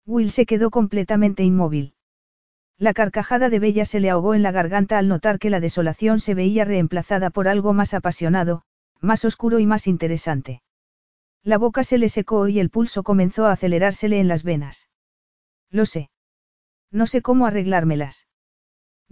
Will 0.06 0.30
se 0.30 0.46
quedó 0.46 0.70
completamente 0.70 1.42
inmóvil. 1.42 1.94
La 2.78 2.94
carcajada 2.94 3.50
de 3.50 3.58
Bella 3.58 3.84
se 3.84 3.98
le 3.98 4.08
ahogó 4.08 4.34
en 4.34 4.44
la 4.44 4.52
garganta 4.52 4.98
al 4.98 5.08
notar 5.08 5.40
que 5.40 5.50
la 5.50 5.58
desolación 5.58 6.20
se 6.20 6.34
veía 6.34 6.64
reemplazada 6.64 7.30
por 7.30 7.48
algo 7.48 7.72
más 7.72 7.92
apasionado, 7.92 8.62
más 9.00 9.24
oscuro 9.24 9.58
y 9.58 9.66
más 9.66 9.88
interesante. 9.88 10.62
La 11.42 11.58
boca 11.58 11.82
se 11.82 11.98
le 11.98 12.08
secó 12.08 12.46
y 12.46 12.60
el 12.60 12.70
pulso 12.70 13.02
comenzó 13.02 13.46
a 13.46 13.52
acelerársele 13.52 14.20
en 14.20 14.28
las 14.28 14.44
venas. 14.44 14.88
Lo 15.70 15.84
sé. 15.84 16.10
No 16.92 17.06
sé 17.06 17.20
cómo 17.20 17.46
arreglármelas. 17.46 18.28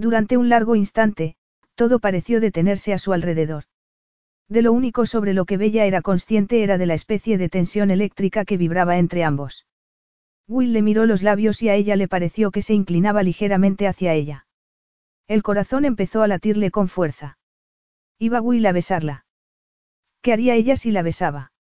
Durante 0.00 0.38
un 0.38 0.48
largo 0.48 0.76
instante, 0.76 1.36
todo 1.74 1.98
pareció 1.98 2.40
detenerse 2.40 2.94
a 2.94 2.98
su 2.98 3.12
alrededor. 3.12 3.64
De 4.48 4.62
lo 4.62 4.72
único 4.72 5.04
sobre 5.04 5.34
lo 5.34 5.44
que 5.44 5.58
Bella 5.58 5.84
era 5.84 6.00
consciente 6.00 6.62
era 6.62 6.78
de 6.78 6.86
la 6.86 6.94
especie 6.94 7.36
de 7.36 7.50
tensión 7.50 7.90
eléctrica 7.90 8.46
que 8.46 8.56
vibraba 8.56 8.96
entre 8.96 9.24
ambos. 9.24 9.66
Will 10.48 10.72
le 10.72 10.80
miró 10.80 11.04
los 11.04 11.22
labios 11.22 11.60
y 11.60 11.68
a 11.68 11.74
ella 11.74 11.96
le 11.96 12.08
pareció 12.08 12.50
que 12.50 12.62
se 12.62 12.72
inclinaba 12.72 13.22
ligeramente 13.22 13.86
hacia 13.86 14.14
ella. 14.14 14.46
El 15.28 15.42
corazón 15.42 15.84
empezó 15.84 16.22
a 16.22 16.28
latirle 16.28 16.70
con 16.70 16.88
fuerza. 16.88 17.36
Iba 18.18 18.40
Will 18.40 18.64
a 18.64 18.72
besarla. 18.72 19.26
¿Qué 20.22 20.32
haría 20.32 20.54
ella 20.54 20.76
si 20.76 20.92
la 20.92 21.02
besaba? 21.02 21.52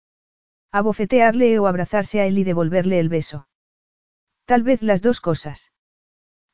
Abofetearle 0.72 1.60
o 1.60 1.68
abrazarse 1.68 2.22
a 2.22 2.26
él 2.26 2.38
y 2.38 2.46
devolverle 2.46 3.02
el 3.02 3.10
beso. 3.10 3.50
Tal 4.46 4.64
vez 4.64 4.82
las 4.82 5.02
dos 5.02 5.20
cosas. 5.20 5.74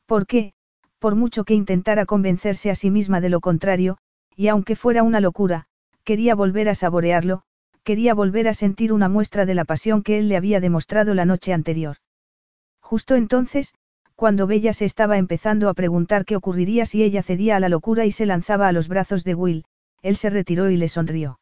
¿Por 0.08 0.26
qué? 0.26 0.55
Por 1.00 1.16
mucho 1.16 1.44
que 1.44 1.54
intentara 1.54 2.06
convencerse 2.06 2.72
a 2.72 2.76
sí 2.76 2.90
misma 2.92 3.22
de 3.22 3.30
lo 3.30 3.42
contrario, 3.42 3.98
y 4.36 4.48
aunque 4.48 4.76
fuera 4.76 5.04
una 5.04 5.22
locura, 5.22 5.68
quería 6.04 6.36
volver 6.36 6.70
a 6.70 6.76
saborearlo, 6.76 7.44
quería 7.84 8.14
volver 8.14 8.48
a 8.48 8.54
sentir 8.54 8.92
una 8.92 9.10
muestra 9.10 9.46
de 9.46 9.56
la 9.56 9.66
pasión 9.66 10.04
que 10.04 10.18
él 10.18 10.28
le 10.28 10.38
había 10.38 10.60
demostrado 10.60 11.14
la 11.14 11.26
noche 11.26 11.54
anterior. 11.54 11.98
Justo 12.82 13.16
entonces, 13.16 13.74
cuando 14.16 14.48
Bella 14.48 14.74
se 14.74 14.86
estaba 14.86 15.18
empezando 15.18 15.70
a 15.70 15.74
preguntar 15.74 16.26
qué 16.26 16.36
ocurriría 16.36 16.86
si 16.86 17.04
ella 17.04 17.22
cedía 17.22 17.58
a 17.58 17.60
la 17.60 17.70
locura 17.70 18.06
y 18.06 18.12
se 18.12 18.26
lanzaba 18.26 18.68
a 18.68 18.72
los 18.72 18.88
brazos 18.88 19.24
de 19.24 19.36
Will, 19.36 19.66
él 20.02 20.16
se 20.16 20.30
retiró 20.30 20.70
y 20.70 20.78
le 20.78 20.88
sonrió. 20.88 21.40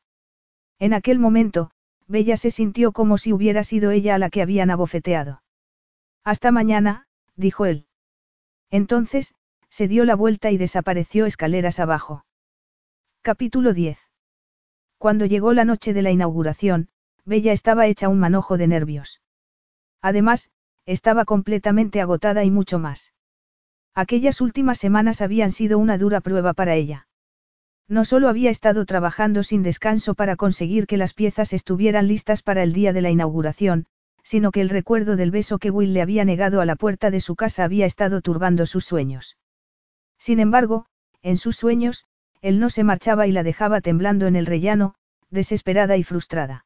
En 0.79 0.93
aquel 0.93 1.19
momento, 1.19 1.71
Bella 2.07 2.35
se 2.35 2.51
sintió 2.51 2.91
como 2.91 3.17
si 3.17 3.31
hubiera 3.31 3.63
sido 3.63 3.91
ella 3.91 4.15
a 4.15 4.17
la 4.17 4.29
que 4.29 4.41
habían 4.41 4.71
abofeteado. 4.71 5.43
Hasta 6.23 6.51
mañana, 6.51 7.07
dijo 7.35 7.65
él. 7.65 7.85
Entonces, 8.71 9.33
se 9.73 9.87
dio 9.87 10.05
la 10.05 10.15
vuelta 10.15 10.51
y 10.51 10.57
desapareció 10.57 11.25
escaleras 11.25 11.79
abajo. 11.79 12.25
Capítulo 13.23 13.73
10. 13.73 13.97
Cuando 14.99 15.25
llegó 15.25 15.51
la 15.51 15.65
noche 15.65 15.93
de 15.93 16.03
la 16.03 16.11
inauguración, 16.11 16.89
Bella 17.25 17.53
estaba 17.53 17.87
hecha 17.87 18.07
un 18.07 18.19
manojo 18.19 18.59
de 18.59 18.67
nervios. 18.67 19.23
Además, 19.99 20.51
estaba 20.85 21.25
completamente 21.25 22.01
agotada 22.01 22.43
y 22.43 22.51
mucho 22.51 22.77
más. 22.77 23.13
Aquellas 23.95 24.41
últimas 24.41 24.77
semanas 24.77 25.21
habían 25.21 25.51
sido 25.51 25.79
una 25.79 25.97
dura 25.97 26.21
prueba 26.21 26.53
para 26.53 26.75
ella. 26.75 27.07
No 27.87 28.05
solo 28.05 28.29
había 28.29 28.51
estado 28.51 28.85
trabajando 28.85 29.41
sin 29.41 29.63
descanso 29.63 30.13
para 30.13 30.35
conseguir 30.35 30.85
que 30.85 30.97
las 30.97 31.15
piezas 31.15 31.51
estuvieran 31.51 32.07
listas 32.07 32.43
para 32.43 32.61
el 32.61 32.73
día 32.73 32.93
de 32.93 33.01
la 33.01 33.09
inauguración, 33.09 33.87
sino 34.21 34.51
que 34.51 34.61
el 34.61 34.69
recuerdo 34.69 35.15
del 35.15 35.31
beso 35.31 35.57
que 35.57 35.71
Will 35.71 35.93
le 35.93 36.03
había 36.03 36.25
negado 36.25 36.61
a 36.61 36.67
la 36.67 36.75
puerta 36.75 37.09
de 37.09 37.21
su 37.21 37.35
casa 37.35 37.63
había 37.63 37.87
estado 37.87 38.21
turbando 38.21 38.67
sus 38.67 38.85
sueños. 38.85 39.35
Sin 40.23 40.39
embargo, 40.39 40.85
en 41.21 41.37
sus 41.37 41.57
sueños, 41.57 42.05
él 42.41 42.61
no 42.61 42.69
se 42.69 42.85
marchaba 42.85 43.27
y 43.27 43.33
la 43.33 43.43
dejaba 43.43 43.81
temblando 43.81 44.25
en 44.25 44.37
el 44.37 44.45
rellano, 44.45 44.95
desesperada 45.29 45.97
y 45.97 46.03
frustrada. 46.03 46.65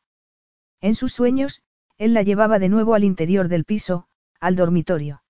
En 0.80 0.94
sus 0.94 1.12
sueños, 1.12 1.64
él 1.98 2.14
la 2.14 2.22
llevaba 2.22 2.60
de 2.60 2.70
nuevo 2.70 2.94
al 2.94 3.04
interior 3.04 3.48
del 3.48 3.66
piso, 3.66 4.06
al 4.40 4.56
dormitorio. 4.56 5.24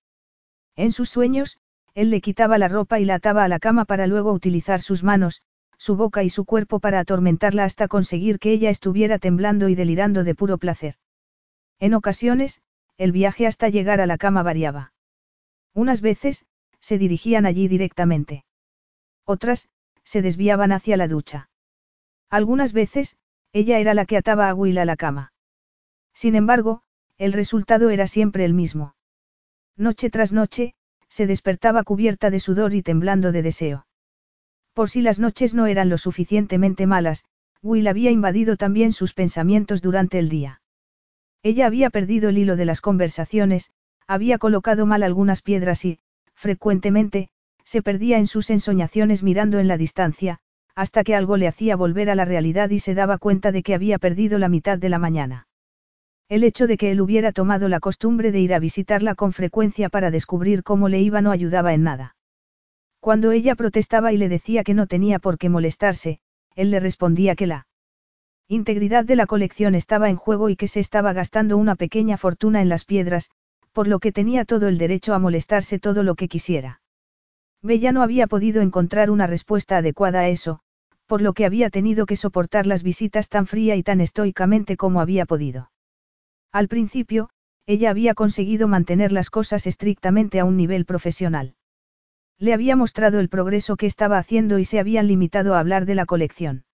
En 0.76 0.92
sus 0.92 1.08
sueños, 1.08 1.58
él 1.94 2.10
le 2.10 2.20
quitaba 2.20 2.58
la 2.58 2.68
ropa 2.68 3.00
y 3.00 3.06
la 3.06 3.14
ataba 3.14 3.44
a 3.44 3.48
la 3.48 3.60
cama 3.60 3.86
para 3.86 4.06
luego 4.06 4.30
utilizar 4.34 4.82
sus 4.82 5.02
manos, 5.02 5.40
su 5.78 5.96
boca 5.96 6.22
y 6.22 6.28
su 6.28 6.44
cuerpo 6.44 6.80
para 6.80 7.00
atormentarla 7.00 7.64
hasta 7.64 7.88
conseguir 7.88 8.38
que 8.38 8.52
ella 8.52 8.68
estuviera 8.68 9.18
temblando 9.18 9.70
y 9.70 9.74
delirando 9.74 10.22
de 10.22 10.34
puro 10.34 10.58
placer. 10.58 10.96
En 11.78 11.94
ocasiones, 11.94 12.60
el 12.98 13.10
viaje 13.10 13.46
hasta 13.46 13.70
llegar 13.70 14.02
a 14.02 14.06
la 14.06 14.18
cama 14.18 14.42
variaba. 14.42 14.92
Unas 15.72 16.02
veces, 16.02 16.44
se 16.80 16.98
dirigían 16.98 17.46
allí 17.46 17.68
directamente. 17.68 18.44
Otras, 19.24 19.68
se 20.04 20.22
desviaban 20.22 20.72
hacia 20.72 20.96
la 20.96 21.08
ducha. 21.08 21.50
Algunas 22.30 22.72
veces, 22.72 23.16
ella 23.52 23.78
era 23.78 23.94
la 23.94 24.06
que 24.06 24.16
ataba 24.16 24.48
a 24.48 24.54
Will 24.54 24.78
a 24.78 24.84
la 24.84 24.96
cama. 24.96 25.32
Sin 26.14 26.34
embargo, 26.34 26.82
el 27.16 27.32
resultado 27.32 27.90
era 27.90 28.06
siempre 28.06 28.44
el 28.44 28.54
mismo. 28.54 28.94
Noche 29.76 30.10
tras 30.10 30.32
noche, 30.32 30.74
se 31.08 31.26
despertaba 31.26 31.84
cubierta 31.84 32.30
de 32.30 32.40
sudor 32.40 32.74
y 32.74 32.82
temblando 32.82 33.32
de 33.32 33.42
deseo. 33.42 33.86
Por 34.74 34.90
si 34.90 35.02
las 35.02 35.18
noches 35.18 35.54
no 35.54 35.66
eran 35.66 35.88
lo 35.88 35.98
suficientemente 35.98 36.86
malas, 36.86 37.24
Will 37.62 37.88
había 37.88 38.10
invadido 38.10 38.56
también 38.56 38.92
sus 38.92 39.14
pensamientos 39.14 39.82
durante 39.82 40.18
el 40.18 40.28
día. 40.28 40.62
Ella 41.42 41.66
había 41.66 41.90
perdido 41.90 42.28
el 42.28 42.38
hilo 42.38 42.56
de 42.56 42.64
las 42.64 42.80
conversaciones, 42.80 43.70
había 44.06 44.38
colocado 44.38 44.86
mal 44.86 45.02
algunas 45.02 45.42
piedras 45.42 45.84
y, 45.84 45.98
frecuentemente, 46.38 47.28
se 47.64 47.82
perdía 47.82 48.18
en 48.18 48.28
sus 48.28 48.48
ensoñaciones 48.48 49.22
mirando 49.24 49.58
en 49.58 49.66
la 49.66 49.76
distancia, 49.76 50.38
hasta 50.76 51.02
que 51.02 51.16
algo 51.16 51.36
le 51.36 51.48
hacía 51.48 51.74
volver 51.74 52.08
a 52.08 52.14
la 52.14 52.24
realidad 52.24 52.70
y 52.70 52.78
se 52.78 52.94
daba 52.94 53.18
cuenta 53.18 53.50
de 53.50 53.64
que 53.64 53.74
había 53.74 53.98
perdido 53.98 54.38
la 54.38 54.48
mitad 54.48 54.78
de 54.78 54.88
la 54.88 55.00
mañana. 55.00 55.48
El 56.28 56.44
hecho 56.44 56.68
de 56.68 56.76
que 56.76 56.92
él 56.92 57.00
hubiera 57.00 57.32
tomado 57.32 57.68
la 57.68 57.80
costumbre 57.80 58.30
de 58.30 58.38
ir 58.38 58.54
a 58.54 58.60
visitarla 58.60 59.16
con 59.16 59.32
frecuencia 59.32 59.88
para 59.88 60.12
descubrir 60.12 60.62
cómo 60.62 60.88
le 60.88 61.00
iba 61.00 61.20
no 61.20 61.32
ayudaba 61.32 61.74
en 61.74 61.82
nada. 61.82 62.14
Cuando 63.00 63.32
ella 63.32 63.56
protestaba 63.56 64.12
y 64.12 64.18
le 64.18 64.28
decía 64.28 64.62
que 64.62 64.74
no 64.74 64.86
tenía 64.86 65.18
por 65.18 65.38
qué 65.38 65.48
molestarse, 65.48 66.20
él 66.54 66.70
le 66.70 66.78
respondía 66.78 67.34
que 67.34 67.48
la 67.48 67.66
integridad 68.46 69.04
de 69.04 69.16
la 69.16 69.26
colección 69.26 69.74
estaba 69.74 70.08
en 70.08 70.16
juego 70.16 70.48
y 70.48 70.56
que 70.56 70.68
se 70.68 70.80
estaba 70.80 71.12
gastando 71.12 71.56
una 71.56 71.74
pequeña 71.74 72.16
fortuna 72.16 72.62
en 72.62 72.68
las 72.68 72.84
piedras, 72.84 73.30
por 73.78 73.86
lo 73.86 74.00
que 74.00 74.10
tenía 74.10 74.44
todo 74.44 74.66
el 74.66 74.76
derecho 74.76 75.14
a 75.14 75.20
molestarse 75.20 75.78
todo 75.78 76.02
lo 76.02 76.16
que 76.16 76.26
quisiera. 76.26 76.80
Bella 77.62 77.92
no 77.92 78.02
había 78.02 78.26
podido 78.26 78.60
encontrar 78.60 79.08
una 79.08 79.28
respuesta 79.28 79.76
adecuada 79.76 80.18
a 80.18 80.28
eso, 80.28 80.58
por 81.06 81.22
lo 81.22 81.32
que 81.32 81.46
había 81.46 81.70
tenido 81.70 82.04
que 82.04 82.16
soportar 82.16 82.66
las 82.66 82.82
visitas 82.82 83.28
tan 83.28 83.46
fría 83.46 83.76
y 83.76 83.84
tan 83.84 84.00
estoicamente 84.00 84.76
como 84.76 85.00
había 85.00 85.26
podido. 85.26 85.70
Al 86.50 86.66
principio, 86.66 87.30
ella 87.66 87.90
había 87.90 88.14
conseguido 88.14 88.66
mantener 88.66 89.12
las 89.12 89.30
cosas 89.30 89.64
estrictamente 89.64 90.40
a 90.40 90.44
un 90.44 90.56
nivel 90.56 90.84
profesional. 90.84 91.54
Le 92.36 92.54
había 92.54 92.74
mostrado 92.74 93.20
el 93.20 93.28
progreso 93.28 93.76
que 93.76 93.86
estaba 93.86 94.18
haciendo 94.18 94.58
y 94.58 94.64
se 94.64 94.80
habían 94.80 95.06
limitado 95.06 95.54
a 95.54 95.60
hablar 95.60 95.86
de 95.86 95.94
la 95.94 96.04
colección. 96.04 96.64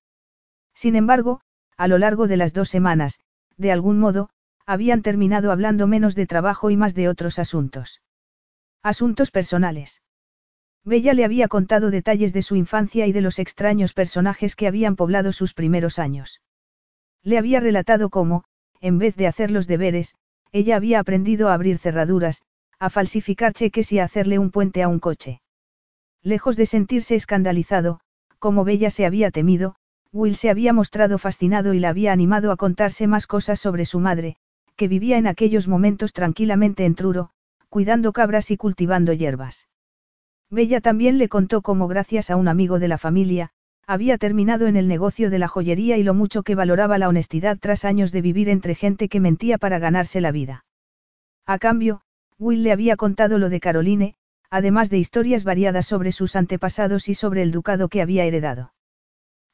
Sin 0.72 0.96
embargo, 0.96 1.42
a 1.76 1.86
lo 1.86 1.98
largo 1.98 2.28
de 2.28 2.38
las 2.38 2.54
dos 2.54 2.70
semanas, 2.70 3.20
de 3.58 3.72
algún 3.72 3.98
modo, 3.98 4.30
habían 4.66 5.02
terminado 5.02 5.52
hablando 5.52 5.86
menos 5.86 6.14
de 6.14 6.26
trabajo 6.26 6.70
y 6.70 6.76
más 6.76 6.94
de 6.94 7.08
otros 7.08 7.38
asuntos. 7.38 8.00
Asuntos 8.82 9.30
personales. 9.30 10.02
Bella 10.84 11.14
le 11.14 11.24
había 11.24 11.48
contado 11.48 11.90
detalles 11.90 12.32
de 12.32 12.42
su 12.42 12.56
infancia 12.56 13.06
y 13.06 13.12
de 13.12 13.22
los 13.22 13.38
extraños 13.38 13.94
personajes 13.94 14.56
que 14.56 14.66
habían 14.66 14.96
poblado 14.96 15.32
sus 15.32 15.54
primeros 15.54 15.98
años. 15.98 16.42
Le 17.22 17.38
había 17.38 17.60
relatado 17.60 18.10
cómo, 18.10 18.44
en 18.80 18.98
vez 18.98 19.16
de 19.16 19.26
hacer 19.26 19.50
los 19.50 19.66
deberes, 19.66 20.14
ella 20.52 20.76
había 20.76 21.00
aprendido 21.00 21.48
a 21.48 21.54
abrir 21.54 21.78
cerraduras, 21.78 22.42
a 22.78 22.90
falsificar 22.90 23.54
cheques 23.54 23.92
y 23.92 23.98
a 23.98 24.04
hacerle 24.04 24.38
un 24.38 24.50
puente 24.50 24.82
a 24.82 24.88
un 24.88 25.00
coche. 25.00 25.40
Lejos 26.22 26.56
de 26.56 26.66
sentirse 26.66 27.14
escandalizado, 27.14 28.00
como 28.38 28.64
Bella 28.64 28.90
se 28.90 29.06
había 29.06 29.30
temido, 29.30 29.76
Will 30.12 30.36
se 30.36 30.50
había 30.50 30.72
mostrado 30.72 31.18
fascinado 31.18 31.74
y 31.74 31.80
la 31.80 31.88
había 31.88 32.12
animado 32.12 32.52
a 32.52 32.56
contarse 32.56 33.06
más 33.06 33.26
cosas 33.26 33.58
sobre 33.58 33.86
su 33.86 34.00
madre, 34.00 34.36
que 34.76 34.88
vivía 34.88 35.18
en 35.18 35.26
aquellos 35.26 35.68
momentos 35.68 36.12
tranquilamente 36.12 36.84
en 36.84 36.94
Truro, 36.94 37.30
cuidando 37.68 38.12
cabras 38.12 38.50
y 38.50 38.56
cultivando 38.56 39.12
hierbas. 39.12 39.68
Bella 40.50 40.80
también 40.80 41.18
le 41.18 41.28
contó 41.28 41.62
cómo 41.62 41.88
gracias 41.88 42.30
a 42.30 42.36
un 42.36 42.48
amigo 42.48 42.78
de 42.78 42.88
la 42.88 42.98
familia, 42.98 43.50
había 43.86 44.18
terminado 44.18 44.66
en 44.66 44.76
el 44.76 44.88
negocio 44.88 45.30
de 45.30 45.38
la 45.38 45.48
joyería 45.48 45.96
y 45.96 46.02
lo 46.02 46.14
mucho 46.14 46.42
que 46.42 46.54
valoraba 46.54 46.98
la 46.98 47.08
honestidad 47.08 47.58
tras 47.60 47.84
años 47.84 48.12
de 48.12 48.22
vivir 48.22 48.48
entre 48.48 48.74
gente 48.74 49.08
que 49.08 49.20
mentía 49.20 49.58
para 49.58 49.78
ganarse 49.78 50.20
la 50.20 50.32
vida. 50.32 50.64
A 51.46 51.58
cambio, 51.58 52.00
Will 52.38 52.62
le 52.62 52.72
había 52.72 52.96
contado 52.96 53.38
lo 53.38 53.48
de 53.50 53.60
Caroline, 53.60 54.14
además 54.50 54.88
de 54.88 54.98
historias 54.98 55.44
variadas 55.44 55.86
sobre 55.86 56.12
sus 56.12 56.36
antepasados 56.36 57.08
y 57.08 57.14
sobre 57.14 57.42
el 57.42 57.50
ducado 57.50 57.88
que 57.88 58.00
había 58.00 58.24
heredado. 58.24 58.72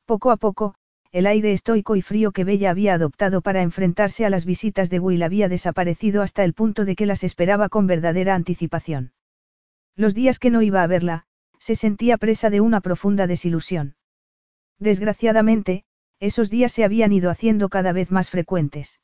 Poco 0.05 0.31
a 0.31 0.37
poco, 0.37 0.75
el 1.13 1.27
aire 1.27 1.53
estoico 1.53 1.97
y 1.97 2.03
frío 2.03 2.31
que 2.31 2.45
Bella 2.45 2.71
había 2.71 2.95
adoptado 2.95 3.41
para 3.41 3.63
enfrentarse 3.63 4.25
a 4.25 4.31
las 4.31 4.45
visitas 4.45 4.91
de 4.91 5.01
Will 5.01 5.23
había 5.23 5.49
desaparecido 5.49 6.23
hasta 6.23 6.45
el 6.45 6.55
punto 6.55 6.85
de 6.85 6.95
que 6.95 7.07
las 7.07 7.25
esperaba 7.25 7.69
con 7.69 7.87
verdadera 7.87 8.35
anticipación. 8.35 9.13
Los 9.97 10.15
días 10.15 10.39
que 10.39 10.51
no 10.51 10.63
iba 10.63 10.83
a 10.83 10.87
verla, 10.87 11.25
se 11.59 11.75
sentía 11.75 12.17
presa 12.17 12.49
de 12.49 12.61
una 12.61 12.81
profunda 12.81 13.27
desilusión. 13.27 13.97
Desgraciadamente, 14.79 15.85
esos 16.21 16.49
días 16.49 16.73
se 16.73 16.85
habían 16.85 17.13
ido 17.13 17.29
haciendo 17.29 17.69
cada 17.69 17.93
vez 17.93 18.11
más 18.11 18.31
frecuentes. 18.31 19.01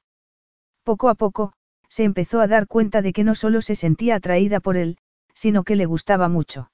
Poco 0.84 1.08
a 1.08 1.16
poco, 1.16 1.52
se 1.88 2.04
empezó 2.04 2.40
a 2.40 2.46
dar 2.46 2.66
cuenta 2.66 3.02
de 3.02 3.12
que 3.12 3.24
no 3.24 3.34
solo 3.34 3.62
se 3.62 3.74
sentía 3.74 4.14
atraída 4.16 4.60
por 4.60 4.76
él, 4.76 4.98
sino 5.34 5.64
que 5.64 5.76
le 5.76 5.86
gustaba 5.86 6.28
mucho. 6.28 6.70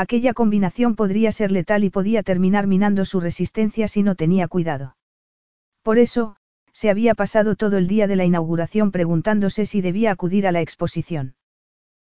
Aquella 0.00 0.32
combinación 0.32 0.94
podría 0.94 1.32
ser 1.32 1.50
letal 1.50 1.82
y 1.82 1.90
podía 1.90 2.22
terminar 2.22 2.68
minando 2.68 3.04
su 3.04 3.18
resistencia 3.18 3.88
si 3.88 4.04
no 4.04 4.14
tenía 4.14 4.46
cuidado. 4.46 4.96
Por 5.82 5.98
eso, 5.98 6.36
se 6.72 6.88
había 6.88 7.16
pasado 7.16 7.56
todo 7.56 7.78
el 7.78 7.88
día 7.88 8.06
de 8.06 8.14
la 8.14 8.24
inauguración 8.24 8.92
preguntándose 8.92 9.66
si 9.66 9.80
debía 9.80 10.12
acudir 10.12 10.46
a 10.46 10.52
la 10.52 10.60
exposición. 10.60 11.34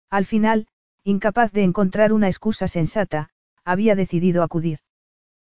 Al 0.09 0.25
final, 0.25 0.69
incapaz 1.03 1.51
de 1.51 1.65
encontrar 1.65 2.13
una 2.13 2.29
excusa 2.29 2.69
sensata, 2.69 3.31
había 3.65 3.97
decidido 3.97 4.45
acudir. 4.45 4.79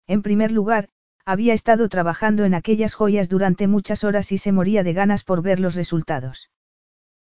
En 0.07 0.23
primer 0.23 0.51
lugar, 0.51 0.89
había 1.25 1.53
estado 1.53 1.87
trabajando 1.87 2.45
en 2.45 2.55
aquellas 2.55 2.95
joyas 2.95 3.29
durante 3.29 3.67
muchas 3.67 4.03
horas 4.03 4.31
y 4.31 4.39
se 4.39 4.51
moría 4.51 4.81
de 4.81 4.93
ganas 4.93 5.23
por 5.23 5.43
ver 5.43 5.59
los 5.59 5.75
resultados. 5.75 6.49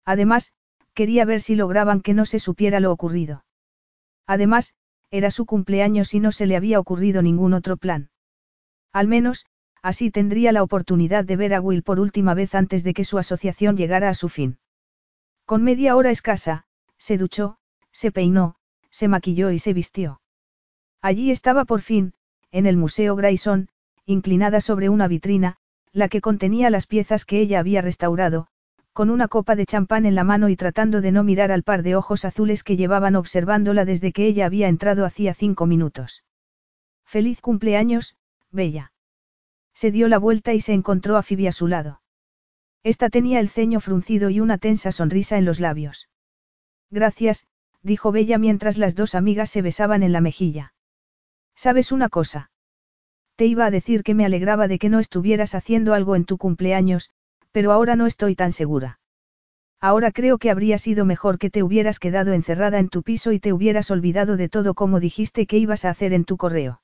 Además, 0.03 0.51
quería 0.93 1.23
ver 1.23 1.41
si 1.41 1.55
lograban 1.55 2.01
que 2.01 2.13
no 2.13 2.25
se 2.25 2.39
supiera 2.39 2.81
lo 2.81 2.91
ocurrido. 2.91 3.45
Además, 4.25 4.75
era 5.11 5.31
su 5.31 5.45
cumpleaños 5.45 6.13
y 6.13 6.19
no 6.19 6.31
se 6.31 6.45
le 6.45 6.55
había 6.55 6.79
ocurrido 6.79 7.21
ningún 7.21 7.53
otro 7.53 7.77
plan. 7.77 8.09
Al 8.91 9.07
menos, 9.07 9.45
así 9.81 10.11
tendría 10.11 10.51
la 10.51 10.63
oportunidad 10.63 11.23
de 11.23 11.35
ver 11.35 11.53
a 11.53 11.61
Will 11.61 11.83
por 11.83 11.99
última 11.99 12.33
vez 12.33 12.55
antes 12.55 12.83
de 12.83 12.93
que 12.93 13.05
su 13.05 13.17
asociación 13.17 13.77
llegara 13.77 14.09
a 14.09 14.13
su 14.13 14.29
fin. 14.29 14.57
Con 15.45 15.63
media 15.63 15.95
hora 15.95 16.11
escasa, 16.11 16.65
se 16.97 17.17
duchó, 17.17 17.57
se 17.91 18.11
peinó, 18.11 18.55
se 18.89 19.07
maquilló 19.07 19.51
y 19.51 19.59
se 19.59 19.73
vistió. 19.73 20.21
Allí 21.01 21.31
estaba 21.31 21.65
por 21.65 21.81
fin, 21.81 22.13
en 22.51 22.65
el 22.65 22.75
Museo 22.75 23.15
Grayson, 23.15 23.69
inclinada 24.05 24.61
sobre 24.61 24.89
una 24.89 25.07
vitrina, 25.07 25.57
la 25.93 26.09
que 26.09 26.21
contenía 26.21 26.69
las 26.69 26.85
piezas 26.85 27.25
que 27.25 27.39
ella 27.39 27.59
había 27.59 27.81
restaurado, 27.81 28.47
con 28.97 29.11
una 29.11 29.27
copa 29.27 29.55
de 29.55 29.67
champán 29.67 30.07
en 30.07 30.15
la 30.15 30.23
mano 30.23 30.49
y 30.49 30.55
tratando 30.55 31.01
de 31.01 31.11
no 31.11 31.23
mirar 31.23 31.51
al 31.51 31.61
par 31.61 31.83
de 31.83 31.95
ojos 31.95 32.25
azules 32.25 32.63
que 32.63 32.77
llevaban 32.77 33.15
observándola 33.15 33.85
desde 33.85 34.11
que 34.11 34.25
ella 34.25 34.47
había 34.47 34.69
entrado 34.69 35.05
hacía 35.05 35.35
cinco 35.35 35.67
minutos. 35.67 36.23
Feliz 37.05 37.39
cumpleaños, 37.39 38.17
Bella. 38.49 38.93
Se 39.75 39.91
dio 39.91 40.07
la 40.07 40.17
vuelta 40.17 40.55
y 40.55 40.61
se 40.61 40.73
encontró 40.73 41.15
a 41.15 41.21
Phoebe 41.21 41.47
a 41.47 41.51
su 41.51 41.67
lado. 41.67 42.01
Esta 42.81 43.11
tenía 43.11 43.39
el 43.39 43.49
ceño 43.49 43.81
fruncido 43.81 44.31
y 44.31 44.39
una 44.39 44.57
tensa 44.57 44.91
sonrisa 44.91 45.37
en 45.37 45.45
los 45.45 45.59
labios. 45.59 46.09
Gracias, 46.89 47.45
dijo 47.83 48.11
Bella 48.11 48.39
mientras 48.39 48.79
las 48.79 48.95
dos 48.95 49.13
amigas 49.13 49.51
se 49.51 49.61
besaban 49.61 50.01
en 50.01 50.11
la 50.11 50.21
mejilla. 50.21 50.73
¿Sabes 51.53 51.91
una 51.91 52.09
cosa? 52.09 52.49
Te 53.35 53.45
iba 53.45 53.67
a 53.67 53.69
decir 53.69 54.01
que 54.01 54.15
me 54.15 54.25
alegraba 54.25 54.67
de 54.67 54.79
que 54.79 54.89
no 54.89 54.97
estuvieras 54.97 55.53
haciendo 55.53 55.93
algo 55.93 56.15
en 56.15 56.25
tu 56.25 56.39
cumpleaños, 56.39 57.11
pero 57.51 57.71
ahora 57.71 57.95
no 57.95 58.05
estoy 58.05 58.35
tan 58.35 58.51
segura. 58.51 58.99
Ahora 59.79 60.11
creo 60.11 60.37
que 60.37 60.49
habría 60.49 60.77
sido 60.77 61.05
mejor 61.05 61.37
que 61.37 61.49
te 61.49 61.61
hubieras 61.61 61.99
quedado 61.99 62.33
encerrada 62.33 62.79
en 62.79 62.89
tu 62.89 63.03
piso 63.03 63.31
y 63.31 63.39
te 63.39 63.53
hubieras 63.53 63.91
olvidado 63.91 64.35
de 64.35 64.49
todo 64.49 64.73
como 64.73 64.99
dijiste 64.99 65.45
que 65.45 65.57
ibas 65.57 65.85
a 65.85 65.91
hacer 65.91 66.13
en 66.13 66.25
tu 66.25 66.37
correo. 66.37 66.81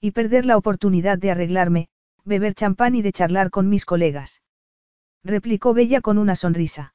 Y 0.00 0.12
perder 0.12 0.46
la 0.46 0.56
oportunidad 0.56 1.18
de 1.18 1.30
arreglarme, 1.30 1.88
beber 2.24 2.54
champán 2.54 2.94
y 2.94 3.02
de 3.02 3.12
charlar 3.12 3.50
con 3.50 3.68
mis 3.68 3.84
colegas. 3.84 4.42
replicó 5.24 5.74
Bella 5.74 6.00
con 6.00 6.18
una 6.18 6.36
sonrisa. 6.36 6.94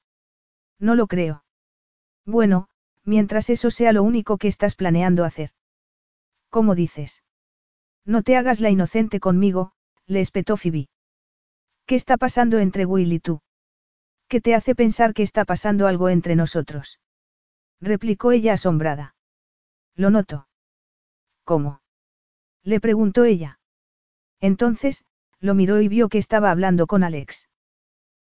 No 0.79 0.95
lo 0.95 1.07
creo. 1.07 1.43
Bueno, 2.25 2.69
mientras 3.03 3.49
eso 3.49 3.71
sea 3.71 3.91
lo 3.91 4.03
único 4.03 4.37
que 4.37 4.47
estás 4.47 4.75
planeando 4.75 5.25
hacer. 5.25 5.49
¿Cómo 6.49 6.75
dices? 6.75 7.23
No 8.05 8.23
te 8.23 8.37
hagas 8.37 8.59
la 8.59 8.69
inocente 8.69 9.19
conmigo, 9.19 9.73
le 10.05 10.21
espetó 10.21 10.57
Phoebe. 10.57 10.87
¿Qué 11.89 11.95
está 11.95 12.17
pasando 12.17 12.59
entre 12.59 12.85
Will 12.85 13.11
y 13.13 13.19
tú? 13.19 13.41
¿Qué 14.27 14.41
te 14.41 14.53
hace 14.53 14.75
pensar 14.75 15.15
que 15.15 15.23
está 15.23 15.43
pasando 15.43 15.87
algo 15.87 16.09
entre 16.09 16.35
nosotros? 16.35 16.99
replicó 17.81 18.31
ella 18.31 18.53
asombrada. 18.53 19.15
Lo 19.95 20.11
noto. 20.11 20.47
¿Cómo? 21.45 21.81
le 22.61 22.79
preguntó 22.79 23.23
ella. 23.23 23.59
Entonces, 24.39 25.03
lo 25.39 25.55
miró 25.55 25.81
y 25.81 25.87
vio 25.87 26.09
que 26.09 26.19
estaba 26.19 26.51
hablando 26.51 26.85
con 26.85 27.03
Alex. 27.03 27.49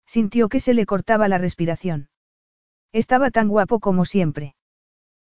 Sintió 0.04 0.50
que 0.50 0.60
se 0.60 0.74
le 0.74 0.84
cortaba 0.84 1.26
la 1.26 1.38
respiración. 1.38 2.10
Estaba 2.92 3.30
tan 3.30 3.48
guapo 3.48 3.80
como 3.80 4.04
siempre. 4.04 4.56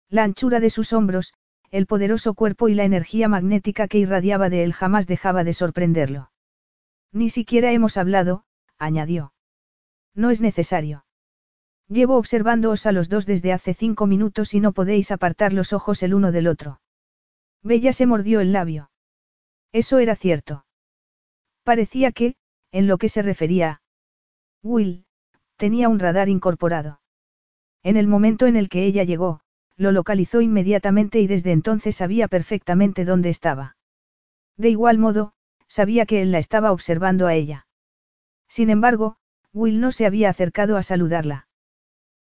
La 0.10 0.24
anchura 0.24 0.60
de 0.60 0.70
sus 0.70 0.94
hombros, 0.94 1.34
el 1.72 1.88
poderoso 1.88 2.36
cuerpo 2.36 2.70
y 2.70 2.76
la 2.76 2.84
energía 2.84 3.30
magnética 3.30 3.88
que 3.88 3.98
irradiaba 3.98 4.52
de 4.52 4.64
él 4.64 4.74
jamás 4.74 5.08
dejaba 5.08 5.44
de 5.44 5.54
sorprenderlo. 5.54 6.30
Ni 7.12 7.30
siquiera 7.30 7.72
hemos 7.72 7.98
hablado, 7.98 8.44
añadió. 8.78 9.34
No 10.14 10.30
es 10.30 10.42
necesario. 10.42 11.06
Llevo 11.88 12.18
observándoos 12.18 12.86
a 12.86 12.92
los 12.92 13.08
dos 13.08 13.26
desde 13.26 13.54
hace 13.54 13.74
cinco 13.74 14.08
minutos 14.08 14.54
y 14.54 14.60
no 14.60 14.74
podéis 14.74 15.12
apartar 15.12 15.54
los 15.54 15.72
ojos 15.72 16.04
el 16.04 16.14
uno 16.14 16.32
del 16.32 16.48
otro. 16.48 16.82
Bella 17.64 17.94
se 17.94 18.06
mordió 18.06 18.42
el 18.42 18.52
labio. 18.52 18.92
Eso 19.72 20.00
era 20.00 20.16
cierto. 20.16 20.66
Parecía 21.64 22.12
que, 22.12 22.36
en 22.72 22.88
lo 22.88 22.98
que 22.98 23.10
se 23.10 23.22
refería 23.22 23.70
a 23.70 23.82
Will, 24.64 25.06
tenía 25.56 25.90
un 25.90 26.00
radar 26.00 26.30
incorporado. 26.30 27.00
En 27.84 27.96
el 27.96 28.08
momento 28.08 28.48
en 28.48 28.58
el 28.58 28.70
que 28.70 28.86
ella 28.86 29.04
llegó, 29.04 29.42
lo 29.78 29.92
localizó 29.92 30.42
inmediatamente 30.42 31.20
y 31.20 31.28
desde 31.28 31.52
entonces 31.52 31.96
sabía 31.96 32.28
perfectamente 32.28 33.06
dónde 33.06 33.30
estaba. 33.30 33.78
De 34.58 34.70
igual 34.70 34.98
modo, 34.98 35.34
sabía 35.68 36.06
que 36.06 36.22
él 36.22 36.32
la 36.32 36.40
estaba 36.40 36.72
observando 36.72 37.28
a 37.28 37.34
ella. 37.34 37.68
Sin 38.48 38.70
embargo, 38.70 39.18
Will 39.54 39.80
no 39.80 39.92
se 39.92 40.06
había 40.06 40.30
acercado 40.30 40.78
a 40.78 40.84
saludarla. 40.84 41.48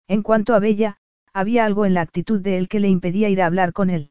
En 0.09 0.23
cuanto 0.23 0.55
a 0.55 0.59
Bella, 0.59 0.99
había 1.33 1.65
algo 1.65 1.85
en 1.85 1.95
la 1.95 2.01
actitud 2.01 2.41
de 2.41 2.57
él 2.57 2.69
que 2.69 2.81
le 2.81 2.89
impedía 2.89 3.29
ir 3.29 3.43
a 3.43 3.47
hablar 3.47 3.73
con 3.73 3.91
él. 3.91 4.11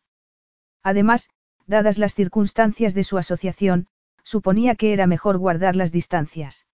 Además, 0.84 1.30
dadas 1.66 1.98
las 1.98 2.14
circunstancias 2.14 2.94
de 2.94 3.04
su 3.04 3.18
asociación, 3.18 3.88
suponía 4.24 4.76
que 4.76 4.94
era 4.94 5.08
mejor 5.08 5.38
guardar 5.38 5.76
las 5.76 5.92
distancias. 5.92 6.66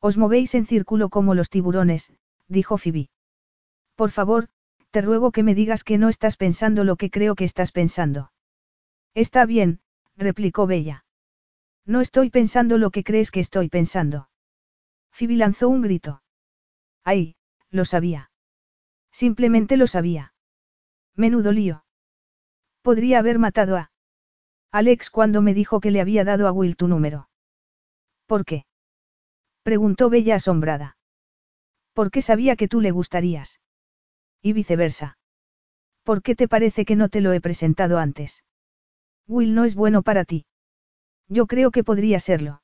Os 0.00 0.16
movéis 0.16 0.54
en 0.54 0.66
círculo 0.66 1.08
como 1.08 1.34
los 1.34 1.50
tiburones, 1.50 2.12
dijo 2.48 2.78
Phoebe. 2.78 3.10
Por 3.94 4.10
favor, 4.10 4.48
te 4.90 5.00
ruego 5.00 5.32
que 5.32 5.42
me 5.42 5.54
digas 5.54 5.84
que 5.84 5.98
no 5.98 6.08
estás 6.08 6.36
pensando 6.36 6.84
lo 6.84 6.96
que 6.96 7.10
creo 7.10 7.34
que 7.34 7.44
estás 7.44 7.72
pensando. 7.72 8.32
Está 9.14 9.44
bien, 9.44 9.80
replicó 10.16 10.66
Bella. 10.66 11.04
No 11.88 12.02
estoy 12.02 12.28
pensando 12.28 12.76
lo 12.76 12.90
que 12.90 13.02
crees 13.02 13.30
que 13.30 13.40
estoy 13.40 13.70
pensando. 13.70 14.28
Phoebe 15.10 15.36
lanzó 15.36 15.70
un 15.70 15.80
grito. 15.80 16.22
Ay, 17.02 17.34
lo 17.70 17.86
sabía. 17.86 18.30
Simplemente 19.10 19.78
lo 19.78 19.86
sabía. 19.86 20.34
Menudo 21.14 21.50
lío. 21.50 21.86
Podría 22.82 23.20
haber 23.20 23.38
matado 23.38 23.78
a 23.78 23.90
Alex 24.70 25.08
cuando 25.08 25.40
me 25.40 25.54
dijo 25.54 25.80
que 25.80 25.90
le 25.90 26.02
había 26.02 26.24
dado 26.24 26.46
a 26.46 26.52
Will 26.52 26.76
tu 26.76 26.88
número. 26.88 27.30
¿Por 28.26 28.44
qué? 28.44 28.66
Preguntó 29.62 30.10
Bella 30.10 30.34
asombrada. 30.34 30.98
Porque 31.94 32.20
sabía 32.20 32.54
que 32.56 32.68
tú 32.68 32.82
le 32.82 32.90
gustarías. 32.90 33.60
Y 34.42 34.52
viceversa. 34.52 35.16
¿Por 36.02 36.22
qué 36.22 36.36
te 36.36 36.48
parece 36.48 36.84
que 36.84 36.96
no 36.96 37.08
te 37.08 37.22
lo 37.22 37.32
he 37.32 37.40
presentado 37.40 37.98
antes? 37.98 38.44
Will 39.26 39.54
no 39.54 39.64
es 39.64 39.74
bueno 39.74 40.02
para 40.02 40.26
ti. 40.26 40.44
Yo 41.28 41.46
creo 41.46 41.70
que 41.70 41.84
podría 41.84 42.20
serlo. 42.20 42.62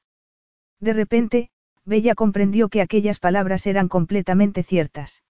De 0.81 0.93
repente, 0.93 1.51
Bella 1.85 2.15
comprendió 2.15 2.69
que 2.69 2.81
aquellas 2.81 3.19
palabras 3.19 3.67
eran 3.67 3.89
completamente 3.89 4.63
ciertas. 4.63 5.23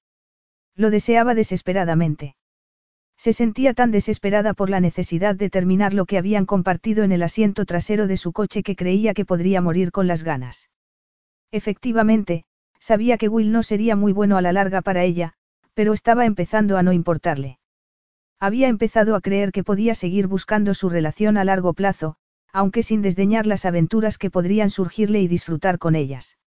Lo 0.77 0.91
deseaba 0.91 1.35
desesperadamente. 1.35 2.37
Se 3.17 3.33
sentía 3.33 3.75
tan 3.75 3.91
desesperada 3.91 4.55
por 4.55 4.71
la 4.71 4.81
necesidad 4.81 5.35
de 5.35 5.51
terminar 5.51 5.95
lo 5.95 6.05
que 6.05 6.19
habían 6.19 6.47
compartido 6.47 7.05
en 7.05 7.13
el 7.13 7.23
asiento 7.23 7.65
trasero 7.65 8.07
de 8.07 8.17
su 8.17 8.33
coche 8.33 8.63
que 8.63 8.77
creía 8.77 9.15
que 9.15 9.25
podría 9.25 9.61
morir 9.61 9.93
con 9.93 10.07
las 10.07 10.25
ganas. 10.25 10.71
Efectivamente, 11.53 12.45
sabía 12.81 13.17
que 13.17 13.29
Will 13.29 13.53
no 13.53 13.63
sería 13.63 13.95
muy 13.97 14.13
bueno 14.13 14.37
a 14.37 14.43
la 14.43 14.53
larga 14.53 14.83
para 14.83 15.05
ella, 15.05 15.35
pero 15.75 15.93
estaba 15.93 16.27
empezando 16.27 16.77
a 16.77 16.83
no 16.83 16.93
importarle. 16.93 17.59
Había 18.41 18.69
empezado 18.69 19.15
a 19.15 19.21
creer 19.21 19.53
que 19.53 19.65
podía 19.65 19.95
seguir 19.95 20.27
buscando 20.27 20.75
su 20.75 20.89
relación 20.89 21.37
a 21.37 21.45
largo 21.45 21.73
plazo, 21.73 22.17
aunque 22.55 22.85
sin 22.85 23.03
desdeñar 23.03 23.47
las 23.47 23.65
aventuras 23.65 24.17
que 24.17 24.31
podrían 24.31 24.71
surgirle 24.71 25.21
y 25.21 25.27
disfrutar 25.27 25.79
con 25.79 25.97
ellas. 25.97 26.39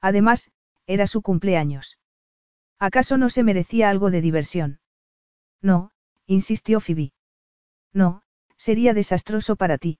Además, 0.00 0.50
era 0.86 1.06
su 1.06 1.20
cumpleaños. 1.20 1.98
¿Acaso 2.78 3.18
no 3.18 3.28
se 3.28 3.42
merecía 3.42 3.90
algo 3.90 4.10
de 4.10 4.22
diversión? 4.22 4.80
No, 5.60 5.92
insistió 6.26 6.80
Phoebe. 6.80 7.12
No, 7.92 8.22
sería 8.56 8.94
desastroso 8.94 9.56
para 9.56 9.76
ti. 9.76 9.98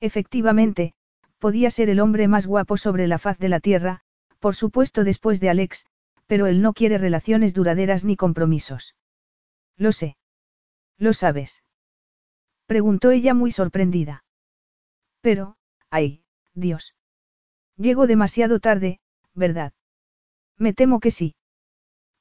Efectivamente, 0.00 0.94
podía 1.38 1.70
ser 1.70 1.90
el 1.90 2.00
hombre 2.00 2.26
más 2.26 2.46
guapo 2.46 2.78
sobre 2.78 3.08
la 3.08 3.18
faz 3.18 3.38
de 3.38 3.50
la 3.50 3.60
tierra, 3.60 4.00
por 4.40 4.54
supuesto 4.54 5.04
después 5.04 5.38
de 5.38 5.50
Alex, 5.50 5.84
pero 6.26 6.46
él 6.46 6.62
no 6.62 6.72
quiere 6.72 6.96
relaciones 6.96 7.52
duraderas 7.52 8.06
ni 8.06 8.16
compromisos. 8.16 8.94
Lo 9.76 9.92
sé. 9.92 10.16
¿Lo 10.96 11.12
sabes? 11.12 11.62
Preguntó 12.64 13.10
ella 13.10 13.34
muy 13.34 13.50
sorprendida. 13.50 14.24
Pero, 15.26 15.56
ay, 15.90 16.22
Dios. 16.54 16.94
Llego 17.76 18.06
demasiado 18.06 18.60
tarde, 18.60 19.00
¿verdad? 19.34 19.72
Me 20.56 20.72
temo 20.72 21.00
que 21.00 21.10
sí. 21.10 21.34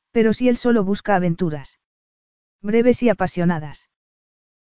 Pero 0.10 0.34
si 0.34 0.50
él 0.50 0.58
solo 0.58 0.84
busca 0.84 1.16
aventuras. 1.16 1.80
Breves 2.64 3.04
y 3.04 3.10
apasionadas. 3.10 3.92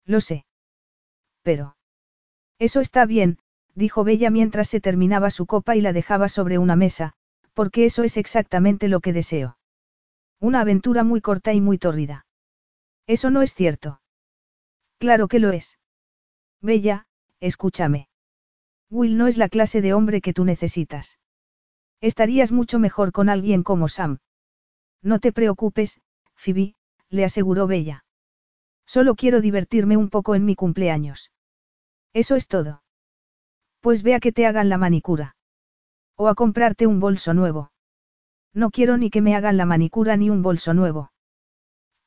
Lo 0.06 0.22
sé. 0.22 0.46
Pero. 1.44 1.76
Eso 2.60 2.80
está 2.80 3.06
bien, 3.06 3.40
dijo 3.76 4.06
Bella 4.06 4.30
mientras 4.30 4.70
se 4.70 4.80
terminaba 4.80 5.32
su 5.32 5.46
copa 5.46 5.76
y 5.76 5.82
la 5.82 5.92
dejaba 5.92 6.30
sobre 6.30 6.58
una 6.60 6.78
mesa, 6.78 7.16
porque 7.54 7.84
eso 7.84 8.06
es 8.06 8.16
exactamente 8.16 8.88
lo 8.88 9.02
que 9.02 9.12
deseo. 9.12 9.58
Una 10.40 10.62
aventura 10.62 11.04
muy 11.04 11.20
corta 11.20 11.52
y 11.52 11.60
muy 11.60 11.78
tórrida. 11.78 12.26
Eso 13.06 13.32
no 13.32 13.42
es 13.42 13.54
cierto. 13.54 14.00
Claro 14.98 15.28
que 15.28 15.40
lo 15.40 15.52
es. 15.52 15.78
Bella, 16.62 17.06
escúchame. 17.42 18.09
Will 18.90 19.18
no 19.18 19.28
es 19.28 19.38
la 19.38 19.50
clase 19.50 19.82
de 19.82 19.94
hombre 19.94 20.22
que 20.22 20.34
tú 20.34 20.46
necesitas. 20.46 21.20
Estarías 22.02 22.52
mucho 22.52 22.80
mejor 22.80 23.12
con 23.12 23.30
alguien 23.30 23.64
como 23.64 23.88
Sam. 23.88 24.20
No 25.02 25.20
te 25.20 25.32
preocupes, 25.32 26.02
Phoebe, 26.36 26.76
le 27.10 27.26
aseguró 27.26 27.68
Bella. 27.68 28.06
Solo 28.86 29.16
quiero 29.16 29.42
divertirme 29.42 29.98
un 29.98 30.10
poco 30.10 30.34
en 30.34 30.46
mi 30.46 30.56
cumpleaños. 30.56 31.32
Eso 32.14 32.36
es 32.36 32.48
todo. 32.48 32.82
Pues 33.82 34.02
ve 34.02 34.16
a 34.16 34.20
que 34.20 34.32
te 34.32 34.48
hagan 34.48 34.70
la 34.70 34.78
manicura. 34.78 35.36
O 36.16 36.28
a 36.28 36.36
comprarte 36.36 36.88
un 36.88 37.00
bolso 37.00 37.34
nuevo. 37.34 37.72
No 38.54 38.72
quiero 38.72 38.98
ni 38.98 39.10
que 39.10 39.22
me 39.22 39.36
hagan 39.36 39.58
la 39.58 39.66
manicura 39.66 40.18
ni 40.18 40.30
un 40.30 40.42
bolso 40.42 40.74
nuevo. 40.74 41.12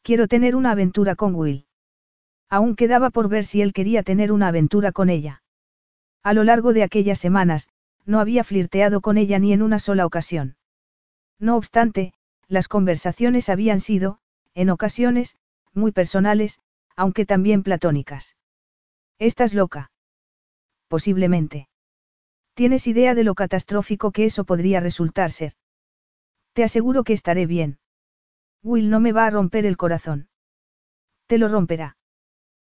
Quiero 0.02 0.26
tener 0.26 0.56
una 0.56 0.72
aventura 0.72 1.14
con 1.14 1.34
Will. 1.34 1.66
Aún 2.48 2.74
quedaba 2.74 3.10
por 3.10 3.28
ver 3.28 3.44
si 3.44 3.62
él 3.62 3.72
quería 3.72 4.02
tener 4.02 4.32
una 4.32 4.48
aventura 4.48 4.90
con 4.90 5.08
ella. 5.08 5.41
A 6.22 6.34
lo 6.34 6.44
largo 6.44 6.72
de 6.72 6.82
aquellas 6.82 7.18
semanas, 7.18 7.68
no 8.04 8.20
había 8.20 8.44
flirteado 8.44 9.00
con 9.00 9.18
ella 9.18 9.38
ni 9.38 9.52
en 9.52 9.62
una 9.62 9.78
sola 9.78 10.06
ocasión. 10.06 10.56
No 11.38 11.56
obstante, 11.56 12.12
las 12.48 12.68
conversaciones 12.68 13.48
habían 13.48 13.80
sido, 13.80 14.18
en 14.54 14.70
ocasiones, 14.70 15.36
muy 15.72 15.92
personales, 15.92 16.60
aunque 16.96 17.26
también 17.26 17.62
platónicas. 17.62 18.36
¿Estás 19.18 19.54
loca? 19.54 19.90
Posiblemente. 20.88 21.68
¿Tienes 22.54 22.86
idea 22.86 23.14
de 23.14 23.24
lo 23.24 23.34
catastrófico 23.34 24.12
que 24.12 24.24
eso 24.24 24.44
podría 24.44 24.80
resultar 24.80 25.30
ser? 25.30 25.54
Te 26.52 26.64
aseguro 26.64 27.02
que 27.02 27.14
estaré 27.14 27.46
bien. 27.46 27.78
Will 28.62 28.90
no 28.90 29.00
me 29.00 29.12
va 29.12 29.26
a 29.26 29.30
romper 29.30 29.64
el 29.64 29.76
corazón. 29.76 30.28
Te 31.26 31.38
lo 31.38 31.48
romperá. 31.48 31.96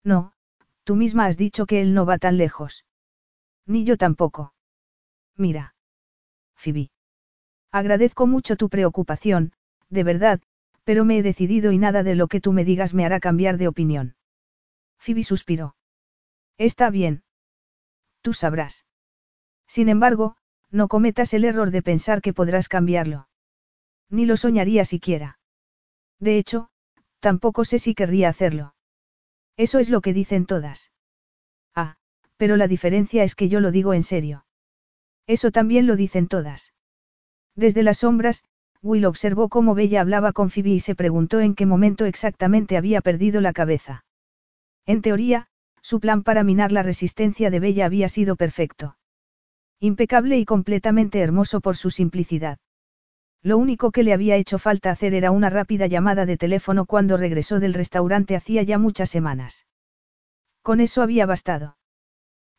No, 0.04 0.34
tú 0.84 0.96
misma 0.96 1.26
has 1.26 1.38
dicho 1.38 1.66
que 1.66 1.82
él 1.82 1.94
no 1.94 2.06
va 2.06 2.18
tan 2.18 2.38
lejos. 2.38 2.84
Ni 3.70 3.84
yo 3.86 3.98
tampoco. 3.98 4.52
Mira. 5.38 5.76
Phoebe. 6.56 6.90
Agradezco 7.72 8.26
mucho 8.26 8.56
tu 8.56 8.68
preocupación, 8.68 9.54
de 9.90 10.04
verdad, 10.04 10.42
pero 10.84 11.06
me 11.06 11.20
he 11.20 11.22
decidido 11.22 11.72
y 11.72 11.78
nada 11.78 12.02
de 12.02 12.16
lo 12.16 12.28
que 12.28 12.42
tú 12.42 12.52
me 12.52 12.66
digas 12.66 12.96
me 12.96 13.06
hará 13.06 13.20
cambiar 13.20 13.60
de 13.60 13.68
opinión. 13.68 14.16
Phoebe 14.98 15.24
suspiró. 15.24 15.76
Está 16.58 16.90
bien. 16.90 17.22
Tú 18.24 18.34
sabrás. 18.34 18.88
Sin 19.68 19.88
embargo, 19.88 20.36
no 20.72 20.88
cometas 20.88 21.36
el 21.36 21.46
error 21.46 21.70
de 21.70 21.84
pensar 21.84 22.24
que 22.24 22.34
podrás 22.34 22.70
cambiarlo. 22.70 23.30
Ni 24.10 24.26
lo 24.26 24.36
soñaría 24.36 24.84
siquiera. 24.84 25.38
De 26.20 26.40
hecho, 26.40 26.72
tampoco 27.20 27.66
sé 27.66 27.78
si 27.78 27.94
querría 27.94 28.30
hacerlo. 28.30 28.74
Eso 29.58 29.78
es 29.78 29.92
lo 29.92 30.02
que 30.02 30.14
dicen 30.14 30.48
todas. 30.48 30.92
Pero 32.40 32.56
la 32.56 32.70
diferencia 32.70 33.26
es 33.26 33.36
que 33.36 33.50
yo 33.50 33.60
lo 33.60 33.70
digo 33.70 33.94
en 33.94 34.02
serio. 34.02 34.46
Eso 35.28 35.52
también 35.52 35.88
lo 35.88 35.98
dicen 35.98 36.30
todas. 36.30 36.74
Desde 37.54 37.84
las 37.84 37.98
sombras, 37.98 38.46
Will 38.82 39.06
observó 39.06 39.50
cómo 39.50 39.76
Bella 39.76 40.00
hablaba 40.00 40.32
con 40.32 40.50
Phoebe 40.50 40.70
y 40.70 40.80
se 40.80 40.96
preguntó 40.96 41.42
en 41.42 41.54
qué 41.54 41.66
momento 41.66 42.06
exactamente 42.06 42.78
había 42.78 43.02
perdido 43.02 43.42
la 43.42 43.52
cabeza. 43.52 44.06
En 44.86 45.02
teoría, 45.02 45.48
su 45.82 46.00
plan 46.00 46.24
para 46.24 46.46
minar 46.46 46.72
la 46.72 46.82
resistencia 46.82 47.50
de 47.50 47.60
Bella 47.60 47.86
había 47.86 48.08
sido 48.08 48.38
perfecto. 48.38 48.96
Impecable 49.82 50.38
y 50.38 50.46
completamente 50.46 51.20
hermoso 51.20 51.60
por 51.60 51.76
su 51.76 51.90
simplicidad. 51.90 52.58
Lo 53.44 53.58
único 53.58 53.92
que 53.92 54.04
le 54.04 54.14
había 54.14 54.38
hecho 54.38 54.60
falta 54.60 54.92
hacer 54.92 55.14
era 55.14 55.32
una 55.32 55.50
rápida 55.50 55.88
llamada 55.88 56.26
de 56.26 56.38
teléfono 56.38 56.86
cuando 56.86 57.18
regresó 57.18 57.60
del 57.60 57.74
restaurante 57.74 58.38
hacía 58.38 58.64
ya 58.64 58.78
muchas 58.78 59.10
semanas. 59.10 59.68
Con 60.62 60.80
eso 60.80 61.02
había 61.02 61.26
bastado. 61.26 61.79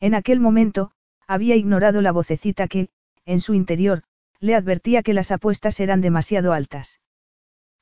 En 0.01 0.15
aquel 0.15 0.41
momento, 0.41 0.93
había 1.27 1.57
ignorado 1.57 2.01
la 2.01 2.13
vocecita 2.13 2.67
que, 2.67 2.89
en 3.27 3.41
su 3.41 3.55
interior, 3.55 4.03
le 4.41 4.55
advertía 4.55 5.03
que 5.03 5.15
las 5.15 5.31
apuestas 5.31 5.79
eran 5.79 6.01
demasiado 6.01 6.53
altas. 6.53 7.01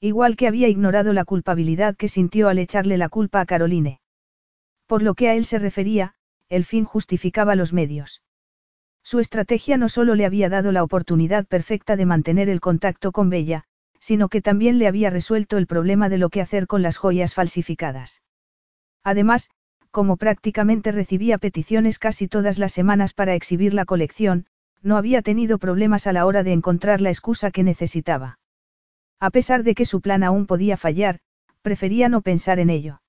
Igual 0.00 0.36
que 0.36 0.48
había 0.48 0.68
ignorado 0.68 1.12
la 1.12 1.24
culpabilidad 1.24 1.97
que 1.97 2.08
sintió 2.08 2.48
al 2.48 2.58
echarle 2.58 2.98
la 2.98 3.08
culpa 3.08 3.40
a 3.40 3.47
Caroline. 3.47 4.00
Por 4.86 5.02
lo 5.02 5.14
que 5.14 5.28
a 5.28 5.34
él 5.34 5.44
se 5.44 5.58
refería, 5.58 6.14
el 6.48 6.64
fin 6.64 6.84
justificaba 6.84 7.55
los 7.55 7.72
medios. 7.72 8.22
Su 9.02 9.20
estrategia 9.20 9.76
no 9.76 9.88
solo 9.88 10.14
le 10.14 10.26
había 10.26 10.48
dado 10.48 10.72
la 10.72 10.82
oportunidad 10.82 11.47
perfecta 11.47 11.97
de 11.97 12.06
mantener 12.06 12.48
el 12.48 12.60
contacto 12.60 13.12
con 13.12 13.30
Bella, 13.30 13.64
sino 14.00 14.28
que 14.28 14.42
también 14.42 14.78
le 14.78 14.86
había 14.86 15.10
resuelto 15.10 15.56
el 15.56 15.66
problema 15.66 16.08
de 16.08 16.18
lo 16.18 16.30
que 16.30 16.40
hacer 16.40 16.66
con 16.66 16.82
las 16.82 16.97
joyas 16.97 17.34
falsificadas. 17.34 18.22
Además, 19.02 19.50
como 19.91 20.17
prácticamente 20.17 20.92
recibía 20.92 21.39
peticiones 21.39 21.99
casi 21.99 22.28
todas 22.28 22.58
las 22.58 22.73
semanas 22.73 23.15
para 23.15 23.34
exhibir 23.34 23.75
la 23.75 23.84
colección, 23.84 24.47
no 24.83 24.97
había 24.97 25.23
tenido 25.23 25.58
problemas 25.58 26.07
a 26.07 26.12
la 26.12 26.26
hora 26.26 26.42
de 26.42 26.52
encontrar 26.52 27.00
la 27.00 27.10
excusa 27.10 27.50
que 27.50 27.62
necesitaba. 27.62 28.39
A 29.20 29.31
pesar 29.31 29.65
de 29.65 29.75
que 29.75 29.86
su 29.86 30.00
plan 30.00 30.23
aún 30.23 30.47
podía 30.47 30.76
fallar, 30.76 31.20
prefería 31.62 32.08
no 32.08 32.23
pensar 32.23 32.58
en 32.58 32.70
ello. 32.70 33.02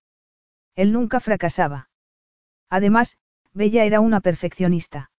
Él 0.75 0.91
nunca 0.91 1.19
fracasaba. 1.19 1.89
Además, 2.69 3.17
Bella 3.53 3.83
era 3.85 3.99
una 3.99 4.21
perfeccionista. 4.21 5.11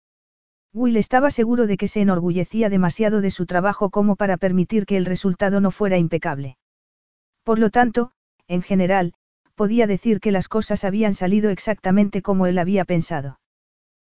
Will 0.72 0.96
estaba 0.96 1.30
seguro 1.30 1.66
de 1.66 1.76
que 1.76 1.88
se 1.88 2.00
enorgullecía 2.00 2.68
demasiado 2.68 3.20
de 3.20 3.30
su 3.30 3.46
trabajo 3.46 3.90
como 3.90 4.16
para 4.16 4.36
permitir 4.36 4.86
que 4.86 4.96
el 4.96 5.04
resultado 5.04 5.60
no 5.60 5.70
fuera 5.70 5.98
impecable. 5.98 6.58
Por 7.42 7.58
lo 7.58 7.70
tanto, 7.70 8.12
en 8.46 8.62
general, 8.62 9.14
podía 9.60 9.86
decir 9.86 10.20
que 10.20 10.32
las 10.32 10.48
cosas 10.48 10.84
habían 10.84 11.12
salido 11.12 11.50
exactamente 11.50 12.22
como 12.22 12.46
él 12.46 12.58
había 12.58 12.86
pensado. 12.86 13.40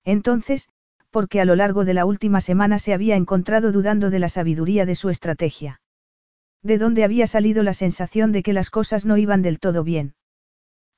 Entonces, 0.04 0.68
porque 1.10 1.40
a 1.40 1.44
lo 1.44 1.56
largo 1.56 1.84
de 1.84 1.94
la 1.94 2.04
última 2.04 2.40
semana 2.40 2.78
se 2.78 2.94
había 2.94 3.16
encontrado 3.16 3.72
dudando 3.72 4.08
de 4.10 4.20
la 4.20 4.28
sabiduría 4.28 4.86
de 4.86 4.94
su 4.94 5.10
estrategia. 5.10 5.80
De 6.62 6.78
dónde 6.78 7.02
había 7.02 7.26
salido 7.26 7.64
la 7.64 7.74
sensación 7.74 8.30
de 8.30 8.44
que 8.44 8.52
las 8.52 8.70
cosas 8.70 9.04
no 9.04 9.16
iban 9.16 9.42
del 9.42 9.58
todo 9.58 9.82
bien. 9.82 10.14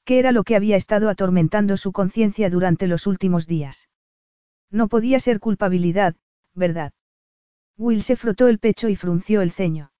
¿Qué 0.05 0.19
era 0.19 0.31
lo 0.31 0.45
que 0.45 0.57
había 0.57 0.77
estado 0.77 1.09
atormentando 1.09 1.79
su 1.79 1.93
conciencia 1.93 2.51
durante 2.51 2.87
los 2.87 3.07
últimos 3.07 3.47
días? 3.47 3.89
No 4.71 4.89
podía 4.89 5.21
ser 5.21 5.41
culpabilidad, 5.41 6.17
¿verdad? 6.53 6.93
Will 7.79 8.03
se 8.03 8.17
frotó 8.17 8.49
el 8.49 8.59
pecho 8.59 8.91
y 8.91 8.97
frunció 8.97 9.41
el 9.41 9.53
ceño. 9.53 9.91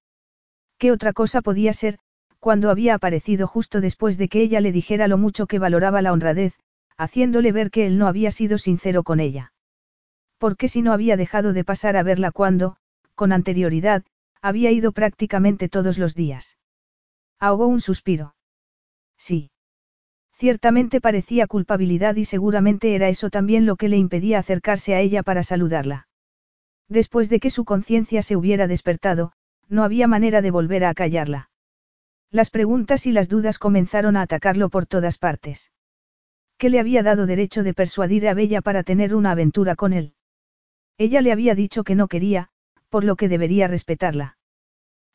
¿Qué 0.77 0.93
otra 0.93 1.15
cosa 1.15 1.41
podía 1.41 1.73
ser, 1.73 1.99
cuando 2.45 2.69
había 2.69 2.93
aparecido 2.93 3.47
justo 3.47 3.81
después 3.81 4.19
de 4.19 4.29
que 4.29 4.43
ella 4.43 4.61
le 4.61 4.71
dijera 4.71 5.09
lo 5.09 5.17
mucho 5.17 5.47
que 5.47 5.59
valoraba 5.59 6.03
la 6.03 6.13
honradez, 6.13 6.53
haciéndole 6.99 7.53
ver 7.53 7.71
que 7.71 7.87
él 7.87 7.97
no 7.97 8.07
había 8.07 8.31
sido 8.31 8.59
sincero 8.59 9.03
con 9.03 9.19
ella? 9.19 9.55
¿Por 10.37 10.59
qué 10.59 10.69
si 10.69 10.83
no 10.83 10.93
había 10.93 11.17
dejado 11.17 11.55
de 11.55 11.65
pasar 11.65 11.97
a 11.97 12.03
verla 12.03 12.33
cuando, 12.33 12.77
con 13.15 13.33
anterioridad, 13.33 14.05
había 14.43 14.71
ido 14.73 14.93
prácticamente 14.93 15.71
todos 15.71 15.97
los 15.97 16.15
días? 16.15 16.59
Ahogó 17.41 17.67
un 17.67 17.81
suspiro. 17.81 18.35
Sí. 19.17 19.51
Ciertamente 20.35 21.01
parecía 21.01 21.47
culpabilidad 21.47 22.15
y 22.17 22.27
seguramente 22.27 22.95
era 22.95 23.09
eso 23.09 23.31
también 23.31 23.65
lo 23.65 23.77
que 23.77 23.89
le 23.89 23.97
impedía 23.97 24.39
acercarse 24.39 24.95
a 24.95 25.01
ella 25.01 25.23
para 25.23 25.45
saludarla. 25.45 26.09
Después 26.91 27.31
de 27.31 27.41
que 27.41 27.49
su 27.49 27.65
conciencia 27.65 28.21
se 28.21 28.37
hubiera 28.37 28.67
despertado, 28.67 29.33
no 29.71 29.83
había 29.83 30.07
manera 30.07 30.43
de 30.43 30.51
volver 30.51 30.85
a 30.85 30.91
acallarla. 30.91 31.49
Las 32.35 32.51
preguntas 32.51 33.07
y 33.07 33.13
las 33.13 33.29
dudas 33.29 33.61
comenzaron 33.61 34.17
a 34.17 34.23
atacarlo 34.23 34.69
por 34.69 34.87
todas 34.87 35.19
partes. 35.19 35.71
¿Qué 36.59 36.69
le 36.69 36.81
había 36.81 37.05
dado 37.05 37.27
derecho 37.27 37.63
de 37.63 37.75
persuadir 37.75 38.27
a 38.27 38.35
Bella 38.35 38.61
para 38.61 38.83
tener 38.83 39.15
una 39.15 39.31
aventura 39.31 39.77
con 39.77 39.93
él? 39.93 40.15
Ella 40.99 41.21
le 41.21 41.31
había 41.31 41.55
dicho 41.55 41.85
que 41.85 41.95
no 41.95 42.09
quería, 42.09 42.49
por 42.89 43.05
lo 43.05 43.15
que 43.15 43.29
debería 43.29 43.69
respetarla. 43.69 44.37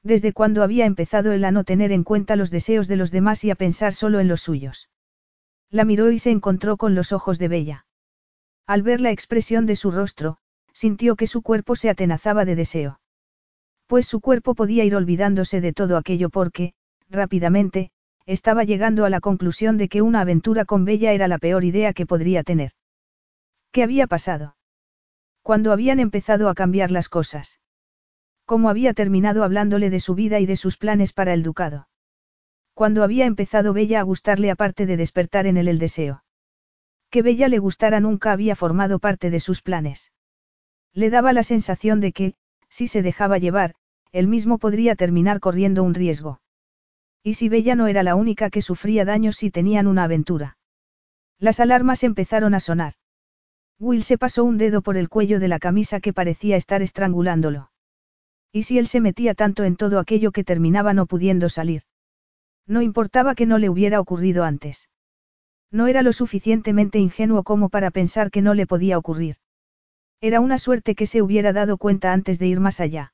Desde 0.02 0.32
cuando 0.32 0.64
había 0.64 0.86
empezado 0.86 1.34
él 1.34 1.44
a 1.44 1.52
no 1.52 1.66
tener 1.66 1.92
en 1.92 2.06
cuenta 2.06 2.38
los 2.38 2.52
deseos 2.52 2.88
de 2.88 2.96
los 2.96 3.12
demás 3.12 3.44
y 3.44 3.52
a 3.52 3.56
pensar 3.56 3.94
solo 3.94 4.22
en 4.22 4.30
los 4.30 4.40
suyos. 4.40 4.90
La 5.70 5.84
miró 5.84 6.12
y 6.12 6.20
se 6.20 6.32
encontró 6.32 6.78
con 6.78 6.96
los 6.96 7.12
ojos 7.12 7.38
de 7.38 7.50
Bella. 7.50 7.86
Al 8.66 8.82
ver 8.82 9.02
la 9.02 9.12
expresión 9.12 9.66
de 9.66 9.76
su 9.76 9.92
rostro, 9.92 10.38
sintió 10.72 11.18
que 11.18 11.28
su 11.28 11.42
cuerpo 11.42 11.76
se 11.76 11.90
atenazaba 11.90 12.46
de 12.46 12.56
deseo. 12.56 13.02
Pues 13.88 14.08
su 14.08 14.22
cuerpo 14.22 14.56
podía 14.56 14.86
ir 14.86 14.96
olvidándose 14.96 15.60
de 15.60 15.74
todo 15.74 15.98
aquello 15.98 16.30
porque, 16.30 16.76
rápidamente, 17.10 17.92
estaba 18.26 18.64
llegando 18.64 19.06
a 19.06 19.10
la 19.10 19.20
conclusión 19.20 19.78
de 19.78 19.90
que 19.90 20.02
una 20.02 20.22
aventura 20.22 20.66
con 20.66 20.86
Bella 20.86 21.14
era 21.14 21.28
la 21.28 21.40
peor 21.40 21.64
idea 21.64 21.94
que 21.94 22.06
podría 22.06 22.44
tener. 22.44 22.72
¿Qué 23.72 23.84
había 23.84 24.08
pasado? 24.08 24.56
Cuando 25.42 25.72
habían 25.72 26.00
empezado 26.00 26.50
a 26.50 26.54
cambiar 26.54 26.92
las 26.92 27.10
cosas. 27.10 27.60
¿Cómo 28.46 28.70
había 28.70 28.94
terminado 28.94 29.44
hablándole 29.44 29.90
de 29.90 30.00
su 30.00 30.16
vida 30.16 30.40
y 30.40 30.46
de 30.46 30.56
sus 30.56 30.78
planes 30.78 31.14
para 31.14 31.34
el 31.34 31.44
ducado? 31.44 31.88
Cuando 32.74 33.04
había 33.04 33.26
empezado 33.26 33.74
Bella 33.74 34.00
a 34.00 34.04
gustarle 34.04 34.52
aparte 34.52 34.86
de 34.86 34.98
despertar 34.98 35.48
en 35.48 35.58
él 35.58 35.68
el 35.68 35.80
deseo. 35.80 36.24
Que 37.10 37.22
Bella 37.22 37.48
le 37.48 37.60
gustara 37.60 38.00
nunca 38.00 38.32
había 38.32 38.56
formado 38.56 39.00
parte 39.00 39.30
de 39.32 39.40
sus 39.40 39.62
planes. 39.62 40.12
Le 40.94 41.10
daba 41.10 41.34
la 41.34 41.44
sensación 41.44 42.00
de 42.00 42.12
que, 42.12 42.36
si 42.70 42.88
se 42.88 43.02
dejaba 43.02 43.38
llevar, 43.38 43.74
él 44.12 44.28
mismo 44.28 44.60
podría 44.60 44.96
terminar 44.96 45.40
corriendo 45.40 45.84
un 45.84 45.94
riesgo. 45.94 46.40
Y 47.24 47.34
si 47.34 47.50
Bella 47.50 47.76
no 47.76 47.88
era 47.88 48.04
la 48.04 48.16
única 48.16 48.50
que 48.50 48.62
sufría 48.62 49.06
daños 49.06 49.36
si 49.36 49.52
tenían 49.52 49.88
una 49.88 50.04
aventura. 50.06 50.58
Las 51.38 51.60
alarmas 51.60 52.04
empezaron 52.04 52.54
a 52.54 52.60
sonar. 52.60 52.94
Will 53.80 54.04
se 54.04 54.18
pasó 54.18 54.44
un 54.44 54.58
dedo 54.58 54.82
por 54.82 54.98
el 54.98 55.08
cuello 55.08 55.40
de 55.40 55.48
la 55.48 55.60
camisa 55.60 56.00
que 56.00 56.14
parecía 56.14 56.58
estar 56.58 56.82
estrangulándolo. 56.82 57.72
¿Y 58.52 58.64
si 58.64 58.78
él 58.78 58.88
se 58.88 59.00
metía 59.00 59.36
tanto 59.36 59.64
en 59.64 59.76
todo 59.76 60.00
aquello 60.00 60.32
que 60.32 60.44
terminaba 60.44 60.94
no 60.94 61.06
pudiendo 61.06 61.50
salir? 61.50 61.84
No 62.68 62.82
importaba 62.82 63.36
que 63.36 63.46
no 63.46 63.58
le 63.58 63.70
hubiera 63.70 64.00
ocurrido 64.00 64.44
antes. 64.44 64.90
No 65.72 65.88
era 65.88 66.02
lo 66.02 66.14
suficientemente 66.14 67.00
ingenuo 67.00 67.44
como 67.44 67.70
para 67.70 67.92
pensar 67.92 68.32
que 68.32 68.42
no 68.42 68.54
le 68.54 68.68
podía 68.68 68.98
ocurrir. 68.98 69.38
Era 70.20 70.42
una 70.42 70.58
suerte 70.58 70.96
que 70.96 71.06
se 71.06 71.22
hubiera 71.22 71.54
dado 71.54 71.78
cuenta 71.78 72.12
antes 72.12 72.40
de 72.40 72.48
ir 72.48 72.60
más 72.60 72.80
allá. 72.80 73.14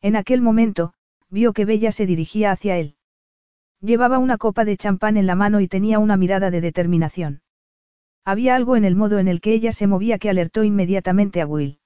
En 0.00 0.16
aquel 0.16 0.40
momento, 0.40 0.94
vio 1.28 1.52
que 1.52 1.64
Bella 1.64 1.92
se 1.92 2.06
dirigía 2.06 2.50
hacia 2.50 2.76
él. 2.76 2.95
Llevaba 3.80 4.18
una 4.18 4.38
copa 4.38 4.64
de 4.64 4.76
champán 4.76 5.16
en 5.16 5.26
la 5.26 5.34
mano 5.34 5.60
y 5.60 5.68
tenía 5.68 5.98
una 5.98 6.16
mirada 6.16 6.50
de 6.50 6.60
determinación. 6.60 7.42
Había 8.24 8.56
algo 8.56 8.76
en 8.76 8.84
el 8.84 8.96
modo 8.96 9.18
en 9.18 9.28
el 9.28 9.40
que 9.40 9.52
ella 9.52 9.72
se 9.72 9.86
movía 9.86 10.18
que 10.18 10.30
alertó 10.30 10.64
inmediatamente 10.64 11.40
a 11.40 11.46
Will. 11.46 11.78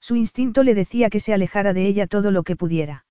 Su 0.00 0.16
instinto 0.16 0.62
le 0.62 0.74
decía 0.74 1.08
que 1.08 1.20
se 1.20 1.32
alejara 1.32 1.72
de 1.72 1.86
ella 1.86 2.06
todo 2.06 2.30
lo 2.30 2.42
que 2.42 2.56
pudiera. 2.56 3.06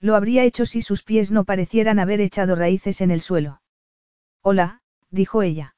Lo 0.00 0.16
habría 0.16 0.44
hecho 0.44 0.66
si 0.66 0.82
sus 0.82 1.02
pies 1.02 1.30
no 1.30 1.44
parecieran 1.44 1.98
haber 1.98 2.20
echado 2.20 2.56
raíces 2.56 3.00
en 3.00 3.10
el 3.10 3.20
suelo. 3.20 3.62
Hola, 4.42 4.80
dijo 5.10 5.42
ella. 5.42 5.76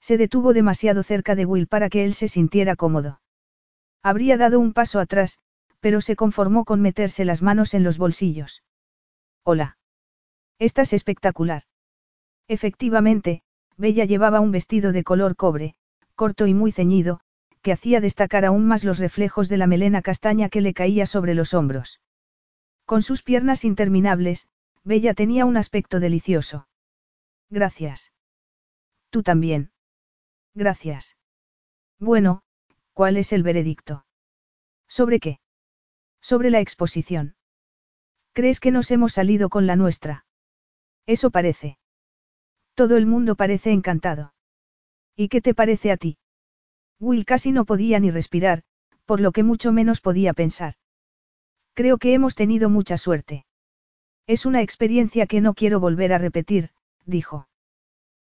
Se 0.00 0.16
detuvo 0.16 0.52
demasiado 0.52 1.02
cerca 1.02 1.36
de 1.36 1.44
Will 1.44 1.68
para 1.68 1.88
que 1.88 2.04
él 2.04 2.14
se 2.14 2.26
sintiera 2.26 2.74
cómodo. 2.74 3.20
Habría 4.02 4.36
dado 4.36 4.58
un 4.58 4.72
paso 4.72 4.98
atrás, 4.98 5.38
pero 5.78 6.00
se 6.00 6.16
conformó 6.16 6.64
con 6.64 6.80
meterse 6.80 7.24
las 7.24 7.42
manos 7.42 7.74
en 7.74 7.84
los 7.84 7.98
bolsillos. 7.98 8.64
Hola. 9.44 9.78
Estás 10.62 10.92
espectacular. 10.92 11.64
Efectivamente, 12.46 13.42
Bella 13.76 14.04
llevaba 14.04 14.38
un 14.38 14.52
vestido 14.52 14.92
de 14.92 15.02
color 15.02 15.34
cobre, 15.34 15.74
corto 16.14 16.46
y 16.46 16.54
muy 16.54 16.70
ceñido, 16.70 17.18
que 17.62 17.72
hacía 17.72 18.00
destacar 18.00 18.44
aún 18.44 18.64
más 18.68 18.84
los 18.84 19.00
reflejos 19.00 19.48
de 19.48 19.56
la 19.56 19.66
melena 19.66 20.02
castaña 20.02 20.48
que 20.48 20.60
le 20.60 20.72
caía 20.72 21.04
sobre 21.04 21.34
los 21.34 21.52
hombros. 21.52 22.00
Con 22.84 23.02
sus 23.02 23.24
piernas 23.24 23.64
interminables, 23.64 24.46
Bella 24.84 25.14
tenía 25.14 25.46
un 25.46 25.56
aspecto 25.56 25.98
delicioso. 25.98 26.68
Gracias. 27.50 28.12
Tú 29.10 29.24
también. 29.24 29.72
Gracias. 30.54 31.16
Bueno, 31.98 32.44
¿cuál 32.92 33.16
es 33.16 33.32
el 33.32 33.42
veredicto? 33.42 34.06
¿Sobre 34.86 35.18
qué? 35.18 35.40
Sobre 36.20 36.50
la 36.50 36.60
exposición. 36.60 37.34
¿Crees 38.32 38.60
que 38.60 38.70
nos 38.70 38.92
hemos 38.92 39.12
salido 39.14 39.48
con 39.48 39.66
la 39.66 39.74
nuestra? 39.74 40.21
Eso 41.06 41.30
parece. 41.30 41.78
Todo 42.74 42.96
el 42.96 43.06
mundo 43.06 43.34
parece 43.34 43.72
encantado. 43.72 44.34
¿Y 45.16 45.28
qué 45.28 45.40
te 45.40 45.54
parece 45.54 45.92
a 45.92 45.96
ti? 45.96 46.18
Will 46.98 47.24
casi 47.24 47.52
no 47.52 47.64
podía 47.64 47.98
ni 48.00 48.10
respirar, 48.10 48.62
por 49.04 49.20
lo 49.20 49.32
que 49.32 49.42
mucho 49.42 49.72
menos 49.72 50.00
podía 50.00 50.32
pensar. 50.32 50.74
Creo 51.74 51.98
que 51.98 52.14
hemos 52.14 52.34
tenido 52.34 52.70
mucha 52.70 52.96
suerte. 52.96 53.44
Es 54.26 54.46
una 54.46 54.62
experiencia 54.62 55.26
que 55.26 55.40
no 55.40 55.54
quiero 55.54 55.80
volver 55.80 56.12
a 56.12 56.18
repetir, 56.18 56.70
dijo. 57.04 57.48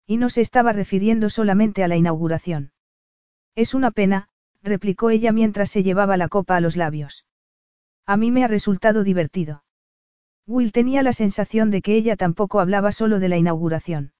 Y 0.06 0.16
no 0.16 0.30
se 0.30 0.40
estaba 0.40 0.72
refiriendo 0.72 1.28
solamente 1.28 1.82
a 1.82 1.88
la 1.88 1.96
inauguración. 1.96 2.72
Es 3.54 3.74
una 3.74 3.90
pena, 3.90 4.28
replicó 4.62 5.10
ella 5.10 5.32
mientras 5.32 5.70
se 5.70 5.82
llevaba 5.82 6.16
la 6.16 6.28
copa 6.28 6.56
a 6.56 6.60
los 6.60 6.76
labios. 6.76 7.26
A 8.06 8.16
mí 8.16 8.30
me 8.30 8.44
ha 8.44 8.48
resultado 8.48 9.02
divertido. 9.02 9.64
Will 10.48 10.72
tenía 10.72 11.02
la 11.02 11.12
sensación 11.12 11.70
de 11.70 11.82
que 11.82 11.94
ella 11.94 12.16
tampoco 12.16 12.58
hablaba 12.58 12.90
solo 12.90 13.20
de 13.20 13.28
la 13.28 13.36
inauguración. 13.36 14.12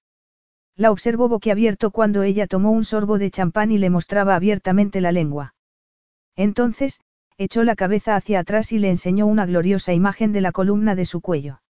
La 0.77 0.93
observó 0.93 1.27
boquiabierto 1.27 1.91
cuando 1.91 2.23
ella 2.23 2.47
tomó 2.47 2.71
un 2.71 2.85
sorbo 2.85 3.19
de 3.19 3.31
champán 3.31 3.73
y 3.73 3.79
le 3.79 3.89
mostraba 3.89 4.37
abiertamente 4.37 5.01
la 5.01 5.11
lengua. 5.11 5.55
Entonces, 6.37 7.01
echó 7.39 7.65
la 7.65 7.77
cabeza 7.77 8.15
hacia 8.15 8.41
atrás 8.41 8.73
y 8.73 8.79
le 8.79 8.91
enseñó 8.91 9.27
una 9.27 9.47
gloriosa 9.47 9.95
imagen 9.95 10.33
de 10.33 10.43
la 10.43 10.53
columna 10.53 10.95
de 10.95 11.07
su 11.07 11.23
cuello. 11.23 11.63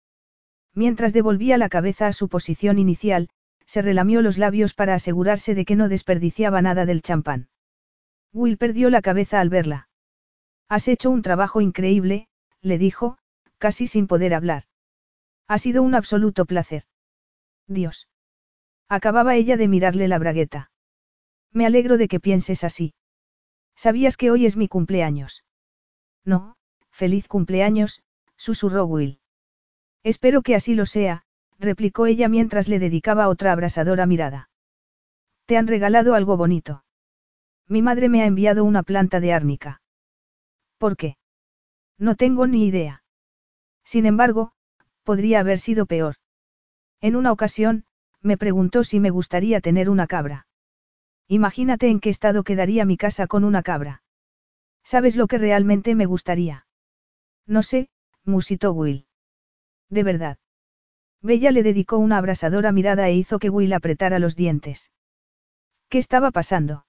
Mientras 0.73 1.13
devolvía 1.13 1.59
la 1.59 1.69
cabeza 1.69 2.07
a 2.07 2.13
su 2.13 2.27
posición 2.27 2.79
inicial, 2.79 3.29
se 3.67 3.83
relamió 3.83 4.23
los 4.23 4.39
labios 4.39 4.73
para 4.73 4.95
asegurarse 4.95 5.53
de 5.53 5.65
que 5.65 5.75
no 5.75 5.87
desperdiciaba 5.87 6.63
nada 6.63 6.87
del 6.87 7.03
champán. 7.03 7.49
Will 8.33 8.57
perdió 8.57 8.89
la 8.89 9.03
cabeza 9.03 9.39
al 9.39 9.49
verla. 9.49 9.87
Has 10.67 10.87
hecho 10.87 11.11
un 11.11 11.21
trabajo 11.21 11.61
increíble, 11.61 12.27
le 12.61 12.79
dijo, 12.79 13.19
casi 13.57 13.87
sin 13.87 14.07
poder 14.07 14.33
hablar. 14.33 14.63
Ha 15.47 15.57
sido 15.57 15.83
un 15.83 15.95
absoluto 15.95 16.45
placer. 16.45 16.83
Dios. 17.67 18.07
Acababa 18.89 19.35
ella 19.35 19.57
de 19.57 19.67
mirarle 19.67 20.07
la 20.07 20.19
bragueta. 20.19 20.71
Me 21.51 21.65
alegro 21.65 21.97
de 21.97 22.07
que 22.07 22.19
pienses 22.19 22.63
así. 22.63 22.93
¿Sabías 23.75 24.17
que 24.17 24.31
hoy 24.31 24.45
es 24.45 24.57
mi 24.57 24.67
cumpleaños? 24.67 25.43
No, 26.25 26.57
feliz 26.91 27.27
cumpleaños, 27.27 28.01
susurró 28.35 28.85
Will. 28.85 29.19
Espero 30.03 30.41
que 30.41 30.55
así 30.55 30.75
lo 30.75 30.85
sea, 30.85 31.23
replicó 31.59 32.05
ella 32.05 32.29
mientras 32.29 32.67
le 32.67 32.79
dedicaba 32.79 33.27
otra 33.27 33.51
abrasadora 33.51 34.05
mirada. 34.05 34.49
Te 35.45 35.57
han 35.57 35.67
regalado 35.67 36.13
algo 36.13 36.37
bonito. 36.37 36.83
Mi 37.67 37.81
madre 37.81 38.09
me 38.09 38.21
ha 38.21 38.25
enviado 38.25 38.63
una 38.63 38.83
planta 38.83 39.19
de 39.19 39.33
árnica. 39.33 39.81
¿Por 40.77 40.95
qué? 40.95 41.17
No 41.97 42.15
tengo 42.15 42.47
ni 42.47 42.65
idea. 42.65 43.03
Sin 43.87 44.05
embargo, 44.05 44.51
podría 45.03 45.39
haber 45.39 45.59
sido 45.59 45.85
peor. 45.85 46.15
En 46.99 47.15
una 47.15 47.31
ocasión, 47.31 47.85
me 48.21 48.35
preguntó 48.35 48.83
si 48.83 48.99
me 48.99 49.11
gustaría 49.11 49.61
tener 49.61 49.89
una 49.89 50.07
cabra. 50.07 50.45
Imagínate 51.29 51.87
en 51.87 52.01
qué 52.01 52.09
estado 52.09 52.43
quedaría 52.43 52.83
mi 52.83 52.97
casa 52.97 53.27
con 53.27 53.45
una 53.45 53.63
cabra. 53.63 54.03
¿Sabes 54.83 55.15
lo 55.15 55.27
que 55.27 55.37
realmente 55.37 55.95
me 55.95 56.05
gustaría? 56.05 56.67
No 57.45 57.63
sé, 57.63 57.87
musitó 58.25 58.73
Will. 58.73 59.05
De 59.89 60.03
verdad. 60.03 60.37
Bella 61.21 61.51
le 61.51 61.63
dedicó 61.63 61.97
una 61.97 62.17
abrasadora 62.17 62.73
mirada 62.73 63.07
e 63.07 63.13
hizo 63.15 63.39
que 63.39 63.49
Will 63.49 63.71
apretara 63.71 64.19
los 64.19 64.35
dientes. 64.35 64.91
¿Qué 65.87 65.97
estaba 65.97 66.31
pasando? 66.31 66.85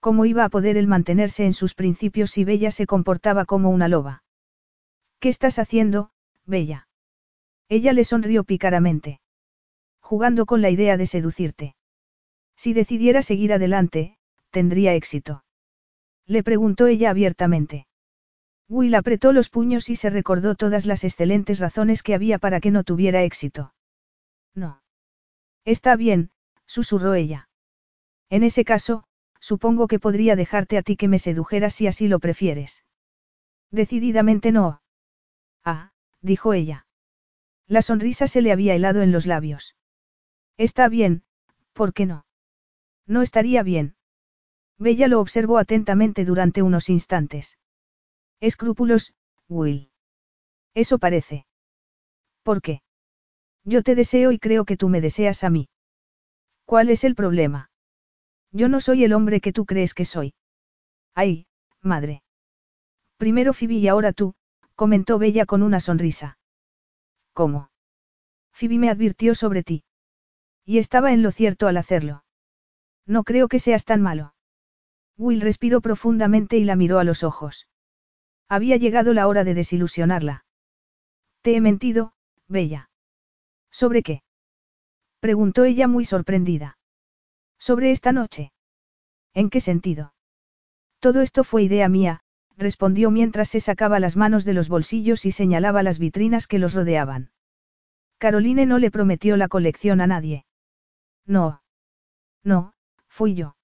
¿Cómo 0.00 0.24
iba 0.24 0.44
a 0.44 0.48
poder 0.48 0.78
él 0.78 0.86
mantenerse 0.86 1.44
en 1.44 1.52
sus 1.52 1.74
principios 1.74 2.30
si 2.30 2.44
Bella 2.44 2.70
se 2.70 2.86
comportaba 2.86 3.44
como 3.44 3.68
una 3.68 3.88
loba? 3.88 4.22
¿Qué 5.26 5.30
estás 5.30 5.58
haciendo, 5.58 6.12
Bella? 6.44 6.86
Ella 7.68 7.92
le 7.92 8.04
sonrió 8.04 8.44
pícaramente. 8.44 9.20
Jugando 9.98 10.46
con 10.46 10.62
la 10.62 10.70
idea 10.70 10.96
de 10.96 11.08
seducirte. 11.08 11.74
Si 12.54 12.74
decidiera 12.74 13.22
seguir 13.22 13.52
adelante, 13.52 14.18
tendría 14.52 14.94
éxito. 14.94 15.42
Le 16.26 16.44
preguntó 16.44 16.86
ella 16.86 17.10
abiertamente. 17.10 17.88
Will 18.68 18.94
apretó 18.94 19.32
los 19.32 19.48
puños 19.48 19.90
y 19.90 19.96
se 19.96 20.10
recordó 20.10 20.54
todas 20.54 20.86
las 20.86 21.02
excelentes 21.02 21.58
razones 21.58 22.04
que 22.04 22.14
había 22.14 22.38
para 22.38 22.60
que 22.60 22.70
no 22.70 22.84
tuviera 22.84 23.24
éxito. 23.24 23.74
No. 24.54 24.80
Está 25.64 25.96
bien, 25.96 26.30
susurró 26.66 27.14
ella. 27.14 27.48
En 28.30 28.44
ese 28.44 28.64
caso, 28.64 29.02
supongo 29.40 29.88
que 29.88 29.98
podría 29.98 30.36
dejarte 30.36 30.78
a 30.78 30.82
ti 30.82 30.94
que 30.94 31.08
me 31.08 31.18
sedujeras 31.18 31.74
si 31.74 31.88
así 31.88 32.06
lo 32.06 32.20
prefieres. 32.20 32.84
Decididamente 33.72 34.52
no. 34.52 34.82
Ah, 35.66 35.90
dijo 36.22 36.54
ella. 36.54 36.86
La 37.66 37.82
sonrisa 37.82 38.28
se 38.28 38.40
le 38.40 38.52
había 38.52 38.74
helado 38.76 39.02
en 39.02 39.10
los 39.10 39.26
labios. 39.26 39.74
Está 40.56 40.88
bien, 40.88 41.24
¿por 41.72 41.92
qué 41.92 42.06
no? 42.06 42.24
No 43.04 43.22
estaría 43.22 43.64
bien. 43.64 43.96
Bella 44.78 45.08
lo 45.08 45.20
observó 45.20 45.58
atentamente 45.58 46.24
durante 46.24 46.62
unos 46.62 46.88
instantes. 46.88 47.58
Escrúpulos, 48.38 49.14
Will. 49.48 49.90
Eso 50.72 50.98
parece. 50.98 51.46
¿Por 52.44 52.62
qué? 52.62 52.82
Yo 53.64 53.82
te 53.82 53.96
deseo 53.96 54.30
y 54.30 54.38
creo 54.38 54.64
que 54.64 54.76
tú 54.76 54.88
me 54.88 55.00
deseas 55.00 55.42
a 55.42 55.50
mí. 55.50 55.68
¿Cuál 56.64 56.90
es 56.90 57.02
el 57.02 57.16
problema? 57.16 57.72
Yo 58.52 58.68
no 58.68 58.80
soy 58.80 59.02
el 59.02 59.12
hombre 59.12 59.40
que 59.40 59.52
tú 59.52 59.66
crees 59.66 59.94
que 59.94 60.04
soy. 60.04 60.34
Ay, 61.12 61.48
madre. 61.80 62.22
Primero 63.16 63.52
Phoebe 63.52 63.74
y 63.74 63.88
ahora 63.88 64.12
tú, 64.12 64.35
comentó 64.76 65.18
Bella 65.18 65.46
con 65.46 65.62
una 65.62 65.80
sonrisa. 65.80 66.38
¿Cómo? 67.32 67.70
Phoebe 68.52 68.78
me 68.78 68.90
advirtió 68.90 69.34
sobre 69.34 69.62
ti. 69.62 69.84
Y 70.64 70.78
estaba 70.78 71.12
en 71.12 71.22
lo 71.22 71.32
cierto 71.32 71.66
al 71.66 71.76
hacerlo. 71.76 72.24
No 73.06 73.24
creo 73.24 73.48
que 73.48 73.58
seas 73.58 73.84
tan 73.84 74.02
malo. 74.02 74.34
Will 75.16 75.40
respiró 75.40 75.80
profundamente 75.80 76.56
y 76.58 76.64
la 76.64 76.76
miró 76.76 76.98
a 76.98 77.04
los 77.04 77.24
ojos. 77.24 77.68
Había 78.48 78.76
llegado 78.76 79.12
la 79.14 79.26
hora 79.28 79.44
de 79.44 79.54
desilusionarla. 79.54 80.44
Te 81.42 81.56
he 81.56 81.60
mentido, 81.60 82.12
Bella. 82.48 82.90
¿Sobre 83.70 84.02
qué? 84.02 84.22
Preguntó 85.20 85.64
ella 85.64 85.88
muy 85.88 86.04
sorprendida. 86.04 86.78
Sobre 87.58 87.90
esta 87.90 88.12
noche. 88.12 88.52
¿En 89.32 89.50
qué 89.50 89.60
sentido? 89.60 90.14
Todo 90.98 91.22
esto 91.22 91.44
fue 91.44 91.62
idea 91.62 91.88
mía, 91.88 92.22
respondió 92.56 93.10
mientras 93.10 93.48
se 93.48 93.60
sacaba 93.60 94.00
las 94.00 94.16
manos 94.16 94.44
de 94.44 94.54
los 94.54 94.68
bolsillos 94.68 95.24
y 95.24 95.32
señalaba 95.32 95.82
las 95.82 95.98
vitrinas 95.98 96.46
que 96.46 96.58
los 96.58 96.74
rodeaban. 96.74 97.30
Caroline 98.18 98.66
no 98.66 98.78
le 98.78 98.90
prometió 98.90 99.36
la 99.36 99.48
colección 99.48 100.00
a 100.00 100.06
nadie. 100.06 100.46
No. 101.26 101.62
No, 102.42 102.72
fui 103.08 103.34
yo. 103.34 103.56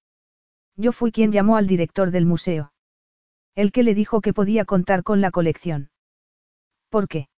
Yo 0.75 0.91
fui 0.91 1.11
quien 1.11 1.31
llamó 1.31 1.57
al 1.57 1.67
director 1.67 2.11
del 2.11 2.25
museo. 2.25 2.73
El 3.55 3.71
que 3.71 3.83
le 3.83 3.93
dijo 3.93 4.21
que 4.21 4.33
podía 4.33 4.65
contar 4.65 5.03
con 5.03 5.21
la 5.21 5.31
colección. 5.31 5.91
¿Por 6.89 7.07
qué? 7.07 7.29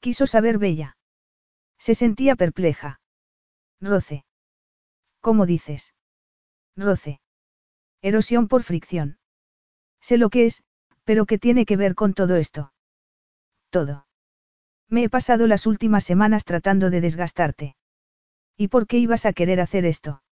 Quiso 0.00 0.26
saber 0.26 0.58
Bella. 0.58 0.96
Se 1.78 1.94
sentía 1.94 2.36
perpleja. 2.36 3.00
Roce. 3.80 4.24
¿Cómo 5.20 5.46
dices? 5.46 5.94
Roce. 6.76 7.20
Erosión 8.02 8.48
por 8.48 8.62
fricción. 8.62 9.18
Sé 10.08 10.16
lo 10.16 10.30
que 10.30 10.46
es, 10.46 10.62
pero 11.04 11.26
¿qué 11.26 11.36
tiene 11.36 11.66
que 11.66 11.76
ver 11.76 11.94
con 11.94 12.14
todo 12.14 12.36
esto? 12.36 12.72
Todo. 13.68 14.06
Me 14.88 15.04
he 15.04 15.10
pasado 15.10 15.46
las 15.46 15.66
últimas 15.66 16.02
semanas 16.02 16.46
tratando 16.46 16.88
de 16.88 17.02
desgastarte. 17.02 17.76
¿Y 18.56 18.68
por 18.68 18.86
qué 18.86 18.96
ibas 18.96 19.26
a 19.26 19.34
querer 19.34 19.60
hacer 19.60 19.84
esto? 19.84 20.22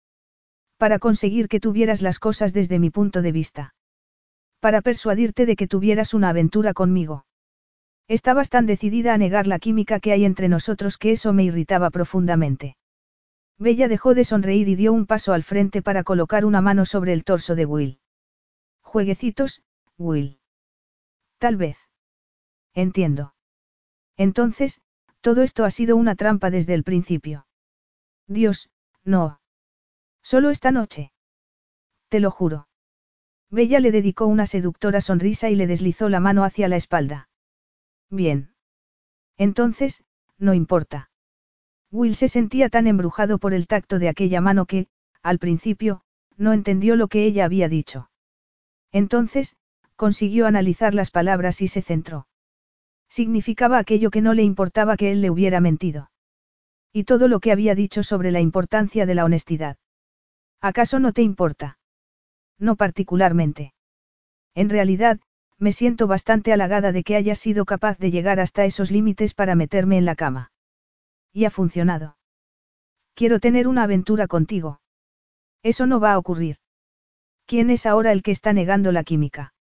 Para 0.79 0.99
conseguir 0.99 1.49
que 1.49 1.61
tuvieras 1.61 2.01
las 2.01 2.19
cosas 2.19 2.55
desde 2.55 2.79
mi 2.79 2.89
punto 2.89 3.21
de 3.21 3.33
vista. 3.33 3.75
Para 4.61 4.81
persuadirte 4.81 5.45
de 5.45 5.57
que 5.57 5.69
tuvieras 5.69 6.15
una 6.15 6.31
aventura 6.31 6.73
conmigo. 6.73 7.27
Estabas 8.09 8.49
tan 8.49 8.65
decidida 8.65 9.13
a 9.13 9.19
negar 9.19 9.47
la 9.47 9.59
química 9.59 10.01
que 10.01 10.13
hay 10.13 10.25
entre 10.25 10.49
nosotros 10.49 10.97
que 10.97 11.13
eso 11.13 11.35
me 11.35 11.45
irritaba 11.45 11.91
profundamente. 11.91 12.79
Bella 13.59 13.89
dejó 13.89 14.15
de 14.15 14.25
sonreír 14.25 14.71
y 14.71 14.75
dio 14.75 14.95
un 14.95 15.05
paso 15.05 15.35
al 15.35 15.43
frente 15.43 15.83
para 15.83 16.03
colocar 16.03 16.47
una 16.47 16.63
mano 16.63 16.87
sobre 16.87 17.13
el 17.13 17.25
torso 17.25 17.55
de 17.55 17.67
Will. 17.67 17.99
Jueguecitos, 18.81 19.61
Will. 19.99 20.41
Tal 21.39 21.57
vez. 21.57 21.79
Entiendo. 22.75 23.35
Entonces, 24.17 24.81
todo 25.21 25.43
esto 25.43 25.65
ha 25.65 25.71
sido 25.71 25.97
una 25.97 26.15
trampa 26.15 26.51
desde 26.51 26.75
el 26.75 26.85
principio. 26.85 27.47
Dios, 28.27 28.71
no. 29.05 29.41
Solo 30.23 30.51
esta 30.51 30.71
noche. 30.71 31.13
Te 32.09 32.21
lo 32.21 32.31
juro. 32.31 32.69
Bella 33.51 33.81
le 33.81 33.93
dedicó 33.93 34.27
una 34.27 34.47
seductora 34.47 35.01
sonrisa 35.01 35.51
y 35.51 35.57
le 35.57 35.67
deslizó 35.67 36.09
la 36.09 36.21
mano 36.21 36.45
hacia 36.45 36.69
la 36.69 36.77
espalda. 36.77 37.29
Bien. 38.11 38.55
Entonces, 39.37 40.05
no 40.39 40.55
importa. 40.55 41.11
Will 41.91 42.17
se 42.17 42.29
sentía 42.29 42.69
tan 42.69 42.87
embrujado 42.87 43.39
por 43.39 43.55
el 43.55 43.67
tacto 43.67 43.99
de 43.99 44.09
aquella 44.09 44.41
mano 44.41 44.67
que, 44.67 44.89
al 45.23 45.39
principio, 45.39 46.03
no 46.37 46.53
entendió 46.53 46.97
lo 46.97 47.09
que 47.09 47.25
ella 47.25 47.45
había 47.45 47.69
dicho. 47.69 48.11
Entonces, 48.93 49.57
consiguió 49.97 50.47
analizar 50.47 50.95
las 50.95 51.11
palabras 51.11 51.61
y 51.63 51.69
se 51.69 51.83
centró. 51.83 52.29
Significaba 53.09 53.79
aquello 53.79 54.11
que 54.11 54.21
no 54.21 54.35
le 54.35 54.43
importaba 54.43 54.97
que 54.97 55.11
él 55.11 55.23
le 55.23 55.31
hubiera 55.31 55.61
mentido. 55.61 56.11
Y 56.93 57.05
todo 57.05 57.29
lo 57.29 57.41
que 57.41 57.53
había 57.53 57.75
dicho 57.75 58.03
sobre 58.03 58.31
la 58.31 58.41
importancia 58.41 59.07
de 59.07 59.15
la 59.15 59.25
honestidad. 59.25 59.77
¿Acaso 60.61 60.99
no 60.99 61.13
te 61.13 61.23
importa? 61.23 61.79
No 62.59 62.77
particularmente. 62.77 63.75
En 64.55 64.71
realidad, 64.71 65.21
me 65.59 65.73
siento 65.73 66.07
bastante 66.07 66.53
halagada 66.53 66.93
de 66.93 67.03
que 67.03 67.17
hayas 67.17 67.39
sido 67.39 67.65
capaz 67.65 67.99
de 67.99 68.11
llegar 68.11 68.41
hasta 68.41 68.65
esos 68.65 68.91
límites 68.91 69.35
para 69.35 69.55
meterme 69.55 69.99
en 69.99 70.05
la 70.05 70.17
cama. 70.17 70.53
Y 71.33 71.45
ha 71.45 71.51
funcionado. 71.51 72.17
Quiero 73.15 73.41
tener 73.41 73.69
una 73.69 73.85
aventura 73.85 74.27
contigo. 74.27 74.81
Eso 75.63 75.87
no 75.87 76.01
va 76.01 76.13
a 76.13 76.19
ocurrir. 76.19 76.57
¿Quién 77.47 77.71
es 77.71 77.87
ahora 77.87 78.13
el 78.13 78.23
que 78.23 78.31
está 78.31 78.53
negando 78.53 78.93
la 78.93 79.05
química? 79.05 79.55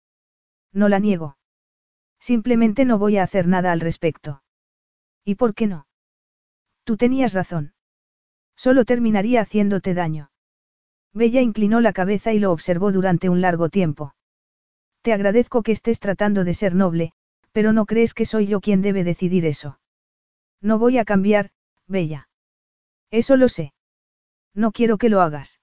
No 0.75 0.89
la 0.89 0.99
niego. 0.99 1.37
Simplemente 2.19 2.83
no 2.83 2.99
voy 2.99 3.17
a 3.17 3.23
hacer 3.23 3.47
nada 3.47 3.71
al 3.71 3.79
respecto. 3.79 4.43
¿Y 5.23 5.35
por 5.35 5.55
qué 5.55 5.67
no? 5.67 5.87
Tú 6.83 6.97
tenías 6.97 7.33
razón. 7.33 7.73
Solo 8.57 8.83
terminaría 8.83 9.41
haciéndote 9.41 9.93
daño. 9.93 10.31
Bella 11.13 11.41
inclinó 11.41 11.79
la 11.79 11.93
cabeza 11.93 12.33
y 12.33 12.39
lo 12.39 12.51
observó 12.51 12.91
durante 12.91 13.29
un 13.29 13.39
largo 13.39 13.69
tiempo. 13.69 14.15
Te 15.01 15.13
agradezco 15.13 15.63
que 15.63 15.71
estés 15.71 16.01
tratando 16.01 16.43
de 16.43 16.53
ser 16.53 16.75
noble, 16.75 17.13
pero 17.53 17.71
no 17.71 17.85
crees 17.85 18.13
que 18.13 18.25
soy 18.25 18.47
yo 18.47 18.59
quien 18.59 18.81
debe 18.81 19.05
decidir 19.05 19.45
eso. 19.45 19.79
No 20.61 20.77
voy 20.77 20.97
a 20.97 21.05
cambiar, 21.05 21.51
Bella. 21.87 22.27
Eso 23.11 23.37
lo 23.37 23.47
sé. 23.47 23.73
No 24.53 24.73
quiero 24.73 24.97
que 24.97 25.07
lo 25.07 25.21
hagas. 25.21 25.61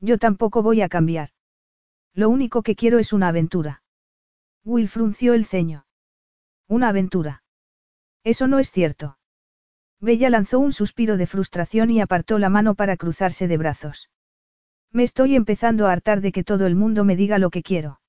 Yo 0.00 0.16
tampoco 0.16 0.62
voy 0.62 0.80
a 0.80 0.88
cambiar. 0.88 1.28
Lo 2.14 2.30
único 2.30 2.62
que 2.62 2.76
quiero 2.76 2.98
es 2.98 3.12
una 3.12 3.28
aventura. 3.28 3.81
Will 4.64 4.88
frunció 4.88 5.34
el 5.34 5.44
ceño. 5.44 5.86
Una 6.68 6.88
aventura. 6.88 7.42
Eso 8.24 8.46
no 8.46 8.58
es 8.58 8.70
cierto. 8.70 9.18
Bella 10.00 10.30
lanzó 10.30 10.58
un 10.58 10.72
suspiro 10.72 11.16
de 11.16 11.26
frustración 11.26 11.90
y 11.90 12.00
apartó 12.00 12.38
la 12.38 12.48
mano 12.48 12.74
para 12.74 12.96
cruzarse 12.96 13.48
de 13.48 13.56
brazos. 13.56 14.10
Me 14.90 15.02
estoy 15.02 15.36
empezando 15.36 15.86
a 15.86 15.92
hartar 15.92 16.20
de 16.20 16.32
que 16.32 16.44
todo 16.44 16.66
el 16.66 16.76
mundo 16.76 17.04
me 17.04 17.16
diga 17.16 17.38
lo 17.38 17.50
que 17.50 17.62
quiero. 17.62 18.00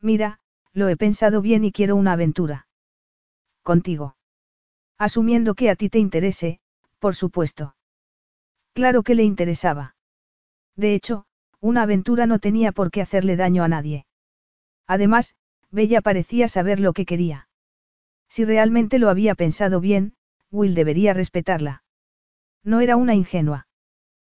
Mira, 0.00 0.40
lo 0.72 0.88
he 0.88 0.96
pensado 0.96 1.40
bien 1.40 1.64
y 1.64 1.72
quiero 1.72 1.96
una 1.96 2.12
aventura. 2.12 2.66
Contigo. 3.62 4.16
Asumiendo 4.98 5.54
que 5.54 5.70
a 5.70 5.76
ti 5.76 5.88
te 5.88 5.98
interese, 5.98 6.60
por 6.98 7.14
supuesto. 7.14 7.76
Claro 8.72 9.02
que 9.02 9.14
le 9.14 9.24
interesaba. 9.24 9.94
De 10.76 10.94
hecho, 10.94 11.26
una 11.60 11.82
aventura 11.82 12.26
no 12.26 12.38
tenía 12.38 12.72
por 12.72 12.90
qué 12.90 13.02
hacerle 13.02 13.36
daño 13.36 13.62
a 13.62 13.68
nadie. 13.68 14.06
Además, 14.86 15.36
Bella 15.70 16.00
parecía 16.00 16.48
saber 16.48 16.80
lo 16.80 16.92
que 16.92 17.06
quería. 17.06 17.48
Si 18.28 18.44
realmente 18.44 18.98
lo 18.98 19.08
había 19.08 19.34
pensado 19.34 19.80
bien, 19.80 20.14
Will 20.50 20.74
debería 20.74 21.14
respetarla. 21.14 21.82
No 22.64 22.80
era 22.80 22.96
una 22.96 23.14
ingenua. 23.14 23.68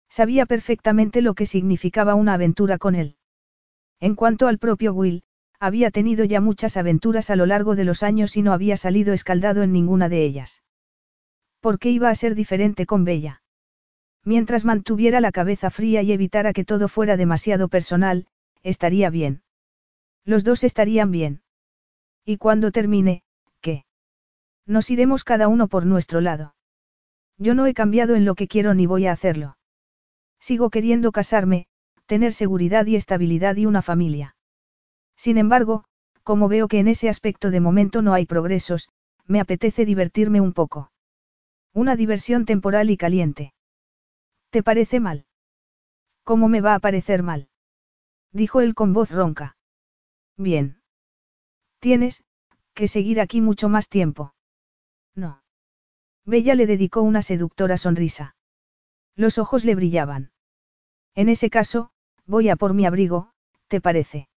Sabía 0.10 0.46
perfectamente 0.46 1.22
lo 1.22 1.34
que 1.34 1.46
significaba 1.46 2.16
una 2.16 2.34
aventura 2.34 2.78
con 2.78 2.96
él. 2.96 3.16
En 4.00 4.16
cuanto 4.16 4.48
al 4.48 4.58
propio 4.58 4.94
Will, 4.94 5.24
había 5.60 5.92
tenido 5.92 6.26
ya 6.26 6.42
muchas 6.42 6.76
aventuras 6.76 7.30
a 7.30 7.36
lo 7.36 7.46
largo 7.46 7.76
de 7.76 7.86
los 7.86 8.04
años 8.04 8.36
y 8.36 8.42
no 8.42 8.52
había 8.52 8.76
salido 8.76 9.14
escaldado 9.14 9.64
en 9.64 9.72
ninguna 9.72 10.10
de 10.10 10.24
ellas. 10.24 10.64
¿Por 11.60 11.80
qué 11.80 11.92
iba 11.92 12.10
a 12.10 12.16
ser 12.16 12.36
diferente 12.36 12.86
con 12.86 13.06
Bella? 13.06 13.44
Mientras 14.26 14.66
mantuviera 14.66 15.22
la 15.22 15.32
cabeza 15.32 15.70
fría 15.70 16.02
y 16.02 16.12
evitara 16.12 16.54
que 16.54 16.66
todo 16.66 16.88
fuera 16.88 17.16
demasiado 17.16 17.70
personal, 17.70 18.28
estaría 18.64 19.10
bien. 19.10 19.44
Los 20.26 20.44
dos 20.44 20.64
estarían 20.64 21.12
bien. 21.12 21.42
Y 22.26 22.38
cuando 22.38 22.72
termine, 22.72 23.24
¿qué? 23.62 23.86
Nos 24.66 24.90
iremos 24.90 25.24
cada 25.24 25.48
uno 25.48 25.68
por 25.68 25.86
nuestro 25.86 26.22
lado. 26.22 26.56
Yo 27.38 27.56
no 27.56 27.66
he 27.66 27.74
cambiado 27.74 28.16
en 28.16 28.26
lo 28.26 28.36
que 28.36 28.48
quiero 28.48 28.74
ni 28.74 28.86
voy 28.86 29.08
a 29.08 29.12
hacerlo. 29.12 29.58
Sigo 30.40 30.70
queriendo 30.70 31.12
casarme, 31.12 31.68
tener 32.06 32.34
seguridad 32.34 32.86
y 32.86 32.96
estabilidad 32.96 33.56
y 33.56 33.66
una 33.66 33.82
familia. 33.82 34.36
Sin 35.16 35.38
embargo, 35.38 35.86
como 36.24 36.48
veo 36.48 36.68
que 36.68 36.80
en 36.80 36.88
ese 36.88 37.10
aspecto 37.10 37.52
de 37.52 37.60
momento 37.60 38.02
no 38.02 38.14
hay 38.14 38.26
progresos, 38.26 38.90
me 39.26 39.40
apetece 39.40 39.86
divertirme 39.86 40.42
un 40.42 40.54
poco. 40.54 40.92
Una 41.74 41.96
diversión 41.96 42.46
temporal 42.46 42.90
y 42.90 42.98
caliente. 42.98 43.54
¿Te 44.50 44.62
parece 44.62 45.00
mal? 45.00 45.26
¿Cómo 46.24 46.48
me 46.48 46.62
va 46.62 46.76
a 46.76 46.80
parecer 46.80 47.24
mal? 47.24 47.50
Dijo 48.32 48.62
él 48.62 48.76
con 48.76 48.94
voz 48.94 49.10
ronca. 49.12 49.56
Bien. 50.38 50.82
Tienes, 51.80 52.24
que 52.74 52.88
seguir 52.88 53.20
aquí 53.20 53.42
mucho 53.42 53.70
más 53.70 53.90
tiempo. 53.90 54.34
No. 55.16 55.44
Bella 56.26 56.56
le 56.56 56.68
dedicó 56.68 57.02
una 57.02 57.22
seductora 57.22 57.78
sonrisa. 57.78 58.36
Los 59.16 59.38
ojos 59.38 59.66
le 59.66 59.76
brillaban. 59.76 60.32
En 61.16 61.30
ese 61.30 61.50
caso, 61.50 61.92
voy 62.26 62.50
a 62.50 62.56
por 62.56 62.74
mi 62.74 62.86
abrigo, 62.86 63.32
¿te 63.68 63.82
parece? 63.82 64.30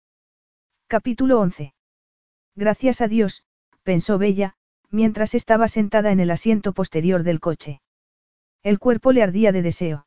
Capítulo 0.88 1.40
11. 1.40 1.74
Gracias 2.56 3.00
a 3.00 3.08
Dios, 3.08 3.44
pensó 3.82 4.18
Bella, 4.18 4.56
mientras 4.90 5.34
estaba 5.34 5.68
sentada 5.68 6.12
en 6.12 6.20
el 6.20 6.30
asiento 6.30 6.72
posterior 6.72 7.22
del 7.22 7.40
coche. 7.40 7.80
El 8.62 8.78
cuerpo 8.78 9.12
le 9.12 9.22
ardía 9.22 9.52
de 9.52 9.62
deseo. 9.62 10.06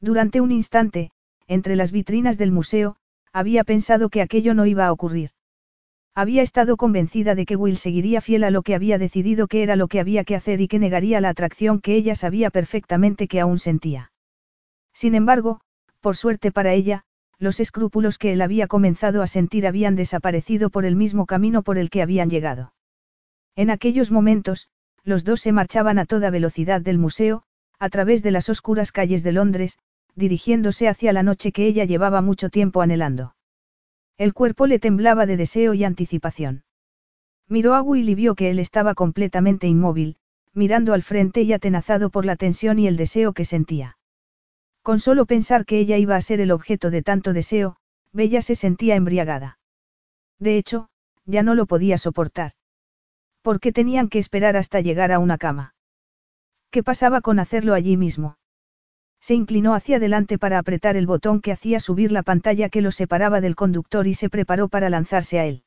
Durante 0.00 0.40
un 0.40 0.52
instante, 0.52 1.10
entre 1.46 1.76
las 1.76 1.92
vitrinas 1.92 2.38
del 2.38 2.52
museo, 2.52 2.96
había 3.36 3.64
pensado 3.64 4.08
que 4.08 4.22
aquello 4.22 4.54
no 4.54 4.64
iba 4.64 4.86
a 4.86 4.92
ocurrir. 4.92 5.32
Había 6.14 6.40
estado 6.40 6.78
convencida 6.78 7.34
de 7.34 7.44
que 7.44 7.54
Will 7.54 7.76
seguiría 7.76 8.22
fiel 8.22 8.44
a 8.44 8.50
lo 8.50 8.62
que 8.62 8.74
había 8.74 8.96
decidido 8.96 9.46
que 9.46 9.62
era 9.62 9.76
lo 9.76 9.88
que 9.88 10.00
había 10.00 10.24
que 10.24 10.34
hacer 10.34 10.62
y 10.62 10.68
que 10.68 10.78
negaría 10.78 11.20
la 11.20 11.28
atracción 11.28 11.80
que 11.80 11.96
ella 11.96 12.14
sabía 12.14 12.48
perfectamente 12.48 13.28
que 13.28 13.38
aún 13.38 13.58
sentía. 13.58 14.10
Sin 14.94 15.14
embargo, 15.14 15.60
por 16.00 16.16
suerte 16.16 16.50
para 16.50 16.72
ella, 16.72 17.04
los 17.38 17.60
escrúpulos 17.60 18.16
que 18.16 18.32
él 18.32 18.40
había 18.40 18.68
comenzado 18.68 19.20
a 19.20 19.26
sentir 19.26 19.66
habían 19.66 19.96
desaparecido 19.96 20.70
por 20.70 20.86
el 20.86 20.96
mismo 20.96 21.26
camino 21.26 21.62
por 21.62 21.76
el 21.76 21.90
que 21.90 22.00
habían 22.00 22.30
llegado. 22.30 22.72
En 23.54 23.68
aquellos 23.68 24.10
momentos, 24.10 24.70
los 25.04 25.24
dos 25.24 25.42
se 25.42 25.52
marchaban 25.52 25.98
a 25.98 26.06
toda 26.06 26.30
velocidad 26.30 26.80
del 26.80 26.96
museo, 26.96 27.42
a 27.78 27.90
través 27.90 28.22
de 28.22 28.30
las 28.30 28.48
oscuras 28.48 28.92
calles 28.92 29.22
de 29.22 29.32
Londres, 29.32 29.76
dirigiéndose 30.16 30.88
hacia 30.88 31.12
la 31.12 31.22
noche 31.22 31.52
que 31.52 31.66
ella 31.66 31.84
llevaba 31.84 32.22
mucho 32.22 32.48
tiempo 32.48 32.80
anhelando. 32.80 33.36
El 34.18 34.32
cuerpo 34.32 34.66
le 34.66 34.78
temblaba 34.78 35.26
de 35.26 35.36
deseo 35.36 35.74
y 35.74 35.84
anticipación. 35.84 36.64
Miró 37.48 37.74
a 37.74 37.82
Will 37.82 38.08
y 38.08 38.14
vio 38.14 38.34
que 38.34 38.50
él 38.50 38.58
estaba 38.58 38.94
completamente 38.94 39.68
inmóvil, 39.68 40.16
mirando 40.54 40.94
al 40.94 41.02
frente 41.02 41.42
y 41.42 41.52
atenazado 41.52 42.10
por 42.10 42.24
la 42.24 42.36
tensión 42.36 42.78
y 42.78 42.88
el 42.88 42.96
deseo 42.96 43.34
que 43.34 43.44
sentía. 43.44 43.98
Con 44.82 45.00
solo 45.00 45.26
pensar 45.26 45.66
que 45.66 45.78
ella 45.78 45.98
iba 45.98 46.16
a 46.16 46.22
ser 46.22 46.40
el 46.40 46.50
objeto 46.50 46.90
de 46.90 47.02
tanto 47.02 47.32
deseo, 47.34 47.76
Bella 48.12 48.40
se 48.40 48.54
sentía 48.54 48.96
embriagada. 48.96 49.58
De 50.38 50.56
hecho, 50.56 50.88
ya 51.26 51.42
no 51.42 51.54
lo 51.54 51.66
podía 51.66 51.98
soportar. 51.98 52.52
¿Por 53.42 53.60
qué 53.60 53.70
tenían 53.70 54.08
que 54.08 54.18
esperar 54.18 54.56
hasta 54.56 54.80
llegar 54.80 55.12
a 55.12 55.18
una 55.18 55.36
cama? 55.38 55.74
¿Qué 56.70 56.82
pasaba 56.82 57.20
con 57.20 57.38
hacerlo 57.38 57.74
allí 57.74 57.96
mismo? 57.96 58.38
Se 59.20 59.34
inclinó 59.34 59.74
hacia 59.74 59.96
adelante 59.96 60.38
para 60.38 60.58
apretar 60.58 60.96
el 60.96 61.06
botón 61.06 61.40
que 61.40 61.52
hacía 61.52 61.80
subir 61.80 62.12
la 62.12 62.22
pantalla 62.22 62.68
que 62.68 62.80
lo 62.80 62.90
separaba 62.90 63.40
del 63.40 63.56
conductor 63.56 64.06
y 64.06 64.14
se 64.14 64.30
preparó 64.30 64.68
para 64.68 64.90
lanzarse 64.90 65.38
a 65.38 65.46
él. 65.46 65.64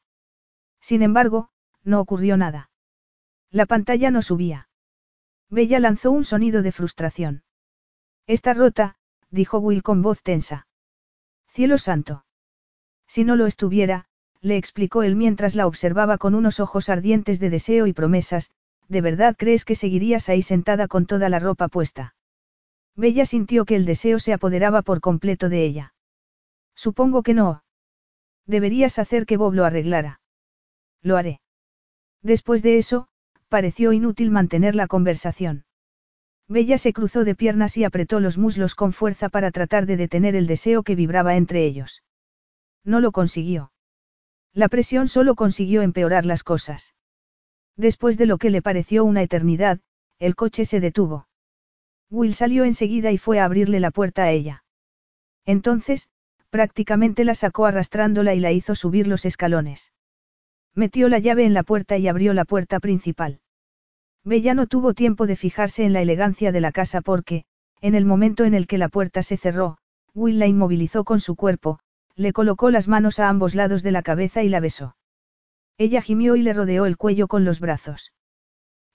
Sin 0.79 1.01
embargo, 1.01 1.49
no 1.83 1.99
ocurrió 1.99 2.37
nada. 2.37 2.69
La 3.51 3.65
pantalla 3.65 4.11
no 4.11 4.21
subía. 4.21 4.69
Bella 5.49 5.79
lanzó 5.79 6.11
un 6.11 6.23
sonido 6.23 6.61
de 6.61 6.71
frustración. 6.71 7.43
Está 8.27 8.53
rota, 8.53 8.95
dijo 9.31 9.57
Will 9.57 9.81
con 9.81 10.01
voz 10.01 10.21
tensa. 10.21 10.67
Cielo 11.47 11.77
santo. 11.77 12.25
Si 13.07 13.23
no 13.23 13.35
lo 13.35 13.47
estuviera, 13.47 14.05
le 14.41 14.55
explicó 14.57 15.03
él 15.03 15.15
mientras 15.15 15.55
la 15.55 15.65
observaba 15.65 16.17
con 16.17 16.35
unos 16.35 16.59
ojos 16.59 16.89
ardientes 16.89 17.39
de 17.39 17.49
deseo 17.49 17.87
y 17.87 17.93
promesas, 17.93 18.51
¿de 18.87 19.01
verdad 19.01 19.35
crees 19.37 19.65
que 19.65 19.75
seguirías 19.75 20.29
ahí 20.29 20.43
sentada 20.43 20.87
con 20.87 21.07
toda 21.07 21.27
la 21.27 21.39
ropa 21.39 21.67
puesta? 21.67 22.15
Bella 22.95 23.25
sintió 23.25 23.65
que 23.65 23.75
el 23.75 23.85
deseo 23.85 24.19
se 24.19 24.33
apoderaba 24.33 24.81
por 24.81 25.01
completo 25.01 25.49
de 25.49 25.63
ella. 25.63 25.93
Supongo 26.75 27.23
que 27.23 27.33
no. 27.33 27.63
Deberías 28.45 28.99
hacer 28.99 29.25
que 29.25 29.37
Bob 29.37 29.53
lo 29.53 29.65
arreglara. 29.65 30.21
Lo 31.01 31.17
haré. 31.17 31.41
Después 32.21 32.63
de 32.63 32.77
eso, 32.77 33.07
pareció 33.47 33.93
inútil 33.93 34.31
mantener 34.31 34.75
la 34.75 34.87
conversación. 34.87 35.65
Bella 36.47 36.79
se 36.79 36.93
cruzó 36.93 37.23
de 37.23 37.35
piernas 37.35 37.77
y 37.77 37.83
apretó 37.83 38.19
los 38.19 38.37
muslos 38.39 38.73
con 38.73 38.91
fuerza 38.91 39.29
para 39.29 39.51
tratar 39.51 39.85
de 39.85 39.97
detener 39.97 40.35
el 40.35 40.47
deseo 40.47 40.83
que 40.83 40.95
vibraba 40.95 41.35
entre 41.35 41.63
ellos. 41.63 42.03
No 42.83 42.99
lo 42.99 43.11
consiguió. 43.11 43.71
La 44.53 44.67
presión 44.67 45.07
solo 45.07 45.35
consiguió 45.35 45.83
empeorar 45.83 46.25
las 46.25 46.43
cosas. 46.43 46.95
Después 47.77 48.17
de 48.17 48.25
lo 48.25 48.39
que 48.39 48.49
le 48.49 48.61
pareció 48.61 49.05
una 49.05 49.21
eternidad, 49.21 49.79
el 50.17 50.35
coche 50.35 50.65
se 50.65 50.79
detuvo. 50.79 51.28
Will 52.09 52.33
salió 52.33 52.63
enseguida 52.63 53.11
y 53.11 53.17
fue 53.17 53.39
a 53.39 53.45
abrirle 53.45 53.79
la 53.79 53.91
puerta 53.91 54.23
a 54.23 54.31
ella. 54.31 54.63
Entonces, 55.45 56.09
prácticamente 56.49 57.23
la 57.23 57.35
sacó 57.35 57.65
arrastrándola 57.65 58.33
y 58.33 58.39
la 58.39 58.51
hizo 58.51 58.75
subir 58.75 59.07
los 59.07 59.25
escalones. 59.25 59.93
Metió 60.73 61.09
la 61.09 61.19
llave 61.19 61.45
en 61.45 61.53
la 61.53 61.63
puerta 61.63 61.97
y 61.97 62.07
abrió 62.07 62.33
la 62.33 62.45
puerta 62.45 62.79
principal. 62.79 63.39
Bella 64.23 64.53
no 64.53 64.67
tuvo 64.67 64.93
tiempo 64.93 65.27
de 65.27 65.35
fijarse 65.35 65.83
en 65.85 65.93
la 65.93 66.01
elegancia 66.01 66.51
de 66.51 66.61
la 66.61 66.71
casa 66.71 67.01
porque, 67.01 67.45
en 67.81 67.95
el 67.95 68.05
momento 68.05 68.43
en 68.43 68.53
el 68.53 68.67
que 68.67 68.77
la 68.77 68.89
puerta 68.89 69.23
se 69.23 69.37
cerró, 69.37 69.77
Will 70.13 70.39
la 70.39 70.47
inmovilizó 70.47 71.03
con 71.03 71.19
su 71.19 71.35
cuerpo, 71.35 71.79
le 72.15 72.33
colocó 72.33 72.69
las 72.69 72.87
manos 72.87 73.19
a 73.19 73.29
ambos 73.29 73.55
lados 73.55 73.83
de 73.83 73.91
la 73.91 74.01
cabeza 74.01 74.43
y 74.43 74.49
la 74.49 74.59
besó. 74.59 74.95
Ella 75.77 76.01
gimió 76.01 76.35
y 76.35 76.41
le 76.41 76.53
rodeó 76.53 76.85
el 76.85 76.97
cuello 76.97 77.27
con 77.27 77.45
los 77.45 77.61
brazos. 77.61 78.11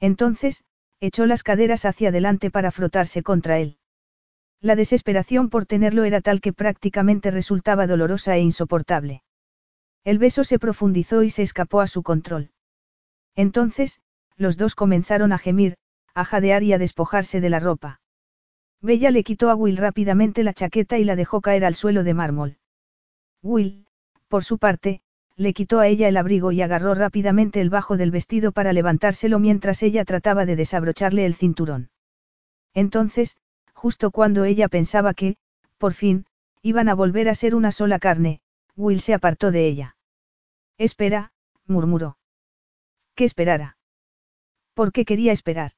Entonces, 0.00 0.64
echó 1.00 1.26
las 1.26 1.42
caderas 1.42 1.84
hacia 1.84 2.08
adelante 2.08 2.50
para 2.50 2.70
frotarse 2.70 3.22
contra 3.22 3.58
él. 3.58 3.78
La 4.60 4.76
desesperación 4.76 5.50
por 5.50 5.66
tenerlo 5.66 6.04
era 6.04 6.20
tal 6.20 6.40
que 6.40 6.52
prácticamente 6.52 7.30
resultaba 7.30 7.86
dolorosa 7.86 8.36
e 8.36 8.40
insoportable. 8.40 9.22
El 10.04 10.18
beso 10.18 10.44
se 10.44 10.58
profundizó 10.58 11.22
y 11.22 11.30
se 11.30 11.42
escapó 11.42 11.80
a 11.80 11.86
su 11.86 12.02
control. 12.02 12.50
Entonces, 13.34 14.00
los 14.36 14.56
dos 14.56 14.74
comenzaron 14.74 15.32
a 15.32 15.38
gemir, 15.38 15.76
a 16.14 16.24
jadear 16.24 16.62
y 16.62 16.72
a 16.72 16.78
despojarse 16.78 17.40
de 17.40 17.50
la 17.50 17.60
ropa. 17.60 18.00
Bella 18.80 19.10
le 19.10 19.24
quitó 19.24 19.50
a 19.50 19.54
Will 19.54 19.76
rápidamente 19.76 20.42
la 20.42 20.54
chaqueta 20.54 20.98
y 20.98 21.04
la 21.04 21.16
dejó 21.16 21.40
caer 21.40 21.64
al 21.64 21.74
suelo 21.74 22.04
de 22.04 22.14
mármol. 22.14 22.58
Will, 23.42 23.86
por 24.28 24.44
su 24.44 24.58
parte, 24.58 25.02
le 25.36 25.52
quitó 25.52 25.80
a 25.80 25.88
ella 25.88 26.08
el 26.08 26.16
abrigo 26.16 26.52
y 26.52 26.62
agarró 26.62 26.94
rápidamente 26.94 27.60
el 27.60 27.70
bajo 27.70 27.96
del 27.96 28.10
vestido 28.10 28.52
para 28.52 28.72
levantárselo 28.72 29.38
mientras 29.38 29.82
ella 29.82 30.04
trataba 30.04 30.46
de 30.46 30.56
desabrocharle 30.56 31.26
el 31.26 31.34
cinturón. 31.34 31.90
Entonces, 32.72 33.36
justo 33.72 34.10
cuando 34.10 34.44
ella 34.44 34.68
pensaba 34.68 35.14
que, 35.14 35.36
por 35.78 35.94
fin, 35.94 36.26
iban 36.62 36.88
a 36.88 36.94
volver 36.94 37.28
a 37.28 37.34
ser 37.34 37.54
una 37.54 37.72
sola 37.72 37.98
carne, 37.98 38.40
Will 38.76 39.00
se 39.00 39.14
apartó 39.14 39.50
de 39.50 39.66
ella. 39.66 39.96
Espera, 40.78 41.32
murmuró. 41.66 42.18
¿Qué 43.14 43.24
esperara? 43.24 43.76
¿Por 44.74 44.92
qué 44.92 45.04
quería 45.04 45.32
esperar? 45.32 45.72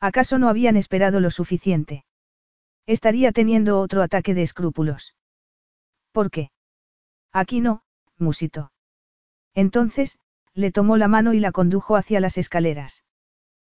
¿Acaso 0.00 0.38
no 0.38 0.48
habían 0.48 0.76
esperado 0.76 1.20
lo 1.20 1.30
suficiente? 1.30 2.04
Estaría 2.86 3.32
teniendo 3.32 3.80
otro 3.80 4.02
ataque 4.02 4.34
de 4.34 4.42
escrúpulos. 4.42 5.14
¿Por 6.12 6.30
qué? 6.30 6.50
Aquí 7.32 7.60
no, 7.60 7.82
musito. 8.20 8.72
Entonces, 9.54 10.18
le 10.54 10.72
tomó 10.72 10.96
la 10.96 11.08
mano 11.08 11.34
y 11.34 11.40
la 11.40 11.52
condujo 11.52 11.96
hacia 11.96 12.20
las 12.20 12.38
escaleras. 12.38 13.04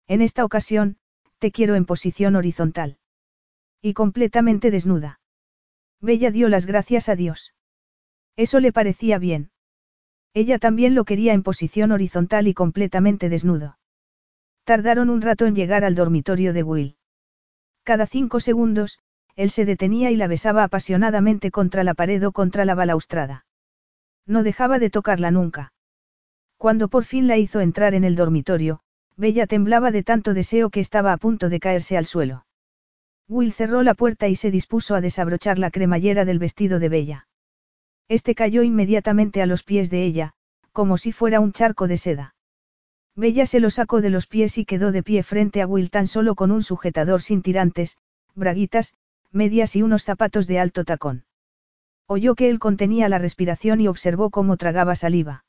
En 0.08 0.22
esta 0.22 0.46
ocasión, 0.46 0.98
te 1.40 1.52
quiero 1.52 1.76
en 1.76 1.86
posición 1.86 2.36
horizontal. 2.36 2.98
Y 3.82 3.94
completamente 3.94 4.72
desnuda. 4.72 5.20
Bella 6.02 6.32
dio 6.32 6.50
las 6.50 6.66
gracias 6.66 7.10
a 7.10 7.16
Dios. 7.16 7.54
Eso 8.36 8.60
le 8.60 8.72
parecía 8.72 9.20
bien. 9.20 9.52
Ella 10.34 10.60
también 10.60 10.96
lo 10.96 11.06
quería 11.06 11.34
en 11.34 11.44
posición 11.44 11.92
horizontal 11.92 12.48
y 12.48 12.54
completamente 12.54 13.30
desnudo. 13.30 13.78
Tardaron 14.64 15.10
un 15.10 15.22
rato 15.22 15.46
en 15.46 15.56
llegar 15.56 15.84
al 15.84 15.96
dormitorio 15.96 16.54
de 16.54 16.64
Will. 16.64 16.98
Cada 17.84 18.06
cinco 18.06 18.40
segundos, 18.40 19.00
él 19.36 19.50
se 19.50 19.66
detenía 19.66 20.12
y 20.12 20.16
la 20.16 20.28
besaba 20.28 20.64
apasionadamente 20.64 21.52
contra 21.52 21.84
la 21.84 21.94
pared 21.94 22.26
o 22.26 22.32
contra 22.32 22.66
la 22.66 22.76
balaustrada. 22.76 23.46
No 24.30 24.44
dejaba 24.44 24.78
de 24.78 24.92
tocarla 24.92 25.32
nunca. 25.32 25.74
Cuando 26.58 26.88
por 26.88 27.04
fin 27.04 27.28
la 27.28 27.38
hizo 27.38 27.62
entrar 27.62 27.96
en 27.96 28.04
el 28.04 28.16
dormitorio, 28.16 28.82
Bella 29.18 29.48
temblaba 29.48 29.90
de 29.90 30.04
tanto 30.04 30.36
deseo 30.36 30.70
que 30.70 30.80
estaba 30.80 31.14
a 31.14 31.18
punto 31.18 31.50
de 31.50 31.60
caerse 31.60 31.98
al 31.98 32.06
suelo. 32.06 32.46
Will 33.28 33.54
cerró 33.54 33.82
la 33.82 33.96
puerta 33.96 34.28
y 34.28 34.36
se 34.36 34.52
dispuso 34.52 34.94
a 34.94 35.02
desabrochar 35.02 35.58
la 35.58 35.72
cremallera 35.72 36.26
del 36.26 36.38
vestido 36.38 36.78
de 36.78 36.90
Bella. 36.90 37.28
Este 38.08 38.36
cayó 38.36 38.62
inmediatamente 38.62 39.42
a 39.42 39.48
los 39.48 39.64
pies 39.64 39.90
de 39.90 40.04
ella, 40.04 40.34
como 40.74 41.00
si 41.00 41.12
fuera 41.12 41.40
un 41.40 41.52
charco 41.52 41.88
de 41.88 41.98
seda. 41.98 42.36
Bella 43.16 43.48
se 43.48 43.60
lo 43.60 43.72
sacó 43.72 44.00
de 44.00 44.12
los 44.12 44.28
pies 44.28 44.60
y 44.60 44.66
quedó 44.66 44.92
de 44.92 45.02
pie 45.02 45.24
frente 45.24 45.64
a 45.64 45.66
Will 45.66 45.90
tan 45.90 46.06
solo 46.06 46.36
con 46.36 46.52
un 46.52 46.62
sujetador 46.62 47.24
sin 47.24 47.42
tirantes, 47.42 47.98
braguitas, 48.36 48.94
medias 49.32 49.76
y 49.76 49.82
unos 49.82 50.04
zapatos 50.04 50.46
de 50.46 50.60
alto 50.60 50.86
tacón. 50.86 51.24
Oyó 52.12 52.34
que 52.34 52.50
él 52.50 52.58
contenía 52.58 53.08
la 53.08 53.20
respiración 53.20 53.82
y 53.82 53.88
observó 53.88 54.32
cómo 54.32 54.58
tragaba 54.58 54.96
saliva. 54.96 55.46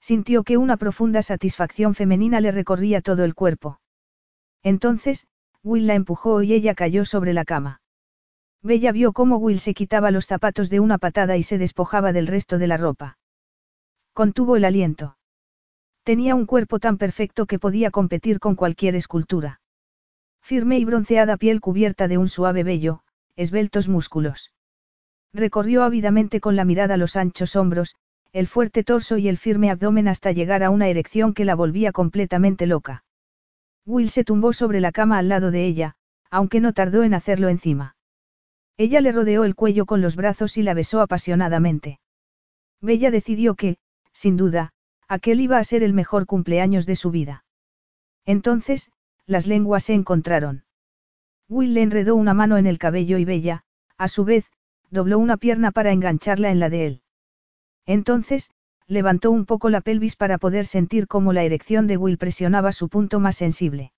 Sintió 0.00 0.42
que 0.42 0.56
una 0.56 0.78
profunda 0.78 1.20
satisfacción 1.20 1.94
femenina 1.94 2.40
le 2.40 2.52
recorría 2.52 3.02
todo 3.02 3.22
el 3.22 3.34
cuerpo. 3.34 3.80
Entonces, 4.62 5.26
Will 5.62 5.86
la 5.86 5.94
empujó 5.94 6.40
y 6.40 6.54
ella 6.54 6.74
cayó 6.74 7.04
sobre 7.04 7.34
la 7.34 7.44
cama. 7.44 7.82
Bella 8.62 8.92
vio 8.92 9.12
cómo 9.12 9.36
Will 9.36 9.60
se 9.60 9.74
quitaba 9.74 10.10
los 10.10 10.24
zapatos 10.24 10.70
de 10.70 10.80
una 10.80 10.96
patada 10.96 11.36
y 11.36 11.42
se 11.42 11.58
despojaba 11.58 12.14
del 12.14 12.28
resto 12.28 12.56
de 12.56 12.66
la 12.66 12.78
ropa. 12.78 13.18
Contuvo 14.14 14.56
el 14.56 14.64
aliento. 14.64 15.18
Tenía 16.02 16.34
un 16.34 16.46
cuerpo 16.46 16.78
tan 16.78 16.96
perfecto 16.96 17.44
que 17.44 17.58
podía 17.58 17.90
competir 17.90 18.40
con 18.40 18.54
cualquier 18.54 18.94
escultura. 18.94 19.60
Firme 20.40 20.78
y 20.78 20.86
bronceada 20.86 21.36
piel 21.36 21.60
cubierta 21.60 22.08
de 22.08 22.16
un 22.16 22.28
suave 22.28 22.64
vello, 22.64 23.02
esbeltos 23.36 23.86
músculos. 23.86 24.53
Recorrió 25.34 25.82
ávidamente 25.82 26.40
con 26.40 26.54
la 26.54 26.64
mirada 26.64 26.96
los 26.96 27.16
anchos 27.16 27.56
hombros, 27.56 27.96
el 28.32 28.46
fuerte 28.46 28.84
torso 28.84 29.18
y 29.18 29.26
el 29.28 29.36
firme 29.36 29.68
abdomen 29.68 30.06
hasta 30.06 30.30
llegar 30.30 30.62
a 30.62 30.70
una 30.70 30.86
erección 30.86 31.34
que 31.34 31.44
la 31.44 31.56
volvía 31.56 31.90
completamente 31.90 32.66
loca. 32.66 33.04
Will 33.84 34.10
se 34.10 34.22
tumbó 34.22 34.52
sobre 34.52 34.80
la 34.80 34.92
cama 34.92 35.18
al 35.18 35.28
lado 35.28 35.50
de 35.50 35.66
ella, 35.66 35.96
aunque 36.30 36.60
no 36.60 36.72
tardó 36.72 37.02
en 37.02 37.14
hacerlo 37.14 37.48
encima. 37.48 37.96
Ella 38.76 39.00
le 39.00 39.10
rodeó 39.10 39.44
el 39.44 39.56
cuello 39.56 39.86
con 39.86 40.00
los 40.00 40.14
brazos 40.14 40.56
y 40.56 40.62
la 40.62 40.72
besó 40.72 41.00
apasionadamente. 41.00 41.98
Bella 42.80 43.10
decidió 43.10 43.56
que, 43.56 43.76
sin 44.12 44.36
duda, 44.36 44.72
aquel 45.08 45.40
iba 45.40 45.58
a 45.58 45.64
ser 45.64 45.82
el 45.82 45.92
mejor 45.94 46.26
cumpleaños 46.26 46.86
de 46.86 46.96
su 46.96 47.10
vida. 47.10 47.44
Entonces, 48.24 48.90
las 49.26 49.46
lenguas 49.46 49.84
se 49.84 49.94
encontraron. 49.94 50.64
Will 51.48 51.74
le 51.74 51.82
enredó 51.82 52.14
una 52.14 52.34
mano 52.34 52.56
en 52.56 52.66
el 52.66 52.78
cabello 52.78 53.18
y 53.18 53.24
Bella, 53.24 53.64
a 53.96 54.08
su 54.08 54.24
vez, 54.24 54.50
dobló 54.90 55.18
una 55.18 55.36
pierna 55.36 55.72
para 55.72 55.92
engancharla 55.92 56.50
en 56.50 56.60
la 56.60 56.68
de 56.68 56.86
él. 56.86 57.02
Entonces, 57.86 58.50
levantó 58.86 59.30
un 59.30 59.46
poco 59.46 59.70
la 59.70 59.80
pelvis 59.80 60.16
para 60.16 60.38
poder 60.38 60.66
sentir 60.66 61.06
cómo 61.06 61.32
la 61.32 61.44
erección 61.44 61.86
de 61.86 61.96
Will 61.96 62.18
presionaba 62.18 62.72
su 62.72 62.88
punto 62.88 63.20
más 63.20 63.36
sensible. 63.36 63.92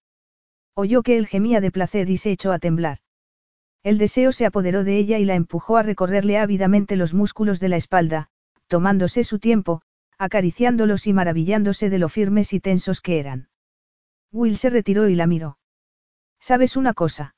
Oyó 0.74 1.02
que 1.02 1.16
él 1.16 1.26
gemía 1.26 1.60
de 1.60 1.70
placer 1.70 2.10
y 2.10 2.16
se 2.16 2.30
echó 2.30 2.52
a 2.52 2.58
temblar. 2.58 2.98
El 3.82 3.98
deseo 3.98 4.32
se 4.32 4.46
apoderó 4.46 4.84
de 4.84 4.98
ella 4.98 5.18
y 5.18 5.24
la 5.24 5.34
empujó 5.34 5.76
a 5.76 5.82
recorrerle 5.82 6.38
ávidamente 6.38 6.96
los 6.96 7.14
músculos 7.14 7.60
de 7.60 7.68
la 7.68 7.76
espalda, 7.76 8.28
tomándose 8.66 9.24
su 9.24 9.38
tiempo, 9.38 9.82
acariciándolos 10.18 11.06
y 11.06 11.12
maravillándose 11.12 11.90
de 11.90 11.98
lo 11.98 12.08
firmes 12.08 12.52
y 12.52 12.60
tensos 12.60 13.00
que 13.00 13.20
eran. 13.20 13.48
Will 14.32 14.56
se 14.56 14.70
retiró 14.70 15.08
y 15.08 15.14
la 15.14 15.26
miró. 15.26 15.58
¿Sabes 16.40 16.76
una 16.76 16.94
cosa? 16.94 17.34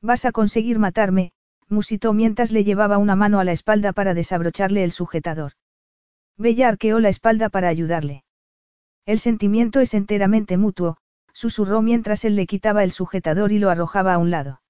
Vas 0.00 0.24
a 0.24 0.32
conseguir 0.32 0.78
matarme, 0.78 1.32
musitó 1.72 2.12
mientras 2.12 2.52
le 2.52 2.62
llevaba 2.62 2.98
una 2.98 3.16
mano 3.16 3.40
a 3.40 3.44
la 3.44 3.52
espalda 3.52 3.92
para 3.92 4.14
desabrocharle 4.14 4.84
el 4.84 4.92
sujetador. 4.92 5.52
Bella 6.36 6.68
arqueó 6.68 7.00
la 7.00 7.08
espalda 7.08 7.48
para 7.48 7.68
ayudarle. 7.68 8.24
El 9.06 9.18
sentimiento 9.18 9.80
es 9.80 9.94
enteramente 9.94 10.56
mutuo, 10.56 10.98
susurró 11.32 11.82
mientras 11.82 12.24
él 12.24 12.36
le 12.36 12.46
quitaba 12.46 12.84
el 12.84 12.92
sujetador 12.92 13.50
y 13.50 13.58
lo 13.58 13.70
arrojaba 13.70 14.14
a 14.14 14.18
un 14.18 14.30
lado. 14.30 14.62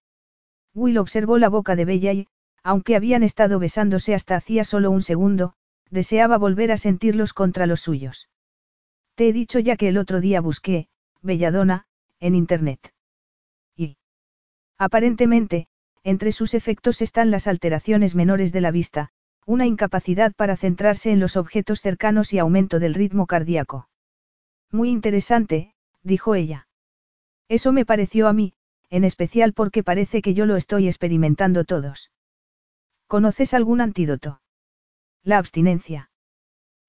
Will 0.74 0.96
observó 0.98 1.36
la 1.36 1.50
boca 1.50 1.76
de 1.76 1.84
Bella 1.84 2.12
y, 2.12 2.28
aunque 2.62 2.96
habían 2.96 3.22
estado 3.22 3.58
besándose 3.58 4.14
hasta 4.14 4.36
hacía 4.36 4.64
solo 4.64 4.90
un 4.90 5.02
segundo, 5.02 5.54
deseaba 5.90 6.38
volver 6.38 6.72
a 6.72 6.76
sentirlos 6.76 7.34
contra 7.34 7.66
los 7.66 7.80
suyos. 7.80 8.30
Te 9.14 9.28
he 9.28 9.32
dicho 9.32 9.58
ya 9.58 9.76
que 9.76 9.88
el 9.88 9.98
otro 9.98 10.20
día 10.20 10.40
busqué, 10.40 10.88
Belladona, 11.20 11.84
en 12.20 12.34
Internet. 12.34 12.94
Y. 13.76 13.98
Aparentemente, 14.78 15.68
entre 16.04 16.32
sus 16.32 16.54
efectos 16.54 17.02
están 17.02 17.30
las 17.30 17.46
alteraciones 17.46 18.14
menores 18.14 18.52
de 18.52 18.60
la 18.60 18.70
vista, 18.70 19.10
una 19.46 19.66
incapacidad 19.66 20.32
para 20.34 20.56
centrarse 20.56 21.10
en 21.10 21.20
los 21.20 21.36
objetos 21.36 21.80
cercanos 21.80 22.32
y 22.32 22.38
aumento 22.38 22.78
del 22.78 22.94
ritmo 22.94 23.26
cardíaco. 23.26 23.88
Muy 24.70 24.88
interesante, 24.88 25.74
dijo 26.02 26.34
ella. 26.34 26.68
Eso 27.48 27.72
me 27.72 27.84
pareció 27.84 28.28
a 28.28 28.32
mí, 28.32 28.54
en 28.88 29.04
especial 29.04 29.52
porque 29.52 29.82
parece 29.82 30.22
que 30.22 30.34
yo 30.34 30.46
lo 30.46 30.56
estoy 30.56 30.86
experimentando 30.86 31.64
todos. 31.64 32.10
¿Conoces 33.06 33.52
algún 33.54 33.80
antídoto? 33.80 34.40
La 35.22 35.38
abstinencia. 35.38 36.10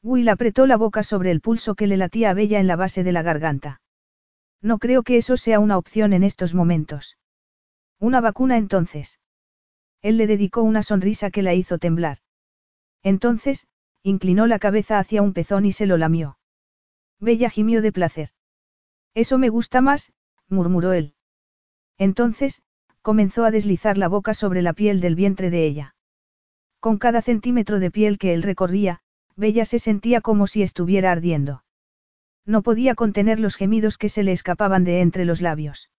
Will 0.01 0.29
apretó 0.29 0.67
la 0.67 0.77
boca 0.77 1.03
sobre 1.03 1.31
el 1.31 1.41
pulso 1.41 1.75
que 1.75 1.87
le 1.87 1.97
latía 1.97 2.29
a 2.29 2.33
Bella 2.33 2.59
en 2.59 2.67
la 2.67 2.75
base 2.75 3.03
de 3.03 3.11
la 3.11 3.21
garganta. 3.21 3.81
No 4.61 4.77
creo 4.77 5.03
que 5.03 5.17
eso 5.17 5.37
sea 5.37 5.59
una 5.59 5.77
opción 5.77 6.13
en 6.13 6.23
estos 6.23 6.53
momentos. 6.53 7.17
Una 8.03 8.19
vacuna 8.19 8.57
entonces. 8.57 9.17
Él 10.01 10.17
le 10.17 10.27
dedicó 10.27 10.61
una 10.61 10.83
sonrisa 10.83 11.31
que 11.31 11.41
la 11.41 11.53
hizo 11.53 11.77
temblar. 11.77 12.17
Entonces, 13.01 13.65
inclinó 14.01 14.45
la 14.45 14.59
cabeza 14.59 14.99
hacia 14.99 15.21
un 15.21 15.31
pezón 15.31 15.65
y 15.65 15.71
se 15.71 15.85
lo 15.85 15.95
lamió. 15.95 16.37
Bella 17.21 17.49
gimió 17.49 17.81
de 17.81 17.93
placer. 17.93 18.31
Eso 19.13 19.37
me 19.37 19.47
gusta 19.47 19.79
más, 19.79 20.11
murmuró 20.49 20.91
él. 20.91 21.13
Entonces, 21.97 22.61
comenzó 23.01 23.45
a 23.45 23.51
deslizar 23.51 23.97
la 23.97 24.09
boca 24.09 24.33
sobre 24.33 24.61
la 24.61 24.73
piel 24.73 24.99
del 24.99 25.15
vientre 25.15 25.49
de 25.49 25.65
ella. 25.65 25.95
Con 26.81 26.97
cada 26.97 27.21
centímetro 27.21 27.79
de 27.79 27.89
piel 27.89 28.17
que 28.17 28.33
él 28.33 28.43
recorría, 28.43 28.99
Bella 29.37 29.63
se 29.63 29.79
sentía 29.79 30.19
como 30.19 30.47
si 30.47 30.61
estuviera 30.61 31.13
ardiendo. 31.13 31.63
No 32.45 32.63
podía 32.63 32.95
contener 32.95 33.39
los 33.39 33.55
gemidos 33.55 33.97
que 33.97 34.09
se 34.09 34.23
le 34.23 34.33
escapaban 34.33 34.83
de 34.83 34.99
entre 34.99 35.23
los 35.23 35.39
labios. 35.39 35.89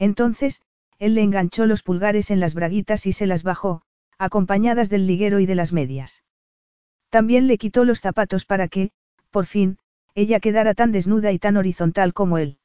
Entonces, 0.00 0.62
él 1.00 1.14
le 1.14 1.22
enganchó 1.22 1.66
los 1.66 1.82
pulgares 1.82 2.30
en 2.30 2.38
las 2.38 2.54
braguitas 2.54 3.06
y 3.06 3.12
se 3.12 3.26
las 3.26 3.42
bajó, 3.42 3.82
acompañadas 4.18 4.90
del 4.90 5.06
liguero 5.06 5.40
y 5.40 5.46
de 5.46 5.54
las 5.54 5.72
medias. 5.72 6.22
También 7.08 7.46
le 7.46 7.56
quitó 7.56 7.84
los 7.86 8.00
zapatos 8.00 8.44
para 8.44 8.68
que, 8.68 8.92
por 9.30 9.46
fin, 9.46 9.78
ella 10.14 10.40
quedara 10.40 10.74
tan 10.74 10.92
desnuda 10.92 11.32
y 11.32 11.38
tan 11.38 11.56
horizontal 11.56 12.12
como 12.12 12.36
él. 12.36 12.58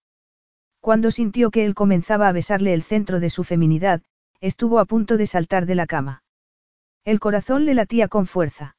Cuando 0.82 1.12
sintió 1.12 1.50
que 1.50 1.66
él 1.66 1.74
comenzaba 1.74 2.28
a 2.28 2.34
besarle 2.34 2.74
el 2.74 2.84
centro 2.84 3.22
de 3.22 3.30
su 3.30 3.46
feminidad, 3.46 4.02
estuvo 4.42 4.80
a 4.80 4.86
punto 4.86 5.16
de 5.16 5.28
saltar 5.28 5.66
de 5.66 5.76
la 5.76 5.88
cama. 5.88 6.24
El 7.06 7.22
corazón 7.22 7.66
le 7.66 7.74
latía 7.74 8.10
con 8.10 8.28
fuerza. 8.28 8.76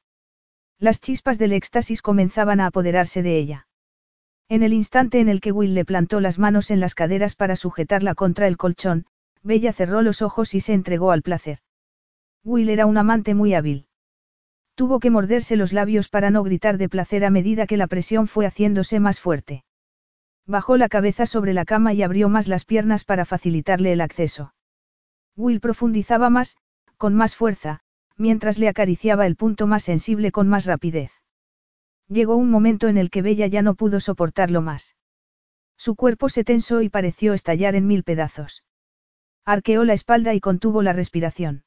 Las 0.77 1.01
chispas 1.01 1.39
del 1.39 1.53
éxtasis 1.53 2.03
comenzaban 2.03 2.59
a 2.59 2.67
apoderarse 2.67 3.23
de 3.23 3.37
ella. 3.37 3.67
En 4.49 4.61
el 4.61 4.71
instante 4.71 5.19
en 5.19 5.29
el 5.29 5.41
que 5.41 5.51
Will 5.51 5.73
le 5.73 5.83
plantó 5.83 6.19
las 6.19 6.37
manos 6.37 6.69
en 6.69 6.79
las 6.79 6.93
caderas 6.93 7.35
para 7.35 7.55
sujetarla 7.55 8.13
contra 8.13 8.47
el 8.47 8.55
colchón, 8.55 9.07
Bella 9.43 9.73
cerró 9.73 10.01
los 10.01 10.21
ojos 10.21 10.53
y 10.53 10.59
se 10.59 10.73
entregó 10.73 11.11
al 11.11 11.21
placer. 11.21 11.59
Will 12.43 12.69
era 12.69 12.85
un 12.85 12.97
amante 12.97 13.33
muy 13.33 13.53
hábil. 13.53 13.87
Tuvo 14.75 14.99
que 14.99 15.09
morderse 15.09 15.55
los 15.55 15.73
labios 15.73 16.07
para 16.07 16.29
no 16.29 16.43
gritar 16.43 16.77
de 16.77 16.87
placer 16.87 17.25
a 17.25 17.29
medida 17.29 17.65
que 17.65 17.77
la 17.77 17.87
presión 17.87 18.27
fue 18.27 18.45
haciéndose 18.45 18.99
más 18.99 19.19
fuerte. 19.19 19.63
Bajó 20.45 20.77
la 20.77 20.87
cabeza 20.87 21.25
sobre 21.25 21.53
la 21.53 21.65
cama 21.65 21.93
y 21.93 22.03
abrió 22.03 22.29
más 22.29 22.47
las 22.47 22.63
piernas 22.63 23.03
para 23.03 23.25
facilitarle 23.25 23.91
el 23.91 24.01
acceso. 24.01 24.53
Will 25.35 25.59
profundizaba 25.59 26.29
más, 26.29 26.57
con 26.97 27.15
más 27.15 27.35
fuerza, 27.35 27.81
mientras 28.17 28.57
le 28.57 28.67
acariciaba 28.67 29.25
el 29.25 29.35
punto 29.35 29.67
más 29.67 29.83
sensible 29.83 30.31
con 30.31 30.47
más 30.47 30.65
rapidez. 30.65 31.11
Llegó 32.07 32.35
un 32.35 32.49
momento 32.49 32.87
en 32.87 32.97
el 32.97 33.09
que 33.09 33.21
Bella 33.21 33.47
ya 33.47 33.61
no 33.61 33.75
pudo 33.75 33.99
soportarlo 33.99 34.61
más. 34.61 34.95
Su 35.75 35.95
cuerpo 35.95 36.29
se 36.29 36.43
tensó 36.43 36.81
y 36.81 36.89
pareció 36.89 37.33
estallar 37.33 37.75
en 37.75 37.85
mil 37.85 38.03
pedazos. 38.03 38.63
Arqueó 39.47 39.85
la 39.85 39.93
espalda 39.93 40.33
y 40.33 40.41
contuvo 40.41 40.83
la 40.83 40.91
respiración. 40.91 41.63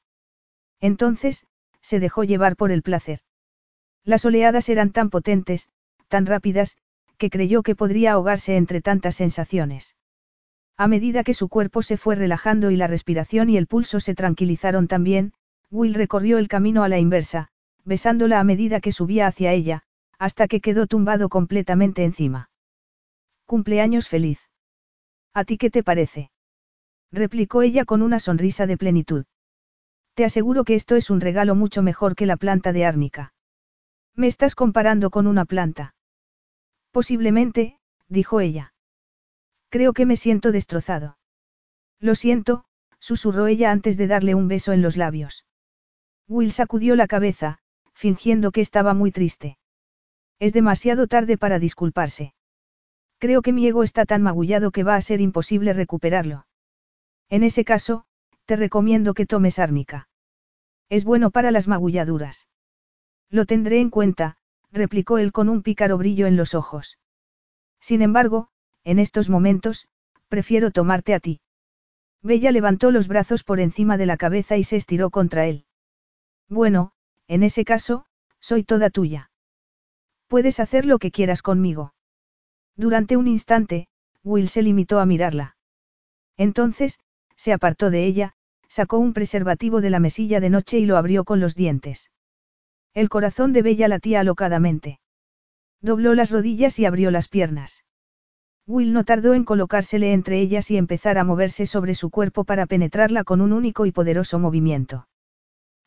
Entonces, 0.80 1.46
se 1.80 1.98
dejó 1.98 2.24
llevar 2.24 2.54
por 2.54 2.72
el 2.72 2.82
placer. 2.82 3.20
Las 4.04 4.26
oleadas 4.26 4.68
eran 4.68 4.90
tan 4.92 5.08
potentes, 5.08 5.70
tan 6.08 6.26
rápidas, 6.26 6.76
que 7.16 7.30
creyó 7.30 7.62
que 7.62 7.74
podría 7.74 8.12
ahogarse 8.12 8.56
entre 8.56 8.82
tantas 8.82 9.16
sensaciones. 9.16 9.96
A 10.76 10.88
medida 10.88 11.24
que 11.24 11.32
su 11.32 11.48
cuerpo 11.48 11.82
se 11.82 11.96
fue 11.96 12.16
relajando 12.16 12.70
y 12.70 12.76
la 12.76 12.86
respiración 12.86 13.48
y 13.48 13.56
el 13.56 13.66
pulso 13.66 13.98
se 13.98 14.14
tranquilizaron 14.14 14.86
también, 14.86 15.32
Will 15.70 15.94
recorrió 15.94 16.36
el 16.36 16.48
camino 16.48 16.82
a 16.82 16.90
la 16.90 16.98
inversa, 16.98 17.48
besándola 17.84 18.40
a 18.40 18.44
medida 18.44 18.80
que 18.80 18.92
subía 18.92 19.26
hacia 19.26 19.54
ella, 19.54 19.84
hasta 20.18 20.48
que 20.48 20.60
quedó 20.60 20.86
tumbado 20.86 21.30
completamente 21.30 22.04
encima. 22.04 22.50
Cumpleaños 23.46 24.06
feliz. 24.06 24.38
¿A 25.32 25.44
ti 25.44 25.56
qué 25.56 25.70
te 25.70 25.82
parece? 25.82 26.30
Replicó 27.12 27.62
ella 27.62 27.84
con 27.84 28.02
una 28.02 28.20
sonrisa 28.20 28.66
de 28.66 28.76
plenitud. 28.76 29.24
Te 30.14 30.24
aseguro 30.24 30.64
que 30.64 30.74
esto 30.74 30.96
es 30.96 31.10
un 31.10 31.20
regalo 31.20 31.54
mucho 31.54 31.82
mejor 31.82 32.14
que 32.14 32.26
la 32.26 32.36
planta 32.36 32.72
de 32.72 32.84
árnica. 32.84 33.32
¿Me 34.14 34.26
estás 34.26 34.54
comparando 34.54 35.10
con 35.10 35.26
una 35.26 35.44
planta? 35.44 35.94
Posiblemente, 36.90 37.78
dijo 38.08 38.40
ella. 38.40 38.74
Creo 39.70 39.92
que 39.92 40.06
me 40.06 40.16
siento 40.16 40.52
destrozado. 40.52 41.16
Lo 42.00 42.14
siento, 42.14 42.64
susurró 42.98 43.46
ella 43.46 43.70
antes 43.70 43.96
de 43.96 44.08
darle 44.08 44.34
un 44.34 44.48
beso 44.48 44.72
en 44.72 44.82
los 44.82 44.96
labios. 44.96 45.46
Will 46.28 46.52
sacudió 46.52 46.96
la 46.96 47.06
cabeza, 47.06 47.58
fingiendo 47.94 48.50
que 48.50 48.60
estaba 48.60 48.94
muy 48.94 49.12
triste. 49.12 49.58
Es 50.38 50.52
demasiado 50.52 51.06
tarde 51.06 51.38
para 51.38 51.58
disculparse. 51.58 52.34
Creo 53.18 53.42
que 53.42 53.52
mi 53.52 53.66
ego 53.66 53.84
está 53.84 54.06
tan 54.06 54.22
magullado 54.22 54.70
que 54.70 54.82
va 54.82 54.96
a 54.96 55.02
ser 55.02 55.20
imposible 55.20 55.72
recuperarlo. 55.72 56.46
En 57.30 57.44
ese 57.44 57.64
caso, 57.64 58.04
te 58.44 58.56
recomiendo 58.56 59.14
que 59.14 59.24
tomes 59.24 59.58
árnica. 59.58 60.08
Es 60.88 61.04
bueno 61.04 61.30
para 61.30 61.52
las 61.52 61.68
magulladuras. 61.68 62.48
Lo 63.30 63.46
tendré 63.46 63.80
en 63.80 63.90
cuenta, 63.90 64.36
replicó 64.72 65.18
él 65.18 65.30
con 65.30 65.48
un 65.48 65.62
pícaro 65.62 65.96
brillo 65.96 66.26
en 66.26 66.36
los 66.36 66.54
ojos. 66.54 66.98
Sin 67.80 68.02
embargo, 68.02 68.48
en 68.82 68.98
estos 68.98 69.28
momentos, 69.28 69.86
prefiero 70.28 70.72
tomarte 70.72 71.14
a 71.14 71.20
ti. 71.20 71.40
Bella 72.22 72.50
levantó 72.50 72.90
los 72.90 73.08
brazos 73.08 73.44
por 73.44 73.60
encima 73.60 73.96
de 73.96 74.06
la 74.06 74.16
cabeza 74.16 74.56
y 74.56 74.64
se 74.64 74.76
estiró 74.76 75.10
contra 75.10 75.46
él. 75.46 75.64
Bueno, 76.48 76.92
en 77.28 77.44
ese 77.44 77.64
caso, 77.64 78.04
soy 78.40 78.64
toda 78.64 78.90
tuya. 78.90 79.30
Puedes 80.26 80.58
hacer 80.58 80.84
lo 80.84 80.98
que 80.98 81.12
quieras 81.12 81.42
conmigo. 81.42 81.94
Durante 82.76 83.16
un 83.16 83.28
instante, 83.28 83.88
Will 84.24 84.48
se 84.48 84.62
limitó 84.62 84.98
a 84.98 85.06
mirarla. 85.06 85.56
Entonces, 86.36 86.98
se 87.40 87.54
apartó 87.54 87.88
de 87.88 88.04
ella, 88.04 88.34
sacó 88.68 88.98
un 88.98 89.14
preservativo 89.14 89.80
de 89.80 89.88
la 89.88 89.98
mesilla 89.98 90.40
de 90.40 90.50
noche 90.50 90.78
y 90.78 90.84
lo 90.84 90.98
abrió 90.98 91.24
con 91.24 91.40
los 91.40 91.54
dientes. 91.54 92.10
El 92.92 93.08
corazón 93.08 93.54
de 93.54 93.62
Bella 93.62 93.88
latía 93.88 94.20
alocadamente. 94.20 95.00
Dobló 95.80 96.14
las 96.14 96.30
rodillas 96.30 96.78
y 96.78 96.84
abrió 96.84 97.10
las 97.10 97.28
piernas. 97.28 97.82
Will 98.66 98.92
no 98.92 99.04
tardó 99.04 99.32
en 99.32 99.44
colocársele 99.44 100.12
entre 100.12 100.38
ellas 100.38 100.70
y 100.70 100.76
empezar 100.76 101.16
a 101.16 101.24
moverse 101.24 101.64
sobre 101.64 101.94
su 101.94 102.10
cuerpo 102.10 102.44
para 102.44 102.66
penetrarla 102.66 103.24
con 103.24 103.40
un 103.40 103.54
único 103.54 103.86
y 103.86 103.90
poderoso 103.90 104.38
movimiento. 104.38 105.08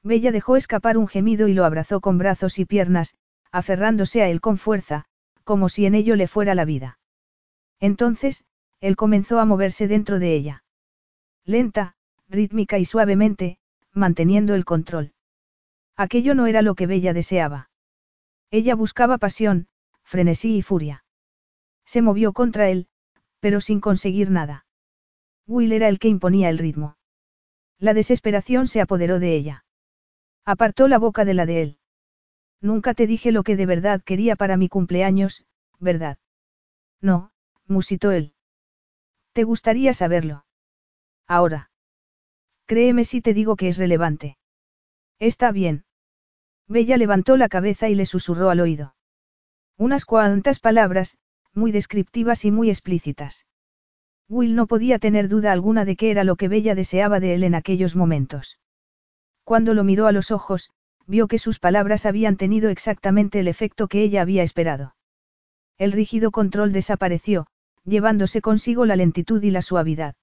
Bella 0.01 0.31
dejó 0.31 0.57
escapar 0.57 0.97
un 0.97 1.07
gemido 1.07 1.47
y 1.47 1.53
lo 1.53 1.65
abrazó 1.65 2.01
con 2.01 2.17
brazos 2.17 2.57
y 2.57 2.65
piernas, 2.65 3.13
aferrándose 3.51 4.23
a 4.23 4.27
él 4.27 4.41
con 4.41 4.57
fuerza, 4.57 5.05
como 5.43 5.69
si 5.69 5.85
en 5.85 5.93
ello 5.93 6.15
le 6.15 6.27
fuera 6.27 6.55
la 6.55 6.65
vida. 6.65 6.97
Entonces, 7.79 8.43
él 8.81 8.95
comenzó 8.95 9.39
a 9.39 9.45
moverse 9.45 9.87
dentro 9.87 10.17
de 10.17 10.33
ella. 10.33 10.62
Lenta, 11.45 11.95
rítmica 12.29 12.79
y 12.79 12.85
suavemente, 12.85 13.57
manteniendo 13.91 14.55
el 14.55 14.65
control. 14.65 15.13
Aquello 15.95 16.35
no 16.35 16.47
era 16.47 16.61
lo 16.61 16.75
que 16.75 16.87
Bella 16.87 17.13
deseaba. 17.13 17.69
Ella 18.49 18.75
buscaba 18.75 19.17
pasión, 19.17 19.67
frenesí 20.03 20.57
y 20.57 20.61
furia. 20.61 21.03
Se 21.85 22.01
movió 22.01 22.33
contra 22.33 22.69
él, 22.69 22.87
pero 23.39 23.59
sin 23.61 23.81
conseguir 23.81 24.29
nada. 24.29 24.65
Will 25.45 25.73
era 25.73 25.89
el 25.89 25.99
que 25.99 26.07
imponía 26.07 26.49
el 26.49 26.57
ritmo. 26.57 26.97
La 27.77 27.93
desesperación 27.93 28.67
se 28.67 28.79
apoderó 28.79 29.19
de 29.19 29.35
ella. 29.35 29.65
Apartó 30.45 30.87
la 30.87 30.97
boca 30.97 31.25
de 31.25 31.33
la 31.33 31.45
de 31.45 31.61
él. 31.61 31.79
Nunca 32.61 32.93
te 32.93 33.07
dije 33.07 33.33
lo 33.33 33.43
que 33.43 33.57
de 33.57 33.65
verdad 33.65 34.01
quería 34.01 34.37
para 34.37 34.55
mi 34.55 34.69
cumpleaños, 34.69 35.45
¿verdad? 35.79 36.17
No, 37.01 37.31
musitó 37.67 38.11
él. 38.11 38.33
¿Te 39.33 39.43
gustaría 39.43 39.93
saberlo? 39.93 40.45
Ahora. 41.27 41.69
Créeme 42.65 43.03
si 43.03 43.21
te 43.21 43.33
digo 43.33 43.55
que 43.55 43.67
es 43.67 43.77
relevante. 43.77 44.37
Está 45.19 45.51
bien. 45.51 45.85
Bella 46.67 46.97
levantó 46.97 47.37
la 47.37 47.49
cabeza 47.49 47.89
y 47.89 47.95
le 47.95 48.05
susurró 48.05 48.49
al 48.49 48.59
oído. 48.59 48.95
Unas 49.77 50.05
cuantas 50.05 50.59
palabras, 50.59 51.17
muy 51.53 51.71
descriptivas 51.71 52.45
y 52.45 52.51
muy 52.51 52.69
explícitas. 52.69 53.45
Will 54.29 54.55
no 54.55 54.67
podía 54.67 54.99
tener 54.99 55.27
duda 55.27 55.51
alguna 55.51 55.85
de 55.85 55.95
qué 55.95 56.11
era 56.11 56.23
lo 56.23 56.35
que 56.35 56.47
Bella 56.47 56.75
deseaba 56.75 57.19
de 57.19 57.35
él 57.35 57.43
en 57.43 57.55
aquellos 57.55 57.95
momentos. 57.95 58.59
Cuando 59.43 59.73
lo 59.73 59.83
miró 59.83 60.07
a 60.07 60.11
los 60.11 60.31
ojos, 60.31 60.71
vio 61.05 61.27
que 61.27 61.37
sus 61.37 61.59
palabras 61.59 62.05
habían 62.05 62.37
tenido 62.37 62.69
exactamente 62.69 63.39
el 63.39 63.47
efecto 63.47 63.87
que 63.87 64.01
ella 64.01 64.21
había 64.21 64.43
esperado. 64.43 64.95
El 65.77 65.91
rígido 65.91 66.31
control 66.31 66.71
desapareció, 66.71 67.47
llevándose 67.83 68.41
consigo 68.41 68.85
la 68.85 68.95
lentitud 68.95 69.43
y 69.43 69.51
la 69.51 69.61
suavidad. 69.61 70.15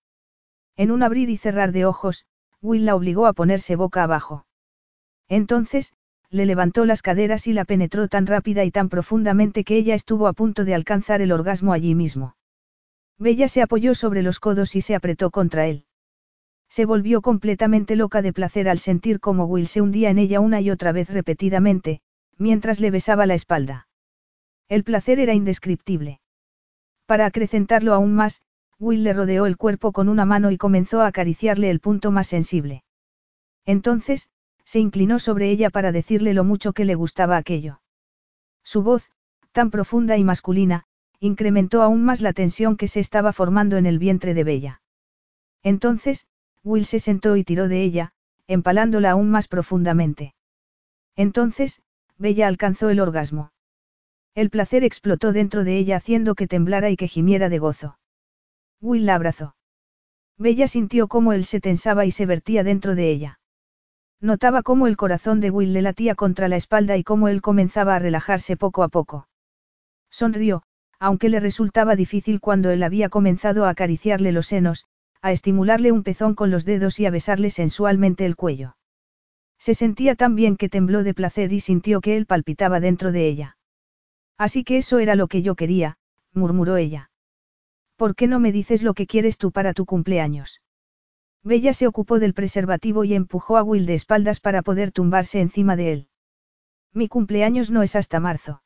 En 0.81 0.91
un 0.91 1.03
abrir 1.03 1.29
y 1.29 1.37
cerrar 1.37 1.73
de 1.73 1.85
ojos, 1.85 2.25
Will 2.63 2.87
la 2.87 2.95
obligó 2.95 3.27
a 3.27 3.35
ponerse 3.35 3.77
boca 3.77 4.03
abajo. 4.03 4.47
Entonces, 5.29 5.93
le 6.31 6.47
levantó 6.47 6.87
las 6.87 7.03
caderas 7.03 7.47
y 7.47 7.53
la 7.53 7.67
penetró 7.67 8.09
tan 8.09 8.27
rápida 8.27 8.65
y 8.65 8.71
tan 8.71 8.89
profundamente 8.89 9.63
que 9.63 9.77
ella 9.77 9.95
estuvo 9.95 10.27
a 10.27 10.33
punto 10.33 10.65
de 10.65 10.75
alcanzar 10.75 11.21
el 11.21 11.33
orgasmo 11.33 11.75
allí 11.75 11.95
mismo. 11.95 12.35
Bella 13.19 13.47
se 13.47 13.61
apoyó 13.61 13.95
sobre 13.95 14.23
los 14.23 14.41
codos 14.41 14.75
y 14.75 14.81
se 14.81 14.95
apretó 14.95 15.31
contra 15.31 15.67
él. 15.67 15.85
Se 16.71 16.87
volvió 16.87 17.21
completamente 17.21 17.95
loca 17.95 18.23
de 18.23 18.33
placer 18.33 18.67
al 18.67 18.79
sentir 18.79 19.21
cómo 19.21 19.45
Will 19.45 19.67
se 19.67 19.83
hundía 19.83 20.09
en 20.09 20.17
ella 20.17 20.41
una 20.41 20.63
y 20.63 20.71
otra 20.71 20.93
vez 20.93 21.11
repetidamente, 21.11 22.01
mientras 22.39 22.81
le 22.81 22.91
besaba 22.91 23.27
la 23.27 23.35
espalda. 23.35 23.87
El 24.71 24.83
placer 24.85 25.21
era 25.21 25.35
indescriptible. 25.35 26.23
Para 27.05 27.27
acrecentarlo 27.27 27.93
aún 27.93 28.15
más, 28.15 28.41
Will 28.81 29.05
le 29.05 29.13
rodeó 29.13 29.45
el 29.45 29.59
cuerpo 29.59 29.93
con 29.93 30.09
una 30.09 30.25
mano 30.25 30.51
y 30.51 30.57
comenzó 30.57 31.03
a 31.03 31.07
acariciarle 31.07 31.69
el 31.69 31.81
punto 31.81 32.11
más 32.11 32.27
sensible. 32.27 32.83
Entonces, 33.67 34.31
se 34.65 34.81
inclinó 34.81 35.19
sobre 35.19 35.51
ella 35.51 35.69
para 35.69 35.93
decirle 35.93 36.33
lo 36.33 36.45
mucho 36.45 36.73
que 36.73 36.87
le 36.87 36.95
gustaba 36.95 37.37
aquello. 37.37 37.83
Su 38.65 38.83
voz, 38.83 39.11
tan 39.53 39.71
profunda 39.71 40.17
y 40.17 40.25
masculina, 40.25 40.87
incrementó 41.19 41.83
aún 41.83 42.05
más 42.05 42.23
la 42.23 42.33
tensión 42.33 42.79
que 42.79 42.89
se 42.89 43.01
estaba 43.01 43.35
formando 43.35 43.77
en 43.77 43.85
el 43.85 43.99
vientre 43.99 44.33
de 44.33 44.45
Bella. 44.45 44.83
Entonces, 45.63 46.27
Will 46.65 46.87
se 46.87 47.01
sentó 47.01 47.37
y 47.37 47.45
tiró 47.45 47.69
de 47.69 47.83
ella, 47.83 48.15
empalándola 48.47 49.11
aún 49.11 49.31
más 49.31 49.47
profundamente. 49.47 50.35
Entonces, 51.17 51.83
Bella 52.17 52.49
alcanzó 52.49 52.89
el 52.89 53.01
orgasmo. 53.01 53.53
El 54.35 54.49
placer 54.49 54.85
explotó 54.85 55.33
dentro 55.33 55.65
de 55.65 55.77
ella 55.77 55.97
haciendo 55.97 56.35
que 56.35 56.47
temblara 56.47 56.89
y 56.89 56.97
que 56.97 57.09
gimiera 57.09 57.51
de 57.51 57.59
gozo. 57.59 57.99
Will 58.81 59.07
la 59.07 59.15
abrazó. 59.15 59.55
Bella 60.39 60.69
sintió 60.69 61.07
cómo 61.09 61.33
él 61.33 61.45
se 61.45 61.61
tensaba 61.61 62.07
y 62.07 62.11
se 62.11 62.25
vertía 62.27 62.65
dentro 62.65 62.95
de 62.95 63.11
ella. 63.11 63.41
Notaba 64.21 64.63
cómo 64.63 64.87
el 64.87 64.97
corazón 64.97 65.41
de 65.41 65.51
Will 65.51 65.73
le 65.73 65.83
latía 65.83 66.15
contra 66.15 66.49
la 66.49 66.57
espalda 66.57 66.97
y 66.97 67.05
cómo 67.05 67.29
él 67.29 67.43
comenzaba 67.43 67.95
a 67.95 67.99
relajarse 67.99 68.57
poco 68.57 68.83
a 68.83 68.89
poco. 68.89 69.29
Sonrió, 70.11 70.63
aunque 70.99 71.29
le 71.29 71.41
resultaba 71.41 71.97
difícil 71.97 72.41
cuando 72.41 72.71
él 72.71 72.83
había 72.83 73.09
comenzado 73.09 73.65
a 73.65 73.71
acariciarle 73.71 74.33
los 74.33 74.47
senos, 74.47 74.87
a 75.23 75.33
estimularle 75.33 75.93
un 75.93 76.03
pezón 76.03 76.35
con 76.35 76.51
los 76.51 76.65
dedos 76.65 77.01
y 77.01 77.07
a 77.07 77.11
besarle 77.11 77.51
sensualmente 77.51 78.25
el 78.25 78.37
cuello. 78.37 78.77
Se 79.59 79.75
sentía 79.75 80.15
tan 80.15 80.35
bien 80.35 80.57
que 80.57 80.71
tembló 80.71 81.03
de 81.03 81.13
placer 81.13 81.53
y 81.53 81.61
sintió 81.61 82.01
que 82.01 82.17
él 82.17 82.25
palpitaba 82.25 82.81
dentro 82.81 83.13
de 83.13 83.27
ella. 83.27 83.59
Así 84.39 84.65
que 84.65 84.79
eso 84.79 84.99
era 84.99 85.17
lo 85.17 85.29
que 85.29 85.43
yo 85.43 85.55
quería, 85.55 85.99
murmuró 86.33 86.79
ella. 86.79 87.10
¿Por 88.01 88.17
qué 88.17 88.29
no 88.29 88.41
me 88.41 88.51
dices 88.51 88.83
lo 88.83 88.95
que 88.95 89.07
quieres 89.07 89.37
tú 89.37 89.53
para 89.53 89.75
tu 89.75 89.85
cumpleaños? 89.85 90.63
Bella 91.45 91.75
se 91.75 91.87
ocupó 91.87 92.19
del 92.19 92.33
preservativo 92.33 93.05
y 93.05 93.13
empujó 93.13 93.59
a 93.59 93.63
Will 93.63 93.85
de 93.85 93.93
espaldas 93.93 94.41
para 94.41 94.63
poder 94.63 94.91
tumbarse 94.91 95.43
encima 95.43 95.77
de 95.77 95.93
él. 95.93 96.09
Mi 96.95 97.09
cumpleaños 97.09 97.71
no 97.71 97.83
es 97.83 97.97
hasta 97.97 98.19
marzo. 98.19 98.63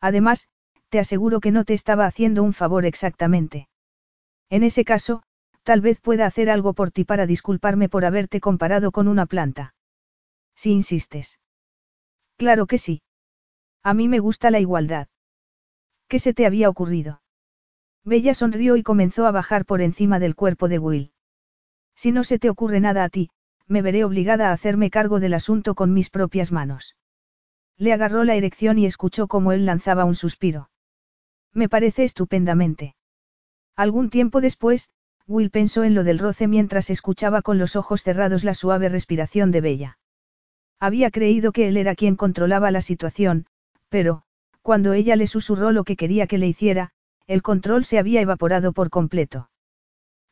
Además, 0.00 0.48
te 0.88 0.98
aseguro 0.98 1.40
que 1.40 1.50
no 1.50 1.66
te 1.66 1.74
estaba 1.74 2.06
haciendo 2.06 2.42
un 2.42 2.54
favor 2.54 2.86
exactamente. 2.86 3.68
En 4.48 4.62
ese 4.62 4.86
caso, 4.86 5.22
tal 5.62 5.82
vez 5.82 6.00
pueda 6.00 6.24
hacer 6.24 6.48
algo 6.48 6.72
por 6.72 6.90
ti 6.90 7.04
para 7.04 7.26
disculparme 7.26 7.90
por 7.90 8.06
haberte 8.06 8.40
comparado 8.40 8.90
con 8.90 9.06
una 9.06 9.26
planta. 9.26 9.74
Si 10.54 10.70
insistes. 10.70 11.38
Claro 12.38 12.66
que 12.66 12.78
sí. 12.78 13.02
A 13.82 13.92
mí 13.92 14.08
me 14.08 14.18
gusta 14.18 14.50
la 14.50 14.60
igualdad. 14.60 15.08
¿Qué 16.08 16.18
se 16.18 16.32
te 16.32 16.46
había 16.46 16.70
ocurrido? 16.70 17.20
Bella 18.06 18.34
sonrió 18.34 18.76
y 18.76 18.84
comenzó 18.84 19.26
a 19.26 19.32
bajar 19.32 19.64
por 19.64 19.82
encima 19.82 20.20
del 20.20 20.36
cuerpo 20.36 20.68
de 20.68 20.78
Will. 20.78 21.10
Si 21.96 22.12
no 22.12 22.22
se 22.22 22.38
te 22.38 22.48
ocurre 22.48 22.78
nada 22.78 23.02
a 23.02 23.08
ti, 23.08 23.30
me 23.66 23.82
veré 23.82 24.04
obligada 24.04 24.50
a 24.50 24.52
hacerme 24.52 24.90
cargo 24.90 25.18
del 25.18 25.34
asunto 25.34 25.74
con 25.74 25.92
mis 25.92 26.08
propias 26.08 26.52
manos. 26.52 26.94
Le 27.76 27.92
agarró 27.92 28.22
la 28.22 28.36
erección 28.36 28.78
y 28.78 28.86
escuchó 28.86 29.26
cómo 29.26 29.50
él 29.50 29.66
lanzaba 29.66 30.04
un 30.04 30.14
suspiro. 30.14 30.70
Me 31.52 31.68
parece 31.68 32.04
estupendamente. 32.04 32.94
Algún 33.74 34.08
tiempo 34.08 34.40
después, 34.40 34.88
Will 35.26 35.50
pensó 35.50 35.82
en 35.82 35.96
lo 35.96 36.04
del 36.04 36.20
roce 36.20 36.46
mientras 36.46 36.90
escuchaba 36.90 37.42
con 37.42 37.58
los 37.58 37.74
ojos 37.74 38.04
cerrados 38.04 38.44
la 38.44 38.54
suave 38.54 38.88
respiración 38.88 39.50
de 39.50 39.60
Bella. 39.60 39.98
Había 40.78 41.10
creído 41.10 41.50
que 41.50 41.66
él 41.66 41.76
era 41.76 41.96
quien 41.96 42.14
controlaba 42.14 42.70
la 42.70 42.82
situación, 42.82 43.46
pero, 43.88 44.22
cuando 44.62 44.92
ella 44.92 45.16
le 45.16 45.26
susurró 45.26 45.72
lo 45.72 45.82
que 45.82 45.96
quería 45.96 46.28
que 46.28 46.38
le 46.38 46.46
hiciera, 46.46 46.92
el 47.26 47.42
control 47.42 47.84
se 47.84 47.98
había 47.98 48.20
evaporado 48.20 48.72
por 48.72 48.90
completo. 48.90 49.50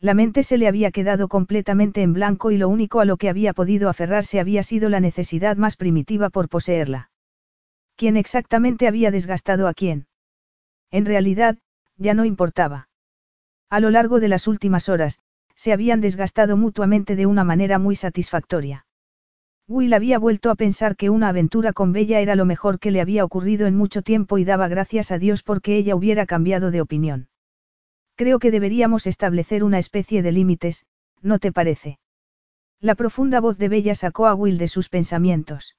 La 0.00 0.14
mente 0.14 0.42
se 0.42 0.58
le 0.58 0.68
había 0.68 0.90
quedado 0.90 1.28
completamente 1.28 2.02
en 2.02 2.12
blanco 2.12 2.50
y 2.50 2.56
lo 2.56 2.68
único 2.68 3.00
a 3.00 3.04
lo 3.04 3.16
que 3.16 3.28
había 3.28 3.52
podido 3.52 3.88
aferrarse 3.88 4.38
había 4.38 4.62
sido 4.62 4.88
la 4.88 5.00
necesidad 5.00 5.56
más 5.56 5.76
primitiva 5.76 6.30
por 6.30 6.48
poseerla. 6.48 7.10
¿Quién 7.96 8.16
exactamente 8.16 8.86
había 8.86 9.10
desgastado 9.10 9.68
a 9.68 9.74
quién? 9.74 10.06
En 10.90 11.06
realidad, 11.06 11.58
ya 11.96 12.14
no 12.14 12.24
importaba. 12.24 12.88
A 13.70 13.80
lo 13.80 13.90
largo 13.90 14.20
de 14.20 14.28
las 14.28 14.46
últimas 14.46 14.88
horas, 14.88 15.20
se 15.54 15.72
habían 15.72 16.00
desgastado 16.00 16.56
mutuamente 16.56 17.16
de 17.16 17.26
una 17.26 17.44
manera 17.44 17.78
muy 17.78 17.96
satisfactoria. 17.96 18.86
Will 19.66 19.94
había 19.94 20.18
vuelto 20.18 20.50
a 20.50 20.56
pensar 20.56 20.94
que 20.94 21.08
una 21.08 21.28
aventura 21.28 21.72
con 21.72 21.92
Bella 21.92 22.20
era 22.20 22.36
lo 22.36 22.44
mejor 22.44 22.78
que 22.78 22.90
le 22.90 23.00
había 23.00 23.24
ocurrido 23.24 23.66
en 23.66 23.76
mucho 23.76 24.02
tiempo 24.02 24.36
y 24.36 24.44
daba 24.44 24.68
gracias 24.68 25.10
a 25.10 25.18
Dios 25.18 25.42
porque 25.42 25.76
ella 25.76 25.96
hubiera 25.96 26.26
cambiado 26.26 26.70
de 26.70 26.82
opinión. 26.82 27.28
Creo 28.14 28.38
que 28.38 28.50
deberíamos 28.50 29.06
establecer 29.06 29.64
una 29.64 29.78
especie 29.78 30.22
de 30.22 30.32
límites, 30.32 30.84
¿no 31.22 31.38
te 31.38 31.50
parece? 31.50 31.98
La 32.78 32.94
profunda 32.94 33.40
voz 33.40 33.56
de 33.56 33.68
Bella 33.68 33.94
sacó 33.94 34.26
a 34.26 34.34
Will 34.34 34.58
de 34.58 34.68
sus 34.68 34.90
pensamientos. 34.90 35.76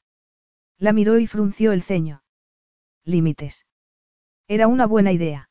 La 0.79 0.91
miró 0.91 1.19
y 1.19 1.27
frunció 1.27 1.71
el 1.71 1.83
ceño. 1.83 2.23
Límites. 3.03 3.67
Era 4.47 4.67
una 4.67 4.87
buena 4.87 5.11
idea. 5.11 5.49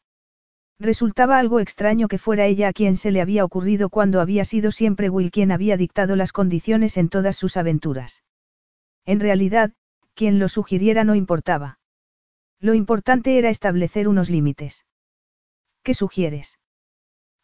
Resultaba 0.79 1.39
algo 1.39 1.61
extraño 1.61 2.09
que 2.09 2.19
fuera 2.19 2.47
ella 2.47 2.69
a 2.69 2.73
quien 2.73 2.97
se 2.97 3.11
le 3.11 3.21
había 3.21 3.45
ocurrido 3.45 3.89
cuando 3.91 4.21
había 4.21 4.45
sido 4.45 4.73
siempre 4.73 5.09
Will 5.09 5.31
quien 5.31 5.53
había 5.53 5.77
dictado 5.77 6.17
las 6.17 6.33
condiciones 6.33 6.97
en 6.97 7.09
todas 7.09 7.37
sus 7.37 7.57
aventuras. 7.57 8.25
En 9.05 9.21
realidad, 9.21 9.73
quien 10.15 10.39
lo 10.39 10.49
sugiriera 10.49 11.05
no 11.05 11.15
importaba. 11.15 11.79
Lo 12.59 12.75
importante 12.75 13.39
era 13.39 13.51
establecer 13.51 14.09
unos 14.09 14.31
límites. 14.31 14.85
¿Qué 15.83 15.95
sugieres? 15.95 16.59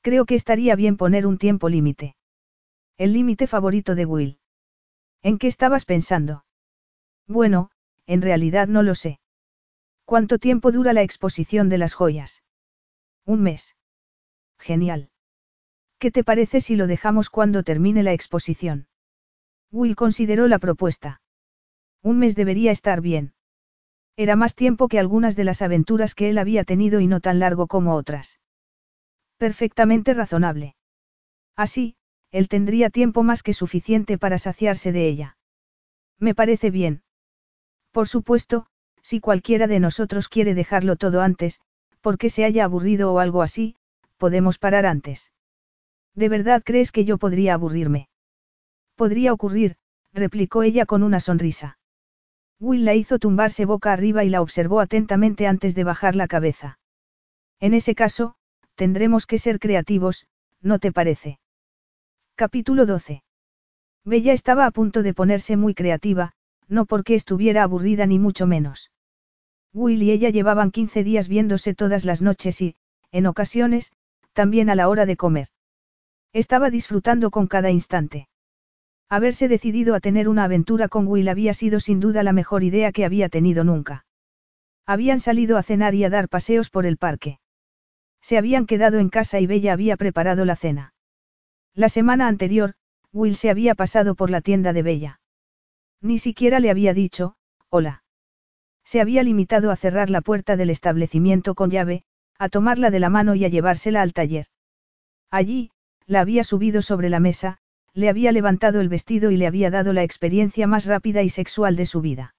Creo 0.02 0.25
que 0.25 0.34
estaría 0.34 0.75
bien 0.75 0.97
poner 0.97 1.26
un 1.26 1.39
tiempo 1.39 1.68
límite. 1.68 2.17
El 2.97 3.12
límite 3.12 3.47
favorito 3.47 3.94
de 3.94 4.07
Will. 4.07 4.39
¿En 5.23 5.39
qué 5.39 5.47
estabas 5.47 5.84
pensando? 5.84 6.44
Bueno, 7.26 7.70
en 8.07 8.23
realidad 8.23 8.67
no 8.67 8.83
lo 8.83 8.94
sé. 8.94 9.20
¿Cuánto 10.05 10.39
tiempo 10.39 10.73
dura 10.73 10.92
la 10.92 11.02
exposición 11.02 11.68
de 11.68 11.78
las 11.78 11.94
joyas? 11.94 12.42
Un 13.26 13.42
mes. 13.42 13.76
Genial. 14.58 15.10
¿Qué 15.99 16.10
te 16.10 16.24
parece 16.24 16.60
si 16.60 16.76
lo 16.76 16.86
dejamos 16.86 17.31
cuando 17.31 17.62
termine 17.62 18.02
la 18.02 18.12
exposición? 18.12 18.89
Will 19.70 19.97
consideró 19.97 20.49
la 20.49 20.58
propuesta. 20.58 21.20
Un 22.02 22.18
mes 22.18 22.34
debería 22.34 22.73
estar 22.73 23.00
bien. 23.00 23.34
Era 24.16 24.36
más 24.36 24.55
tiempo 24.55 24.89
que 24.89 24.99
algunas 24.99 25.36
de 25.36 25.44
las 25.44 25.62
aventuras 25.62 26.15
que 26.15 26.31
él 26.31 26.39
había 26.39 26.65
tenido 26.65 27.00
y 27.00 27.07
no 27.07 27.20
tan 27.20 27.39
largo 27.39 27.66
como 27.66 27.94
otras. 27.94 28.40
Perfectamente 29.36 30.15
razonable. 30.15 30.74
Así, 31.57 31.97
él 32.31 32.49
tendría 32.49 32.90
tiempo 32.90 33.23
más 33.23 33.42
que 33.42 33.52
suficiente 33.52 34.18
para 34.18 34.39
saciarse 34.39 34.92
de 34.92 35.08
ella. 35.08 35.36
Me 36.18 36.34
parece 36.34 36.70
bien. 36.70 37.02
Por 37.92 38.08
supuesto, 38.08 38.66
si 39.02 39.20
cualquiera 39.20 39.66
de 39.66 39.81
nosotros 39.81 40.28
quiere 40.28 40.55
dejarlo 40.55 40.97
todo 40.97 41.23
antes, 41.23 41.60
porque 42.00 42.30
se 42.30 42.44
haya 42.44 42.64
aburrido 42.64 43.12
o 43.12 43.18
algo 43.18 43.42
así, 43.42 43.76
podemos 44.16 44.58
parar 44.58 44.86
antes. 44.86 45.32
¿De 46.14 46.28
verdad 46.28 46.62
crees 46.64 46.92
que 46.92 47.04
yo 47.04 47.18
podría 47.18 47.54
aburrirme? 47.54 48.08
Podría 48.96 49.32
ocurrir, 49.32 49.76
replicó 50.12 50.62
ella 50.62 50.86
con 50.86 51.02
una 51.02 51.20
sonrisa. 51.20 51.78
Will 52.58 52.84
la 52.84 52.94
hizo 52.94 53.18
tumbarse 53.18 53.64
boca 53.64 53.92
arriba 53.92 54.24
y 54.24 54.28
la 54.28 54.42
observó 54.42 54.80
atentamente 54.80 55.46
antes 55.46 55.74
de 55.74 55.84
bajar 55.84 56.16
la 56.16 56.28
cabeza. 56.28 56.78
En 57.58 57.74
ese 57.74 57.94
caso, 57.94 58.34
tendremos 58.74 59.26
que 59.26 59.38
ser 59.38 59.58
creativos, 59.58 60.26
¿no 60.60 60.78
te 60.78 60.92
parece? 60.92 61.38
Capítulo 62.34 62.86
12. 62.86 63.22
Bella 64.04 64.32
estaba 64.32 64.66
a 64.66 64.70
punto 64.70 65.02
de 65.02 65.14
ponerse 65.14 65.56
muy 65.56 65.74
creativa, 65.74 66.32
no 66.68 66.86
porque 66.86 67.14
estuviera 67.14 67.62
aburrida 67.62 68.06
ni 68.06 68.18
mucho 68.18 68.46
menos. 68.46 68.90
Will 69.73 70.02
y 70.02 70.10
ella 70.10 70.31
llevaban 70.31 70.70
15 70.70 71.05
días 71.05 71.28
viéndose 71.28 71.74
todas 71.74 72.05
las 72.05 72.23
noches 72.23 72.60
y, 72.60 72.76
en 73.12 73.26
ocasiones, 73.26 73.92
también 74.32 74.70
a 74.70 74.74
la 74.74 74.89
hora 74.89 75.07
de 75.07 75.16
comer. 75.16 75.49
Estaba 76.32 76.70
disfrutando 76.70 77.31
con 77.31 77.47
cada 77.47 77.70
instante. 77.70 78.28
Haberse 79.08 79.49
decidido 79.49 79.94
a 79.94 80.00
tener 80.00 80.28
una 80.28 80.44
aventura 80.44 80.89
con 80.89 81.07
Will 81.08 81.28
había 81.28 81.55
sido 81.55 81.81
sin 81.81 81.99
duda 81.99 82.23
la 82.23 82.32
mejor 82.32 82.62
idea 82.62 82.92
que 82.92 83.05
había 83.05 83.28
tenido 83.28 83.65
nunca. 83.65 84.07
Habían 84.86 85.20
salido 85.20 85.57
a 85.57 85.62
cenar 85.62 85.94
y 85.94 86.05
a 86.05 86.10
dar 86.10 86.28
paseos 86.28 86.70
por 86.70 86.86
el 86.86 86.97
parque. 86.97 87.40
Se 88.20 88.39
habían 88.39 88.66
quedado 88.66 88.99
en 88.99 89.08
casa 89.08 89.40
y 89.40 89.47
Bella 89.47 89.73
había 89.73 89.97
preparado 89.97 90.44
la 90.44 90.57
cena. 90.57 90.94
La 91.74 91.89
semana 91.89 92.28
anterior, 92.28 92.74
Will 93.12 93.36
se 93.36 93.50
había 93.50 93.74
pasado 93.74 94.15
por 94.15 94.31
la 94.31 94.40
tienda 94.40 94.73
de 94.73 94.82
Bella. 94.82 95.20
Ni 96.00 96.18
siquiera 96.18 96.60
le 96.60 96.70
había 96.70 96.94
dicho, 96.94 97.34
hola. 97.68 97.99
Se 98.84 99.00
había 99.00 99.23
limitado 99.23 99.70
a 99.70 99.76
cerrar 99.76 100.10
la 100.10 100.20
puerta 100.20 100.57
del 100.57 100.70
establecimiento 100.70 101.55
con 101.55 101.70
llave, 101.70 102.02
a 102.39 102.49
tomarla 102.49 102.91
de 102.91 103.00
la 103.00 103.10
mano 103.10 103.34
y 103.34 103.44
a 103.44 103.49
llevársela 103.49 104.02
al 104.02 104.12
taller. 104.12 104.47
Allí, 105.31 105.70
la 106.07 106.20
había 106.20 106.42
subido 106.42 106.83
sobre 106.83 107.09
la 107.09 107.20
mesa, 107.20 107.59
le 107.92 108.09
había 108.09 108.33
levantado 108.33 108.81
el 108.81 108.89
vestido 108.89 109.31
y 109.31 109.36
le 109.36 109.47
había 109.47 109.70
dado 109.70 109.92
la 109.92 110.02
experiencia 110.02 110.67
más 110.67 110.86
rápida 110.86 111.23
y 111.23 111.28
sexual 111.28 111.76
de 111.76 111.86
su 111.86 112.00
vida. 112.00 112.34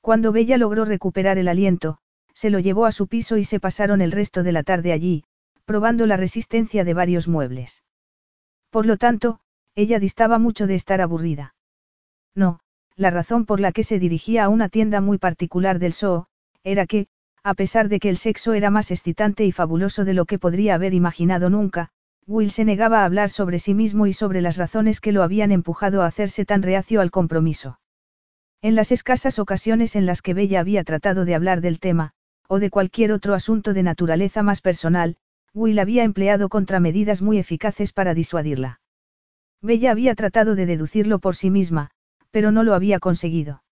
Cuando 0.00 0.32
Bella 0.32 0.58
logró 0.58 0.84
recuperar 0.84 1.38
el 1.38 1.48
aliento, 1.48 1.98
se 2.34 2.50
lo 2.50 2.58
llevó 2.58 2.86
a 2.86 2.92
su 2.92 3.06
piso 3.06 3.36
y 3.36 3.44
se 3.44 3.60
pasaron 3.60 4.00
el 4.00 4.12
resto 4.12 4.42
de 4.42 4.52
la 4.52 4.62
tarde 4.62 4.92
allí, 4.92 5.24
probando 5.64 6.06
la 6.06 6.16
resistencia 6.16 6.84
de 6.84 6.94
varios 6.94 7.28
muebles. 7.28 7.84
Por 8.70 8.86
lo 8.86 8.96
tanto, 8.96 9.40
ella 9.74 9.98
distaba 9.98 10.38
mucho 10.38 10.66
de 10.66 10.74
estar 10.74 11.00
aburrida. 11.00 11.54
No, 12.34 12.60
la 12.96 13.10
razón 13.10 13.46
por 13.46 13.60
la 13.60 13.72
que 13.72 13.84
se 13.84 13.98
dirigía 13.98 14.44
a 14.44 14.48
una 14.48 14.68
tienda 14.68 15.00
muy 15.00 15.18
particular 15.18 15.78
del 15.78 15.92
Soo, 15.92 16.26
era 16.64 16.86
que, 16.86 17.06
a 17.42 17.54
pesar 17.54 17.88
de 17.88 17.98
que 17.98 18.08
el 18.08 18.16
sexo 18.16 18.52
era 18.52 18.70
más 18.70 18.90
excitante 18.90 19.44
y 19.44 19.52
fabuloso 19.52 20.04
de 20.04 20.14
lo 20.14 20.26
que 20.26 20.38
podría 20.38 20.74
haber 20.74 20.94
imaginado 20.94 21.50
nunca, 21.50 21.90
Will 22.26 22.52
se 22.52 22.64
negaba 22.64 23.00
a 23.00 23.04
hablar 23.04 23.30
sobre 23.30 23.58
sí 23.58 23.74
mismo 23.74 24.06
y 24.06 24.12
sobre 24.12 24.40
las 24.40 24.56
razones 24.56 25.00
que 25.00 25.10
lo 25.10 25.24
habían 25.24 25.50
empujado 25.50 26.02
a 26.02 26.06
hacerse 26.06 26.44
tan 26.44 26.62
reacio 26.62 27.00
al 27.00 27.10
compromiso. 27.10 27.80
En 28.60 28.76
las 28.76 28.92
escasas 28.92 29.40
ocasiones 29.40 29.96
en 29.96 30.06
las 30.06 30.22
que 30.22 30.34
Bella 30.34 30.60
había 30.60 30.84
tratado 30.84 31.24
de 31.24 31.34
hablar 31.34 31.60
del 31.62 31.80
tema, 31.80 32.12
o 32.46 32.60
de 32.60 32.70
cualquier 32.70 33.10
otro 33.10 33.34
asunto 33.34 33.74
de 33.74 33.82
naturaleza 33.82 34.44
más 34.44 34.60
personal, 34.60 35.16
Will 35.52 35.80
había 35.80 36.04
empleado 36.04 36.48
contramedidas 36.48 37.22
muy 37.22 37.38
eficaces 37.38 37.92
para 37.92 38.14
disuadirla. 38.14 38.80
Bella 39.60 39.90
había 39.90 40.14
tratado 40.14 40.54
de 40.54 40.66
deducirlo 40.66 41.18
por 41.18 41.34
sí 41.34 41.50
misma, 41.50 41.90
pero 42.32 42.50
no 42.50 42.64
lo 42.64 42.74
había 42.74 42.98
conseguido. 42.98 43.62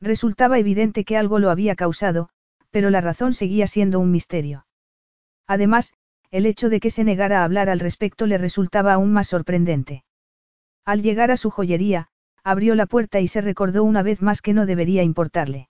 Resultaba 0.00 0.60
evidente 0.60 1.04
que 1.04 1.16
algo 1.16 1.40
lo 1.40 1.50
había 1.50 1.74
causado, 1.74 2.28
pero 2.70 2.90
la 2.90 3.00
razón 3.00 3.34
seguía 3.34 3.66
siendo 3.66 3.98
un 3.98 4.12
misterio. 4.12 4.66
Además, 5.48 5.94
el 6.30 6.46
hecho 6.46 6.68
de 6.68 6.78
que 6.78 6.90
se 6.90 7.02
negara 7.02 7.40
a 7.40 7.44
hablar 7.44 7.68
al 7.68 7.80
respecto 7.80 8.26
le 8.26 8.38
resultaba 8.38 8.92
aún 8.92 9.12
más 9.12 9.28
sorprendente. 9.28 10.04
Al 10.84 11.02
llegar 11.02 11.30
a 11.30 11.36
su 11.36 11.50
joyería, 11.50 12.08
abrió 12.44 12.74
la 12.74 12.86
puerta 12.86 13.20
y 13.20 13.28
se 13.28 13.40
recordó 13.40 13.82
una 13.82 14.02
vez 14.02 14.22
más 14.22 14.42
que 14.42 14.52
no 14.52 14.66
debería 14.66 15.02
importarle. 15.02 15.68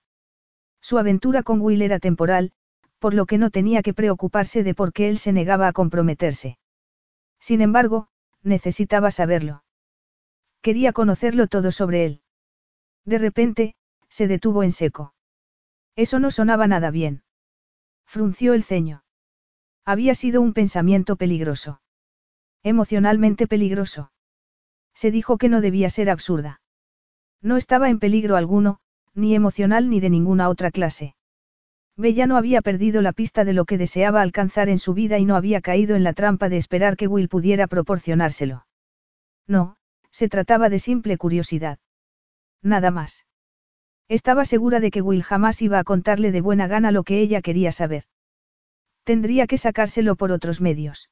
Su 0.81 0.97
aventura 0.97 1.43
con 1.43 1.61
Will 1.61 1.81
era 1.81 1.99
temporal, 1.99 2.51
por 2.99 3.13
lo 3.13 3.25
que 3.25 3.37
no 3.37 3.49
tenía 3.49 3.81
que 3.81 3.93
preocuparse 3.93 4.63
de 4.63 4.75
por 4.75 4.93
qué 4.93 5.09
él 5.09 5.17
se 5.17 5.31
negaba 5.33 5.67
a 5.67 5.73
comprometerse. 5.73 6.57
Sin 7.39 7.61
embargo, 7.61 8.09
necesitaba 8.43 9.11
saberlo. 9.11 9.63
Quería 10.61 10.93
conocerlo 10.93 11.47
todo 11.47 11.71
sobre 11.71 12.05
él. 12.05 12.21
De 13.05 13.17
repente, 13.17 13.75
se 14.09 14.27
detuvo 14.27 14.63
en 14.63 14.71
seco. 14.71 15.13
Eso 15.95 16.19
no 16.19 16.31
sonaba 16.31 16.67
nada 16.67 16.91
bien. 16.91 17.23
Frunció 18.05 18.53
el 18.53 18.63
ceño. 18.63 19.03
Había 19.85 20.15
sido 20.15 20.41
un 20.41 20.53
pensamiento 20.53 21.15
peligroso. 21.15 21.81
Emocionalmente 22.63 23.47
peligroso. 23.47 24.11
Se 24.93 25.11
dijo 25.11 25.37
que 25.37 25.49
no 25.49 25.61
debía 25.61 25.89
ser 25.89 26.09
absurda. 26.09 26.61
No 27.41 27.55
estaba 27.55 27.89
en 27.89 27.99
peligro 27.99 28.35
alguno, 28.35 28.79
ni 29.13 29.35
emocional 29.35 29.89
ni 29.89 29.99
de 29.99 30.09
ninguna 30.09 30.49
otra 30.49 30.71
clase. 30.71 31.15
Bella 31.95 32.27
no 32.27 32.37
había 32.37 32.61
perdido 32.61 33.01
la 33.01 33.13
pista 33.13 33.43
de 33.45 33.53
lo 33.53 33.65
que 33.65 33.77
deseaba 33.77 34.21
alcanzar 34.21 34.69
en 34.69 34.79
su 34.79 34.93
vida 34.93 35.19
y 35.19 35.25
no 35.25 35.35
había 35.35 35.61
caído 35.61 35.95
en 35.95 36.03
la 36.03 36.13
trampa 36.13 36.49
de 36.49 36.57
esperar 36.57 36.95
que 36.95 37.07
Will 37.07 37.29
pudiera 37.29 37.67
proporcionárselo. 37.67 38.65
No, 39.47 39.77
se 40.11 40.29
trataba 40.29 40.69
de 40.69 40.79
simple 40.79 41.17
curiosidad. 41.17 41.79
Nada 42.61 42.91
más. 42.91 43.25
Estaba 44.07 44.43
segura 44.45 44.79
de 44.79 44.91
que 44.91 45.01
Will 45.01 45.23
jamás 45.23 45.61
iba 45.61 45.79
a 45.79 45.83
contarle 45.83 46.31
de 46.31 46.41
buena 46.41 46.67
gana 46.67 46.91
lo 46.91 47.03
que 47.03 47.19
ella 47.19 47.41
quería 47.41 47.71
saber. 47.71 48.05
Tendría 49.03 49.47
que 49.47 49.57
sacárselo 49.57 50.15
por 50.15 50.31
otros 50.31 50.61
medios. 50.61 51.09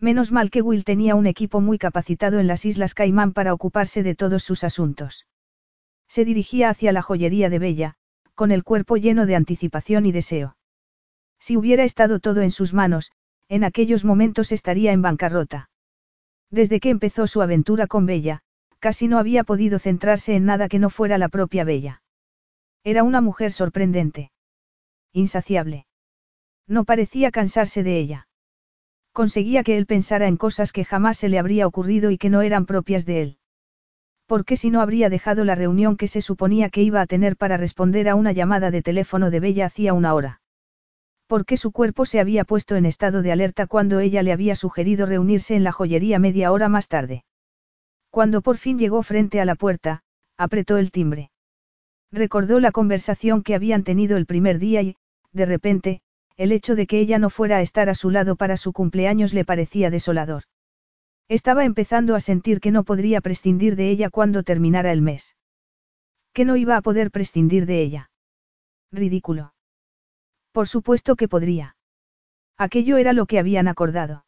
Menos 0.00 0.32
mal 0.32 0.50
que 0.50 0.62
Will 0.62 0.84
tenía 0.84 1.14
un 1.14 1.26
equipo 1.26 1.60
muy 1.60 1.78
capacitado 1.78 2.38
en 2.38 2.46
las 2.46 2.64
Islas 2.64 2.94
Caimán 2.94 3.32
para 3.32 3.54
ocuparse 3.54 4.02
de 4.02 4.14
todos 4.14 4.44
sus 4.44 4.64
asuntos. 4.64 5.26
Se 6.08 6.24
dirigía 6.24 6.70
hacia 6.70 6.92
la 6.92 7.02
joyería 7.02 7.48
de 7.48 7.58
Bella, 7.58 7.94
con 8.34 8.50
el 8.50 8.64
cuerpo 8.64 8.96
lleno 8.96 9.26
de 9.26 9.36
anticipación 9.36 10.06
y 10.06 10.12
deseo. 10.12 10.56
Si 11.38 11.56
hubiera 11.56 11.84
estado 11.84 12.18
todo 12.20 12.42
en 12.42 12.50
sus 12.50 12.74
manos, 12.74 13.12
en 13.48 13.64
aquellos 13.64 14.04
momentos 14.04 14.52
estaría 14.52 14.92
en 14.92 15.02
bancarrota. 15.02 15.70
Desde 16.50 16.80
que 16.80 16.90
empezó 16.90 17.26
su 17.26 17.42
aventura 17.42 17.86
con 17.86 18.06
Bella, 18.06 18.40
casi 18.78 19.08
no 19.08 19.18
había 19.18 19.44
podido 19.44 19.78
centrarse 19.78 20.36
en 20.36 20.44
nada 20.44 20.68
que 20.68 20.78
no 20.78 20.90
fuera 20.90 21.18
la 21.18 21.28
propia 21.28 21.64
Bella. 21.64 22.02
Era 22.84 23.02
una 23.02 23.20
mujer 23.20 23.52
sorprendente. 23.52 24.30
Insaciable. 25.12 25.86
No 26.68 26.84
parecía 26.84 27.30
cansarse 27.30 27.82
de 27.82 27.98
ella. 27.98 28.28
Conseguía 29.12 29.64
que 29.64 29.76
él 29.76 29.86
pensara 29.86 30.28
en 30.28 30.36
cosas 30.36 30.72
que 30.72 30.84
jamás 30.84 31.16
se 31.16 31.28
le 31.28 31.38
habría 31.38 31.66
ocurrido 31.66 32.10
y 32.10 32.18
que 32.18 32.30
no 32.30 32.42
eran 32.42 32.66
propias 32.66 33.06
de 33.06 33.22
él. 33.22 33.38
¿Por 34.26 34.44
qué 34.44 34.56
si 34.56 34.70
no 34.70 34.80
habría 34.80 35.08
dejado 35.08 35.44
la 35.44 35.54
reunión 35.54 35.96
que 35.96 36.08
se 36.08 36.20
suponía 36.20 36.68
que 36.68 36.82
iba 36.82 37.00
a 37.00 37.06
tener 37.06 37.36
para 37.36 37.56
responder 37.56 38.08
a 38.08 38.14
una 38.14 38.32
llamada 38.32 38.70
de 38.70 38.82
teléfono 38.82 39.30
de 39.30 39.40
Bella 39.40 39.66
hacía 39.66 39.94
una 39.94 40.14
hora? 40.14 40.40
¿Por 41.26 41.44
qué 41.44 41.56
su 41.56 41.72
cuerpo 41.72 42.06
se 42.06 42.20
había 42.20 42.44
puesto 42.44 42.76
en 42.76 42.86
estado 42.86 43.20
de 43.22 43.32
alerta 43.32 43.66
cuando 43.66 43.98
ella 43.98 44.22
le 44.22 44.32
había 44.32 44.54
sugerido 44.54 45.06
reunirse 45.06 45.56
en 45.56 45.64
la 45.64 45.72
joyería 45.72 46.18
media 46.20 46.52
hora 46.52 46.68
más 46.68 46.88
tarde? 46.88 47.24
Cuando 48.10 48.42
por 48.42 48.58
fin 48.58 48.78
llegó 48.78 49.02
frente 49.02 49.40
a 49.40 49.44
la 49.44 49.56
puerta, 49.56 50.02
apretó 50.36 50.78
el 50.78 50.92
timbre. 50.92 51.30
Recordó 52.12 52.60
la 52.60 52.70
conversación 52.70 53.42
que 53.42 53.56
habían 53.56 53.82
tenido 53.82 54.16
el 54.16 54.26
primer 54.26 54.60
día 54.60 54.82
y, 54.82 54.96
de 55.32 55.46
repente, 55.46 56.00
el 56.36 56.52
hecho 56.52 56.76
de 56.76 56.86
que 56.86 57.00
ella 57.00 57.18
no 57.18 57.28
fuera 57.28 57.56
a 57.56 57.62
estar 57.62 57.88
a 57.88 57.94
su 57.94 58.10
lado 58.10 58.36
para 58.36 58.56
su 58.56 58.72
cumpleaños 58.72 59.34
le 59.34 59.44
parecía 59.44 59.90
desolador. 59.90 60.44
Estaba 61.28 61.64
empezando 61.64 62.14
a 62.14 62.20
sentir 62.20 62.60
que 62.60 62.70
no 62.70 62.84
podría 62.84 63.20
prescindir 63.20 63.74
de 63.74 63.90
ella 63.90 64.10
cuando 64.10 64.44
terminara 64.44 64.92
el 64.92 65.02
mes. 65.02 65.36
Que 66.32 66.44
no 66.44 66.56
iba 66.56 66.76
a 66.76 66.82
poder 66.82 67.10
prescindir 67.10 67.66
de 67.66 67.80
ella. 67.80 68.10
Ridículo. 68.92 69.55
Por 70.56 70.68
supuesto 70.68 71.16
que 71.16 71.28
podría. 71.28 71.76
Aquello 72.56 72.96
era 72.96 73.12
lo 73.12 73.26
que 73.26 73.38
habían 73.38 73.68
acordado. 73.68 74.24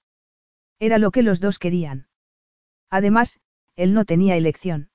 Era 0.79 0.99
lo 0.99 1.11
que 1.11 1.23
los 1.23 1.41
dos 1.41 1.59
querían. 1.59 2.09
Además, 2.91 3.41
él 3.77 3.95
no 3.95 4.05
tenía 4.05 4.37
elección. 4.37 4.91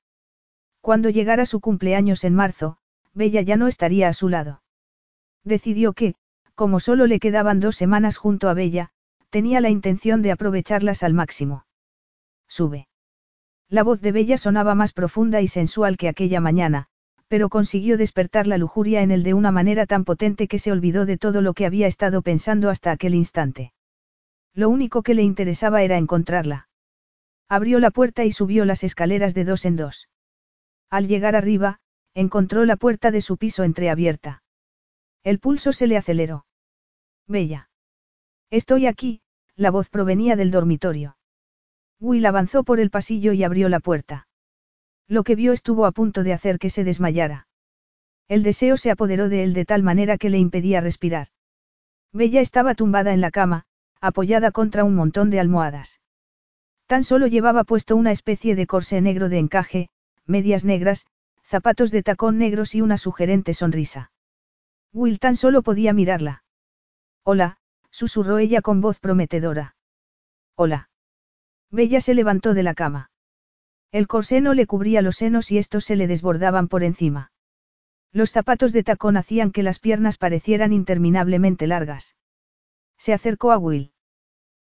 Cuando 0.80 1.10
llegara 1.10 1.48
su 1.48 1.60
cumpleaños 1.60 2.24
en 2.24 2.36
marzo, 2.36 2.78
Bella 3.16 3.42
ya 3.42 3.56
no 3.56 3.68
estaría 3.68 4.10
a 4.10 4.14
su 4.14 4.30
lado. 4.30 4.62
Decidió 5.44 5.94
que, 5.94 6.14
como 6.54 6.80
solo 6.80 7.08
le 7.08 7.20
quedaban 7.20 7.60
dos 7.60 7.78
semanas 7.78 8.18
junto 8.18 8.48
a 8.48 8.54
Bella, 8.54 8.92
tenía 9.32 9.60
la 9.60 9.72
intención 9.72 10.22
de 10.22 10.34
aprovecharlas 10.34 11.02
al 11.02 11.16
máximo. 11.16 11.66
Sube. 12.48 12.88
La 13.70 13.82
voz 13.82 14.02
de 14.02 14.12
Bella 14.12 14.38
sonaba 14.38 14.76
más 14.76 14.94
profunda 14.94 15.42
y 15.42 15.48
sensual 15.48 15.98
que 15.98 16.10
aquella 16.10 16.40
mañana, 16.42 16.90
pero 17.34 17.50
consiguió 17.50 17.98
despertar 17.98 18.46
la 18.46 18.60
lujuria 18.60 19.02
en 19.02 19.10
él 19.10 19.24
de 19.24 19.34
una 19.34 19.52
manera 19.52 19.88
tan 19.88 20.06
potente 20.06 20.48
que 20.48 20.60
se 20.60 20.72
olvidó 20.72 21.08
de 21.08 21.18
todo 21.18 21.42
lo 21.42 21.56
que 21.56 21.66
había 21.66 21.88
estado 21.88 22.22
pensando 22.22 22.70
hasta 22.70 22.92
aquel 22.92 23.16
instante. 23.16 23.74
Lo 24.54 24.70
único 24.70 25.02
que 25.02 25.16
le 25.16 25.24
interesaba 25.24 25.82
era 25.82 25.98
encontrarla. 25.98 26.70
Abrió 27.50 27.80
la 27.80 27.90
puerta 27.90 28.24
y 28.24 28.32
subió 28.32 28.66
las 28.66 28.84
escaleras 28.84 29.34
de 29.34 29.46
dos 29.46 29.66
en 29.66 29.78
dos. 29.78 30.10
Al 30.92 31.08
llegar 31.08 31.36
arriba, 31.36 31.80
encontró 32.14 32.66
la 32.66 32.76
puerta 32.76 33.10
de 33.10 33.22
su 33.22 33.38
piso 33.38 33.64
entreabierta. 33.64 34.44
El 35.24 35.40
pulso 35.40 35.74
se 35.74 35.88
le 35.88 35.98
aceleró. 35.98 36.46
Bella. 37.28 37.68
Estoy 38.52 38.86
aquí, 38.86 39.22
la 39.56 39.72
voz 39.72 39.90
provenía 39.90 40.36
del 40.36 40.52
dormitorio. 40.52 41.18
Will 42.00 42.28
avanzó 42.28 42.64
por 42.64 42.80
el 42.80 42.92
pasillo 42.92 43.34
y 43.34 43.44
abrió 43.44 43.70
la 43.70 43.80
puerta. 43.80 44.28
Lo 45.08 45.24
que 45.24 45.36
vio 45.36 45.54
estuvo 45.54 45.86
a 45.86 45.92
punto 45.92 46.24
de 46.24 46.34
hacer 46.34 46.60
que 46.60 46.70
se 46.70 46.84
desmayara. 46.84 47.48
El 48.28 48.44
deseo 48.44 48.78
se 48.78 48.92
apoderó 48.92 49.30
de 49.30 49.44
él 49.44 49.54
de 49.54 49.66
tal 49.66 49.84
manera 49.84 50.18
que 50.18 50.30
le 50.30 50.38
impedía 50.38 50.82
respirar. 50.82 51.28
Bella 52.14 52.42
estaba 52.42 52.76
tumbada 52.76 53.14
en 53.14 53.22
la 53.22 53.32
cama, 53.32 53.66
apoyada 54.00 54.52
contra 54.52 54.84
un 54.84 54.96
montón 54.96 55.30
de 55.30 55.40
almohadas. 55.40 56.00
Tan 56.88 57.04
solo 57.04 57.28
llevaba 57.28 57.64
puesto 57.64 57.96
una 57.96 58.12
especie 58.12 58.56
de 58.56 58.68
corsé 58.68 59.02
negro 59.02 59.30
de 59.30 59.40
encaje, 59.40 59.90
medias 60.26 60.66
negras, 60.66 61.06
zapatos 61.44 61.92
de 61.92 62.04
tacón 62.04 62.38
negros 62.38 62.76
y 62.76 62.82
una 62.82 62.98
sugerente 62.98 63.54
sonrisa. 63.54 64.12
Will 64.92 65.20
tan 65.20 65.36
solo 65.36 65.64
podía 65.64 65.94
mirarla. 65.94 66.44
Hola, 67.24 67.58
susurró 67.90 68.38
ella 68.38 68.62
con 68.62 68.82
voz 68.82 69.00
prometedora. 69.00 69.76
Hola. 70.56 70.90
Bella 71.72 72.00
se 72.02 72.14
levantó 72.14 72.54
de 72.54 72.64
la 72.64 72.74
cama. 72.74 73.10
El 73.94 74.08
corsé 74.08 74.42
no 74.42 74.56
le 74.56 74.66
cubría 74.66 75.04
los 75.04 75.18
senos 75.18 75.52
y 75.52 75.60
estos 75.60 75.86
se 75.86 75.96
le 75.96 76.08
desbordaban 76.08 76.68
por 76.68 76.84
encima. 76.84 77.32
Los 78.12 78.32
zapatos 78.32 78.74
de 78.74 78.84
tacón 78.84 79.18
hacían 79.18 79.52
que 79.52 79.62
las 79.62 79.78
piernas 79.78 80.18
parecieran 80.18 80.74
interminablemente 80.74 81.68
largas. 81.68 82.16
Se 82.98 83.14
acercó 83.14 83.52
a 83.52 83.60
Will. 83.60 83.94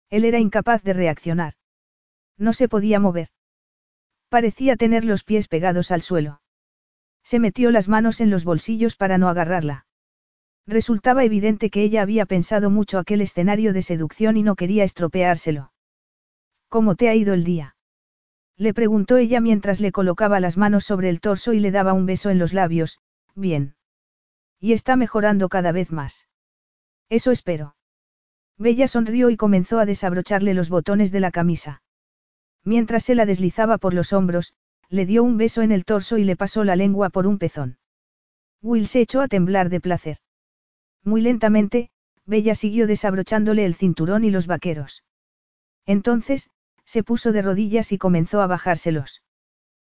Él 0.10 0.24
era 0.24 0.40
incapaz 0.40 0.82
de 0.82 0.94
reaccionar. 0.94 1.56
No 2.38 2.54
se 2.54 2.70
podía 2.70 3.02
mover. 3.02 3.28
Parecía 4.30 4.78
tener 4.78 5.04
los 5.04 5.26
pies 5.26 5.50
pegados 5.50 5.92
al 5.92 6.02
suelo. 6.02 6.42
Se 7.22 7.40
metió 7.40 7.70
las 7.70 7.90
manos 7.90 8.22
en 8.22 8.30
los 8.30 8.46
bolsillos 8.46 8.96
para 8.96 9.18
no 9.18 9.28
agarrarla. 9.28 9.88
Resultaba 10.66 11.26
evidente 11.26 11.70
que 11.70 11.84
ella 11.84 12.02
había 12.02 12.26
pensado 12.26 12.70
mucho 12.70 12.98
aquel 12.98 13.20
escenario 13.20 13.74
de 13.74 13.82
seducción 13.82 14.38
y 14.38 14.44
no 14.44 14.56
quería 14.56 14.86
estropeárselo. 14.86 15.74
¿Cómo 16.70 16.96
te 16.96 17.10
ha 17.10 17.16
ido 17.16 17.34
el 17.34 17.44
día? 17.44 17.77
Le 18.58 18.74
preguntó 18.74 19.18
ella 19.18 19.40
mientras 19.40 19.80
le 19.80 19.92
colocaba 19.92 20.40
las 20.40 20.58
manos 20.58 20.84
sobre 20.84 21.10
el 21.10 21.22
torso 21.22 21.54
y 21.54 21.60
le 21.60 21.72
daba 21.72 21.94
un 21.94 22.06
beso 22.06 22.30
en 22.30 22.40
los 22.40 22.54
labios, 22.54 23.00
bien. 23.36 23.76
Y 24.60 24.74
está 24.74 24.96
mejorando 24.96 25.48
cada 25.48 25.72
vez 25.72 25.92
más. 25.92 26.28
Eso 27.10 27.32
espero. 27.32 27.76
Bella 28.58 28.88
sonrió 28.88 29.30
y 29.30 29.38
comenzó 29.38 29.78
a 29.78 29.86
desabrocharle 29.86 30.56
los 30.56 30.70
botones 30.70 31.12
de 31.12 31.20
la 31.20 31.32
camisa. 31.32 31.84
Mientras 32.64 33.04
se 33.04 33.14
la 33.14 33.28
deslizaba 33.28 33.78
por 33.78 33.94
los 33.94 34.12
hombros, 34.12 34.54
le 34.90 35.06
dio 35.06 35.24
un 35.24 35.38
beso 35.38 35.62
en 35.62 35.72
el 35.72 35.86
torso 35.86 36.18
y 36.18 36.24
le 36.24 36.36
pasó 36.36 36.64
la 36.64 36.76
lengua 36.76 37.10
por 37.10 37.28
un 37.28 37.38
pezón. 37.38 37.78
Will 38.62 38.88
se 38.88 39.02
echó 39.02 39.22
a 39.22 39.28
temblar 39.28 39.70
de 39.70 39.80
placer. 39.80 40.18
Muy 41.04 41.22
lentamente, 41.22 41.92
Bella 42.26 42.56
siguió 42.56 42.88
desabrochándole 42.88 43.64
el 43.66 43.76
cinturón 43.76 44.24
y 44.24 44.32
los 44.32 44.48
vaqueros. 44.48 45.04
Entonces, 45.86 46.50
se 46.88 47.04
puso 47.04 47.34
de 47.34 47.42
rodillas 47.42 47.92
y 47.92 47.98
comenzó 47.98 48.42
a 48.42 48.48
bajárselos. 48.48 49.22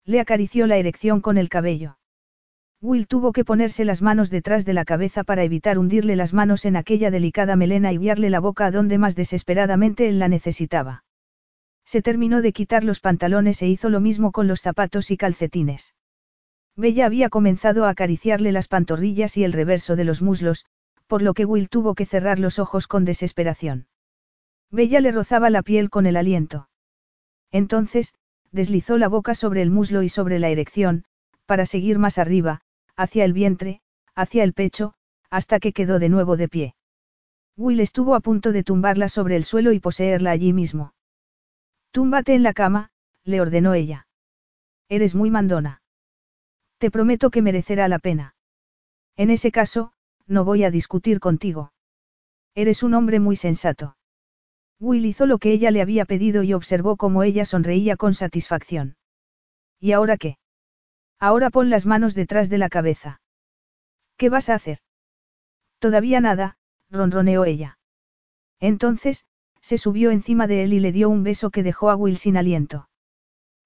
Le 0.07 0.20
acarició 0.20 0.67
la 0.67 0.78
erección 0.78 1.20
con 1.20 1.36
el 1.36 1.50
cabello. 1.50 1.99
Will 2.81 3.07
tuvo 3.07 3.33
que 3.33 3.44
ponerse 3.44 3.84
las 3.84 4.00
manos 4.00 4.31
detrás 4.31 4.65
de 4.65 4.73
la 4.73 4.86
cabeza 4.86 5.23
para 5.23 5.44
evitar 5.44 5.78
hundirle 5.78 6.17
las 6.17 6.33
manos 6.33 6.65
en 6.65 6.76
aquella 6.76 7.10
delicada 7.10 7.57
melena 7.57 7.92
y 7.92 7.99
guiarle 7.99 8.31
la 8.31 8.41
boca 8.41 8.65
a 8.65 8.70
donde 8.70 8.97
más 8.97 9.17
desesperadamente 9.17 10.08
él 10.08 10.18
la 10.18 10.28
necesitaba. 10.28 11.05
Se 11.84 12.00
terminó 12.00 12.41
de 12.41 12.55
quitar 12.55 12.84
los 12.84 13.00
pantalones 13.00 13.60
e 13.60 13.68
hizo 13.68 13.91
lo 13.91 14.00
mismo 14.00 14.33
con 14.33 14.47
los 14.47 14.62
zapatos 14.62 15.10
y 15.10 15.18
calcetines. 15.18 15.94
Bella 16.75 17.05
había 17.05 17.28
comenzado 17.28 17.84
a 17.84 17.91
acariciarle 17.91 18.50
las 18.50 18.68
pantorrillas 18.68 19.36
y 19.36 19.44
el 19.44 19.52
reverso 19.52 19.94
de 19.94 20.05
los 20.05 20.23
muslos, 20.23 20.65
por 21.07 21.20
lo 21.20 21.34
que 21.34 21.44
Will 21.44 21.68
tuvo 21.68 21.94
que 21.94 22.07
cerrar 22.07 22.39
los 22.39 22.58
ojos 22.58 22.86
con 22.86 23.05
desesperación. 23.05 23.89
Bella 24.70 25.00
le 25.00 25.12
rozaba 25.12 25.50
la 25.50 25.62
piel 25.62 25.91
con 25.91 26.07
el 26.07 26.17
aliento. 26.17 26.68
Entonces, 27.51 28.15
deslizó 28.52 28.99
la 28.99 29.09
boca 29.09 29.35
sobre 29.35 29.62
el 29.62 29.70
muslo 29.70 30.02
y 30.02 30.09
sobre 30.09 30.39
la 30.39 30.49
erección, 30.49 31.05
para 31.47 31.67
seguir 31.67 31.99
más 31.99 32.18
arriba, 32.18 32.60
hacia 32.97 33.25
el 33.25 33.33
vientre, 33.33 33.81
hacia 34.15 34.44
el 34.44 34.52
pecho, 34.52 34.94
hasta 35.31 35.60
que 35.60 35.73
quedó 35.73 35.99
de 35.99 36.09
nuevo 36.09 36.36
de 36.36 36.49
pie. 36.49 36.75
Will 37.57 37.81
estuvo 37.81 38.15
a 38.15 38.20
punto 38.20 38.52
de 38.52 38.62
tumbarla 38.62 39.09
sobre 39.09 39.36
el 39.36 39.44
suelo 39.44 39.73
y 39.73 39.81
poseerla 39.81 40.31
allí 40.31 40.52
mismo. 40.52 40.94
Túmbate 41.91 42.35
en 42.35 42.43
la 42.43 42.52
cama, 42.52 42.91
le 43.25 43.41
ordenó 43.41 43.75
ella. 43.75 44.07
Eres 44.89 45.15
muy 45.15 45.31
mandona. 45.31 45.83
Te 46.78 46.91
prometo 46.91 47.31
que 47.31 47.43
merecerá 47.43 47.89
la 47.89 47.99
pena. 47.99 48.36
En 49.17 49.31
ese 49.31 49.51
caso, 49.51 49.93
no 50.27 50.44
voy 50.44 50.65
a 50.65 50.70
discutir 50.70 51.18
contigo. 51.18 51.73
Eres 52.55 52.83
un 52.83 52.94
hombre 52.94 53.20
muy 53.20 53.36
sensato. 53.36 53.98
Will 54.81 55.05
hizo 55.07 55.27
lo 55.27 55.39
que 55.39 55.53
ella 55.53 55.71
le 55.71 55.83
había 55.83 56.05
pedido 56.05 56.43
y 56.43 56.53
observó 56.53 56.97
cómo 56.97 57.23
ella 57.23 57.45
sonreía 57.45 57.97
con 57.97 58.15
satisfacción. 58.15 58.97
¿Y 59.81 59.93
ahora 59.93 60.17
qué? 60.17 60.39
Ahora 61.19 61.51
pon 61.51 61.69
las 61.71 61.85
manos 61.85 62.15
detrás 62.15 62.49
de 62.49 62.59
la 62.59 62.69
cabeza. 62.69 63.21
¿Qué 64.17 64.29
vas 64.29 64.49
a 64.49 64.55
hacer? 64.55 64.79
Todavía 65.79 66.21
nada, 66.21 66.57
ronroneó 66.91 67.45
ella. 67.45 67.79
Entonces, 68.61 69.25
se 69.61 69.79
subió 69.79 70.11
encima 70.11 70.47
de 70.47 70.65
él 70.65 70.73
y 70.73 70.81
le 70.81 70.93
dio 70.93 71.09
un 71.09 71.23
beso 71.23 71.51
que 71.51 71.63
dejó 71.63 71.91
a 71.91 71.97
Will 71.97 72.17
sin 72.17 72.37
aliento. 72.37 72.89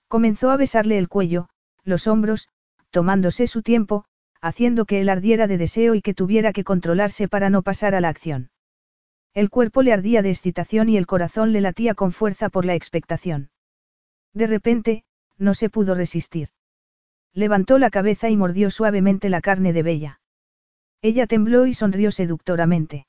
Comenzó 0.09 0.51
a 0.51 0.57
besarle 0.57 0.99
el 0.99 1.09
cuello, 1.09 1.49
los 1.85 2.07
hombros, 2.07 2.49
tomándose 2.91 3.47
su 3.47 3.63
tiempo, 3.63 4.05
haciendo 4.41 4.85
que 4.85 5.01
él 5.01 5.09
ardiera 5.09 5.47
de 5.47 5.59
deseo 5.59 5.95
y 5.95 6.03
que 6.03 6.15
tuviera 6.15 6.53
que 6.53 6.65
controlarse 6.65 7.29
para 7.29 7.51
no 7.51 7.63
pasar 7.63 7.95
a 7.95 8.01
la 8.01 8.09
acción. 8.09 8.51
El 9.35 9.49
cuerpo 9.49 9.83
le 9.83 9.93
ardía 9.93 10.21
de 10.21 10.31
excitación 10.31 10.89
y 10.89 10.97
el 10.97 11.07
corazón 11.07 11.53
le 11.53 11.61
latía 11.61 11.95
con 11.95 12.13
fuerza 12.13 12.51
por 12.51 12.65
la 12.65 12.75
expectación. 12.75 13.51
De 14.35 14.47
repente, 14.47 15.05
no 15.39 15.55
se 15.55 15.71
pudo 15.71 15.95
resistir. 15.95 16.49
Levantó 17.33 17.79
la 17.79 17.91
cabeza 17.91 18.29
y 18.29 18.37
mordió 18.37 18.71
suavemente 18.71 19.31
la 19.31 19.41
carne 19.41 19.73
de 19.73 19.83
Bella. 19.83 20.21
Ella 21.01 21.27
tembló 21.27 21.67
y 21.67 21.73
sonrió 21.73 22.11
seductoramente. 22.11 23.07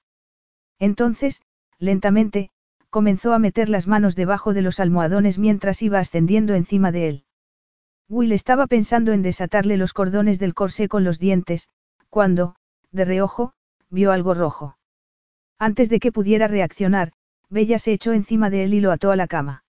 Entonces, 0.79 1.41
lentamente, 1.77 2.51
comenzó 2.89 3.33
a 3.33 3.39
meter 3.39 3.69
las 3.69 3.87
manos 3.87 4.15
debajo 4.15 4.53
de 4.53 4.61
los 4.61 4.79
almohadones 4.79 5.37
mientras 5.37 5.81
iba 5.81 5.99
ascendiendo 5.99 6.53
encima 6.53 6.91
de 6.91 7.09
él. 7.09 7.25
Will 8.07 8.31
estaba 8.31 8.67
pensando 8.67 9.11
en 9.11 9.23
desatarle 9.23 9.77
los 9.77 9.93
cordones 9.93 10.39
del 10.39 10.53
corsé 10.53 10.87
con 10.87 11.03
los 11.03 11.19
dientes, 11.19 11.69
cuando, 12.09 12.55
de 12.91 13.05
reojo, 13.05 13.53
vio 13.89 14.11
algo 14.11 14.33
rojo. 14.33 14.77
Antes 15.69 15.87
de 15.87 16.01
que 16.01 16.11
pudiera 16.11 16.49
reaccionar, 16.49 17.13
Bella 17.49 17.79
se 17.79 17.93
echó 17.93 18.11
encima 18.11 18.49
de 18.49 18.65
él 18.65 18.73
y 18.73 18.81
lo 18.81 18.91
ató 18.91 19.11
a 19.11 19.15
la 19.15 19.27
cama. 19.27 19.63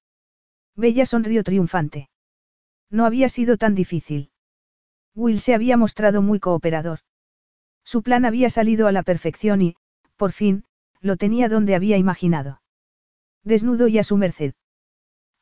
Bella 0.75 1.07
sonrió 1.07 1.45
triunfante. 1.45 2.09
No 2.91 3.07
había 3.07 3.29
sido 3.29 3.59
tan 3.59 3.77
difícil. 3.77 4.33
Will 5.15 5.39
se 5.39 5.55
había 5.55 5.77
mostrado 5.77 6.21
muy 6.21 6.41
cooperador. 6.41 6.99
Su 7.85 8.03
plan 8.03 8.25
había 8.25 8.51
salido 8.51 8.89
a 8.89 8.93
la 8.93 9.05
perfección 9.05 9.63
y, 9.63 9.77
por 10.17 10.33
fin, 10.33 10.65
lo 11.01 11.17
tenía 11.17 11.49
donde 11.49 11.77
había 11.77 11.97
imaginado. 11.97 12.61
Desnudo 13.45 13.87
y 13.87 13.99
a 13.99 14.03
su 14.03 14.17
merced. 14.17 14.55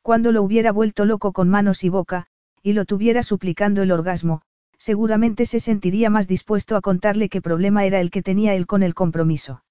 Cuando 0.03 0.31
lo 0.31 0.43
hubiera 0.43 0.71
vuelto 0.71 1.05
loco 1.05 1.33
con 1.33 1.49
manos 1.49 1.83
y 1.83 1.89
boca, 1.89 2.27
y 2.61 2.73
lo 2.73 2.85
tuviera 2.85 3.23
suplicando 3.23 3.81
el 3.81 3.91
orgasmo, 3.91 4.43
seguramente 4.77 5.47
se 5.47 5.59
sentiría 5.59 6.11
más 6.11 6.27
dispuesto 6.27 6.75
a 6.75 6.81
contarle 6.81 7.27
qué 7.27 7.41
problema 7.41 7.85
era 7.85 7.99
el 7.99 8.11
que 8.11 8.21
tenía 8.21 8.53
él 8.53 8.67
con 8.67 8.83
el 8.83 8.93
compromiso. 8.93 9.63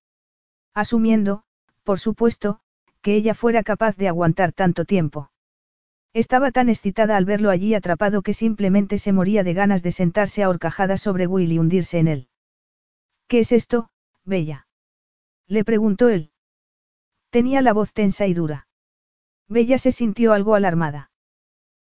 Asumiendo, 0.75 1.44
por 1.83 1.99
supuesto, 1.99 2.60
que 3.02 3.15
ella 3.15 3.34
fuera 3.34 3.62
capaz 3.62 3.97
de 3.97 4.09
aguantar 4.09 4.52
tanto 4.52 4.84
tiempo. 4.84 5.31
Estaba 6.15 6.51
tan 6.51 6.68
excitada 6.68 7.17
al 7.17 7.25
verlo 7.25 7.51
allí 7.51 7.75
atrapado 7.75 8.23
que 8.23 8.34
simplemente 8.34 8.99
se 8.99 9.12
moría 9.12 9.44
de 9.44 9.55
ganas 9.55 9.83
de 9.83 9.92
sentarse 9.92 10.42
a 10.42 10.49
horcajadas 10.49 11.01
sobre 11.01 11.26
Will 11.26 11.52
y 11.52 11.59
hundirse 11.59 11.99
en 11.99 12.09
él. 12.09 12.28
¿Qué 13.28 13.41
es 13.41 13.52
esto, 13.52 13.91
Bella? 14.25 14.67
Le 15.47 15.65
preguntó 15.65 16.09
él. 16.09 16.31
Tenía 17.31 17.62
la 17.62 17.73
voz 17.73 17.92
tensa 17.92 18.26
y 18.26 18.34
dura. 18.34 18.68
Bella 19.49 19.78
se 19.78 19.91
sintió 19.91 20.33
algo 20.33 20.55
alarmada. 20.55 21.10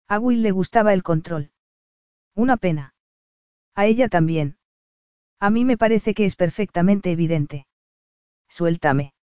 A 0.08 0.20
Will 0.20 0.42
le 0.44 0.52
gustaba 0.52 0.94
el 0.94 1.04
control. 1.04 1.52
Una 2.36 2.58
pena. 2.58 2.94
A 3.76 3.86
ella 3.86 4.10
también. 4.10 4.58
A 5.40 5.50
mí 5.50 5.66
me 5.66 5.78
parece 5.78 6.14
que 6.14 6.26
es 6.26 6.36
perfectamente 6.36 7.12
evidente. 7.12 7.66
Suéltame. 8.50 9.14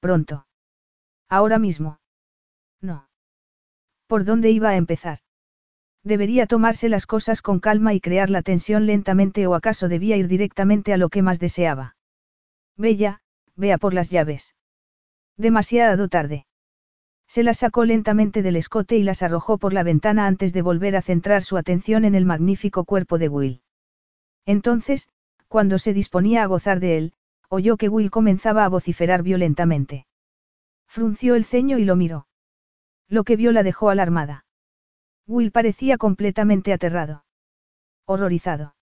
Pronto. 0.00 0.46
Ahora 1.28 1.58
mismo. 1.58 2.00
No. 2.80 3.08
¿Por 4.06 4.24
dónde 4.24 4.50
iba 4.50 4.70
a 4.70 4.76
empezar? 4.76 5.18
Debería 6.04 6.46
tomarse 6.46 6.88
las 6.88 7.06
cosas 7.06 7.42
con 7.42 7.60
calma 7.60 7.92
y 7.92 8.00
crear 8.00 8.30
la 8.30 8.42
tensión 8.42 8.86
lentamente 8.86 9.46
o 9.46 9.54
acaso 9.54 9.88
debía 9.88 10.16
ir 10.16 10.28
directamente 10.28 10.92
a 10.92 10.96
lo 10.96 11.08
que 11.08 11.22
más 11.22 11.38
deseaba. 11.40 11.96
Bella, 12.76 13.20
vea 13.56 13.76
por 13.76 13.92
las 13.92 14.08
llaves. 14.08 14.54
Demasiado 15.36 16.08
tarde. 16.08 16.46
Se 17.26 17.42
las 17.42 17.58
sacó 17.58 17.84
lentamente 17.84 18.40
del 18.40 18.56
escote 18.56 18.96
y 18.96 19.02
las 19.02 19.22
arrojó 19.22 19.58
por 19.58 19.74
la 19.74 19.82
ventana 19.82 20.26
antes 20.26 20.54
de 20.54 20.62
volver 20.62 20.96
a 20.96 21.02
centrar 21.02 21.42
su 21.42 21.58
atención 21.58 22.06
en 22.06 22.14
el 22.14 22.24
magnífico 22.24 22.84
cuerpo 22.84 23.18
de 23.18 23.28
Will. 23.28 23.62
Entonces, 24.46 25.10
cuando 25.48 25.78
se 25.78 25.92
disponía 25.92 26.42
a 26.42 26.46
gozar 26.46 26.80
de 26.80 26.96
él, 26.96 27.12
oyó 27.48 27.76
que 27.76 27.88
Will 27.88 28.10
comenzaba 28.10 28.64
a 28.64 28.68
vociferar 28.68 29.22
violentamente. 29.22 30.06
Frunció 30.86 31.34
el 31.34 31.44
ceño 31.44 31.78
y 31.78 31.84
lo 31.84 31.96
miró. 31.96 32.26
Lo 33.08 33.24
que 33.24 33.36
vio 33.36 33.52
la 33.52 33.62
dejó 33.62 33.90
alarmada. 33.90 34.44
Will 35.26 35.50
parecía 35.50 35.98
completamente 35.98 36.72
aterrado. 36.72 37.24
Horrorizado. 38.06 38.74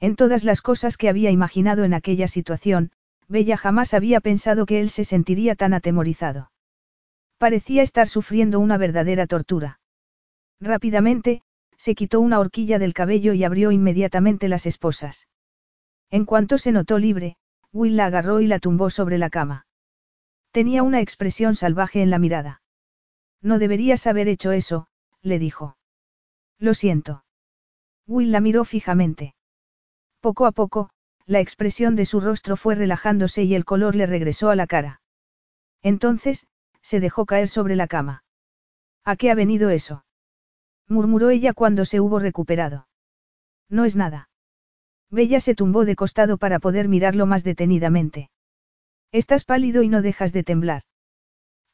En 0.00 0.16
todas 0.16 0.44
las 0.44 0.62
cosas 0.62 0.96
que 0.96 1.08
había 1.08 1.30
imaginado 1.30 1.84
en 1.84 1.94
aquella 1.94 2.26
situación, 2.26 2.90
Bella 3.28 3.56
jamás 3.56 3.94
había 3.94 4.20
pensado 4.20 4.66
que 4.66 4.80
él 4.80 4.90
se 4.90 5.04
sentiría 5.04 5.54
tan 5.54 5.74
atemorizado. 5.74 6.50
Parecía 7.38 7.82
estar 7.82 8.08
sufriendo 8.08 8.58
una 8.58 8.76
verdadera 8.76 9.26
tortura. 9.26 9.80
Rápidamente, 10.60 11.42
se 11.76 11.94
quitó 11.94 12.20
una 12.20 12.40
horquilla 12.40 12.78
del 12.78 12.92
cabello 12.92 13.32
y 13.32 13.44
abrió 13.44 13.72
inmediatamente 13.72 14.48
las 14.48 14.66
esposas. 14.66 15.28
En 16.10 16.24
cuanto 16.24 16.58
se 16.58 16.72
notó 16.72 16.98
libre, 16.98 17.36
Will 17.72 17.96
la 17.96 18.06
agarró 18.06 18.40
y 18.40 18.46
la 18.46 18.58
tumbó 18.58 18.90
sobre 18.90 19.18
la 19.18 19.30
cama. 19.30 19.66
Tenía 20.50 20.82
una 20.82 21.00
expresión 21.00 21.54
salvaje 21.54 22.02
en 22.02 22.10
la 22.10 22.18
mirada. 22.18 22.62
No 23.40 23.58
deberías 23.58 24.06
haber 24.06 24.28
hecho 24.28 24.52
eso, 24.52 24.88
le 25.22 25.38
dijo. 25.38 25.76
Lo 26.58 26.74
siento. 26.74 27.24
Will 28.06 28.32
la 28.32 28.40
miró 28.40 28.64
fijamente. 28.64 29.34
Poco 30.20 30.46
a 30.46 30.52
poco, 30.52 30.90
la 31.26 31.40
expresión 31.40 31.94
de 31.94 32.06
su 32.06 32.20
rostro 32.20 32.56
fue 32.56 32.74
relajándose 32.74 33.44
y 33.44 33.54
el 33.54 33.64
color 33.64 33.94
le 33.94 34.06
regresó 34.06 34.50
a 34.50 34.56
la 34.56 34.66
cara. 34.66 35.00
Entonces, 35.82 36.46
se 36.82 36.98
dejó 36.98 37.24
caer 37.24 37.48
sobre 37.48 37.76
la 37.76 37.86
cama. 37.86 38.24
¿A 39.04 39.16
qué 39.16 39.30
ha 39.30 39.34
venido 39.34 39.70
eso? 39.70 40.04
murmuró 40.88 41.30
ella 41.30 41.52
cuando 41.52 41.84
se 41.84 42.00
hubo 42.00 42.18
recuperado. 42.18 42.88
No 43.68 43.84
es 43.84 43.94
nada. 43.94 44.29
Bella 45.10 45.40
se 45.40 45.54
tumbó 45.54 45.84
de 45.84 45.96
costado 45.96 46.38
para 46.38 46.60
poder 46.60 46.88
mirarlo 46.88 47.26
más 47.26 47.42
detenidamente. 47.42 48.30
Estás 49.12 49.44
pálido 49.44 49.82
y 49.82 49.88
no 49.88 50.02
dejas 50.02 50.32
de 50.32 50.44
temblar. 50.44 50.82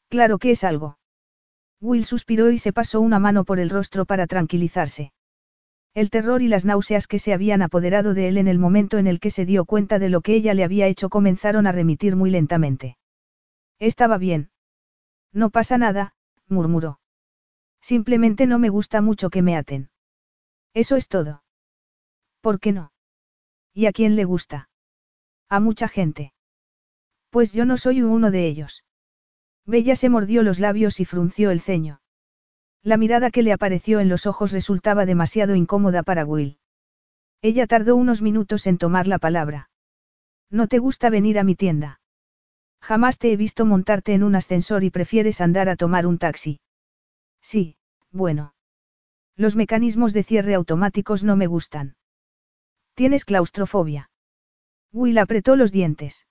Claro 0.08 0.38
que 0.38 0.52
es 0.52 0.64
algo. 0.64 0.98
Will 1.80 2.06
suspiró 2.06 2.50
y 2.50 2.58
se 2.58 2.72
pasó 2.72 3.00
una 3.00 3.18
mano 3.18 3.44
por 3.44 3.60
el 3.60 3.68
rostro 3.68 4.06
para 4.06 4.26
tranquilizarse. 4.26 5.12
El 5.92 6.10
terror 6.10 6.40
y 6.42 6.48
las 6.48 6.64
náuseas 6.64 7.06
que 7.06 7.18
se 7.18 7.34
habían 7.34 7.62
apoderado 7.62 8.14
de 8.14 8.28
él 8.28 8.38
en 8.38 8.48
el 8.48 8.58
momento 8.58 8.98
en 8.98 9.06
el 9.06 9.20
que 9.20 9.30
se 9.30 9.44
dio 9.44 9.64
cuenta 9.64 9.98
de 9.98 10.08
lo 10.08 10.20
que 10.22 10.34
ella 10.34 10.54
le 10.54 10.64
había 10.64 10.86
hecho 10.86 11.10
comenzaron 11.10 11.66
a 11.66 11.72
remitir 11.72 12.16
muy 12.16 12.30
lentamente. 12.30 12.96
Estaba 13.78 14.16
bien. 14.16 14.50
No 15.32 15.50
pasa 15.50 15.76
nada, 15.76 16.14
murmuró. 16.48 17.00
Simplemente 17.82 18.46
no 18.46 18.58
me 18.58 18.70
gusta 18.70 19.02
mucho 19.02 19.28
que 19.28 19.42
me 19.42 19.56
aten. 19.56 19.90
Eso 20.72 20.96
es 20.96 21.08
todo. 21.08 21.42
¿Por 22.40 22.60
qué 22.60 22.72
no? 22.72 22.92
¿Y 23.76 23.84
a 23.84 23.92
quién 23.92 24.16
le 24.16 24.24
gusta? 24.24 24.70
A 25.50 25.60
mucha 25.60 25.86
gente. 25.86 26.32
Pues 27.28 27.52
yo 27.52 27.66
no 27.66 27.76
soy 27.76 28.00
uno 28.00 28.30
de 28.30 28.46
ellos. 28.46 28.84
Bella 29.66 29.96
se 29.96 30.08
mordió 30.08 30.42
los 30.42 30.58
labios 30.58 30.98
y 30.98 31.04
frunció 31.04 31.50
el 31.50 31.60
ceño. 31.60 32.00
La 32.82 32.96
mirada 32.96 33.30
que 33.30 33.42
le 33.42 33.52
apareció 33.52 34.00
en 34.00 34.08
los 34.08 34.24
ojos 34.24 34.52
resultaba 34.52 35.04
demasiado 35.04 35.54
incómoda 35.54 36.02
para 36.02 36.24
Will. 36.24 36.58
Ella 37.42 37.66
tardó 37.66 37.96
unos 37.96 38.22
minutos 38.22 38.66
en 38.66 38.78
tomar 38.78 39.06
la 39.06 39.18
palabra. 39.18 39.68
¿No 40.48 40.68
te 40.68 40.78
gusta 40.78 41.10
venir 41.10 41.38
a 41.38 41.44
mi 41.44 41.54
tienda? 41.54 42.00
Jamás 42.80 43.18
te 43.18 43.30
he 43.30 43.36
visto 43.36 43.66
montarte 43.66 44.14
en 44.14 44.22
un 44.22 44.36
ascensor 44.36 44.84
y 44.84 44.90
prefieres 44.90 45.42
andar 45.42 45.68
a 45.68 45.76
tomar 45.76 46.06
un 46.06 46.16
taxi. 46.16 46.60
Sí, 47.42 47.76
bueno. 48.10 48.54
Los 49.36 49.54
mecanismos 49.54 50.14
de 50.14 50.22
cierre 50.22 50.54
automáticos 50.54 51.24
no 51.24 51.36
me 51.36 51.46
gustan. 51.46 51.96
¿Tienes 52.96 53.26
claustrofobia? 53.26 54.10
Will 54.90 55.18
apretó 55.18 55.54
los 55.54 55.70
dientes. 55.70 56.26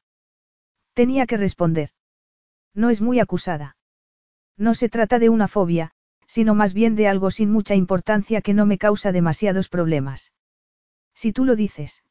Tenía 0.94 1.27
que 1.27 1.38
responder. 1.38 1.92
No 2.74 2.90
es 2.90 3.02
muy 3.02 3.19
acusada. 3.19 3.77
No 4.58 4.74
se 4.74 4.90
trata 4.90 5.19
de 5.19 5.30
una 5.30 5.48
fobia, 5.48 5.92
sino 6.26 6.56
más 6.56 6.74
bien 6.74 6.95
de 6.95 7.08
algo 7.08 7.30
sin 7.30 7.52
mucha 7.52 7.76
importancia 7.76 8.42
que 8.42 8.56
no 8.56 8.66
me 8.66 8.80
causa 8.80 9.11
demasiados 9.11 9.69
problemas. 9.69 10.34
Si 11.14 11.32
tú 11.32 11.45
lo 11.45 11.56
dices. 11.56 12.03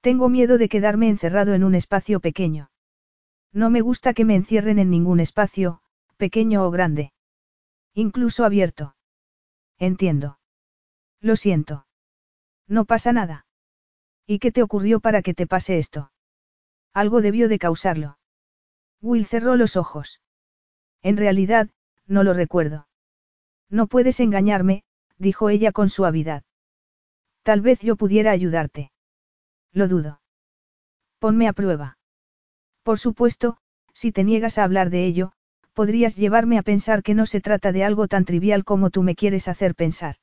Tengo 0.00 0.28
miedo 0.28 0.58
de 0.58 0.68
quedarme 0.68 1.08
encerrado 1.08 1.54
en 1.54 1.62
un 1.62 1.76
espacio 1.76 2.18
pequeño. 2.18 2.72
No 3.52 3.70
me 3.70 3.82
gusta 3.82 4.14
que 4.14 4.24
me 4.24 4.34
encierren 4.34 4.80
en 4.80 4.90
ningún 4.90 5.20
espacio, 5.20 5.80
pequeño 6.16 6.66
o 6.66 6.72
grande. 6.72 7.12
Incluso 7.94 8.44
abierto. 8.44 8.96
Entiendo. 9.78 10.40
Lo 11.20 11.36
siento. 11.36 11.86
No 12.66 12.84
pasa 12.84 13.12
nada. 13.12 13.46
¿Y 14.32 14.38
qué 14.38 14.52
te 14.52 14.62
ocurrió 14.62 15.00
para 15.00 15.22
que 15.22 15.34
te 15.34 15.48
pase 15.48 15.78
esto? 15.78 16.12
Algo 16.94 17.20
debió 17.20 17.48
de 17.48 17.58
causarlo. 17.58 18.16
Will 19.00 19.26
cerró 19.26 19.56
los 19.56 19.74
ojos. 19.74 20.20
En 21.02 21.16
realidad, 21.16 21.68
no 22.06 22.22
lo 22.22 22.32
recuerdo. 22.32 22.86
No 23.70 23.88
puedes 23.88 24.20
engañarme, 24.20 24.84
dijo 25.18 25.50
ella 25.50 25.72
con 25.72 25.88
suavidad. 25.88 26.44
Tal 27.42 27.60
vez 27.60 27.80
yo 27.80 27.96
pudiera 27.96 28.30
ayudarte. 28.30 28.92
Lo 29.72 29.88
dudo. 29.88 30.20
Ponme 31.18 31.48
a 31.48 31.52
prueba. 31.52 31.98
Por 32.84 33.00
supuesto, 33.00 33.56
si 33.94 34.12
te 34.12 34.22
niegas 34.22 34.58
a 34.58 34.62
hablar 34.62 34.90
de 34.90 35.06
ello, 35.06 35.32
podrías 35.72 36.14
llevarme 36.14 36.56
a 36.56 36.62
pensar 36.62 37.02
que 37.02 37.16
no 37.16 37.26
se 37.26 37.40
trata 37.40 37.72
de 37.72 37.82
algo 37.82 38.06
tan 38.06 38.24
trivial 38.24 38.64
como 38.64 38.90
tú 38.90 39.02
me 39.02 39.16
quieres 39.16 39.48
hacer 39.48 39.74
pensar. 39.74 40.18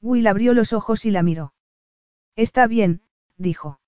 Will 0.00 0.26
abrió 0.26 0.52
los 0.52 0.72
ojos 0.72 1.04
y 1.04 1.12
la 1.12 1.22
miró. 1.22 1.54
Está 2.34 2.66
bien, 2.66 3.02
dijo. 3.40 3.80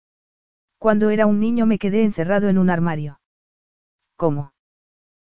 Cuando 0.78 1.10
era 1.10 1.26
un 1.26 1.38
niño 1.38 1.66
me 1.66 1.78
quedé 1.78 2.02
encerrado 2.02 2.48
en 2.48 2.58
un 2.58 2.70
armario. 2.70 3.20
¿Cómo? 4.16 4.52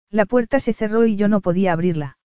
La 0.09 0.25
puerta 0.25 0.59
se 0.59 0.73
cerró 0.73 1.05
y 1.05 1.15
yo 1.15 1.27
no 1.27 1.41
podía 1.41 1.73
abrirla. 1.73 2.17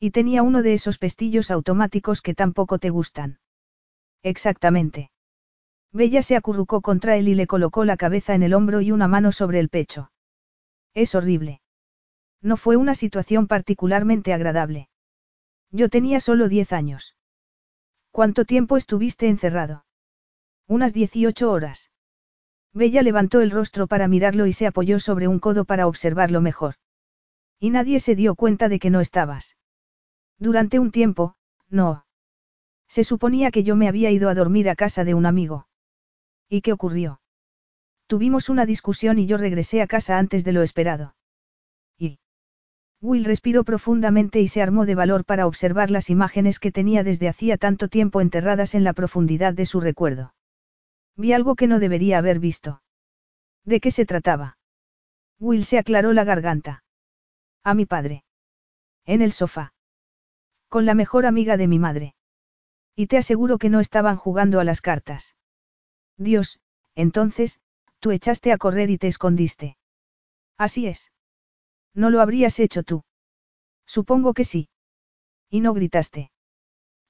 Y 0.00 0.10
tenía 0.10 0.42
uno 0.42 0.62
de 0.62 0.74
esos 0.74 0.98
pestillos 0.98 1.50
automáticos 1.50 2.20
que 2.20 2.34
tampoco 2.34 2.78
te 2.78 2.90
gustan. 2.90 3.38
Exactamente. 4.22 5.10
Bella 5.92 6.22
se 6.22 6.36
acurrucó 6.36 6.80
contra 6.82 7.16
él 7.16 7.28
y 7.28 7.34
le 7.34 7.46
colocó 7.46 7.84
la 7.84 7.96
cabeza 7.96 8.34
en 8.34 8.42
el 8.42 8.54
hombro 8.54 8.80
y 8.80 8.92
una 8.92 9.08
mano 9.08 9.32
sobre 9.32 9.58
el 9.60 9.68
pecho. 9.68 10.10
Es 10.94 11.14
horrible. 11.14 11.60
No 12.42 12.56
fue 12.56 12.76
una 12.76 12.94
situación 12.94 13.46
particularmente 13.46 14.32
agradable. 14.32 14.88
Yo 15.70 15.88
tenía 15.88 16.20
solo 16.20 16.48
diez 16.48 16.72
años. 16.72 17.16
¿Cuánto 18.10 18.44
tiempo 18.44 18.76
estuviste 18.76 19.28
encerrado? 19.28 19.84
Unas 20.68 20.92
dieciocho 20.92 21.50
horas. 21.50 21.90
Bella 22.74 23.00
levantó 23.00 23.40
el 23.40 23.50
rostro 23.50 23.86
para 23.86 24.06
mirarlo 24.06 24.46
y 24.46 24.52
se 24.52 24.66
apoyó 24.66 25.00
sobre 25.00 25.26
un 25.26 25.38
codo 25.38 25.64
para 25.64 25.86
observarlo 25.86 26.42
mejor. 26.42 26.74
Y 27.58 27.70
nadie 27.70 28.00
se 28.00 28.14
dio 28.14 28.34
cuenta 28.34 28.68
de 28.68 28.78
que 28.78 28.90
no 28.90 29.00
estabas. 29.00 29.56
Durante 30.38 30.78
un 30.78 30.90
tiempo, 30.90 31.36
no. 31.70 32.04
Se 32.86 33.02
suponía 33.02 33.50
que 33.50 33.64
yo 33.64 33.76
me 33.76 33.88
había 33.88 34.10
ido 34.10 34.28
a 34.28 34.34
dormir 34.34 34.68
a 34.68 34.76
casa 34.76 35.04
de 35.04 35.14
un 35.14 35.24
amigo. 35.24 35.68
¿Y 36.50 36.60
qué 36.60 36.74
ocurrió? 36.74 37.22
Tuvimos 38.06 38.50
una 38.50 38.66
discusión 38.66 39.18
y 39.18 39.26
yo 39.26 39.38
regresé 39.38 39.80
a 39.80 39.86
casa 39.86 40.18
antes 40.18 40.44
de 40.44 40.52
lo 40.52 40.62
esperado. 40.62 41.16
¿Y? 41.96 42.18
Will 43.00 43.24
respiró 43.24 43.64
profundamente 43.64 44.40
y 44.40 44.48
se 44.48 44.60
armó 44.60 44.84
de 44.84 44.94
valor 44.94 45.24
para 45.24 45.46
observar 45.46 45.90
las 45.90 46.10
imágenes 46.10 46.58
que 46.58 46.72
tenía 46.72 47.04
desde 47.04 47.28
hacía 47.28 47.56
tanto 47.56 47.88
tiempo 47.88 48.20
enterradas 48.20 48.74
en 48.74 48.84
la 48.84 48.92
profundidad 48.92 49.54
de 49.54 49.64
su 49.64 49.80
recuerdo. 49.80 50.34
Vi 51.18 51.32
algo 51.32 51.56
que 51.56 51.66
no 51.66 51.80
debería 51.80 52.18
haber 52.18 52.38
visto. 52.38 52.80
¿De 53.64 53.80
qué 53.80 53.90
se 53.90 54.06
trataba? 54.06 54.56
Will 55.40 55.64
se 55.64 55.78
aclaró 55.78 56.12
la 56.12 56.22
garganta. 56.22 56.84
A 57.64 57.74
mi 57.74 57.86
padre. 57.86 58.24
En 59.04 59.20
el 59.20 59.32
sofá. 59.32 59.74
Con 60.68 60.86
la 60.86 60.94
mejor 60.94 61.26
amiga 61.26 61.56
de 61.56 61.66
mi 61.66 61.80
madre. 61.80 62.14
Y 62.94 63.08
te 63.08 63.18
aseguro 63.18 63.58
que 63.58 63.68
no 63.68 63.80
estaban 63.80 64.16
jugando 64.16 64.60
a 64.60 64.64
las 64.64 64.80
cartas. 64.80 65.34
Dios, 66.16 66.60
entonces, 66.94 67.60
tú 67.98 68.12
echaste 68.12 68.52
a 68.52 68.58
correr 68.58 68.88
y 68.90 68.98
te 68.98 69.08
escondiste. 69.08 69.76
Así 70.56 70.86
es. 70.86 71.10
No 71.94 72.10
lo 72.10 72.20
habrías 72.20 72.60
hecho 72.60 72.84
tú. 72.84 73.04
Supongo 73.86 74.34
que 74.34 74.44
sí. 74.44 74.68
Y 75.50 75.60
no 75.62 75.74
gritaste. 75.74 76.30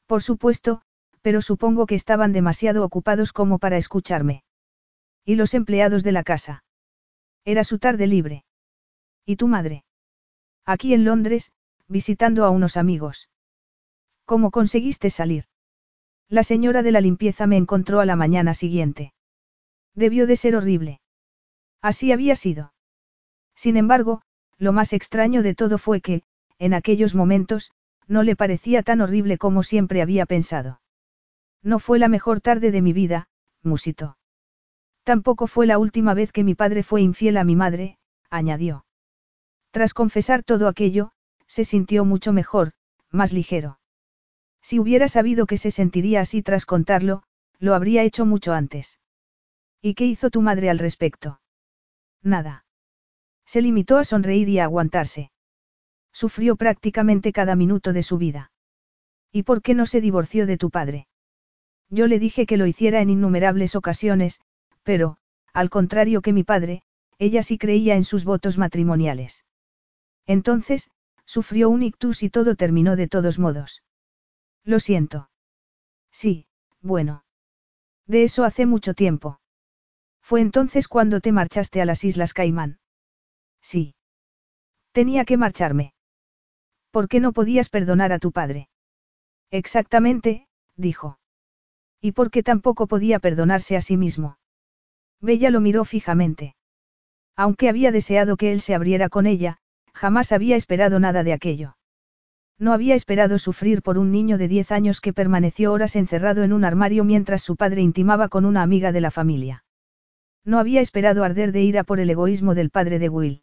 Por 0.06 0.22
supuesto, 0.22 0.82
pero 1.22 1.42
supongo 1.42 1.86
que 1.86 1.94
estaban 1.94 2.32
demasiado 2.32 2.84
ocupados 2.84 3.32
como 3.32 3.58
para 3.58 3.76
escucharme. 3.76 4.44
¿Y 5.24 5.34
los 5.34 5.54
empleados 5.54 6.02
de 6.02 6.12
la 6.12 6.22
casa? 6.22 6.64
Era 7.44 7.64
su 7.64 7.78
tarde 7.78 8.06
libre. 8.06 8.44
¿Y 9.24 9.36
tu 9.36 9.48
madre? 9.48 9.84
Aquí 10.64 10.94
en 10.94 11.04
Londres, 11.04 11.52
visitando 11.86 12.44
a 12.44 12.50
unos 12.50 12.76
amigos. 12.76 13.28
¿Cómo 14.24 14.50
conseguiste 14.50 15.10
salir? 15.10 15.44
La 16.28 16.42
señora 16.42 16.82
de 16.82 16.92
la 16.92 17.00
limpieza 17.00 17.46
me 17.46 17.56
encontró 17.56 18.00
a 18.00 18.06
la 18.06 18.16
mañana 18.16 18.52
siguiente. 18.52 19.14
Debió 19.94 20.26
de 20.26 20.36
ser 20.36 20.56
horrible. 20.56 21.00
Así 21.80 22.12
había 22.12 22.36
sido. 22.36 22.74
Sin 23.54 23.76
embargo, 23.76 24.22
lo 24.58 24.72
más 24.72 24.92
extraño 24.92 25.42
de 25.42 25.54
todo 25.54 25.78
fue 25.78 26.00
que, 26.00 26.22
en 26.58 26.74
aquellos 26.74 27.14
momentos, 27.14 27.72
no 28.06 28.22
le 28.22 28.36
parecía 28.36 28.82
tan 28.82 29.00
horrible 29.00 29.38
como 29.38 29.62
siempre 29.62 30.02
había 30.02 30.26
pensado. 30.26 30.80
No 31.62 31.78
fue 31.78 31.98
la 31.98 32.08
mejor 32.08 32.40
tarde 32.40 32.70
de 32.70 32.82
mi 32.82 32.92
vida, 32.92 33.28
musitó. 33.62 34.16
Tampoco 35.02 35.46
fue 35.46 35.66
la 35.66 35.78
última 35.78 36.14
vez 36.14 36.32
que 36.32 36.44
mi 36.44 36.54
padre 36.54 36.82
fue 36.82 37.02
infiel 37.02 37.36
a 37.36 37.44
mi 37.44 37.56
madre, 37.56 37.98
añadió. 38.30 38.84
Tras 39.70 39.94
confesar 39.94 40.42
todo 40.42 40.68
aquello, 40.68 41.12
se 41.46 41.64
sintió 41.64 42.04
mucho 42.04 42.32
mejor, 42.32 42.72
más 43.10 43.32
ligero. 43.32 43.80
Si 44.60 44.78
hubiera 44.78 45.08
sabido 45.08 45.46
que 45.46 45.56
se 45.56 45.70
sentiría 45.70 46.20
así 46.20 46.42
tras 46.42 46.66
contarlo, 46.66 47.22
lo 47.58 47.74
habría 47.74 48.02
hecho 48.02 48.26
mucho 48.26 48.52
antes. 48.52 49.00
¿Y 49.80 49.94
qué 49.94 50.04
hizo 50.04 50.30
tu 50.30 50.42
madre 50.42 50.70
al 50.70 50.78
respecto? 50.78 51.40
Nada. 52.22 52.66
Se 53.46 53.62
limitó 53.62 53.96
a 53.96 54.04
sonreír 54.04 54.48
y 54.48 54.58
a 54.58 54.64
aguantarse. 54.64 55.32
Sufrió 56.12 56.56
prácticamente 56.56 57.32
cada 57.32 57.56
minuto 57.56 57.92
de 57.92 58.02
su 58.02 58.18
vida. 58.18 58.52
¿Y 59.32 59.44
por 59.44 59.62
qué 59.62 59.74
no 59.74 59.86
se 59.86 60.00
divorció 60.00 60.46
de 60.46 60.58
tu 60.58 60.70
padre? 60.70 61.07
Yo 61.90 62.06
le 62.06 62.18
dije 62.18 62.46
que 62.46 62.56
lo 62.56 62.66
hiciera 62.66 63.00
en 63.00 63.10
innumerables 63.10 63.74
ocasiones, 63.76 64.40
pero, 64.82 65.16
al 65.52 65.70
contrario 65.70 66.20
que 66.22 66.32
mi 66.32 66.44
padre, 66.44 66.82
ella 67.18 67.42
sí 67.42 67.58
creía 67.58 67.96
en 67.96 68.04
sus 68.04 68.24
votos 68.24 68.58
matrimoniales. 68.58 69.44
Entonces, 70.26 70.90
sufrió 71.24 71.70
un 71.70 71.82
ictus 71.82 72.22
y 72.22 72.30
todo 72.30 72.54
terminó 72.54 72.96
de 72.96 73.08
todos 73.08 73.38
modos. 73.38 73.82
Lo 74.64 74.80
siento. 74.80 75.30
Sí, 76.10 76.46
bueno. 76.80 77.24
De 78.06 78.22
eso 78.24 78.44
hace 78.44 78.66
mucho 78.66 78.94
tiempo. 78.94 79.40
Fue 80.22 80.40
entonces 80.40 80.88
cuando 80.88 81.20
te 81.20 81.32
marchaste 81.32 81.80
a 81.80 81.84
las 81.86 82.04
Islas 82.04 82.34
Caimán. 82.34 82.78
Sí. 83.62 83.94
Tenía 84.92 85.24
que 85.24 85.36
marcharme. 85.36 85.94
¿Por 86.90 87.08
qué 87.08 87.20
no 87.20 87.32
podías 87.32 87.68
perdonar 87.68 88.12
a 88.12 88.18
tu 88.18 88.32
padre? 88.32 88.68
Exactamente, 89.50 90.48
dijo. 90.76 91.18
Y 92.00 92.12
por 92.12 92.30
qué 92.30 92.42
tampoco 92.42 92.86
podía 92.86 93.18
perdonarse 93.18 93.76
a 93.76 93.80
sí 93.80 93.96
mismo. 93.96 94.38
Bella 95.20 95.50
lo 95.50 95.60
miró 95.60 95.84
fijamente. 95.84 96.54
Aunque 97.36 97.68
había 97.68 97.92
deseado 97.92 98.36
que 98.36 98.52
él 98.52 98.60
se 98.60 98.74
abriera 98.74 99.08
con 99.08 99.26
ella, 99.26 99.58
jamás 99.92 100.32
había 100.32 100.56
esperado 100.56 101.00
nada 101.00 101.24
de 101.24 101.32
aquello. 101.32 101.76
No 102.58 102.72
había 102.72 102.94
esperado 102.94 103.38
sufrir 103.38 103.82
por 103.82 103.98
un 103.98 104.10
niño 104.10 104.38
de 104.38 104.48
10 104.48 104.72
años 104.72 105.00
que 105.00 105.12
permaneció 105.12 105.72
horas 105.72 105.94
encerrado 105.94 106.42
en 106.42 106.52
un 106.52 106.64
armario 106.64 107.04
mientras 107.04 107.42
su 107.42 107.56
padre 107.56 107.82
intimaba 107.82 108.28
con 108.28 108.44
una 108.44 108.62
amiga 108.62 108.90
de 108.90 109.00
la 109.00 109.12
familia. 109.12 109.64
No 110.44 110.58
había 110.58 110.80
esperado 110.80 111.24
arder 111.24 111.52
de 111.52 111.62
ira 111.62 111.84
por 111.84 112.00
el 112.00 112.10
egoísmo 112.10 112.54
del 112.54 112.70
padre 112.70 112.98
de 112.98 113.08
Will. 113.08 113.42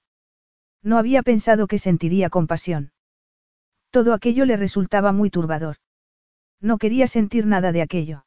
No 0.84 0.98
había 0.98 1.24
pensado 1.24 1.68
que 1.68 1.80
sentiría 1.80 2.30
compasión. 2.30 2.92
Todo 3.90 4.14
aquello 4.14 4.46
le 4.46 4.58
resultaba 4.58 5.12
muy 5.14 5.30
turbador. 5.30 5.78
No 6.60 6.78
quería 6.78 7.08
sentir 7.08 7.46
nada 7.46 7.72
de 7.72 7.82
aquello. 7.82 8.26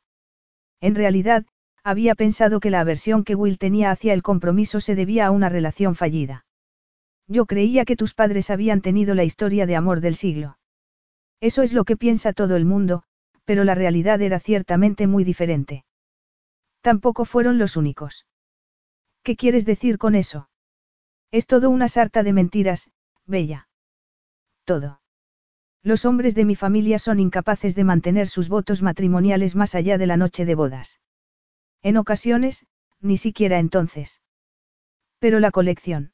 En 0.80 0.94
realidad, 0.94 1.44
había 1.82 2.14
pensado 2.14 2.60
que 2.60 2.70
la 2.70 2.80
aversión 2.80 3.24
que 3.24 3.34
Will 3.34 3.58
tenía 3.58 3.90
hacia 3.90 4.12
el 4.12 4.22
compromiso 4.22 4.80
se 4.80 4.94
debía 4.94 5.26
a 5.26 5.30
una 5.30 5.48
relación 5.48 5.94
fallida. 5.94 6.44
Yo 7.26 7.46
creía 7.46 7.84
que 7.84 7.96
tus 7.96 8.14
padres 8.14 8.50
habían 8.50 8.80
tenido 8.80 9.14
la 9.14 9.24
historia 9.24 9.66
de 9.66 9.76
amor 9.76 10.00
del 10.00 10.14
siglo. 10.14 10.58
Eso 11.40 11.62
es 11.62 11.72
lo 11.72 11.84
que 11.84 11.96
piensa 11.96 12.32
todo 12.32 12.56
el 12.56 12.64
mundo, 12.64 13.04
pero 13.44 13.64
la 13.64 13.74
realidad 13.74 14.20
era 14.22 14.40
ciertamente 14.40 15.06
muy 15.06 15.24
diferente. 15.24 15.84
Tampoco 16.80 17.24
fueron 17.24 17.58
los 17.58 17.76
únicos. 17.76 18.26
¿Qué 19.22 19.36
quieres 19.36 19.66
decir 19.66 19.98
con 19.98 20.14
eso? 20.14 20.48
Es 21.30 21.46
todo 21.46 21.70
una 21.70 21.88
sarta 21.88 22.22
de 22.22 22.32
mentiras, 22.32 22.90
Bella. 23.26 23.68
Todo. 24.64 25.00
Los 25.82 26.04
hombres 26.04 26.34
de 26.34 26.44
mi 26.44 26.56
familia 26.56 26.98
son 26.98 27.20
incapaces 27.20 27.74
de 27.74 27.84
mantener 27.84 28.28
sus 28.28 28.48
votos 28.48 28.82
matrimoniales 28.82 29.54
más 29.54 29.74
allá 29.74 29.96
de 29.98 30.06
la 30.06 30.16
noche 30.16 30.44
de 30.44 30.54
bodas. 30.54 31.00
En 31.82 31.96
ocasiones, 31.96 32.66
ni 33.00 33.16
siquiera 33.16 33.58
entonces. 33.58 34.20
Pero 35.18 35.40
la 35.40 35.50
colección. 35.50 36.12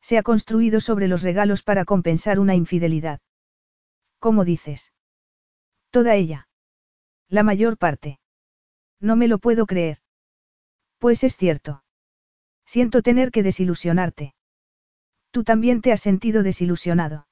Se 0.00 0.18
ha 0.18 0.22
construido 0.22 0.80
sobre 0.80 1.08
los 1.08 1.22
regalos 1.22 1.62
para 1.62 1.84
compensar 1.84 2.38
una 2.38 2.54
infidelidad. 2.54 3.20
¿Cómo 4.18 4.44
dices? 4.44 4.92
Toda 5.90 6.14
ella. 6.14 6.48
La 7.28 7.42
mayor 7.42 7.78
parte. 7.78 8.18
No 9.00 9.16
me 9.16 9.28
lo 9.28 9.38
puedo 9.38 9.66
creer. 9.66 9.98
Pues 10.98 11.24
es 11.24 11.36
cierto. 11.36 11.84
Siento 12.66 13.02
tener 13.02 13.30
que 13.30 13.42
desilusionarte. 13.42 14.34
Tú 15.30 15.44
también 15.44 15.80
te 15.80 15.92
has 15.92 16.00
sentido 16.00 16.42
desilusionado. 16.42 17.26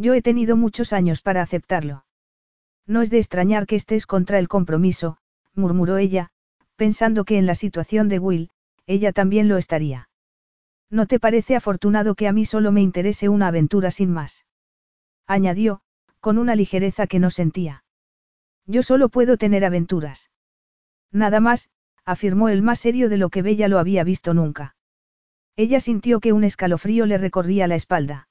Yo 0.00 0.14
he 0.14 0.22
tenido 0.22 0.56
muchos 0.56 0.94
años 0.94 1.20
para 1.20 1.42
aceptarlo. 1.42 2.06
No 2.86 3.02
es 3.02 3.10
de 3.10 3.18
extrañar 3.18 3.66
que 3.66 3.76
estés 3.76 4.06
contra 4.06 4.38
el 4.38 4.48
compromiso, 4.48 5.18
murmuró 5.54 5.98
ella, 5.98 6.30
pensando 6.76 7.26
que 7.26 7.36
en 7.36 7.44
la 7.44 7.54
situación 7.54 8.08
de 8.08 8.18
Will, 8.18 8.50
ella 8.86 9.12
también 9.12 9.46
lo 9.46 9.58
estaría. 9.58 10.08
¿No 10.88 11.04
te 11.04 11.20
parece 11.20 11.54
afortunado 11.54 12.14
que 12.14 12.28
a 12.28 12.32
mí 12.32 12.46
solo 12.46 12.72
me 12.72 12.80
interese 12.80 13.28
una 13.28 13.48
aventura 13.48 13.90
sin 13.90 14.10
más? 14.10 14.46
Añadió, 15.26 15.82
con 16.18 16.38
una 16.38 16.56
ligereza 16.56 17.06
que 17.06 17.18
no 17.18 17.28
sentía. 17.28 17.84
Yo 18.64 18.82
solo 18.82 19.10
puedo 19.10 19.36
tener 19.36 19.66
aventuras. 19.66 20.30
Nada 21.12 21.40
más, 21.40 21.68
afirmó 22.06 22.48
el 22.48 22.62
más 22.62 22.80
serio 22.80 23.10
de 23.10 23.18
lo 23.18 23.28
que 23.28 23.42
Bella 23.42 23.68
lo 23.68 23.78
había 23.78 24.02
visto 24.02 24.32
nunca. 24.32 24.76
Ella 25.56 25.78
sintió 25.78 26.20
que 26.20 26.32
un 26.32 26.44
escalofrío 26.44 27.04
le 27.04 27.18
recorría 27.18 27.66
la 27.66 27.74
espalda. 27.74 28.29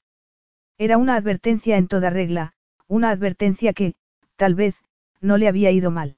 Era 0.79 0.97
una 0.97 1.15
advertencia 1.15 1.75
en 1.75 1.89
toda 1.89 2.09
regla, 2.09 2.53
una 2.87 3.09
advertencia 3.09 3.73
que, 3.73 3.95
tal 4.37 4.55
vez, 4.55 4.81
no 5.19 5.35
le 5.35 5.49
había 5.49 5.71
ido 5.71 5.91
mal. 5.91 6.15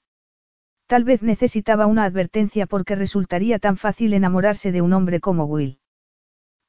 Tal 0.86 1.04
vez 1.04 1.24
necesitaba 1.24 1.88
una 1.88 2.04
advertencia 2.04 2.68
porque 2.68 2.94
resultaría 2.94 3.58
tan 3.58 3.76
fácil 3.76 4.14
enamorarse 4.14 4.72
de 4.72 4.84
un 4.84 4.94
hombre 4.94 5.20
como 5.20 5.46
Will. 5.46 5.80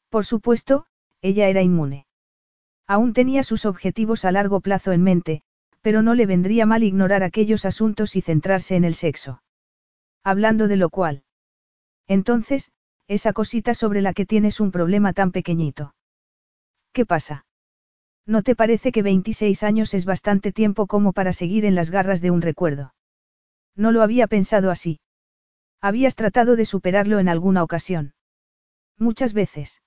Por 0.08 0.24
supuesto, 0.24 0.86
ella 1.20 1.48
era 1.48 1.60
inmune. 1.60 2.06
Aún 2.86 3.12
tenía 3.12 3.42
sus 3.42 3.66
objetivos 3.66 4.24
a 4.24 4.32
largo 4.32 4.60
plazo 4.62 4.92
en 4.92 5.02
mente, 5.02 5.42
pero 5.82 6.00
no 6.00 6.14
le 6.14 6.24
vendría 6.24 6.64
mal 6.64 6.84
ignorar 6.84 7.22
aquellos 7.22 7.66
asuntos 7.66 8.16
y 8.16 8.22
centrarse 8.22 8.74
en 8.74 8.84
el 8.84 8.94
sexo. 8.94 9.42
Hablando 10.24 10.66
de 10.66 10.76
lo 10.76 10.88
cual. 10.88 11.24
Entonces, 12.08 12.72
esa 13.06 13.34
cosita 13.34 13.74
sobre 13.74 14.00
la 14.00 14.14
que 14.14 14.24
tienes 14.24 14.60
un 14.60 14.70
problema 14.70 15.12
tan 15.12 15.30
pequeñito. 15.30 15.94
¿Qué 16.92 17.04
pasa? 17.04 17.44
¿No 18.26 18.42
te 18.42 18.54
parece 18.54 18.92
que 18.92 19.02
26 19.02 19.62
años 19.62 19.94
es 19.94 20.04
bastante 20.04 20.52
tiempo 20.52 20.86
como 20.86 21.12
para 21.12 21.32
seguir 21.32 21.64
en 21.64 21.74
las 21.74 21.90
garras 21.90 22.20
de 22.20 22.30
un 22.30 22.42
recuerdo? 22.42 22.94
No 23.74 23.90
lo 23.90 24.02
había 24.02 24.26
pensado 24.26 24.70
así. 24.70 25.00
Habías 25.80 26.14
tratado 26.14 26.54
de 26.54 26.64
superarlo 26.64 27.18
en 27.18 27.28
alguna 27.28 27.62
ocasión. 27.62 28.14
Muchas 28.98 29.32
veces. 29.32 29.82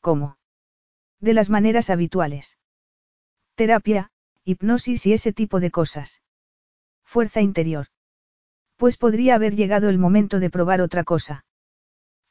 ¿Cómo? 0.00 0.38
De 1.20 1.34
las 1.34 1.50
maneras 1.50 1.90
habituales. 1.90 2.58
Terapia, 3.54 4.10
hipnosis 4.44 5.06
y 5.06 5.12
ese 5.12 5.32
tipo 5.32 5.60
de 5.60 5.70
cosas. 5.70 6.22
Fuerza 7.04 7.40
interior. 7.40 7.88
Pues 8.76 8.96
podría 8.96 9.34
haber 9.34 9.54
llegado 9.54 9.88
el 9.88 9.98
momento 9.98 10.40
de 10.40 10.50
probar 10.50 10.80
otra 10.80 11.04
cosa. 11.04 11.44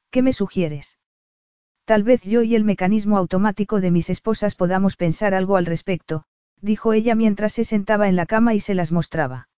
¿Qué 0.10 0.22
me 0.22 0.34
sugieres? 0.34 0.98
Tal 1.86 2.04
vez 2.04 2.24
yo 2.24 2.44
y 2.44 2.56
el 2.56 2.64
mecanismo 2.64 3.18
automático 3.18 3.82
de 3.82 3.92
mis 3.92 4.10
esposas 4.10 4.56
podamos 4.56 4.96
pensar 4.96 5.34
algo 5.34 5.58
al 5.58 5.66
respecto, 5.66 6.24
dijo 6.62 6.94
ella 6.94 7.14
mientras 7.14 7.54
se 7.54 7.66
sentaba 7.66 8.08
en 8.08 8.16
la 8.16 8.26
cama 8.26 8.54
y 8.54 8.62
se 8.62 8.74
las 8.74 8.92
mostraba. 8.92 9.50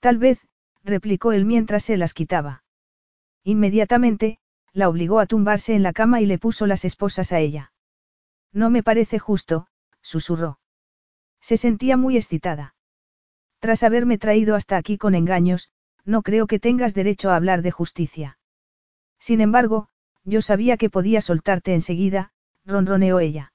Tal 0.00 0.18
vez, 0.18 0.40
replicó 0.82 1.32
él 1.32 1.44
mientras 1.44 1.84
se 1.84 1.96
las 1.96 2.12
quitaba. 2.12 2.64
Inmediatamente, 3.44 4.38
la 4.72 4.88
obligó 4.88 5.20
a 5.20 5.26
tumbarse 5.26 5.74
en 5.74 5.82
la 5.82 5.92
cama 5.92 6.20
y 6.20 6.26
le 6.26 6.38
puso 6.38 6.66
las 6.66 6.84
esposas 6.84 7.32
a 7.32 7.38
ella. 7.38 7.72
No 8.52 8.70
me 8.70 8.82
parece 8.82 9.18
justo, 9.18 9.68
susurró. 10.02 10.58
Se 11.40 11.56
sentía 11.56 11.96
muy 11.96 12.16
excitada. 12.16 12.74
Tras 13.60 13.82
haberme 13.82 14.18
traído 14.18 14.56
hasta 14.56 14.76
aquí 14.76 14.98
con 14.98 15.14
engaños, 15.14 15.70
no 16.04 16.22
creo 16.22 16.46
que 16.46 16.58
tengas 16.58 16.94
derecho 16.94 17.30
a 17.30 17.36
hablar 17.36 17.62
de 17.62 17.70
justicia. 17.70 18.38
Sin 19.18 19.40
embargo, 19.40 19.88
yo 20.28 20.42
sabía 20.42 20.76
que 20.76 20.90
podía 20.90 21.20
soltarte 21.20 21.74
enseguida, 21.74 22.30
ronroneó 22.64 23.18
ella. 23.18 23.52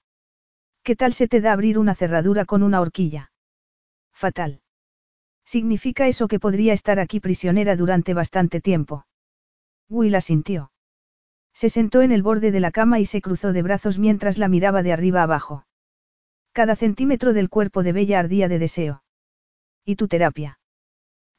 ¿Qué 0.84 0.96
tal 0.96 1.14
se 1.14 1.28
te 1.28 1.40
da 1.40 1.54
abrir 1.54 1.78
una 1.78 1.96
cerradura 1.96 2.46
con 2.46 2.64
una 2.64 2.82
horquilla? 2.82 3.32
Fatal. 4.12 4.62
Significa 5.46 6.08
eso 6.08 6.28
que 6.28 6.40
podría 6.40 6.74
estar 6.74 7.00
aquí 7.00 7.20
prisionera 7.20 7.76
durante 7.76 8.14
bastante 8.14 8.60
tiempo. 8.60 9.06
Will 9.90 10.16
asintió. 10.16 10.72
Se 11.54 11.70
sentó 11.70 12.02
en 12.02 12.12
el 12.12 12.24
borde 12.24 12.52
de 12.52 12.60
la 12.60 12.72
cama 12.72 13.00
y 13.00 13.06
se 13.06 13.22
cruzó 13.22 13.54
de 13.54 13.62
brazos 13.62 14.00
mientras 14.00 14.38
la 14.38 14.48
miraba 14.48 14.82
de 14.82 14.94
arriba 14.94 15.22
abajo. 15.22 15.68
Cada 16.52 16.76
centímetro 16.76 17.34
del 17.34 17.50
cuerpo 17.50 17.84
de 17.84 17.94
Bella 17.94 18.20
ardía 18.20 18.48
de 18.48 18.60
deseo. 18.60 19.04
¿Y 19.86 19.96
tu 19.96 20.08
terapia? 20.08 20.60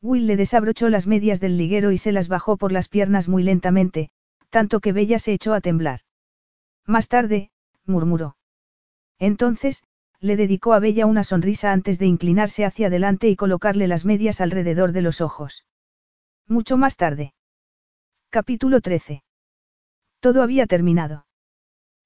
Will 0.01 0.27
le 0.27 0.37
desabrochó 0.37 0.89
las 0.91 1.07
medias 1.07 1.41
del 1.41 1.57
liguero 1.57 1.91
y 1.91 1.99
se 1.99 2.13
las 2.13 2.29
bajó 2.29 2.57
por 2.57 2.73
las 2.73 2.89
piernas 2.89 3.29
muy 3.29 3.43
lentamente, 3.43 4.11
tanto 4.55 4.79
que 4.79 4.93
Bella 4.93 5.19
se 5.19 5.33
echó 5.33 5.53
a 5.53 5.61
temblar. 5.61 6.03
Más 6.87 7.09
tarde, 7.09 7.51
murmuró. 7.87 8.37
Entonces, 9.19 9.83
le 10.21 10.37
dedicó 10.37 10.75
a 10.75 10.79
Bella 10.79 11.07
una 11.07 11.25
sonrisa 11.25 11.73
antes 11.73 11.99
de 11.99 12.07
inclinarse 12.07 12.65
hacia 12.65 12.87
adelante 12.87 13.29
y 13.29 13.35
colocarle 13.35 13.89
las 13.89 14.05
medias 14.05 14.41
alrededor 14.41 14.93
de 14.93 15.03
los 15.03 15.21
ojos. 15.21 15.67
Mucho 16.47 16.77
más 16.77 16.97
tarde. 16.97 17.35
Capítulo 18.31 18.81
13. 18.81 19.25
Todo 20.21 20.41
había 20.41 20.69
terminado. 20.69 21.27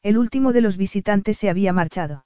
El 0.03 0.17
último 0.17 0.55
de 0.55 0.63
los 0.63 0.79
visitantes 0.79 1.37
se 1.37 1.51
había 1.51 1.75
marchado. 1.75 2.25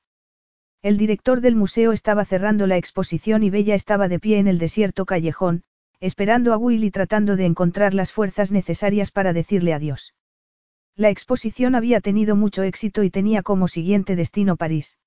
El 0.83 0.99
director 0.99 1.41
del 1.41 1.57
museo 1.57 1.91
estaba 1.91 2.25
cerrando 2.25 2.69
la 2.69 2.77
exposición 2.77 3.43
y 3.43 3.51
Bella 3.51 3.75
estaba 3.75 4.07
de 4.07 4.21
pie 4.21 4.39
en 4.39 4.47
el 4.47 4.61
desierto 4.61 5.05
callejón, 5.05 5.65
esperando 6.03 6.53
a 6.53 6.57
Will 6.57 6.83
y 6.83 6.91
tratando 6.91 7.37
de 7.37 7.45
encontrar 7.45 7.95
las 7.95 8.11
fuerzas 8.11 8.51
necesarias 8.51 9.13
para 9.13 9.33
decirle 9.33 9.73
adiós. 9.73 10.17
La 10.97 11.11
exposición 11.11 11.77
había 11.77 12.01
tenido 12.01 12.35
mucho 12.35 12.65
éxito 12.65 13.05
y 13.05 13.11
tenía 13.11 13.43
como 13.43 13.69
siguiente 13.69 14.17
destino 14.17 14.57
París. 14.57 14.99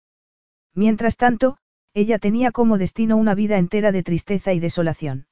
Mientras 0.74 1.17
tanto, 1.17 1.57
ella 1.93 2.17
tenía 2.17 2.51
como 2.51 2.77
destino 2.77 3.17
una 3.17 3.35
vida 3.35 3.57
entera 3.57 3.91
de 3.91 4.03
tristeza 4.03 4.53
y 4.53 4.61
desolación. 4.61 5.27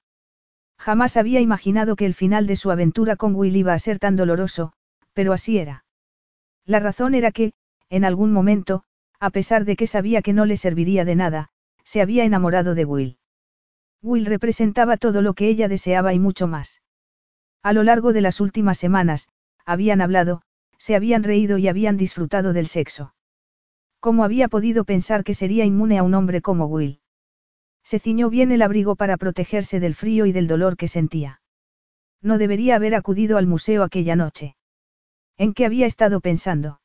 Jamás 0.77 1.15
había 1.15 1.39
imaginado 1.39 1.95
que 1.95 2.05
el 2.05 2.13
final 2.13 2.45
de 2.45 2.57
su 2.57 2.69
aventura 2.69 3.15
con 3.15 3.33
Will 3.33 3.55
iba 3.55 3.73
a 3.73 3.79
ser 3.79 3.99
tan 3.99 4.17
doloroso, 4.17 4.73
pero 5.13 5.31
así 5.31 5.59
era. 5.59 5.85
La 6.65 6.79
razón 6.79 7.15
era 7.15 7.31
que, 7.31 7.53
en 7.89 8.03
algún 8.03 8.33
momento, 8.33 8.83
a 9.17 9.29
pesar 9.29 9.63
de 9.63 9.77
que 9.77 9.87
sabía 9.87 10.21
que 10.21 10.33
no 10.33 10.45
le 10.45 10.57
serviría 10.57 11.05
de 11.05 11.15
nada, 11.15 11.51
se 11.85 12.01
había 12.01 12.25
enamorado 12.25 12.75
de 12.75 12.83
Will. 12.83 13.17
Will 14.03 14.25
representaba 14.25 14.97
todo 14.97 15.21
lo 15.21 15.33
que 15.33 15.47
ella 15.47 15.69
deseaba 15.69 16.13
y 16.13 16.19
mucho 16.19 16.45
más. 16.45 16.81
A 17.63 17.71
lo 17.71 17.83
largo 17.83 18.11
de 18.11 18.19
las 18.19 18.41
últimas 18.41 18.77
semanas, 18.77 19.29
habían 19.65 20.01
hablado, 20.01 20.41
se 20.77 20.95
habían 20.95 21.23
reído 21.23 21.57
y 21.57 21.69
habían 21.69 21.95
disfrutado 21.95 22.51
del 22.51 22.67
sexo. 22.67 23.15
¿Cómo 24.01 24.25
había 24.25 24.49
podido 24.49 24.83
pensar 24.83 25.23
que 25.23 25.33
sería 25.33 25.63
inmune 25.63 25.97
a 25.97 26.03
un 26.03 26.13
hombre 26.13 26.41
como 26.41 26.65
Will? 26.65 26.99
Se 27.83 27.99
ciñó 27.99 28.29
bien 28.29 28.51
el 28.51 28.61
abrigo 28.61 28.97
para 28.97 29.15
protegerse 29.15 29.79
del 29.79 29.95
frío 29.95 30.25
y 30.25 30.33
del 30.33 30.47
dolor 30.47 30.75
que 30.75 30.89
sentía. 30.89 31.41
No 32.21 32.37
debería 32.37 32.75
haber 32.75 32.95
acudido 32.95 33.37
al 33.37 33.47
museo 33.47 33.83
aquella 33.83 34.17
noche. 34.17 34.57
¿En 35.37 35.53
qué 35.53 35.65
había 35.65 35.85
estado 35.85 36.19
pensando? 36.19 36.81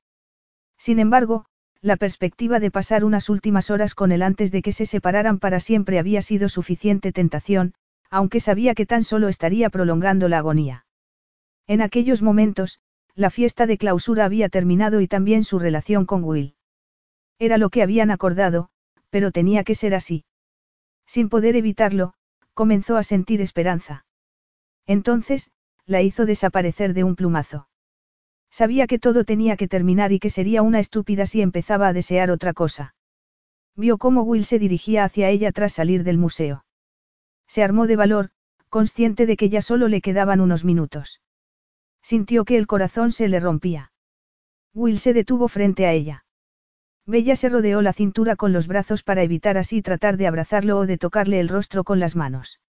Sin 0.76 1.00
embargo, 1.00 1.46
la 1.80 1.96
perspectiva 1.96 2.58
de 2.60 2.70
pasar 2.70 3.04
unas 3.04 3.28
últimas 3.28 3.70
horas 3.70 3.94
con 3.94 4.10
él 4.12 4.22
antes 4.22 4.50
de 4.50 4.62
que 4.62 4.72
se 4.72 4.86
separaran 4.86 5.38
para 5.38 5.60
siempre 5.60 5.98
había 5.98 6.22
sido 6.22 6.48
suficiente 6.48 7.12
tentación, 7.12 7.74
aunque 8.10 8.40
sabía 8.40 8.74
que 8.74 8.86
tan 8.86 9.04
solo 9.04 9.28
estaría 9.28 9.70
prolongando 9.70 10.28
la 10.28 10.38
agonía. 10.38 10.86
En 11.66 11.82
aquellos 11.82 12.22
momentos, 12.22 12.80
la 13.14 13.30
fiesta 13.30 13.66
de 13.66 13.78
clausura 13.78 14.24
había 14.24 14.48
terminado 14.48 15.00
y 15.00 15.08
también 15.08 15.44
su 15.44 15.58
relación 15.58 16.06
con 16.06 16.24
Will. 16.24 16.54
Era 17.38 17.58
lo 17.58 17.70
que 17.70 17.82
habían 17.82 18.10
acordado, 18.10 18.70
pero 19.10 19.30
tenía 19.30 19.64
que 19.64 19.74
ser 19.74 19.94
así. 19.94 20.24
Sin 21.06 21.28
poder 21.28 21.56
evitarlo, 21.56 22.14
comenzó 22.54 22.96
a 22.96 23.02
sentir 23.02 23.40
esperanza. 23.40 24.04
Entonces, 24.86 25.50
la 25.86 26.02
hizo 26.02 26.26
desaparecer 26.26 26.94
de 26.94 27.04
un 27.04 27.14
plumazo. 27.14 27.68
Sabía 28.50 28.86
que 28.86 28.98
todo 28.98 29.24
tenía 29.24 29.56
que 29.56 29.68
terminar 29.68 30.12
y 30.12 30.18
que 30.18 30.30
sería 30.30 30.62
una 30.62 30.80
estúpida 30.80 31.26
si 31.26 31.42
empezaba 31.42 31.88
a 31.88 31.92
desear 31.92 32.30
otra 32.30 32.52
cosa. 32.52 32.94
Vio 33.76 33.98
cómo 33.98 34.22
Will 34.22 34.44
se 34.44 34.58
dirigía 34.58 35.04
hacia 35.04 35.28
ella 35.28 35.52
tras 35.52 35.74
salir 35.74 36.02
del 36.02 36.18
museo. 36.18 36.64
Se 37.46 37.62
armó 37.62 37.86
de 37.86 37.96
valor, 37.96 38.30
consciente 38.68 39.26
de 39.26 39.36
que 39.36 39.48
ya 39.48 39.62
solo 39.62 39.88
le 39.88 40.00
quedaban 40.00 40.40
unos 40.40 40.64
minutos. 40.64 41.20
Sintió 42.02 42.44
que 42.44 42.56
el 42.56 42.66
corazón 42.66 43.12
se 43.12 43.28
le 43.28 43.40
rompía. 43.40 43.92
Will 44.74 44.98
se 44.98 45.12
detuvo 45.12 45.48
frente 45.48 45.86
a 45.86 45.92
ella. 45.92 46.24
Bella 47.06 47.36
se 47.36 47.48
rodeó 47.48 47.80
la 47.80 47.92
cintura 47.92 48.36
con 48.36 48.52
los 48.52 48.66
brazos 48.66 49.02
para 49.02 49.22
evitar 49.22 49.56
así 49.56 49.80
tratar 49.80 50.18
de 50.18 50.26
abrazarlo 50.26 50.78
o 50.78 50.86
de 50.86 50.98
tocarle 50.98 51.40
el 51.40 51.48
rostro 51.48 51.82
con 51.82 52.00
las 52.00 52.16
manos. 52.16 52.60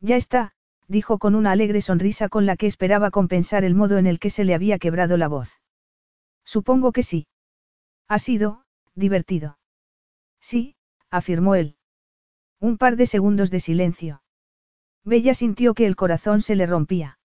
Ya 0.00 0.16
está, 0.16 0.54
dijo 0.88 1.18
con 1.18 1.34
una 1.34 1.52
alegre 1.52 1.80
sonrisa 1.80 2.28
con 2.28 2.46
la 2.46 2.56
que 2.56 2.66
esperaba 2.66 3.10
compensar 3.10 3.64
el 3.64 3.74
modo 3.74 3.98
en 3.98 4.06
el 4.06 4.18
que 4.18 4.30
se 4.30 4.44
le 4.44 4.54
había 4.54 4.78
quebrado 4.78 5.16
la 5.16 5.28
voz. 5.28 5.60
Supongo 6.44 6.92
que 6.92 7.02
sí. 7.02 7.26
Ha 8.08 8.18
sido, 8.18 8.62
divertido. 8.94 9.58
Sí, 10.40 10.76
afirmó 11.10 11.54
él. 11.54 11.76
Un 12.60 12.78
par 12.78 12.96
de 12.96 13.06
segundos 13.06 13.50
de 13.50 13.60
silencio. 13.60 14.22
Bella 15.04 15.34
sintió 15.34 15.74
que 15.74 15.86
el 15.86 15.96
corazón 15.96 16.40
se 16.40 16.56
le 16.56 16.66
rompía. 16.66 17.18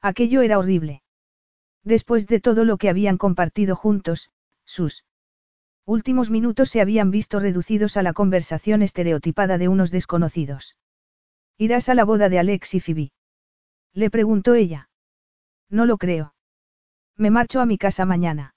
Aquello 0.00 0.42
era 0.42 0.58
horrible. 0.58 1.02
Después 1.84 2.26
de 2.26 2.40
todo 2.40 2.64
lo 2.64 2.76
que 2.76 2.88
habían 2.88 3.18
compartido 3.18 3.76
juntos, 3.76 4.30
sus 4.64 5.04
últimos 5.84 6.30
minutos 6.30 6.68
se 6.68 6.80
habían 6.80 7.10
visto 7.10 7.40
reducidos 7.40 7.96
a 7.96 8.02
la 8.02 8.12
conversación 8.12 8.82
estereotipada 8.82 9.58
de 9.58 9.68
unos 9.68 9.90
desconocidos. 9.90 10.76
¿Irás 11.58 11.88
a 11.88 11.94
la 11.96 12.04
boda 12.04 12.28
de 12.28 12.38
Alex 12.38 12.74
y 12.74 12.80
Phoebe? 12.80 13.12
Le 13.92 14.10
preguntó 14.10 14.54
ella. 14.54 14.90
No 15.68 15.86
lo 15.86 15.98
creo. 15.98 16.34
Me 17.16 17.32
marcho 17.32 17.60
a 17.60 17.66
mi 17.66 17.78
casa 17.78 18.04
mañana. 18.04 18.54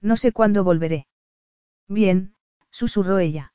No 0.00 0.16
sé 0.16 0.32
cuándo 0.32 0.64
volveré. 0.64 1.06
Bien, 1.86 2.34
susurró 2.70 3.18
ella. 3.18 3.52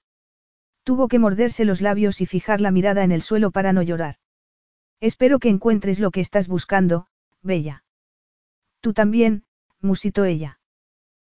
Tuvo 0.83 1.07
que 1.07 1.17
morderse 1.17 1.65
los 1.65 1.81
labios 1.81 2.21
y 2.21 2.27
fijar 2.27 2.61
la 2.61 2.69
mirada 2.69 3.03
en 3.03 3.11
el 3.11 3.23
suelo 3.23 3.49
para 3.49 3.73
no 3.73 3.81
llorar. 3.81 4.17
Espero 4.99 5.39
que 5.39 5.49
encuentres 5.49 5.99
lo 5.99 6.11
que 6.11 6.21
estás 6.21 6.47
buscando, 6.47 7.07
Bella. 7.41 7.83
Tú 8.81 8.93
también, 8.93 9.45
musitó 9.81 10.25
ella. 10.25 10.59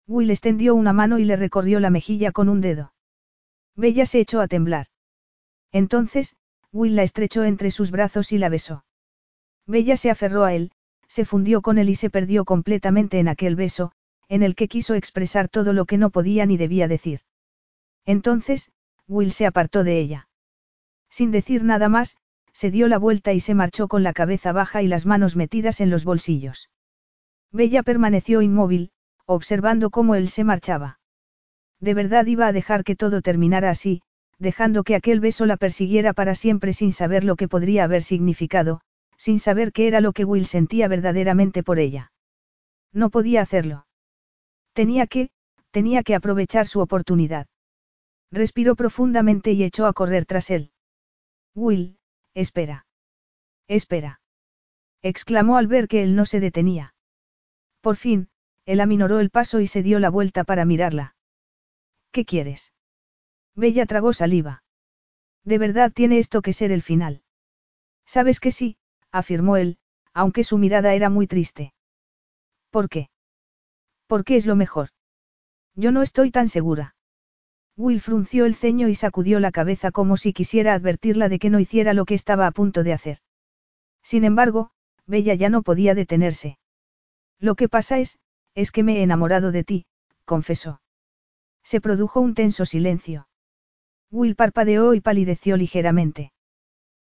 Will 0.07 0.31
extendió 0.31 0.73
una 0.73 0.93
mano 0.93 1.19
y 1.19 1.25
le 1.25 1.35
recorrió 1.35 1.81
la 1.81 1.89
mejilla 1.89 2.31
con 2.31 2.47
un 2.47 2.61
dedo. 2.61 2.93
Bella 3.75 4.05
se 4.05 4.21
echó 4.21 4.39
a 4.39 4.47
temblar. 4.47 4.87
Entonces, 5.71 6.37
Will 6.75 6.97
la 6.97 7.03
estrechó 7.03 7.45
entre 7.45 7.71
sus 7.71 7.89
brazos 7.89 8.33
y 8.33 8.37
la 8.37 8.49
besó. 8.49 8.83
Bella 9.65 9.95
se 9.95 10.09
aferró 10.09 10.43
a 10.43 10.53
él, 10.53 10.73
se 11.07 11.23
fundió 11.23 11.61
con 11.61 11.77
él 11.77 11.89
y 11.89 11.95
se 11.95 12.09
perdió 12.09 12.43
completamente 12.43 13.17
en 13.19 13.29
aquel 13.29 13.55
beso, 13.55 13.93
en 14.27 14.43
el 14.43 14.55
que 14.55 14.67
quiso 14.67 14.93
expresar 14.93 15.47
todo 15.47 15.71
lo 15.71 15.85
que 15.85 15.97
no 15.97 16.09
podía 16.09 16.45
ni 16.45 16.57
debía 16.57 16.89
decir. 16.89 17.21
Entonces, 18.05 18.73
Will 19.07 19.31
se 19.31 19.45
apartó 19.45 19.85
de 19.85 19.99
ella. 19.99 20.27
Sin 21.09 21.31
decir 21.31 21.63
nada 21.63 21.87
más, 21.87 22.17
se 22.51 22.71
dio 22.71 22.89
la 22.89 22.97
vuelta 22.97 23.31
y 23.31 23.39
se 23.39 23.53
marchó 23.53 23.87
con 23.87 24.03
la 24.03 24.11
cabeza 24.11 24.51
baja 24.51 24.81
y 24.81 24.87
las 24.87 25.05
manos 25.05 25.37
metidas 25.37 25.79
en 25.79 25.89
los 25.89 26.03
bolsillos. 26.03 26.69
Bella 27.53 27.83
permaneció 27.83 28.41
inmóvil, 28.41 28.91
observando 29.25 29.91
cómo 29.91 30.15
él 30.15 30.27
se 30.27 30.43
marchaba. 30.43 30.99
De 31.79 31.93
verdad 31.93 32.25
iba 32.25 32.47
a 32.47 32.51
dejar 32.51 32.83
que 32.83 32.97
todo 32.97 33.21
terminara 33.21 33.69
así, 33.69 34.01
dejando 34.37 34.83
que 34.83 34.95
aquel 34.95 35.19
beso 35.19 35.45
la 35.45 35.57
persiguiera 35.57 36.13
para 36.13 36.35
siempre 36.35 36.73
sin 36.73 36.91
saber 36.91 37.23
lo 37.23 37.35
que 37.35 37.47
podría 37.47 37.83
haber 37.85 38.03
significado, 38.03 38.81
sin 39.17 39.39
saber 39.39 39.71
qué 39.71 39.87
era 39.87 40.01
lo 40.01 40.13
que 40.13 40.25
Will 40.25 40.45
sentía 40.45 40.87
verdaderamente 40.87 41.63
por 41.63 41.79
ella. 41.79 42.11
No 42.91 43.09
podía 43.09 43.41
hacerlo. 43.41 43.87
Tenía 44.73 45.07
que, 45.07 45.29
tenía 45.71 46.03
que 46.03 46.15
aprovechar 46.15 46.67
su 46.67 46.81
oportunidad. 46.81 47.47
Respiró 48.31 48.75
profundamente 48.75 49.51
y 49.51 49.63
echó 49.63 49.85
a 49.85 49.93
correr 49.93 50.25
tras 50.25 50.49
él. 50.49 50.71
Will, 51.53 51.97
espera. 52.33 52.85
Espera. 53.67 54.19
exclamó 55.01 55.57
al 55.57 55.67
ver 55.67 55.87
que 55.87 56.03
él 56.03 56.15
no 56.15 56.25
se 56.25 56.39
detenía. 56.39 56.93
Por 57.81 57.95
fin, 57.95 58.29
él 58.65 58.81
aminoró 58.81 59.19
el 59.19 59.29
paso 59.29 59.59
y 59.59 59.67
se 59.67 59.83
dio 59.83 59.99
la 59.99 60.09
vuelta 60.09 60.43
para 60.43 60.65
mirarla. 60.65 61.15
¿Qué 62.11 62.25
quieres? 62.25 62.73
Bella 63.55 63.85
tragó 63.85 64.13
saliva. 64.13 64.63
De 65.43 65.57
verdad 65.57 65.91
tiene 65.93 66.19
esto 66.19 66.41
que 66.41 66.53
ser 66.53 66.71
el 66.71 66.81
final. 66.81 67.21
Sabes 68.05 68.39
que 68.39 68.51
sí, 68.51 68.77
afirmó 69.11 69.57
él, 69.57 69.77
aunque 70.13 70.43
su 70.43 70.57
mirada 70.57 70.93
era 70.93 71.09
muy 71.09 71.27
triste. 71.27 71.73
¿Por 72.69 72.89
qué? 72.89 73.09
Porque 74.07 74.35
es 74.35 74.45
lo 74.45 74.55
mejor. 74.55 74.89
Yo 75.75 75.91
no 75.91 76.01
estoy 76.01 76.31
tan 76.31 76.49
segura. 76.49 76.95
Will 77.77 78.01
frunció 78.01 78.45
el 78.45 78.55
ceño 78.55 78.87
y 78.87 78.95
sacudió 78.95 79.39
la 79.39 79.51
cabeza 79.51 79.91
como 79.91 80.17
si 80.17 80.33
quisiera 80.33 80.73
advertirla 80.73 81.29
de 81.29 81.39
que 81.39 81.49
no 81.49 81.59
hiciera 81.59 81.93
lo 81.93 82.05
que 82.05 82.13
estaba 82.13 82.47
a 82.47 82.51
punto 82.51 82.83
de 82.83 82.93
hacer. 82.93 83.19
Sin 84.01 84.23
embargo, 84.23 84.71
Bella 85.05 85.33
ya 85.33 85.49
no 85.49 85.61
podía 85.61 85.93
detenerse. 85.93 86.57
Lo 87.39 87.55
que 87.55 87.67
pasa 87.67 87.99
es, 87.99 88.19
es 88.53 88.71
que 88.71 88.83
me 88.83 88.99
he 88.99 89.03
enamorado 89.03 89.51
de 89.51 89.63
ti, 89.63 89.85
confesó. 90.23 90.81
Se 91.63 91.81
produjo 91.81 92.21
un 92.21 92.33
tenso 92.33 92.65
silencio. 92.65 93.27
Will 94.15 94.37
parpadeó 94.37 94.93
y 94.93 95.01
palideció 95.01 95.57
ligeramente. 95.57 96.31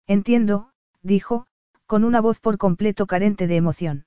Entiendo, 0.07 0.73
dijo, 1.01 1.47
con 1.87 2.05
una 2.05 2.21
voz 2.21 2.39
por 2.39 2.59
completo 2.59 3.07
carente 3.07 3.47
de 3.47 3.57
emoción. 3.57 4.05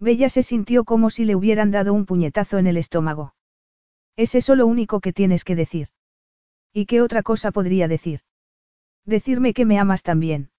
Bella 0.00 0.28
se 0.28 0.42
sintió 0.42 0.84
como 0.84 1.10
si 1.10 1.24
le 1.24 1.36
hubieran 1.36 1.70
dado 1.70 1.92
un 1.94 2.06
puñetazo 2.06 2.58
en 2.58 2.66
el 2.66 2.76
estómago. 2.76 3.36
¿Es 4.16 4.34
eso 4.34 4.56
lo 4.56 4.66
único 4.66 5.00
que 5.00 5.12
tienes 5.12 5.44
que 5.44 5.54
decir? 5.54 5.90
¿Y 6.72 6.86
qué 6.86 7.02
otra 7.02 7.22
cosa 7.22 7.52
podría 7.52 7.86
decir? 7.86 8.22
Decirme 9.04 9.54
que 9.54 9.64
me 9.64 9.78
amas 9.78 10.02
también. 10.02 10.50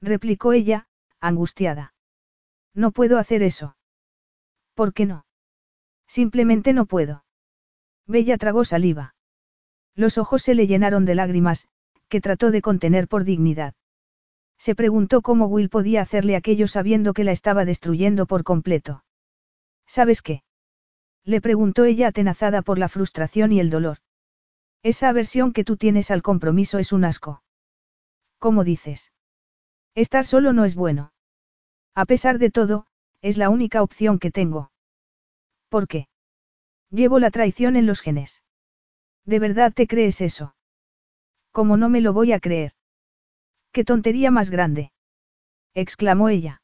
Replicó 0.00 0.52
ella, 0.52 0.86
angustiada. 1.20 1.94
No 2.74 2.92
puedo 2.92 3.18
hacer 3.18 3.42
eso. 3.42 3.76
¿Por 4.74 4.92
qué 4.92 5.04
no? 5.04 5.26
Simplemente 6.06 6.72
no 6.72 6.86
puedo. 6.86 7.24
Bella 8.06 8.38
tragó 8.38 8.64
saliva. 8.64 9.15
Los 9.96 10.18
ojos 10.18 10.42
se 10.42 10.54
le 10.54 10.66
llenaron 10.66 11.06
de 11.06 11.14
lágrimas, 11.14 11.68
que 12.08 12.20
trató 12.20 12.50
de 12.50 12.62
contener 12.62 13.08
por 13.08 13.24
dignidad. 13.24 13.74
Se 14.58 14.74
preguntó 14.74 15.22
cómo 15.22 15.46
Will 15.46 15.70
podía 15.70 16.02
hacerle 16.02 16.36
aquello 16.36 16.68
sabiendo 16.68 17.14
que 17.14 17.24
la 17.24 17.32
estaba 17.32 17.64
destruyendo 17.64 18.26
por 18.26 18.44
completo. 18.44 19.04
¿Sabes 19.86 20.22
qué? 20.22 20.42
Le 21.24 21.40
preguntó 21.40 21.84
ella 21.84 22.08
atenazada 22.08 22.62
por 22.62 22.78
la 22.78 22.88
frustración 22.88 23.52
y 23.52 23.60
el 23.60 23.70
dolor. 23.70 23.98
Esa 24.82 25.08
aversión 25.08 25.52
que 25.52 25.64
tú 25.64 25.76
tienes 25.76 26.10
al 26.10 26.22
compromiso 26.22 26.78
es 26.78 26.92
un 26.92 27.04
asco. 27.04 27.42
¿Cómo 28.38 28.64
dices? 28.64 29.12
Estar 29.94 30.26
solo 30.26 30.52
no 30.52 30.64
es 30.64 30.74
bueno. 30.74 31.12
A 31.94 32.04
pesar 32.04 32.38
de 32.38 32.50
todo, 32.50 32.86
es 33.22 33.38
la 33.38 33.48
única 33.48 33.82
opción 33.82 34.18
que 34.18 34.30
tengo. 34.30 34.70
¿Por 35.70 35.88
qué? 35.88 36.08
Llevo 36.90 37.18
la 37.18 37.30
traición 37.30 37.76
en 37.76 37.86
los 37.86 38.00
genes. 38.00 38.44
¿De 39.26 39.40
verdad 39.40 39.72
te 39.74 39.86
crees 39.86 40.20
eso? 40.20 40.54
¿Cómo 41.50 41.76
no 41.76 41.88
me 41.88 42.00
lo 42.00 42.12
voy 42.12 42.32
a 42.32 42.40
creer? 42.40 42.72
¡Qué 43.72 43.84
tontería 43.84 44.30
más 44.30 44.50
grande! 44.50 44.92
exclamó 45.74 46.28
ella. 46.28 46.62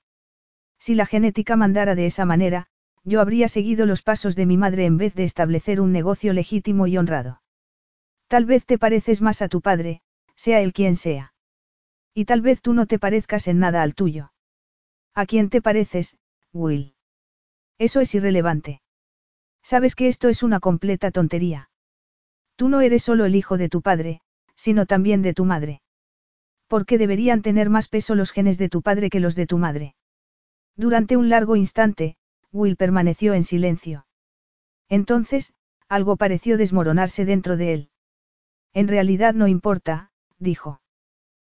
Si 0.78 0.94
la 0.94 1.04
genética 1.06 1.56
mandara 1.56 1.94
de 1.94 2.06
esa 2.06 2.24
manera, 2.24 2.68
yo 3.04 3.20
habría 3.20 3.48
seguido 3.48 3.84
los 3.84 4.02
pasos 4.02 4.36
de 4.36 4.46
mi 4.46 4.56
madre 4.56 4.86
en 4.86 4.96
vez 4.96 5.14
de 5.14 5.24
establecer 5.24 5.80
un 5.80 5.92
negocio 5.92 6.32
legítimo 6.32 6.86
y 6.86 6.96
honrado. 6.96 7.42
Tal 8.28 8.44
vez 8.44 8.64
te 8.64 8.78
pareces 8.78 9.20
más 9.22 9.42
a 9.42 9.48
tu 9.48 9.60
padre, 9.60 10.00
sea 10.36 10.60
él 10.60 10.72
quien 10.72 10.96
sea. 10.96 11.34
Y 12.14 12.26
tal 12.26 12.42
vez 12.42 12.62
tú 12.62 12.74
no 12.74 12.86
te 12.86 12.98
parezcas 12.98 13.48
en 13.48 13.58
nada 13.58 13.82
al 13.82 13.94
tuyo. 13.94 14.32
¿A 15.14 15.26
quién 15.26 15.50
te 15.50 15.60
pareces, 15.60 16.16
Will. 16.52 16.94
Eso 17.78 18.00
es 18.00 18.14
irrelevante. 18.14 18.82
Sabes 19.62 19.94
que 19.96 20.08
esto 20.08 20.28
es 20.28 20.42
una 20.42 20.60
completa 20.60 21.10
tontería. 21.10 21.70
Tú 22.56 22.68
no 22.68 22.80
eres 22.80 23.02
solo 23.02 23.24
el 23.24 23.34
hijo 23.34 23.56
de 23.58 23.68
tu 23.68 23.82
padre, 23.82 24.20
sino 24.54 24.86
también 24.86 25.22
de 25.22 25.34
tu 25.34 25.44
madre. 25.44 25.82
¿Por 26.68 26.86
qué 26.86 26.98
deberían 26.98 27.42
tener 27.42 27.70
más 27.70 27.88
peso 27.88 28.14
los 28.14 28.30
genes 28.32 28.58
de 28.58 28.68
tu 28.68 28.82
padre 28.82 29.10
que 29.10 29.20
los 29.20 29.34
de 29.34 29.46
tu 29.46 29.58
madre? 29.58 29.94
Durante 30.76 31.16
un 31.16 31.28
largo 31.28 31.56
instante, 31.56 32.16
Will 32.50 32.76
permaneció 32.76 33.34
en 33.34 33.44
silencio. 33.44 34.06
Entonces, 34.88 35.52
algo 35.88 36.16
pareció 36.16 36.56
desmoronarse 36.56 37.24
dentro 37.24 37.56
de 37.56 37.74
él. 37.74 37.90
En 38.72 38.88
realidad 38.88 39.34
no 39.34 39.48
importa, 39.48 40.10
dijo. 40.38 40.80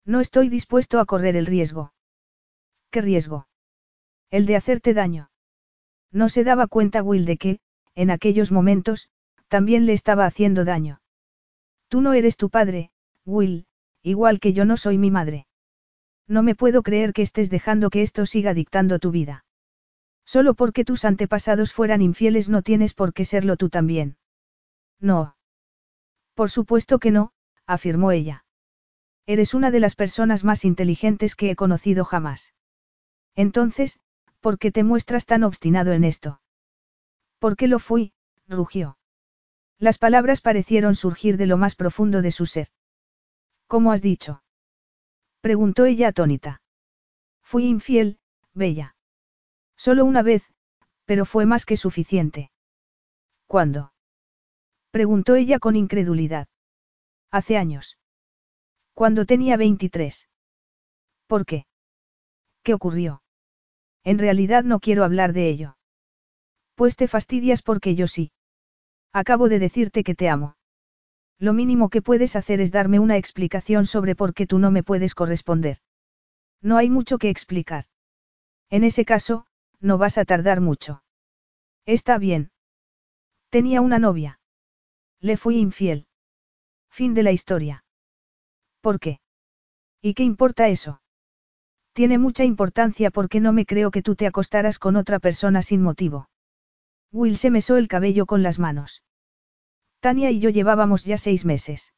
No 0.05 0.20
estoy 0.20 0.48
dispuesto 0.48 0.98
a 0.98 1.05
correr 1.05 1.36
el 1.36 1.47
riesgo. 1.47 1.92
¿Qué 2.90 3.00
riesgo? 3.00 3.47
El 4.31 4.47
de 4.47 4.56
hacerte 4.56 4.94
daño. 4.94 5.31
No 6.10 6.28
se 6.28 6.44
daba 6.44 6.66
cuenta 6.66 7.02
Will 7.02 7.24
de 7.24 7.36
que, 7.36 7.60
en 7.94 8.10
aquellos 8.10 8.50
momentos, 8.50 9.08
también 9.55 9.86
le 9.86 9.92
estaba 9.92 10.26
haciendo 10.26 10.65
daño. 10.65 11.00
Tú 11.86 12.00
no 12.00 12.12
eres 12.12 12.36
tu 12.36 12.50
padre, 12.50 12.91
Will, 13.24 13.66
igual 14.02 14.41
que 14.41 14.52
yo 14.52 14.65
no 14.65 14.76
soy 14.76 14.99
mi 14.99 15.12
madre. 15.12 15.47
No 16.26 16.42
me 16.42 16.57
puedo 16.57 16.83
creer 16.83 17.12
que 17.12 17.23
estés 17.23 17.50
dejando 17.50 17.89
que 17.89 18.02
esto 18.02 18.26
siga 18.26 18.52
dictando 18.52 18.99
tu 18.99 19.12
vida. 19.12 19.44
Solo 20.24 20.55
porque 20.55 20.84
tus 20.84 21.05
antepasados 21.05 21.73
fueran 21.73 22.02
infieles 22.02 22.49
no 22.49 22.62
tienes 22.62 22.94
por 22.94 23.15
qué 23.15 23.24
serlo 23.24 23.57
tú 23.57 23.68
también. 23.68 24.16
No. 24.99 25.36
Por 26.34 26.50
supuesto 26.50 26.99
que 26.99 27.12
no, 27.12 27.31
afirmó 27.65 28.10
ella. 28.10 28.44
Eres 29.24 29.55
una 29.55 29.70
de 29.70 29.78
las 29.78 29.94
personas 29.94 30.42
más 30.42 30.65
inteligentes 30.65 31.36
que 31.36 31.52
he 31.52 31.55
conocido 31.55 32.05
jamás. 32.05 32.55
Entonces, 33.36 34.00
¿por 34.41 34.58
qué 34.58 34.73
te 34.73 34.83
muestras 34.83 35.26
tan 35.26 35.44
obstinado 35.44 35.92
en 35.92 36.02
esto? 36.02 36.41
¿Por 37.39 37.55
qué 37.55 37.68
lo 37.68 37.78
fui? 37.78 38.15
rugió. 38.49 38.99
Las 39.85 39.99
palabras 39.99 40.41
parecieron 40.41 40.95
surgir 40.95 41.37
de 41.37 41.45
lo 41.45 41.59
más 41.59 41.75
profundo 41.75 42.23
de 42.23 42.31
su 42.31 42.47
ser. 42.47 42.69
¿Cómo 43.67 43.93
has 43.93 44.01
dicho? 44.01 44.43
preguntó 45.43 45.85
ella 45.85 46.09
atónita. 46.09 46.63
Fui 47.43 47.67
infiel, 47.67 48.19
Bella. 48.55 48.97
Solo 49.77 50.07
una 50.07 50.23
vez, 50.23 50.43
pero 51.05 51.27
fue 51.27 51.45
más 51.45 51.67
que 51.67 51.77
suficiente. 51.77 52.51
¿Cuándo? 53.47 53.93
preguntó 54.91 55.35
ella 55.35 55.59
con 55.59 55.77
incredulidad. 55.77 56.49
Hace 57.31 57.59
años. 57.59 57.99
Cuando 58.95 59.27
tenía 59.27 59.59
23. 59.59 60.31
¿Por 61.27 61.45
qué? 61.45 61.67
¿Qué 62.63 62.73
ocurrió? 62.73 63.23
En 64.03 64.19
realidad 64.19 64.65
no 64.65 64.81
quiero 64.81 65.05
hablar 65.05 65.35
de 65.35 65.51
ello. 65.51 65.77
Pues 66.75 66.97
te 66.97 67.07
fastidias 67.07 67.61
porque 67.61 67.95
yo 67.95 68.07
sí. 68.07 68.33
Acabo 69.15 69.49
de 69.49 69.60
decirte 69.60 70.02
que 70.02 70.17
te 70.17 70.28
amo. 70.28 70.57
Lo 71.39 71.52
mínimo 71.52 71.89
que 71.89 72.02
puedes 72.02 72.34
hacer 72.34 72.60
es 72.60 72.73
darme 72.73 72.99
una 72.99 73.17
explicación 73.17 73.86
sobre 73.86 74.17
por 74.17 74.34
qué 74.34 74.44
tú 74.44 74.59
no 74.59 74.73
me 74.73 74.83
puedes 74.83 75.15
corresponder. 75.15 75.78
No 76.60 76.78
hay 76.78 76.91
mucho 76.91 77.18
que 77.18 77.31
explicar. 77.31 77.84
En 78.70 78.83
ese 78.83 79.05
caso, 79.05 79.47
no 79.78 79.99
vas 79.99 80.18
a 80.18 80.25
tardar 80.25 80.60
mucho. 80.60 81.05
Está 81.86 82.18
bien. 82.18 82.51
Tenía 83.51 83.81
una 83.83 84.01
novia. 84.01 84.41
Le 85.20 85.36
fui 85.36 85.59
infiel. 85.59 86.09
Fin 86.91 87.15
de 87.15 87.23
la 87.23 87.31
historia. 87.31 87.84
¿Por 88.81 88.99
qué? 88.99 89.20
¿Y 90.02 90.15
qué 90.15 90.25
importa 90.25 90.67
eso? 90.67 91.02
Tiene 91.93 92.18
mucha 92.18 92.43
importancia 92.43 93.12
porque 93.12 93.39
no 93.39 93.52
me 93.52 93.65
creo 93.65 93.93
que 93.93 94.02
tú 94.02 94.17
te 94.17 94.26
acostaras 94.26 94.81
con 94.81 94.97
otra 94.97 95.20
persona 95.20 95.62
sin 95.62 95.83
motivo. 95.83 96.28
Will 97.12 97.36
se 97.36 97.51
mesó 97.51 97.76
el 97.76 97.86
cabello 97.86 98.26
con 98.26 98.43
las 98.43 98.59
manos. 98.59 99.03
Tania 100.05 100.31
y 100.31 100.39
yo 100.39 100.50
llevábamos 100.50 101.07
ya 101.07 101.16
seis 101.16 101.47
meses. 101.47 101.94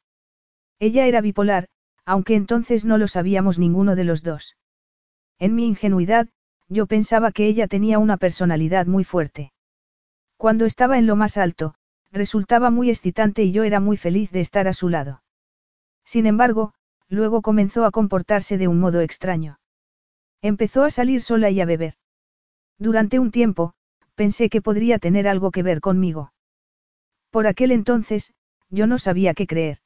Ella 0.79 1.07
era 1.07 1.19
bipolar, 1.19 1.67
aunque 2.05 2.35
entonces 2.35 2.85
no 2.85 2.97
lo 2.97 3.09
sabíamos 3.09 3.59
ninguno 3.59 3.97
de 3.97 4.05
los 4.05 4.23
dos. 4.23 4.55
En 5.39 5.55
mi 5.55 5.67
ingenuidad, 5.67 6.29
yo 6.69 6.85
pensaba 6.85 7.33
que 7.33 7.47
ella 7.47 7.67
tenía 7.67 7.99
una 7.99 8.15
personalidad 8.15 8.85
muy 8.85 9.03
fuerte. 9.03 9.51
Cuando 10.37 10.63
estaba 10.63 10.97
en 10.97 11.05
lo 11.05 11.17
más 11.17 11.35
alto, 11.35 11.75
resultaba 12.09 12.69
muy 12.69 12.89
excitante 12.89 13.43
y 13.43 13.51
yo 13.51 13.65
era 13.65 13.81
muy 13.81 13.97
feliz 13.97 14.31
de 14.31 14.39
estar 14.39 14.69
a 14.69 14.73
su 14.73 14.87
lado. 14.87 15.21
Sin 16.05 16.27
embargo, 16.27 16.73
luego 17.09 17.41
comenzó 17.41 17.83
a 17.83 17.91
comportarse 17.91 18.57
de 18.57 18.69
un 18.69 18.79
modo 18.79 19.01
extraño. 19.01 19.59
Empezó 20.41 20.85
a 20.85 20.91
salir 20.91 21.21
sola 21.21 21.49
y 21.49 21.59
a 21.59 21.65
beber. 21.65 21.95
Durante 22.79 23.19
un 23.19 23.31
tiempo, 23.31 23.73
pensé 24.15 24.49
que 24.49 24.61
podría 24.61 24.97
tener 24.97 25.27
algo 25.27 25.51
que 25.51 25.61
ver 25.61 25.81
conmigo. 25.81 26.31
Por 27.37 27.45
aquel 27.45 27.71
entonces, 27.71 28.33
yo 28.71 28.87
no 28.87 28.97
sabía 28.97 29.35
qué 29.35 29.45
creer. 29.45 29.77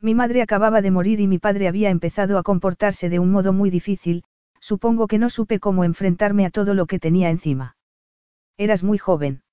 Mi 0.00 0.16
madre 0.16 0.42
acababa 0.42 0.82
de 0.82 0.90
morir 0.90 1.20
y 1.20 1.28
mi 1.28 1.38
padre 1.38 1.68
había 1.68 1.88
empezado 1.88 2.36
a 2.36 2.42
comportarse 2.42 3.08
de 3.08 3.20
un 3.20 3.30
modo 3.30 3.52
muy 3.52 3.70
difícil, 3.70 4.24
supongo 4.58 5.06
que 5.06 5.20
no 5.20 5.30
supe 5.30 5.60
cómo 5.60 5.84
enfrentarme 5.84 6.44
a 6.44 6.50
todo 6.50 6.74
lo 6.74 6.86
que 6.86 6.98
tenía 6.98 7.30
encima. 7.30 7.76
Eras 8.56 8.82
muy 8.82 8.98
joven. 8.98 9.44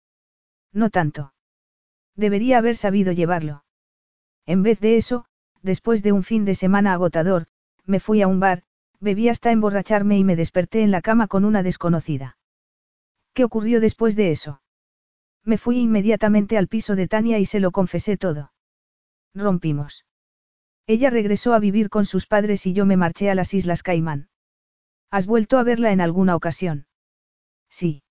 No 0.74 0.90
tanto. 0.90 1.35
Debería 2.16 2.58
haber 2.58 2.75
sabido 2.75 3.11
llevarlo. 3.11 3.66
En 4.48 4.64
vez 4.64 4.80
de 4.80 4.98
eso, 4.98 5.25
después 5.61 6.01
de 6.01 6.14
un 6.14 6.24
fin 6.24 6.43
de 6.43 6.56
semana 6.56 6.91
agotador, 6.93 7.45
me 7.85 8.00
fui 8.00 8.24
a 8.24 8.27
un 8.27 8.40
bar, 8.40 8.64
bebí 9.00 9.30
hasta 9.30 9.51
emborracharme 9.51 10.17
y 10.17 10.24
me 10.24 10.35
desperté 10.35 10.82
en 10.82 10.90
la 10.90 11.03
cama 11.03 11.27
con 11.27 11.45
una 11.45 11.61
desconocida. 11.61 12.40
¿Qué 13.35 13.43
ocurrió 13.43 13.80
después 13.80 14.16
de 14.16 14.32
eso? 14.32 14.60
Me 15.43 15.57
fui 15.57 15.79
inmediatamente 15.79 16.57
al 16.57 16.67
piso 16.67 16.95
de 16.95 17.07
Tania 17.07 17.39
y 17.39 17.45
se 17.45 17.59
lo 17.59 17.71
confesé 17.71 18.17
todo. 18.17 18.51
Rompimos. 19.33 20.05
Ella 20.87 21.09
regresó 21.09 21.53
a 21.53 21.59
vivir 21.59 21.89
con 21.89 22.05
sus 22.05 22.27
padres 22.27 22.65
y 22.65 22.73
yo 22.73 22.85
me 22.85 22.97
marché 22.97 23.29
a 23.29 23.35
las 23.35 23.53
Islas 23.53 23.83
Caimán. 23.83 24.29
¿Has 25.09 25.25
vuelto 25.25 25.57
a 25.57 25.63
verla 25.63 25.91
en 25.91 26.01
alguna 26.01 26.35
ocasión? 26.35 26.85
Sí. 27.69 28.03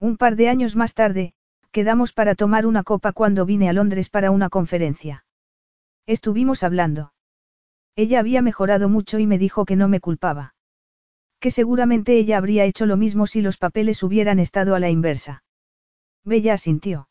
Un 0.00 0.16
par 0.16 0.36
de 0.36 0.48
años 0.48 0.76
más 0.76 0.94
tarde, 0.94 1.34
quedamos 1.72 2.12
para 2.12 2.34
tomar 2.34 2.66
una 2.66 2.82
copa 2.82 3.12
cuando 3.12 3.44
vine 3.44 3.68
a 3.68 3.72
Londres 3.72 4.08
para 4.08 4.30
una 4.30 4.48
conferencia. 4.48 5.24
Estuvimos 6.06 6.62
hablando. 6.62 7.12
Ella 7.96 8.20
había 8.20 8.42
mejorado 8.42 8.88
mucho 8.88 9.18
y 9.18 9.26
me 9.26 9.38
dijo 9.38 9.64
que 9.64 9.76
no 9.76 9.88
me 9.88 10.00
culpaba. 10.00 10.54
Que 11.40 11.50
seguramente 11.50 12.18
ella 12.18 12.38
habría 12.38 12.64
hecho 12.64 12.86
lo 12.86 12.96
mismo 12.96 13.26
si 13.26 13.40
los 13.40 13.56
papeles 13.56 14.02
hubieran 14.02 14.38
estado 14.38 14.74
a 14.74 14.80
la 14.80 14.90
inversa. 14.90 15.42
Bella 16.26 16.54
asintió. 16.54 17.08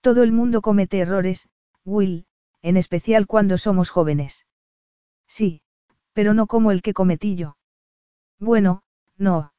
Todo 0.00 0.22
el 0.22 0.32
mundo 0.32 0.62
comete 0.62 0.98
errores, 0.98 1.50
Will, 1.84 2.26
en 2.62 2.78
especial 2.78 3.26
cuando 3.26 3.58
somos 3.58 3.90
jóvenes. 3.90 4.46
Sí, 5.28 5.60
pero 6.14 6.32
no 6.32 6.46
como 6.46 6.70
el 6.70 6.80
que 6.80 6.94
cometí 6.94 7.36
yo. 7.36 7.56
Bueno, 8.40 8.82
no. 9.18 9.52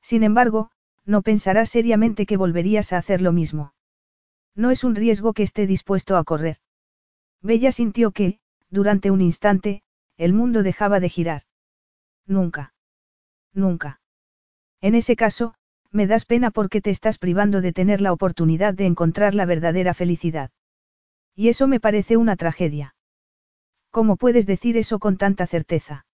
Sin 0.00 0.22
embargo, 0.22 0.70
no 1.04 1.22
pensarás 1.22 1.70
seriamente 1.70 2.24
que 2.24 2.36
volverías 2.36 2.92
a 2.92 2.98
hacer 2.98 3.20
lo 3.20 3.32
mismo. 3.32 3.74
No 4.54 4.70
es 4.70 4.84
un 4.84 4.94
riesgo 4.94 5.32
que 5.32 5.42
esté 5.42 5.66
dispuesto 5.66 6.16
a 6.16 6.24
correr. 6.24 6.58
Bella 7.42 7.72
sintió 7.72 8.12
que, 8.12 8.38
durante 8.70 9.10
un 9.10 9.20
instante, 9.20 9.82
el 10.16 10.32
mundo 10.32 10.62
dejaba 10.62 11.00
de 11.00 11.08
girar. 11.08 11.42
Nunca. 12.26 12.74
Nunca. 13.52 14.00
En 14.80 14.94
ese 14.94 15.16
caso, 15.16 15.54
me 15.90 16.06
das 16.06 16.24
pena 16.24 16.50
porque 16.50 16.80
te 16.80 16.90
estás 16.90 17.18
privando 17.18 17.60
de 17.60 17.72
tener 17.72 18.00
la 18.00 18.12
oportunidad 18.12 18.74
de 18.74 18.86
encontrar 18.86 19.34
la 19.34 19.46
verdadera 19.46 19.94
felicidad. 19.94 20.50
Y 21.34 21.48
eso 21.48 21.66
me 21.66 21.80
parece 21.80 22.16
una 22.16 22.36
tragedia. 22.36 22.94
¿Cómo 23.90 24.16
puedes 24.16 24.46
decir 24.46 24.76
eso 24.76 24.98
con 24.98 25.16
tanta 25.16 25.46
certeza? 25.46 26.06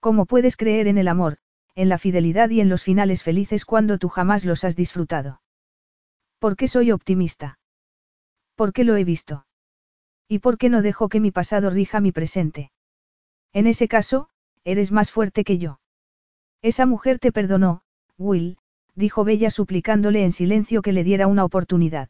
¿Cómo 0.00 0.26
puedes 0.26 0.56
creer 0.56 0.88
en 0.88 0.98
el 0.98 1.08
amor, 1.08 1.38
en 1.74 1.88
la 1.88 1.98
fidelidad 1.98 2.50
y 2.50 2.60
en 2.60 2.68
los 2.68 2.82
finales 2.82 3.22
felices 3.22 3.64
cuando 3.64 3.98
tú 3.98 4.08
jamás 4.08 4.44
los 4.44 4.64
has 4.64 4.74
disfrutado? 4.74 5.42
¿Por 6.38 6.56
qué 6.56 6.68
soy 6.68 6.92
optimista? 6.92 7.58
¿Por 8.54 8.72
qué 8.72 8.84
lo 8.84 8.96
he 8.96 9.04
visto? 9.04 9.46
¿Y 10.28 10.40
por 10.40 10.58
qué 10.58 10.68
no 10.68 10.82
dejo 10.82 11.08
que 11.08 11.20
mi 11.20 11.30
pasado 11.30 11.70
rija 11.70 12.00
mi 12.00 12.12
presente? 12.12 12.70
En 13.52 13.66
ese 13.66 13.88
caso, 13.88 14.28
eres 14.64 14.92
más 14.92 15.10
fuerte 15.10 15.44
que 15.44 15.58
yo. 15.58 15.80
Esa 16.62 16.84
mujer 16.86 17.18
te 17.18 17.32
perdonó, 17.32 17.82
Will, 18.18 18.58
dijo 18.98 19.22
Bella 19.22 19.50
suplicándole 19.50 20.24
en 20.24 20.32
silencio 20.32 20.82
que 20.82 20.92
le 20.92 21.04
diera 21.04 21.28
una 21.28 21.44
oportunidad. 21.44 22.08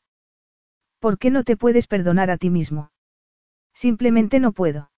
¿Por 0.99 1.19
qué 1.19 1.31
no 1.31 1.45
te 1.45 1.57
puedes 1.57 1.87
perdonar 1.87 2.31
a 2.31 2.39
ti 2.39 2.49
mismo? 2.49 2.91
Simplemente 3.75 4.41
no 4.41 4.53
puedo. 4.53 4.91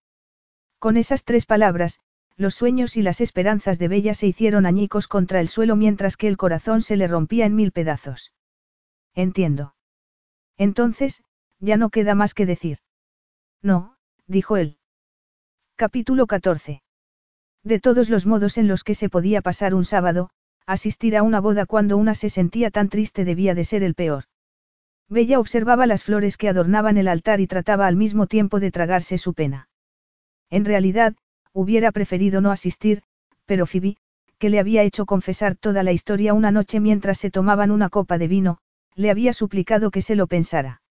Con 0.78 0.96
esas 0.96 1.24
tres 1.24 1.46
palabras, 1.46 1.98
los 2.36 2.54
sueños 2.54 2.96
y 2.96 3.02
las 3.02 3.20
esperanzas 3.20 3.78
de 3.78 3.88
Bella 3.88 4.14
se 4.14 4.28
hicieron 4.28 4.66
añicos 4.66 5.08
contra 5.08 5.40
el 5.40 5.48
suelo 5.48 5.74
mientras 5.74 6.16
que 6.16 6.28
el 6.28 6.36
corazón 6.36 6.80
se 6.80 6.96
le 6.96 7.08
rompía 7.08 7.44
en 7.44 7.56
mil 7.56 7.72
pedazos. 7.72 8.32
Entiendo. 9.14 9.74
Entonces, 10.56 11.22
ya 11.58 11.76
no 11.76 11.90
queda 11.90 12.14
más 12.14 12.34
que 12.34 12.46
decir. 12.46 12.78
No, 13.62 13.96
dijo 14.28 14.56
él. 14.56 14.78
Capítulo 15.74 16.26
14. 16.26 16.82
De 17.64 17.80
todos 17.80 18.08
los 18.08 18.26
modos 18.26 18.58
en 18.58 18.68
los 18.68 18.84
que 18.84 18.94
se 18.94 19.10
podía 19.10 19.42
pasar 19.42 19.74
un 19.74 19.84
sábado, 19.84 20.30
asistir 20.72 21.16
a 21.16 21.22
una 21.22 21.40
boda 21.40 21.66
cuando 21.66 21.96
una 21.96 22.14
se 22.14 22.28
sentía 22.28 22.70
tan 22.70 22.88
triste 22.88 23.24
debía 23.24 23.54
de 23.54 23.64
ser 23.64 23.82
el 23.82 23.94
peor. 23.94 24.24
Bella 25.08 25.40
observaba 25.40 25.86
las 25.86 26.04
flores 26.04 26.36
que 26.36 26.48
adornaban 26.48 26.96
el 26.96 27.08
altar 27.08 27.40
y 27.40 27.46
trataba 27.46 27.86
al 27.86 27.96
mismo 27.96 28.26
tiempo 28.26 28.60
de 28.60 28.70
tragarse 28.70 29.18
su 29.18 29.34
pena. 29.34 29.68
En 30.50 30.64
realidad, 30.64 31.16
hubiera 31.52 31.90
preferido 31.90 32.40
no 32.40 32.52
asistir, 32.52 33.02
pero 33.46 33.66
Phoebe, 33.66 33.96
que 34.38 34.50
le 34.50 34.60
había 34.60 34.82
hecho 34.82 35.06
confesar 35.06 35.56
toda 35.56 35.82
la 35.82 35.92
historia 35.92 36.34
una 36.34 36.52
noche 36.52 36.78
mientras 36.80 37.18
se 37.18 37.30
tomaban 37.30 37.70
una 37.70 37.88
copa 37.88 38.18
de 38.18 38.28
vino, 38.28 38.58
le 38.94 39.10
había 39.10 39.32
suplicado 39.32 39.90
que 39.90 40.02
se 40.02 40.14
lo 40.14 40.28
pensara. 40.28 40.82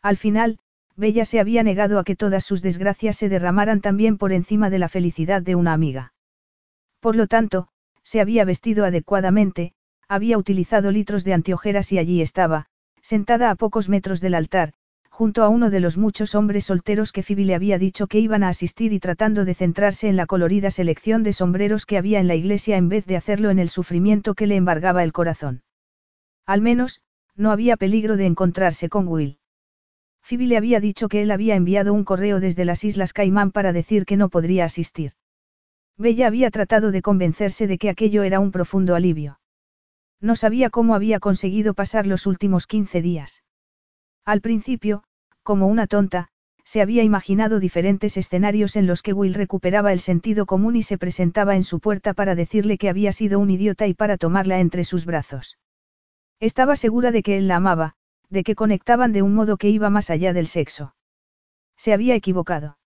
Al 0.00 0.16
final, 0.16 0.58
Bella 0.96 1.24
se 1.24 1.40
había 1.40 1.62
negado 1.62 1.98
a 1.98 2.04
que 2.04 2.16
todas 2.16 2.44
sus 2.44 2.62
desgracias 2.62 3.16
se 3.16 3.28
derramaran 3.28 3.80
también 3.80 4.18
por 4.18 4.32
encima 4.32 4.70
de 4.70 4.78
la 4.78 4.88
felicidad 4.88 5.42
de 5.42 5.56
una 5.56 5.72
amiga. 5.72 6.12
Por 7.00 7.16
lo 7.16 7.26
tanto, 7.26 7.68
se 8.10 8.20
había 8.20 8.44
vestido 8.44 8.84
adecuadamente, 8.84 9.72
había 10.08 10.36
utilizado 10.36 10.90
litros 10.90 11.22
de 11.22 11.32
antiojeras 11.32 11.92
y 11.92 11.98
allí 11.98 12.22
estaba, 12.22 12.66
sentada 13.00 13.52
a 13.52 13.54
pocos 13.54 13.88
metros 13.88 14.20
del 14.20 14.34
altar, 14.34 14.72
junto 15.10 15.44
a 15.44 15.48
uno 15.48 15.70
de 15.70 15.78
los 15.78 15.96
muchos 15.96 16.34
hombres 16.34 16.64
solteros 16.64 17.12
que 17.12 17.22
Phoebe 17.22 17.44
le 17.44 17.54
había 17.54 17.78
dicho 17.78 18.08
que 18.08 18.18
iban 18.18 18.42
a 18.42 18.48
asistir 18.48 18.92
y 18.92 18.98
tratando 18.98 19.44
de 19.44 19.54
centrarse 19.54 20.08
en 20.08 20.16
la 20.16 20.26
colorida 20.26 20.72
selección 20.72 21.22
de 21.22 21.32
sombreros 21.32 21.86
que 21.86 21.98
había 21.98 22.18
en 22.18 22.26
la 22.26 22.34
iglesia 22.34 22.76
en 22.78 22.88
vez 22.88 23.06
de 23.06 23.16
hacerlo 23.16 23.48
en 23.48 23.60
el 23.60 23.68
sufrimiento 23.68 24.34
que 24.34 24.48
le 24.48 24.56
embargaba 24.56 25.04
el 25.04 25.12
corazón. 25.12 25.62
Al 26.46 26.62
menos, 26.62 27.02
no 27.36 27.52
había 27.52 27.76
peligro 27.76 28.16
de 28.16 28.26
encontrarse 28.26 28.88
con 28.88 29.06
Will. 29.06 29.38
Phoebe 30.20 30.48
le 30.48 30.56
había 30.56 30.80
dicho 30.80 31.08
que 31.08 31.22
él 31.22 31.30
había 31.30 31.54
enviado 31.54 31.94
un 31.94 32.02
correo 32.02 32.40
desde 32.40 32.64
las 32.64 32.82
Islas 32.82 33.12
Caimán 33.12 33.52
para 33.52 33.72
decir 33.72 34.04
que 34.04 34.16
no 34.16 34.30
podría 34.30 34.64
asistir. 34.64 35.12
Bella 36.00 36.28
había 36.28 36.50
tratado 36.50 36.92
de 36.92 37.02
convencerse 37.02 37.66
de 37.66 37.76
que 37.76 37.90
aquello 37.90 38.22
era 38.22 38.40
un 38.40 38.52
profundo 38.52 38.94
alivio. 38.94 39.38
No 40.18 40.34
sabía 40.34 40.70
cómo 40.70 40.94
había 40.94 41.20
conseguido 41.20 41.74
pasar 41.74 42.06
los 42.06 42.26
últimos 42.26 42.66
15 42.66 43.02
días. 43.02 43.44
Al 44.24 44.40
principio, 44.40 45.04
como 45.42 45.66
una 45.66 45.86
tonta, 45.86 46.28
se 46.64 46.80
había 46.80 47.02
imaginado 47.02 47.60
diferentes 47.60 48.16
escenarios 48.16 48.76
en 48.76 48.86
los 48.86 49.02
que 49.02 49.12
Will 49.12 49.34
recuperaba 49.34 49.92
el 49.92 50.00
sentido 50.00 50.46
común 50.46 50.74
y 50.76 50.82
se 50.82 50.96
presentaba 50.96 51.54
en 51.54 51.64
su 51.64 51.80
puerta 51.80 52.14
para 52.14 52.34
decirle 52.34 52.78
que 52.78 52.88
había 52.88 53.12
sido 53.12 53.38
un 53.38 53.50
idiota 53.50 53.86
y 53.86 53.92
para 53.92 54.16
tomarla 54.16 54.58
entre 54.60 54.84
sus 54.84 55.04
brazos. 55.04 55.58
Estaba 56.38 56.76
segura 56.76 57.10
de 57.10 57.22
que 57.22 57.36
él 57.36 57.46
la 57.46 57.56
amaba, 57.56 57.94
de 58.30 58.42
que 58.42 58.54
conectaban 58.54 59.12
de 59.12 59.20
un 59.20 59.34
modo 59.34 59.58
que 59.58 59.68
iba 59.68 59.90
más 59.90 60.08
allá 60.08 60.32
del 60.32 60.46
sexo. 60.46 60.94
Se 61.76 61.92
había 61.92 62.14
equivocado. 62.14 62.78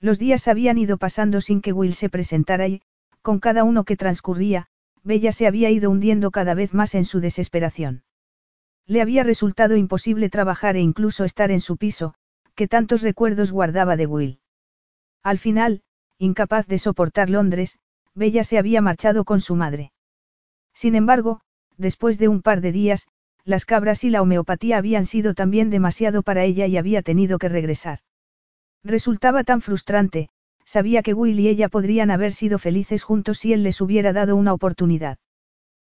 Los 0.00 0.18
días 0.18 0.48
habían 0.48 0.78
ido 0.78 0.96
pasando 0.96 1.40
sin 1.40 1.60
que 1.60 1.72
Will 1.72 1.94
se 1.94 2.08
presentara 2.08 2.66
y, 2.68 2.82
con 3.20 3.38
cada 3.38 3.64
uno 3.64 3.84
que 3.84 3.96
transcurría, 3.96 4.68
Bella 5.02 5.32
se 5.32 5.46
había 5.46 5.70
ido 5.70 5.90
hundiendo 5.90 6.30
cada 6.30 6.54
vez 6.54 6.72
más 6.72 6.94
en 6.94 7.04
su 7.04 7.20
desesperación. 7.20 8.02
Le 8.86 9.02
había 9.02 9.24
resultado 9.24 9.76
imposible 9.76 10.30
trabajar 10.30 10.76
e 10.76 10.80
incluso 10.80 11.24
estar 11.24 11.50
en 11.50 11.60
su 11.60 11.76
piso, 11.76 12.14
que 12.54 12.66
tantos 12.66 13.02
recuerdos 13.02 13.52
guardaba 13.52 13.96
de 13.96 14.06
Will. 14.06 14.40
Al 15.22 15.38
final, 15.38 15.82
incapaz 16.18 16.66
de 16.66 16.78
soportar 16.78 17.30
Londres, 17.30 17.78
Bella 18.14 18.42
se 18.42 18.58
había 18.58 18.80
marchado 18.80 19.24
con 19.24 19.40
su 19.40 19.54
madre. 19.54 19.92
Sin 20.74 20.94
embargo, 20.94 21.40
después 21.76 22.18
de 22.18 22.28
un 22.28 22.42
par 22.42 22.60
de 22.60 22.72
días, 22.72 23.08
las 23.44 23.64
cabras 23.64 24.04
y 24.04 24.10
la 24.10 24.22
homeopatía 24.22 24.78
habían 24.78 25.06
sido 25.06 25.34
también 25.34 25.70
demasiado 25.70 26.22
para 26.22 26.44
ella 26.44 26.66
y 26.66 26.76
había 26.76 27.02
tenido 27.02 27.38
que 27.38 27.48
regresar. 27.48 28.00
Resultaba 28.82 29.44
tan 29.44 29.60
frustrante, 29.60 30.30
sabía 30.64 31.02
que 31.02 31.14
Will 31.14 31.38
y 31.38 31.48
ella 31.48 31.68
podrían 31.68 32.10
haber 32.10 32.32
sido 32.32 32.58
felices 32.58 33.02
juntos 33.02 33.38
si 33.38 33.52
él 33.52 33.62
les 33.62 33.80
hubiera 33.80 34.12
dado 34.12 34.36
una 34.36 34.52
oportunidad. 34.52 35.18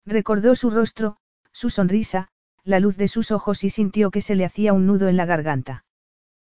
Recordó 0.04 0.54
su 0.54 0.70
rostro, 0.70 1.16
su 1.52 1.70
sonrisa, 1.70 2.28
la 2.64 2.80
luz 2.80 2.96
de 2.96 3.08
sus 3.08 3.30
ojos 3.30 3.64
y 3.64 3.70
sintió 3.70 4.10
que 4.10 4.20
se 4.20 4.34
le 4.34 4.44
hacía 4.44 4.72
un 4.72 4.86
nudo 4.86 5.08
en 5.08 5.16
la 5.16 5.26
garganta. 5.26 5.84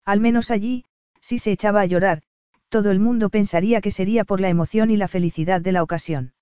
Al 0.05 0.20
menos 0.20 0.51
allí, 0.51 0.85
si 1.20 1.39
se 1.39 1.53
echaba 1.53 1.81
a 1.81 1.86
llorar, 1.86 2.23
todo 2.69 2.91
el 2.91 3.01
mundo 3.01 3.31
pensaría 3.31 3.81
que 3.81 3.91
sería 3.91 4.25
por 4.25 4.41
la 4.41 4.49
emoción 4.49 4.91
y 4.91 4.97
la 4.97 5.09
felicidad 5.09 5.61
de 5.61 5.73
la 5.73 5.83
ocasión. 5.83 6.33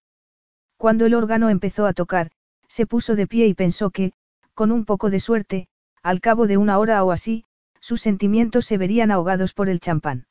Cuando 0.76 1.06
el 1.06 1.14
órgano 1.14 1.48
empezó 1.48 1.86
a 1.86 1.92
tocar, 1.92 2.30
se 2.68 2.86
puso 2.86 3.14
de 3.14 3.26
pie 3.26 3.46
y 3.46 3.54
pensó 3.54 3.90
que, 3.90 4.12
con 4.54 4.72
un 4.72 4.84
poco 4.84 5.10
de 5.10 5.20
suerte, 5.20 5.68
al 6.02 6.20
cabo 6.20 6.46
de 6.46 6.56
una 6.56 6.78
hora 6.78 7.04
o 7.04 7.12
así, 7.12 7.44
sus 7.82 8.00
sentimientos 8.00 8.64
se 8.64 8.78
verían 8.78 9.10
ahogados 9.10 9.54
por 9.54 9.68
el 9.68 9.80
champán. 9.80 10.26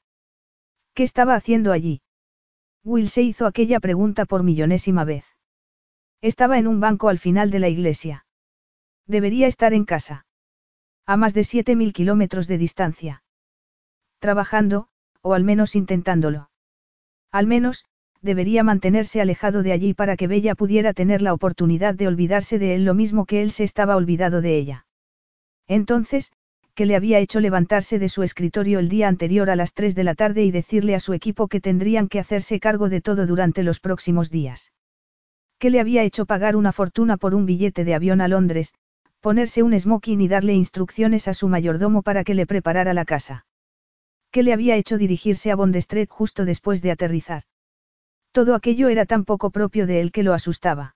¿Qué 0.94 1.04
estaba 1.04 1.36
haciendo 1.36 1.74
allí? 1.74 2.02
Will 2.84 3.10
se 3.10 3.22
hizo 3.22 3.46
aquella 3.46 3.82
pregunta 3.82 4.26
por 4.26 4.42
millonésima 4.42 5.04
vez. 5.04 5.26
Estaba 6.22 6.58
en 6.58 6.68
un 6.68 6.80
banco 6.80 7.10
al 7.10 7.20
final 7.20 7.52
de 7.52 7.60
la 7.60 7.68
iglesia. 7.68 8.26
Debería 9.06 9.48
estar 9.48 9.74
en 9.74 9.84
casa. 9.84 10.26
A 11.06 11.18
más 11.18 11.34
de 11.34 11.44
siete 11.44 11.76
mil 11.76 11.92
kilómetros 11.92 12.48
de 12.48 12.58
distancia. 12.58 13.24
Trabajando, 14.20 14.88
o 15.22 15.34
al 15.34 15.44
menos 15.44 15.76
intentándolo. 15.76 16.50
Al 17.32 17.48
menos, 17.48 17.86
debería 18.22 18.64
mantenerse 18.64 19.20
alejado 19.20 19.62
de 19.62 19.74
allí 19.74 19.94
para 19.94 20.16
que 20.16 20.28
Bella 20.28 20.56
pudiera 20.56 20.94
tener 20.94 21.22
la 21.22 21.34
oportunidad 21.34 21.96
de 21.96 22.08
olvidarse 22.08 22.60
de 22.60 22.76
él 22.76 22.86
lo 22.86 22.94
mismo 22.94 23.26
que 23.26 23.42
él 23.42 23.52
se 23.52 23.66
estaba 23.66 23.98
olvidado 23.98 24.42
de 24.42 24.56
ella. 24.58 24.86
Entonces, 25.68 26.32
¿qué 26.82 26.88
le 26.88 26.96
había 26.96 27.20
hecho 27.20 27.40
levantarse 27.40 28.00
de 28.00 28.10
su 28.10 28.24
escritorio 28.24 28.80
el 28.80 28.90
día 28.90 29.08
anterior 29.08 29.52
a 29.52 29.56
las 29.56 29.76
3 29.76 29.94
de 29.94 30.04
la 30.04 30.16
tarde 30.16 30.44
y 30.44 30.50
decirle 30.50 30.96
a 30.96 31.00
su 31.00 31.14
equipo 31.14 31.48
que 31.48 31.62
tendrían 31.62 32.08
que 32.08 32.18
hacerse 32.18 32.60
cargo 32.60 32.90
de 32.90 33.02
todo 33.02 33.28
durante 33.28 33.62
los 33.62 33.80
próximos 33.80 34.32
días. 34.32 34.74
¿Qué 35.60 35.70
le 35.70 35.80
había 35.80 36.02
hecho 36.02 36.26
pagar 36.26 36.56
una 36.56 36.72
fortuna 36.72 37.18
por 37.18 37.36
un 37.36 37.46
billete 37.46 37.86
de 37.86 37.94
avión 37.94 38.20
a 38.20 38.28
Londres, 38.28 38.74
ponerse 39.20 39.62
un 39.62 39.80
smoking 39.80 40.22
y 40.22 40.28
darle 40.28 40.56
instrucciones 40.56 41.28
a 41.28 41.36
su 41.36 41.48
mayordomo 41.48 42.02
para 42.02 42.24
que 42.24 42.34
le 42.34 42.48
preparara 42.48 42.96
la 42.96 43.06
casa. 43.06 43.46
¿Qué 44.32 44.42
le 44.42 44.52
había 44.52 44.76
hecho 44.76 44.98
dirigirse 44.98 45.52
a 45.52 45.56
Bond 45.56 45.76
Street 45.76 46.10
justo 46.10 46.46
después 46.46 46.82
de 46.82 46.90
aterrizar? 46.90 47.44
Todo 48.32 48.56
aquello 48.56 48.90
era 48.90 49.06
tan 49.06 49.24
poco 49.24 49.52
propio 49.52 49.86
de 49.86 50.02
él 50.02 50.12
que 50.12 50.24
lo 50.24 50.34
asustaba. 50.34 50.96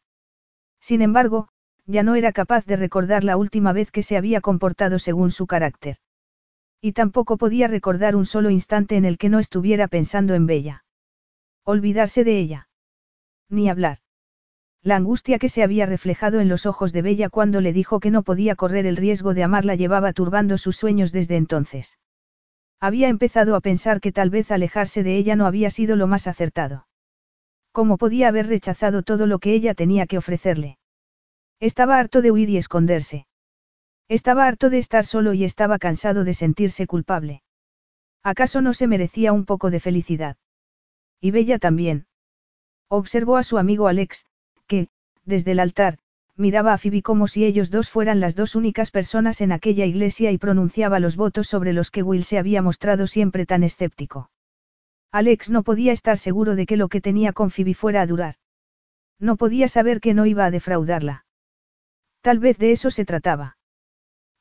Sin 0.80 1.04
embargo, 1.04 1.50
ya 1.86 2.04
no 2.04 2.16
era 2.16 2.32
capaz 2.32 2.66
de 2.66 2.76
recordar 2.76 3.24
la 3.24 3.38
última 3.38 3.74
vez 3.74 3.92
que 3.92 4.04
se 4.04 4.18
había 4.18 4.42
comportado 4.42 5.00
según 5.00 5.32
su 5.32 5.48
carácter. 5.48 5.98
Y 6.82 6.94
tampoco 6.94 7.38
podía 7.38 7.68
recordar 7.68 8.16
un 8.16 8.26
solo 8.26 8.50
instante 8.50 8.96
en 8.96 9.06
el 9.06 9.18
que 9.18 9.30
no 9.30 9.40
estuviera 9.40 9.88
pensando 9.88 10.34
en 10.34 10.46
Bella. 10.46 10.86
Olvidarse 11.64 12.24
de 12.24 12.38
ella. 12.38 12.70
Ni 13.50 13.70
hablar. 13.70 14.00
La 14.82 14.96
angustia 14.96 15.40
que 15.40 15.50
se 15.50 15.64
había 15.64 15.88
reflejado 15.88 16.40
en 16.40 16.48
los 16.48 16.68
ojos 16.68 16.94
de 16.94 17.02
Bella 17.02 17.30
cuando 17.30 17.60
le 17.60 17.74
dijo 17.74 18.00
que 18.00 18.12
no 18.12 18.22
podía 18.22 18.56
correr 18.56 18.86
el 18.86 18.98
riesgo 18.98 19.34
de 19.34 19.44
amarla 19.44 19.74
llevaba 19.74 20.14
turbando 20.14 20.60
sus 20.60 20.78
sueños 20.78 21.12
desde 21.12 21.38
entonces. 21.38 21.98
Había 22.80 23.08
empezado 23.08 23.56
a 23.56 23.62
pensar 23.62 24.00
que 24.00 24.12
tal 24.12 24.30
vez 24.30 24.52
alejarse 24.52 25.02
de 25.02 25.18
ella 25.18 25.36
no 25.36 25.48
había 25.48 25.72
sido 25.72 25.96
lo 25.96 26.06
más 26.06 26.28
acertado. 26.28 26.88
¿Cómo 27.72 27.98
podía 27.98 28.28
haber 28.28 28.48
rechazado 28.48 29.02
todo 29.02 29.26
lo 29.26 29.40
que 29.40 29.54
ella 29.54 29.74
tenía 29.74 30.06
que 30.06 30.20
ofrecerle? 30.20 30.78
Estaba 31.60 31.98
harto 31.98 32.22
de 32.22 32.32
huir 32.32 32.50
y 32.50 32.58
esconderse. 32.58 33.28
Estaba 34.08 34.46
harto 34.46 34.70
de 34.70 34.78
estar 34.78 35.06
solo 35.06 35.34
y 35.34 35.44
estaba 35.44 35.80
cansado 35.80 36.24
de 36.24 36.34
sentirse 36.34 36.86
culpable. 36.86 37.42
¿Acaso 38.24 38.62
no 38.62 38.74
se 38.74 38.88
merecía 38.88 39.34
un 39.34 39.46
poco 39.46 39.72
de 39.72 39.80
felicidad? 39.80 40.38
Y 41.22 41.32
Bella 41.32 41.60
también. 41.60 42.08
Observó 42.88 43.38
a 43.38 43.44
su 43.44 43.58
amigo 43.58 43.88
Alex, 43.88 44.26
que, 44.68 44.90
desde 45.24 45.52
el 45.52 45.60
altar, 45.60 45.98
miraba 46.36 46.74
a 46.74 46.78
Phoebe 46.78 47.02
como 47.02 47.28
si 47.28 47.46
ellos 47.46 47.72
dos 47.72 47.90
fueran 47.90 48.20
las 48.20 48.36
dos 48.36 48.56
únicas 48.56 48.92
personas 48.92 49.42
en 49.42 49.52
aquella 49.52 49.86
iglesia 49.86 50.32
y 50.32 50.38
pronunciaba 50.38 51.00
los 51.00 51.16
votos 51.16 51.48
sobre 51.48 51.74
los 51.74 51.90
que 51.90 52.04
Will 52.04 52.24
se 52.24 52.38
había 52.38 52.62
mostrado 52.62 53.08
siempre 53.08 53.46
tan 53.46 53.64
escéptico. 53.64 54.30
Alex 55.12 55.50
no 55.50 55.64
podía 55.64 55.94
estar 55.94 56.18
seguro 56.18 56.56
de 56.56 56.66
que 56.66 56.78
lo 56.78 56.90
que 56.90 57.02
tenía 57.02 57.32
con 57.32 57.50
Phoebe 57.50 57.74
fuera 57.74 58.02
a 58.02 58.08
durar. 58.08 58.36
No 59.20 59.38
podía 59.38 59.68
saber 59.68 60.02
que 60.02 60.14
no 60.14 60.26
iba 60.26 60.46
a 60.46 60.52
defraudarla. 60.52 61.25
Tal 62.26 62.40
vez 62.40 62.58
de 62.58 62.72
eso 62.72 62.90
se 62.90 63.06
trataba. 63.06 63.56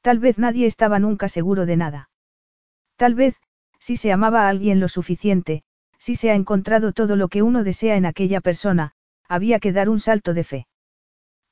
Tal 0.01 0.19
vez 0.19 0.39
nadie 0.39 0.65
estaba 0.65 0.99
nunca 0.99 1.29
seguro 1.29 1.67
de 1.67 1.77
nada. 1.77 2.09
Tal 2.97 3.15
vez, 3.15 3.37
si 3.79 3.99
se 3.99 4.11
amaba 4.11 4.47
a 4.47 4.49
alguien 4.49 4.81
lo 4.81 4.89
suficiente, 4.89 5.65
si 5.99 6.17
se 6.17 6.31
ha 6.31 6.35
encontrado 6.35 6.93
todo 6.93 7.15
lo 7.15 7.29
que 7.29 7.43
uno 7.43 7.63
desea 7.63 7.97
en 7.97 8.07
aquella 8.07 8.41
persona, 8.41 8.93
había 9.29 9.61
que 9.61 9.73
dar 9.73 9.91
un 9.91 10.01
salto 10.01 10.33
de 10.33 10.45
fe. 10.45 10.67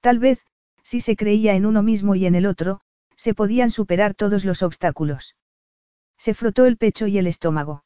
Tal 0.01 0.19
vez, 0.19 0.41
si 0.83 1.03
se 1.03 1.17
creía 1.17 1.53
en 1.53 1.67
uno 1.67 1.83
mismo 1.83 2.15
y 2.15 2.25
en 2.25 2.35
el 2.35 2.47
otro, 2.47 2.81
se 3.15 3.35
podían 3.35 3.71
superar 3.71 4.15
todos 4.15 4.47
los 4.47 4.63
obstáculos. 4.63 5.37
Se 6.17 6.33
frotó 6.33 6.65
el 6.65 6.79
pecho 6.79 7.07
y 7.09 7.19
el 7.19 7.27
estómago. 7.27 7.85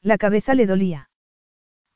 La 0.00 0.16
cabeza 0.16 0.54
le 0.54 0.64
dolía. 0.64 1.07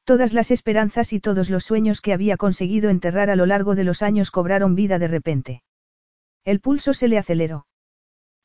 Todas 0.04 0.32
las 0.32 0.50
esperanzas 0.50 1.12
y 1.12 1.20
todos 1.20 1.48
los 1.48 1.64
sueños 1.64 2.00
que 2.00 2.12
había 2.12 2.36
conseguido 2.36 2.90
enterrar 2.90 3.30
a 3.30 3.36
lo 3.36 3.46
largo 3.46 3.74
de 3.74 3.84
los 3.84 4.02
años 4.02 4.30
cobraron 4.30 4.74
vida 4.74 4.98
de 4.98 5.08
repente. 5.08 5.62
El 6.44 6.60
pulso 6.60 6.92
se 6.92 7.06
le 7.06 7.18
aceleró. 7.18 7.66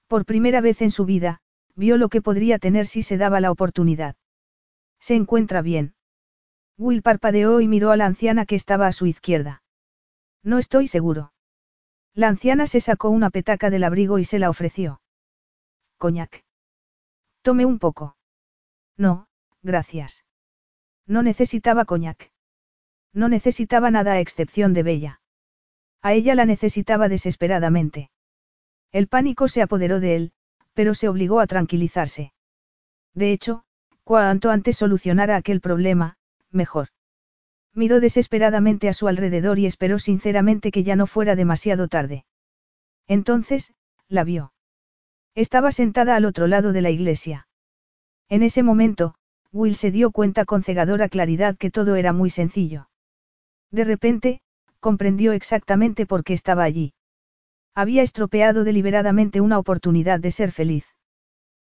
Por 0.08 0.26
primera 0.26 0.62
vez 0.62 0.82
en 0.82 0.92
su 0.92 1.06
vida, 1.06 1.40
vio 1.76 1.98
lo 1.98 2.10
que 2.10 2.22
podría 2.22 2.60
tener 2.60 2.86
si 2.86 3.02
se 3.02 3.18
daba 3.18 3.42
la 3.42 3.52
oportunidad. 3.52 4.16
Se 5.00 5.16
encuentra 5.16 5.62
bien. 5.62 5.96
Will 6.78 7.02
parpadeó 7.02 7.60
y 7.60 7.68
miró 7.68 7.90
a 7.90 7.98
la 7.98 8.06
anciana 8.06 8.46
que 8.46 8.56
estaba 8.56 8.86
a 8.86 8.92
su 8.92 9.08
izquierda. 9.08 9.64
No 10.44 10.60
estoy 10.60 10.88
seguro. 10.88 11.34
La 12.14 12.28
anciana 12.28 12.68
se 12.68 12.82
sacó 12.82 13.10
una 13.10 13.32
petaca 13.32 13.72
del 13.72 13.84
abrigo 13.84 14.20
y 14.20 14.26
se 14.26 14.38
la 14.38 14.50
ofreció. 14.50 15.02
Coñac. 15.98 16.44
Tome 17.42 17.66
un 17.66 17.80
poco. 17.80 18.16
No, 18.96 19.28
gracias. 19.64 20.27
No 21.08 21.24
necesitaba 21.24 21.86
coñac. 21.86 22.32
No 23.14 23.30
necesitaba 23.30 23.90
nada 23.90 24.14
a 24.14 24.20
excepción 24.20 24.74
de 24.74 24.84
Bella. 24.84 25.22
A 26.02 26.14
ella 26.14 26.36
la 26.36 26.46
necesitaba 26.46 27.10
desesperadamente. 27.10 28.12
El 28.92 29.08
pánico 29.08 29.48
se 29.48 29.62
apoderó 29.62 30.00
de 30.00 30.16
él, 30.16 30.32
pero 30.74 30.94
se 30.94 31.08
obligó 31.08 31.40
a 31.40 31.48
tranquilizarse. 31.48 32.34
De 33.14 33.32
hecho, 33.32 33.64
cuanto 34.04 34.52
antes 34.52 34.78
solucionara 34.78 35.36
aquel 35.36 35.60
problema, 35.60 36.18
mejor. 36.52 36.90
Miró 37.74 38.00
desesperadamente 38.00 38.90
a 38.90 38.94
su 38.94 39.08
alrededor 39.08 39.60
y 39.60 39.66
esperó 39.66 40.00
sinceramente 40.00 40.72
que 40.72 40.84
ya 40.84 40.96
no 40.96 41.08
fuera 41.08 41.36
demasiado 41.36 41.88
tarde. 41.88 42.26
Entonces, 43.08 43.74
la 44.08 44.24
vio. 44.24 44.54
Estaba 45.36 45.72
sentada 45.72 46.16
al 46.16 46.26
otro 46.26 46.48
lado 46.48 46.74
de 46.74 46.82
la 46.82 46.90
iglesia. 46.90 47.48
En 48.30 48.44
ese 48.44 48.64
momento, 48.64 49.16
Will 49.52 49.76
se 49.76 49.92
dio 49.92 50.12
cuenta 50.12 50.46
con 50.46 50.64
cegadora 50.64 51.10
claridad 51.10 51.58
que 51.58 51.72
todo 51.72 51.96
era 51.96 52.14
muy 52.14 52.30
sencillo. 52.30 52.90
De 53.72 53.84
repente, 53.84 54.42
comprendió 54.80 55.34
exactamente 55.34 56.06
por 56.06 56.24
qué 56.24 56.34
estaba 56.34 56.64
allí. 56.64 56.94
Había 57.74 58.02
estropeado 58.02 58.64
deliberadamente 58.64 59.42
una 59.42 59.60
oportunidad 59.60 60.20
de 60.20 60.32
ser 60.32 60.52
feliz. 60.52 60.86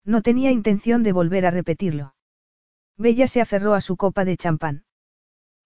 No 0.04 0.22
tenía 0.22 0.50
intención 0.50 1.02
de 1.02 1.12
volver 1.12 1.46
a 1.46 1.50
repetirlo. 1.50 2.14
Bella 2.96 3.26
se 3.26 3.40
aferró 3.40 3.74
a 3.74 3.80
su 3.80 3.96
copa 3.96 4.24
de 4.24 4.36
champán. 4.36 4.84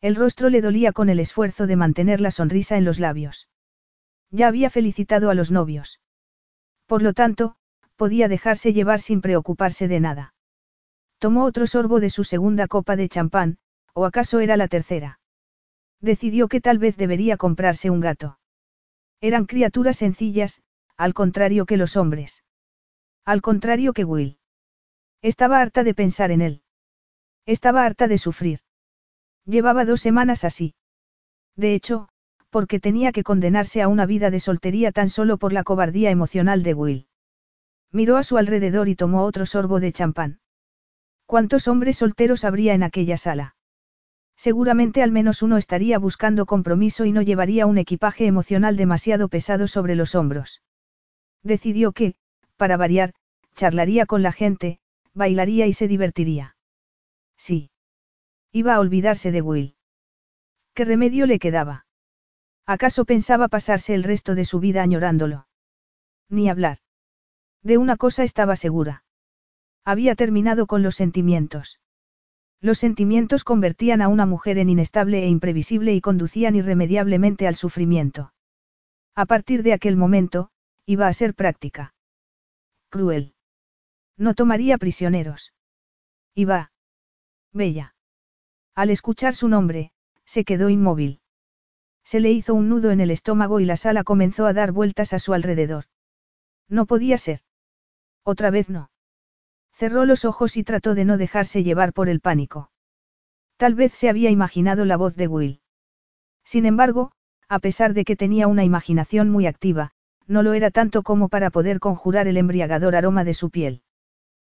El 0.00 0.14
rostro 0.14 0.50
le 0.50 0.60
dolía 0.60 0.92
con 0.92 1.08
el 1.08 1.20
esfuerzo 1.20 1.66
de 1.66 1.76
mantener 1.76 2.20
la 2.20 2.30
sonrisa 2.30 2.76
en 2.76 2.84
los 2.84 3.00
labios. 3.00 3.48
Ya 4.30 4.48
había 4.48 4.70
felicitado 4.70 5.30
a 5.30 5.34
los 5.34 5.50
novios. 5.50 6.00
Por 6.86 7.02
lo 7.02 7.14
tanto, 7.14 7.56
podía 7.96 8.28
dejarse 8.28 8.72
llevar 8.72 9.00
sin 9.00 9.20
preocuparse 9.20 9.88
de 9.88 10.00
nada. 10.00 10.34
Tomó 11.18 11.44
otro 11.44 11.66
sorbo 11.66 12.00
de 12.00 12.10
su 12.10 12.24
segunda 12.24 12.68
copa 12.68 12.96
de 12.96 13.08
champán, 13.08 13.58
o 13.94 14.04
acaso 14.04 14.40
era 14.40 14.56
la 14.56 14.68
tercera. 14.68 15.18
Decidió 16.00 16.48
que 16.48 16.60
tal 16.60 16.78
vez 16.78 16.96
debería 16.96 17.36
comprarse 17.36 17.90
un 17.90 18.00
gato. 18.00 18.38
Eran 19.20 19.46
criaturas 19.46 19.96
sencillas, 19.96 20.62
al 20.96 21.14
contrario 21.14 21.64
que 21.64 21.78
los 21.78 21.96
hombres. 21.96 22.44
Al 23.24 23.40
contrario 23.40 23.92
que 23.92 24.04
Will. 24.04 24.38
Estaba 25.22 25.60
harta 25.60 25.84
de 25.84 25.94
pensar 25.94 26.30
en 26.30 26.42
él. 26.42 26.62
Estaba 27.46 27.84
harta 27.84 28.08
de 28.08 28.18
sufrir. 28.18 28.60
Llevaba 29.46 29.84
dos 29.84 30.00
semanas 30.00 30.44
así. 30.44 30.74
De 31.56 31.74
hecho, 31.74 32.08
porque 32.50 32.80
tenía 32.80 33.12
que 33.12 33.22
condenarse 33.22 33.82
a 33.82 33.88
una 33.88 34.06
vida 34.06 34.30
de 34.30 34.40
soltería 34.40 34.92
tan 34.92 35.08
solo 35.08 35.38
por 35.38 35.52
la 35.52 35.64
cobardía 35.64 36.10
emocional 36.10 36.62
de 36.62 36.74
Will. 36.74 37.08
Miró 37.92 38.16
a 38.16 38.22
su 38.22 38.36
alrededor 38.36 38.88
y 38.88 38.96
tomó 38.96 39.24
otro 39.24 39.46
sorbo 39.46 39.80
de 39.80 39.92
champán. 39.92 40.40
¿Cuántos 41.26 41.66
hombres 41.68 41.98
solteros 41.98 42.44
habría 42.44 42.74
en 42.74 42.82
aquella 42.82 43.16
sala? 43.16 43.56
Seguramente 44.36 45.02
al 45.02 45.10
menos 45.10 45.42
uno 45.42 45.56
estaría 45.56 45.98
buscando 45.98 46.46
compromiso 46.46 47.04
y 47.04 47.12
no 47.12 47.22
llevaría 47.22 47.66
un 47.66 47.78
equipaje 47.78 48.26
emocional 48.26 48.76
demasiado 48.76 49.28
pesado 49.28 49.66
sobre 49.66 49.96
los 49.96 50.14
hombros. 50.14 50.62
Decidió 51.42 51.92
que, 51.92 52.14
para 52.56 52.76
variar, 52.76 53.14
charlaría 53.54 54.06
con 54.06 54.22
la 54.22 54.32
gente, 54.32 54.78
bailaría 55.14 55.66
y 55.66 55.72
se 55.72 55.88
divertiría. 55.88 56.56
Sí. 57.36 57.70
Iba 58.52 58.74
a 58.74 58.80
olvidarse 58.80 59.32
de 59.32 59.42
Will. 59.42 59.76
¿Qué 60.74 60.84
remedio 60.84 61.26
le 61.26 61.38
quedaba? 61.38 61.86
¿Acaso 62.66 63.04
pensaba 63.04 63.48
pasarse 63.48 63.94
el 63.94 64.04
resto 64.04 64.34
de 64.34 64.44
su 64.44 64.60
vida 64.60 64.82
añorándolo? 64.82 65.48
Ni 66.28 66.48
hablar. 66.50 66.78
De 67.62 67.78
una 67.78 67.96
cosa 67.96 68.22
estaba 68.24 68.56
segura. 68.56 69.05
Había 69.86 70.16
terminado 70.16 70.66
con 70.66 70.82
los 70.82 70.96
sentimientos. 70.96 71.78
Los 72.60 72.78
sentimientos 72.78 73.44
convertían 73.44 74.02
a 74.02 74.08
una 74.08 74.26
mujer 74.26 74.58
en 74.58 74.68
inestable 74.68 75.22
e 75.22 75.28
imprevisible 75.28 75.94
y 75.94 76.00
conducían 76.00 76.56
irremediablemente 76.56 77.46
al 77.46 77.54
sufrimiento. 77.54 78.32
A 79.14 79.26
partir 79.26 79.62
de 79.62 79.72
aquel 79.72 79.96
momento, 79.96 80.50
iba 80.86 81.06
a 81.06 81.12
ser 81.12 81.34
práctica. 81.34 81.94
Cruel. 82.90 83.34
No 84.16 84.34
tomaría 84.34 84.76
prisioneros. 84.76 85.54
Iba. 86.34 86.72
Bella. 87.52 87.94
Al 88.74 88.90
escuchar 88.90 89.36
su 89.36 89.46
nombre, 89.48 89.92
se 90.24 90.44
quedó 90.44 90.68
inmóvil. 90.68 91.20
Se 92.02 92.18
le 92.18 92.32
hizo 92.32 92.54
un 92.54 92.68
nudo 92.68 92.90
en 92.90 93.00
el 93.00 93.12
estómago 93.12 93.60
y 93.60 93.64
la 93.64 93.76
sala 93.76 94.02
comenzó 94.02 94.46
a 94.46 94.52
dar 94.52 94.72
vueltas 94.72 95.12
a 95.12 95.20
su 95.20 95.32
alrededor. 95.32 95.84
No 96.68 96.86
podía 96.86 97.18
ser. 97.18 97.42
Otra 98.24 98.50
vez 98.50 98.68
no. 98.68 98.90
Cerró 99.76 100.04
los 100.04 100.24
ojos 100.24 100.56
y 100.56 100.64
trató 100.64 100.94
de 100.96 101.04
no 101.04 101.18
dejarse 101.18 101.62
llevar 101.62 101.92
por 101.92 102.08
el 102.08 102.20
pánico. 102.20 102.70
Tal 103.56 103.74
vez 103.74 103.92
se 103.92 104.08
había 104.08 104.30
imaginado 104.30 104.84
la 104.84 104.96
voz 104.96 105.14
de 105.14 105.28
Will. 105.28 105.60
Sin 106.44 106.66
embargo, 106.66 107.12
a 107.48 107.60
pesar 107.60 107.94
de 107.94 108.04
que 108.04 108.16
tenía 108.16 108.48
una 108.48 108.64
imaginación 108.64 109.30
muy 109.30 109.46
activa, 109.46 109.92
no 110.26 110.42
lo 110.42 110.54
era 110.54 110.72
tanto 110.72 111.04
como 111.04 111.28
para 111.28 111.50
poder 111.50 111.78
conjurar 111.78 112.26
el 112.26 112.36
embriagador 112.36 112.96
aroma 112.96 113.22
de 113.22 113.34
su 113.34 113.50
piel. 113.50 113.82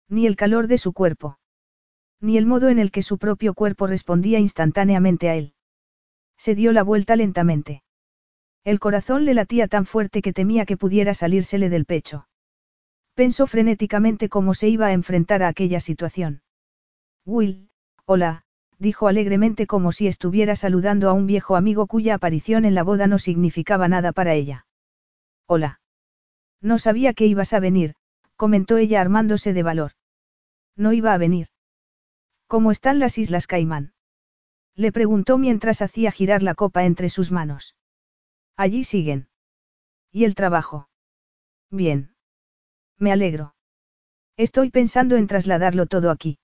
Ni 0.08 0.26
el 0.26 0.36
calor 0.36 0.66
de 0.66 0.80
su 0.80 0.94
cuerpo 0.94 1.38
ni 2.22 2.38
el 2.38 2.46
modo 2.46 2.70
en 2.70 2.80
el 2.80 2.92
que 2.92 3.02
su 3.02 3.18
propio 3.18 3.54
cuerpo 3.54 3.88
respondía 3.88 4.40
instantáneamente 4.40 5.30
a 5.30 5.36
él. 5.36 5.54
Se 6.38 6.56
dio 6.56 6.74
la 6.74 6.84
vuelta 6.84 7.16
lentamente. 7.16 7.84
El 8.64 8.80
corazón 8.80 9.26
le 9.26 9.34
latía 9.34 9.68
tan 9.68 9.86
fuerte 9.86 10.22
que 10.22 10.34
temía 10.34 10.66
que 10.66 10.78
pudiera 10.78 11.14
salírsele 11.14 11.70
del 11.70 11.86
pecho. 11.86 12.28
Pensó 13.20 13.48
frenéticamente 13.48 14.30
cómo 14.30 14.54
se 14.54 14.70
iba 14.70 14.86
a 14.86 14.94
enfrentar 14.94 15.44
a 15.44 15.50
aquella 15.50 15.82
situación. 15.82 16.42
Will, 17.26 17.70
hola, 18.06 18.46
dijo 18.78 19.10
alegremente 19.10 19.68
como 19.68 19.92
si 19.92 20.08
estuviera 20.08 20.56
saludando 20.56 21.10
a 21.10 21.12
un 21.12 21.28
viejo 21.28 21.58
amigo 21.58 21.86
cuya 21.86 22.16
aparición 22.16 22.64
en 22.64 22.76
la 22.76 22.84
boda 22.84 23.08
no 23.08 23.20
significaba 23.20 23.90
nada 23.90 24.14
para 24.14 24.36
ella. 24.36 24.68
Hola. 25.48 25.82
No 26.62 26.80
sabía 26.80 27.14
que 27.14 27.26
ibas 27.26 27.52
a 27.52 27.60
venir, 27.60 27.96
comentó 28.38 28.78
ella 28.78 29.02
armándose 29.02 29.52
de 29.52 29.64
valor. 29.64 29.92
No 30.78 30.94
iba 30.94 31.14
a 31.14 31.18
venir. 31.18 31.48
¿Cómo 32.48 32.72
están 32.72 33.00
las 33.00 33.18
Islas 33.18 33.48
Caimán? 33.48 33.92
Le 34.76 34.94
preguntó 34.94 35.38
mientras 35.38 35.82
hacía 35.82 36.14
girar 36.14 36.42
la 36.42 36.56
copa 36.56 36.86
entre 36.86 37.10
sus 37.10 37.34
manos. 37.34 37.76
Allí 38.56 38.86
siguen. 38.86 39.28
¿Y 40.10 40.24
el 40.24 40.36
trabajo? 40.36 40.88
Bien. 41.70 42.09
Me 43.00 43.12
alegro. 43.12 43.56
Estoy 44.38 44.70
pensando 44.70 45.16
en 45.16 45.28
trasladarlo 45.28 45.86
todo 45.86 46.12
aquí. 46.12 46.38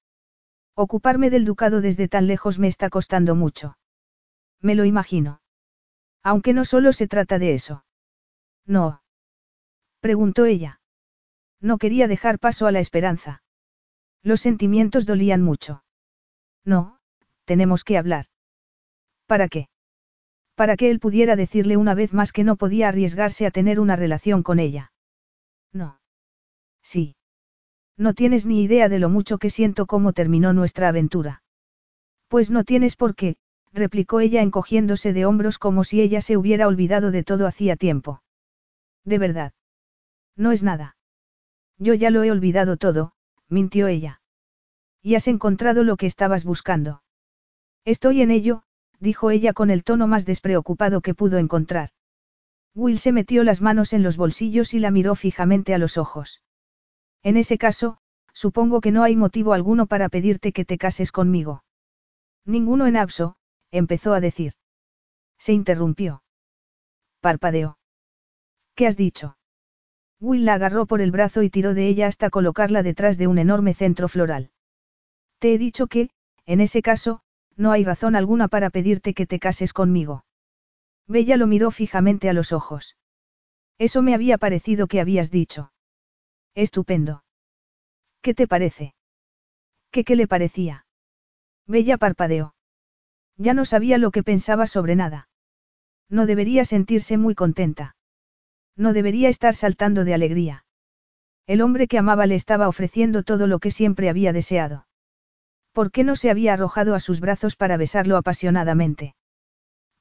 Ocuparme 0.74 1.30
del 1.30 1.46
ducado 1.46 1.82
desde 1.82 2.08
tan 2.08 2.28
lejos 2.28 2.60
me 2.60 2.68
está 2.68 2.90
costando 2.90 3.36
mucho. 3.36 3.78
Me 4.62 4.76
lo 4.76 4.86
imagino. 4.86 5.42
Aunque 6.24 6.54
no 6.54 6.66
solo 6.66 6.92
se 6.92 7.08
trata 7.08 7.40
de 7.40 7.54
eso. 7.54 7.86
No. 8.66 9.02
Preguntó 10.00 10.46
ella. 10.46 10.82
No 11.62 11.78
quería 11.78 12.08
dejar 12.08 12.40
paso 12.40 12.68
a 12.68 12.72
la 12.72 12.80
esperanza. 12.80 13.44
Los 14.24 14.42
sentimientos 14.42 15.06
dolían 15.06 15.42
mucho. 15.42 15.84
No, 16.64 17.00
tenemos 17.46 17.84
que 17.84 17.98
hablar. 17.98 18.26
¿Para 19.28 19.48
qué? 19.48 19.70
Para 20.56 20.78
que 20.78 20.90
él 20.90 21.00
pudiera 21.00 21.36
decirle 21.36 21.78
una 21.78 21.94
vez 21.94 22.14
más 22.14 22.32
que 22.32 22.44
no 22.44 22.56
podía 22.56 22.90
arriesgarse 22.90 23.46
a 23.46 23.52
tener 23.52 23.80
una 23.80 23.96
relación 23.96 24.42
con 24.42 24.60
ella. 24.60 24.92
No. 25.72 26.00
Sí. 26.86 27.16
No 27.98 28.14
tienes 28.14 28.46
ni 28.46 28.62
idea 28.62 28.90
de 28.90 29.00
lo 29.00 29.10
mucho 29.10 29.40
que 29.40 29.50
siento 29.50 29.88
cómo 29.88 30.14
terminó 30.14 30.54
nuestra 30.54 30.88
aventura. 30.88 31.42
Pues 32.28 32.52
no 32.52 32.64
tienes 32.64 32.96
por 32.96 33.16
qué, 33.16 33.38
replicó 33.74 34.20
ella 34.20 34.44
encogiéndose 34.44 35.12
de 35.12 35.26
hombros 35.26 35.58
como 35.58 35.84
si 35.84 36.00
ella 36.00 36.22
se 36.22 36.38
hubiera 36.38 36.68
olvidado 36.68 37.10
de 37.10 37.24
todo 37.24 37.48
hacía 37.48 37.76
tiempo. 37.76 38.22
De 39.04 39.18
verdad. 39.18 39.54
No 40.38 40.52
es 40.52 40.62
nada. 40.62 40.96
Yo 41.80 41.96
ya 41.96 42.12
lo 42.12 42.24
he 42.24 42.30
olvidado 42.30 42.78
todo, 42.78 43.14
mintió 43.50 43.88
ella. 43.88 44.22
Y 45.02 45.16
has 45.16 45.28
encontrado 45.28 45.84
lo 45.84 45.98
que 45.98 46.06
estabas 46.06 46.46
buscando. 46.46 47.02
Estoy 47.84 48.22
en 48.22 48.30
ello, 48.30 48.62
dijo 49.00 49.32
ella 49.32 49.54
con 49.54 49.72
el 49.72 49.84
tono 49.84 50.06
más 50.06 50.26
despreocupado 50.26 51.02
que 51.02 51.16
pudo 51.16 51.40
encontrar. 51.40 51.90
Will 52.76 53.00
se 53.00 53.12
metió 53.12 53.44
las 53.44 53.62
manos 53.62 53.92
en 53.94 54.04
los 54.04 54.18
bolsillos 54.18 54.74
y 54.76 54.80
la 54.80 54.92
miró 54.92 55.16
fijamente 55.16 55.74
a 55.74 55.80
los 55.80 55.98
ojos. 55.98 56.42
En 57.26 57.38
ese 57.38 57.58
caso, 57.58 57.98
supongo 58.34 58.82
que 58.82 58.92
no 58.92 59.02
hay 59.02 59.16
motivo 59.16 59.54
alguno 59.54 59.88
para 59.88 60.10
pedirte 60.10 60.52
que 60.52 60.64
te 60.64 60.78
cases 60.78 61.12
conmigo. 61.12 61.64
Ninguno 62.46 62.86
en 62.86 62.98
abso, 62.98 63.36
empezó 63.72 64.14
a 64.14 64.20
decir. 64.20 64.54
Se 65.40 65.52
interrumpió. 65.52 66.22
Parpadeó. 67.22 67.80
¿Qué 68.76 68.86
has 68.86 68.96
dicho? 68.96 69.40
Will 70.20 70.46
la 70.46 70.54
agarró 70.54 70.86
por 70.86 71.02
el 71.02 71.10
brazo 71.10 71.42
y 71.42 71.50
tiró 71.50 71.74
de 71.74 71.88
ella 71.88 72.06
hasta 72.06 72.30
colocarla 72.30 72.84
detrás 72.84 73.18
de 73.18 73.26
un 73.26 73.40
enorme 73.40 73.74
centro 73.74 74.08
floral. 74.08 74.52
Te 75.40 75.56
he 75.56 75.58
dicho 75.58 75.88
que, 75.88 76.12
en 76.46 76.62
ese 76.62 76.84
caso, 76.84 77.22
no 77.56 77.72
hay 77.72 77.84
razón 77.84 78.16
alguna 78.16 78.50
para 78.50 78.70
pedirte 78.70 79.16
que 79.16 79.26
te 79.26 79.40
cases 79.40 79.74
conmigo. 79.74 80.26
Bella 81.08 81.38
lo 81.38 81.48
miró 81.48 81.72
fijamente 81.72 82.30
a 82.30 82.34
los 82.34 82.54
ojos. 82.54 82.98
Eso 83.80 84.04
me 84.04 84.14
había 84.14 84.38
parecido 84.38 84.86
que 84.86 85.02
habías 85.02 85.32
dicho. 85.32 85.72
Estupendo. 86.56 87.24
¿Qué 88.22 88.34
te 88.34 88.48
parece? 88.48 88.96
¿Qué 89.92 90.06
qué 90.06 90.16
le 90.16 90.28
parecía? 90.28 90.86
Bella 91.68 91.98
parpadeó. 91.98 92.56
Ya 93.38 93.54
no 93.54 93.66
sabía 93.66 93.98
lo 93.98 94.12
que 94.12 94.24
pensaba 94.24 94.66
sobre 94.66 94.96
nada. 94.96 95.28
No 96.10 96.26
debería 96.26 96.64
sentirse 96.64 97.18
muy 97.18 97.36
contenta. 97.36 97.98
No 98.78 98.94
debería 98.94 99.28
estar 99.28 99.54
saltando 99.54 100.06
de 100.06 100.14
alegría. 100.14 100.66
El 101.46 101.62
hombre 101.62 101.88
que 101.88 101.98
amaba 101.98 102.26
le 102.26 102.36
estaba 102.36 102.70
ofreciendo 102.70 103.24
todo 103.24 103.48
lo 103.48 103.60
que 103.60 103.72
siempre 103.72 104.10
había 104.10 104.32
deseado. 104.32 104.88
¿Por 105.74 105.92
qué 105.92 106.06
no 106.06 106.16
se 106.16 106.32
había 106.32 106.54
arrojado 106.54 106.96
a 106.96 107.02
sus 107.02 107.20
brazos 107.20 107.58
para 107.58 107.76
besarlo 107.76 108.16
apasionadamente? 108.16 109.16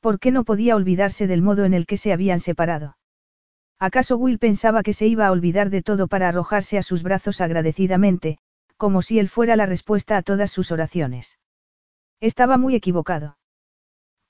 ¿Por 0.01 0.21
qué 0.21 0.31
no 0.31 0.45
podía 0.45 0.77
olvidarse 0.77 1.27
del 1.27 1.43
modo 1.43 1.65
en 1.65 1.75
el 1.75 1.87
que 1.87 1.97
se 1.97 2.13
habían 2.13 2.39
separado? 2.39 2.97
¿Acaso 3.79 4.17
Will 4.17 4.39
pensaba 4.39 4.83
que 4.83 4.93
se 4.93 5.07
iba 5.07 5.27
a 5.27 5.33
olvidar 5.33 5.71
de 5.71 5.83
todo 5.83 6.07
para 6.09 6.29
arrojarse 6.29 6.79
a 6.79 6.83
sus 6.83 7.03
brazos 7.03 7.41
agradecidamente, 7.41 8.39
como 8.77 9.03
si 9.03 9.19
él 9.19 9.29
fuera 9.29 9.57
la 9.57 9.67
respuesta 9.67 10.17
a 10.17 10.23
todas 10.23 10.51
sus 10.51 10.71
oraciones? 10.73 11.39
Estaba 12.21 12.57
muy 12.57 12.75
equivocado. 12.75 13.39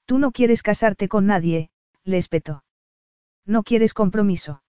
Tú 0.07 0.19
no 0.19 0.33
quieres 0.33 0.63
casarte 0.63 1.09
con 1.09 1.27
nadie, 1.27 1.71
le 2.05 2.19
espetó. 2.19 2.65
No 3.47 3.63
quieres 3.63 3.95
compromiso. 3.95 4.63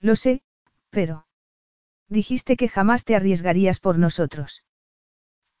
Lo 0.00 0.16
sé, 0.16 0.42
pero... 0.90 1.26
Dijiste 2.08 2.56
que 2.56 2.68
jamás 2.68 3.04
te 3.04 3.14
arriesgarías 3.14 3.78
por 3.78 3.98
nosotros. 3.98 4.64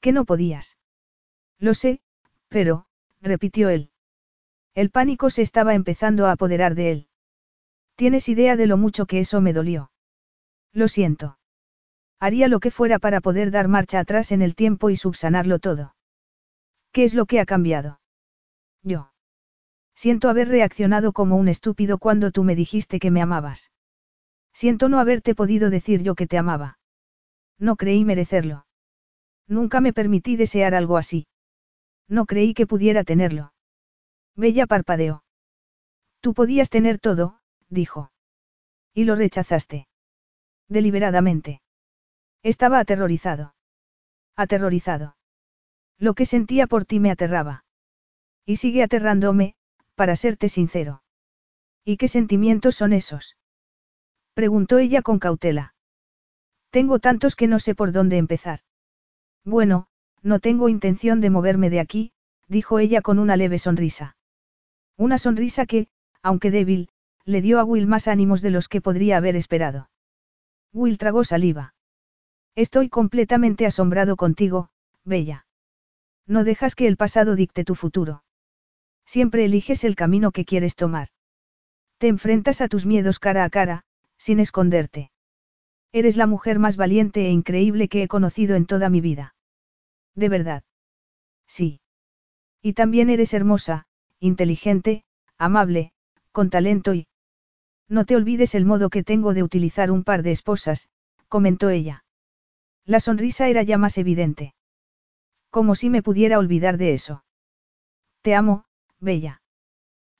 Que 0.00 0.12
no 0.12 0.24
podías. 0.24 0.76
Lo 1.58 1.74
sé, 1.74 2.00
pero, 2.48 2.86
repitió 3.20 3.68
él. 3.68 3.90
El 4.74 4.90
pánico 4.90 5.30
se 5.30 5.42
estaba 5.42 5.74
empezando 5.74 6.26
a 6.26 6.32
apoderar 6.32 6.74
de 6.74 6.90
él. 6.90 7.09
¿Tienes 8.00 8.30
idea 8.30 8.56
de 8.56 8.66
lo 8.66 8.78
mucho 8.78 9.04
que 9.04 9.20
eso 9.20 9.42
me 9.42 9.52
dolió? 9.52 9.90
Lo 10.72 10.88
siento. 10.88 11.36
Haría 12.18 12.48
lo 12.48 12.58
que 12.58 12.70
fuera 12.70 12.98
para 12.98 13.20
poder 13.20 13.50
dar 13.50 13.68
marcha 13.68 14.00
atrás 14.00 14.32
en 14.32 14.40
el 14.40 14.54
tiempo 14.54 14.88
y 14.88 14.96
subsanarlo 14.96 15.58
todo. 15.58 15.94
¿Qué 16.92 17.04
es 17.04 17.12
lo 17.12 17.26
que 17.26 17.40
ha 17.40 17.44
cambiado? 17.44 18.00
Yo. 18.82 19.12
Siento 19.94 20.30
haber 20.30 20.48
reaccionado 20.48 21.12
como 21.12 21.36
un 21.36 21.48
estúpido 21.48 21.98
cuando 21.98 22.30
tú 22.30 22.42
me 22.42 22.56
dijiste 22.56 23.00
que 23.00 23.10
me 23.10 23.20
amabas. 23.20 23.70
Siento 24.54 24.88
no 24.88 24.98
haberte 24.98 25.34
podido 25.34 25.68
decir 25.68 26.02
yo 26.02 26.14
que 26.14 26.26
te 26.26 26.38
amaba. 26.38 26.78
No 27.58 27.76
creí 27.76 28.06
merecerlo. 28.06 28.64
Nunca 29.46 29.82
me 29.82 29.92
permití 29.92 30.36
desear 30.36 30.74
algo 30.74 30.96
así. 30.96 31.26
No 32.08 32.24
creí 32.24 32.54
que 32.54 32.66
pudiera 32.66 33.04
tenerlo. 33.04 33.52
Bella 34.36 34.66
parpadeó. 34.66 35.22
Tú 36.22 36.32
podías 36.32 36.70
tener 36.70 36.98
todo, 36.98 37.39
dijo. 37.70 38.12
Y 38.92 39.04
lo 39.04 39.14
rechazaste. 39.16 39.88
Deliberadamente. 40.68 41.62
Estaba 42.42 42.78
aterrorizado. 42.78 43.54
Aterrorizado. 44.36 45.16
Lo 45.98 46.14
que 46.14 46.26
sentía 46.26 46.66
por 46.66 46.84
ti 46.84 47.00
me 47.00 47.10
aterraba. 47.10 47.64
Y 48.44 48.56
sigue 48.56 48.82
aterrándome, 48.82 49.54
para 49.94 50.16
serte 50.16 50.48
sincero. 50.48 51.02
¿Y 51.84 51.96
qué 51.96 52.08
sentimientos 52.08 52.76
son 52.76 52.92
esos? 52.92 53.36
Preguntó 54.34 54.78
ella 54.78 55.02
con 55.02 55.18
cautela. 55.18 55.74
Tengo 56.70 56.98
tantos 56.98 57.36
que 57.36 57.48
no 57.48 57.58
sé 57.58 57.74
por 57.74 57.92
dónde 57.92 58.16
empezar. 58.16 58.60
Bueno, 59.44 59.88
no 60.22 60.38
tengo 60.38 60.68
intención 60.68 61.20
de 61.20 61.30
moverme 61.30 61.70
de 61.70 61.80
aquí, 61.80 62.12
dijo 62.48 62.78
ella 62.78 63.02
con 63.02 63.18
una 63.18 63.36
leve 63.36 63.58
sonrisa. 63.58 64.16
Una 64.96 65.18
sonrisa 65.18 65.66
que, 65.66 65.88
aunque 66.22 66.50
débil, 66.50 66.90
le 67.24 67.42
dio 67.42 67.58
a 67.60 67.64
Will 67.64 67.86
más 67.86 68.08
ánimos 68.08 68.42
de 68.42 68.50
los 68.50 68.68
que 68.68 68.80
podría 68.80 69.16
haber 69.16 69.36
esperado. 69.36 69.90
Will 70.72 70.98
tragó 70.98 71.24
saliva. 71.24 71.74
Estoy 72.54 72.88
completamente 72.88 73.66
asombrado 73.66 74.16
contigo, 74.16 74.70
Bella. 75.04 75.46
No 76.26 76.44
dejas 76.44 76.74
que 76.74 76.86
el 76.86 76.96
pasado 76.96 77.36
dicte 77.36 77.64
tu 77.64 77.74
futuro. 77.74 78.24
Siempre 79.04 79.44
eliges 79.44 79.84
el 79.84 79.96
camino 79.96 80.30
que 80.30 80.44
quieres 80.44 80.76
tomar. 80.76 81.08
Te 81.98 82.08
enfrentas 82.08 82.60
a 82.60 82.68
tus 82.68 82.86
miedos 82.86 83.18
cara 83.18 83.44
a 83.44 83.50
cara, 83.50 83.84
sin 84.16 84.38
esconderte. 84.40 85.10
Eres 85.92 86.16
la 86.16 86.26
mujer 86.26 86.58
más 86.58 86.76
valiente 86.76 87.26
e 87.26 87.30
increíble 87.30 87.88
que 87.88 88.02
he 88.02 88.08
conocido 88.08 88.54
en 88.54 88.66
toda 88.66 88.88
mi 88.88 89.00
vida. 89.00 89.34
¿De 90.14 90.28
verdad? 90.28 90.62
Sí. 91.46 91.80
Y 92.62 92.74
también 92.74 93.10
eres 93.10 93.34
hermosa, 93.34 93.86
inteligente, 94.20 95.04
amable, 95.36 95.92
con 96.32 96.50
talento 96.50 96.94
y... 96.94 97.06
No 97.88 98.04
te 98.04 98.16
olvides 98.16 98.54
el 98.54 98.64
modo 98.64 98.88
que 98.88 99.02
tengo 99.02 99.34
de 99.34 99.42
utilizar 99.42 99.90
un 99.90 100.04
par 100.04 100.22
de 100.22 100.30
esposas, 100.30 100.88
comentó 101.28 101.70
ella. 101.70 102.04
La 102.84 103.00
sonrisa 103.00 103.48
era 103.48 103.62
ya 103.62 103.78
más 103.78 103.98
evidente. 103.98 104.54
Como 105.50 105.74
si 105.74 105.90
me 105.90 106.02
pudiera 106.02 106.38
olvidar 106.38 106.76
de 106.76 106.92
eso. 106.92 107.24
Te 108.22 108.34
amo, 108.34 108.64
Bella. 109.00 109.42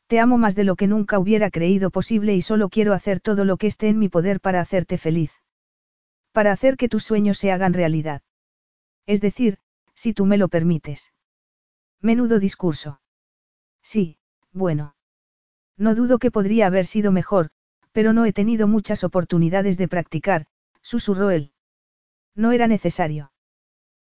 Te 0.09 0.19
amo 0.19 0.39
más 0.39 0.57
de 0.57 0.65
lo 0.65 0.75
que 0.75 0.89
nunca 0.89 1.21
hubiera 1.21 1.51
creído 1.51 1.91
posible 1.91 2.35
y 2.35 2.43
solo 2.43 2.69
quiero 2.69 2.95
hacer 2.95 3.21
todo 3.21 3.45
lo 3.45 3.57
que 3.57 3.69
esté 3.69 3.89
en 3.89 3.99
mi 3.99 4.09
poder 4.09 4.41
para 4.41 4.61
hacerte 4.61 4.99
feliz. 4.99 5.33
Para 6.33 6.51
hacer 6.51 6.77
que 6.77 6.89
tus 6.89 7.05
sueños 7.05 7.39
se 7.39 7.53
hagan 7.53 7.75
realidad. 7.75 8.23
Es 9.07 9.21
decir, 9.21 9.59
si 9.95 10.13
tú 10.13 10.27
me 10.27 10.39
lo 10.39 10.49
permites. 10.49 11.13
Menudo 12.01 12.41
discurso. 12.41 13.01
Sí, 13.83 14.19
bueno. 14.53 14.95
No 15.81 15.95
dudo 15.95 16.19
que 16.19 16.31
podría 16.31 16.67
haber 16.67 16.85
sido 16.85 17.11
mejor, 17.11 17.49
pero 17.93 18.13
no 18.13 18.27
he 18.27 18.35
tenido 18.35 18.69
muchas 18.69 19.03
oportunidades 19.03 19.79
de 19.79 19.89
practicar, 19.89 20.45
susurró 20.83 21.31
él. 21.31 21.53
No 22.37 22.53
era 22.53 22.67
necesario. 22.67 23.33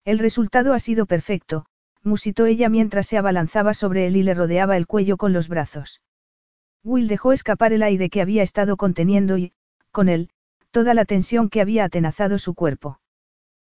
El 0.04 0.20
resultado 0.20 0.74
ha 0.74 0.80
sido 0.80 1.06
perfecto, 1.06 1.66
musitó 2.04 2.46
ella 2.46 2.68
mientras 2.68 3.08
se 3.08 3.18
abalanzaba 3.18 3.74
sobre 3.74 4.06
él 4.08 4.18
y 4.18 4.24
le 4.24 4.34
rodeaba 4.34 4.76
el 4.76 4.86
cuello 4.86 5.16
con 5.16 5.32
los 5.32 5.48
brazos. 5.48 6.02
Will 6.84 7.08
dejó 7.08 7.32
escapar 7.32 7.72
el 7.72 7.84
aire 7.84 8.10
que 8.10 8.22
había 8.22 8.44
estado 8.44 8.76
conteniendo 8.76 9.38
y, 9.38 9.54
con 9.92 10.10
él, 10.10 10.30
toda 10.72 10.94
la 10.94 11.06
tensión 11.06 11.50
que 11.50 11.62
había 11.62 11.86
atenazado 11.86 12.38
su 12.38 12.54
cuerpo. 12.54 13.00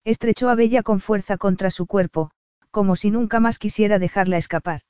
Estrechó 0.03 0.49
a 0.49 0.55
Bella 0.55 0.81
con 0.81 0.99
fuerza 0.99 1.37
contra 1.37 1.69
su 1.69 1.85
cuerpo, 1.85 2.31
como 2.71 2.95
si 2.95 3.11
nunca 3.11 3.39
más 3.39 3.59
quisiera 3.59 3.99
dejarla 3.99 4.37
escapar. 4.37 4.81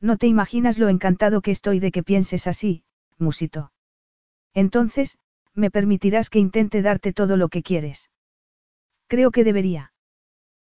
No 0.00 0.16
te 0.16 0.26
imaginas 0.26 0.78
lo 0.78 0.88
encantado 0.88 1.40
que 1.40 1.50
estoy 1.50 1.80
de 1.80 1.90
que 1.90 2.02
pienses 2.02 2.46
así, 2.46 2.84
musitó. 3.18 3.72
Entonces, 4.54 5.18
me 5.54 5.70
permitirás 5.70 6.30
que 6.30 6.38
intente 6.38 6.82
darte 6.82 7.12
todo 7.12 7.36
lo 7.36 7.48
que 7.48 7.62
quieres. 7.62 8.10
Creo 9.08 9.30
que 9.30 9.44
debería. 9.44 9.92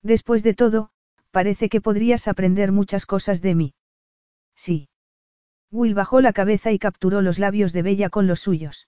Después 0.02 0.44
de 0.44 0.54
todo, 0.54 0.92
parece 1.32 1.70
que 1.70 1.82
podrías 1.82 2.28
aprender 2.28 2.72
muchas 2.72 3.06
cosas 3.06 3.42
de 3.42 3.56
mí. 3.56 3.74
Sí. 4.56 4.90
Will 5.72 5.94
bajó 5.94 6.22
la 6.22 6.32
cabeza 6.32 6.72
y 6.72 6.80
capturó 6.80 7.22
los 7.22 7.40
labios 7.40 7.74
de 7.74 7.82
Bella 7.82 8.10
con 8.10 8.28
los 8.28 8.40
suyos. 8.40 8.88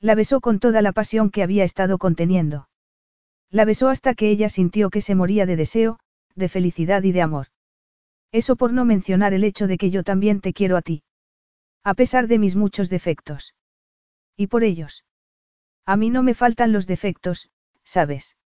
La 0.00 0.14
besó 0.14 0.40
con 0.40 0.60
toda 0.60 0.80
la 0.82 0.92
pasión 0.92 1.30
que 1.30 1.42
había 1.42 1.64
estado 1.64 1.98
conteniendo. 1.98 2.68
La 3.50 3.64
besó 3.64 3.88
hasta 3.88 4.14
que 4.14 4.30
ella 4.30 4.48
sintió 4.48 4.90
que 4.90 5.00
se 5.00 5.16
moría 5.16 5.46
de 5.46 5.56
deseo, 5.56 5.98
de 6.36 6.48
felicidad 6.48 7.02
y 7.02 7.12
de 7.12 7.22
amor. 7.22 7.48
Eso 8.32 8.56
por 8.56 8.72
no 8.72 8.84
mencionar 8.84 9.32
el 9.32 9.44
hecho 9.44 9.66
de 9.66 9.78
que 9.78 9.90
yo 9.90 10.02
también 10.02 10.40
te 10.40 10.52
quiero 10.52 10.76
a 10.76 10.82
ti. 10.82 11.02
A 11.82 11.94
pesar 11.94 12.26
de 12.26 12.38
mis 12.38 12.56
muchos 12.56 12.90
defectos. 12.90 13.54
Y 14.36 14.48
por 14.48 14.64
ellos. 14.64 15.04
A 15.86 15.96
mí 15.96 16.10
no 16.10 16.22
me 16.22 16.34
faltan 16.34 16.72
los 16.72 16.86
defectos, 16.86 17.50
¿sabes? 17.84 18.36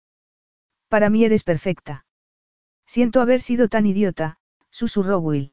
Para 0.88 1.10
mí 1.10 1.24
eres 1.24 1.42
perfecta. 1.42 2.06
Siento 2.86 3.20
haber 3.20 3.40
sido 3.40 3.68
tan 3.68 3.86
idiota, 3.86 4.38
susurró 4.70 5.18
Will. 5.18 5.52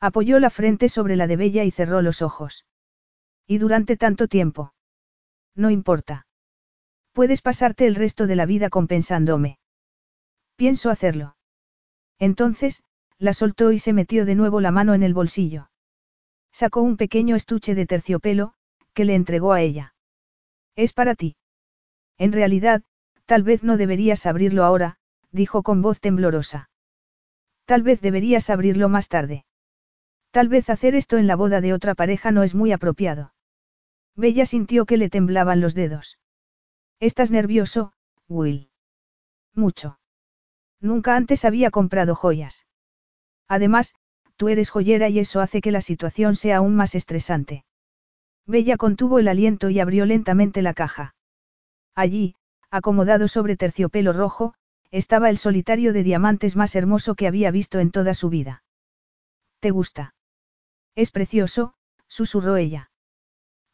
Apoyó 0.00 0.38
la 0.40 0.50
frente 0.50 0.88
sobre 0.88 1.16
la 1.16 1.26
de 1.26 1.36
Bella 1.36 1.64
y 1.64 1.70
cerró 1.70 2.02
los 2.02 2.22
ojos. 2.22 2.66
Y 3.46 3.58
durante 3.58 3.96
tanto 3.96 4.26
tiempo. 4.28 4.74
No 5.54 5.70
importa. 5.70 6.26
Puedes 7.12 7.40
pasarte 7.40 7.86
el 7.86 7.94
resto 7.94 8.26
de 8.26 8.36
la 8.36 8.46
vida 8.46 8.68
compensándome. 8.68 9.58
Pienso 10.56 10.90
hacerlo. 10.90 11.36
Entonces, 12.18 12.82
la 13.18 13.32
soltó 13.32 13.72
y 13.72 13.78
se 13.78 13.92
metió 13.92 14.24
de 14.24 14.34
nuevo 14.34 14.60
la 14.60 14.70
mano 14.70 14.94
en 14.94 15.02
el 15.02 15.14
bolsillo. 15.14 15.70
Sacó 16.52 16.82
un 16.82 16.96
pequeño 16.96 17.36
estuche 17.36 17.74
de 17.74 17.86
terciopelo, 17.86 18.54
que 18.94 19.04
le 19.04 19.14
entregó 19.14 19.52
a 19.52 19.60
ella. 19.60 19.94
Es 20.74 20.92
para 20.92 21.14
ti. 21.14 21.36
En 22.18 22.32
realidad, 22.32 22.82
tal 23.26 23.42
vez 23.42 23.62
no 23.62 23.76
deberías 23.76 24.26
abrirlo 24.26 24.64
ahora, 24.64 24.96
dijo 25.32 25.62
con 25.62 25.82
voz 25.82 26.00
temblorosa. 26.00 26.70
Tal 27.66 27.82
vez 27.82 28.00
deberías 28.00 28.48
abrirlo 28.48 28.88
más 28.88 29.08
tarde. 29.08 29.44
Tal 30.30 30.48
vez 30.48 30.70
hacer 30.70 30.94
esto 30.94 31.16
en 31.16 31.26
la 31.26 31.36
boda 31.36 31.60
de 31.60 31.72
otra 31.72 31.94
pareja 31.94 32.30
no 32.30 32.42
es 32.42 32.54
muy 32.54 32.72
apropiado. 32.72 33.32
Bella 34.14 34.46
sintió 34.46 34.86
que 34.86 34.96
le 34.96 35.10
temblaban 35.10 35.60
los 35.60 35.74
dedos. 35.74 36.18
Estás 37.00 37.30
nervioso, 37.30 37.92
Will. 38.28 38.70
Mucho. 39.54 39.98
Nunca 40.80 41.16
antes 41.16 41.44
había 41.44 41.70
comprado 41.70 42.14
joyas. 42.14 42.66
Además, 43.48 43.94
tú 44.36 44.48
eres 44.48 44.70
joyera 44.70 45.08
y 45.08 45.18
eso 45.18 45.40
hace 45.40 45.60
que 45.60 45.70
la 45.70 45.80
situación 45.80 46.34
sea 46.34 46.58
aún 46.58 46.74
más 46.76 46.94
estresante. 46.94 47.64
Bella 48.46 48.76
contuvo 48.76 49.18
el 49.18 49.28
aliento 49.28 49.70
y 49.70 49.80
abrió 49.80 50.06
lentamente 50.06 50.62
la 50.62 50.74
caja. 50.74 51.14
Allí, 51.94 52.36
acomodado 52.70 53.28
sobre 53.28 53.56
terciopelo 53.56 54.12
rojo, 54.12 54.54
estaba 54.90 55.30
el 55.30 55.38
solitario 55.38 55.92
de 55.92 56.02
diamantes 56.02 56.56
más 56.56 56.74
hermoso 56.76 57.14
que 57.14 57.26
había 57.26 57.50
visto 57.50 57.80
en 57.80 57.90
toda 57.90 58.14
su 58.14 58.28
vida. 58.28 58.62
¿Te 59.60 59.70
gusta? 59.70 60.14
Es 60.94 61.10
precioso, 61.10 61.74
susurró 62.06 62.56
ella. 62.56 62.90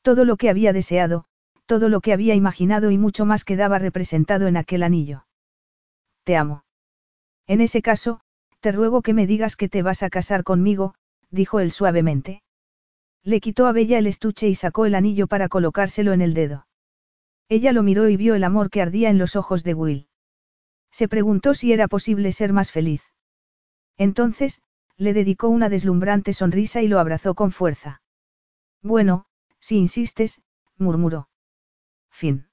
Todo 0.02 0.24
lo 0.24 0.36
que 0.36 0.48
había 0.48 0.72
deseado, 0.72 1.26
todo 1.66 1.88
lo 1.88 2.00
que 2.00 2.12
había 2.12 2.34
imaginado 2.34 2.90
y 2.90 2.98
mucho 2.98 3.24
más 3.24 3.44
quedaba 3.44 3.78
representado 3.78 4.46
en 4.46 4.56
aquel 4.56 4.82
anillo. 4.82 5.26
Te 6.24 6.36
amo. 6.36 6.64
En 7.46 7.60
ese 7.60 7.82
caso, 7.82 8.20
te 8.62 8.70
ruego 8.70 9.02
que 9.02 9.12
me 9.12 9.26
digas 9.26 9.56
que 9.56 9.68
te 9.68 9.82
vas 9.82 10.04
a 10.04 10.08
casar 10.08 10.44
conmigo, 10.44 10.94
dijo 11.30 11.58
él 11.58 11.72
suavemente. 11.72 12.42
Le 13.24 13.40
quitó 13.40 13.66
a 13.66 13.72
Bella 13.72 13.98
el 13.98 14.06
estuche 14.06 14.48
y 14.48 14.54
sacó 14.54 14.86
el 14.86 14.94
anillo 14.94 15.26
para 15.26 15.48
colocárselo 15.48 16.12
en 16.12 16.22
el 16.22 16.32
dedo. 16.32 16.68
Ella 17.48 17.72
lo 17.72 17.82
miró 17.82 18.08
y 18.08 18.16
vio 18.16 18.36
el 18.36 18.44
amor 18.44 18.70
que 18.70 18.80
ardía 18.80 19.10
en 19.10 19.18
los 19.18 19.34
ojos 19.34 19.64
de 19.64 19.74
Will. 19.74 20.08
Se 20.92 21.08
preguntó 21.08 21.54
si 21.54 21.72
era 21.72 21.88
posible 21.88 22.30
ser 22.30 22.52
más 22.52 22.70
feliz. 22.70 23.02
Entonces, 23.98 24.62
le 24.96 25.12
dedicó 25.12 25.48
una 25.48 25.68
deslumbrante 25.68 26.32
sonrisa 26.32 26.82
y 26.82 26.88
lo 26.88 27.00
abrazó 27.00 27.34
con 27.34 27.50
fuerza. 27.50 28.00
Bueno, 28.80 29.26
si 29.58 29.76
insistes, 29.76 30.40
murmuró. 30.78 31.28
Fin. 32.10 32.46